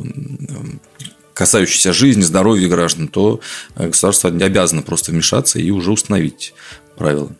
касающиеся 1.33 1.93
жизни, 1.93 2.23
здоровья 2.23 2.67
граждан, 2.67 3.07
то 3.07 3.41
государство 3.75 4.31
обязано 4.31 4.81
просто 4.81 5.11
вмешаться 5.11 5.59
и 5.59 5.69
уже 5.69 5.91
установить 5.91 6.53
правила. 6.97 7.31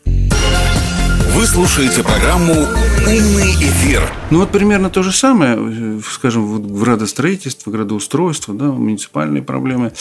Вы 1.34 1.46
слушаете 1.46 2.02
программу 2.02 2.52
«Умный 2.52 3.50
эфир». 3.54 4.02
Ну, 4.30 4.38
вот 4.38 4.50
примерно 4.50 4.88
то 4.88 5.02
же 5.02 5.10
самое, 5.10 5.56
э, 5.58 6.00
скажем, 6.08 6.46
вот 6.46 6.62
в 6.62 6.80
градостроительство, 6.82 7.70
градоустройство, 7.70 8.54
да, 8.54 8.66
муниципальные 8.66 9.42
проблемы. 9.42 9.92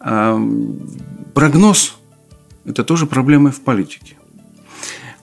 А 0.00 0.38
прогноз– 1.34 1.94
это 2.66 2.84
тоже 2.84 3.06
проблемы 3.06 3.52
в 3.52 3.60
политике. 3.60 4.17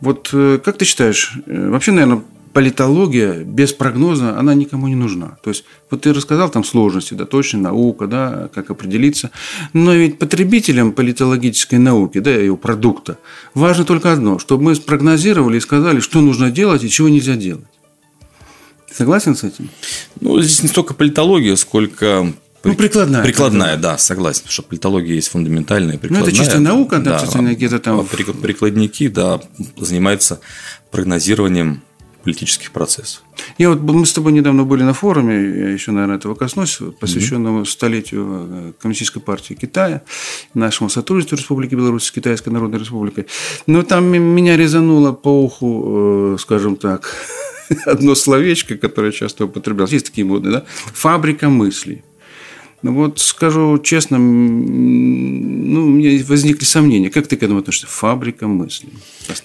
Вот 0.01 0.29
э, 0.33 0.59
как 0.63 0.77
ты 0.77 0.85
считаешь, 0.85 1.33
э, 1.45 1.69
вообще, 1.69 1.91
наверное, 1.91 2.23
политология 2.55 3.43
без 3.43 3.73
прогноза, 3.73 4.39
она 4.39 4.53
никому 4.53 4.87
не 4.87 4.95
нужна. 4.95 5.37
То 5.43 5.49
есть, 5.49 5.65
вот 5.91 6.01
ты 6.01 6.13
рассказал 6.13 6.49
там 6.49 6.63
сложности, 6.63 7.13
да, 7.13 7.25
точно, 7.25 7.59
наука, 7.59 8.07
да, 8.07 8.49
как 8.53 8.71
определиться. 8.71 9.31
Но 9.73 9.93
ведь 9.93 10.19
потребителям 10.19 10.93
политологической 10.93 11.79
науки, 11.79 12.19
да, 12.19 12.31
ее 12.31 12.55
продукта, 12.55 13.17
важно 13.53 13.83
только 13.83 14.13
одно, 14.13 14.39
чтобы 14.39 14.63
мы 14.63 14.75
спрогнозировали 14.75 15.57
и 15.57 15.59
сказали, 15.59 15.99
что 15.99 16.21
нужно 16.21 16.49
делать 16.49 16.83
и 16.85 16.89
чего 16.89 17.09
нельзя 17.09 17.35
делать. 17.35 17.65
Согласен 18.89 19.35
с 19.35 19.43
этим? 19.43 19.69
Ну, 20.21 20.41
здесь 20.41 20.63
не 20.63 20.69
столько 20.69 20.93
политология, 20.93 21.57
сколько 21.57 22.31
ну, 22.71 22.75
прикладная. 22.75 23.23
Прикладная, 23.23 23.77
да, 23.77 23.97
согласен. 23.97 24.41
Потому 24.41 24.53
что 24.53 24.63
политология 24.63 25.15
есть 25.15 25.29
фундаментальная, 25.29 25.97
прикладная. 25.97 26.21
Ну, 26.21 26.27
это 26.27 26.37
чистая 26.37 26.59
наука, 26.59 26.99
да, 26.99 27.23
да 27.23 27.53
где-то 27.53 27.79
там. 27.79 27.99
А 27.99 28.03
прикладники, 28.03 29.07
да, 29.07 29.41
занимаются 29.77 30.39
прогнозированием 30.91 31.81
политических 32.25 32.71
процессов. 32.71 33.21
Я 33.59 33.69
вот, 33.69 33.81
мы 33.81 34.03
с 34.03 34.11
тобой 34.11 34.31
недавно 34.31 34.63
были 34.63 34.81
на 34.81 34.93
форуме, 34.93 35.35
я 35.35 35.69
еще, 35.69 35.91
наверное, 35.91 36.17
этого 36.17 36.33
коснусь, 36.33 36.79
посвященному 36.99 37.61
mm-hmm. 37.61 37.65
столетию 37.65 38.47
э, 38.49 38.73
Коммунистической 38.81 39.21
партии 39.21 39.53
Китая, 39.53 40.01
нашему 40.55 40.89
сотрудничеству 40.89 41.37
Республики 41.37 41.75
Беларусь 41.75 42.05
с 42.05 42.11
Китайской 42.11 42.49
Народной 42.49 42.79
Республикой. 42.79 43.27
Но 43.67 43.83
там 43.83 44.05
меня 44.05 44.57
резануло 44.57 45.11
по 45.11 45.43
уху, 45.43 46.33
э, 46.33 46.37
скажем 46.39 46.77
так, 46.77 47.13
одно 47.85 48.15
словечко, 48.15 48.75
которое 48.75 49.11
часто 49.11 49.45
употреблялось. 49.45 49.91
Есть 49.91 50.07
такие 50.07 50.25
модные, 50.25 50.51
да? 50.51 50.65
Фабрика 50.93 51.49
мыслей. 51.49 52.03
Ну 52.81 52.93
вот 52.93 53.19
скажу 53.19 53.79
честно, 53.79 54.17
ну, 54.17 55.85
у 55.85 55.89
меня 55.89 56.23
возникли 56.25 56.65
сомнения. 56.65 57.09
Как 57.09 57.27
ты 57.27 57.35
к 57.35 57.43
этому 57.43 57.59
относишься? 57.59 57.87
Фабрика 57.87 58.47
мыслей. 58.47 58.93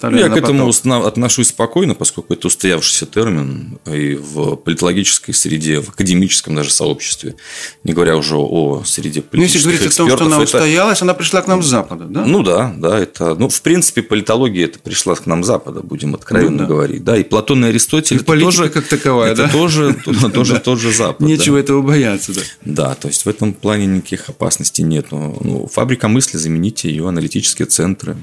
Ну, 0.03 0.17
я 0.17 0.29
к 0.29 0.37
этому 0.37 0.69
отношусь 0.69 1.47
спокойно, 1.47 1.95
поскольку 1.95 2.33
это 2.33 2.47
устоявшийся 2.47 3.05
термин 3.05 3.79
и 3.91 4.15
в 4.15 4.55
политологической 4.57 5.33
среде, 5.33 5.79
в 5.79 5.89
академическом 5.89 6.55
даже 6.55 6.69
сообществе, 6.69 7.35
не 7.83 7.93
говоря 7.93 8.15
уже 8.15 8.35
о 8.35 8.83
среде 8.85 9.21
политических 9.21 9.65
ну, 9.65 9.71
если 9.71 9.79
говорить 9.79 9.87
экспертов, 9.87 10.13
о 10.13 10.17
том, 10.17 10.27
что 10.27 10.35
она 10.35 10.43
устоялась, 10.43 10.97
это... 10.97 11.05
она 11.05 11.13
пришла 11.13 11.41
к 11.41 11.47
нам 11.47 11.63
с 11.63 11.65
Запада, 11.65 12.05
да? 12.05 12.25
Ну 12.25 12.43
да, 12.43 12.73
да, 12.77 12.99
это, 12.99 13.35
ну 13.35 13.49
в 13.49 13.61
принципе 13.61 14.03
политология 14.03 14.65
это 14.65 14.77
пришла 14.77 15.15
к 15.15 15.25
нам 15.25 15.43
с 15.43 15.47
Запада, 15.47 15.81
будем 15.81 16.13
откровенно 16.13 16.51
ну, 16.51 16.57
да. 16.59 16.65
говорить, 16.65 17.03
да, 17.03 17.17
и 17.17 17.23
Платон 17.23 17.65
и 17.65 17.69
Аристотель. 17.69 18.17
И 18.17 18.19
это 18.19 18.39
тоже 18.39 18.69
как 18.69 18.87
таковая, 18.87 19.31
это 19.31 19.43
да? 19.43 19.49
тоже, 19.49 19.95
тоже, 20.33 20.59
тоже 20.59 20.91
Запад. 20.93 21.21
Нечего 21.21 21.57
этого 21.57 21.81
бояться, 21.81 22.33
да. 22.33 22.41
Да, 22.63 22.95
то 22.95 23.07
есть 23.07 23.25
в 23.25 23.30
этом 23.31 23.53
плане 23.53 23.87
никаких 23.87 24.29
опасностей 24.29 24.83
нет. 24.83 25.07
Ну, 25.11 25.67
фабрика 25.67 26.07
мысли, 26.07 26.37
замените 26.37 26.89
ее 26.89 27.07
аналитические 27.07 27.65
центры. 27.65 28.15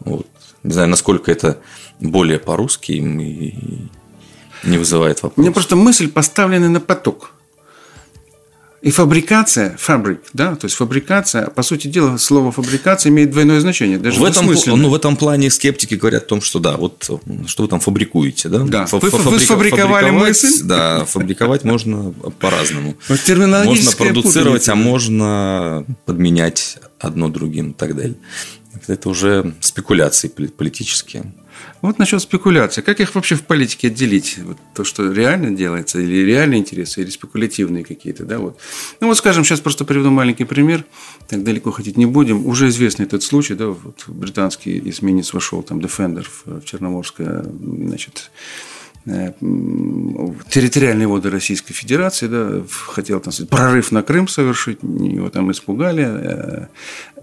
Вот. 0.00 0.26
Не 0.62 0.72
знаю, 0.72 0.88
насколько 0.88 1.32
это 1.32 1.58
более 2.00 2.38
по-русски 2.38 2.92
и 2.92 3.00
не 4.64 4.78
вызывает 4.78 5.22
вопросов. 5.22 5.38
У 5.38 5.40
меня 5.40 5.52
просто 5.52 5.76
мысль 5.76 6.10
поставлена 6.10 6.68
на 6.68 6.80
поток. 6.80 7.32
И 8.86 8.92
фабрикация, 8.92 9.76
фабрик, 9.76 10.20
да, 10.32 10.54
то 10.54 10.66
есть 10.66 10.76
фабрикация, 10.76 11.48
по 11.48 11.64
сути 11.64 11.88
дела, 11.88 12.18
слово 12.18 12.52
фабрикация 12.52 13.10
имеет 13.10 13.32
двойное 13.32 13.58
значение. 13.58 13.98
Даже 13.98 14.20
в, 14.20 14.24
этом, 14.24 14.46
ну, 14.46 14.90
в 14.90 14.94
этом 14.94 15.16
плане 15.16 15.50
скептики 15.50 15.96
говорят 15.96 16.22
о 16.22 16.26
том, 16.26 16.40
что 16.40 16.60
да, 16.60 16.76
вот 16.76 17.10
что 17.48 17.62
вы 17.64 17.68
там 17.68 17.80
фабрикуете, 17.80 18.48
да? 18.48 18.60
Да, 18.60 18.86
вы, 18.92 19.10
вы 19.10 19.40
сфабриковали 19.40 20.10
мысль. 20.10 20.62
Да, 20.62 21.04
фабриковать 21.04 21.64
можно 21.64 22.14
по-разному. 22.38 22.94
Можно 23.08 23.90
продуцировать, 23.90 24.68
а 24.68 24.76
можно 24.76 25.84
подменять 26.04 26.78
одно 27.00 27.28
другим 27.28 27.70
и 27.70 27.74
так 27.74 27.96
далее. 27.96 28.14
Это 28.86 29.08
уже 29.08 29.52
спекуляции 29.58 30.28
политические. 30.28 31.24
Вот 31.82 31.98
насчет 31.98 32.20
спекуляции. 32.20 32.80
Как 32.80 33.00
их 33.00 33.14
вообще 33.14 33.34
в 33.34 33.42
политике 33.42 33.88
отделить? 33.88 34.38
Вот 34.38 34.56
то, 34.74 34.84
что 34.84 35.12
реально 35.12 35.50
делается, 35.50 36.00
или 36.00 36.24
реальные 36.24 36.60
интересы, 36.60 37.02
или 37.02 37.10
спекулятивные 37.10 37.84
какие-то, 37.84 38.24
да, 38.24 38.38
вот. 38.38 38.58
Ну, 39.00 39.08
вот, 39.08 39.16
скажем, 39.16 39.44
сейчас 39.44 39.60
просто 39.60 39.84
приведу 39.84 40.10
маленький 40.10 40.44
пример, 40.44 40.84
так 41.28 41.44
далеко 41.44 41.70
ходить 41.70 41.96
не 41.96 42.06
будем. 42.06 42.46
Уже 42.46 42.68
известный 42.68 43.04
этот 43.06 43.22
случай, 43.22 43.54
да, 43.54 43.66
вот 43.68 44.04
британский 44.06 44.78
эсминец 44.88 45.32
вошел, 45.32 45.62
там, 45.62 45.78
Defender 45.80 46.26
в 46.44 46.64
Черноморское, 46.64 47.44
значит, 47.44 48.30
Э, 49.08 49.32
территориальные 50.50 51.06
воды 51.06 51.30
Российской 51.30 51.72
Федерации, 51.72 52.26
да, 52.26 52.62
хотел 52.68 53.20
там, 53.20 53.32
прорыв 53.46 53.92
на 53.92 54.02
Крым 54.02 54.26
совершить, 54.26 54.82
его 54.82 55.30
там 55.30 55.52
испугали, 55.52 56.04
э, 56.04 56.66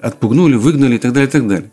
отпугнули, 0.03 0.55
выгнали 0.55 0.95
и 0.95 0.97
так 0.97 1.13
далее, 1.13 1.29
и 1.29 1.31
так 1.31 1.47
далее. 1.47 1.71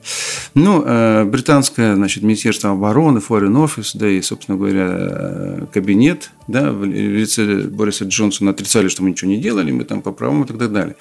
Ну, 0.55 0.83
э, 0.87 1.25
британское, 1.25 1.97
значит, 1.97 2.23
Министерство 2.23 2.71
обороны, 2.71 3.19
Foreign 3.19 3.67
Office, 3.67 3.91
да 3.95 4.09
и, 4.09 4.23
собственно 4.23 4.57
говоря, 4.57 5.67
кабинет, 5.73 6.31
да, 6.47 6.71
в 6.71 6.85
лице 6.85 7.63
Бориса 7.63 8.05
Джонсона 8.05 8.53
отрицали, 8.53 8.89
что 8.89 9.03
мы 9.03 9.11
ничего 9.11 9.31
не 9.31 9.39
делали, 9.39 9.73
мы 9.73 9.85
там 9.85 10.01
по 10.01 10.13
правам 10.13 10.45
и 10.45 10.47
так 10.47 10.59
далее. 10.73 10.95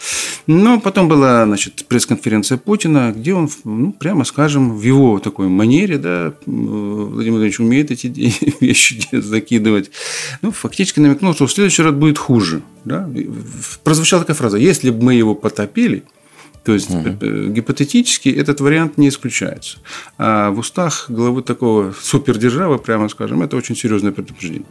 Но 0.47 0.80
потом 0.80 1.07
была, 1.07 1.45
значит, 1.45 1.85
пресс-конференция 1.88 2.57
Путина, 2.57 3.14
где 3.15 3.35
он, 3.35 3.47
ну, 3.64 3.91
прямо 3.91 4.23
скажем, 4.26 4.76
в 4.76 4.81
его 4.81 5.19
такой 5.19 5.49
манере, 5.49 5.99
да, 5.99 6.34
Владимир 6.47 7.11
Владимирович 7.14 7.60
умеет 7.60 7.91
эти 7.91 8.07
вещи 8.60 9.07
закидывать, 9.11 9.91
ну, 10.41 10.51
фактически 10.51 10.99
намекнул, 10.99 11.35
что 11.35 11.45
в 11.45 11.51
следующий 11.51 11.84
раз 11.84 11.93
будет 11.93 12.18
хуже. 12.18 12.64
Да? 12.85 13.07
Прозвучала 13.84 14.23
такая 14.23 14.35
фраза, 14.35 14.57
если 14.57 14.89
бы 14.89 15.03
мы 15.03 15.14
его 15.14 15.35
потопили– 15.35 16.03
то 16.70 16.74
есть 16.74 16.91
угу. 16.91 17.50
гипотетически 17.50 18.30
этот 18.30 18.62
вариант 18.62 19.00
не 19.00 19.10
исключается. 19.10 19.80
А 20.20 20.52
в 20.52 20.60
устах 20.60 21.10
главы 21.10 21.41
такого 21.41 21.96
супердержавы, 22.00 22.78
прямо 22.78 23.10
скажем, 23.10 23.41
это 23.41 23.58
очень 23.58 23.76
серьезное 23.76 24.12
предупреждение. 24.12 24.68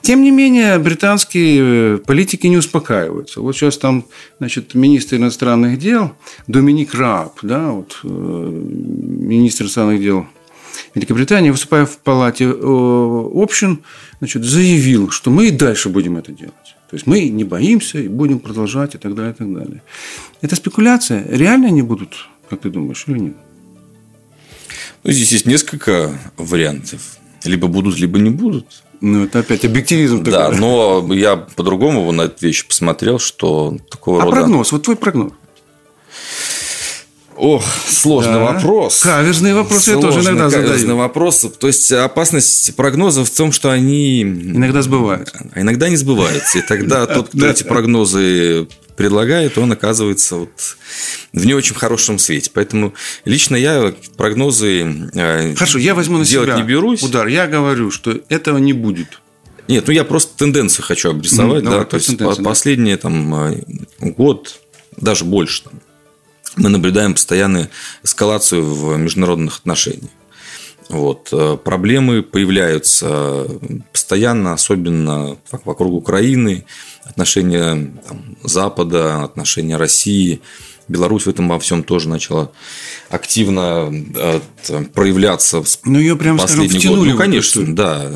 Тем 0.00 0.22
не 0.22 0.30
менее, 0.30 0.78
британские 0.78 1.96
э, 1.96 1.98
политики 1.98 2.46
не 2.46 2.56
успокаиваются. 2.56 3.42
Вот 3.42 3.54
сейчас 3.54 3.76
там, 3.76 4.06
значит, 4.38 4.74
министр 4.74 5.16
иностранных 5.16 5.78
дел 5.78 6.12
Доминик 6.46 6.94
Раб, 6.94 7.34
да, 7.42 7.72
вот, 7.72 8.00
министр 8.04 9.64
иностранных 9.64 10.00
дел 10.00 10.26
Великобритании, 10.94 11.50
выступая 11.50 11.84
в 11.84 11.98
палате 11.98 12.48
общин, 12.48 13.80
значит, 14.20 14.44
заявил, 14.44 15.10
что 15.10 15.30
мы 15.30 15.48
и 15.48 15.50
дальше 15.50 15.90
будем 15.90 16.16
это 16.16 16.32
делать. 16.32 16.73
То 16.94 16.96
есть 16.96 17.08
мы 17.08 17.28
не 17.28 17.42
боимся 17.42 17.98
и 17.98 18.06
будем 18.06 18.38
продолжать 18.38 18.94
и 18.94 18.98
так 18.98 19.16
далее, 19.16 19.32
и 19.32 19.36
так 19.36 19.52
далее. 19.52 19.82
Это 20.42 20.54
спекуляция. 20.54 21.26
Реально 21.28 21.66
они 21.66 21.82
будут, 21.82 22.28
как 22.48 22.60
ты 22.60 22.70
думаешь, 22.70 23.02
или 23.08 23.18
нет? 23.18 23.36
Ну, 25.02 25.10
здесь 25.10 25.32
есть 25.32 25.44
несколько 25.44 26.16
вариантов. 26.36 27.16
Либо 27.42 27.66
будут, 27.66 27.98
либо 27.98 28.20
не 28.20 28.30
будут. 28.30 28.84
Ну, 29.00 29.24
это 29.24 29.40
опять 29.40 29.64
объективизм 29.64 30.18
такой. 30.18 30.32
Да, 30.32 30.50
но 30.52 31.12
я 31.12 31.34
по-другому 31.34 32.12
на 32.12 32.22
эту 32.22 32.46
вещь 32.46 32.64
посмотрел, 32.64 33.18
что 33.18 33.76
такого 33.90 34.22
а 34.22 34.24
рода... 34.26 34.36
прогноз? 34.36 34.70
Вот 34.70 34.84
твой 34.84 34.94
прогноз. 34.94 35.32
Ох, 37.36 37.64
сложный 37.88 38.34
да. 38.34 38.52
вопрос. 38.52 39.00
Каверзные 39.02 39.54
вопросы 39.54 39.92
Сложный, 39.92 40.08
я 40.08 40.14
тоже 40.14 40.28
иногда 40.28 40.50
задаю. 40.50 40.66
Каверзные 40.68 40.96
вопросы. 40.96 41.50
То 41.50 41.66
есть, 41.66 41.90
опасность 41.92 42.74
прогнозов 42.76 43.28
в 43.28 43.36
том, 43.36 43.52
что 43.52 43.70
они... 43.70 44.22
Иногда 44.22 44.82
сбываются. 44.82 45.46
А 45.52 45.60
иногда 45.60 45.88
не 45.88 45.96
сбываются. 45.96 46.58
И 46.58 46.62
тогда 46.62 47.06
тот, 47.14 47.28
кто 47.30 47.46
эти 47.46 47.64
прогнозы 47.64 48.68
предлагает, 48.96 49.58
он 49.58 49.72
оказывается 49.72 50.36
вот 50.36 50.76
в 51.32 51.44
не 51.44 51.54
очень 51.54 51.74
хорошем 51.74 52.18
свете. 52.18 52.50
Поэтому 52.54 52.94
лично 53.24 53.56
я 53.56 53.92
прогнозы 54.16 55.08
э, 55.14 55.54
Хорошо, 55.54 55.78
я 55.78 55.94
возьму 55.94 56.18
на 56.18 56.24
делать 56.24 56.50
себя 56.50 56.58
не 56.58 56.62
берусь. 56.62 57.02
удар. 57.02 57.26
Я 57.26 57.46
говорю, 57.46 57.90
что 57.90 58.20
этого 58.28 58.58
не 58.58 58.72
будет. 58.72 59.20
Нет, 59.66 59.86
ну 59.86 59.92
я 59.92 60.04
просто 60.04 60.36
тенденцию 60.36 60.84
хочу 60.84 61.10
обрисовать. 61.10 61.64
Mm, 61.64 61.70
да, 61.70 61.84
то 61.84 61.96
есть 61.96 62.18
последний 62.44 62.96
там, 62.96 63.34
э, 63.34 63.62
год, 63.98 64.60
даже 64.96 65.24
больше, 65.24 65.64
там, 65.64 65.80
мы 66.56 66.68
наблюдаем 66.68 67.14
постоянную 67.14 67.70
эскалацию 68.02 68.62
в 68.64 68.96
международных 68.96 69.58
отношениях. 69.58 70.10
Вот. 70.88 71.28
Э, 71.32 71.56
проблемы 71.62 72.22
появляются 72.22 73.46
постоянно, 73.92 74.52
особенно 74.52 75.38
вокруг 75.64 75.94
Украины, 75.94 76.66
отношения 77.04 77.92
там, 78.06 78.36
Запада, 78.42 79.24
отношения 79.24 79.76
России. 79.76 80.40
Беларусь 80.86 81.24
в 81.24 81.30
этом 81.30 81.48
во 81.48 81.58
всем 81.58 81.82
тоже 81.82 82.08
начала 82.08 82.52
активно 83.08 83.90
э, 84.14 84.40
проявляться. 84.92 85.62
Ну, 85.84 85.98
ее 85.98 86.16
прям, 86.16 86.38
скажем, 86.38 86.68
год. 86.68 87.06
Ну, 87.06 87.16
конечно, 87.16 87.74
да. 87.74 88.10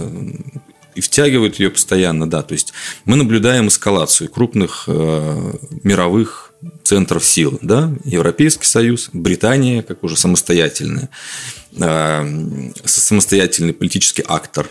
И 0.94 1.00
втягивают 1.00 1.58
ее 1.58 1.70
постоянно, 1.70 2.28
да. 2.28 2.42
То 2.42 2.52
есть 2.52 2.74
мы 3.04 3.16
наблюдаем 3.16 3.68
эскалацию 3.68 4.28
крупных 4.28 4.84
э, 4.88 5.52
мировых 5.84 6.47
центров 6.82 7.24
сил, 7.24 7.58
да, 7.62 7.92
Европейский 8.04 8.66
Союз, 8.66 9.10
Британия, 9.12 9.82
как 9.82 10.02
уже 10.02 10.16
самостоятельная, 10.16 11.08
самостоятельный 12.84 13.72
политический 13.72 14.24
актор, 14.26 14.68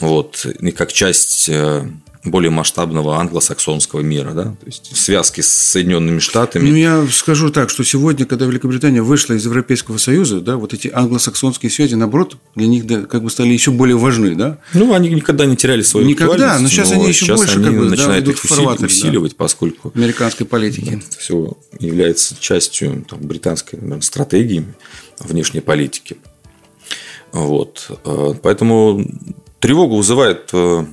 вот, 0.00 0.46
и 0.46 0.70
как 0.70 0.92
часть 0.92 1.48
э, 1.48 1.88
более 2.24 2.50
масштабного 2.50 3.18
англосаксонского 3.18 4.00
мира, 4.00 4.30
да, 4.32 4.44
то 4.44 4.66
есть 4.66 4.90
в 4.92 4.98
связке 4.98 5.42
с 5.42 5.48
Соединенными 5.48 6.18
Штатами. 6.18 6.70
Ну, 6.70 6.76
я 6.76 7.06
скажу 7.10 7.50
так, 7.50 7.68
что 7.68 7.84
сегодня, 7.84 8.24
когда 8.24 8.46
Великобритания 8.46 9.02
вышла 9.02 9.34
из 9.34 9.44
Европейского 9.44 9.98
Союза, 9.98 10.40
да, 10.40 10.56
вот 10.56 10.72
эти 10.72 10.90
англосаксонские 10.92 11.70
связи, 11.70 11.94
наоборот, 11.94 12.36
для 12.54 12.66
них 12.66 12.86
да, 12.86 13.02
как 13.02 13.22
бы 13.22 13.30
стали 13.30 13.48
еще 13.48 13.72
более 13.72 13.96
важны, 13.96 14.34
да? 14.34 14.58
Ну, 14.72 14.94
они 14.94 15.10
никогда 15.10 15.44
не 15.44 15.56
теряли 15.56 15.82
свою 15.82 16.06
Никогда, 16.06 16.58
но 16.58 16.68
сейчас 16.68 16.90
но 16.90 16.96
они 16.96 17.08
еще 17.08 17.26
сейчас 17.26 17.38
больше 17.38 17.56
они 17.56 17.64
как 17.64 17.76
бы, 17.76 17.90
начинают 17.90 18.24
да, 18.24 18.30
их 18.30 18.42
усиливать, 18.42 18.82
усиливать 18.82 19.32
да, 19.32 19.36
поскольку 19.38 19.92
американской 19.94 20.46
политики. 20.46 21.02
Это 21.06 21.18
все 21.18 21.52
является 21.78 22.36
частью 22.40 23.04
там, 23.08 23.20
британской 23.20 23.78
наверное, 23.78 24.00
стратегии 24.00 24.64
внешней 25.18 25.60
политики. 25.60 26.16
Вот. 27.32 27.90
Э, 28.04 28.34
поэтому 28.42 29.04
тревогу 29.60 29.96
вызывает 29.96 30.50
э, 30.52 30.86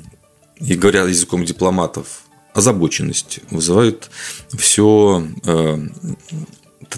и 0.62 0.76
говоря 0.76 1.04
языком 1.04 1.46
дипломатов, 1.46 2.24
озабоченность 2.54 3.40
вызывает 3.50 4.10
все, 4.58 5.26
э, 5.46 5.78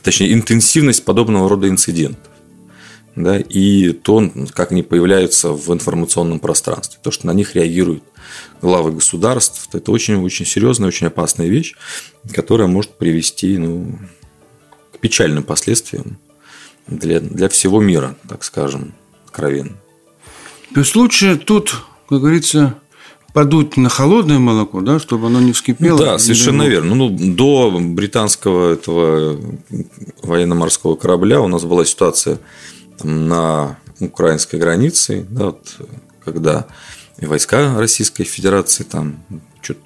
точнее, 0.02 0.34
интенсивность 0.34 1.06
подобного 1.06 1.50
рода 1.50 1.70
инцидентов. 1.70 2.32
Да, 3.16 3.38
и 3.38 3.92
то, 3.92 4.28
как 4.54 4.72
они 4.72 4.82
появляются 4.82 5.52
в 5.52 5.72
информационном 5.72 6.40
пространстве, 6.40 6.98
то, 7.04 7.12
что 7.12 7.28
на 7.28 7.32
них 7.32 7.54
реагируют 7.54 8.04
главы 8.60 8.92
государств, 8.92 9.70
это 9.72 9.92
очень-очень 9.92 10.48
серьезная, 10.48 10.88
очень 10.88 11.06
опасная 11.06 11.46
вещь, 11.46 11.76
которая 12.34 12.68
может 12.68 12.98
привести 12.98 13.60
ну, 13.60 14.00
к 14.94 14.98
печальным 14.98 15.44
последствиям 15.44 16.18
для, 16.88 17.20
для 17.20 17.50
всего 17.50 17.80
мира, 17.80 18.18
так 18.28 18.44
скажем, 18.44 18.96
откровенно. 19.26 19.78
То 20.74 20.80
есть 20.80 20.96
лучше 20.96 21.38
тут, 21.38 21.76
как 22.10 22.20
говорится, 22.20 22.80
подуть 23.34 23.78
на 23.78 23.90
холодное 23.90 24.40
молоко, 24.40 24.82
да, 24.82 25.00
чтобы 25.00 25.28
оно 25.28 25.42
не 25.42 25.52
вскипело. 25.52 25.98
Да, 25.98 26.18
совершенно 26.20 26.64
верно. 26.64 26.96
Ну, 26.96 27.10
до 27.10 27.72
британского 27.80 28.74
этого 28.74 29.40
военно-морского 30.22 30.96
корабля 30.96 31.42
у 31.42 31.48
нас 31.48 31.64
была 31.64 31.84
ситуация 31.84 32.40
там, 33.00 33.28
на 33.28 33.78
украинской 34.00 34.58
границе, 34.58 35.26
да, 35.30 35.46
вот, 35.46 35.76
когда 36.24 36.68
войска 37.18 37.78
Российской 37.78 38.24
Федерации 38.24 38.84
там 38.84 39.24
что-то 39.62 39.82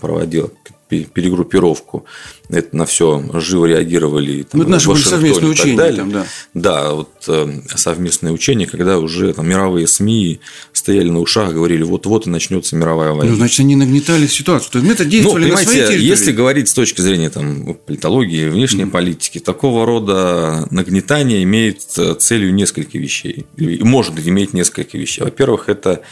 проводила 0.00 0.50
перегруппировку. 0.88 2.04
Это 2.48 2.76
на 2.76 2.86
все 2.86 3.22
живо 3.34 3.66
реагировали. 3.66 4.44
Там, 4.44 4.58
ну, 4.58 4.62
это 4.62 4.70
наши 4.70 4.88
были 4.88 5.02
совместные 5.02 5.50
учения. 5.50 5.92
Там, 5.92 6.12
да. 6.12 6.26
да, 6.54 6.92
вот 6.94 7.10
э, 7.26 7.60
совместные 7.74 8.32
учения, 8.32 8.66
когда 8.66 8.98
уже 8.98 9.32
там, 9.32 9.48
мировые 9.48 9.88
СМИ 9.88 10.40
стояли 10.72 11.08
на 11.08 11.20
ушах, 11.20 11.52
говорили, 11.52 11.82
вот-вот 11.82 12.26
и 12.26 12.30
начнется 12.30 12.76
мировая 12.76 13.12
война. 13.12 13.32
Ну, 13.32 13.36
значит, 13.36 13.60
они 13.60 13.74
нагнетали 13.74 14.26
ситуацию. 14.28 14.70
То 14.70 14.78
есть, 14.78 14.90
это 14.92 15.04
действовали 15.04 15.44
ну, 15.44 15.56
понимаете, 15.56 15.80
на 15.80 15.86
своей 15.86 16.00
Если 16.00 16.32
говорить 16.32 16.68
с 16.68 16.74
точки 16.74 17.00
зрения 17.00 17.30
там, 17.30 17.74
политологии, 17.74 18.48
внешней 18.48 18.84
mm. 18.84 18.90
политики, 18.90 19.40
такого 19.40 19.86
рода 19.86 20.68
нагнетание 20.70 21.42
имеет 21.42 21.80
э, 21.98 22.14
целью 22.14 22.54
несколько 22.54 22.96
вещей. 22.98 23.46
Может 23.56 24.14
иметь 24.26 24.52
несколько 24.52 24.96
вещей. 24.98 25.24
Во-первых, 25.24 25.68
это 25.68 26.02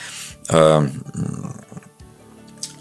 э, 0.49 0.89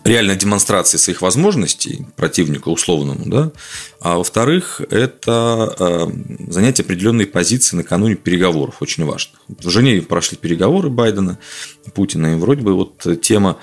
реальной 0.03 0.35
демонстрации 0.35 0.97
своих 0.97 1.21
возможностей 1.21 2.05
противнику 2.15 2.71
условному, 2.71 3.23
да, 3.25 3.51
а 4.01 4.17
во-вторых, 4.17 4.81
это 4.89 5.75
э, 5.79 6.07
занять 6.51 6.79
определенные 6.81 7.25
позиции 7.25 7.77
накануне 7.77 8.15
переговоров, 8.15 8.81
очень 8.81 9.05
важных. 9.05 9.39
В 9.47 9.69
Женеве 9.69 10.01
прошли 10.01 10.37
переговоры 10.37 10.89
Байдена, 10.89 11.37
Путина, 11.93 12.33
и 12.33 12.35
вроде 12.35 12.61
бы 12.61 12.73
вот 12.73 13.21
тема 13.21 13.57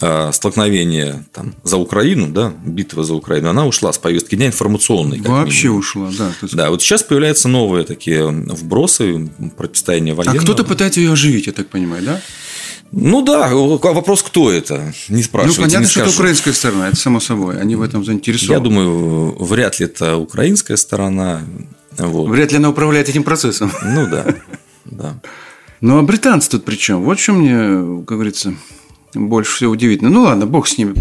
э, 0.00 0.30
столкновения 0.32 1.26
там, 1.32 1.54
за 1.62 1.76
Украину, 1.76 2.28
да, 2.28 2.54
битва 2.64 3.04
за 3.04 3.12
Украину, 3.12 3.50
она 3.50 3.66
ушла 3.66 3.92
с 3.92 3.98
повестки 3.98 4.34
дня 4.34 4.46
информационной. 4.46 5.20
Вообще 5.20 5.64
минимум. 5.64 5.80
ушла, 5.80 6.10
да. 6.16 6.32
Есть... 6.40 6.56
Да, 6.56 6.70
вот 6.70 6.80
сейчас 6.80 7.02
появляются 7.02 7.48
новые 7.48 7.84
такие 7.84 8.26
вбросы 8.26 9.30
противостояния 9.58 10.14
военного. 10.14 10.40
А 10.40 10.42
кто-то 10.42 10.64
пытается 10.64 11.00
ее 11.00 11.12
оживить, 11.12 11.48
я 11.48 11.52
так 11.52 11.68
понимаю, 11.68 12.02
да? 12.02 12.22
Ну 12.92 13.22
да, 13.22 13.48
вопрос, 13.48 14.22
кто 14.22 14.52
это, 14.52 14.92
не 15.08 15.22
спрашивайте. 15.22 15.60
Ну, 15.60 15.66
понятно, 15.66 15.84
не 15.84 15.90
что 15.90 16.00
это 16.00 16.10
украинская 16.10 16.52
сторона, 16.52 16.88
это 16.88 16.96
само 16.96 17.20
собой, 17.20 17.58
они 17.58 17.74
в 17.74 17.80
этом 17.80 18.04
заинтересованы. 18.04 18.52
Я 18.52 18.60
думаю, 18.60 19.36
вряд 19.42 19.80
ли 19.80 19.86
это 19.86 20.18
украинская 20.18 20.76
сторона. 20.76 21.40
Вот. 21.96 22.28
Вряд 22.28 22.52
ли 22.52 22.58
она 22.58 22.68
управляет 22.68 23.08
этим 23.08 23.24
процессом. 23.24 23.72
Ну 23.82 24.06
да, 24.06 24.26
да. 24.84 25.14
Ну, 25.80 25.98
а 25.98 26.02
британцы 26.02 26.50
тут 26.50 26.64
при 26.64 26.76
чем? 26.76 27.02
Вот 27.02 27.18
что 27.18 27.32
мне, 27.32 28.04
как 28.04 28.18
говорится, 28.18 28.54
больше 29.14 29.56
всего 29.56 29.72
удивительно. 29.72 30.10
Ну 30.10 30.22
ладно, 30.24 30.46
бог 30.46 30.68
с 30.68 30.76
ними. 30.76 30.92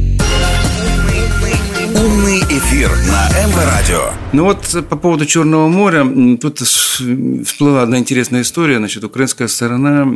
Умный 1.93 2.39
эфир 2.39 2.89
на 2.89 3.29
МВ 3.47 3.65
Радио. 3.65 4.11
Ну 4.33 4.45
вот 4.45 4.85
по 4.89 4.95
поводу 4.95 5.25
Черного 5.25 5.67
моря, 5.67 6.07
тут 6.37 6.59
всплыла 6.59 7.81
одна 7.81 7.97
интересная 7.97 8.43
история. 8.43 8.77
Значит, 8.77 9.03
украинская 9.03 9.49
сторона 9.49 10.07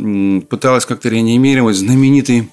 пыталась 0.48 0.86
как-то 0.86 1.10
реанимировать 1.10 1.76
знаменитый 1.76 2.48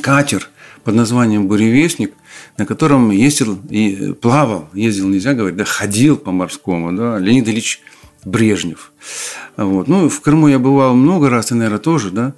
катер 0.00 0.48
под 0.82 0.94
названием 0.94 1.48
«Буревестник», 1.48 2.14
на 2.56 2.64
котором 2.64 3.10
ездил 3.10 3.58
и 3.68 4.14
плавал, 4.14 4.70
ездил, 4.72 5.08
нельзя 5.08 5.34
говорить, 5.34 5.58
да, 5.58 5.64
ходил 5.64 6.16
по 6.16 6.30
морскому, 6.30 6.92
да, 6.92 7.18
Леонид 7.18 7.46
Ильич 7.48 7.82
Брежнев. 8.24 8.92
Вот. 9.58 9.86
Ну, 9.86 10.08
в 10.08 10.20
Крыму 10.22 10.48
я 10.48 10.58
бывал 10.58 10.94
много 10.94 11.28
раз, 11.28 11.50
и, 11.50 11.54
наверное, 11.54 11.78
тоже, 11.78 12.10
да. 12.10 12.32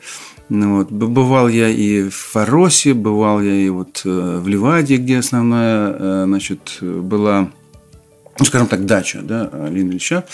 Ну, 0.49 0.79
вот. 0.79 0.91
Бывал 0.91 1.47
я 1.47 1.69
и 1.69 2.09
в 2.09 2.15
Фаросе, 2.15 2.95
бывал 2.95 3.41
я 3.41 3.55
и 3.55 3.69
вот 3.69 4.03
э, 4.05 4.41
в 4.43 4.49
Ливаде, 4.49 4.97
где 4.97 5.19
основная, 5.19 5.97
э, 5.97 6.25
значит, 6.27 6.79
была 6.81 7.49
ну, 8.39 8.45
скажем 8.45 8.67
так, 8.67 8.87
дача 8.87 9.21
да, 9.23 9.49
Алины 9.53 9.91
Ильича. 9.91 10.25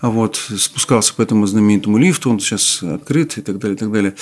Вот, 0.00 0.36
спускался 0.36 1.14
по 1.14 1.22
этому 1.22 1.46
знаменитому 1.46 1.98
лифту, 1.98 2.30
он 2.30 2.40
сейчас 2.40 2.82
открыт 2.82 3.38
и 3.38 3.42
так 3.42 3.58
далее, 3.58 3.76
и 3.76 3.78
так 3.78 3.92
далее. 3.92 4.14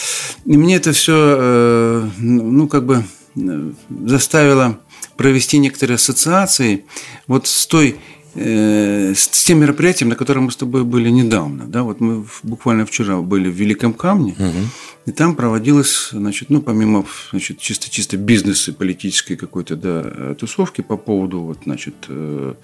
И 0.44 0.56
мне 0.56 0.76
это 0.76 0.92
все, 0.92 1.14
э, 1.16 2.08
ну, 2.18 2.68
как 2.68 2.84
бы 2.84 3.04
заставило 3.34 4.78
провести 5.16 5.58
некоторые 5.58 5.96
ассоциации 5.96 6.84
вот 7.26 7.46
с 7.46 7.66
той 7.66 7.96
Э, 8.34 9.12
с 9.14 9.28
тем 9.28 9.60
мероприятием, 9.60 10.08
на 10.08 10.16
котором 10.16 10.44
мы 10.44 10.52
с 10.52 10.56
тобой 10.56 10.84
были 10.84 11.10
недавно. 11.10 11.66
Да? 11.66 11.82
Вот 11.82 12.00
мы 12.00 12.24
буквально 12.42 12.86
вчера 12.86 13.20
были 13.20 13.50
в 13.50 13.54
Великом 13.54 13.92
Камне, 13.92 14.32
угу. 14.38 14.58
И 15.04 15.10
там 15.10 15.34
проводилось, 15.34 16.10
значит, 16.12 16.50
ну, 16.50 16.62
помимо 16.62 17.04
значит, 17.30 17.58
чисто-чисто 17.58 18.16
бизнеса 18.16 18.70
и 18.70 18.74
политической 18.74 19.36
какой-то 19.36 19.76
да, 19.76 20.34
тусовки 20.34 20.80
по 20.80 20.96
поводу 20.96 21.40
вот, 21.40 21.58
значит, 21.64 21.94
э, 22.08 22.54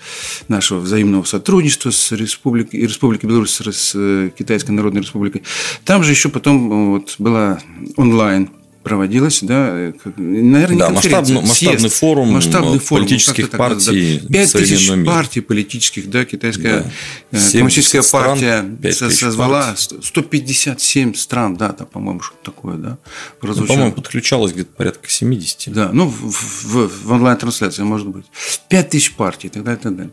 нашего 0.47 0.79
взаимного 0.79 1.25
сотрудничества 1.25 1.91
с 1.91 2.13
Республикой, 2.13 2.81
Республикой 2.83 3.27
Беларусь, 3.27 3.61
с 3.61 3.93
э, 3.95 4.31
Китайской 4.39 4.71
Народной 4.71 5.03
Республикой, 5.03 5.43
там 5.85 6.05
же 6.05 6.13
еще 6.13 6.29
потом 6.29 6.93
вот, 6.93 7.17
была 7.19 7.61
онлайн 7.97 8.51
проводилась, 8.89 9.41
да, 9.43 9.69
э, 9.71 9.93
наверное, 10.17 10.79
да, 10.79 10.91
масштабный, 10.91 11.43
масштабный 11.43 11.89
форум 11.91 12.33
масштабный 12.33 12.79
форум 12.79 13.05
политических 13.05 13.53
ну, 13.53 13.59
партий 13.59 14.21
да, 14.23 14.39
5 14.39 14.53
тысяч 14.53 15.05
партий 15.05 15.41
политических, 15.41 16.09
да, 16.09 16.25
китайская 16.25 16.91
да. 17.31 17.39
Э, 17.39 17.53
коммунистическая 17.53 18.03
партия 18.03 18.65
созвала 18.93 19.63
партий. 19.63 19.99
157 20.03 21.15
стран, 21.15 21.57
да, 21.57 21.73
да 21.73 21.85
по-моему, 21.85 22.21
что 22.21 22.37
такое, 22.43 22.77
да, 22.77 22.99
прозвучало. 23.41 23.67
Ну, 23.67 23.75
по-моему, 23.75 23.93
подключалось 23.95 24.53
где-то 24.53 24.71
порядка 24.75 25.11
70. 25.11 25.73
Да, 25.73 25.91
ну, 25.93 26.07
в, 26.07 26.23
в, 26.23 27.05
в 27.05 27.13
онлайн-трансляции, 27.13 27.83
может 27.83 28.09
быть. 28.09 28.25
5 28.71 28.89
тысяч 28.89 29.13
партий 29.13 29.49
и 29.49 29.51
так 29.51 29.65
далее, 29.65 29.81
и 29.81 29.83
так 29.83 29.97
далее. 29.97 30.13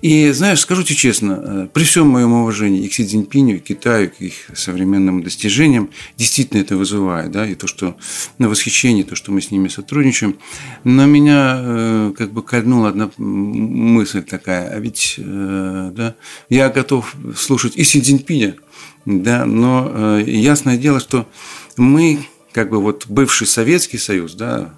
И, 0.00 0.30
знаешь, 0.30 0.60
скажу 0.60 0.84
тебе 0.84 0.96
честно, 0.96 1.40
э, 1.42 1.68
при 1.72 1.82
всем 1.82 2.08
моем 2.08 2.32
уважении 2.32 2.84
и 2.84 2.88
к 2.88 2.94
Си 2.94 3.04
Цзиньпиню, 3.04 3.56
и 3.56 3.58
к 3.58 3.64
Китаю, 3.64 4.10
к 4.10 4.20
их 4.20 4.34
современным 4.54 5.22
достижениям, 5.22 5.90
действительно 6.16 6.60
это 6.60 6.76
вызывает, 6.76 7.32
да, 7.32 7.46
и 7.46 7.54
то, 7.54 7.66
что 7.66 7.96
на 8.38 8.48
восхищение, 8.48 9.04
то, 9.04 9.14
что 9.14 9.32
мы 9.32 9.40
с 9.40 9.50
ними 9.50 9.68
сотрудничаем. 9.68 10.36
Но 10.84 11.06
меня 11.06 11.56
э, 11.58 12.12
как 12.16 12.32
бы 12.32 12.42
кольнула 12.42 12.88
одна 12.88 13.10
мысль 13.18 14.22
такая, 14.22 14.70
а 14.70 14.78
ведь 14.78 15.16
э, 15.18 15.92
да, 15.94 16.14
я 16.48 16.68
готов 16.68 17.14
слушать 17.36 17.76
и 17.76 17.84
Си 17.84 18.00
Цзиньпиня, 18.00 18.56
да, 19.04 19.44
но 19.44 19.90
э, 19.92 20.24
ясное 20.26 20.76
дело, 20.76 21.00
что 21.00 21.28
мы 21.76 22.26
как 22.52 22.70
бы 22.70 22.80
вот 22.80 23.06
бывший 23.08 23.46
Советский 23.46 23.98
Союз, 23.98 24.34
да, 24.34 24.74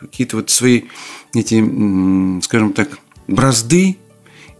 какие-то 0.00 0.36
вот 0.36 0.50
свои 0.50 0.82
эти, 1.34 1.62
скажем 2.42 2.72
так, 2.72 2.98
бразды 3.26 3.98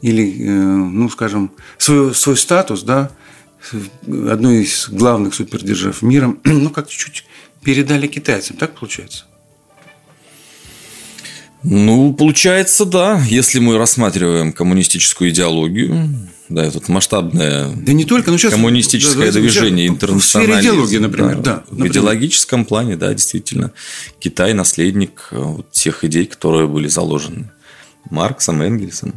или, 0.03 0.47
ну, 0.47 1.09
скажем, 1.09 1.51
свой, 1.79 2.15
свой 2.15 2.37
статус, 2.37 2.83
да, 2.83 3.11
одной 4.07 4.65
из 4.65 4.89
главных 4.91 5.35
супердержав 5.35 6.03
мира, 6.03 6.35
ну, 6.45 6.71
как 6.71 6.89
чуть-чуть 6.89 7.25
передали 7.65 8.07
китайцам. 8.07 8.57
Так 8.57 8.75
получается? 8.79 9.25
Ну, 11.63 12.13
получается, 12.13 12.85
да. 12.85 13.23
Если 13.27 13.59
мы 13.59 13.79
рассматриваем 13.79 14.53
коммунистическую 14.53 15.31
идеологию, 15.31 16.11
да, 16.51 16.71
тут 16.71 16.89
масштабное 16.89 17.71
да 17.75 17.93
не 17.95 18.05
только, 18.05 18.31
но 18.31 18.37
сейчас, 18.37 18.53
коммунистическое 18.53 19.33
да, 19.33 19.41
движение 19.41 19.89
интернационализм. 19.89 20.59
В 20.59 20.61
сфере 20.61 20.75
идеологии, 20.75 20.99
например, 20.99 21.37
да. 21.37 21.43
да 21.43 21.65
например. 21.71 21.89
В 21.89 21.93
идеологическом 21.93 22.65
плане, 22.67 22.97
да, 22.97 23.15
действительно. 23.15 23.73
Китай– 24.19 24.53
наследник 24.55 25.29
э, 25.31 25.39
вот 25.39 25.71
тех 25.71 26.05
идей, 26.05 26.27
которые 26.27 26.69
были 26.69 26.87
заложены 26.89 27.51
Марксом, 28.11 28.61
Энгельсом, 28.61 29.15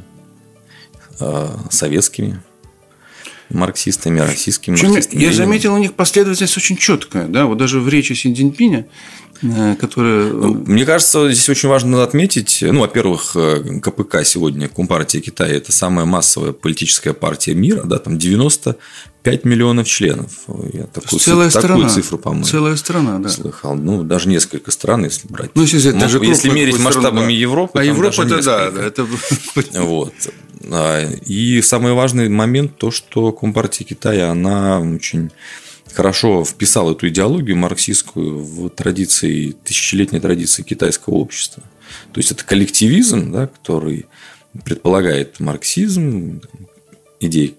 э, 1.19 1.49
советскими 1.69 2.41
марксистами, 3.49 4.19
российскими 4.19 4.75
Причем 4.75 4.91
марксистами. 4.91 5.21
Я 5.21 5.33
заметил, 5.33 5.73
у 5.73 5.77
них 5.77 5.93
последовательность 5.93 6.57
очень 6.57 6.77
четкая. 6.77 7.27
Да? 7.27 7.45
Вот 7.45 7.57
даже 7.57 7.79
в 7.79 7.87
речи 7.87 8.13
Си 8.13 8.33
Цзиньпиня, 8.33 8.79
э, 8.79 9.26
которая... 9.79 10.31
Ну, 10.31 10.63
мне 10.65 10.85
кажется, 10.85 11.31
здесь 11.31 11.49
очень 11.49 11.69
важно 11.69 12.03
отметить, 12.03 12.59
ну, 12.61 12.81
во-первых, 12.81 13.31
э, 13.35 13.79
КПК 13.81 14.23
сегодня, 14.23 14.67
Компартия 14.67 15.21
Китая, 15.21 15.55
это 15.55 15.71
самая 15.71 16.05
массовая 16.05 16.53
политическая 16.53 17.13
партия 17.13 17.53
мира, 17.53 17.83
да, 17.83 17.99
там 17.99 18.17
95 18.17 19.45
миллионов 19.45 19.87
членов. 19.87 20.31
Я 20.73 20.83
такую, 20.85 21.19
целая 21.19 21.49
такую 21.49 21.63
страна. 21.63 21.89
цифру, 21.89 22.17
по-моему. 22.17 22.45
Целая 22.45 22.75
страна, 22.75 23.19
да. 23.19 23.29
Слыхал. 23.29 23.75
Ну, 23.75 24.03
даже 24.03 24.29
несколько 24.29 24.71
стран, 24.71 25.05
если 25.05 25.27
брать. 25.27 25.51
Ну, 25.55 25.61
если, 25.61 25.89
это 25.89 25.99
даже 25.99 26.19
если 26.19 26.49
мерить 26.49 26.79
масштабами 26.79 27.17
страна. 27.17 27.31
Европы. 27.31 27.79
А 27.79 27.83
Европа 27.83 28.21
это 28.21 28.41
да, 28.43 28.71
да. 28.71 28.83
Это... 28.83 29.07
Вот. 29.73 30.13
И 31.25 31.61
самый 31.61 31.93
важный 31.93 32.29
момент 32.29 32.77
то, 32.77 32.91
что 32.91 33.31
Компартия 33.31 33.85
Китая, 33.85 34.31
она 34.31 34.79
очень 34.79 35.31
хорошо 35.97 36.45
вписала 36.45 36.91
эту 36.91 37.07
идеологию 37.07 37.57
марксистскую 37.57 38.37
в 38.37 38.69
традиции, 38.69 39.55
тысячелетней 39.63 40.19
традиции 40.19 40.61
китайского 40.61 41.15
общества. 41.15 41.63
То 42.13 42.19
есть 42.19 42.31
это 42.31 42.45
коллективизм, 42.45 43.31
да, 43.31 43.47
который 43.47 44.05
предполагает 44.63 45.39
марксизм, 45.39 46.41
идеи 47.19 47.55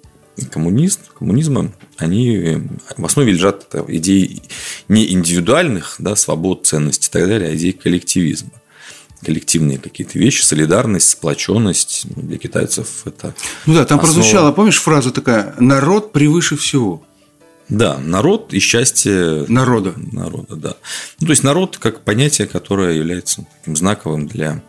коммунист, 0.52 1.00
коммунизма, 1.18 1.72
они 1.96 2.58
в 2.96 3.04
основе 3.04 3.32
лежат 3.32 3.74
идеи 3.88 4.40
не 4.86 5.10
индивидуальных 5.12 5.96
да, 5.98 6.14
свобод, 6.14 6.64
ценностей 6.64 7.08
и 7.08 7.12
так 7.12 7.26
далее, 7.26 7.50
а 7.50 7.56
идеи 7.56 7.72
коллективизма 7.72 8.52
коллективные 9.24 9.78
какие-то 9.78 10.16
вещи, 10.16 10.42
солидарность, 10.42 11.08
сплоченность 11.08 12.06
для 12.14 12.38
китайцев 12.38 13.02
это. 13.04 13.34
Ну 13.66 13.74
да, 13.74 13.84
там 13.84 13.98
основа... 13.98 14.14
прозвучала, 14.14 14.52
помнишь, 14.52 14.80
фраза 14.80 15.10
такая: 15.10 15.56
народ 15.58 16.12
превыше 16.12 16.56
всего. 16.56 17.02
Да, 17.68 17.98
народ 17.98 18.54
и 18.54 18.58
счастье 18.60 19.44
народа. 19.48 19.94
Народа, 20.12 20.56
да. 20.56 20.76
Ну, 21.20 21.26
то 21.26 21.32
есть 21.32 21.42
народ 21.42 21.76
как 21.78 22.02
понятие, 22.02 22.46
которое 22.46 22.96
является 22.96 23.46
таким 23.58 23.76
знаковым 23.76 24.26
для 24.26 24.62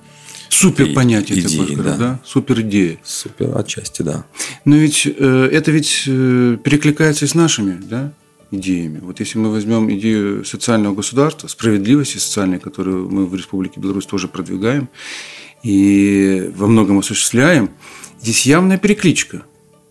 Супер 0.49 0.93
понятие 0.93 1.40
идеи, 1.40 1.75
такое, 1.75 1.83
да. 1.83 1.95
да? 1.95 2.19
Супер 2.25 2.61
идея. 2.61 2.98
Супер 3.03 3.56
отчасти, 3.57 4.01
да. 4.01 4.25
Но 4.65 4.75
ведь 4.75 5.06
э, 5.06 5.49
это 5.51 5.72
ведь 5.72 6.03
э, 6.07 6.57
перекликается 6.64 7.27
с 7.27 7.35
нашими, 7.35 7.80
да? 7.82 8.14
идеями. 8.51 8.99
Вот 9.01 9.19
если 9.19 9.38
мы 9.38 9.51
возьмем 9.51 9.91
идею 9.91 10.43
социального 10.43 10.95
государства, 10.95 11.48
справедливости 11.48 12.17
социальной, 12.17 12.59
которую 12.59 13.09
мы 13.09 13.25
в 13.25 13.35
Республике 13.35 13.80
Беларусь 13.80 14.06
тоже 14.06 14.27
продвигаем 14.27 14.90
и 15.64 16.51
во 16.56 16.67
многом 16.67 16.99
осуществляем, 16.99 17.69
здесь 18.22 18.45
явная 18.45 18.77
перекличка. 18.77 19.43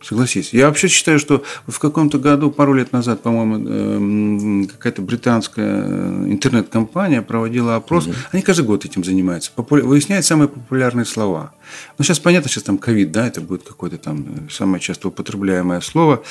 Согласись. 0.03 0.53
Я 0.53 0.69
вообще 0.69 0.89
считаю, 0.89 1.19
что 1.19 1.43
в 1.67 1.79
каком-то 1.79 2.19
году, 2.19 2.51
пару 2.51 2.73
лет 2.73 2.93
назад, 2.93 3.23
по-моему, 3.23 3.69
эм, 3.69 4.69
какая-то 4.69 5.03
британская 5.03 5.85
интернет-компания 6.27 7.23
проводила 7.23 7.77
опрос. 7.77 8.07
Угу. 8.07 8.15
Они 8.33 8.43
каждый 8.43 8.65
год 8.65 8.85
этим 8.85 9.03
занимаются. 9.03 9.51
Выясняют 9.57 10.25
самые 10.25 10.49
популярные 10.49 11.05
слова. 11.05 11.53
Ну, 11.99 12.05
сейчас 12.05 12.19
понятно, 12.19 12.49
сейчас 12.49 12.65
там 12.65 12.79
ковид, 12.79 13.13
да, 13.13 13.27
это 13.27 13.41
будет 13.41 13.63
какое-то 13.63 13.99
там 13.99 14.27
э, 14.29 14.51
самое 14.51 14.81
часто 14.81 15.09
употребляемое 15.09 15.81
слово. 15.81 16.23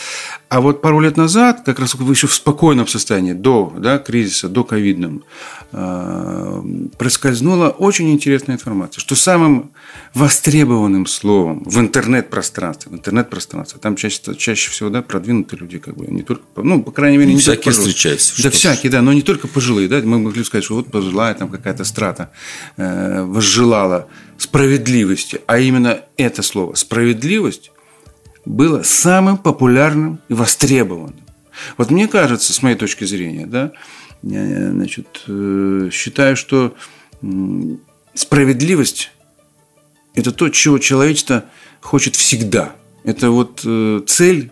А 0.49 0.61
вот 0.61 0.81
пару 0.81 0.99
лет 0.99 1.17
назад, 1.17 1.63
как 1.65 1.79
раз 1.79 1.95
вы 1.95 2.13
еще 2.13 2.27
в 2.27 2.33
спокойном 2.33 2.87
состоянии, 2.87 3.33
до 3.33 3.73
да, 3.77 3.97
кризиса, 3.97 4.49
до 4.49 4.63
ковидном, 4.63 5.23
э, 5.71 6.63
проскользнула 6.97 7.69
очень 7.69 8.11
интересная 8.11 8.55
информация, 8.55 9.01
что 9.01 9.15
самым 9.15 9.71
востребованным 10.13 11.05
словом 11.05 11.63
в 11.65 11.79
интернет-пространстве, 11.79 12.91
в 12.91 12.95
интернет-пространстве, 12.95 13.79
там 13.81 13.95
чаще, 13.95 14.35
чаще 14.35 14.71
всего 14.71 14.89
да, 14.89 15.01
продвинутые 15.01 15.59
люди, 15.59 15.79
как 15.79 15.95
бы, 15.95 16.07
не 16.07 16.23
только, 16.23 16.43
ну, 16.55 16.81
по 16.81 16.91
крайней 16.91 17.17
мере, 17.17 17.33
не 17.33 17.39
всякие 17.39 17.71
встречаются. 17.73 18.41
Да, 18.41 18.49
всякие, 18.49 18.91
да, 18.91 19.01
но 19.01 19.13
не 19.13 19.21
только 19.21 19.47
пожилые, 19.47 19.87
да, 19.87 20.01
мы 20.01 20.19
могли 20.19 20.43
сказать, 20.43 20.63
что 20.63 20.75
вот 20.75 20.91
пожилая 20.91 21.33
там 21.33 21.49
какая-то 21.49 21.83
страта 21.83 22.31
э, 22.77 23.23
возжелала 23.23 24.07
справедливости, 24.37 25.41
а 25.47 25.59
именно 25.59 26.01
это 26.17 26.43
слово 26.43 26.75
«справедливость» 26.75 27.71
было 28.45 28.83
самым 28.83 29.37
популярным 29.37 30.19
и 30.29 30.33
востребованным. 30.33 31.19
Вот 31.77 31.91
мне 31.91 32.07
кажется, 32.07 32.53
с 32.53 32.61
моей 32.61 32.75
точки 32.75 33.03
зрения, 33.03 33.45
да, 33.45 33.71
я, 34.23 34.71
значит, 34.71 35.23
э, 35.27 35.89
считаю, 35.91 36.35
что 36.35 36.75
справедливость– 38.13 39.11
это 40.15 40.31
то, 40.31 40.49
чего 40.49 40.77
человечество 40.79 41.45
хочет 41.81 42.15
всегда. 42.15 42.75
Это 43.03 43.31
вот 43.31 43.61
э, 43.65 44.01
цель 44.05 44.51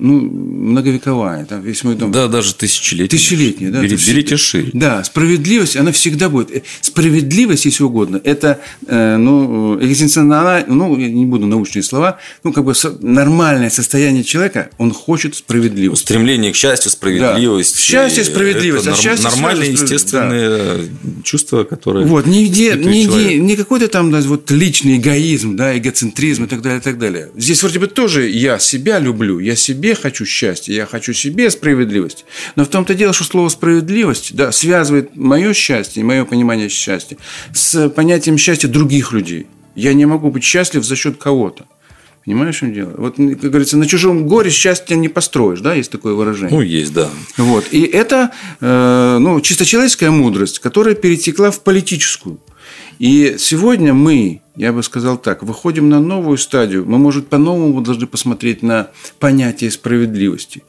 ну, 0.00 0.20
многовековая, 0.20 1.44
там 1.44 1.60
весь 1.60 1.84
мой 1.84 1.94
дом. 1.94 2.10
Да, 2.10 2.26
даже 2.26 2.54
тысячелетняя. 2.54 3.08
Тысячелетняя, 3.08 3.70
да. 3.70 3.82
Бери, 3.82 3.96
берите 3.96 4.36
шире. 4.36 4.70
Да, 4.72 5.04
справедливость, 5.04 5.76
она 5.76 5.92
всегда 5.92 6.28
будет. 6.28 6.50
Э, 6.50 6.62
справедливость, 6.80 7.66
если 7.66 7.84
угодно, 7.84 8.20
это, 8.24 8.60
э, 8.86 9.16
ну, 9.16 9.78
экзистенциальная, 9.80 10.64
ну, 10.66 10.96
я 10.96 11.08
не 11.08 11.26
буду 11.26 11.46
научные 11.46 11.82
слова, 11.82 12.18
ну, 12.44 12.52
как 12.52 12.64
бы 12.64 12.72
нормальное 13.00 13.68
состояние 13.70 14.24
человека, 14.24 14.70
он 14.78 14.92
хочет 14.92 15.36
справедливости. 15.36 16.04
Стремление 16.04 16.52
к 16.52 16.56
счастью, 16.56 16.90
справедливости. 16.90 17.76
Да. 17.76 17.82
Счастье, 17.82 18.24
справедливость. 18.24 18.86
Это 18.86 18.96
а 18.96 18.98
счастье, 18.98 19.28
нормальные, 19.28 19.72
естественные 19.72 20.48
да. 20.48 21.10
чувства, 21.24 21.64
которые... 21.64 22.06
Вот, 22.06 22.26
нигде, 22.26 22.74
нигде, 22.74 23.38
не 23.38 23.56
какой-то 23.56 23.88
там 23.88 24.10
да, 24.10 24.20
вот 24.20 24.50
личный 24.50 24.96
эгоизм, 24.96 25.56
да, 25.56 25.76
эгоцентризм 25.76 26.44
и 26.44 26.46
так 26.46 26.62
далее, 26.62 26.80
и 26.80 26.82
так 26.82 26.98
далее. 26.98 27.28
Здесь 27.36 27.62
вроде 27.62 27.78
бы 27.78 27.86
тоже 27.86 28.28
я 28.28 28.58
себя 28.58 28.98
люблю, 28.98 29.38
я 29.38 29.56
себе 29.56 29.89
себе 29.90 30.02
хочу 30.02 30.24
счастья, 30.24 30.72
я 30.72 30.86
хочу 30.86 31.12
себе 31.12 31.50
справедливости. 31.50 32.24
Но 32.56 32.64
в 32.64 32.68
том-то 32.68 32.94
дело, 32.94 33.12
что 33.12 33.24
слово 33.24 33.48
справедливость 33.48 34.34
да, 34.34 34.52
связывает 34.52 35.16
мое 35.16 35.52
счастье 35.52 36.00
и 36.00 36.04
мое 36.04 36.24
понимание 36.24 36.68
счастья 36.68 37.16
с 37.52 37.88
понятием 37.88 38.38
счастья 38.38 38.68
других 38.68 39.12
людей. 39.12 39.46
Я 39.74 39.94
не 39.94 40.06
могу 40.06 40.30
быть 40.30 40.44
счастлив 40.44 40.84
за 40.84 40.96
счет 40.96 41.16
кого-то. 41.16 41.66
Понимаешь, 42.24 42.56
в 42.56 42.58
чем 42.58 42.74
дело? 42.74 42.94
Вот, 42.98 43.16
как 43.16 43.50
говорится, 43.50 43.76
на 43.78 43.86
чужом 43.86 44.26
горе 44.26 44.50
счастья 44.50 44.94
не 44.94 45.08
построишь, 45.08 45.60
да, 45.60 45.74
есть 45.74 45.90
такое 45.90 46.14
выражение. 46.14 46.54
Ну, 46.54 46.60
есть, 46.62 46.92
да. 46.92 47.08
Вот. 47.38 47.64
И 47.72 47.82
это, 47.82 48.30
э, 48.60 49.18
ну, 49.18 49.40
чисто 49.40 49.64
человеческая 49.64 50.10
мудрость, 50.10 50.58
которая 50.58 50.94
перетекла 50.94 51.50
в 51.50 51.60
политическую. 51.60 52.38
И 52.98 53.36
сегодня 53.38 53.94
мы, 53.94 54.42
я 54.56 54.72
бы 54.72 54.82
сказал 54.82 55.16
так, 55.16 55.42
выходим 55.42 55.88
на 55.88 56.00
новую 56.00 56.36
стадию. 56.36 56.84
Мы, 56.84 56.98
может, 56.98 57.28
по-новому 57.28 57.80
должны 57.80 58.06
посмотреть 58.06 58.62
на 58.62 58.90
понятие 59.18 59.70
справедливости. 59.70 60.64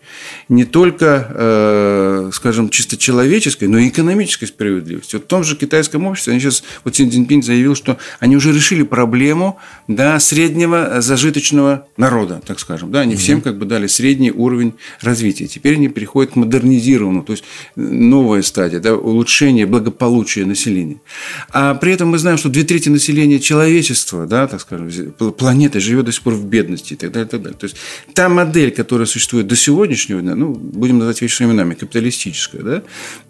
Не 0.50 0.66
только, 0.66 1.28
э, 1.30 2.30
скажем, 2.34 2.70
чисто 2.70 2.96
человеческой, 2.96 3.66
но 3.66 3.80
и 3.80 3.90
экономической 3.90 4.46
справедливости. 4.46 5.16
Вот 5.16 5.26
в 5.26 5.28
том 5.28 5.44
же 5.44 5.56
китайском 5.56 6.06
обществе, 6.06 6.34
они 6.34 6.42
сейчас, 6.42 6.64
вот 6.84 6.96
Син 6.96 7.10
Цзиньпинь 7.10 7.42
заявил, 7.42 7.76
что 7.76 7.98
они 8.20 8.38
уже 8.38 8.54
решили 8.54 8.84
проблему 8.84 9.58
да, 9.88 10.20
среднего 10.20 11.02
зажиточного 11.02 11.88
народа, 11.98 12.42
так 12.46 12.60
скажем. 12.60 12.92
Да, 12.92 13.02
они 13.02 13.16
угу. 13.16 13.22
всем 13.22 13.42
как 13.42 13.58
бы 13.58 13.66
дали 13.66 13.88
средний 13.88 14.32
уровень 14.32 14.74
развития. 15.02 15.48
Теперь 15.48 15.76
они 15.76 15.88
переходят 15.88 16.34
к 16.34 16.36
модернизированному, 16.36 17.24
то 17.24 17.34
есть 17.34 17.44
новая 17.76 18.44
стадия, 18.44 18.80
да, 18.80 18.96
улучшение 18.96 19.66
благополучия 19.66 20.46
населения. 20.46 21.02
А 21.50 21.74
при 21.74 21.94
этом 21.94 22.10
мы 22.10 22.20
знаем, 22.20 22.38
что 22.38 22.50
две 22.50 22.64
трети 22.64 22.90
населения 22.90 23.40
человечества, 23.72 24.28
да, 24.28 24.48
так 24.48 24.62
скажем, 24.62 24.90
планеты 25.38 25.80
живет 25.80 26.06
до 26.06 26.12
сих 26.12 26.22
пор 26.22 26.34
в 26.34 26.46
бедности 26.46 26.94
и 26.94 26.96
так 26.96 27.12
далее, 27.12 27.28
и 27.28 27.30
так 27.30 27.42
далее. 27.42 27.58
То 27.58 27.66
есть 27.66 27.78
та 28.14 28.30
модель, 28.30 28.72
которая 28.72 29.08
существует 29.08 29.48
до 29.48 29.56
сегодняшнего 29.56 30.22
дня, 30.22 30.36
ну, 30.36 30.54
будем 30.54 30.98
называть 30.98 31.22
вещи 31.22 31.36
своими 31.36 31.52
именами, 31.52 31.74
капиталистическая, 31.74 32.62
да, 32.62 32.84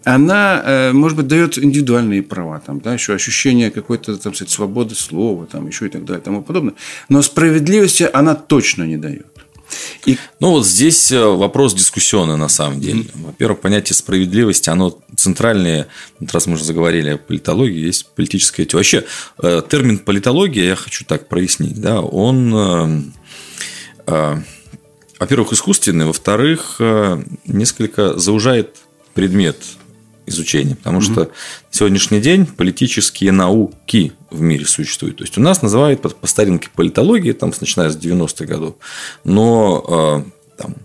она, 0.04 0.62
э, 0.64 0.92
может 0.92 1.16
быть, 1.16 1.26
дает 1.26 1.58
индивидуальные 1.58 2.22
права, 2.22 2.60
там, 2.60 2.80
да, 2.80 2.94
еще 2.94 3.14
ощущение 3.14 3.70
какой-то, 3.70 4.16
там, 4.16 4.34
сказать, 4.34 4.50
свободы 4.50 4.94
слова, 4.94 5.46
там, 5.46 5.68
еще 5.68 5.86
и 5.86 5.88
так 5.88 6.04
далее, 6.04 6.20
и 6.20 6.24
тому 6.24 6.42
подобное. 6.42 6.74
Но 7.08 7.22
справедливости 7.22 8.08
она 8.12 8.34
точно 8.34 8.84
не 8.84 8.96
дает. 8.96 9.26
И... 10.06 10.18
Ну, 10.40 10.50
вот 10.50 10.66
здесь 10.66 11.12
э, 11.12 11.24
вопрос 11.24 11.74
дискуссионный 11.74 12.36
на 12.36 12.48
самом 12.48 12.80
деле. 12.80 13.02
Mm-hmm. 13.02 13.24
Во-первых, 13.26 13.60
понятие 13.60 13.94
справедливости, 13.94 14.70
оно 14.70 14.98
центральное, 15.16 15.88
вот 16.18 16.32
раз 16.32 16.46
мы 16.46 16.54
уже 16.54 16.64
заговорили 16.64 17.10
о 17.10 17.18
политологии, 17.18 17.86
есть 17.86 18.06
политическая 18.14 18.64
теория. 18.64 18.78
Вообще, 18.78 19.04
э, 19.42 19.62
термин 19.68 19.98
политология, 19.98 20.64
я 20.64 20.76
хочу 20.76 21.04
так 21.04 21.28
прояснить, 21.28 21.80
да, 21.80 22.00
он, 22.00 23.12
э, 24.06 24.42
во-первых, 25.18 25.52
искусственный, 25.52 26.06
во-вторых, 26.06 26.80
несколько 27.46 28.18
заужает 28.18 28.78
предмет 29.14 29.56
изучения, 30.26 30.76
потому 30.76 30.98
угу. 30.98 31.04
что 31.04 31.20
на 31.20 31.28
сегодняшний 31.70 32.20
день 32.20 32.46
политические 32.46 33.32
науки 33.32 34.12
в 34.30 34.40
мире 34.40 34.64
существуют. 34.66 35.18
То 35.18 35.24
есть 35.24 35.36
у 35.38 35.40
нас 35.40 35.62
называют 35.62 36.02
по, 36.02 36.08
по 36.08 36.26
старинке 36.26 36.68
политологии, 36.74 37.32
там, 37.32 37.52
начиная 37.60 37.90
с 37.90 37.96
90-х 37.96 38.44
годов, 38.44 38.76
но 39.24 40.24
э, 40.26 40.60
там, 40.62 40.76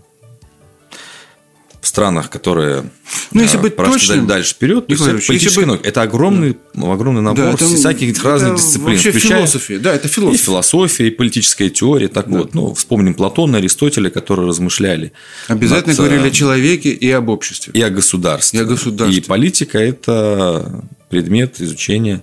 странах, 1.88 2.30
которые 2.30 2.84
ну, 3.32 3.42
если 3.42 3.56
быть 3.56 3.76
точным, 3.76 4.26
дальше 4.26 4.54
вперед, 4.54 4.86
то 4.86 4.92
есть 4.92 5.26
политическая 5.26 5.66
быть... 5.66 5.80
это 5.84 6.02
огромный, 6.02 6.56
да. 6.74 6.92
огромный 6.92 7.22
набор 7.22 7.46
да, 7.46 7.52
это, 7.52 7.66
всяких 7.66 8.16
это 8.16 8.22
разных 8.22 8.56
дисциплин. 8.56 8.92
Вообще 8.92 9.10
включая... 9.10 9.38
философия, 9.38 9.78
да, 9.78 9.94
это 9.94 10.08
философия. 10.08 10.42
И 10.42 10.44
философия, 10.44 11.06
и 11.08 11.10
политическая 11.10 11.70
теория. 11.70 12.08
Так 12.08 12.30
да. 12.30 12.38
вот, 12.38 12.54
ну, 12.54 12.74
вспомним 12.74 13.14
Платона, 13.14 13.58
Аристотеля, 13.58 14.10
которые 14.10 14.48
размышляли. 14.48 15.12
Обязательно 15.48 15.94
над... 15.94 15.96
говорили 15.98 16.28
о 16.28 16.30
человеке 16.30 16.90
и 16.90 17.10
об 17.10 17.28
обществе. 17.28 17.72
И 17.74 17.82
о 17.82 17.90
государстве. 17.90 18.60
И 18.60 18.62
о 18.62 18.64
государстве. 18.66 19.18
И 19.18 19.20
политика– 19.20 19.78
это 19.80 20.84
предмет 21.08 21.60
изучения 21.60 22.22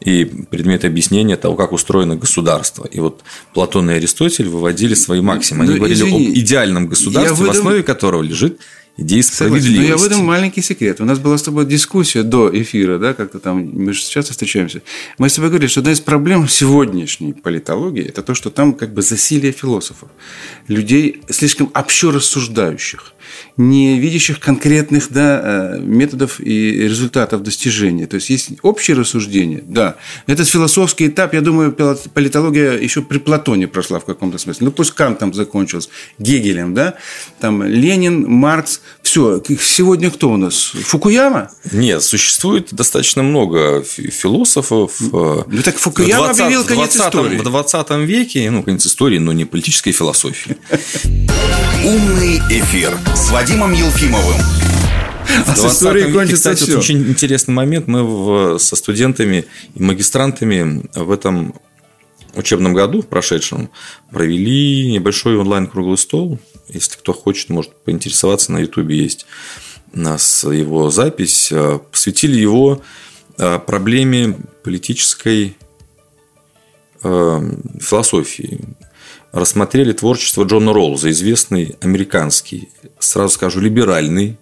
и 0.00 0.24
предмет 0.24 0.84
объяснения 0.84 1.36
того, 1.36 1.56
как 1.56 1.72
устроено 1.72 2.16
государство. 2.16 2.86
И 2.86 3.00
вот 3.00 3.22
Платон 3.52 3.90
и 3.90 3.94
Аристотель 3.94 4.48
выводили 4.48 4.94
свои 4.94 5.20
максимумы. 5.20 5.64
Они 5.64 5.72
ну, 5.72 5.78
говорили 5.78 5.98
извини, 5.98 6.28
об 6.28 6.34
идеальном 6.34 6.86
государстве, 6.86 7.34
выдам... 7.34 7.54
в 7.54 7.58
основе 7.58 7.82
которого 7.82 8.22
лежит 8.22 8.60
идеи 8.98 9.20
справедливости. 9.20 9.78
Но 9.78 9.82
я 9.82 9.96
выдам 9.96 10.26
маленький 10.26 10.60
секрет. 10.60 11.00
У 11.00 11.04
нас 11.04 11.18
была 11.18 11.38
с 11.38 11.42
тобой 11.42 11.64
дискуссия 11.64 12.22
до 12.24 12.50
эфира, 12.52 12.98
да, 12.98 13.14
как-то 13.14 13.38
там, 13.38 13.70
мы 13.72 13.92
же 13.92 14.02
часто 14.02 14.32
встречаемся. 14.32 14.82
Мы 15.16 15.28
с 15.28 15.34
тобой 15.34 15.50
говорили, 15.50 15.70
что 15.70 15.80
одна 15.80 15.92
из 15.92 16.00
проблем 16.00 16.48
сегодняшней 16.48 17.32
политологии– 17.32 18.04
это 18.08 18.22
то, 18.22 18.34
что 18.34 18.50
там 18.50 18.74
как 18.74 18.92
бы 18.92 19.02
засилие 19.02 19.52
философов, 19.52 20.10
людей 20.66 21.22
слишком 21.30 21.70
общо 21.74 22.10
рассуждающих 22.10 23.14
не 23.56 23.98
видящих 23.98 24.40
конкретных 24.40 25.10
да, 25.10 25.40
э, 25.42 25.80
методов 25.80 26.40
и 26.40 26.82
результатов 26.82 27.42
достижения. 27.42 28.06
То 28.06 28.16
есть 28.16 28.30
есть 28.30 28.50
общее 28.62 28.96
рассуждение, 28.96 29.62
да. 29.66 29.96
Этот 30.26 30.48
философский 30.48 31.08
этап, 31.08 31.34
я 31.34 31.40
думаю, 31.40 31.72
политология 31.72 32.78
еще 32.78 33.02
при 33.02 33.18
Платоне 33.18 33.68
прошла 33.68 33.98
в 33.98 34.04
каком-то 34.04 34.38
смысле. 34.38 34.66
Ну 34.66 34.72
пусть 34.72 34.92
Кантом 34.92 35.34
закончилась, 35.34 35.88
Гегелем, 36.18 36.74
да, 36.74 36.94
там 37.40 37.62
Ленин, 37.62 38.28
Маркс, 38.28 38.80
все. 39.02 39.42
Сегодня 39.60 40.10
кто 40.10 40.30
у 40.30 40.36
нас? 40.36 40.72
Фукуяма? 40.74 41.50
Нет, 41.72 42.02
существует 42.02 42.68
достаточно 42.72 43.22
много 43.22 43.82
философов. 43.82 45.00
Э, 45.00 45.42
ну 45.46 45.62
так 45.62 45.76
Фукуяма 45.78 46.26
20, 46.26 46.40
объявил 46.40 46.64
конец 46.64 46.94
20, 46.94 47.00
истории. 47.00 47.38
В 47.38 47.42
20 47.42 47.90
веке, 48.06 48.50
ну, 48.50 48.62
конец 48.62 48.86
истории, 48.86 49.18
но 49.18 49.32
не 49.32 49.44
политической 49.44 49.92
философии. 49.92 50.56
Умный 51.84 52.38
эфир 52.50 52.98
с 53.14 53.27
Вадимом 53.30 53.72
Елфимовым. 53.72 54.40
А 55.46 55.54
с 55.54 55.64
историей 55.66 56.32
кстати, 56.32 56.62
все. 56.62 56.78
Очень 56.78 57.06
интересный 57.08 57.52
момент. 57.52 57.86
Мы 57.86 58.02
в, 58.02 58.58
со 58.58 58.74
студентами 58.74 59.44
и 59.74 59.82
магистрантами 59.82 60.82
в 60.94 61.10
этом 61.10 61.54
учебном 62.34 62.72
году, 62.72 63.02
в 63.02 63.06
прошедшем, 63.06 63.68
провели 64.10 64.92
небольшой 64.92 65.36
онлайн-круглый 65.36 65.98
стол. 65.98 66.38
Если 66.68 66.96
кто 66.96 67.12
хочет, 67.12 67.50
может 67.50 67.74
поинтересоваться, 67.84 68.50
на 68.52 68.60
Ютубе 68.60 68.96
есть 68.96 69.26
у 69.92 70.00
нас 70.00 70.44
его 70.44 70.90
запись. 70.90 71.52
Посвятили 71.90 72.38
его 72.38 72.82
э, 73.36 73.58
проблеме 73.58 74.38
политической 74.62 75.56
э, 77.02 77.40
философии. 77.80 78.60
Рассмотрели 79.32 79.92
творчество 79.92 80.44
Джона 80.44 80.72
Роллза, 80.72 81.10
известный 81.10 81.76
американский, 81.80 82.68
сразу 82.98 83.34
скажу, 83.34 83.60
либеральный, 83.60 84.38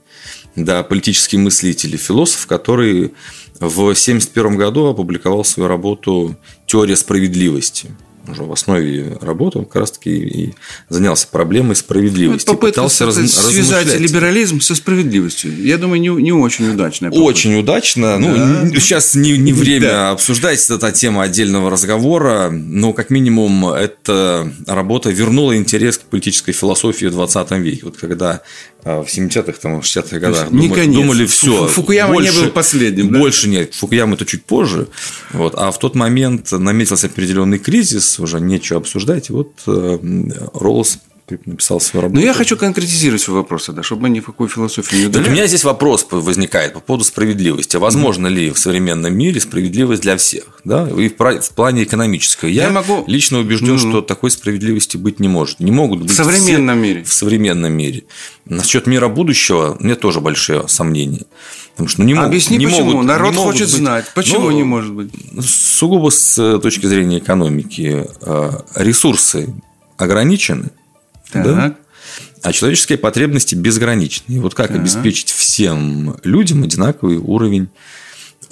да, 0.55 0.83
политический 0.83 1.39
мыслитель 1.39 1.95
и 1.95 1.99
философ, 1.99 2.47
который 2.47 3.13
в 3.61 3.81
1971 3.81 4.57
году 4.57 4.87
опубликовал 4.87 5.45
свою 5.45 5.69
работу 5.69 6.37
«Теория 6.67 6.97
справедливости» 6.97 7.91
уже 8.29 8.43
в 8.43 8.53
основе 8.53 9.19
работы, 9.21 9.59
он 9.59 9.65
как 9.65 9.77
раз-таки 9.77 10.11
и 10.11 10.55
занялся 10.89 11.29
проблемой 11.29 11.77
справедливости. 11.77 12.47
Попытка 12.47 12.81
пытался 12.81 13.07
раз, 13.07 13.15
связать 13.15 13.87
размышлять. 13.87 14.01
либерализм 14.01 14.61
со 14.61 14.75
справедливостью. 14.75 15.63
Я 15.63 15.79
думаю, 15.79 16.01
не, 16.01 16.09
не 16.09 16.33
очень 16.33 16.67
попытка. 16.67 17.13
Очень 17.13 17.59
удачно. 17.59 18.19
Ну, 18.19 18.35
да. 18.37 18.81
сейчас 18.81 19.15
не, 19.15 19.37
не 19.39 19.53
время 19.53 19.89
да. 19.89 20.11
обсуждать 20.11 20.69
эта 20.71 20.93
тема 20.93 21.23
отдельного 21.23 21.71
разговора, 21.71 22.51
но 22.51 22.93
как 22.93 23.11
минимум 23.11 23.67
эта 23.69 24.53
работа 24.67 25.11
вернула 25.11 25.57
интерес 25.57 25.99
к 25.99 26.03
политической 26.03 26.53
философии 26.53 27.07
в 27.07 27.13
20 27.13 27.51
веке. 27.53 27.81
Вот 27.85 27.97
когда 27.97 28.43
в 28.87 29.07
70-х, 29.07 29.59
там, 29.61 29.81
60-х 29.81 30.19
годах 30.21 30.51
не 30.53 30.69
думали, 30.69 30.95
думали 30.95 31.27
все. 31.27 31.67
Фукуяма 31.67 32.15
больше, 32.15 32.33
не 32.33 32.41
был 32.45 32.51
последним. 32.53 33.13
Да? 33.13 33.19
Больше 33.19 33.49
нет. 33.49 33.75
Фукуяма 33.75 34.15
это 34.15 34.25
чуть 34.25 34.45
позже. 34.45 34.87
Вот. 35.33 35.55
А 35.57 35.73
в 35.73 35.79
тот 35.81 35.97
момент 35.97 36.53
наметился 36.53 37.09
определенный 37.09 37.59
кризис, 37.59 38.21
уже 38.21 38.41
нечего 38.41 38.79
обсуждать. 38.79 39.31
И 39.31 39.33
вот 39.33 39.51
э, 39.67 39.99
Написал 41.29 41.81
свою 41.81 42.03
работу. 42.03 42.21
Но 42.21 42.25
я 42.25 42.33
хочу 42.33 42.57
конкретизировать 42.57 43.21
свой 43.21 43.39
вопрос, 43.39 43.69
да, 43.69 43.83
чтобы 43.83 44.03
мы 44.03 44.11
ни 44.11 44.21
в 44.21 44.27
какую 44.27 44.49
философию 44.49 45.01
не 45.01 45.07
удаляли. 45.07 45.29
у 45.29 45.33
меня 45.33 45.47
здесь 45.49 45.65
вопрос 45.65 46.07
возникает 46.09 46.73
по 46.73 46.79
поводу 46.79 47.05
справедливости. 47.05 47.77
Возможно 47.77 48.29
mm-hmm. 48.29 48.35
ли 48.35 48.51
в 48.53 48.59
современном 48.59 49.13
мире 49.13 49.41
справедливость 49.41 50.03
для 50.03 50.17
всех? 50.17 50.45
Да? 50.63 50.89
И 50.89 51.09
в 51.09 51.51
плане 51.57 51.83
экономической. 51.83 52.53
Я, 52.53 52.65
я 52.65 52.71
могу... 52.71 53.03
лично 53.09 53.41
убежден, 53.41 53.75
mm-hmm. 53.75 53.91
что 53.91 54.03
такой 54.03 54.31
справедливости 54.31 54.97
быть 54.97 55.19
не 55.19 55.27
может. 55.27 55.59
Не 55.59 55.73
могут 55.73 56.03
быть 56.03 56.13
в 56.13 56.15
современном 56.15 56.79
все... 56.79 56.89
мире. 56.89 57.03
В 57.03 57.13
современном 57.13 57.73
мире. 57.73 58.05
Насчет 58.45 58.87
мира 58.87 59.09
будущего 59.09 59.77
мне 59.81 59.97
тоже 59.97 60.21
большие 60.21 60.69
сомнения. 60.69 61.27
Потому 61.73 61.89
что 61.89 62.01
ну, 62.03 62.07
не 62.07 62.15
могут, 62.15 62.29
Объясни, 62.29 62.57
не 62.57 62.67
почему. 62.67 62.93
Могут, 62.93 63.07
Народ 63.07 63.33
не 63.33 63.39
хочет 63.39 63.63
быть, 63.63 63.71
знать. 63.71 64.07
Почему 64.15 64.51
ну, 64.51 64.51
не 64.53 64.63
может 64.63 64.93
быть? 64.93 65.11
Сугубо 65.45 66.11
с 66.11 66.39
э, 66.39 66.61
точки 66.61 66.87
зрения 66.87 67.19
экономики 67.19 68.07
э, 68.23 68.51
ресурсы 68.77 69.53
ограничены. 69.97 70.71
Так. 71.31 71.45
Да? 71.45 71.77
А 72.43 72.53
человеческие 72.53 72.99
потребности 72.99 73.55
безграничны. 73.55 74.35
И 74.35 74.39
вот 74.39 74.55
как 74.55 74.69
так. 74.69 74.79
обеспечить 74.79 75.31
всем 75.31 76.17
людям 76.23 76.63
одинаковый 76.63 77.17
уровень 77.17 77.69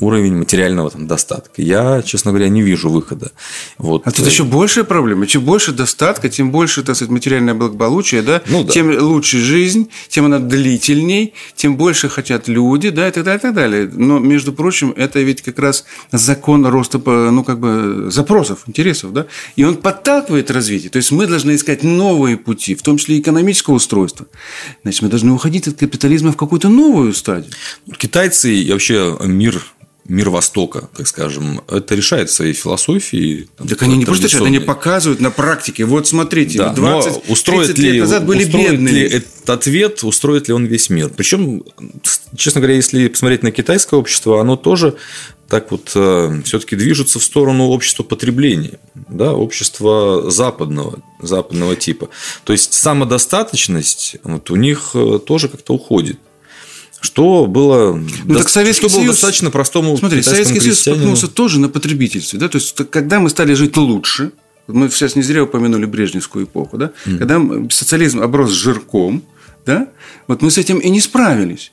уровень 0.01 0.37
материального 0.37 0.91
там, 0.91 1.07
достатка. 1.07 1.63
Я, 1.63 2.03
честно 2.03 2.33
говоря, 2.33 2.49
не 2.49 2.63
вижу 2.63 2.91
выхода. 2.91 3.33
Вот. 3.79 4.03
А 4.07 4.11
тут 4.11 4.27
еще 4.27 4.45
большая 4.45 4.85
проблема. 4.85 5.27
Чем 5.27 5.43
больше 5.43 5.73
достатка, 5.73 6.29
тем 6.29 6.51
больше, 6.51 6.83
так 6.83 6.97
сказать, 6.97 7.11
материальное 7.11 7.55
благополучие, 7.55 8.23
да? 8.23 8.43
Ну, 8.49 8.65
да. 8.65 8.73
тем 8.73 8.91
лучше 8.99 9.39
жизнь, 9.39 9.89
тем 10.09 10.27
она 10.27 10.39
длительней, 10.39 11.35
тем 11.57 11.77
больше 11.77 12.09
хотят 12.09 12.49
люди, 12.49 12.91
да, 12.91 13.09
и 13.09 13.11
так 13.11 13.25
далее, 13.25 13.39
и 13.39 13.43
так 13.43 13.55
далее. 13.55 13.91
Но, 13.93 14.19
между 14.19 14.53
прочим, 14.53 14.93
это 14.97 15.21
ведь 15.21 15.43
как 15.43 15.59
раз 15.59 15.85
закон 16.13 16.67
роста, 16.67 16.99
ну, 16.99 17.45
как 17.45 17.61
бы, 17.61 18.11
запросов, 18.11 18.65
интересов, 18.67 19.13
да? 19.13 19.27
И 19.57 19.65
он 19.65 19.77
подталкивает 19.77 20.51
развитие. 20.51 20.91
То 20.91 20.99
есть, 20.99 21.13
мы 21.13 21.27
должны 21.27 21.55
искать 21.55 21.83
новые 21.83 22.37
пути, 22.37 22.75
в 22.75 22.83
том 22.83 22.99
числе 22.99 23.21
экономического 23.21 23.75
устройства. 23.75 24.27
Значит, 24.83 25.03
мы 25.03 25.09
должны 25.09 25.33
уходить 25.33 25.69
от 25.69 25.79
капитализма 25.79 26.33
в 26.33 26.37
какую-то 26.37 26.69
новую 26.69 27.13
стадию. 27.15 27.53
Китайцы 27.99 28.55
и 28.55 28.73
вообще 28.73 29.17
мир 29.25 29.63
мир 30.07 30.31
Востока, 30.31 30.89
так 30.97 31.09
скажем, 31.09 31.63
это 31.69 31.95
решает 31.95 32.31
своей 32.31 32.53
философией. 32.53 33.49
Там, 33.57 33.69
так 33.69 33.83
они 33.83 33.97
не 33.97 34.05
просто 34.05 34.27
решают, 34.27 34.47
они 34.47 34.59
показывают 34.59 35.21
на 35.21 35.31
практике. 35.31 35.85
Вот 35.85 36.07
смотрите, 36.07 36.59
да, 36.59 36.71
20 36.71 37.31
устроит 37.31 37.79
ли, 37.79 37.93
лет 37.93 38.01
назад 38.03 38.27
были 38.27 38.45
устроит 38.45 38.71
бедными. 38.73 38.95
ли 38.95 39.03
этот 39.03 39.49
ответ, 39.49 40.05
устроит 40.05 40.49
ли 40.49 40.55
он 40.55 40.67
весь 40.67 40.91
мир? 40.91 41.09
Причем, 41.09 41.65
честно 42.37 42.61
говоря, 42.61 42.77
если 42.77 43.09
посмотреть 43.09 43.43
на 43.43 43.51
китайское 43.51 43.99
общество, 43.99 44.41
оно 44.41 44.57
тоже 44.57 44.97
так 45.49 45.71
вот 45.71 45.93
э, 45.95 46.43
все-таки 46.45 46.77
движется 46.77 47.19
в 47.19 47.23
сторону 47.23 47.69
общества 47.69 48.03
потребления, 48.03 48.79
да, 48.95 49.33
общества 49.33 50.31
западного, 50.31 50.99
западного 51.21 51.77
типа. 51.77 52.09
То 52.45 52.53
есть 52.53 52.73
самодостаточность 52.73 54.17
вот, 54.23 54.51
у 54.51 54.57
них 54.57 54.91
э, 54.95 55.19
тоже 55.25 55.49
как-то 55.49 55.75
уходит 55.75 56.19
что 57.05 57.47
было, 57.47 58.01
ну, 58.25 58.35
так 58.35 58.49
Советский 58.49 58.89
что 58.89 58.99
Союз, 58.99 59.17
достаточно 59.17 59.51
простому 59.51 59.97
Смотри, 59.97 60.23
Советский 60.23 60.61
Союз 60.61 60.81
споткнулся 60.81 61.29
тоже 61.29 61.61
на 61.61 61.69
потребительстве. 61.69 62.39
Да? 62.39 62.49
То 62.49 62.57
есть, 62.57 62.75
когда 62.91 63.21
мы 63.21 63.29
стали 63.29 63.55
жить 63.55 63.77
лучше, 63.77 64.33
мы 64.67 64.89
сейчас 64.89 65.15
не 65.15 65.23
зря 65.23 65.45
упомянули 65.45 65.85
Брежневскую 65.85 66.47
эпоху, 66.47 66.79
да? 66.79 66.93
Mm. 67.05 67.19
когда 67.19 67.69
социализм 67.71 68.21
оброс 68.23 68.51
жирком, 68.51 69.23
да? 69.67 69.89
вот 70.27 70.41
мы 70.41 70.51
с 70.51 70.57
этим 70.57 70.79
и 70.79 70.89
не 70.89 71.01
справились 71.01 71.73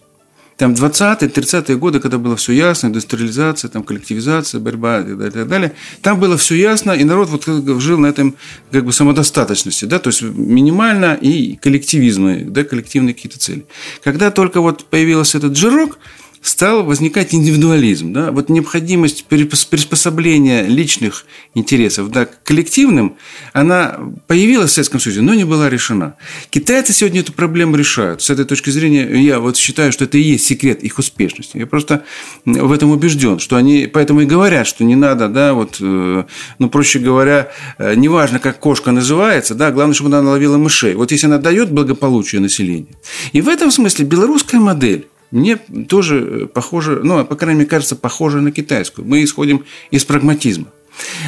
там 0.58 0.74
20-е, 0.74 1.28
30-е 1.28 1.78
годы, 1.78 2.00
когда 2.00 2.18
было 2.18 2.36
все 2.36 2.54
ясно, 2.54 2.88
индустриализация, 2.88 3.70
там, 3.70 3.84
коллективизация, 3.84 4.60
борьба 4.60 5.00
и 5.00 5.04
так 5.04 5.18
далее, 5.18 5.32
так 5.32 5.48
далее, 5.48 5.72
там 6.02 6.20
было 6.20 6.38
все 6.38 6.56
ясно, 6.56 6.92
и 6.92 7.04
народ 7.04 7.30
вот 7.30 7.82
жил 7.82 7.98
на 7.98 8.08
этом 8.08 8.36
как 8.72 8.86
бы 8.86 8.94
самодостаточности, 8.94 9.86
да, 9.86 10.00
то 10.00 10.10
есть 10.10 10.22
минимально 10.22 11.18
и 11.20 11.56
коллективизмы, 11.56 12.46
да, 12.48 12.64
коллективные 12.64 13.14
какие-то 13.14 13.40
цели. 13.40 13.66
Когда 14.04 14.32
только 14.32 14.62
вот 14.62 14.86
появился 14.86 15.38
этот 15.38 15.56
жирок, 15.56 15.98
стал 16.42 16.84
возникать 16.84 17.34
индивидуализм. 17.34 18.14
Да? 18.14 18.32
Вот 18.32 18.50
необходимость 18.50 19.26
приспособления 19.26 20.64
личных 20.64 21.26
интересов 21.54 22.10
да, 22.10 22.26
к 22.26 22.44
коллективным, 22.44 23.16
она 23.54 24.00
появилась 24.28 24.72
в 24.72 24.74
Советском 24.74 25.00
Союзе, 25.00 25.22
но 25.22 25.34
не 25.34 25.44
была 25.44 25.70
решена. 25.70 26.16
Китайцы 26.50 26.94
сегодня 26.94 27.22
эту 27.22 27.34
проблему 27.34 27.76
решают. 27.76 28.22
С 28.22 28.30
этой 28.30 28.46
точки 28.46 28.72
зрения 28.72 29.08
я 29.22 29.40
вот 29.40 29.56
считаю, 29.56 29.92
что 29.92 30.06
это 30.06 30.18
и 30.18 30.22
есть 30.22 30.46
секрет 30.46 30.84
их 30.84 30.98
успешности. 30.98 31.58
Я 31.58 31.68
просто 31.68 32.06
в 32.46 32.72
этом 32.72 32.92
убежден, 32.92 33.40
что 33.40 33.56
они 33.56 33.88
поэтому 33.92 34.22
и 34.22 34.26
говорят, 34.26 34.66
что 34.66 34.84
не 34.84 34.96
надо, 34.96 35.28
да, 35.28 35.54
вот, 35.54 35.78
э, 35.80 36.24
ну, 36.58 36.70
проще 36.70 37.00
говоря, 37.00 37.52
э, 37.78 37.94
неважно, 37.96 38.40
как 38.40 38.60
кошка 38.60 38.92
называется, 38.92 39.54
да, 39.54 39.72
главное, 39.72 39.94
чтобы 39.94 40.16
она 40.16 40.32
ловила 40.32 40.58
мышей. 40.58 40.96
Вот 40.96 41.12
если 41.12 41.28
она 41.28 41.38
дает 41.38 41.72
благополучие 41.72 42.42
населению. 42.42 42.96
И 43.32 43.42
в 43.42 43.48
этом 43.48 43.72
смысле 43.72 44.06
белорусская 44.06 44.60
модель 44.60 45.08
мне 45.32 45.58
тоже 45.58 46.44
э, 46.44 46.48
похоже, 46.48 47.02
ну, 47.04 47.24
по 47.26 47.36
крайней 47.36 47.60
мере, 47.60 47.70
кажется, 47.70 47.96
похоже 47.96 48.42
на 48.42 48.52
китайскую. 48.52 49.08
Мы 49.08 49.24
исходим 49.24 49.66
из 49.90 50.06
прагматизма. 50.06 50.68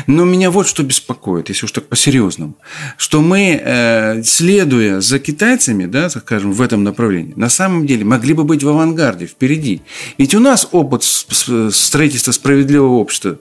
Но 0.08 0.26
меня 0.26 0.52
вот 0.52 0.68
что 0.68 0.84
беспокоит, 0.84 1.50
если 1.50 1.66
уж 1.66 1.72
так 1.72 1.88
по-серьезному, 1.88 2.58
что 2.98 3.22
мы, 3.22 3.62
э, 3.64 4.24
следуя 4.24 5.00
за 5.00 5.20
китайцами, 5.20 5.86
да, 5.86 6.10
скажем, 6.10 6.52
в 6.52 6.62
этом 6.62 6.84
направлении, 6.84 7.34
на 7.36 7.50
самом 7.50 7.88
деле 7.88 8.04
могли 8.04 8.34
бы 8.34 8.44
быть 8.44 8.64
в 8.64 8.70
авангарде, 8.70 9.26
впереди. 9.26 9.82
Ведь 10.18 10.36
у 10.36 10.40
нас 10.40 10.68
опыт 10.72 11.04
строительства 11.04 12.32
справедливого 12.32 12.96
общества 12.96 13.40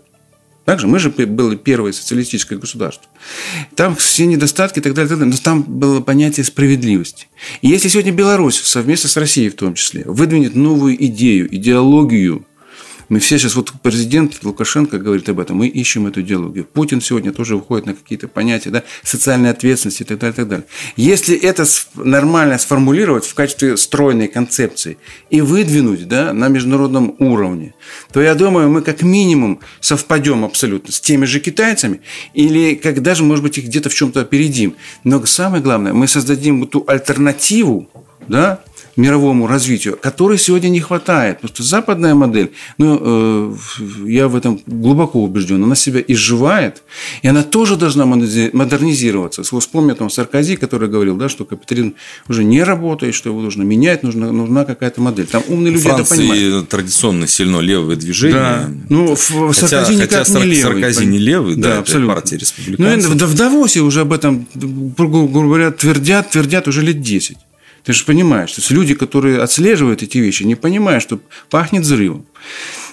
также 0.64 0.86
мы 0.86 0.98
же 0.98 1.10
были 1.10 1.56
первое 1.56 1.92
социалистическое 1.92 2.58
государство. 2.58 3.08
Там 3.74 3.96
все 3.96 4.26
недостатки 4.26 4.78
и 4.78 4.82
так 4.82 4.94
далее, 4.94 5.06
и 5.06 5.10
так 5.10 5.18
далее, 5.18 5.34
но 5.34 5.42
там 5.42 5.62
было 5.62 6.00
понятие 6.00 6.44
справедливости. 6.44 7.26
И 7.62 7.68
если 7.68 7.88
сегодня 7.88 8.12
Беларусь 8.12 8.60
совместно 8.60 9.08
с 9.08 9.16
Россией 9.16 9.50
в 9.50 9.56
том 9.56 9.74
числе 9.74 10.04
выдвинет 10.06 10.54
новую 10.54 11.02
идею, 11.06 11.54
идеологию 11.54 12.46
мы 13.12 13.18
все 13.18 13.38
сейчас, 13.38 13.56
вот 13.56 13.74
президент 13.82 14.42
Лукашенко 14.42 14.96
говорит 14.96 15.28
об 15.28 15.38
этом, 15.38 15.58
мы 15.58 15.66
ищем 15.66 16.06
эту 16.06 16.22
идеологию. 16.22 16.64
Путин 16.64 17.02
сегодня 17.02 17.30
тоже 17.30 17.56
выходит 17.56 17.84
на 17.84 17.92
какие-то 17.92 18.26
понятия, 18.26 18.70
да, 18.70 18.84
социальной 19.02 19.50
ответственности 19.50 20.02
и 20.02 20.06
так 20.06 20.18
далее, 20.18 20.32
и 20.32 20.36
так 20.36 20.48
далее. 20.48 20.66
Если 20.96 21.36
это 21.36 21.66
нормально 21.94 22.56
сформулировать 22.56 23.26
в 23.26 23.34
качестве 23.34 23.76
стройной 23.76 24.28
концепции 24.28 24.96
и 25.28 25.42
выдвинуть, 25.42 26.08
да, 26.08 26.32
на 26.32 26.48
международном 26.48 27.14
уровне, 27.18 27.74
то 28.14 28.22
я 28.22 28.34
думаю, 28.34 28.70
мы 28.70 28.80
как 28.80 29.02
минимум 29.02 29.60
совпадем 29.80 30.42
абсолютно 30.42 30.90
с 30.90 30.98
теми 30.98 31.26
же 31.26 31.38
китайцами 31.38 32.00
или 32.32 32.76
как 32.76 33.02
даже, 33.02 33.24
может 33.24 33.44
быть, 33.44 33.58
их 33.58 33.66
где-то 33.66 33.90
в 33.90 33.94
чем-то 33.94 34.22
опередим. 34.22 34.74
Но 35.04 35.22
самое 35.26 35.62
главное, 35.62 35.92
мы 35.92 36.08
создадим 36.08 36.62
эту 36.62 36.82
альтернативу, 36.86 37.90
да, 38.26 38.64
мировому 38.96 39.46
развитию, 39.46 39.98
которой 40.00 40.38
сегодня 40.38 40.68
не 40.68 40.80
хватает. 40.80 41.36
Потому 41.36 41.54
что 41.54 41.62
западная 41.62 42.14
модель, 42.14 42.52
ну, 42.78 42.98
э, 43.00 43.54
я 44.06 44.28
в 44.28 44.36
этом 44.36 44.60
глубоко 44.66 45.22
убежден, 45.22 45.62
она 45.62 45.74
себя 45.74 46.02
изживает, 46.06 46.82
и 47.22 47.28
она 47.28 47.42
тоже 47.42 47.76
должна 47.76 48.06
модернизироваться. 48.06 49.42
Вспомню 49.42 49.94
там 49.94 50.10
Саркози, 50.10 50.56
который 50.56 50.88
говорил, 50.88 51.16
да, 51.16 51.28
что 51.28 51.44
капитализм 51.44 51.94
уже 52.28 52.44
не 52.44 52.62
работает, 52.62 53.14
что 53.14 53.30
его 53.30 53.40
нужно 53.40 53.62
менять, 53.62 54.02
нужна, 54.02 54.32
нужна 54.32 54.64
какая-то 54.64 55.00
модель. 55.00 55.26
Там 55.26 55.42
умные 55.48 55.72
люди 55.72 55.84
Франции 55.84 56.24
это 56.24 56.32
понимают. 56.32 56.68
традиционно 56.68 57.26
сильно 57.26 57.58
левое 57.58 57.96
движение. 57.96 58.40
Да. 58.40 58.70
Ну, 58.88 59.16
хотя, 59.16 59.68
Саркози 59.68 59.94
никак 59.94 60.26
хотя 60.26 60.40
не 60.40 60.44
левый. 60.44 60.82
Саркози 60.82 61.04
не 61.06 61.18
левый, 61.18 61.56
да, 61.56 61.68
да 61.68 61.78
абсолютно. 61.78 62.14
партия 62.14 62.36
республиканцев. 62.36 63.14
Ну, 63.14 63.26
в 63.26 63.34
Давосе 63.34 63.80
уже 63.80 64.00
об 64.00 64.12
этом, 64.12 64.46
грубо 64.54 65.26
говоря, 65.26 65.70
твердят, 65.70 66.30
твердят 66.30 66.68
уже 66.68 66.82
лет 66.82 67.00
10. 67.00 67.36
Ты 67.84 67.92
же 67.92 68.04
понимаешь, 68.04 68.52
то 68.52 68.60
есть 68.60 68.70
люди, 68.70 68.94
которые 68.94 69.40
отслеживают 69.40 70.02
эти 70.02 70.18
вещи, 70.18 70.44
не 70.44 70.54
понимают, 70.54 71.02
что 71.02 71.20
пахнет 71.50 71.82
взрывом. 71.82 72.26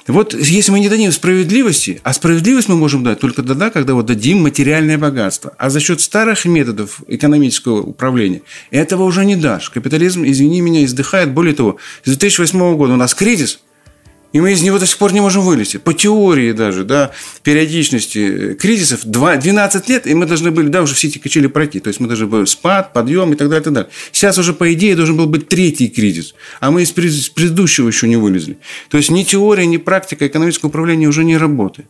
Вот 0.07 0.33
если 0.33 0.71
мы 0.71 0.79
не 0.79 0.89
дадим 0.89 1.11
справедливости, 1.11 2.01
а 2.03 2.13
справедливость 2.13 2.67
мы 2.67 2.75
можем 2.75 3.03
дать 3.03 3.19
только 3.19 3.43
тогда, 3.43 3.69
когда 3.69 3.93
вот 3.93 4.07
дадим 4.07 4.41
материальное 4.41 4.97
богатство. 4.97 5.53
А 5.59 5.69
за 5.69 5.79
счет 5.79 6.01
старых 6.01 6.45
методов 6.45 7.01
экономического 7.07 7.81
управления 7.81 8.41
этого 8.71 9.03
уже 9.03 9.23
не 9.23 9.35
дашь. 9.35 9.69
Капитализм, 9.69 10.23
извини 10.25 10.61
меня, 10.61 10.83
издыхает. 10.83 11.31
Более 11.31 11.53
того, 11.53 11.77
с 12.03 12.07
2008 12.07 12.75
года 12.75 12.93
у 12.93 12.97
нас 12.97 13.13
кризис– 13.13 13.59
и 14.31 14.39
мы 14.39 14.51
из 14.51 14.61
него 14.61 14.77
до 14.77 14.85
сих 14.85 14.97
пор 14.97 15.11
не 15.13 15.21
можем 15.21 15.43
вылезти. 15.43 15.77
По 15.77 15.93
теории 15.93 16.51
даже, 16.51 16.83
да, 16.83 17.11
периодичности 17.43 18.53
кризисов 18.53 19.01
2, 19.03 19.37
12 19.37 19.89
лет, 19.89 20.07
и 20.07 20.13
мы 20.13 20.25
должны 20.25 20.51
были, 20.51 20.67
да, 20.67 20.83
уже 20.83 20.93
все 20.93 21.07
эти 21.07 21.17
качели 21.17 21.47
пройти. 21.47 21.79
То 21.79 21.87
есть, 21.87 21.99
мы 21.99 22.07
должны 22.07 22.27
были 22.27 22.45
спад, 22.45 22.93
подъем 22.93 23.33
и 23.33 23.35
так 23.35 23.49
далее, 23.49 23.61
и 23.61 23.63
так 23.63 23.73
далее. 23.73 23.91
Сейчас 24.11 24.37
уже, 24.37 24.53
по 24.53 24.71
идее, 24.73 24.95
должен 24.95 25.17
был 25.17 25.25
быть 25.25 25.49
третий 25.49 25.87
кризис, 25.87 26.35
а 26.59 26.69
мы 26.69 26.83
из 26.83 26.91
предыдущего 26.91 27.87
еще 27.87 28.07
не 28.07 28.17
вылезли. 28.17 28.57
То 28.89 28.97
есть, 28.97 29.09
ни 29.09 29.23
теория, 29.23 29.65
ни 29.65 29.77
практика 29.77 30.27
экономического 30.27 30.69
управления 30.69 31.07
уже 31.07 31.23
не 31.23 31.37
работает. 31.37 31.87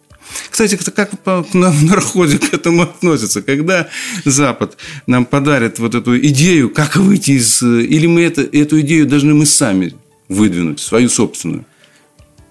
Кстати, 0.50 0.78
как 0.96 1.12
на 1.26 1.72
народе 1.82 2.38
к 2.38 2.54
этому 2.54 2.84
относится? 2.84 3.42
Когда 3.42 3.90
Запад 4.26 4.78
нам 5.08 5.26
подарит 5.26 5.80
вот 5.80 5.96
эту 5.96 6.18
идею, 6.20 6.70
как 6.70 6.96
выйти 6.96 7.32
из... 7.32 7.62
Или 7.62 8.08
мы 8.08 8.22
это, 8.22 8.42
эту 8.42 8.80
идею 8.82 9.08
должны 9.08 9.34
мы 9.34 9.46
сами 9.46 9.94
выдвинуть, 10.28 10.80
свою 10.80 11.10
собственную? 11.10 11.66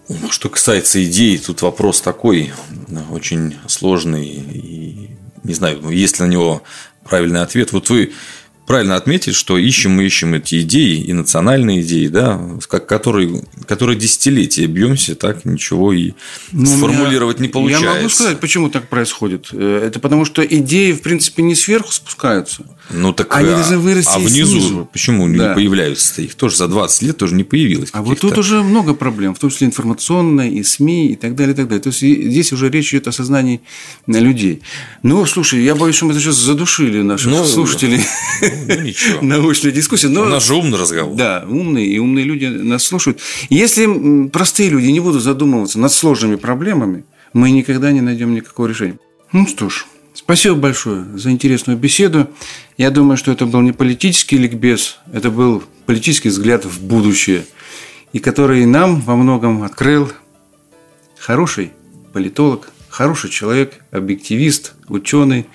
Ну, 0.09 0.31
что 0.31 0.49
касается 0.49 1.05
идей, 1.05 1.39
тут 1.39 1.61
вопрос 1.63 2.01
такой, 2.01 2.53
очень 3.11 3.57
сложный. 3.67 4.27
И 4.27 5.11
не 5.45 5.55
знаю, 5.55 5.89
есть 5.91 6.19
ли 6.19 6.25
на 6.25 6.31
него 6.31 6.63
правильный 7.05 7.43
ответ. 7.43 7.73
Вот 7.73 7.91
вы 7.91 8.13
правильно 8.69 8.97
отметили, 8.97 9.33
что 9.33 9.57
ищем 9.57 9.93
мы 9.93 10.05
ищем 10.05 10.35
эти 10.35 10.61
идеи, 10.61 11.03
и 11.03 11.13
национальные 11.15 11.81
идеи, 11.81 12.07
да, 12.09 12.39
которые, 12.69 13.43
которые 13.67 13.99
десятилетия 13.99 14.67
бьемся, 14.67 15.17
так 15.17 15.47
ничего 15.47 15.93
и 15.95 16.13
ну, 16.53 16.67
сформулировать 16.67 17.39
меня, 17.39 17.49
не 17.49 17.53
получается. 17.53 17.87
Я 17.87 17.95
могу 17.95 18.09
сказать, 18.11 18.41
почему 18.41 18.69
так 18.69 18.89
происходит. 18.89 19.49
Э, 19.53 19.85
это 19.87 19.99
потому, 20.01 20.27
что 20.27 20.45
идеи, 20.45 20.93
в 20.93 21.01
принципе, 21.01 21.43
не 21.43 21.55
сверху 21.55 21.91
спускаются. 21.91 22.65
Ну 22.91 23.13
так 23.13 23.35
Они 23.35 23.51
а, 23.51 23.79
вырасти 23.79 24.11
а 24.15 24.19
внизу 24.19 24.61
снизу. 24.61 24.89
почему 24.93 25.27
да. 25.29 25.49
не 25.49 25.55
появляются? 25.55 26.23
Их 26.23 26.35
тоже 26.35 26.57
за 26.57 26.69
20 26.69 27.03
лет 27.03 27.17
тоже 27.17 27.35
не 27.35 27.45
появилось. 27.45 27.91
А 27.93 28.03
вот 28.03 28.21
тут 28.21 28.37
уже 28.39 28.63
много 28.63 28.95
проблем, 28.95 29.35
в 29.35 29.39
том 29.39 29.51
числе 29.51 29.67
информационная, 29.67 30.49
и 30.49 30.63
СМИ, 30.63 31.13
и 31.13 31.17
так 31.17 31.35
далее, 31.35 31.55
и 31.55 31.57
так 31.57 31.69
далее. 31.69 31.83
То 31.83 31.89
есть 31.89 32.01
здесь 32.01 32.53
уже 32.53 32.71
речь 32.71 32.93
идет 32.93 33.09
о 33.09 33.13
сознании 33.13 33.61
людей. 34.07 34.63
Ну, 35.03 35.25
слушай, 35.27 35.63
я 35.63 35.75
боюсь, 35.75 35.97
что 35.97 36.07
мы 36.07 36.15
сейчас 36.15 36.37
задушили 36.37 37.03
наших 37.03 37.31
ну, 37.31 37.45
слушателей. 37.45 38.01
Ну, 38.67 38.81
ничего. 38.81 39.19
Научной 39.23 39.73
дискуссии. 39.73 40.07
Но, 40.07 40.23
У 40.23 40.25
нас 40.27 40.47
же 40.47 40.55
умный 40.55 40.79
разговор. 40.79 41.17
Да, 41.17 41.45
умные, 41.49 41.87
и 41.87 41.99
умные 41.99 42.25
люди 42.25 42.47
нас 42.47 42.85
слушают. 42.85 43.21
Если 43.51 44.29
простые 44.29 44.71
люди 44.71 44.87
не 44.87 45.01
будут 45.01 45.23
задумываться 45.23 45.79
над 45.79 45.93
сложными 45.93 46.37
проблемами, 46.37 47.05
мы 47.33 47.51
никогда 47.51 47.93
не 47.93 48.01
найдем 48.01 48.35
никакого 48.35 48.67
решения. 48.67 48.99
Ну 49.33 49.47
что 49.47 49.69
ж, 49.69 49.85
Спасибо 50.29 50.57
большое 50.57 51.05
за 51.17 51.31
интересную 51.31 51.79
беседу. 51.79 52.29
Я 52.77 52.91
думаю, 52.91 53.17
что 53.17 53.31
это 53.31 53.47
был 53.47 53.61
не 53.61 53.73
политический 53.73 54.37
ликбез, 54.37 54.99
это 55.13 55.31
был 55.31 55.63
политический 55.87 56.29
взгляд 56.29 56.65
в 56.67 56.83
будущее, 56.83 57.47
и 58.13 58.19
который 58.19 58.67
нам 58.67 59.01
во 59.01 59.15
многом 59.15 59.63
открыл 59.63 60.13
хороший 61.19 61.73
политолог, 62.13 62.69
хороший 62.89 63.31
человек, 63.31 63.83
объективист, 63.91 64.75
ученый. 64.89 65.47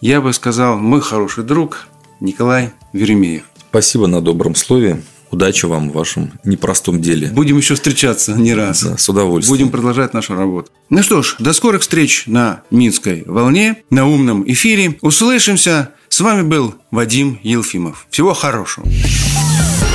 Я 0.00 0.20
бы 0.20 0.32
сказал, 0.34 0.78
мой 0.78 1.00
хороший 1.00 1.42
друг 1.42 1.88
Николай 2.20 2.70
Веремеев. 2.92 3.44
Спасибо 3.70 4.06
на 4.06 4.20
добром 4.20 4.54
слове. 4.54 5.02
Удачи 5.30 5.66
вам 5.66 5.90
в 5.90 5.92
вашем 5.92 6.32
непростом 6.44 7.02
деле. 7.02 7.28
Будем 7.28 7.56
еще 7.56 7.74
встречаться 7.74 8.32
не 8.34 8.54
раз. 8.54 8.82
Да, 8.82 8.96
с 8.96 9.08
удовольствием. 9.08 9.58
Будем 9.58 9.70
продолжать 9.70 10.14
нашу 10.14 10.34
работу. 10.34 10.70
Ну 10.88 11.02
что 11.02 11.22
ж, 11.22 11.36
до 11.38 11.52
скорых 11.52 11.82
встреч 11.82 12.24
на 12.26 12.62
Минской 12.70 13.24
волне, 13.26 13.82
на 13.90 14.06
умном 14.06 14.44
эфире. 14.46 14.96
Услышимся. 15.02 15.90
С 16.08 16.20
вами 16.20 16.42
был 16.42 16.74
Вадим 16.90 17.38
Елфимов. 17.42 18.06
Всего 18.10 18.32
хорошего. 18.32 18.86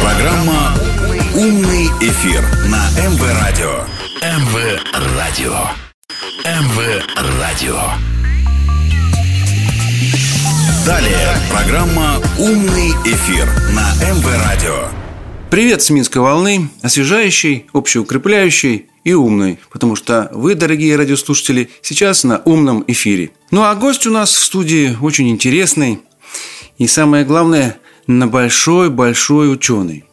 Программа 0.01 0.75
«Умный 1.33 1.87
эфир» 2.01 2.41
на 2.67 2.89
МВ 2.99 3.21
Радио. 3.39 3.85
МВ 4.21 4.83
Радио. 5.15 5.69
МВ 6.43 7.03
Радио. 7.39 8.20
Далее 10.85 11.37
программа 11.51 12.19
«Умный 12.39 12.89
эфир» 13.05 13.45
на 13.75 13.93
МВ 14.03 14.25
Радио. 14.43 14.87
Привет 15.51 15.83
с 15.83 15.91
Минской 15.91 16.23
волны, 16.23 16.69
освежающей, 16.81 17.67
общеукрепляющей 17.71 18.87
и 19.03 19.13
умной, 19.13 19.59
потому 19.71 19.95
что 19.95 20.31
вы, 20.33 20.55
дорогие 20.55 20.95
радиослушатели, 20.95 21.69
сейчас 21.83 22.23
на 22.23 22.41
умном 22.45 22.83
эфире. 22.87 23.29
Ну 23.51 23.61
а 23.61 23.75
гость 23.75 24.07
у 24.07 24.11
нас 24.11 24.33
в 24.33 24.43
студии 24.43 24.97
очень 24.99 25.29
интересный 25.29 25.99
и, 26.79 26.87
самое 26.87 27.25
главное, 27.25 27.77
на 28.07 28.25
большой-большой 28.25 29.53
ученый. 29.53 30.05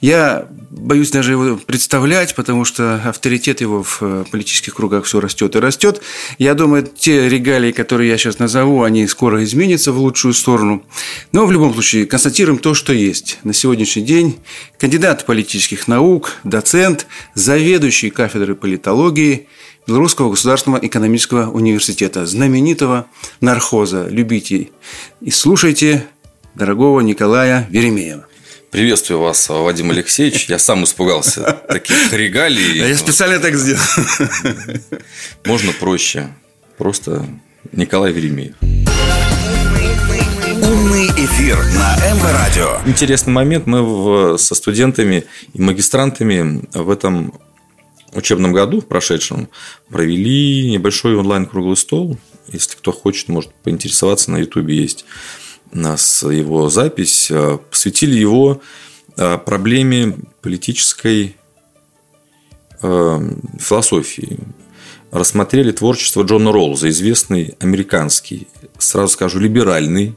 Я 0.00 0.48
боюсь 0.70 1.10
даже 1.10 1.32
его 1.32 1.56
представлять, 1.56 2.34
потому 2.34 2.64
что 2.64 3.00
авторитет 3.04 3.60
его 3.60 3.82
в 3.82 3.98
э, 4.00 4.24
политических 4.30 4.74
кругах 4.74 5.04
все 5.04 5.20
растет 5.20 5.54
и 5.56 5.58
растет. 5.58 6.02
Я 6.38 6.54
думаю, 6.54 6.86
те 6.86 7.28
регалии, 7.28 7.72
которые 7.72 8.10
я 8.10 8.18
сейчас 8.18 8.38
назову, 8.38 8.82
они 8.82 9.06
скоро 9.06 9.42
изменятся 9.44 9.92
в 9.92 9.98
лучшую 9.98 10.34
сторону. 10.34 10.84
Но 11.32 11.46
в 11.46 11.52
любом 11.52 11.72
случае 11.72 12.06
констатируем 12.06 12.58
то, 12.58 12.74
что 12.74 12.92
есть. 12.92 13.38
На 13.44 13.52
сегодняшний 13.52 14.02
день 14.02 14.38
кандидат 14.78 15.24
политических 15.26 15.88
наук, 15.88 16.32
доцент, 16.44 17.06
заведующий 17.34 18.10
кафедрой 18.10 18.56
политологии 18.56 19.48
Белорусского 19.86 20.30
государственного 20.30 20.84
экономического 20.84 21.50
университета, 21.50 22.26
знаменитого 22.26 23.06
нархоза. 23.40 24.06
Любите 24.08 24.70
и 25.20 25.30
слушайте 25.30 26.06
дорогого 26.54 27.00
Николая 27.00 27.68
Веремеева. 27.70 28.26
Приветствую 28.74 29.20
вас, 29.20 29.48
Вадим 29.48 29.92
Алексеевич. 29.92 30.46
Я 30.48 30.58
сам 30.58 30.82
испугался 30.82 31.62
таких 31.68 32.12
регалий. 32.12 32.82
А 32.82 32.88
я 32.88 32.96
специально 32.96 33.38
так 33.38 33.54
сделал. 33.54 33.80
Можно 35.44 35.72
проще. 35.74 36.34
Просто 36.76 37.24
Николай 37.70 38.10
Веремеев. 38.10 38.56
Умный 40.60 41.06
эфир 41.06 41.56
на 41.56 42.14
МВ 42.14 42.24
Радио. 42.24 42.80
Интересный 42.84 43.32
момент. 43.32 43.68
Мы 43.68 44.36
со 44.38 44.56
студентами 44.56 45.22
и 45.52 45.62
магистрантами 45.62 46.64
в 46.72 46.90
этом 46.90 47.32
учебном 48.12 48.52
году, 48.52 48.82
прошедшем, 48.82 49.50
провели 49.88 50.68
небольшой 50.72 51.14
онлайн 51.14 51.46
круглый 51.46 51.76
стол. 51.76 52.18
Если 52.48 52.74
кто 52.74 52.90
хочет, 52.90 53.28
может 53.28 53.54
поинтересоваться, 53.54 54.32
на 54.32 54.38
Ютубе 54.38 54.74
есть 54.76 55.04
нас 55.74 56.22
его 56.22 56.68
запись, 56.70 57.28
э, 57.30 57.58
посвятили 57.70 58.16
его 58.18 58.60
э, 59.16 59.38
проблеме 59.38 60.16
политической 60.40 61.36
э, 62.82 63.30
философии. 63.58 64.38
Рассмотрели 65.10 65.70
творчество 65.70 66.22
Джона 66.22 66.50
Роллза, 66.52 66.88
известный 66.88 67.54
американский, 67.60 68.48
сразу 68.78 69.12
скажу, 69.12 69.38
либеральный, 69.38 70.16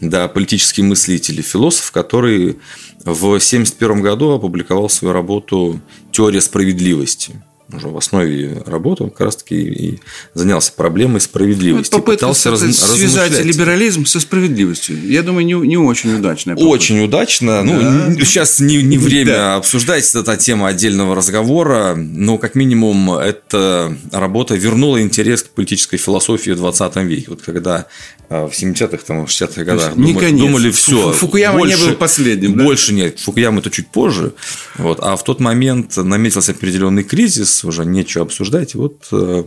да, 0.00 0.28
политический 0.28 0.82
мыслитель 0.82 1.40
и 1.40 1.42
философ, 1.42 1.90
который 1.90 2.58
в 3.00 3.24
1971 3.24 4.00
году 4.00 4.30
опубликовал 4.30 4.88
свою 4.88 5.12
работу 5.12 5.80
«Теория 6.12 6.40
справедливости» 6.40 7.42
уже 7.72 7.88
в 7.88 7.96
основе 7.96 8.62
работы, 8.64 9.04
он 9.04 9.10
как 9.10 9.20
раз-таки 9.20 9.56
и 9.56 10.00
занялся 10.34 10.72
проблемой 10.72 11.20
справедливости. 11.20 11.92
Ну, 11.94 12.00
пытался 12.00 12.50
раз, 12.50 12.60
связать 12.60 13.44
либерализм 13.44 14.06
со 14.06 14.20
справедливостью. 14.20 14.98
Я 15.06 15.22
думаю, 15.22 15.44
не, 15.44 15.54
не 15.54 15.76
очень 15.76 16.14
удачно. 16.14 16.54
Очень 16.54 17.00
удачно. 17.00 17.62
Ну, 17.62 17.80
да. 17.80 18.06
Ну, 18.08 18.24
сейчас 18.24 18.60
не, 18.60 18.82
не 18.82 18.96
время 18.96 19.32
да. 19.32 19.56
обсуждать 19.56 20.14
эта 20.14 20.36
тема 20.36 20.68
отдельного 20.68 21.14
разговора, 21.14 21.94
но 21.94 22.38
как 22.38 22.54
минимум 22.54 23.12
эта 23.12 23.94
работа 24.12 24.54
вернула 24.54 25.02
интерес 25.02 25.42
к 25.42 25.50
политической 25.50 25.98
философии 25.98 26.52
в 26.52 26.56
20 26.56 26.96
веке. 26.96 27.26
Вот 27.28 27.42
когда 27.42 27.86
а, 28.30 28.46
в 28.46 28.52
70-х, 28.52 28.98
там, 29.06 29.24
60-х 29.24 29.64
годах 29.64 29.94
думали, 29.94 30.30
не 30.30 30.40
думали 30.40 30.70
все. 30.70 31.12
Фукуяма 31.12 31.60
больше, 31.60 31.78
не 31.78 31.86
был 31.86 31.94
последним. 31.96 32.56
Да? 32.56 32.64
Больше 32.64 32.92
нет. 32.92 33.18
Фукуяма 33.20 33.60
это 33.60 33.70
чуть 33.70 33.88
позже. 33.88 34.34
Вот. 34.76 35.00
А 35.00 35.16
в 35.16 35.24
тот 35.24 35.40
момент 35.40 35.96
наметился 35.96 36.52
определенный 36.52 37.04
кризис, 37.04 37.57
уже 37.64 37.84
нечего 37.84 38.24
обсуждать. 38.24 38.74
Вот 38.74 39.08
э, 39.12 39.44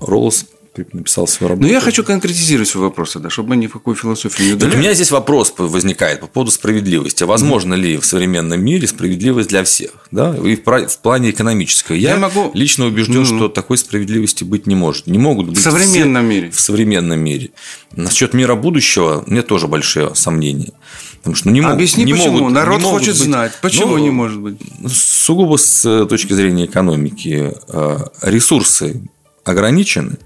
Роллс 0.00 0.46
написал 0.92 1.26
свою 1.26 1.50
работу. 1.50 1.66
Но 1.66 1.72
я 1.72 1.80
хочу 1.80 2.04
конкретизировать 2.04 2.68
свой 2.68 2.84
вопрос, 2.84 3.16
да, 3.16 3.30
чтобы 3.30 3.50
мы 3.50 3.56
ни 3.56 3.66
в 3.66 3.72
какую 3.72 3.96
философию 3.96 4.48
не 4.48 4.54
удаляли. 4.54 4.76
у 4.76 4.78
меня 4.78 4.94
здесь 4.94 5.10
вопрос 5.10 5.52
возникает 5.56 6.20
по 6.20 6.26
поводу 6.26 6.50
справедливости. 6.50 7.24
Возможно 7.24 7.74
mm-hmm. 7.74 7.80
ли 7.80 7.96
в 7.96 8.04
современном 8.04 8.62
мире 8.62 8.86
справедливость 8.86 9.48
для 9.48 9.64
всех? 9.64 9.90
Да? 10.10 10.36
И 10.36 10.56
в 10.56 10.98
плане 11.02 11.30
экономической. 11.30 11.98
Я, 11.98 12.10
я 12.10 12.16
могу... 12.16 12.50
лично 12.54 12.86
убежден, 12.86 13.22
mm-hmm. 13.22 13.36
что 13.36 13.48
такой 13.48 13.78
справедливости 13.78 14.44
быть 14.44 14.66
не 14.66 14.74
может. 14.74 15.06
Не 15.06 15.18
могут 15.18 15.48
быть 15.48 15.58
в 15.58 15.62
современном 15.62 16.24
все... 16.24 16.34
мире. 16.34 16.50
В 16.50 16.60
современном 16.60 17.20
мире. 17.20 17.50
Насчет 17.94 18.34
мира 18.34 18.54
будущего 18.54 19.24
мне 19.26 19.42
тоже 19.42 19.66
большие 19.66 20.14
сомнения. 20.14 20.72
Потому 21.20 21.36
что 21.36 21.48
ну, 21.48 21.54
не 21.54 21.60
могут, 21.60 21.74
Объясни, 21.74 22.04
не 22.04 22.14
почему? 22.14 22.38
Могут, 22.38 22.52
Народ 22.52 22.80
не 22.80 22.84
хочет 22.84 23.18
быть, 23.18 23.24
знать. 23.24 23.52
Почему 23.60 23.98
не 23.98 24.10
может 24.10 24.40
быть? 24.40 24.56
Сугубо 24.88 25.56
с 25.56 25.84
э, 25.84 26.06
точки 26.06 26.32
зрения 26.32 26.64
экономики 26.64 27.52
э, 27.68 27.98
ресурсы 28.22 29.02
ограничены. 29.44 30.16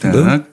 Так. 0.00 0.12
Да? 0.12 0.44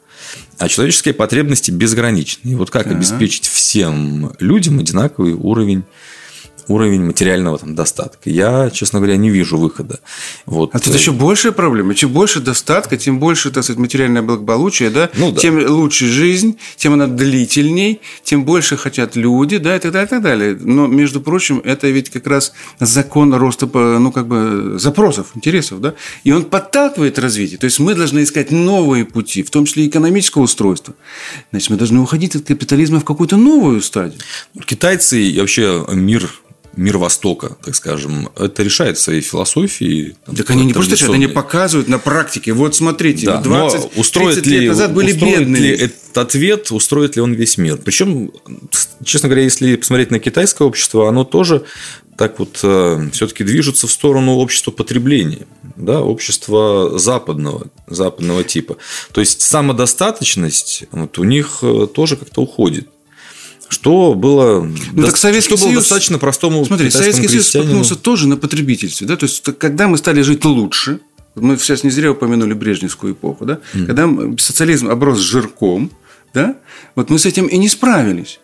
А 0.60 0.68
человеческие 0.68 1.16
потребности 1.16 1.72
безграничны. 1.72 2.52
И 2.52 2.56
вот 2.56 2.70
как 2.70 2.84
так. 2.84 2.94
обеспечить 2.94 3.48
всем 3.48 4.34
людям 4.40 4.78
одинаковый 4.78 5.34
уровень 5.34 5.84
уровень 6.70 7.04
материального 7.04 7.58
там, 7.58 7.76
достатка. 7.76 8.30
Я, 8.30 8.70
честно 8.70 9.00
говоря, 9.00 9.18
не 9.18 9.30
вижу 9.30 9.58
выхода. 9.58 10.00
Вот. 10.46 10.70
А 10.74 10.80
тут 10.80 10.94
еще 10.94 11.12
большая 11.12 11.52
проблема. 11.52 11.96
Чем 11.96 12.12
больше 12.12 12.40
достатка, 12.40 12.96
тем 12.96 13.20
больше, 13.20 13.52
так 13.52 13.64
сказать, 13.64 13.80
материальное 13.80 14.22
благополучие, 14.22 14.90
да? 14.90 15.10
Ну, 15.18 15.32
да. 15.32 15.40
тем 15.40 15.58
лучше 15.68 16.06
жизнь, 16.06 16.58
тем 16.78 16.94
она 16.94 17.08
длительней, 17.08 18.02
тем 18.24 18.46
больше 18.46 18.78
хотят 18.78 19.16
люди, 19.16 19.58
да, 19.58 19.76
и 19.76 19.80
так 19.80 19.92
далее, 19.92 20.08
и 20.08 20.10
так 20.10 20.22
далее. 20.22 20.58
Но, 20.60 20.88
между 20.88 21.22
прочим, 21.22 21.62
это 21.64 21.88
ведь 21.88 22.10
как 22.10 22.28
раз 22.28 22.54
закон 22.80 23.34
роста, 23.34 23.68
ну, 23.74 24.12
как 24.12 24.28
бы, 24.28 24.78
запросов, 24.78 25.32
интересов, 25.36 25.82
да? 25.82 25.96
И 26.24 26.32
он 26.32 26.46
подталкивает 26.46 27.18
развитие. 27.20 27.58
То 27.58 27.66
есть, 27.66 27.80
мы 27.80 27.96
должны 27.96 28.24
искать 28.24 28.52
новые 28.52 29.06
пути, 29.06 29.44
в 29.44 29.50
том 29.50 29.66
числе 29.66 29.88
экономического 29.88 30.44
устройства. 30.44 30.94
Значит, 31.52 31.72
мы 31.72 31.78
должны 31.78 32.00
уходить 32.00 32.36
от 32.36 32.46
капитализма 32.46 33.00
в 33.00 33.06
какую-то 33.06 33.38
новую 33.38 33.82
стадию. 33.82 34.20
Китайцы 34.66 35.22
и 35.22 35.40
вообще 35.40 35.86
мир 35.90 36.30
мир 36.76 36.98
Востока, 36.98 37.58
так 37.64 37.76
скажем, 37.76 38.30
это 38.38 38.64
решает 38.64 38.98
своей 38.98 39.22
философией. 39.22 40.16
Там, 40.26 40.36
так 40.36 40.50
они 40.52 40.66
не 40.66 40.74
просто 40.74 40.94
решают, 40.94 41.16
они 41.16 41.28
показывают 41.28 41.88
на 41.88 42.00
практике. 42.00 42.54
Вот 42.54 42.76
смотрите, 42.76 43.26
да, 43.26 43.42
20 43.42 43.98
устроит 43.98 44.46
ли, 44.46 44.60
лет 44.60 44.70
назад 44.70 44.94
были 44.94 45.14
устроит 45.14 45.40
бедные. 45.40 45.62
ли 45.62 45.70
этот 45.70 46.18
ответ, 46.18 46.72
устроит 46.72 47.16
ли 47.16 47.22
он 47.22 47.34
весь 47.34 47.58
мир? 47.58 47.78
Причем, 47.78 48.32
честно 49.04 49.30
говоря, 49.30 49.44
если 49.44 49.76
посмотреть 49.76 50.12
на 50.12 50.20
китайское 50.20 50.68
общество, 50.68 51.10
оно 51.10 51.24
тоже 51.24 51.66
так 52.18 52.38
вот 52.38 52.60
э, 52.64 53.10
все-таки 53.14 53.46
движется 53.46 53.88
в 53.88 53.92
сторону 53.92 54.36
общества 54.36 54.72
потребления, 54.72 55.48
да, 55.78 56.02
общества 56.02 57.00
западного, 57.00 57.68
западного 57.88 58.44
типа. 58.44 58.76
То 59.14 59.22
есть 59.22 59.42
самодостаточность 59.42 60.84
вот, 60.92 61.18
у 61.18 61.24
них 61.24 61.60
э, 61.62 61.88
тоже 61.94 62.18
как-то 62.18 62.42
уходит 62.42 62.90
что 63.70 64.16
было, 64.16 64.68
ну, 64.94 65.06
так 65.06 65.16
Советский 65.16 65.56
что 65.56 65.64
было 65.64 65.72
Союз, 65.72 65.84
достаточно 65.84 66.18
простому 66.18 66.66
Смотри, 66.66 66.90
Советский 66.90 67.28
Союз 67.28 67.48
споткнулся 67.48 67.96
тоже 67.96 68.28
на 68.28 68.36
потребительстве. 68.36 69.08
Да? 69.08 69.16
То 69.16 69.26
есть, 69.26 69.44
когда 69.58 69.88
мы 69.88 69.98
стали 69.98 70.22
жить 70.24 70.44
лучше, 70.44 71.00
мы 71.36 71.58
сейчас 71.58 71.84
не 71.84 71.92
зря 71.92 72.12
упомянули 72.12 72.54
Брежневскую 72.54 73.14
эпоху, 73.14 73.46
да? 73.46 73.60
Mm. 73.74 73.86
когда 73.86 74.38
социализм 74.38 74.90
оброс 74.90 75.20
жирком, 75.20 75.92
да? 76.34 76.58
вот 76.96 77.10
мы 77.10 77.20
с 77.20 77.26
этим 77.26 77.46
и 77.46 77.58
не 77.58 77.70
справились. 77.70 78.40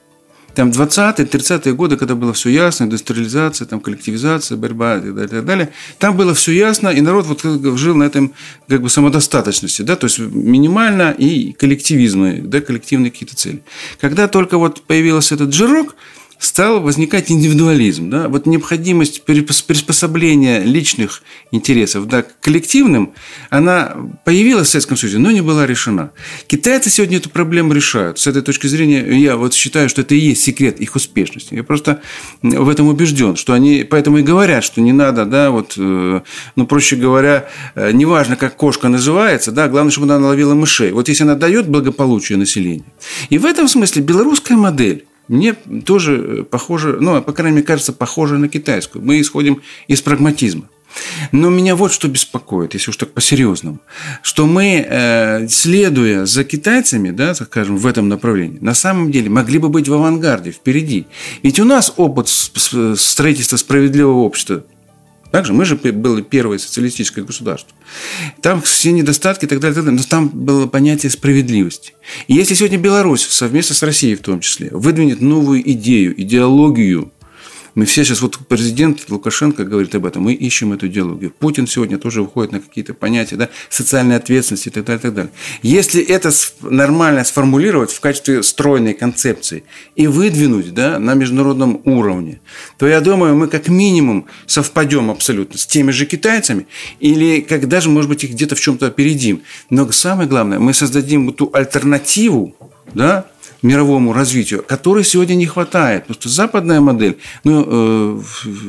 Там 0.55 0.69
20-е, 0.69 1.25
30-е 1.25 1.73
годы, 1.73 1.97
когда 1.97 2.15
было 2.15 2.31
все 2.33 2.49
ясно, 2.49 2.85
индустриализация, 2.85 3.67
там, 3.67 3.81
коллективизация, 3.81 4.57
борьба 4.57 4.97
и 4.97 5.01
так 5.01 5.15
далее, 5.15 5.25
и 5.25 5.29
так 5.29 5.45
далее, 5.45 5.69
там 5.99 6.15
было 6.15 6.33
все 6.33 6.53
ясно, 6.53 6.89
и 6.89 7.01
народ 7.01 7.25
вот 7.25 7.43
жил 7.77 7.95
на 7.95 8.03
этом 8.03 8.33
как 8.67 8.81
бы 8.81 8.89
самодостаточности, 8.89 9.81
да, 9.81 9.95
то 9.95 10.05
есть 10.05 10.19
минимально 10.19 11.11
и 11.11 11.51
коллективизмы, 11.53 12.41
да, 12.41 12.61
коллективные 12.61 13.11
какие-то 13.11 13.35
цели. 13.35 13.63
Когда 13.99 14.27
только 14.27 14.57
вот 14.57 14.81
появился 14.83 15.35
этот 15.35 15.53
жирок, 15.53 15.95
стал 16.45 16.81
возникать 16.81 17.31
индивидуализм. 17.31 18.09
Да? 18.09 18.29
Вот 18.29 18.45
необходимость 18.45 19.23
приспособления 19.23 20.61
личных 20.63 21.23
интересов 21.51 22.07
да, 22.07 22.23
к 22.23 22.39
коллективным, 22.39 23.13
она 23.49 23.95
появилась 24.23 24.67
в 24.67 24.71
Советском 24.71 24.97
Союзе, 24.97 25.17
но 25.17 25.31
не 25.31 25.41
была 25.41 25.65
решена. 25.65 26.11
Китайцы 26.47 26.89
сегодня 26.89 27.17
эту 27.17 27.29
проблему 27.29 27.73
решают. 27.73 28.19
С 28.19 28.27
этой 28.27 28.41
точки 28.41 28.67
зрения 28.67 29.05
я 29.19 29.37
вот 29.37 29.53
считаю, 29.53 29.89
что 29.89 30.01
это 30.01 30.15
и 30.15 30.19
есть 30.19 30.43
секрет 30.43 30.79
их 30.79 30.95
успешности. 30.95 31.55
Я 31.55 31.63
просто 31.63 32.01
в 32.41 32.69
этом 32.69 32.87
убежден, 32.87 33.35
что 33.35 33.53
они 33.53 33.85
поэтому 33.89 34.19
и 34.19 34.23
говорят, 34.23 34.63
что 34.63 34.81
не 34.81 34.93
надо, 34.93 35.25
да, 35.25 35.51
вот, 35.51 35.73
э, 35.77 36.21
ну, 36.55 36.67
проще 36.67 36.95
говоря, 36.95 37.49
э, 37.75 37.91
неважно, 37.91 38.35
как 38.35 38.55
кошка 38.55 38.89
называется, 38.89 39.51
да, 39.51 39.67
главное, 39.67 39.91
чтобы 39.91 40.13
она 40.13 40.27
ловила 40.27 40.53
мышей. 40.53 40.91
Вот 40.91 41.09
если 41.09 41.23
она 41.23 41.35
дает 41.35 41.67
благополучие 41.67 42.37
населению. 42.37 42.85
И 43.29 43.37
в 43.37 43.45
этом 43.45 43.67
смысле 43.67 44.01
белорусская 44.01 44.55
модель 44.55 45.05
мне 45.27 45.53
тоже 45.53 46.39
э, 46.39 46.43
похоже, 46.43 46.97
ну, 46.99 47.21
по 47.21 47.33
крайней 47.33 47.57
мере, 47.57 47.67
кажется, 47.67 47.93
похоже 47.93 48.37
на 48.37 48.47
китайскую. 48.47 49.03
Мы 49.03 49.21
исходим 49.21 49.61
из 49.87 50.01
прагматизма. 50.01 50.69
Но 51.31 51.49
меня 51.49 51.75
вот 51.75 51.91
что 51.91 52.07
беспокоит, 52.07 52.73
если 52.73 52.89
уж 52.89 52.97
так 52.97 53.11
по-серьезному, 53.11 53.79
что 54.21 54.45
мы, 54.45 54.85
э, 54.87 55.47
следуя 55.49 56.25
за 56.25 56.43
китайцами, 56.43 57.11
да, 57.11 57.35
скажем, 57.35 57.77
в 57.77 57.85
этом 57.85 58.07
направлении, 58.07 58.59
на 58.61 58.73
самом 58.73 59.11
деле 59.11 59.29
могли 59.29 59.59
бы 59.59 59.69
быть 59.69 59.87
в 59.87 59.93
авангарде, 59.93 60.51
впереди. 60.51 61.07
Ведь 61.43 61.59
у 61.59 61.65
нас 61.65 61.93
опыт 61.97 62.29
строительства 62.29 63.57
справедливого 63.57 64.19
общества 64.19 64.63
также 65.31 65.53
мы 65.53 65.65
же 65.65 65.75
были 65.75 66.21
первое 66.21 66.57
социалистическое 66.57 67.23
государство. 67.23 67.75
Там 68.41 68.61
все 68.61 68.91
недостатки 68.91 69.45
и 69.45 69.47
так 69.47 69.59
далее, 69.59 69.75
так 69.75 69.85
далее, 69.85 69.99
но 69.99 70.07
там 70.07 70.29
было 70.29 70.67
понятие 70.67 71.09
справедливости. 71.09 71.93
И 72.27 72.33
если 72.33 72.53
сегодня 72.53 72.77
Беларусь 72.77 73.25
совместно 73.25 73.75
с 73.75 73.83
Россией 73.83 74.15
в 74.15 74.21
том 74.21 74.39
числе 74.39 74.69
выдвинет 74.71 75.21
новую 75.21 75.69
идею, 75.71 76.19
идеологию 76.21 77.11
мы 77.75 77.85
все 77.85 78.05
сейчас, 78.05 78.21
вот 78.21 78.39
президент 78.47 79.09
Лукашенко 79.09 79.65
говорит 79.65 79.93
об 79.95 80.05
этом, 80.05 80.23
мы 80.23 80.33
ищем 80.33 80.71
эту 80.71 80.87
идеологию. 80.87 81.31
Путин 81.37 81.67
сегодня 81.67 81.97
тоже 81.97 82.21
выходит 82.21 82.53
на 82.53 82.61
какие-то 82.61 82.93
понятия 82.93 83.35
да, 83.35 83.49
социальной 83.69 84.15
ответственности 84.15 84.69
и 84.69 84.71
так 84.71 84.85
далее, 84.85 85.01
так 85.01 85.13
далее. 85.13 85.31
Если 85.61 86.01
это 86.01 86.31
нормально 86.61 87.25
сформулировать 87.25 87.91
в 87.91 87.99
качестве 87.99 88.43
стройной 88.43 88.93
концепции 88.93 89.65
и 89.97 90.07
выдвинуть 90.07 90.73
да, 90.73 90.99
на 90.99 91.15
международном 91.15 91.81
уровне, 91.83 92.39
то 92.77 92.87
я 92.87 93.01
думаю, 93.01 93.35
мы 93.35 93.49
как 93.49 93.67
минимум 93.67 94.27
совпадем 94.45 95.11
абсолютно 95.11 95.59
с 95.59 95.67
теми 95.67 95.91
же 95.91 96.05
китайцами 96.05 96.67
или 97.01 97.41
как 97.41 97.67
даже, 97.67 97.89
может 97.89 98.09
быть, 98.09 98.23
их 98.23 98.31
где-то 98.31 98.55
в 98.55 98.59
чем-то 98.61 98.87
опередим. 98.87 99.41
Но 99.69 99.91
самое 99.91 100.29
главное, 100.29 100.59
мы 100.59 100.73
создадим 100.73 101.33
ту 101.33 101.49
альтернативу, 101.53 102.55
да, 102.93 103.25
мировому 103.65 104.13
развитию, 104.13 104.63
которой 104.65 105.03
сегодня 105.03 105.35
не 105.35 105.45
хватает. 105.45 106.03
Потому 106.05 106.21
что 106.21 106.29
западная 106.29 106.81
модель, 106.81 107.17
ну, 107.43 107.65
э, 107.67 108.21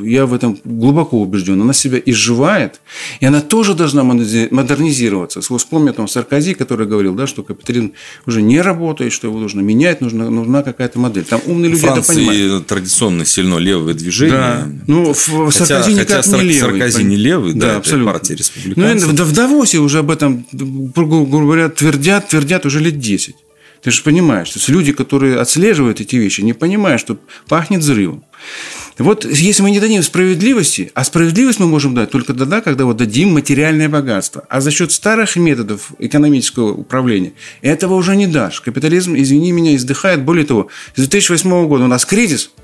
я 0.03 0.25
в 0.25 0.33
этом 0.33 0.59
глубоко 0.63 1.21
убежден, 1.21 1.61
она 1.61 1.73
себя 1.73 1.99
изживает, 2.03 2.81
и 3.19 3.25
она 3.25 3.41
тоже 3.41 3.73
должна 3.73 4.03
модернизироваться. 4.03 5.41
Вспомню 5.41 5.93
там 5.93 6.07
Саркози, 6.07 6.53
который 6.53 6.87
говорил, 6.87 7.13
да, 7.13 7.27
что 7.27 7.43
капитализм 7.43 7.93
уже 8.25 8.41
не 8.41 8.61
работает, 8.61 9.13
что 9.13 9.27
его 9.27 9.39
нужно 9.39 9.61
менять, 9.61 10.01
нужна, 10.01 10.29
нужна 10.29 10.63
какая-то 10.63 10.99
модель. 10.99 11.23
Там 11.23 11.41
умные 11.45 11.69
люди 11.69 11.81
Франции 11.81 12.13
это 12.13 12.31
понимают. 12.31 12.67
традиционно 12.67 13.25
сильно 13.25 13.57
левое 13.57 13.93
движение. 13.93 14.37
Да. 14.37 14.67
Ну, 14.87 15.13
хотя, 15.13 15.65
Саркози 15.65 15.93
никак 15.93 16.25
хотя 16.25 16.37
не 16.37 16.43
левый. 16.43 16.79
Саркози 16.79 17.03
не 17.03 17.15
левый, 17.15 17.53
да, 17.53 17.67
да 17.67 17.77
абсолютно. 17.77 18.13
партия 18.13 18.35
республиканцев. 18.35 19.13
Ну, 19.13 19.23
в 19.23 19.33
Давосе 19.33 19.77
уже 19.79 19.99
об 19.99 20.11
этом, 20.11 20.45
грубо 20.51 21.25
говоря, 21.25 21.69
твердят, 21.69 22.29
твердят 22.29 22.65
уже 22.65 22.79
лет 22.79 22.99
10. 22.99 23.35
Ты 23.87 23.91
же 23.91 24.03
понимаешь, 24.03 24.49
что 24.49 24.69
люди, 24.73 24.91
которые 24.91 25.39
отслеживают 25.39 26.01
эти 26.01 26.17
вещи, 26.17 26.41
не 26.41 26.51
понимают, 26.51 26.99
что 26.99 27.17
пахнет 27.47 27.79
взрывом. 27.79 28.25
Вот 28.97 29.23
если 29.23 29.63
мы 29.63 29.71
не 29.71 29.79
дадим 29.79 30.03
справедливости, 30.03 30.91
а 30.93 31.05
справедливость 31.05 31.61
мы 31.61 31.67
можем 31.67 31.95
дать 31.95 32.11
только 32.11 32.33
тогда, 32.33 32.59
когда 32.59 32.83
вот 32.83 32.97
дадим 32.97 33.31
материальное 33.31 33.87
богатство. 33.87 34.43
А 34.49 34.59
за 34.59 34.71
счет 34.71 34.91
старых 34.91 35.37
методов 35.37 35.93
экономического 35.99 36.73
управления 36.73 37.31
этого 37.61 37.93
уже 37.93 38.17
не 38.17 38.27
дашь. 38.27 38.59
Капитализм, 38.59 39.15
извини 39.15 39.53
меня, 39.53 39.73
издыхает. 39.73 40.21
Более 40.21 40.45
того, 40.45 40.67
с 40.93 40.97
2008 40.97 41.67
года 41.69 41.85
у 41.85 41.87
нас 41.87 42.05
кризис– 42.05 42.51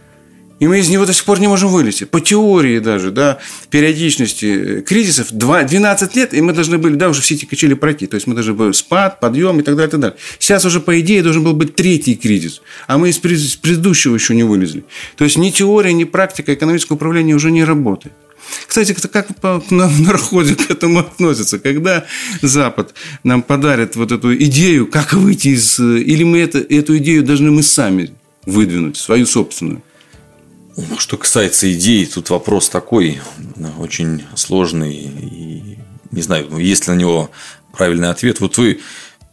и 0.60 0.68
мы 0.68 0.80
из 0.80 0.90
него 0.90 1.06
до 1.06 1.14
сих 1.14 1.26
пор 1.26 1.40
не 1.40 1.48
можем 1.48 1.70
вылезти. 1.70 2.04
По 2.06 2.22
теории 2.22 2.80
даже, 2.80 3.12
да, 3.12 3.40
периодичности 3.70 4.82
кризисов 4.82 5.32
2, 5.32 5.64
12 5.64 6.16
лет, 6.16 6.34
и 6.34 6.42
мы 6.42 6.54
должны 6.54 6.78
были, 6.78 6.96
да, 6.96 7.10
уже 7.10 7.22
все 7.22 7.36
эти 7.36 7.46
качели 7.46 7.74
пройти. 7.74 8.08
То 8.08 8.16
есть, 8.16 8.28
мы 8.28 8.34
должны 8.34 8.54
были 8.54 8.72
спад, 8.72 9.20
подъем 9.20 9.60
и 9.60 9.64
так 9.64 9.76
далее, 9.76 9.90
и 9.90 9.92
так 9.92 10.00
далее. 10.00 10.18
Сейчас 10.40 10.66
уже, 10.66 10.80
по 10.80 11.00
идее, 11.00 11.24
должен 11.24 11.44
был 11.44 11.54
быть 11.54 11.76
третий 11.76 12.16
кризис, 12.16 12.62
а 12.88 12.98
мы 12.98 13.10
из 13.10 13.18
предыдущего 13.18 14.16
еще 14.16 14.36
не 14.36 14.44
вылезли. 14.44 14.86
То 15.18 15.24
есть, 15.24 15.38
ни 15.38 15.50
теория, 15.50 15.94
ни 15.94 16.04
практика 16.04 16.54
экономического 16.54 16.96
управления 16.96 17.36
уже 17.36 17.52
не 17.52 17.64
работает. 17.64 18.14
Кстати, 18.68 18.94
как 18.94 19.28
на 19.72 19.90
народе 20.00 20.56
к 20.56 20.70
этому 20.72 21.00
относится? 21.00 21.60
Когда 21.60 22.06
Запад 22.42 22.94
нам 23.24 23.42
подарит 23.42 23.96
вот 23.96 24.12
эту 24.12 24.36
идею, 24.36 24.88
как 24.88 25.14
выйти 25.14 25.50
из... 25.50 25.80
Или 25.80 26.24
мы 26.24 26.40
это, 26.40 26.60
эту 26.60 26.98
идею 26.98 27.24
должны 27.24 27.52
мы 27.52 27.64
сами 27.64 28.12
выдвинуть, 28.46 28.98
свою 28.98 29.26
собственную? 29.26 29.82
Что 30.98 31.18
касается 31.18 31.72
идей, 31.72 32.06
тут 32.06 32.30
вопрос 32.30 32.69
такой, 32.69 33.22
очень 33.77 34.24
сложный. 34.35 34.93
И 34.93 35.77
не 36.11 36.22
знаю, 36.22 36.58
есть 36.58 36.88
ли 36.88 36.93
на 36.93 36.98
него 36.98 37.30
правильный 37.72 38.10
ответ. 38.10 38.40
Вот 38.40 38.58
вы 38.58 38.80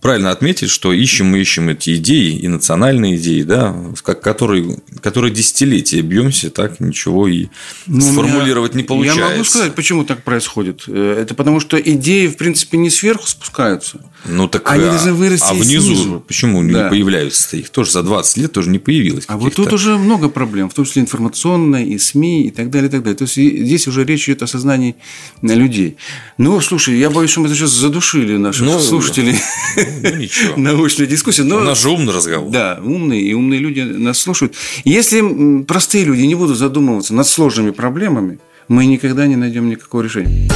правильно 0.01 0.31
отметить, 0.31 0.71
что 0.71 0.93
ищем 0.93 1.27
мы 1.27 1.41
ищем 1.41 1.69
эти 1.69 1.97
идеи 1.97 2.37
и 2.37 2.49
национальные 2.49 3.17
идеи, 3.17 3.43
да, 3.43 3.77
которые, 4.03 4.79
которые 5.03 5.33
десятилетия 5.33 6.01
бьемся, 6.01 6.51
так 6.51 6.81
ничего 6.81 7.29
и 7.29 7.49
ну, 7.87 8.01
сформулировать 8.01 8.73
меня, 8.73 8.83
не 8.83 8.89
получается. 8.89 9.21
Я 9.21 9.31
могу 9.31 9.45
сказать, 9.45 9.75
почему 9.75 10.05
так 10.05 10.23
происходит. 10.23 10.85
Э, 10.87 11.19
это 11.21 11.35
потому, 11.35 11.61
что 11.61 11.79
идеи, 11.79 12.29
в 12.29 12.37
принципе, 12.37 12.79
не 12.79 12.91
сверху 12.91 13.27
спускаются. 13.27 14.01
Ну 14.25 14.49
так 14.49 14.71
Они 14.71 14.85
а, 14.85 14.91
должны 14.91 15.13
вырасти 15.13 15.47
а 15.51 15.55
внизу 15.55 15.95
снизу. 15.95 16.25
почему 16.27 16.63
да. 16.63 16.85
не 16.85 16.91
появляются 16.91 17.57
их? 17.57 17.71
Тоже 17.71 17.93
за 17.93 18.03
20 18.03 18.37
лет 18.39 18.53
тоже 18.53 18.71
не 18.71 18.79
появилось. 18.79 19.25
А 19.29 19.37
вот 19.37 19.55
тут 19.55 19.73
уже 19.73 19.97
много 19.97 20.29
проблем, 20.29 20.71
в 20.71 20.75
том 20.75 20.85
числе 20.85 21.03
информационная, 21.03 21.85
и 21.85 21.99
СМИ, 21.99 22.47
и 22.47 22.51
так 22.51 22.71
далее, 22.71 22.89
и 22.89 22.91
так 22.91 23.03
далее. 23.03 23.17
То 23.17 23.25
есть 23.25 23.35
здесь 23.35 23.87
уже 23.87 24.05
речь 24.05 24.29
идет 24.29 24.43
о 24.43 24.47
сознании 24.47 24.97
людей. 25.43 25.97
Ну, 26.39 26.61
слушай, 26.61 26.99
я 26.99 27.11
боюсь, 27.11 27.31
что 27.31 27.41
мы 27.41 27.49
сейчас 27.49 27.71
задушили 27.71 28.37
наших 28.37 28.67
ну, 28.67 28.79
слушателей. 28.79 29.39
Ну, 30.03 30.17
ничего. 30.17 30.57
Научной 30.57 31.07
дискуссии. 31.07 31.43
Но, 31.43 31.57
У 31.57 31.61
нас 31.61 31.81
же 31.81 31.91
умный 31.91 32.13
разговор. 32.13 32.51
Да, 32.51 32.81
умные, 32.83 33.23
и 33.23 33.35
умные 33.35 33.61
люди 33.61 33.81
нас 33.81 34.19
слушают. 34.19 34.55
Если 34.85 35.63
простые 35.65 36.05
люди 36.05 36.23
не 36.23 36.35
будут 36.35 36.59
задумываться 36.59 37.15
над 37.15 37.27
сложными 37.27 37.71
проблемами, 37.71 38.39
мы 38.69 38.87
никогда 38.87 39.27
не 39.27 39.37
найдем 39.37 39.69
никакого 39.69 40.03
решения. 40.03 40.49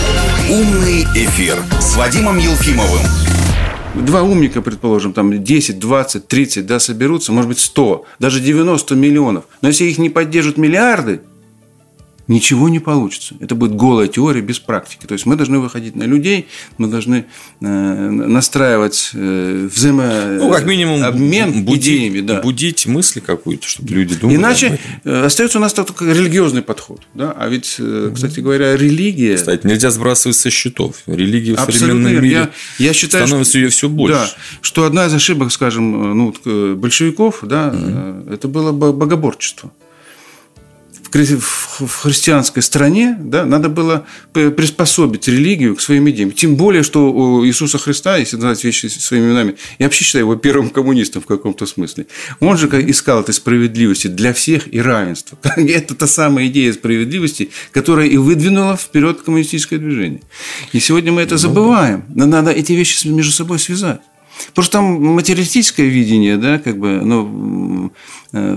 Умный 0.50 1.02
эфир 1.14 1.58
с 1.80 1.96
Вадимом 1.96 2.38
Елфимовым. 2.38 3.00
Два 3.94 4.22
умника, 4.22 4.60
предположим, 4.60 5.12
там 5.12 5.42
10, 5.42 5.78
20, 5.78 6.26
30, 6.26 6.66
да, 6.66 6.80
соберутся, 6.80 7.32
может 7.32 7.48
быть, 7.48 7.60
100, 7.60 8.04
даже 8.18 8.40
90 8.40 8.94
миллионов. 8.96 9.44
Но 9.62 9.68
если 9.68 9.84
их 9.84 9.98
не 9.98 10.10
поддержат 10.10 10.56
миллиарды, 10.56 11.20
ничего 12.28 12.68
не 12.68 12.78
получится. 12.78 13.34
Это 13.40 13.54
будет 13.54 13.74
голая 13.76 14.08
теория 14.08 14.40
без 14.40 14.58
практики. 14.58 15.06
То 15.06 15.12
есть 15.12 15.26
мы 15.26 15.36
должны 15.36 15.58
выходить 15.58 15.94
на 15.94 16.04
людей, 16.04 16.46
мы 16.78 16.88
должны 16.88 17.26
э, 17.60 17.64
настраивать 17.66 19.10
э, 19.14 19.68
взаимо 19.72 20.38
ну, 20.38 20.50
как 20.50 20.64
минимум 20.64 21.04
обмен 21.04 21.64
будить, 21.64 21.84
идеями, 21.84 22.20
да. 22.20 22.40
будить 22.40 22.86
мысли 22.86 23.20
какую-то, 23.20 23.66
чтобы 23.68 23.90
люди 23.90 24.14
думали. 24.14 24.36
Иначе 24.36 24.78
э, 25.04 25.24
остается 25.24 25.58
у 25.58 25.60
нас 25.60 25.74
только 25.74 26.04
религиозный 26.06 26.62
подход, 26.62 27.02
да. 27.14 27.34
А 27.36 27.48
ведь, 27.48 27.78
кстати 28.14 28.40
говоря, 28.40 28.76
религия. 28.76 29.36
Кстати, 29.36 29.66
нельзя 29.66 29.90
сбрасывать 29.90 30.36
со 30.36 30.50
счетов. 30.50 31.02
Религия 31.06 31.54
в 31.54 31.60
современном 31.60 32.12
мире 32.12 32.28
я, 32.30 32.50
я 32.78 32.92
считаю, 32.92 33.26
становится 33.26 33.52
что, 33.52 33.58
ее 33.58 33.68
все 33.68 33.88
больше. 33.88 34.14
Да, 34.14 34.30
что 34.62 34.84
одна 34.84 35.06
из 35.06 35.14
ошибок, 35.14 35.52
скажем, 35.52 36.16
ну 36.16 36.34
большевиков, 36.76 37.40
да, 37.42 37.68
угу. 37.68 38.32
это 38.32 38.48
было 38.48 38.72
богоборчество 38.72 39.70
в 41.14 41.88
христианской 42.02 42.62
стране 42.62 43.16
да, 43.20 43.44
надо 43.44 43.68
было 43.68 44.06
приспособить 44.32 45.28
религию 45.28 45.76
к 45.76 45.80
своим 45.80 46.08
идеям. 46.10 46.32
Тем 46.32 46.56
более, 46.56 46.82
что 46.82 47.12
у 47.12 47.46
Иисуса 47.46 47.78
Христа, 47.78 48.16
если 48.16 48.36
называть 48.36 48.64
вещи 48.64 48.86
своими 48.86 49.26
именами, 49.26 49.56
я 49.78 49.86
вообще 49.86 50.04
считаю 50.04 50.24
его 50.24 50.36
первым 50.36 50.70
коммунистом 50.70 51.22
в 51.22 51.26
каком-то 51.26 51.66
смысле. 51.66 52.06
Он 52.40 52.56
же 52.58 52.66
искал 52.66 53.20
этой 53.20 53.34
справедливости 53.34 54.08
для 54.08 54.32
всех 54.32 54.72
и 54.72 54.80
равенства. 54.80 55.38
Это 55.56 55.94
та 55.94 56.06
самая 56.06 56.48
идея 56.48 56.72
справедливости, 56.72 57.50
которая 57.72 58.08
и 58.08 58.16
выдвинула 58.16 58.76
вперед 58.76 59.22
коммунистическое 59.22 59.78
движение. 59.78 60.20
И 60.72 60.80
сегодня 60.80 61.12
мы 61.12 61.22
это 61.22 61.36
забываем. 61.36 62.04
Но 62.08 62.26
надо 62.26 62.50
эти 62.50 62.72
вещи 62.72 63.06
между 63.06 63.32
собой 63.32 63.58
связать. 63.58 64.00
Потому 64.48 64.64
что 64.64 64.72
там 64.72 64.84
материалистическое 65.14 65.86
видение, 65.86 66.36
да, 66.36 66.58
как 66.58 66.78
бы, 66.78 67.00
ну, 67.00 67.92
э, 68.32 68.56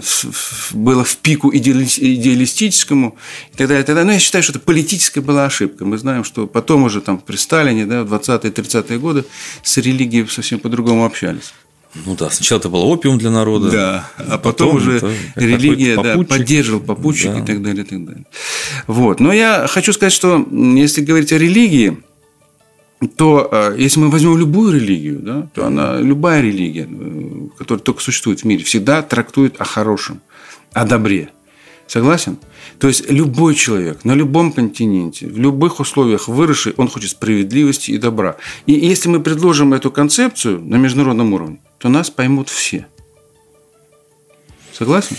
было 0.71 1.03
в 1.03 1.17
пику 1.17 1.51
идеалистическому 1.53 3.17
и 3.53 3.57
так 3.57 3.67
далее, 3.67 3.83
и 3.83 3.85
так 3.85 3.95
далее. 3.95 4.05
Но 4.05 4.13
я 4.13 4.19
считаю, 4.19 4.43
что 4.43 4.53
это 4.53 4.59
политическая 4.59 5.21
была 5.21 5.45
ошибка. 5.45 5.85
Мы 5.85 5.97
знаем, 5.97 6.23
что 6.23 6.47
потом 6.47 6.83
уже 6.83 7.01
там 7.01 7.19
при 7.19 7.35
Сталине, 7.35 7.85
да, 7.85 8.03
в 8.03 8.13
20-30-е 8.13 8.99
годы 8.99 9.25
с 9.63 9.77
религией 9.77 10.27
совсем 10.27 10.59
по-другому 10.59 11.05
общались. 11.05 11.53
Ну 12.05 12.15
да, 12.15 12.29
сначала 12.29 12.59
это 12.59 12.69
был 12.69 12.83
опиум 12.83 13.17
для 13.17 13.31
народа. 13.31 13.71
Да, 13.71 14.09
а 14.17 14.37
потом, 14.37 14.71
потом 14.71 14.75
уже 14.75 15.15
религия 15.35 15.95
да, 16.01 16.17
поддерживал 16.23 16.81
попутчик 16.81 17.31
да. 17.31 17.39
и 17.39 17.45
так 17.45 17.61
далее, 17.61 17.83
и 17.83 17.87
так 17.87 18.05
далее. 18.05 18.25
Вот. 18.87 19.19
Но 19.19 19.33
я 19.33 19.67
хочу 19.67 19.93
сказать, 19.93 20.13
что 20.13 20.45
если 20.51 21.01
говорить 21.01 21.31
о 21.31 21.37
религии, 21.37 21.97
то 23.15 23.47
э, 23.51 23.75
если 23.77 23.99
мы 23.99 24.09
возьмем 24.09 24.37
любую 24.37 24.73
религию, 24.73 25.19
да, 25.19 25.47
то 25.53 25.67
она, 25.67 25.97
любая 25.97 26.41
религия, 26.41 26.87
э, 26.89 27.47
которая 27.57 27.81
только 27.81 28.01
существует 28.01 28.41
в 28.41 28.45
мире, 28.45 28.63
всегда 28.63 29.01
трактует 29.03 29.61
о 29.61 29.65
хорошем, 29.65 30.21
о 30.73 30.85
добре. 30.85 31.29
Согласен? 31.85 32.37
То 32.79 32.87
есть 32.87 33.09
любой 33.09 33.55
человек 33.55 34.03
на 34.03 34.13
любом 34.13 34.51
континенте, 34.51 35.27
в 35.27 35.37
любых 35.37 35.79
условиях 35.79 36.27
выросший, 36.27 36.73
он 36.77 36.89
хочет 36.89 37.11
справедливости 37.11 37.91
и 37.91 37.97
добра. 37.97 38.35
И 38.65 38.73
если 38.73 39.09
мы 39.09 39.21
предложим 39.21 39.73
эту 39.73 39.91
концепцию 39.91 40.61
на 40.61 40.75
международном 40.75 41.33
уровне, 41.33 41.59
то 41.77 41.89
нас 41.89 42.09
поймут 42.09 42.49
все. 42.49 42.87
Согласен? 44.73 45.15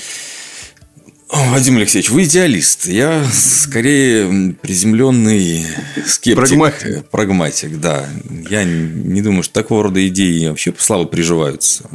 Вадим 1.31 1.77
Алексеевич, 1.77 2.11
вы 2.11 2.25
идеалист. 2.25 2.87
Я 2.87 3.25
скорее 3.31 4.55
приземленный 4.55 5.67
скептик. 6.07 6.37
Прагматик. 6.37 7.09
Прагматик, 7.11 7.81
да. 7.81 8.09
Я 8.49 8.65
не 8.65 9.21
думаю, 9.21 9.43
что 9.43 9.53
такого 9.53 9.85
рода 9.85 10.07
идеи 10.09 10.49
вообще 10.49 10.75
славы 10.79 11.07
приживаются. 11.07 11.89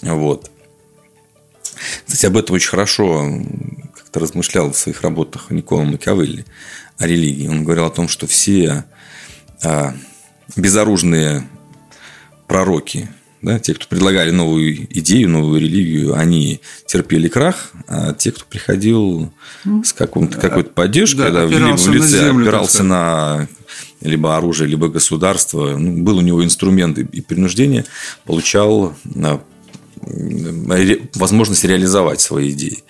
Вот. 0.00 0.50
Кстати, 2.06 2.26
об 2.26 2.36
этом 2.36 2.56
очень 2.56 2.70
хорошо 2.70 3.42
как-то 3.94 4.20
размышлял 4.20 4.72
в 4.72 4.76
своих 4.76 5.02
работах 5.02 5.50
Никола 5.50 5.84
Макиавелли 5.84 6.46
о 6.98 7.06
религии. 7.06 7.48
Он 7.48 7.64
говорил 7.64 7.84
о 7.84 7.90
том, 7.90 8.08
что 8.08 8.26
все 8.26 8.84
а, 9.62 9.94
безоружные 10.56 11.46
пророки 12.46 13.08
да, 13.42 13.58
те, 13.58 13.72
кто 13.72 13.86
предлагали 13.88 14.30
новую 14.30 14.86
идею, 14.98 15.30
новую 15.30 15.60
религию, 15.60 16.14
они 16.14 16.60
терпели 16.86 17.28
крах, 17.28 17.72
а 17.86 18.12
те, 18.12 18.32
кто 18.32 18.44
приходил 18.48 19.32
с 19.82 19.92
какой-то 19.92 20.70
поддержкой, 20.70 21.30
да, 21.30 21.30
да, 21.30 21.46
либо 21.46 21.76
в 21.76 21.88
лице 21.88 22.24
землю, 22.24 22.42
опирался 22.42 22.82
на 22.82 23.48
либо 24.02 24.36
оружие, 24.36 24.68
либо 24.68 24.88
государство, 24.88 25.76
ну, 25.76 26.02
был 26.02 26.18
у 26.18 26.22
него 26.22 26.44
инструмент 26.44 26.98
и 26.98 27.20
принуждение, 27.20 27.84
получал 28.24 28.94
а, 29.22 29.42
возможность 31.14 31.64
реализовать 31.64 32.20
свои 32.20 32.50
идеи. 32.50 32.82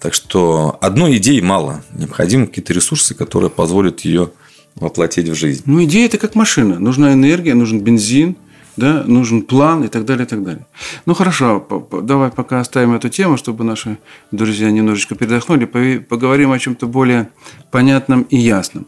Так 0.00 0.14
что 0.14 0.76
одной 0.80 1.16
идеи 1.16 1.40
мало. 1.40 1.84
Необходимы 1.92 2.46
какие-то 2.46 2.72
ресурсы, 2.72 3.14
которые 3.14 3.50
позволят 3.50 4.00
ее 4.00 4.30
воплотить 4.74 5.28
в 5.28 5.34
жизнь. 5.34 5.62
Ну, 5.66 5.82
идея– 5.84 6.06
это 6.06 6.18
как 6.18 6.34
машина. 6.34 6.78
Нужна 6.78 7.12
энергия, 7.12 7.54
нужен 7.54 7.80
бензин– 7.80 8.36
да, 8.78 9.02
нужен 9.06 9.42
план 9.42 9.84
и 9.84 9.88
так 9.88 10.04
далее, 10.04 10.24
и 10.24 10.28
так 10.28 10.42
далее. 10.42 10.66
Ну 11.04 11.14
хорошо, 11.14 11.66
давай 12.02 12.30
пока 12.30 12.60
оставим 12.60 12.94
эту 12.94 13.08
тему, 13.08 13.36
чтобы 13.36 13.64
наши 13.64 13.98
друзья 14.32 14.70
немножечко 14.70 15.14
передохнули, 15.14 15.66
поговорим 15.98 16.52
о 16.52 16.58
чем-то 16.58 16.86
более 16.86 17.28
понятном 17.70 18.22
и 18.22 18.38
ясном. 18.38 18.86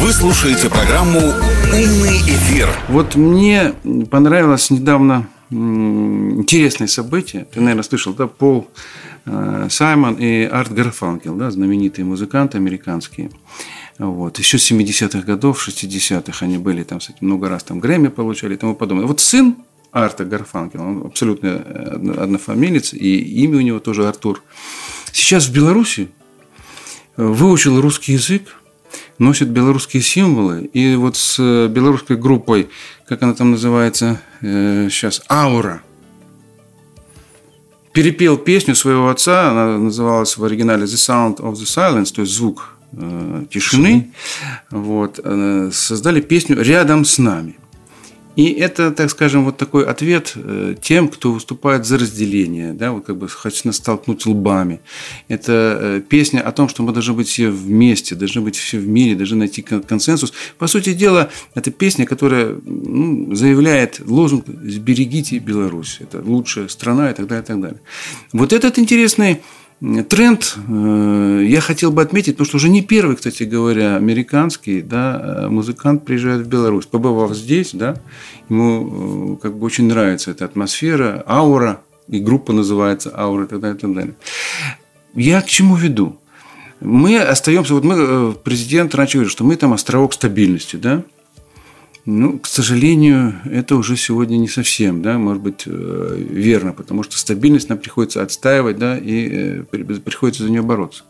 Вы 0.00 0.12
слушаете 0.12 0.68
программу 0.68 1.20
«Умный 1.72 2.18
эфир». 2.18 2.68
Вот 2.88 3.14
мне 3.16 3.74
понравилось 4.10 4.70
недавно 4.70 5.26
интересное 5.50 6.88
событие. 6.88 7.46
Ты, 7.52 7.60
наверное, 7.60 7.82
слышал, 7.82 8.14
да, 8.14 8.26
Пол 8.26 8.68
э, 9.26 9.66
Саймон 9.70 10.14
и 10.14 10.44
Арт 10.44 10.72
Гарфанкел, 10.72 11.36
да, 11.36 11.50
знаменитые 11.50 12.04
музыканты 12.04 12.58
американские. 12.58 13.30
Вот. 14.02 14.38
Еще 14.38 14.58
с 14.58 14.70
70-х 14.70 15.20
годов, 15.20 15.66
60-х 15.68 16.44
они 16.44 16.58
были, 16.58 16.82
там, 16.82 16.98
кстати, 16.98 17.18
много 17.20 17.48
раз 17.48 17.62
там 17.62 17.78
Грэмми 17.78 18.08
получали 18.08 18.54
и 18.54 18.56
тому 18.56 18.74
подобное. 18.74 19.06
Вот 19.06 19.20
сын 19.20 19.56
Арта 19.92 20.24
Гарфанкел, 20.24 20.82
он 20.82 21.06
абсолютно 21.06 21.56
однофамилец, 22.18 22.94
и 22.94 23.18
имя 23.44 23.58
у 23.58 23.60
него 23.60 23.78
тоже 23.78 24.08
Артур. 24.08 24.42
Сейчас 25.12 25.46
в 25.46 25.52
Беларуси 25.52 26.08
э, 27.16 27.24
выучил 27.24 27.80
русский 27.80 28.14
язык, 28.14 28.56
носит 29.18 29.50
белорусские 29.50 30.02
символы, 30.02 30.64
и 30.64 30.96
вот 30.96 31.16
с 31.16 31.68
белорусской 31.68 32.16
группой, 32.16 32.70
как 33.06 33.22
она 33.22 33.34
там 33.34 33.52
называется 33.52 34.20
э, 34.40 34.88
сейчас, 34.90 35.22
«Аура», 35.30 35.80
перепел 37.92 38.36
песню 38.36 38.74
своего 38.74 39.10
отца, 39.10 39.50
она 39.50 39.78
называлась 39.78 40.36
в 40.36 40.42
оригинале 40.42 40.86
«The 40.86 41.36
Sound 41.36 41.36
of 41.36 41.52
the 41.52 41.66
Silence», 41.66 42.12
то 42.12 42.22
есть 42.22 42.32
«Звук 42.32 42.70
э, 42.80 42.81
тишины, 43.50 44.12
вот, 44.70 45.20
э, 45.22 45.70
создали 45.72 46.20
песню 46.20 46.60
«Рядом 46.62 47.04
с 47.04 47.18
нами». 47.18 47.56
И 48.34 48.50
это, 48.52 48.90
так 48.92 49.10
скажем, 49.10 49.44
вот 49.44 49.58
такой 49.58 49.84
ответ 49.84 50.32
э, 50.36 50.74
тем, 50.80 51.08
кто 51.08 51.32
выступает 51.32 51.84
за 51.84 51.98
разделение, 51.98 52.72
да, 52.72 52.92
вот 52.92 53.04
как 53.04 53.18
бы 53.18 53.28
хочется 53.28 53.72
столкнуть 53.72 54.24
лбами. 54.24 54.80
Это 55.28 55.78
э, 55.80 56.02
песня 56.08 56.40
о 56.40 56.52
том, 56.52 56.68
что 56.68 56.82
мы 56.82 56.92
должны 56.92 57.12
быть 57.12 57.28
все 57.28 57.50
вместе, 57.50 58.14
должны 58.14 58.40
быть 58.40 58.56
все 58.56 58.78
в 58.78 58.88
мире, 58.88 59.16
должны 59.16 59.36
найти 59.36 59.60
консенсус. 59.60 60.32
По 60.56 60.66
сути 60.66 60.94
дела, 60.94 61.30
это 61.54 61.70
песня, 61.70 62.06
которая 62.06 62.56
ну, 62.64 63.34
заявляет 63.34 64.00
лозунг 64.06 64.46
«Сберегите 64.46 65.38
Беларусь». 65.38 65.98
Это 66.00 66.22
лучшая 66.22 66.68
страна 66.68 67.10
и 67.10 67.14
так 67.14 67.26
далее, 67.26 67.42
и 67.42 67.46
так 67.46 67.60
далее. 67.60 67.80
Вот 68.32 68.54
этот 68.54 68.78
интересный 68.78 69.42
тренд 70.08 70.56
э, 70.68 71.44
я 71.46 71.60
хотел 71.60 71.90
бы 71.90 72.02
отметить, 72.02 72.34
потому 72.34 72.46
что 72.46 72.56
уже 72.56 72.68
не 72.68 72.82
первый, 72.82 73.16
кстати 73.16 73.42
говоря, 73.42 73.96
американский 73.96 74.80
да, 74.80 75.48
музыкант 75.50 76.04
приезжает 76.04 76.46
в 76.46 76.48
Беларусь. 76.48 76.86
Побывав 76.86 77.34
здесь, 77.34 77.70
да, 77.72 77.96
ему 78.48 79.36
как 79.42 79.56
бы 79.56 79.66
очень 79.66 79.86
нравится 79.86 80.30
эта 80.30 80.44
атмосфера, 80.44 81.24
аура, 81.26 81.80
и 82.08 82.18
группа 82.20 82.52
называется 82.52 83.12
«Аура» 83.16 83.44
и 83.44 83.48
так 83.48 83.60
далее, 83.60 83.76
и 83.76 83.80
так 83.80 83.94
далее. 83.94 84.14
Я 85.14 85.40
к 85.40 85.46
чему 85.46 85.76
веду? 85.76 86.18
Мы 86.80 87.18
остаемся, 87.18 87.74
вот 87.74 87.84
мы, 87.84 88.34
президент 88.34 88.94
раньше 88.94 89.18
говорил, 89.18 89.30
что 89.30 89.44
мы 89.44 89.56
там 89.56 89.72
островок 89.72 90.12
стабильности, 90.12 90.76
да, 90.76 91.04
ну, 92.04 92.38
к 92.40 92.48
сожалению, 92.48 93.34
это 93.44 93.76
уже 93.76 93.96
сегодня 93.96 94.36
не 94.36 94.48
совсем, 94.48 95.02
да, 95.02 95.18
может 95.18 95.40
быть, 95.40 95.62
э, 95.66 96.16
верно, 96.18 96.72
потому 96.72 97.04
что 97.04 97.16
стабильность 97.16 97.68
нам 97.68 97.78
приходится 97.78 98.22
отстаивать, 98.22 98.76
да, 98.76 98.98
и 98.98 99.62
э, 99.62 99.62
приходится 99.62 100.42
за 100.42 100.50
нее 100.50 100.62
бороться. 100.62 101.04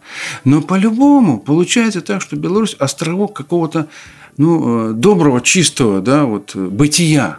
Но 0.44 0.60
по-любому 0.60 1.40
получается 1.40 2.02
так, 2.02 2.20
что 2.20 2.36
Беларусь– 2.36 2.76
островок 2.78 3.32
какого-то, 3.34 3.88
ну, 4.36 4.90
э, 4.90 4.92
доброго, 4.92 5.40
чистого, 5.40 6.02
да, 6.02 6.24
вот, 6.26 6.54
бытия. 6.54 7.38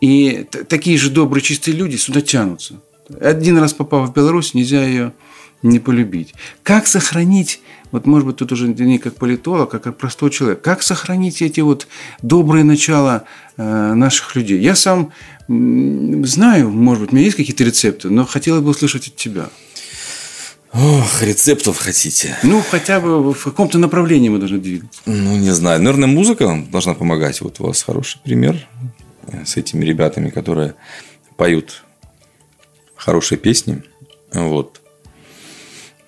И 0.00 0.46
такие 0.68 0.96
же 0.96 1.10
добрые, 1.10 1.42
чистые 1.42 1.76
люди 1.76 1.96
сюда 1.96 2.22
тянутся. 2.22 2.80
Один 3.20 3.58
раз 3.58 3.74
попав 3.74 4.08
в 4.08 4.14
Беларусь, 4.14 4.54
нельзя 4.54 4.84
ее 4.84 5.12
не 5.62 5.80
полюбить. 5.80 6.34
Как 6.62 6.86
сохранить 6.86 7.60
вот, 7.94 8.06
может 8.06 8.26
быть, 8.26 8.36
тут 8.38 8.50
уже 8.50 8.66
не 8.66 8.98
как 8.98 9.14
политолог, 9.14 9.72
а 9.72 9.78
как 9.78 9.96
простой 9.96 10.28
человек. 10.30 10.60
Как 10.60 10.82
сохранить 10.82 11.40
эти 11.42 11.60
вот 11.60 11.86
добрые 12.22 12.64
начала 12.64 13.22
э, 13.56 13.94
наших 13.94 14.34
людей? 14.34 14.60
Я 14.60 14.74
сам 14.74 15.12
знаю, 15.46 16.70
может 16.70 17.04
быть, 17.04 17.12
у 17.12 17.14
меня 17.14 17.26
есть 17.26 17.36
какие-то 17.36 17.62
рецепты, 17.62 18.10
но 18.10 18.24
хотелось 18.24 18.62
бы 18.64 18.70
услышать 18.70 19.06
от 19.06 19.14
тебя. 19.14 19.46
Ох, 20.72 21.22
рецептов 21.22 21.78
хотите. 21.78 22.36
Ну, 22.42 22.64
хотя 22.68 22.98
бы 22.98 23.32
в 23.32 23.44
каком-то 23.44 23.78
направлении 23.78 24.28
мы 24.28 24.40
должны 24.40 24.58
двигаться. 24.58 25.00
Ну, 25.06 25.36
не 25.36 25.54
знаю. 25.54 25.80
Наверное, 25.80 26.08
музыка 26.08 26.64
должна 26.72 26.94
помогать. 26.94 27.40
Вот 27.42 27.60
у 27.60 27.66
вас 27.66 27.80
хороший 27.84 28.18
пример 28.24 28.66
с 29.46 29.56
этими 29.56 29.84
ребятами, 29.84 30.30
которые 30.30 30.74
поют 31.36 31.84
хорошие 32.96 33.38
песни. 33.38 33.84
Вот. 34.32 34.80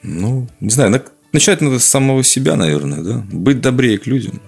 Ну, 0.03 0.49
не 0.59 0.71
знаю, 0.71 0.91
Начать 1.37 1.61
надо 1.61 1.81
с 1.81 1.85
самого 1.85 2.25
себя, 2.25 2.57
наверное, 2.57 3.03
да? 3.03 3.23
Быть 3.31 3.61
добрее 3.61 3.99
к 3.99 4.07
людям. 4.07 4.41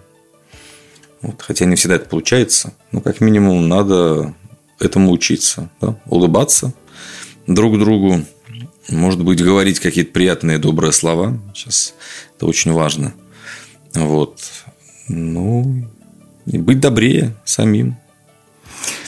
Вот, 1.20 1.42
хотя 1.42 1.66
не 1.66 1.76
всегда 1.76 1.96
это 1.96 2.08
получается, 2.08 2.72
но 2.92 3.02
как 3.02 3.20
минимум 3.20 3.68
надо 3.68 4.34
этому 4.80 5.10
учиться, 5.10 5.68
да? 5.82 6.00
улыбаться 6.06 6.72
друг 7.46 7.78
другу, 7.78 8.24
может 8.88 9.22
быть, 9.22 9.44
говорить 9.44 9.80
какие-то 9.80 10.12
приятные, 10.12 10.56
добрые 10.56 10.92
слова. 10.92 11.38
Сейчас 11.52 11.92
это 12.34 12.46
очень 12.46 12.72
важно. 12.72 13.12
Вот. 13.92 14.40
Ну, 15.08 15.86
и 16.46 16.56
быть 16.56 16.80
добрее 16.80 17.36
самим. 17.44 17.98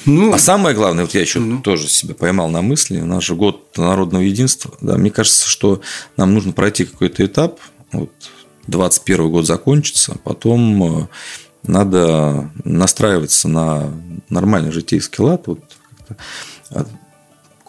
Ну, 0.04 0.32
а 0.32 0.38
самое 0.38 0.74
главное, 0.74 1.04
вот 1.04 1.14
я 1.14 1.20
еще 1.20 1.40
ну. 1.40 1.60
тоже 1.60 1.88
себя 1.88 2.14
поймал 2.14 2.48
на 2.48 2.62
мысли, 2.62 3.02
же 3.20 3.34
год 3.34 3.76
народного 3.76 4.22
единства. 4.22 4.72
Да, 4.80 4.96
мне 4.96 5.10
кажется, 5.10 5.46
что 5.48 5.82
нам 6.16 6.34
нужно 6.34 6.52
пройти 6.52 6.84
какой-то 6.84 7.24
этап. 7.24 7.60
Вот 7.92 8.10
21 8.66 9.30
год 9.30 9.46
закончится, 9.46 10.16
потом 10.22 11.02
э, 11.02 11.08
надо 11.64 12.50
настраиваться 12.64 13.48
на 13.48 13.92
нормальный 14.28 14.72
житейский 14.72 15.22
лад. 15.22 15.46
Вот 15.46 15.60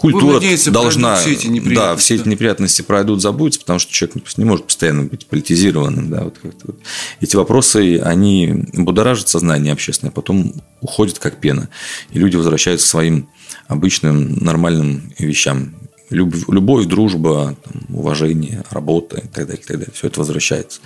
Культура 0.02 0.36
надеяться, 0.36 0.72
должна, 0.72 1.16
все 1.18 1.34
эти 1.34 1.60
да, 1.76 1.96
все 1.96 2.16
эти 2.16 2.28
неприятности 2.28 2.82
пройдут, 2.82 3.22
забудется, 3.22 3.60
потому 3.60 3.78
что 3.78 3.94
человек 3.94 4.36
не 4.36 4.46
может 4.46 4.66
постоянно 4.66 5.04
быть 5.04 5.28
политизированным, 5.28 6.10
да, 6.10 6.24
вот 6.24 6.38
вот. 6.64 6.76
Эти 7.20 7.36
вопросы, 7.36 8.00
они 8.00 8.66
будоражат 8.74 9.30
сознание 9.30 9.74
общественное, 9.74 10.10
а 10.10 10.14
потом 10.14 10.56
уходят 10.82 11.20
как 11.20 11.40
пена, 11.40 11.70
и 12.10 12.18
люди 12.18 12.36
возвращаются 12.36 12.88
к 12.88 12.90
своим 12.90 13.30
обычным 13.68 14.38
нормальным 14.38 15.14
вещам. 15.20 15.76
Любовь, 16.12 16.86
дружба, 16.86 17.56
уважение, 17.90 18.64
работа 18.70 19.18
и 19.18 19.28
так 19.28 19.48
далее, 19.48 19.56
и 19.56 19.66
так 19.66 19.78
далее. 19.78 19.88
Все 19.94 20.08
это 20.08 20.20
возвращается. 20.20 20.82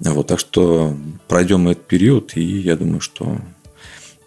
Вот, 0.00 0.26
так 0.26 0.38
что 0.38 0.96
пройдем 1.28 1.68
этот 1.68 1.86
период, 1.86 2.36
и 2.36 2.42
я 2.42 2.76
думаю, 2.76 3.00
что 3.00 3.38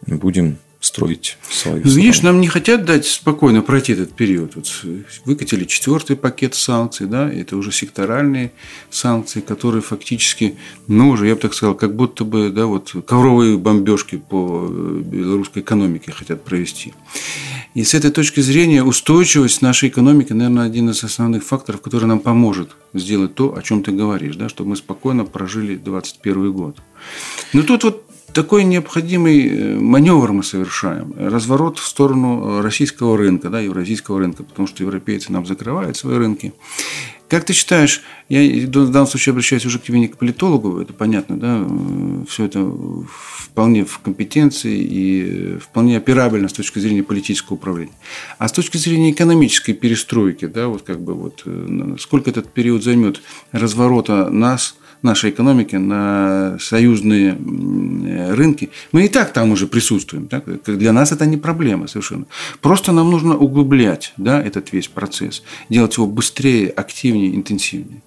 будем 0.08 0.58
строить 0.82 1.38
свою 1.50 1.84
ну, 1.86 1.92
Видишь, 1.92 2.24
нам 2.24 2.42
не 2.42 2.48
хотят 2.48 2.86
дать 2.86 3.06
спокойно 3.06 3.62
пройти 3.62 3.94
этот 3.94 4.14
период. 4.14 4.56
Вот 4.56 4.84
выкатили 5.26 5.66
четвертый 5.66 6.16
пакет 6.16 6.56
санкций, 6.56 7.06
да, 7.06 7.32
это 7.32 7.56
уже 7.56 7.72
секторальные 7.72 8.52
санкции, 8.90 9.42
которые 9.42 9.84
фактически, 9.84 10.58
ну, 10.88 11.10
уже, 11.12 11.28
я 11.28 11.36
бы 11.36 11.42
так 11.42 11.54
сказал, 11.54 11.76
как 11.76 11.96
будто 11.96 12.26
бы, 12.26 12.50
да, 12.50 12.66
вот 12.66 12.96
ковровые 13.06 13.60
бомбежки 13.60 14.18
по 14.18 14.68
э, 14.68 15.02
белорусской 15.06 15.62
экономике 15.62 16.12
хотят 16.12 16.44
провести. 16.44 16.94
И 17.76 17.84
с 17.84 17.94
этой 17.94 18.10
точки 18.10 18.42
зрения 18.42 18.84
устойчивость 18.84 19.62
нашей 19.62 19.90
экономики, 19.90 20.34
наверное, 20.34 20.66
один 20.66 20.90
из 20.90 21.04
основных 21.04 21.44
факторов, 21.44 21.82
который 21.82 22.06
нам 22.06 22.20
поможет 22.20 22.72
сделать 22.96 23.36
то, 23.36 23.56
о 23.56 23.62
чем 23.62 23.84
ты 23.84 23.92
говоришь, 23.92 24.36
да, 24.36 24.50
чтобы 24.50 24.72
мы 24.72 24.76
спокойно 24.76 25.26
прожили 25.26 25.76
2021 25.76 26.52
год. 26.52 26.78
Но 27.54 27.62
тут 27.62 27.84
вот 27.84 28.11
такой 28.34 28.64
необходимый 28.64 29.48
э, 29.48 29.76
маневр 29.76 30.32
мы 30.32 30.44
совершаем. 30.44 31.14
Разворот 31.18 31.80
в 31.80 31.86
сторону 31.86 32.62
российского 32.62 33.18
рынка, 33.18 33.50
да, 33.50 33.60
евразийского 33.60 34.20
рынка, 34.20 34.44
потому 34.44 34.68
что 34.68 34.84
европейцы 34.84 35.32
нам 35.32 35.46
закрывают 35.46 35.98
свои 35.98 36.18
рынки. 36.18 36.54
Как 37.28 37.46
ты 37.46 37.54
считаешь, 37.54 38.02
я 38.28 38.42
в 38.68 38.92
данном 38.92 39.08
случае 39.08 39.32
обращаюсь 39.32 39.66
уже 39.66 39.80
к 39.80 39.84
тебе 39.84 40.00
не 40.00 40.10
к 40.10 40.18
политологу, 40.18 40.82
это 40.82 40.92
понятно, 40.92 41.40
да, 41.40 41.66
все 42.28 42.44
это 42.44 42.70
вполне 43.08 43.86
в 43.86 44.00
компетенции 44.00 44.78
и 44.78 45.58
вполне 45.60 45.96
операбельно 45.96 46.50
с 46.50 46.54
точки 46.54 46.80
зрения 46.80 47.04
политического 47.04 47.56
управления. 47.56 47.94
А 48.38 48.50
с 48.50 48.52
точки 48.52 48.76
зрения 48.76 49.12
экономической 49.12 49.72
перестройки, 49.72 50.46
да, 50.46 50.68
вот 50.68 50.82
как 50.82 51.00
бы 51.00 51.14
вот 51.14 51.44
э, 51.46 51.96
сколько 52.00 52.30
этот 52.30 52.52
период 52.52 52.84
займет 52.84 53.22
разворота 53.54 54.30
нас– 54.30 54.76
нашей 55.04 55.32
экономики 55.32 55.76
на 55.76 56.58
союзные 56.60 57.38
рынки. 58.34 58.70
Мы 58.92 59.06
и 59.06 59.08
так 59.08 59.34
там 59.34 59.52
уже 59.52 59.68
присутствуем. 59.68 60.28
Так? 60.28 60.44
Для 60.66 60.94
нас 60.94 61.12
это 61.12 61.26
не 61.26 61.38
проблема 61.38 61.88
совершенно. 61.88 62.26
Просто 62.62 62.92
нам 62.92 63.10
нужно 63.12 63.38
углублять 63.38 64.14
да, 64.18 64.42
этот 64.42 64.74
весь 64.74 64.88
процесс, 64.88 65.44
делать 65.70 65.96
его 65.98 66.08
быстрее, 66.08 66.70
активнее, 66.70 67.36
интенсивнее. 67.36 68.02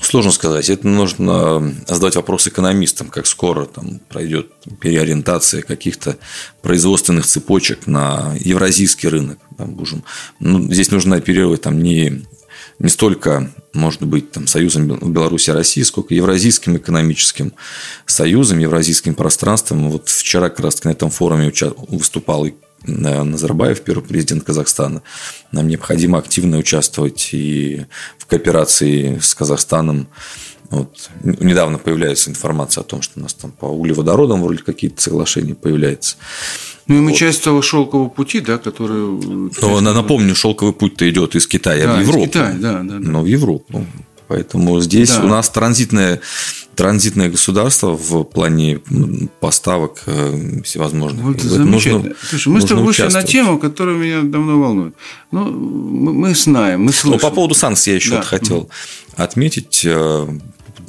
Сложно 0.00 0.32
сказать. 0.32 0.68
Это 0.68 0.86
нужно 0.88 1.74
задать 1.86 2.16
вопрос 2.16 2.48
экономистам, 2.48 3.08
как 3.08 3.26
скоро 3.26 3.66
там 3.66 4.00
пройдет 4.08 4.50
переориентация 4.80 5.62
каких-то 5.62 6.18
производственных 6.60 7.24
цепочек 7.24 7.86
на 7.86 8.34
евразийский 8.40 9.08
рынок. 9.08 9.38
Там. 9.56 9.78
Ну, 10.40 10.72
здесь 10.72 10.90
нужно 10.90 11.16
оперировать 11.16 11.62
там 11.62 11.82
не 11.82 12.24
не 12.82 12.88
столько, 12.88 13.52
может 13.74 14.02
быть, 14.02 14.30
там, 14.30 14.46
Союзом 14.46 14.86
Беларуси 15.12 15.50
и 15.50 15.52
России, 15.52 15.82
сколько 15.82 16.14
Евразийским 16.14 16.76
экономическим 16.76 17.52
союзом, 18.06 18.58
Евразийским 18.58 19.14
пространством. 19.14 19.90
Вот 19.90 20.08
вчера 20.08 20.50
как 20.50 20.60
раз 20.60 20.84
на 20.84 20.90
этом 20.90 21.10
форуме 21.10 21.52
выступал 21.88 22.46
и 22.46 22.52
Назарбаев, 22.84 23.82
первый 23.82 24.04
президент 24.04 24.44
Казахстана. 24.44 25.02
Нам 25.52 25.68
необходимо 25.68 26.18
активно 26.18 26.58
участвовать 26.58 27.30
и 27.32 27.86
в 28.18 28.26
кооперации 28.26 29.18
с 29.20 29.34
Казахстаном. 29.34 30.08
Вот. 30.72 31.10
Недавно 31.22 31.76
появляется 31.76 32.30
информация 32.30 32.80
о 32.80 32.84
том, 32.84 33.02
что 33.02 33.20
у 33.20 33.22
нас 33.22 33.34
там 33.34 33.52
по 33.52 33.66
углеводородам 33.66 34.42
вроде 34.42 34.62
какие-то 34.62 35.02
соглашения 35.02 35.54
появляются. 35.54 36.16
Ну, 36.86 36.96
и 36.96 37.00
мы 37.00 37.10
вот. 37.10 37.18
часть 37.18 37.44
того 37.44 37.60
шелкового 37.60 38.08
пути, 38.08 38.40
да, 38.40 38.56
который... 38.56 39.50
Но, 39.60 39.80
напомню, 39.80 40.34
шелковый 40.34 40.72
путь-то 40.72 41.08
идет 41.08 41.36
из 41.36 41.46
Китая 41.46 41.86
да, 41.86 41.96
в 41.96 42.00
Европу. 42.00 42.20
Из 42.20 42.26
Китая, 42.28 42.56
да, 42.58 42.72
да, 42.82 42.98
да. 42.98 42.98
Но 42.98 43.22
в 43.22 43.26
Европу. 43.26 43.86
Поэтому 44.28 44.80
здесь 44.80 45.10
да. 45.10 45.24
у 45.24 45.26
нас 45.26 45.50
транзитное, 45.50 46.22
транзитное 46.74 47.28
государство 47.28 47.90
в 47.90 48.24
плане 48.24 48.80
поставок 49.40 50.04
э, 50.06 50.62
всевозможных. 50.64 51.22
Вот 51.22 51.40
замечательно. 51.42 51.96
Нужно, 51.98 52.14
Слушай, 52.30 52.48
мы 52.48 52.60
с 52.62 52.64
тобой 52.64 52.84
вышли 52.84 53.12
на 53.12 53.22
тему, 53.22 53.58
которая 53.58 53.94
меня 53.94 54.22
давно 54.22 54.58
волнует. 54.58 54.94
Ну, 55.32 55.50
мы 55.50 56.34
знаем, 56.34 56.84
мы 56.84 56.92
слышим. 56.92 57.18
Ну, 57.18 57.18
по 57.18 57.30
поводу 57.30 57.54
санкций 57.54 57.90
я 57.90 57.96
еще 57.96 58.12
да. 58.12 58.22
хотел 58.22 58.70
отметить 59.16 59.82
э, 59.84 60.26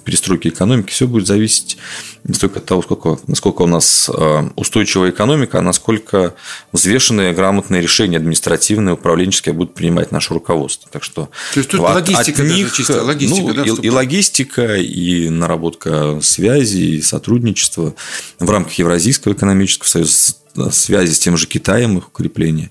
перестройки 0.03 0.49
экономики, 0.49 0.91
все 0.91 1.07
будет 1.07 1.27
зависеть 1.27 1.77
не 2.23 2.33
столько 2.33 2.59
от 2.59 2.65
того, 2.65 2.81
сколько, 2.81 3.19
насколько 3.27 3.63
у 3.63 3.67
нас 3.67 4.09
э, 4.13 4.49
устойчивая 4.55 5.09
экономика, 5.09 5.59
а 5.59 5.61
насколько 5.61 6.35
взвешенные, 6.71 7.33
грамотные 7.33 7.81
решения 7.81 8.17
административные, 8.17 8.93
управленческие 8.93 9.53
будут 9.53 9.73
принимать 9.73 10.11
наше 10.11 10.33
руководство. 10.33 10.89
Так 10.91 11.03
что 11.03 11.29
То 11.53 11.59
есть, 11.59 11.69
тут 11.69 11.81
от, 11.81 11.95
логистика 11.95 12.41
от 12.41 12.47
них, 12.47 12.73
чисто 12.73 13.03
логистика, 13.03 13.47
ну, 13.47 13.53
да, 13.53 13.63
и, 13.63 13.87
и 13.87 13.89
логистика, 13.89 14.75
и 14.77 15.29
наработка 15.29 16.19
связи, 16.21 16.77
и 16.77 17.01
сотрудничество 17.01 17.93
в 18.39 18.49
рамках 18.49 18.73
Евразийского 18.73 19.33
экономического 19.33 19.87
союза, 19.87 20.35
связи 20.71 21.13
с 21.13 21.19
тем 21.19 21.35
же 21.35 21.47
Китаем, 21.47 21.97
их 21.97 22.07
укрепление. 22.07 22.69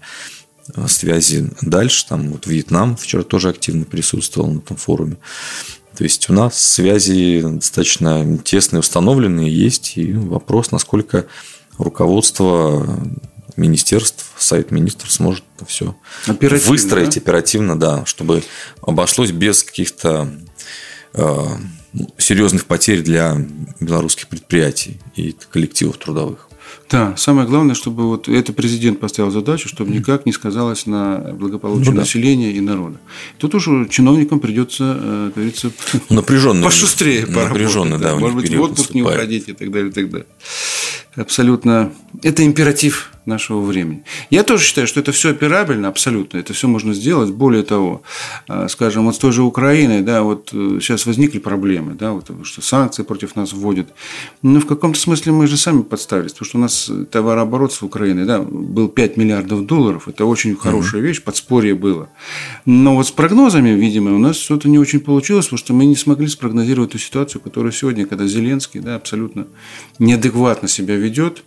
связи 0.86 1.50
дальше. 1.60 2.06
Там 2.08 2.30
вот 2.30 2.46
Вьетнам 2.46 2.96
вчера 2.96 3.22
тоже 3.22 3.50
активно 3.50 3.84
присутствовал 3.84 4.50
на 4.50 4.58
этом 4.58 4.76
форуме. 4.76 5.16
То 6.02 6.06
есть 6.06 6.28
у 6.30 6.32
нас 6.32 6.60
связи 6.60 7.42
достаточно 7.44 8.36
тесные, 8.38 8.80
установленные 8.80 9.56
есть. 9.56 9.96
И 9.96 10.12
вопрос, 10.12 10.72
насколько 10.72 11.26
руководство 11.78 12.98
министерств, 13.54 14.32
Совет 14.36 14.72
министров 14.72 15.12
сможет 15.12 15.44
все 15.64 15.96
оперативно, 16.26 16.70
выстроить 16.72 17.14
да? 17.14 17.20
оперативно, 17.20 17.78
да, 17.78 18.04
чтобы 18.04 18.42
обошлось 18.80 19.30
без 19.30 19.62
каких-то 19.62 20.28
э, 21.14 21.46
серьезных 22.18 22.66
потерь 22.66 23.02
для 23.02 23.36
белорусских 23.78 24.26
предприятий 24.26 24.98
и 25.14 25.36
коллективов 25.52 25.98
трудовых. 25.98 26.48
Да, 26.90 27.14
самое 27.16 27.46
главное, 27.46 27.74
чтобы 27.74 28.06
вот 28.06 28.28
это 28.28 28.52
президент 28.52 29.00
поставил 29.00 29.30
задачу, 29.30 29.68
чтобы 29.68 29.92
никак 29.92 30.26
не 30.26 30.32
сказалось 30.32 30.86
на 30.86 31.32
благополучии 31.32 31.88
ну, 31.88 31.94
да. 31.94 32.00
населения 32.00 32.52
и 32.52 32.60
народа. 32.60 32.98
Тут 33.38 33.54
уже 33.54 33.88
чиновникам 33.88 34.40
придется, 34.40 34.96
э, 34.98 35.26
как 35.26 35.34
говорится, 35.34 35.70
напряженно, 36.10 36.64
пошустрее 36.64 37.26
напряженно, 37.26 37.98
да, 37.98 38.12
да, 38.12 38.16
может 38.18 38.36
быть, 38.36 38.54
в 38.54 38.60
отпуск 38.60 38.94
не 38.94 39.02
уходить 39.02 39.48
и 39.48 39.52
так 39.52 39.70
далее, 39.70 39.90
и 39.90 39.92
так 39.92 40.10
далее. 40.10 40.26
Абсолютно. 41.14 41.92
Это 42.22 42.44
императив 42.44 43.11
нашего 43.26 43.60
времени. 43.60 44.04
Я 44.30 44.42
тоже 44.42 44.64
считаю, 44.64 44.86
что 44.86 45.00
это 45.00 45.12
все 45.12 45.30
операбельно, 45.30 45.88
абсолютно. 45.88 46.38
Это 46.38 46.52
все 46.52 46.68
можно 46.68 46.94
сделать. 46.94 47.30
Более 47.30 47.62
того, 47.62 48.02
а, 48.48 48.68
скажем, 48.68 49.04
вот 49.04 49.14
с 49.14 49.18
той 49.18 49.32
же 49.32 49.42
Украиной, 49.42 50.02
да, 50.02 50.22
вот 50.22 50.50
э, 50.52 50.78
сейчас 50.80 51.06
возникли 51.06 51.38
проблемы, 51.38 51.94
да, 51.94 52.12
вот, 52.12 52.30
что 52.44 52.62
санкции 52.62 53.02
против 53.02 53.36
нас 53.36 53.52
вводят. 53.52 53.88
Но 54.42 54.60
в 54.60 54.66
каком-то 54.66 54.98
смысле 54.98 55.32
мы 55.32 55.46
же 55.46 55.56
сами 55.56 55.82
подставились, 55.82 56.32
потому 56.32 56.48
что 56.48 56.58
у 56.58 56.60
нас 56.60 56.90
товарооборот 57.10 57.72
с 57.72 57.82
Украиной, 57.82 58.24
да, 58.24 58.40
был 58.40 58.88
5 58.88 59.16
миллиардов 59.16 59.66
долларов. 59.66 60.08
Это 60.08 60.24
очень 60.24 60.56
хорошая 60.56 61.00
угу. 61.00 61.08
вещь, 61.08 61.22
подспорье 61.22 61.74
было. 61.74 62.08
Но 62.64 62.96
вот 62.96 63.06
с 63.06 63.10
прогнозами, 63.10 63.70
видимо, 63.70 64.14
у 64.14 64.18
нас 64.18 64.36
что-то 64.36 64.68
не 64.68 64.78
очень 64.78 65.00
получилось, 65.00 65.46
потому 65.46 65.58
что 65.58 65.72
мы 65.74 65.84
не 65.86 65.96
смогли 65.96 66.26
спрогнозировать 66.26 66.92
ту 66.92 66.98
ситуацию, 66.98 67.40
которая 67.40 67.72
сегодня, 67.72 68.06
когда 68.06 68.26
Зеленский, 68.26 68.80
да, 68.80 68.96
абсолютно 68.96 69.46
неадекватно 69.98 70.68
себя 70.68 70.96
ведет, 70.96 71.44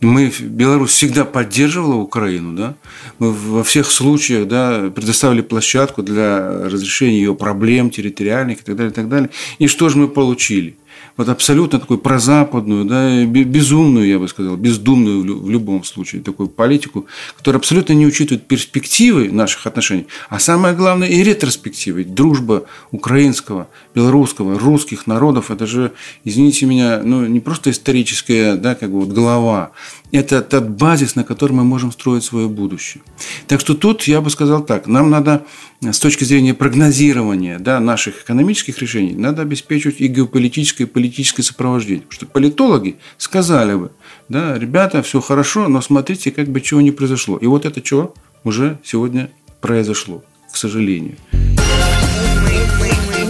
мы, 0.00 0.32
Беларусь 0.40 0.92
всегда 0.92 1.24
поддерживала 1.24 1.94
Украину, 1.94 2.54
да? 2.54 2.74
мы 3.18 3.32
во 3.32 3.62
всех 3.62 3.90
случаях 3.90 4.48
да, 4.48 4.90
предоставили 4.90 5.42
площадку 5.42 6.02
для 6.02 6.64
разрешения 6.64 7.18
ее 7.18 7.34
проблем 7.34 7.90
территориальных 7.90 8.60
и 8.60 8.62
так 8.62 8.76
далее, 8.76 8.92
и 8.92 8.94
так 8.94 9.08
далее. 9.08 9.30
И 9.58 9.66
что 9.66 9.88
же 9.88 9.98
мы 9.98 10.08
получили? 10.08 10.76
Вот 11.16 11.28
абсолютно 11.28 11.78
такую 11.78 11.98
прозападную, 11.98 12.84
да, 12.84 13.24
безумную, 13.24 14.06
я 14.06 14.18
бы 14.18 14.28
сказал, 14.28 14.56
бездумную 14.56 15.22
в 15.42 15.50
любом 15.50 15.84
случае 15.84 16.22
такую 16.22 16.48
политику, 16.48 17.06
которая 17.36 17.58
абсолютно 17.58 17.92
не 17.92 18.06
учитывает 18.06 18.46
перспективы 18.46 19.30
наших 19.30 19.66
отношений, 19.66 20.06
а 20.28 20.38
самое 20.38 20.74
главное 20.74 21.08
и 21.08 21.22
ретроспективы. 21.22 22.04
Дружба 22.04 22.64
украинского, 22.90 23.68
белорусского, 23.94 24.58
русских 24.58 25.06
народов, 25.06 25.50
это 25.50 25.66
же, 25.66 25.92
извините 26.24 26.66
меня, 26.66 27.02
ну, 27.04 27.26
не 27.26 27.40
просто 27.40 27.70
историческая, 27.70 28.56
да, 28.56 28.74
как 28.74 28.90
бы 28.90 29.00
вот 29.00 29.08
голова, 29.08 29.72
это 30.12 30.42
тот 30.42 30.68
базис, 30.68 31.14
на 31.14 31.24
котором 31.24 31.56
мы 31.56 31.64
можем 31.64 31.92
строить 31.92 32.24
свое 32.24 32.48
будущее. 32.48 33.02
Так 33.46 33.60
что 33.60 33.74
тут 33.74 34.04
я 34.04 34.20
бы 34.20 34.30
сказал 34.30 34.64
так, 34.64 34.86
нам 34.86 35.10
надо 35.10 35.44
с 35.80 35.98
точки 35.98 36.24
зрения 36.24 36.52
прогнозирования 36.52 37.58
да, 37.58 37.80
наших 37.80 38.22
экономических 38.22 38.78
решений, 38.80 39.14
надо 39.14 39.42
обеспечивать 39.42 40.00
и 40.00 40.08
геополитическое, 40.08 40.86
и 40.86 40.90
политическое 41.00 41.42
сопровождение. 41.42 42.02
Потому 42.02 42.14
что 42.14 42.26
политологи 42.26 42.96
сказали 43.16 43.74
бы, 43.74 43.90
да, 44.28 44.58
ребята, 44.58 45.02
все 45.02 45.20
хорошо, 45.20 45.68
но 45.68 45.80
смотрите, 45.80 46.30
как 46.30 46.48
бы 46.48 46.60
чего 46.60 46.82
не 46.82 46.90
произошло. 46.90 47.38
И 47.38 47.46
вот 47.46 47.64
это 47.64 47.84
что 47.84 48.14
уже 48.44 48.78
сегодня 48.84 49.30
произошло, 49.62 50.22
к 50.52 50.56
сожалению. 50.56 51.16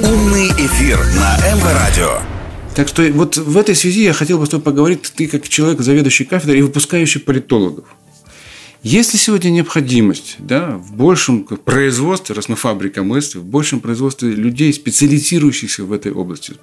Умный 0.03 0.49
эфир 0.49 0.99
на 0.99 1.37
МВ-радио. 1.55 2.19
Так 2.75 2.89
что 2.89 3.03
вот 3.13 3.37
в 3.37 3.57
этой 3.57 3.77
связи 3.77 4.03
я 4.03 4.13
хотел 4.13 4.39
бы 4.39 4.47
с 4.47 4.49
тобой 4.49 4.65
поговорить, 4.65 5.13
ты 5.15 5.29
как 5.29 5.49
человек, 5.49 5.81
заведующий 5.81 6.25
кафедрой 6.25 6.59
и 6.59 6.63
выпускающий 6.63 7.21
политологов. 7.21 7.85
Есть 8.83 9.13
ли 9.13 9.19
сегодня 9.19 9.51
необходимость 9.51 10.37
да, 10.39 10.71
в 10.71 10.95
большем 10.95 11.45
производстве, 11.45 12.35
раз 12.35 12.49
мы 12.49 12.57
фабрика 12.57 13.03
мысли, 13.03 13.39
в 13.39 13.45
большем 13.45 13.81
производстве 13.81 14.31
людей, 14.31 14.73
специализирующихся 14.73 15.85
в 15.85 15.93
этой 15.93 16.13
области, 16.13 16.55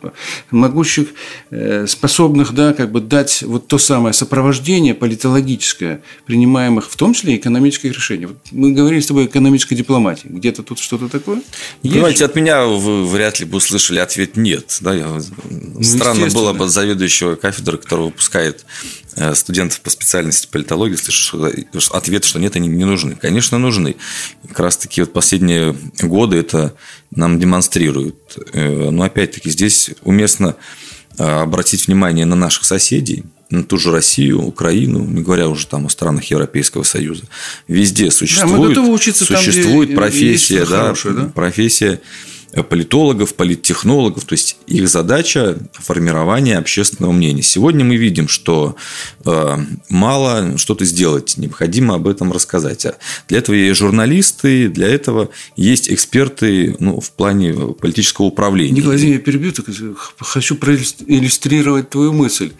могущих, 0.49 1.09
э, 1.51 1.85
способных 1.87 2.53
да, 2.53 2.73
как 2.73 2.91
бы 2.91 3.01
дать 3.01 3.43
вот 3.43 3.67
то 3.67 3.77
самое 3.77 4.13
сопровождение 4.13 4.95
политологическое, 4.95 6.01
принимаемых 6.25 6.89
в 6.89 6.95
том 6.95 7.13
числе 7.13 7.35
экономических 7.35 7.93
решений. 7.93 8.25
Вот 8.25 8.37
мы 8.51 8.71
говорили 8.71 9.01
с 9.01 9.07
тобой 9.07 9.25
о 9.25 9.27
экономической 9.27 9.75
дипломатии. 9.75 10.27
Где-то 10.27 10.63
тут 10.63 10.79
что-то 10.79 11.09
такое? 11.09 11.43
Понимаете, 11.83 12.25
от 12.25 12.35
меня 12.35 12.65
вы 12.65 13.05
вряд 13.05 13.39
ли 13.39 13.45
бы 13.45 13.57
услышали 13.57 13.99
ответ 13.99 14.37
«нет». 14.37 14.77
Да? 14.81 14.93
Ну, 15.49 15.83
странно 15.83 16.27
было 16.29 16.53
бы 16.53 16.67
заведующего 16.67 17.35
кафедры, 17.35 17.77
который 17.77 18.05
выпускает 18.05 18.65
Э, 19.19 19.33
студентов 19.33 19.81
по 19.81 19.89
специальности 19.89 20.47
политологии 20.47 20.95
слышу 20.95 21.51
ответ, 22.07 22.23
что 22.23 22.39
нет, 22.39 22.55
они 22.55 22.67
не 22.67 22.85
нужны. 22.85 23.15
Конечно, 23.15 23.57
нужны. 23.57 23.95
Как 24.47 24.59
раз 24.61 24.77
таки 24.77 25.01
вот 25.01 25.13
последние 25.13 25.75
годы 26.01 26.37
это 26.37 26.73
нам 27.11 27.39
демонстрируют. 27.39 28.37
Э, 28.53 28.89
но 28.89 29.03
опять-таки 29.03 29.49
здесь 29.49 29.91
уместно 30.03 30.55
э, 31.17 31.23
обратить 31.23 31.87
внимание 31.87 32.25
на 32.25 32.35
наших 32.35 32.65
соседей, 32.65 33.25
на 33.49 33.63
ту 33.63 33.77
же 33.77 33.91
Россию, 33.91 34.41
Украину, 34.41 35.03
не 35.05 35.21
говоря 35.21 35.47
уже 35.49 35.67
там 35.67 35.85
о 35.85 35.89
странах 35.89 36.25
Европейского 36.25 36.83
Союза. 36.83 37.23
Везде 37.67 38.09
существует, 38.11 38.75
да, 38.75 38.81
учиться 38.81 39.25
существует 39.25 39.89
там, 39.89 39.97
профессия, 39.97 40.65
да, 40.65 40.83
хорошее, 40.83 41.15
да, 41.15 41.23
профессия 41.33 42.01
политологов, 42.63 43.35
политтехнологов. 43.35 44.25
То 44.25 44.33
есть 44.33 44.57
их 44.67 44.87
задача 44.89 45.57
формирование 45.73 46.57
общественного 46.57 47.11
мнения. 47.11 47.41
Сегодня 47.41 47.85
мы 47.85 47.95
видим, 47.97 48.27
что 48.27 48.75
э, 49.25 49.57
мало 49.89 50.57
что-то 50.57 50.85
сделать, 50.85 51.35
необходимо 51.37 51.95
об 51.95 52.07
этом 52.07 52.31
рассказать. 52.31 52.85
А 52.85 52.97
для 53.27 53.39
этого 53.39 53.55
есть 53.55 53.79
журналисты, 53.79 54.69
для 54.69 54.87
этого 54.87 55.29
есть 55.55 55.91
эксперты 55.91 56.75
ну, 56.79 56.99
в 56.99 57.11
плане 57.11 57.53
политического 57.53 58.25
управления. 58.25 58.73
Николай, 58.73 58.97
я 58.99 59.19
перебью, 59.19 59.51
так 59.51 59.65
хочу 60.19 60.55
проиллюстрировать 60.55 61.89
твою 61.89 62.13
мысль. 62.13 62.51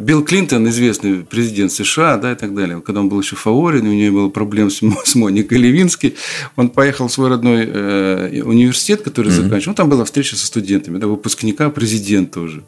Билл 0.00 0.24
Клинтон, 0.24 0.68
известный 0.68 1.24
президент 1.24 1.72
США, 1.72 2.16
да, 2.16 2.32
и 2.32 2.36
так 2.36 2.54
далее, 2.54 2.80
когда 2.80 3.00
он 3.00 3.08
был 3.08 3.20
еще 3.20 3.36
фаворин, 3.36 3.86
у 3.86 3.92
него 3.92 4.22
было 4.22 4.28
проблем 4.28 4.70
с, 4.70 4.80
с 5.04 5.14
Моникой 5.14 5.58
Левинской, 5.58 6.14
он 6.56 6.68
поехал 6.70 7.08
в 7.08 7.12
свой 7.12 7.28
родной 7.28 7.64
э, 7.66 8.42
университет, 8.42 9.02
который 9.02 9.33
mm-hmm. 9.34 9.42
заканчивал. 9.44 9.70
Ну, 9.72 9.74
там 9.74 9.88
была 9.88 10.04
встреча 10.04 10.36
со 10.36 10.46
студентами, 10.46 10.98
да, 10.98 11.06
выпускника 11.06 11.70
президента 11.70 12.40
уже. 12.40 12.64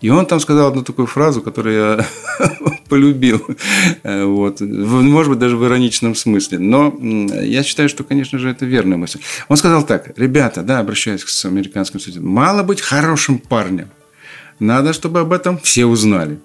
И 0.00 0.10
он 0.10 0.26
там 0.26 0.40
сказал 0.40 0.68
одну 0.68 0.82
такую 0.82 1.06
фразу, 1.06 1.42
которую 1.42 1.76
я 1.76 2.06
полюбил. 2.88 3.44
Э, 4.02 4.24
вот. 4.24 4.60
Может 4.60 5.30
быть, 5.30 5.38
даже 5.38 5.56
в 5.56 5.64
ироничном 5.64 6.14
смысле. 6.14 6.58
Но 6.58 6.96
я 7.00 7.62
считаю, 7.62 7.88
что, 7.88 8.04
конечно 8.04 8.38
же, 8.38 8.50
это 8.50 8.64
верная 8.66 8.98
мысль. 8.98 9.20
Он 9.48 9.56
сказал 9.56 9.84
так, 9.84 10.12
ребята, 10.18 10.62
да, 10.62 10.78
обращаясь 10.78 11.24
к 11.24 11.44
американским 11.44 12.00
студентам, 12.00 12.30
мало 12.30 12.62
быть 12.62 12.80
хорошим 12.80 13.38
парнем. 13.38 13.90
Надо, 14.58 14.92
чтобы 14.92 15.20
об 15.20 15.32
этом 15.32 15.58
все 15.58 15.86
узнали. 15.86 16.38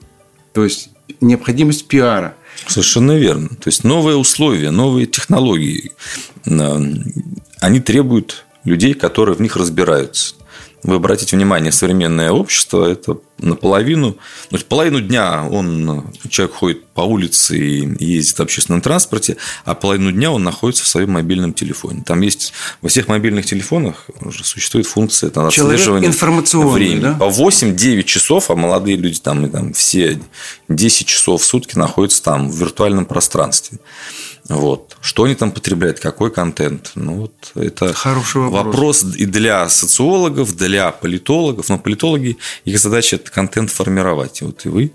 То 0.53 0.63
есть, 0.63 0.89
необходимость 1.19 1.87
пиара. 1.87 2.35
Совершенно 2.67 3.17
верно. 3.17 3.49
То 3.49 3.67
есть, 3.67 3.83
новые 3.83 4.15
условия, 4.15 4.71
новые 4.71 5.05
технологии, 5.05 5.91
э, 6.45 6.81
они 7.59 7.79
требуют 7.81 8.44
людей, 8.65 8.93
которые 8.93 9.35
в 9.35 9.41
них 9.41 9.55
разбираются. 9.55 10.35
Вы 10.85 10.97
обратите 10.97 11.35
внимание, 11.35 11.71
современное 11.71 12.31
общество– 12.31 12.85
это 12.91 13.17
наполовину, 13.39 14.17
ну, 14.51 14.57
половину 14.69 15.01
дня 15.01 15.43
он, 15.49 16.13
человек 16.29 16.55
ходит 16.55 16.85
по 16.89 17.01
улице 17.01 17.57
и 17.57 18.05
ездит 18.05 18.37
в 18.37 18.41
общественном 18.43 18.81
транспорте, 18.81 19.37
а 19.63 19.73
половину 19.73 20.11
дня 20.11 20.31
он 20.31 20.43
находится 20.43 20.83
в 20.83 20.87
своем 20.87 21.13
мобильном 21.13 21.53
телефоне. 21.53 22.03
Там 22.05 22.21
есть 22.21 22.53
во 22.83 22.89
всех 22.89 23.07
мобильных 23.07 23.47
телефонах 23.47 24.05
уже 24.21 24.43
существует 24.43 24.85
функция 24.85 25.31
там, 25.31 25.47
отслеживания 25.47 26.07
времени. 26.75 27.01
Да? 27.01 27.13
По 27.15 27.31
8-9 27.31 28.03
часов, 28.03 28.51
а 28.51 28.55
молодые 28.55 28.95
люди 28.95 29.19
там, 29.19 29.43
и 29.43 29.49
там 29.49 29.73
все 29.73 30.19
10 30.69 31.07
часов 31.07 31.41
в 31.41 31.45
сутки 31.45 31.79
находятся 31.79 32.21
там 32.21 32.47
в 32.47 32.55
виртуальном 32.55 33.05
пространстве. 33.05 33.79
Вот. 34.47 34.97
Что 35.01 35.23
они 35.23 35.33
там 35.35 35.51
потребляют, 35.51 35.99
какой 35.99 36.31
контент? 36.31 36.91
Ну, 36.95 37.13
вот 37.21 37.51
это 37.55 37.93
Хороший 37.93 38.41
вопрос. 38.41 38.65
вопрос 39.01 39.15
и 39.15 39.25
для 39.25 39.67
социологов, 39.69 40.55
для 40.55 40.91
политологов. 40.91 41.69
Но 41.69 41.79
политологи, 41.79 42.37
их 42.63 42.79
задача– 42.79 43.15
это 43.17 43.31
контент 43.31 43.71
формировать. 43.71 44.41
Вот 44.41 44.65
и 44.65 44.69
вы, 44.69 44.91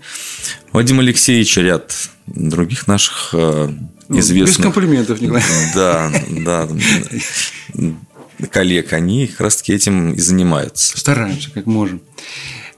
Вадим 0.71 0.99
Алексеевич, 1.01 1.57
ряд 1.57 1.93
других 2.27 2.87
наших 2.87 3.31
э, 3.33 3.69
ну, 4.07 4.19
известных... 4.19 4.57
Без 4.57 4.63
комплиментов, 4.63 5.19
Николай. 5.19 5.43
Да, 5.75 6.11
да. 6.29 6.69
коллег, 8.49 8.93
они 8.93 9.27
как 9.27 9.41
раз 9.41 9.57
таки 9.57 9.73
этим 9.73 10.13
и 10.13 10.19
занимаются. 10.19 10.97
Стараемся, 10.97 11.51
как 11.51 11.65
можем. 11.65 12.01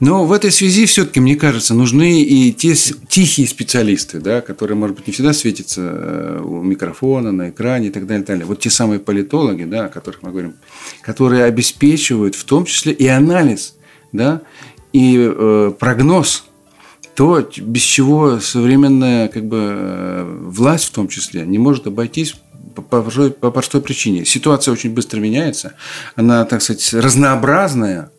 Но 0.04 0.26
в 0.26 0.34
этой 0.34 0.52
связи 0.52 0.86
все-таки, 0.86 1.22
мне 1.22 1.38
кажется, 1.38 1.74
нужны 1.74 2.24
и 2.24 2.52
те 2.52 2.76
тихие 3.08 3.48
специалисты, 3.48 4.20
да, 4.20 4.42
которые, 4.42 4.76
может 4.76 4.98
быть, 4.98 5.08
не 5.08 5.14
всегда 5.14 5.32
светятся 5.32 5.82
э, 5.82 6.42
у 6.44 6.62
микрофона, 6.62 7.32
на 7.32 7.52
экране 7.52 7.88
и 7.88 7.90
так 7.90 8.06
далее. 8.06 8.22
И 8.22 8.26
так 8.26 8.36
далее. 8.36 8.46
Вот 8.46 8.60
те 8.60 8.70
самые 8.70 9.00
политологи, 9.00 9.64
да, 9.64 9.86
о 9.86 9.88
которых 9.88 10.22
мы 10.22 10.32
говорим, 10.32 10.56
которые 11.04 11.46
обеспечивают 11.46 12.36
в 12.36 12.44
том 12.44 12.66
числе 12.66 12.92
и 12.92 13.08
анализ, 13.08 13.76
да, 14.12 14.42
и 14.92 15.16
э, 15.18 15.72
прогноз 15.80 16.44
то, 17.16 17.48
без 17.58 17.82
чего 17.82 18.42
современная 18.42 19.30
как 19.30 19.46
бы, 19.46 19.58
э, 19.58 20.38
власть 20.42 20.90
в 20.90 20.92
том 20.92 21.08
числе 21.08 21.46
не 21.46 21.60
может 21.60 21.88
обойтись 21.88 22.36
по, 22.76 22.82
простой, 22.82 23.32
по 23.32 23.52
простой 23.52 23.82
причине. 23.82 24.26
Ситуация 24.26 24.74
очень 24.74 24.94
быстро 24.94 25.22
меняется, 25.22 25.76
она, 26.18 26.44
так 26.44 26.62
сказать, 26.62 26.94
разнообразная, 26.94 28.10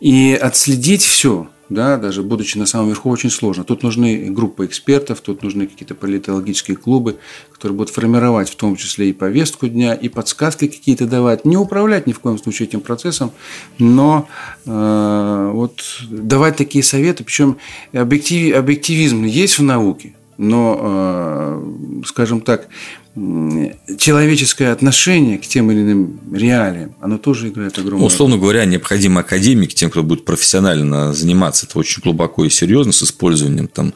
и 0.00 0.32
отследить 0.34 1.02
все 1.02 1.48
да, 1.70 1.98
даже 1.98 2.24
будучи 2.24 2.58
на 2.58 2.66
самом 2.66 2.88
верху, 2.88 3.08
очень 3.08 3.30
сложно. 3.30 3.62
Тут 3.62 3.84
нужны 3.84 4.28
группы 4.30 4.66
экспертов, 4.66 5.20
тут 5.20 5.44
нужны 5.44 5.68
какие-то 5.68 5.94
политологические 5.94 6.76
клубы, 6.76 7.18
которые 7.52 7.76
будут 7.76 7.94
формировать 7.94 8.50
в 8.50 8.56
том 8.56 8.74
числе 8.74 9.10
и 9.10 9.12
повестку 9.12 9.68
дня, 9.68 9.94
и 9.94 10.08
подсказки 10.08 10.66
какие-то 10.66 11.06
давать. 11.06 11.44
Не 11.44 11.56
управлять 11.56 12.08
ни 12.08 12.12
в 12.12 12.18
коем 12.18 12.38
случае 12.38 12.66
этим 12.66 12.80
процессом, 12.80 13.30
но 13.78 14.28
э, 14.66 15.50
вот 15.54 15.80
давать 16.10 16.56
такие 16.56 16.82
советы. 16.82 17.22
Причем 17.22 17.56
объектив, 17.92 18.56
объективизм 18.56 19.22
есть 19.22 19.60
в 19.60 19.62
науке, 19.62 20.14
но, 20.40 20.78
э, 20.80 22.02
скажем 22.06 22.40
так, 22.40 22.68
человеческое 23.14 24.72
отношение 24.72 25.36
к 25.36 25.42
тем 25.42 25.70
или 25.70 25.80
иным 25.80 26.18
реалиям, 26.32 26.94
оно 27.00 27.18
тоже 27.18 27.48
играет 27.48 27.76
огромную 27.76 28.00
роль. 28.00 28.06
Условно 28.06 28.38
говоря, 28.38 28.64
необходим 28.64 29.18
академик 29.18 29.74
тем, 29.74 29.90
кто 29.90 30.02
будет 30.02 30.24
профессионально 30.24 31.12
заниматься 31.12 31.66
это 31.66 31.78
очень 31.78 32.00
глубоко 32.02 32.46
и 32.46 32.48
серьезно 32.48 32.92
с 32.92 33.02
использованием 33.02 33.68
там, 33.68 33.92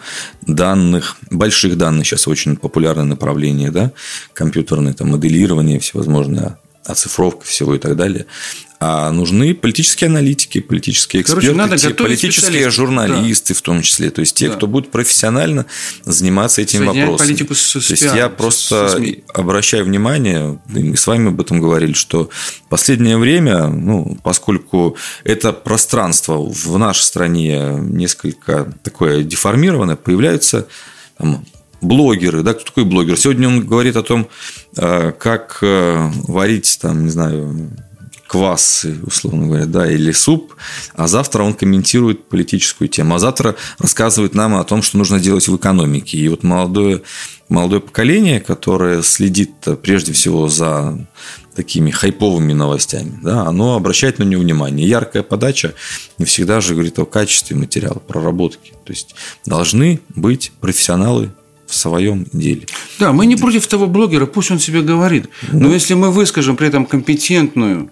данных, 0.46 1.16
больших 1.30 1.78
данных, 1.78 2.06
сейчас 2.06 2.28
очень 2.28 2.56
популярное 2.56 3.04
направление, 3.04 3.70
да, 3.70 3.92
компьютерное 4.34 4.92
там, 4.92 5.12
моделирование, 5.12 5.78
всевозможные 5.78 6.58
оцифровка 6.84 7.44
всего 7.46 7.74
и 7.74 7.78
так 7.78 7.96
далее. 7.96 8.26
А 8.86 9.10
нужны 9.12 9.54
политические 9.54 10.08
аналитики, 10.08 10.60
политические 10.60 11.22
эксперты, 11.22 11.46
Короче, 11.46 11.56
надо 11.56 11.78
те, 11.78 11.90
политические 11.90 12.68
журналисты 12.70 13.54
да. 13.54 13.58
в 13.58 13.62
том 13.62 13.80
числе. 13.80 14.10
То 14.10 14.20
есть 14.20 14.36
те, 14.36 14.48
да. 14.48 14.56
кто 14.56 14.66
будет 14.66 14.90
профессионально 14.90 15.64
заниматься 16.02 16.60
этим 16.60 16.84
вопросом. 16.84 17.26
Политику 17.26 17.54
с, 17.54 17.60
с 17.62 17.86
То 17.86 17.92
есть 17.92 18.02
я 18.02 18.28
просто 18.28 18.88
с 18.88 19.16
обращаю 19.32 19.86
внимание, 19.86 20.60
мы 20.66 20.96
с 20.98 21.06
вами 21.06 21.28
об 21.28 21.40
этом 21.40 21.60
говорили, 21.60 21.94
что 21.94 22.28
в 22.66 22.68
последнее 22.68 23.16
время, 23.16 23.68
ну, 23.68 24.18
поскольку 24.22 24.98
это 25.22 25.54
пространство 25.54 26.36
в 26.36 26.76
нашей 26.76 27.04
стране 27.04 27.78
несколько 27.80 28.70
такое 28.82 29.22
деформированное, 29.22 29.96
появляются 29.96 30.66
там, 31.16 31.46
блогеры, 31.84 32.42
да, 32.42 32.54
кто 32.54 32.64
такой 32.64 32.84
блогер? 32.84 33.16
Сегодня 33.18 33.48
он 33.48 33.64
говорит 33.64 33.96
о 33.96 34.02
том, 34.02 34.28
э, 34.76 35.12
как 35.18 35.58
э, 35.62 36.10
варить, 36.26 36.78
там, 36.80 37.04
не 37.04 37.10
знаю, 37.10 37.70
квас, 38.26 38.84
условно 39.02 39.46
говоря, 39.46 39.66
да, 39.66 39.88
или 39.88 40.10
суп, 40.10 40.54
а 40.94 41.06
завтра 41.06 41.44
он 41.44 41.54
комментирует 41.54 42.28
политическую 42.28 42.88
тему, 42.88 43.14
а 43.14 43.18
завтра 43.18 43.54
рассказывает 43.78 44.34
нам 44.34 44.56
о 44.56 44.64
том, 44.64 44.82
что 44.82 44.98
нужно 44.98 45.20
делать 45.20 45.46
в 45.46 45.56
экономике. 45.56 46.18
И 46.18 46.28
вот 46.28 46.42
молодое, 46.42 47.02
молодое 47.48 47.80
поколение, 47.80 48.40
которое 48.40 49.02
следит 49.02 49.52
прежде 49.82 50.12
всего 50.12 50.48
за 50.48 50.98
такими 51.54 51.92
хайповыми 51.92 52.52
новостями, 52.52 53.20
да, 53.22 53.42
оно 53.42 53.76
обращает 53.76 54.18
на 54.18 54.24
него 54.24 54.42
внимание. 54.42 54.88
Яркая 54.88 55.22
подача 55.22 55.74
не 56.18 56.24
всегда 56.24 56.60
же 56.60 56.74
говорит 56.74 56.98
о 56.98 57.04
качестве 57.04 57.56
материала, 57.56 58.00
проработки. 58.00 58.72
То 58.84 58.92
есть 58.92 59.14
должны 59.46 60.00
быть 60.08 60.50
профессионалы 60.60 61.30
в 61.66 61.74
своем 61.74 62.26
деле. 62.32 62.66
Да, 62.98 63.12
мы 63.12 63.26
не 63.26 63.36
против 63.36 63.66
того 63.66 63.86
блогера, 63.86 64.26
пусть 64.26 64.50
он 64.50 64.58
себе 64.58 64.82
говорит. 64.82 65.28
Но 65.52 65.68
ну, 65.68 65.72
если 65.72 65.94
мы 65.94 66.10
выскажем 66.10 66.56
при 66.56 66.68
этом 66.68 66.86
компетентную 66.86 67.90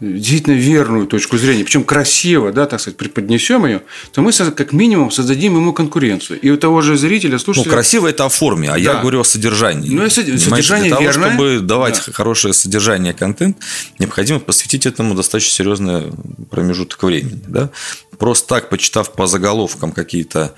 действительно 0.00 0.54
верную 0.54 1.06
точку 1.06 1.38
зрения, 1.38 1.64
причем 1.64 1.84
красиво, 1.84 2.52
да, 2.52 2.66
так 2.66 2.80
сказать, 2.80 2.96
преподнесем 2.96 3.64
ее, 3.66 3.82
то 4.12 4.22
мы 4.22 4.32
как 4.32 4.72
минимум 4.72 5.10
создадим 5.10 5.56
ему 5.56 5.72
конкуренцию. 5.72 6.40
И 6.40 6.50
у 6.50 6.56
того 6.56 6.80
же 6.80 6.96
зрителя, 6.96 7.38
слушателя... 7.38 7.70
Ну, 7.70 7.76
красиво 7.76 8.08
это 8.08 8.24
о 8.24 8.28
форме, 8.28 8.68
а 8.68 8.72
да. 8.72 8.78
я 8.78 8.94
говорю 9.00 9.20
о 9.20 9.24
содержании. 9.24 9.88
Ну, 9.88 10.08
содержание 10.10 10.88
Для 10.88 10.96
того, 10.96 11.02
верное. 11.02 11.28
чтобы 11.30 11.60
давать 11.60 12.02
да. 12.06 12.12
хорошее 12.12 12.54
содержание, 12.54 13.14
контент, 13.14 13.56
необходимо 13.98 14.40
посвятить 14.40 14.86
этому 14.86 15.14
достаточно 15.14 15.52
серьезный 15.52 16.12
промежуток 16.50 17.02
времени. 17.02 17.42
Да? 17.46 17.70
Просто 18.18 18.48
так, 18.48 18.68
почитав 18.70 19.12
по 19.12 19.26
заголовкам 19.26 19.92
какие-то 19.92 20.54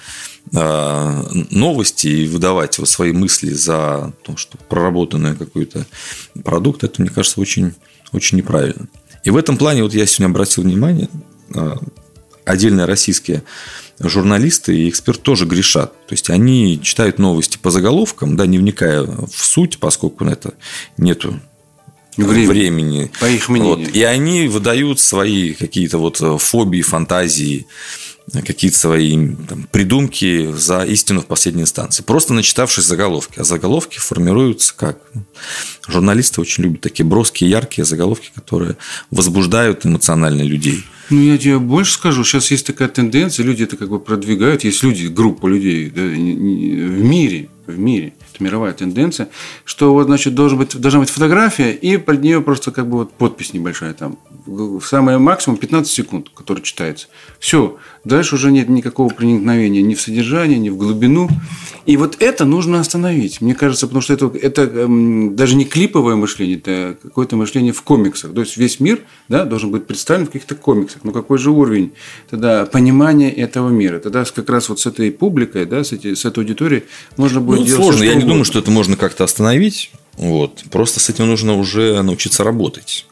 а, 0.55 1.25
новости 1.51 2.07
и 2.07 2.29
выдавать 2.29 2.75
свои 2.75 3.13
мысли 3.13 3.51
за 3.51 4.13
то, 4.23 4.37
что 4.37 4.59
проработанный 4.69 5.35
какой-то 5.35 5.87
продукт, 6.45 6.85
это, 6.85 7.03
мне 7.03 7.11
кажется, 7.11 7.41
очень, 7.41 7.75
очень 8.13 8.39
неправильно. 8.39 8.89
И 9.27 9.31
в 9.31 9.37
этом 9.37 9.57
плане 9.57 9.83
вот 9.83 9.93
я 9.93 10.07
сегодня 10.07 10.31
обратил 10.31 10.63
внимание, 10.63 11.09
а, 11.53 11.79
отдельные 12.45 12.87
российские 12.87 13.43
журналисты 13.99 14.79
и 14.79 14.89
эксперты 14.89 15.21
тоже 15.21 15.47
грешат. 15.47 15.93
То 16.07 16.13
есть 16.13 16.31
они 16.31 16.81
читают 16.81 17.19
новости 17.19 17.59
по 17.61 17.73
заголовкам, 17.73 18.37
да, 18.37 18.47
не 18.47 18.59
вникая 18.59 19.03
в 19.03 19.35
суть, 19.35 19.79
поскольку 19.79 20.25
на 20.25 20.31
это 20.31 20.55
нету 20.97 21.41
времени, 22.17 22.47
времени. 22.47 23.11
по 23.19 23.29
их 23.29 23.49
мнению. 23.49 23.77
Вот. 23.77 23.89
И 23.89 24.05
они 24.05 24.47
выдают 24.47 25.01
свои 25.01 25.55
какие-то 25.55 25.99
вот 25.99 26.23
фобии, 26.41 26.83
фантазии, 26.83 27.67
какие-то 28.33 28.79
свои 28.79 29.17
там, 29.49 29.69
придумки 29.71 30.53
за 30.53 30.85
истину 30.85 31.21
в 31.21 31.27
последней 31.27 31.63
инстанции. 31.63 32.03
Просто 32.03 32.35
начитавшись 32.35 32.85
заголовки. 32.85 33.39
А 33.39 33.45
заголовки 33.45 33.99
формируются 33.99 34.75
как? 34.75 34.99
Журналисты 35.89 36.41
очень 36.41 36.65
любят 36.65 36.81
такие 36.81 37.07
броские, 37.07 37.51
яркие 37.51 37.85
заголовки, 37.85 38.31
которые 38.35 38.77
возбуждают 39.11 39.87
эмоционально 39.87 40.43
людей. 40.43 40.85
Ну, 41.09 41.21
я 41.21 41.39
тебе 41.39 41.59
больше 41.59 41.93
скажу. 41.93 42.25
Сейчас 42.25 42.51
есть 42.51 42.67
такая 42.67 42.89
тенденция, 42.89 43.45
люди 43.45 43.63
это 43.63 43.77
как 43.77 43.89
бы 43.89 44.01
продвигают. 44.01 44.65
Есть 44.65 44.83
люди, 44.83 45.07
группа 45.07 45.47
людей 45.47 45.89
да, 45.89 46.03
в 46.03 46.05
мире, 46.09 47.49
в 47.67 47.79
мире, 47.79 48.15
это 48.33 48.43
мировая 48.43 48.73
тенденция, 48.73 49.29
что 49.65 49.93
вот, 49.93 50.07
значит, 50.07 50.35
должен 50.35 50.59
быть, 50.59 50.77
должна 50.77 51.01
быть 51.01 51.11
фотография, 51.11 51.73
и 51.73 51.97
под 51.97 52.23
нее 52.23 52.41
просто 52.41 52.71
как 52.71 52.89
бы 52.89 52.99
вот 52.99 53.13
подпись 53.13 53.53
небольшая 53.53 53.95
там. 53.95 54.19
Самое 54.85 55.19
максимум 55.19 55.59
15 55.59 55.93
секунд, 55.93 56.29
который 56.35 56.63
читается. 56.63 57.09
Все. 57.39 57.79
Дальше 58.07 58.37
уже 58.37 58.53
нет 58.53 58.69
никакого 58.69 59.09
проникновения 59.09 59.83
ни 59.83 59.95
в 59.95 60.01
содержание, 60.01 60.59
ни 60.59 60.69
в 60.69 60.77
глубину. 60.77 61.29
И 61.87 61.97
вот 61.97 62.17
это 62.21 62.45
нужно 62.45 62.79
остановить. 62.79 63.41
Мне 63.41 63.55
кажется, 63.55 63.89
потому 63.89 64.01
что 64.01 64.13
это, 64.15 64.31
это 64.41 64.63
эм, 64.63 65.35
даже 65.35 65.57
не 65.57 65.65
клиповое 65.65 66.15
мышление, 66.15 66.57
это 66.57 66.97
какое-то 67.03 67.35
мышление 67.35 67.73
в 67.73 67.83
комиксах. 67.83 68.33
То 68.33 68.41
есть 68.41 68.57
весь 68.57 68.79
мир 68.79 69.01
да, 69.29 69.45
должен 69.45 69.73
быть 69.73 69.87
представлен 69.87 70.27
в 70.27 70.31
каких-то 70.31 70.55
комиксах. 70.55 71.03
Ну 71.03 71.11
какой 71.11 71.39
же 71.39 71.51
уровень 71.51 71.93
тогда 72.31 72.65
понимания 72.67 73.33
этого 73.33 73.71
мира? 73.71 73.99
Тогда 73.99 74.25
как 74.25 74.49
раз 74.51 74.69
вот 74.69 74.79
с 74.79 74.87
этой 74.87 75.11
публикой, 75.11 75.67
да, 75.67 75.83
с, 75.83 75.91
эти, 75.91 76.15
с 76.15 76.25
этой 76.25 76.41
аудиторией 76.41 76.85
можно 77.17 77.41
будет 77.41 77.61
ну, 77.61 77.67
делать 77.67 77.83
сложно. 77.83 78.05
Я 78.05 78.15
не 78.15 78.25
думаю, 78.25 78.45
что 78.45 78.61
это 78.61 78.71
можно 78.71 78.97
как-то 78.97 79.25
остановить. 79.25 79.91
Вот. 80.17 80.63
Просто 80.71 81.01
с 81.01 81.09
этим 81.09 81.27
нужно 81.27 81.55
уже 81.55 82.01
научиться 82.03 82.45
работать. 82.45 83.05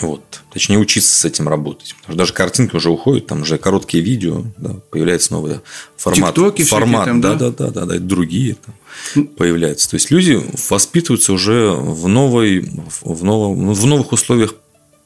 Вот. 0.00 0.42
Точнее, 0.52 0.78
учиться 0.78 1.14
с 1.14 1.24
этим 1.24 1.48
работать. 1.48 1.94
Потому 2.00 2.14
что 2.14 2.18
даже 2.18 2.32
картинки 2.32 2.76
уже 2.76 2.90
уходят, 2.90 3.26
там 3.26 3.42
уже 3.42 3.58
короткие 3.58 4.02
видео, 4.02 4.44
да, 4.56 4.74
появляется 4.90 5.32
новый 5.32 5.60
формат. 5.96 6.34
Тиктоки 6.34 6.64
формат, 6.64 7.06
там, 7.06 7.20
да, 7.20 7.34
да, 7.34 7.50
да, 7.50 7.70
да, 7.70 7.84
да, 7.84 7.98
другие 7.98 8.56
там 8.56 9.26
появляются. 9.26 9.90
То 9.90 9.94
есть 9.94 10.10
люди 10.10 10.40
воспитываются 10.68 11.32
уже 11.32 11.70
в 11.70 12.08
новой, 12.08 12.68
в, 13.02 13.24
новом, 13.24 13.72
в 13.72 13.86
новых 13.86 14.12
условиях 14.12 14.54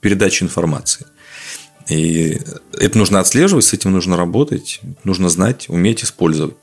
передачи 0.00 0.42
информации. 0.42 1.06
И 1.88 2.38
это 2.78 2.98
нужно 2.98 3.20
отслеживать, 3.20 3.64
с 3.64 3.72
этим 3.72 3.92
нужно 3.92 4.16
работать, 4.16 4.80
нужно 5.04 5.28
знать, 5.28 5.68
уметь 5.68 6.04
использовать. 6.04 6.56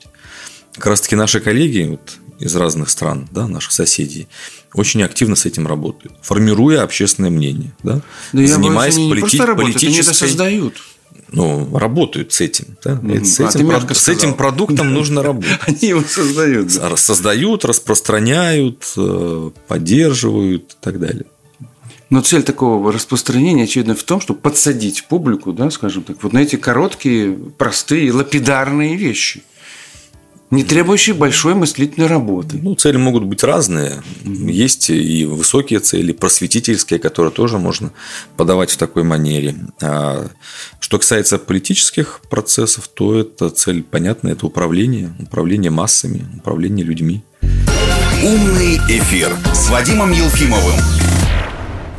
Как 0.74 0.86
раз 0.86 1.00
таки 1.00 1.16
наши 1.16 1.40
коллеги 1.40 1.88
вот, 1.90 2.18
из 2.40 2.56
разных 2.56 2.90
стран, 2.90 3.28
да, 3.30 3.46
наших 3.46 3.72
соседей, 3.72 4.26
очень 4.74 5.02
активно 5.02 5.36
с 5.36 5.46
этим 5.46 5.66
работают, 5.66 6.14
формируя 6.22 6.82
общественное 6.82 7.30
мнение, 7.30 7.72
да, 7.82 8.00
да 8.32 8.46
занимаясь 8.46 8.96
я 8.96 9.10
полити- 9.10 9.36
просто 9.36 9.54
политической... 9.54 9.86
Они 9.86 9.98
это 9.98 10.14
создают. 10.14 10.82
Ну, 11.32 11.78
работают 11.78 12.32
с 12.32 12.40
этим. 12.40 12.76
Да? 12.82 12.92
Mm-hmm. 12.92 13.24
С, 13.24 13.40
этим 13.40 13.70
а 13.70 13.80
прод... 13.80 13.96
с 13.96 14.08
этим 14.08 14.34
продуктом 14.34 14.92
нужно 14.92 15.22
работать. 15.22 15.58
Они 15.66 15.88
его 15.88 16.02
создают. 16.02 16.74
Да. 16.74 16.96
Создают, 16.96 17.64
распространяют, 17.64 18.84
э, 18.96 19.50
поддерживают 19.68 20.72
и 20.72 20.76
так 20.80 20.98
далее. 20.98 21.26
Но 22.10 22.20
цель 22.20 22.42
такого 22.42 22.92
распространения, 22.92 23.64
очевидно, 23.64 23.94
в 23.94 24.02
том, 24.02 24.20
чтобы 24.20 24.40
подсадить 24.40 25.06
публику, 25.08 25.52
да, 25.52 25.70
скажем 25.70 26.02
так, 26.02 26.20
вот 26.22 26.32
на 26.32 26.38
эти 26.38 26.56
короткие, 26.56 27.32
простые, 27.56 28.12
лапидарные 28.12 28.96
вещи. 28.96 29.44
Не 30.50 30.64
требующие 30.64 31.14
большой 31.14 31.54
мыслительной 31.54 32.08
работы. 32.08 32.58
Ну, 32.60 32.74
цели 32.74 32.96
могут 32.96 33.22
быть 33.22 33.44
разные. 33.44 34.02
Есть 34.24 34.90
и 34.90 35.24
высокие 35.24 35.78
цели, 35.78 36.10
просветительские, 36.10 36.98
которые 36.98 37.30
тоже 37.30 37.58
можно 37.58 37.92
подавать 38.36 38.70
в 38.72 38.76
такой 38.76 39.04
манере. 39.04 39.54
А 39.80 40.26
что 40.80 40.98
касается 40.98 41.38
политических 41.38 42.20
процессов, 42.28 42.88
то 42.88 43.16
это 43.16 43.50
цель 43.50 43.84
понятная, 43.84 44.32
это 44.32 44.44
управление, 44.44 45.14
управление 45.20 45.70
массами, 45.70 46.26
управление 46.38 46.84
людьми. 46.84 47.22
Умный 48.24 48.78
эфир 48.88 49.36
с 49.54 49.70
Вадимом 49.70 50.10
Елфимовым. 50.10 50.80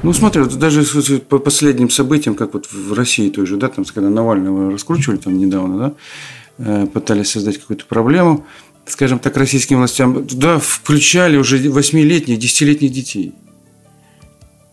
Ну, 0.03 0.11
смотри, 0.13 0.41
вот 0.41 0.53
даже 0.57 0.83
по 1.29 1.39
последним 1.39 1.89
событиям, 1.89 2.35
как 2.35 2.53
вот 2.53 2.67
в 2.71 2.91
России 2.93 3.29
той 3.29 3.45
же, 3.45 3.55
да, 3.55 3.69
там, 3.69 3.85
когда 3.85 4.09
Навального 4.09 4.71
раскручивали 4.71 5.17
там 5.17 5.37
недавно, 5.37 5.77
да, 5.77 5.93
пытались 6.93 7.31
создать 7.31 7.57
какую-то 7.57 7.85
проблему, 7.85 8.45
скажем 8.85 9.19
так, 9.19 9.37
российским 9.37 9.77
властям, 9.77 10.27
туда 10.27 10.59
включали 10.59 11.37
уже 11.37 11.57
8-летних, 11.57 12.37
10-летних 12.37 12.91
детей. 12.91 13.33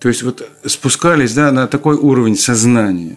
То 0.01 0.09
есть, 0.09 0.23
вот 0.23 0.49
спускались 0.65 1.35
да, 1.35 1.51
на 1.51 1.67
такой 1.67 1.97
уровень 1.97 2.37
сознания, 2.37 3.17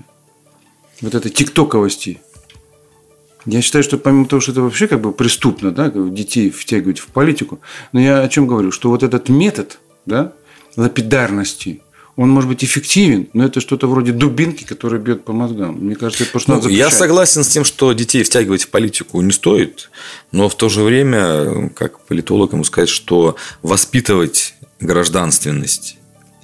вот 1.02 1.16
этой 1.16 1.32
тиктоковости. 1.32 2.22
Я 3.46 3.62
считаю, 3.62 3.84
что 3.84 3.98
помимо 3.98 4.26
того, 4.26 4.40
что 4.40 4.52
это 4.52 4.62
вообще 4.62 4.88
как 4.88 5.02
бы 5.02 5.12
преступно, 5.12 5.72
да, 5.72 5.90
детей 5.90 6.52
втягивать 6.52 7.00
в 7.00 7.08
политику, 7.08 7.60
но 7.92 8.00
я 8.00 8.22
о 8.22 8.30
чем 8.30 8.46
говорю, 8.46 8.72
что 8.72 8.90
вот 8.90 9.04
этот 9.04 9.30
метод 9.30 9.80
да, 10.06 10.34
лапидарности– 10.76 11.82
он 12.16 12.30
может 12.30 12.50
быть 12.50 12.64
эффективен, 12.64 13.30
но 13.34 13.46
это 13.46 13.62
что-то 13.62 13.88
вроде 13.88 14.12
дубинки, 14.12 14.64
которая 14.64 15.00
бьет 15.00 15.24
по 15.24 15.34
мозгам. 15.34 15.76
Мне 15.76 15.96
кажется, 15.96 16.24
это 16.24 16.32
просто 16.32 16.52
ну, 16.52 16.58
надо 16.58 16.70
Я 16.70 16.90
согласен 16.90 17.44
с 17.44 17.48
тем, 17.48 17.64
что 17.64 17.94
детей 17.94 18.24
втягивать 18.24 18.64
в 18.64 18.70
политику 18.70 19.22
не 19.22 19.32
стоит, 19.32 19.90
но 20.32 20.50
в 20.50 20.56
то 20.56 20.70
же 20.70 20.84
время, 20.84 21.70
как 21.70 22.00
политолог, 22.06 22.54
ему 22.54 22.64
сказать, 22.64 22.90
что 22.90 23.36
воспитывать 23.62 24.56
гражданственность 24.80 25.98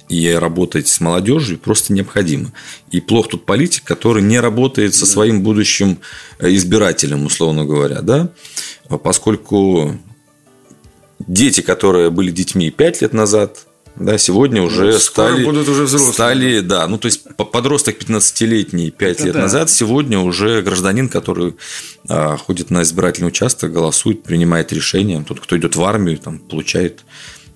и 0.08 0.30
работать 0.30 0.88
с 0.88 1.00
молодежью 1.00 1.58
просто 1.58 1.92
необходимо. 1.92 2.52
И 2.90 3.00
плох 3.00 3.28
тут 3.28 3.44
политик, 3.44 3.84
который 3.84 4.22
не 4.22 4.40
работает 4.40 4.94
со 4.94 5.04
своим 5.04 5.42
будущим 5.42 5.98
избирателем, 6.40 7.26
условно 7.26 7.66
говоря, 7.66 8.00
да, 8.00 8.30
поскольку 9.02 9.98
дети, 11.18 11.60
которые 11.60 12.10
были 12.10 12.30
детьми 12.30 12.70
5 12.70 13.02
лет 13.02 13.12
назад, 13.12 13.67
да, 14.00 14.18
сегодня 14.18 14.62
уже 14.62 14.92
ну, 14.92 14.98
стали, 14.98 15.44
будут 15.44 15.68
уже 15.68 15.84
взрослые. 15.84 16.12
стали, 16.12 16.60
да, 16.60 16.86
ну 16.86 16.98
то 16.98 17.06
есть 17.06 17.22
подросток 17.36 17.98
15-летний 17.98 18.90
5 18.90 19.10
Это 19.10 19.24
лет 19.24 19.34
да. 19.34 19.40
назад, 19.40 19.70
сегодня 19.70 20.18
уже 20.18 20.62
гражданин, 20.62 21.08
который 21.08 21.56
а, 22.08 22.36
ходит 22.36 22.70
на 22.70 22.82
избирательный 22.82 23.28
участок, 23.28 23.72
голосует, 23.72 24.22
принимает 24.22 24.72
решения, 24.72 25.22
тот, 25.26 25.40
кто 25.40 25.56
идет 25.56 25.76
в 25.76 25.82
армию, 25.84 26.18
там 26.18 26.38
получает 26.38 27.04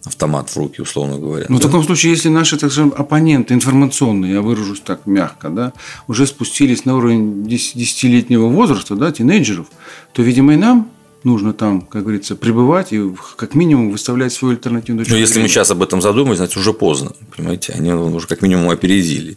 автомат 0.05 0.51
в 0.51 0.57
руки, 0.57 0.81
условно 0.81 1.19
говоря. 1.19 1.47
Ну, 1.49 1.59
да? 1.59 1.63
в 1.63 1.67
таком 1.67 1.85
случае, 1.85 2.13
если 2.13 2.29
наши, 2.29 2.57
так 2.57 2.73
скажем, 2.73 2.93
оппоненты 2.97 3.55
информационные, 3.55 4.33
я 4.33 4.41
выражусь 4.41 4.81
так 4.81 5.07
мягко, 5.07 5.49
да, 5.49 5.73
уже 6.09 6.27
спустились 6.27 6.85
на 6.85 6.97
уровень 6.97 7.47
10-летнего 7.47 8.49
возраста, 8.49 8.97
да, 8.97 9.13
тинейджеров, 9.13 9.67
то, 10.13 10.23
видимо, 10.23 10.55
и 10.55 10.57
нам 10.57 10.91
нужно 11.25 11.53
там, 11.53 11.83
как 11.83 12.03
говорится, 12.03 12.37
пребывать 12.37 12.93
и 12.93 13.03
как 13.37 13.55
минимум 13.55 13.91
выставлять 13.91 14.33
свою 14.33 14.55
альтернативную 14.55 15.05
точку. 15.05 15.15
Но 15.15 15.21
если 15.21 15.41
мы 15.41 15.49
сейчас 15.49 15.71
об 15.71 15.83
этом 15.83 16.01
задумаемся, 16.01 16.45
значит, 16.45 16.57
уже 16.57 16.73
поздно, 16.73 17.13
понимаете, 17.37 17.73
они 17.73 17.93
уже 17.93 18.27
как 18.27 18.43
минимум 18.43 18.71
опередили. 18.71 19.37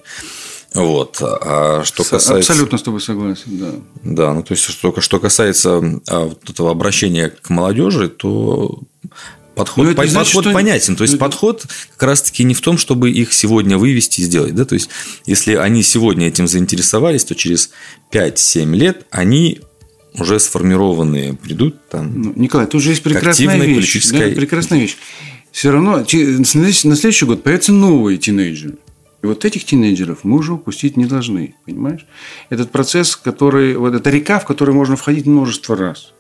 Вот. 0.74 1.20
А 1.22 1.84
что 1.86 2.04
касается... 2.04 2.52
Абсолютно 2.52 2.78
с 2.78 2.84
тобой 2.84 3.02
согласен, 3.02 3.58
да. 3.58 3.72
Да, 4.04 4.34
ну 4.34 4.44
то 4.44 4.54
есть, 4.54 4.64
что, 4.64 5.00
что 5.00 5.20
касается 5.20 6.02
а, 6.08 6.26
вот 6.26 6.50
этого 6.50 6.72
обращения 6.72 7.30
к 7.30 7.50
молодежи, 7.50 8.10
то 8.10 8.82
Подход, 9.56 9.96
по, 9.96 10.06
значит, 10.06 10.16
подход 10.16 10.44
что... 10.44 10.54
понятен. 10.54 10.98
То 10.98 11.04
есть, 11.04 11.18
подход 11.18 11.66
как 11.92 12.04
раз-таки 12.04 12.44
не 12.44 12.54
в 12.54 12.60
том, 12.60 12.78
чтобы 12.78 13.10
их 13.10 13.32
сегодня 13.32 13.78
вывести 13.78 14.20
и 14.20 14.26
сделать. 14.26 14.54
Да? 14.54 14.66
То 14.66 14.76
есть, 14.76 14.90
если 15.26 15.56
они 15.56 15.82
сегодня 15.82 16.28
этим 16.28 16.46
заинтересовались, 16.46 17.24
то 17.24 17.36
через 17.36 17.72
5-7 18.12 18.76
лет 18.76 19.06
они 19.12 19.62
уже 20.20 20.40
сформированные 20.40 21.34
придут 21.34 21.88
там. 21.90 22.22
Ну, 22.22 22.34
Николай, 22.36 22.68
тут 22.68 22.82
же 22.82 22.92
есть 22.92 23.04
прекрасная 23.04 23.58
вещь. 23.58 23.76
Политическая... 23.76 24.30
Да, 24.30 24.36
прекрасная 24.36 24.80
вещь. 24.80 24.98
Все 25.52 25.72
равно 25.72 25.98
на 25.98 26.06
следующий 26.06 27.26
год 27.26 27.44
появятся 27.44 27.74
новые 27.74 28.18
тинейджеры. 28.18 28.76
И 29.24 29.28
вот 29.28 29.46
этих 29.46 29.66
тинейджеров 29.66 30.20
мы 30.24 30.38
уже 30.38 30.54
упустить 30.54 30.98
не 30.98 31.06
должны, 31.06 31.56
понимаешь? 31.66 32.06
Этот 32.50 32.72
процесс, 32.72 33.16
который, 33.16 33.76
вот 33.76 33.96
эта 33.96 34.10
река, 34.10 34.40
в 34.40 34.46
которую 34.46 34.76
можно 34.76 34.96
входить 34.96 35.26
множество 35.26 35.76
раз. 35.76 36.14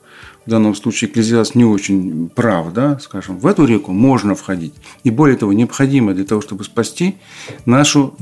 В 0.46 0.50
данном 0.50 0.76
случае 0.76 1.10
Экклезиаст 1.10 1.56
не 1.56 1.66
очень 1.66 2.30
прав, 2.30 2.72
да, 2.72 2.98
скажем, 3.00 3.38
в 3.38 3.48
эту 3.48 3.66
реку 3.66 3.92
можно 3.92 4.36
входить. 4.36 4.74
И 5.04 5.10
более 5.10 5.38
того, 5.38 5.54
необходимо 5.54 6.14
для 6.14 6.24
того, 6.24 6.42
чтобы 6.42 6.64
спасти 6.64 7.16
нашу 7.66 8.16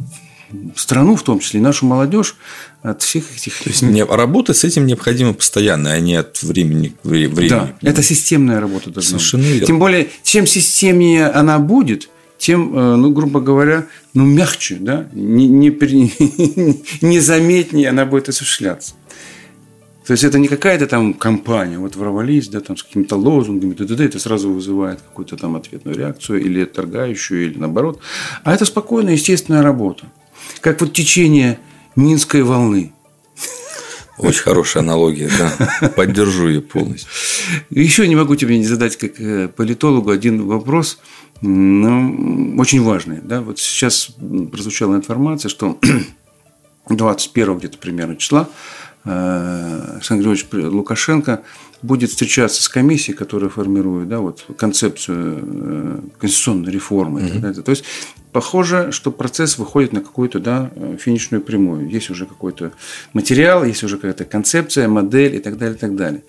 страну, 0.76 1.16
в 1.16 1.24
том 1.24 1.40
числе 1.40 1.60
и 1.60 1.64
нашу 1.64 1.86
молодежь, 1.86 2.36
от 2.82 3.02
всех 3.02 3.24
этих... 3.36 3.58
То 3.64 3.70
есть, 3.70 3.82
не, 3.82 4.04
работать 4.04 4.58
с 4.58 4.64
этим 4.64 4.86
необходимо 4.86 5.34
постоянно, 5.34 5.92
а 5.92 6.00
не 6.00 6.16
от 6.16 6.42
времени 6.44 6.90
к 6.90 7.06
времени. 7.06 7.50
Да, 7.50 7.74
это 7.82 8.04
системная 8.04 8.60
работа 8.60 8.90
должна 8.90 9.18
Совершенно 9.18 9.44
быть. 9.44 9.52
Верно. 9.54 9.68
Тем 9.68 9.80
более, 9.80 10.10
чем 10.24 10.46
системнее 10.46 11.28
она 11.28 11.60
будет, 11.60 12.10
тем, 12.38 12.78
э, 12.78 12.96
ну, 12.96 13.12
грубо 13.12 13.40
говоря, 13.40 13.86
ну, 14.14 14.26
мягче, 14.26 14.78
да, 14.80 15.08
не, 15.14 15.48
не, 15.48 15.70
незаметнее 17.02 17.90
она 17.90 18.06
будет 18.06 18.30
осуществляться. 18.30 18.96
То 20.06 20.12
есть 20.12 20.24
это 20.26 20.38
не 20.38 20.50
какая-то 20.50 20.88
там 20.88 21.14
компания, 21.14 21.78
вот 21.78 21.96
ворвались, 21.96 22.50
да, 22.50 22.60
там 22.60 22.76
с 22.76 22.84
какими-то 22.84 23.16
лозунгами, 23.16 23.74
т.д. 23.74 24.04
это 24.04 24.20
сразу 24.20 24.52
вызывает 24.52 25.00
какую-то 25.02 25.38
там 25.38 25.56
ответную 25.56 25.98
реакцию 25.98 26.42
или 26.42 26.64
отторгающую, 26.64 27.46
или 27.46 27.58
наоборот. 27.58 28.00
А 28.44 28.54
это 28.54 28.66
спокойная, 28.66 29.14
естественная 29.14 29.62
работа. 29.62 30.08
Как 30.62 30.82
вот 30.82 30.94
течение 30.94 31.60
Минской 31.96 32.44
волны. 32.44 32.94
Очень 34.18 34.44
хорошая 34.44 34.84
аналогия, 34.84 35.30
да. 35.38 35.90
Поддержу 35.90 36.48
ее 36.48 36.62
полностью. 36.62 37.10
Еще 37.72 38.08
не 38.08 38.16
могу 38.16 38.36
тебе 38.36 38.58
не 38.58 38.66
задать 38.66 38.96
как 38.96 39.20
э, 39.20 39.48
политологу 39.48 40.12
один 40.12 40.46
вопрос, 40.46 41.00
но 41.42 42.62
очень 42.62 42.84
важный. 42.84 43.20
Да? 43.22 43.42
Вот 43.42 43.60
сейчас 43.60 44.10
прозвучала 44.52 44.96
информация, 44.96 45.50
что 45.50 45.80
21 46.90 47.58
где-то 47.58 47.78
примерно 47.80 48.16
числа 48.16 48.50
Александр 49.06 50.24
Григорьевич 50.24 50.48
Лукашенко 50.74 51.44
будет 51.84 52.10
встречаться 52.10 52.64
с 52.64 52.70
комиссией, 52.70 53.16
которая 53.16 53.50
формирует 53.50 54.08
да, 54.08 54.20
вот, 54.20 54.46
концепцию 54.58 55.40
э, 55.42 56.00
конституционной 56.18 56.72
реформы. 56.72 57.22
Mm-hmm. 57.22 57.62
То 57.62 57.72
есть 57.72 57.84
похоже, 58.32 58.92
что 58.92 59.12
процесс 59.12 59.58
выходит 59.58 59.92
на 59.92 60.00
какую-то 60.00 60.40
да, 60.40 60.72
финишную 60.98 61.42
прямую. 61.42 61.90
Есть 61.90 62.10
уже 62.10 62.26
какой-то 62.26 62.72
материал, 63.12 63.66
есть 63.66 63.84
уже 63.84 63.98
какая-то 63.98 64.24
концепция, 64.24 64.88
модель 64.88 65.36
и 65.36 65.40
так 65.40 65.58
далее, 65.58 65.76
и 65.76 65.80
так 65.80 65.96
далее. 65.96 66.24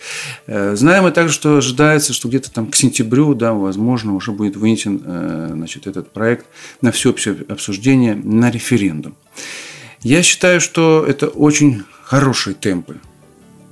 Э, 0.49 0.75
знаем 0.75 1.05
мы 1.05 1.13
также, 1.13 1.33
что 1.33 1.59
ожидается, 1.59 2.13
что 2.13 2.29
где-то 2.29 2.53
там 2.53 2.67
к 2.67 2.75
сентябрю, 2.75 3.35
да, 3.35 3.55
возможно, 3.55 4.15
уже 4.15 4.33
будет 4.33 4.57
вынесен 4.57 5.01
э, 5.05 5.51
значит, 5.53 5.87
этот 5.87 6.11
проект 6.11 6.47
на 6.81 6.91
всеобщее 6.91 7.37
обсуждение 7.49 8.17
на 8.17 8.51
референдум. 8.51 9.15
Я 10.03 10.23
считаю, 10.23 10.61
что 10.61 11.05
это 11.09 11.29
очень 11.29 11.85
хорошие 12.05 12.55
темпы 12.55 13.01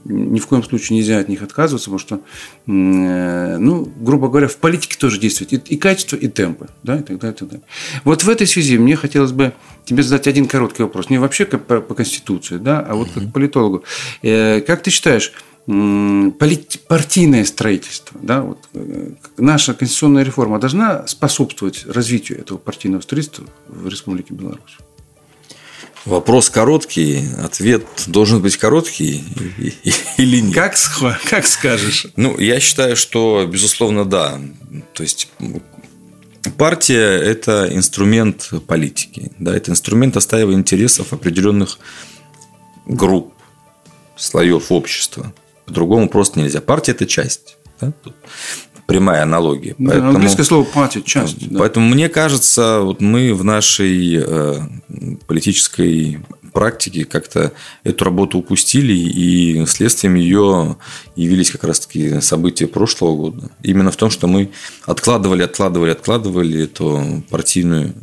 ни 0.04 0.40
в 0.40 0.46
коем 0.46 0.62
случае 0.62 0.98
нельзя 0.98 1.18
от 1.18 1.28
них 1.28 1.42
отказываться, 1.42 1.90
потому 1.90 1.98
что, 1.98 2.20
э, 2.66 3.56
ну, 3.58 3.88
грубо 4.00 4.28
говоря, 4.28 4.48
в 4.48 4.56
политике 4.56 4.96
тоже 4.98 5.18
действует 5.18 5.52
и, 5.52 5.74
и 5.74 5.76
качество, 5.76 6.16
и 6.16 6.28
темпы, 6.28 6.68
да, 6.82 6.96
и 6.96 7.02
так 7.02 7.18
далее, 7.18 7.34
и 7.34 7.38
так 7.38 7.48
далее. 7.48 7.66
Вот 8.04 8.24
в 8.24 8.28
этой 8.28 8.46
связи 8.46 8.78
мне 8.78 8.96
хотелось 8.96 9.32
бы 9.32 9.52
тебе 9.84 10.02
задать 10.02 10.26
один 10.26 10.46
короткий 10.46 10.82
вопрос, 10.82 11.10
не 11.10 11.18
вообще 11.18 11.44
как 11.44 11.66
по, 11.66 11.80
по 11.80 11.94
Конституции, 11.94 12.56
да, 12.56 12.80
а 12.80 12.94
вот 12.94 13.10
как 13.14 13.32
политологу. 13.32 13.84
Э, 14.22 14.60
как 14.60 14.82
ты 14.82 14.90
считаешь, 14.90 15.32
партийное 15.66 17.44
строительство, 17.44 18.18
да, 18.20 18.42
вот, 18.42 18.58
э, 18.74 19.10
наша 19.38 19.74
конституционная 19.74 20.24
реформа 20.24 20.58
должна 20.58 21.06
способствовать 21.06 21.86
развитию 21.86 22.40
этого 22.40 22.58
партийного 22.58 23.00
строительства 23.02 23.44
в 23.68 23.86
Республике 23.88 24.34
Беларусь? 24.34 24.76
Вопрос 26.04 26.50
короткий, 26.50 27.28
ответ 27.38 27.84
должен 28.08 28.42
быть 28.42 28.56
короткий 28.56 29.24
или 30.16 30.40
нет. 30.40 30.54
Как, 30.54 30.76
как 31.28 31.46
скажешь? 31.46 32.08
Ну, 32.16 32.38
я 32.38 32.58
считаю, 32.58 32.96
что, 32.96 33.46
безусловно, 33.46 34.04
да. 34.04 34.40
То 34.94 35.04
есть, 35.04 35.28
партия– 36.58 37.18
это 37.22 37.68
инструмент 37.70 38.50
политики. 38.66 39.30
Да, 39.38 39.54
это 39.56 39.70
инструмент 39.70 40.16
отстаивания 40.16 40.58
интересов 40.58 41.12
определенных 41.12 41.78
групп, 42.86 43.32
слоев 44.16 44.72
общества. 44.72 45.32
По-другому 45.66 46.08
просто 46.08 46.40
нельзя. 46.40 46.60
Партия– 46.60 46.92
это 46.92 47.06
часть. 47.06 47.56
Да? 47.80 47.92
Прямая 48.86 49.22
аналогия. 49.22 49.74
Да, 49.78 49.90
поэтому, 49.90 50.10
английское 50.10 50.44
слово 50.44 50.64
платит 50.64 51.04
часть. 51.04 51.48
Да. 51.48 51.60
Поэтому 51.60 51.88
мне 51.88 52.08
кажется, 52.08 52.80
вот 52.80 53.00
мы 53.00 53.34
в 53.34 53.44
нашей 53.44 54.22
э, 54.24 54.60
политической 55.26 56.20
практике 56.52 57.04
как-то 57.04 57.52
эту 57.82 58.04
работу 58.04 58.38
упустили, 58.38 58.92
и 58.92 59.64
следствием 59.66 60.14
ее 60.14 60.76
явились 61.16 61.50
как 61.50 61.64
раз-таки 61.64 62.20
события 62.20 62.66
прошлого 62.66 63.16
года. 63.16 63.50
Именно 63.62 63.90
в 63.90 63.96
том, 63.96 64.10
что 64.10 64.26
мы 64.26 64.50
откладывали, 64.84 65.42
откладывали, 65.42 65.90
откладывали 65.90 66.64
эту 66.64 67.24
партийную, 67.30 67.94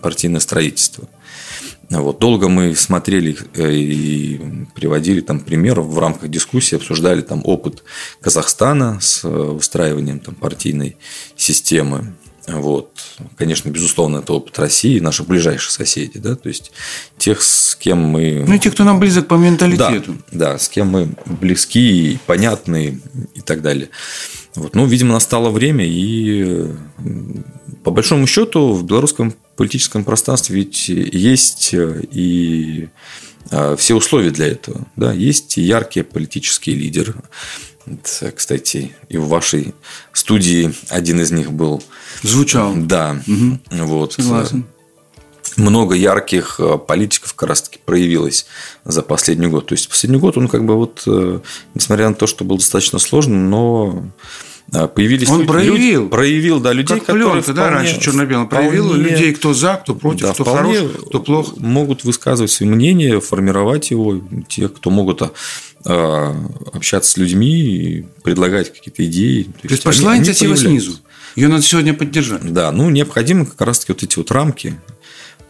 партийное 0.00 0.40
строительство. 0.40 1.08
Вот. 1.90 2.20
Долго 2.20 2.48
мы 2.48 2.76
смотрели 2.76 3.36
э, 3.54 3.72
и 3.72 4.40
приводили 4.74 5.20
там 5.20 5.40
примеры 5.40 5.82
в 5.82 5.98
рамках 5.98 6.30
дискуссии, 6.30 6.76
обсуждали 6.76 7.20
там 7.20 7.42
опыт 7.44 7.82
Казахстана 8.20 8.98
с 9.00 9.24
э, 9.24 9.28
выстраиванием 9.28 10.20
там, 10.20 10.36
партийной 10.36 10.96
системы. 11.36 12.14
Вот. 12.46 12.92
Конечно, 13.36 13.70
безусловно, 13.70 14.18
это 14.18 14.32
опыт 14.32 14.58
России, 14.58 14.98
наших 14.98 15.26
ближайших 15.26 15.70
соседей, 15.70 16.18
да, 16.18 16.36
то 16.36 16.48
есть 16.48 16.72
тех, 17.18 17.42
с 17.42 17.76
кем 17.76 17.98
мы... 17.98 18.44
Ну, 18.46 18.54
и 18.54 18.58
тех, 18.58 18.72
кто 18.72 18.84
нам 18.84 18.98
близок 18.98 19.28
по 19.28 19.34
менталитету. 19.34 20.14
Да, 20.32 20.52
да, 20.52 20.58
с 20.58 20.68
кем 20.68 20.88
мы 20.88 21.14
близки, 21.26 22.18
понятны 22.26 23.00
и 23.34 23.40
так 23.40 23.62
далее. 23.62 23.90
Вот. 24.54 24.74
Ну, 24.74 24.86
видимо, 24.86 25.14
настало 25.14 25.50
время, 25.50 25.84
и 25.86 26.66
по 27.84 27.90
большому 27.90 28.26
счету 28.26 28.72
в 28.72 28.84
белорусском 28.84 29.34
политическом 29.56 30.04
пространстве 30.04 30.56
ведь 30.56 30.88
есть 30.88 31.72
э, 31.72 32.02
и 32.10 32.88
э, 33.50 33.76
все 33.76 33.94
условия 33.94 34.30
для 34.30 34.48
этого. 34.48 34.86
Да? 34.96 35.12
Есть 35.12 35.58
и 35.58 35.62
яркие 35.62 36.04
политические 36.04 36.76
лидеры. 36.76 37.14
Это, 37.86 38.32
кстати, 38.32 38.92
и 39.08 39.16
в 39.18 39.28
вашей 39.28 39.74
студии 40.12 40.72
один 40.88 41.20
из 41.20 41.30
них 41.30 41.52
был. 41.52 41.82
Звучал. 42.22 42.74
Да. 42.74 43.20
Угу. 43.26 43.58
Вот. 43.84 44.14
Согласен. 44.14 44.66
Много 45.56 45.94
ярких 45.94 46.56
э, 46.58 46.78
политиков 46.78 47.34
как 47.34 47.48
раз 47.48 47.62
таки 47.62 47.78
проявилось 47.84 48.46
за 48.84 49.02
последний 49.02 49.46
год. 49.46 49.66
То 49.66 49.74
есть 49.74 49.88
последний 49.88 50.18
год 50.18 50.36
он 50.36 50.48
как 50.48 50.64
бы 50.64 50.74
вот, 50.74 51.02
несмотря 51.74 52.08
на 52.08 52.14
то, 52.14 52.26
что 52.26 52.44
был 52.44 52.56
достаточно 52.56 52.98
сложным, 52.98 53.50
но 53.50 54.04
появились 54.94 55.28
он 55.28 55.40
люди, 55.40 55.48
проявил. 55.48 56.08
проявил 56.08 56.60
да 56.60 56.72
людей 56.72 56.98
как 56.98 57.06
которые 57.06 57.42
пленка, 57.42 57.52
да 57.54 57.70
раньше 57.70 58.00
черно-белым 58.00 58.48
проявил 58.48 58.86
вполне, 58.86 59.02
людей 59.02 59.34
кто 59.34 59.52
за 59.52 59.74
кто 59.76 59.94
против 59.94 60.22
да, 60.22 60.32
кто 60.34 60.44
хорош 60.44 60.76
кто 61.08 61.20
плох. 61.20 61.56
могут 61.56 62.04
высказывать 62.04 62.52
свои 62.52 62.68
мнения 62.68 63.20
формировать 63.20 63.90
его 63.90 64.20
те 64.48 64.68
кто 64.68 64.90
могут 64.90 65.22
а, 65.84 66.36
общаться 66.72 67.10
с 67.10 67.16
людьми 67.16 67.60
и 67.60 68.06
предлагать 68.22 68.72
какие-то 68.72 69.04
идеи. 69.06 69.44
То, 69.44 69.68
то 69.68 69.74
есть, 69.74 69.82
пошла 69.82 70.12
они, 70.12 70.20
инициатива 70.20 70.54
они 70.54 70.60
снизу 70.60 70.98
ее 71.36 71.48
надо 71.48 71.62
сегодня 71.62 71.94
поддержать. 71.94 72.52
Да 72.52 72.70
ну 72.72 72.90
необходимы 72.90 73.46
как 73.46 73.60
раз 73.62 73.80
таки 73.80 73.92
вот 73.92 74.02
эти 74.02 74.18
вот 74.18 74.30
рамки 74.30 74.78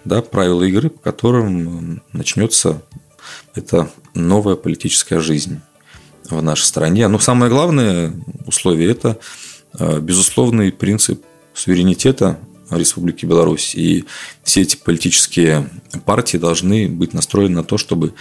да 0.05 0.23
правила 0.23 0.63
игры 0.63 0.91
по 0.91 1.01
которым 1.01 2.03
начнется 2.13 2.83
эта 3.55 3.91
новая 4.15 4.57
политическая 4.57 5.21
жизнь 5.21 5.61
в 6.29 6.41
нашей 6.43 6.65
стране. 6.65 7.07
Но 7.09 7.19
самое 7.19 7.51
главное 7.51 8.13
условие– 8.47 8.91
это 8.93 9.19
э, 9.79 10.01
безусловный 10.01 10.73
принцип 10.73 11.23
суверенитета 11.55 12.39
Республики 12.71 13.27
Беларусь. 13.27 13.75
И 13.75 14.05
все 14.45 14.63
эти 14.63 14.77
политические 14.77 15.69
партии 16.05 16.37
должны 16.37 16.89
быть 16.89 17.13
настроены 17.15 17.57
на 17.57 17.65
то, 17.65 17.79
чтобы 17.79 18.15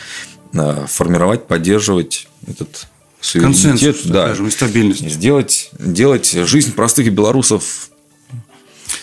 э, 0.53 0.85
формировать, 0.88 1.45
поддерживать 1.45 2.27
этот 2.48 2.88
суверенитет, 3.22 3.72
Консенсус, 3.72 4.06
да, 4.06 4.25
скажем, 4.25 4.48
и 4.48 4.51
стабильность. 4.51 5.08
Сделать, 5.08 5.69
делать 5.77 6.32
жизнь 6.32 6.74
простых 6.74 7.14
белорусов 7.14 7.90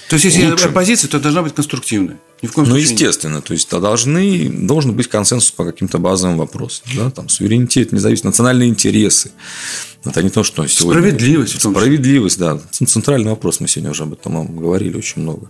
то 0.09 0.15
есть, 0.15 0.25
если 0.25 0.47
лучше. 0.47 0.69
оппозиция, 0.69 1.09
то 1.09 1.19
должна 1.19 1.43
быть 1.43 1.55
конструктивная. 1.55 2.19
Ни 2.43 2.49
в 2.49 2.53
коем 2.53 2.69
ну, 2.69 2.77
естественно. 2.77 3.41
То 3.41 3.55
есть, 3.55 3.71
должны, 3.71 4.49
должен 4.51 4.93
быть 4.93 5.09
консенсус 5.09 5.51
по 5.51 5.65
каким-то 5.65 5.99
базовым 5.99 6.37
вопросам. 6.37 6.85
Да? 6.95 7.11
Там, 7.11 7.29
суверенитет, 7.29 7.93
независимость, 7.93 8.25
национальные 8.25 8.69
интересы. 8.69 9.31
Это 10.05 10.23
не 10.23 10.31
то, 10.31 10.43
что 10.45 10.67
сегодня... 10.67 11.01
Справедливость. 11.01 11.61
Справедливость, 11.61 12.39
да. 12.39 12.61
Центральный 12.71 13.31
вопрос. 13.31 13.61
Мы 13.61 13.69
сегодня 13.69 13.91
уже 13.91 14.03
об 14.03 14.13
этом 14.13 14.57
говорили 14.57 14.97
очень 14.97 15.23
много. 15.23 15.49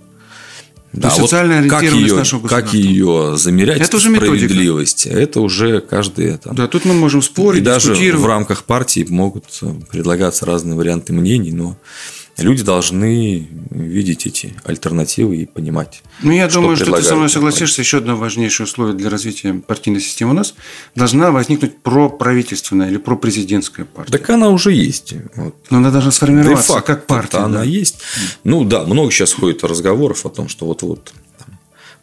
Да, 0.93 1.11
вот 1.11 1.29
социальная 1.31 1.69
как 1.69 1.83
ее, 1.83 2.15
нашего 2.15 2.47
как 2.49 2.73
ее 2.73 3.35
замерять, 3.37 3.81
это 3.81 3.99
уже 3.99 4.15
справедливость, 4.15 5.05
методика. 5.05 5.23
это 5.23 5.41
уже 5.43 5.81
каждый. 5.81 6.39
Там, 6.39 6.55
да, 6.55 6.69
тут 6.69 6.87
мы 6.87 6.95
можем 6.95 7.21
спорить, 7.21 7.61
и 7.61 7.65
даже 7.65 7.93
в 7.95 8.25
рамках 8.25 8.65
партии 8.65 9.05
могут 9.07 9.45
предлагаться 9.91 10.47
разные 10.47 10.75
варианты 10.75 11.13
мнений, 11.13 11.53
но 11.53 11.77
люди 12.39 12.63
должны 12.63 13.49
видеть 13.71 14.27
эти 14.27 14.55
альтернативы 14.65 15.37
и 15.37 15.47
понимать. 15.47 16.03
Ну, 16.23 16.33
я 16.33 16.49
что 16.49 16.61
думаю, 16.61 16.77
что 16.77 16.93
ты 16.93 17.03
со 17.03 17.17
мной 17.17 17.29
согласишься. 17.29 17.81
Еще 17.83 17.99
одно 17.99 18.17
важнейшее 18.17 18.65
условие 18.65 18.97
для 18.97 19.11
развития 19.11 19.55
партийной 19.55 20.01
системы 20.01 20.33
у 20.33 20.35
нас 20.35 20.55
должна 20.95 21.31
возникнуть 21.31 21.79
проправительственная 21.79 22.89
или 22.89 22.99
пропрезидентская 22.99 23.87
партия. 23.87 24.13
Так 24.13 24.29
она 24.31 24.51
уже 24.51 24.73
есть. 24.73 25.15
Вот. 25.35 25.55
Но 25.71 25.79
она 25.79 25.91
должна 25.91 26.11
сформироваться 26.11 26.75
да 26.75 26.81
как 26.81 27.07
партия. 27.07 27.39
Да. 27.39 27.45
Она 27.45 27.65
есть. 27.65 28.01
Ну 28.45 28.65
да, 28.65 28.85
много 28.85 29.11
сейчас 29.11 29.33
ходит 29.33 29.65
разговоров 29.65 30.27
о 30.27 30.29
том, 30.29 30.49
что 30.49 30.67
вот-вот 30.67 31.13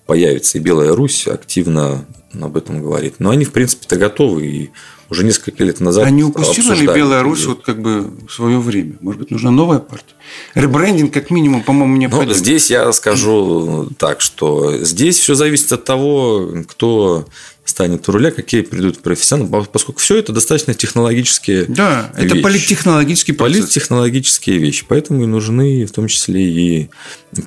появится 0.05 0.57
и 0.57 0.61
Белая 0.61 0.93
Русь 0.93 1.27
активно 1.27 2.05
об 2.33 2.57
этом 2.57 2.81
говорит. 2.81 3.15
Но 3.19 3.29
они, 3.29 3.45
в 3.45 3.51
принципе-то, 3.51 3.95
готовы 3.95 4.45
и 4.45 4.71
уже 5.09 5.23
несколько 5.23 5.63
лет 5.63 5.79
назад. 5.79 6.05
А 6.05 6.09
не 6.09 6.23
упустила 6.23 6.73
ли 6.73 6.87
Беларусь 6.87 7.45
вот 7.45 7.63
как 7.63 7.81
бы 7.81 8.11
свое 8.29 8.59
время? 8.59 8.95
Может 9.01 9.21
быть, 9.21 9.31
нужна 9.31 9.51
новая 9.51 9.79
партия? 9.79 10.13
Ребрендинг, 10.55 11.13
как 11.13 11.29
минимум, 11.29 11.63
по-моему, 11.63 11.97
необходим. 11.97 12.29
Ну, 12.29 12.33
здесь 12.33 12.71
я 12.71 12.91
скажу 12.93 13.89
так, 13.97 14.21
что 14.21 14.77
здесь 14.83 15.19
все 15.19 15.35
зависит 15.35 15.71
от 15.71 15.83
того, 15.83 16.49
кто 16.67 17.25
станет 17.65 18.07
у 18.09 18.11
руля, 18.11 18.31
какие 18.31 18.61
придут 18.61 18.99
профессионалы, 18.99 19.65
поскольку 19.65 20.01
все 20.01 20.17
это 20.17 20.33
достаточно 20.33 20.73
технологические 20.73 21.65
Да, 21.65 22.11
вещи. 22.15 22.25
это 22.25 22.41
политтехнологические 22.41 23.35
процесс. 23.35 23.57
Политтехнологические 23.59 24.57
вещи. 24.57 24.85
Поэтому 24.87 25.23
и 25.23 25.25
нужны 25.25 25.85
в 25.85 25.91
том 25.91 26.07
числе 26.07 26.43
и 26.43 26.89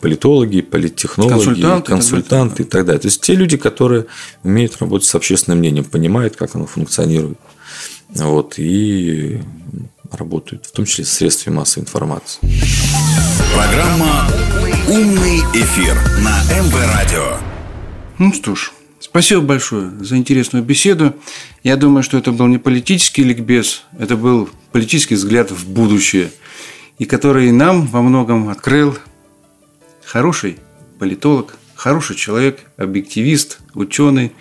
политологи, 0.00 0.56
и 0.56 0.62
политтехнологи, 0.62 1.34
консультанты, 1.34 1.88
консультанты 1.88 2.62
и 2.62 2.66
так 2.66 2.86
далее. 2.86 3.00
То 3.00 3.08
есть 3.08 3.20
те 3.20 3.34
люди, 3.34 3.56
которые 3.56 4.06
умеют 4.42 4.76
работать 4.78 5.06
с 5.06 5.14
общественным 5.14 5.58
мнением, 5.58 5.84
понимают, 5.84 6.36
как 6.36 6.54
оно 6.54 6.66
функционирует. 6.66 7.38
Вот, 8.08 8.54
и 8.58 9.40
работают, 10.12 10.66
в 10.66 10.72
том 10.72 10.86
числе 10.86 11.04
с 11.04 11.10
средствами 11.10 11.56
массовой 11.56 11.84
информации. 11.84 12.38
Программа 13.54 14.28
«Умный 14.88 15.40
эфир» 15.54 15.94
на 16.22 16.42
МВ 16.52 16.74
Радио. 16.94 17.36
Ну 18.18 18.32
что 18.32 18.54
ж, 18.54 18.72
Спасибо 19.16 19.40
большое 19.40 19.92
за 19.98 20.18
интересную 20.18 20.62
беседу. 20.62 21.14
Я 21.62 21.78
думаю, 21.78 22.02
что 22.02 22.18
это 22.18 22.32
был 22.32 22.48
не 22.48 22.58
политический 22.58 23.24
ликбез, 23.24 23.84
это 23.98 24.14
был 24.14 24.50
политический 24.72 25.14
взгляд 25.14 25.50
в 25.50 25.66
будущее, 25.66 26.30
и 26.98 27.06
который 27.06 27.50
нам 27.50 27.86
во 27.86 28.02
многом 28.02 28.50
открыл 28.50 28.98
хороший 30.04 30.58
политолог, 30.98 31.56
хороший 31.74 32.14
человек, 32.14 32.60
объективист, 32.76 33.60
ученый. 33.72 34.32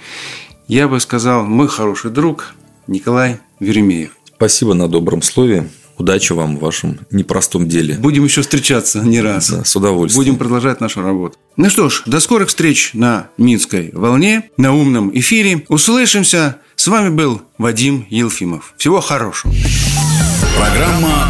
Я 0.68 0.90
бы 0.90 1.00
сказал, 1.00 1.46
мой 1.46 1.70
хороший 1.70 2.12
друг 2.12 2.54
Николай 2.86 3.40
Веремеев. 3.62 4.12
Спасибо 4.36 4.74
на 4.74 4.90
добром 4.90 5.22
слове. 5.22 5.70
Удачи 5.98 6.34
вам 6.34 6.58
в 6.58 6.60
вашем 6.60 7.00
непростом 7.12 7.68
деле. 7.68 7.96
Будем 7.96 8.26
еще 8.26 8.42
встречаться 8.42 9.02
не 9.02 9.22
раз. 9.22 9.50
Да, 9.50 9.64
с 9.64 9.76
удовольствием. 9.76 10.24
Будем 10.24 10.38
продолжать 10.38 10.82
нашу 10.82 11.02
работу. 11.02 11.38
Ну 11.58 11.70
что 11.70 11.90
ж, 11.90 12.04
до 12.06 12.20
скорых 12.20 12.50
встреч 12.50 12.92
на 12.94 13.30
Минской 13.38 13.92
волне, 13.94 14.50
на 14.58 14.74
умном 14.74 15.12
эфире. 15.18 15.66
Услышимся. 15.70 16.58
С 16.76 16.88
вами 16.88 17.10
был 17.10 17.42
Вадим 17.58 18.06
Елфимов. 18.10 18.74
Всего 18.78 19.00
хорошего. 19.00 19.54
Программа 20.58 21.30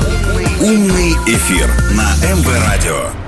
«Умный 0.59 1.11
эфир» 1.27 1.67
на 1.95 2.15
МВ 2.33 2.47
Радио. 2.65 3.24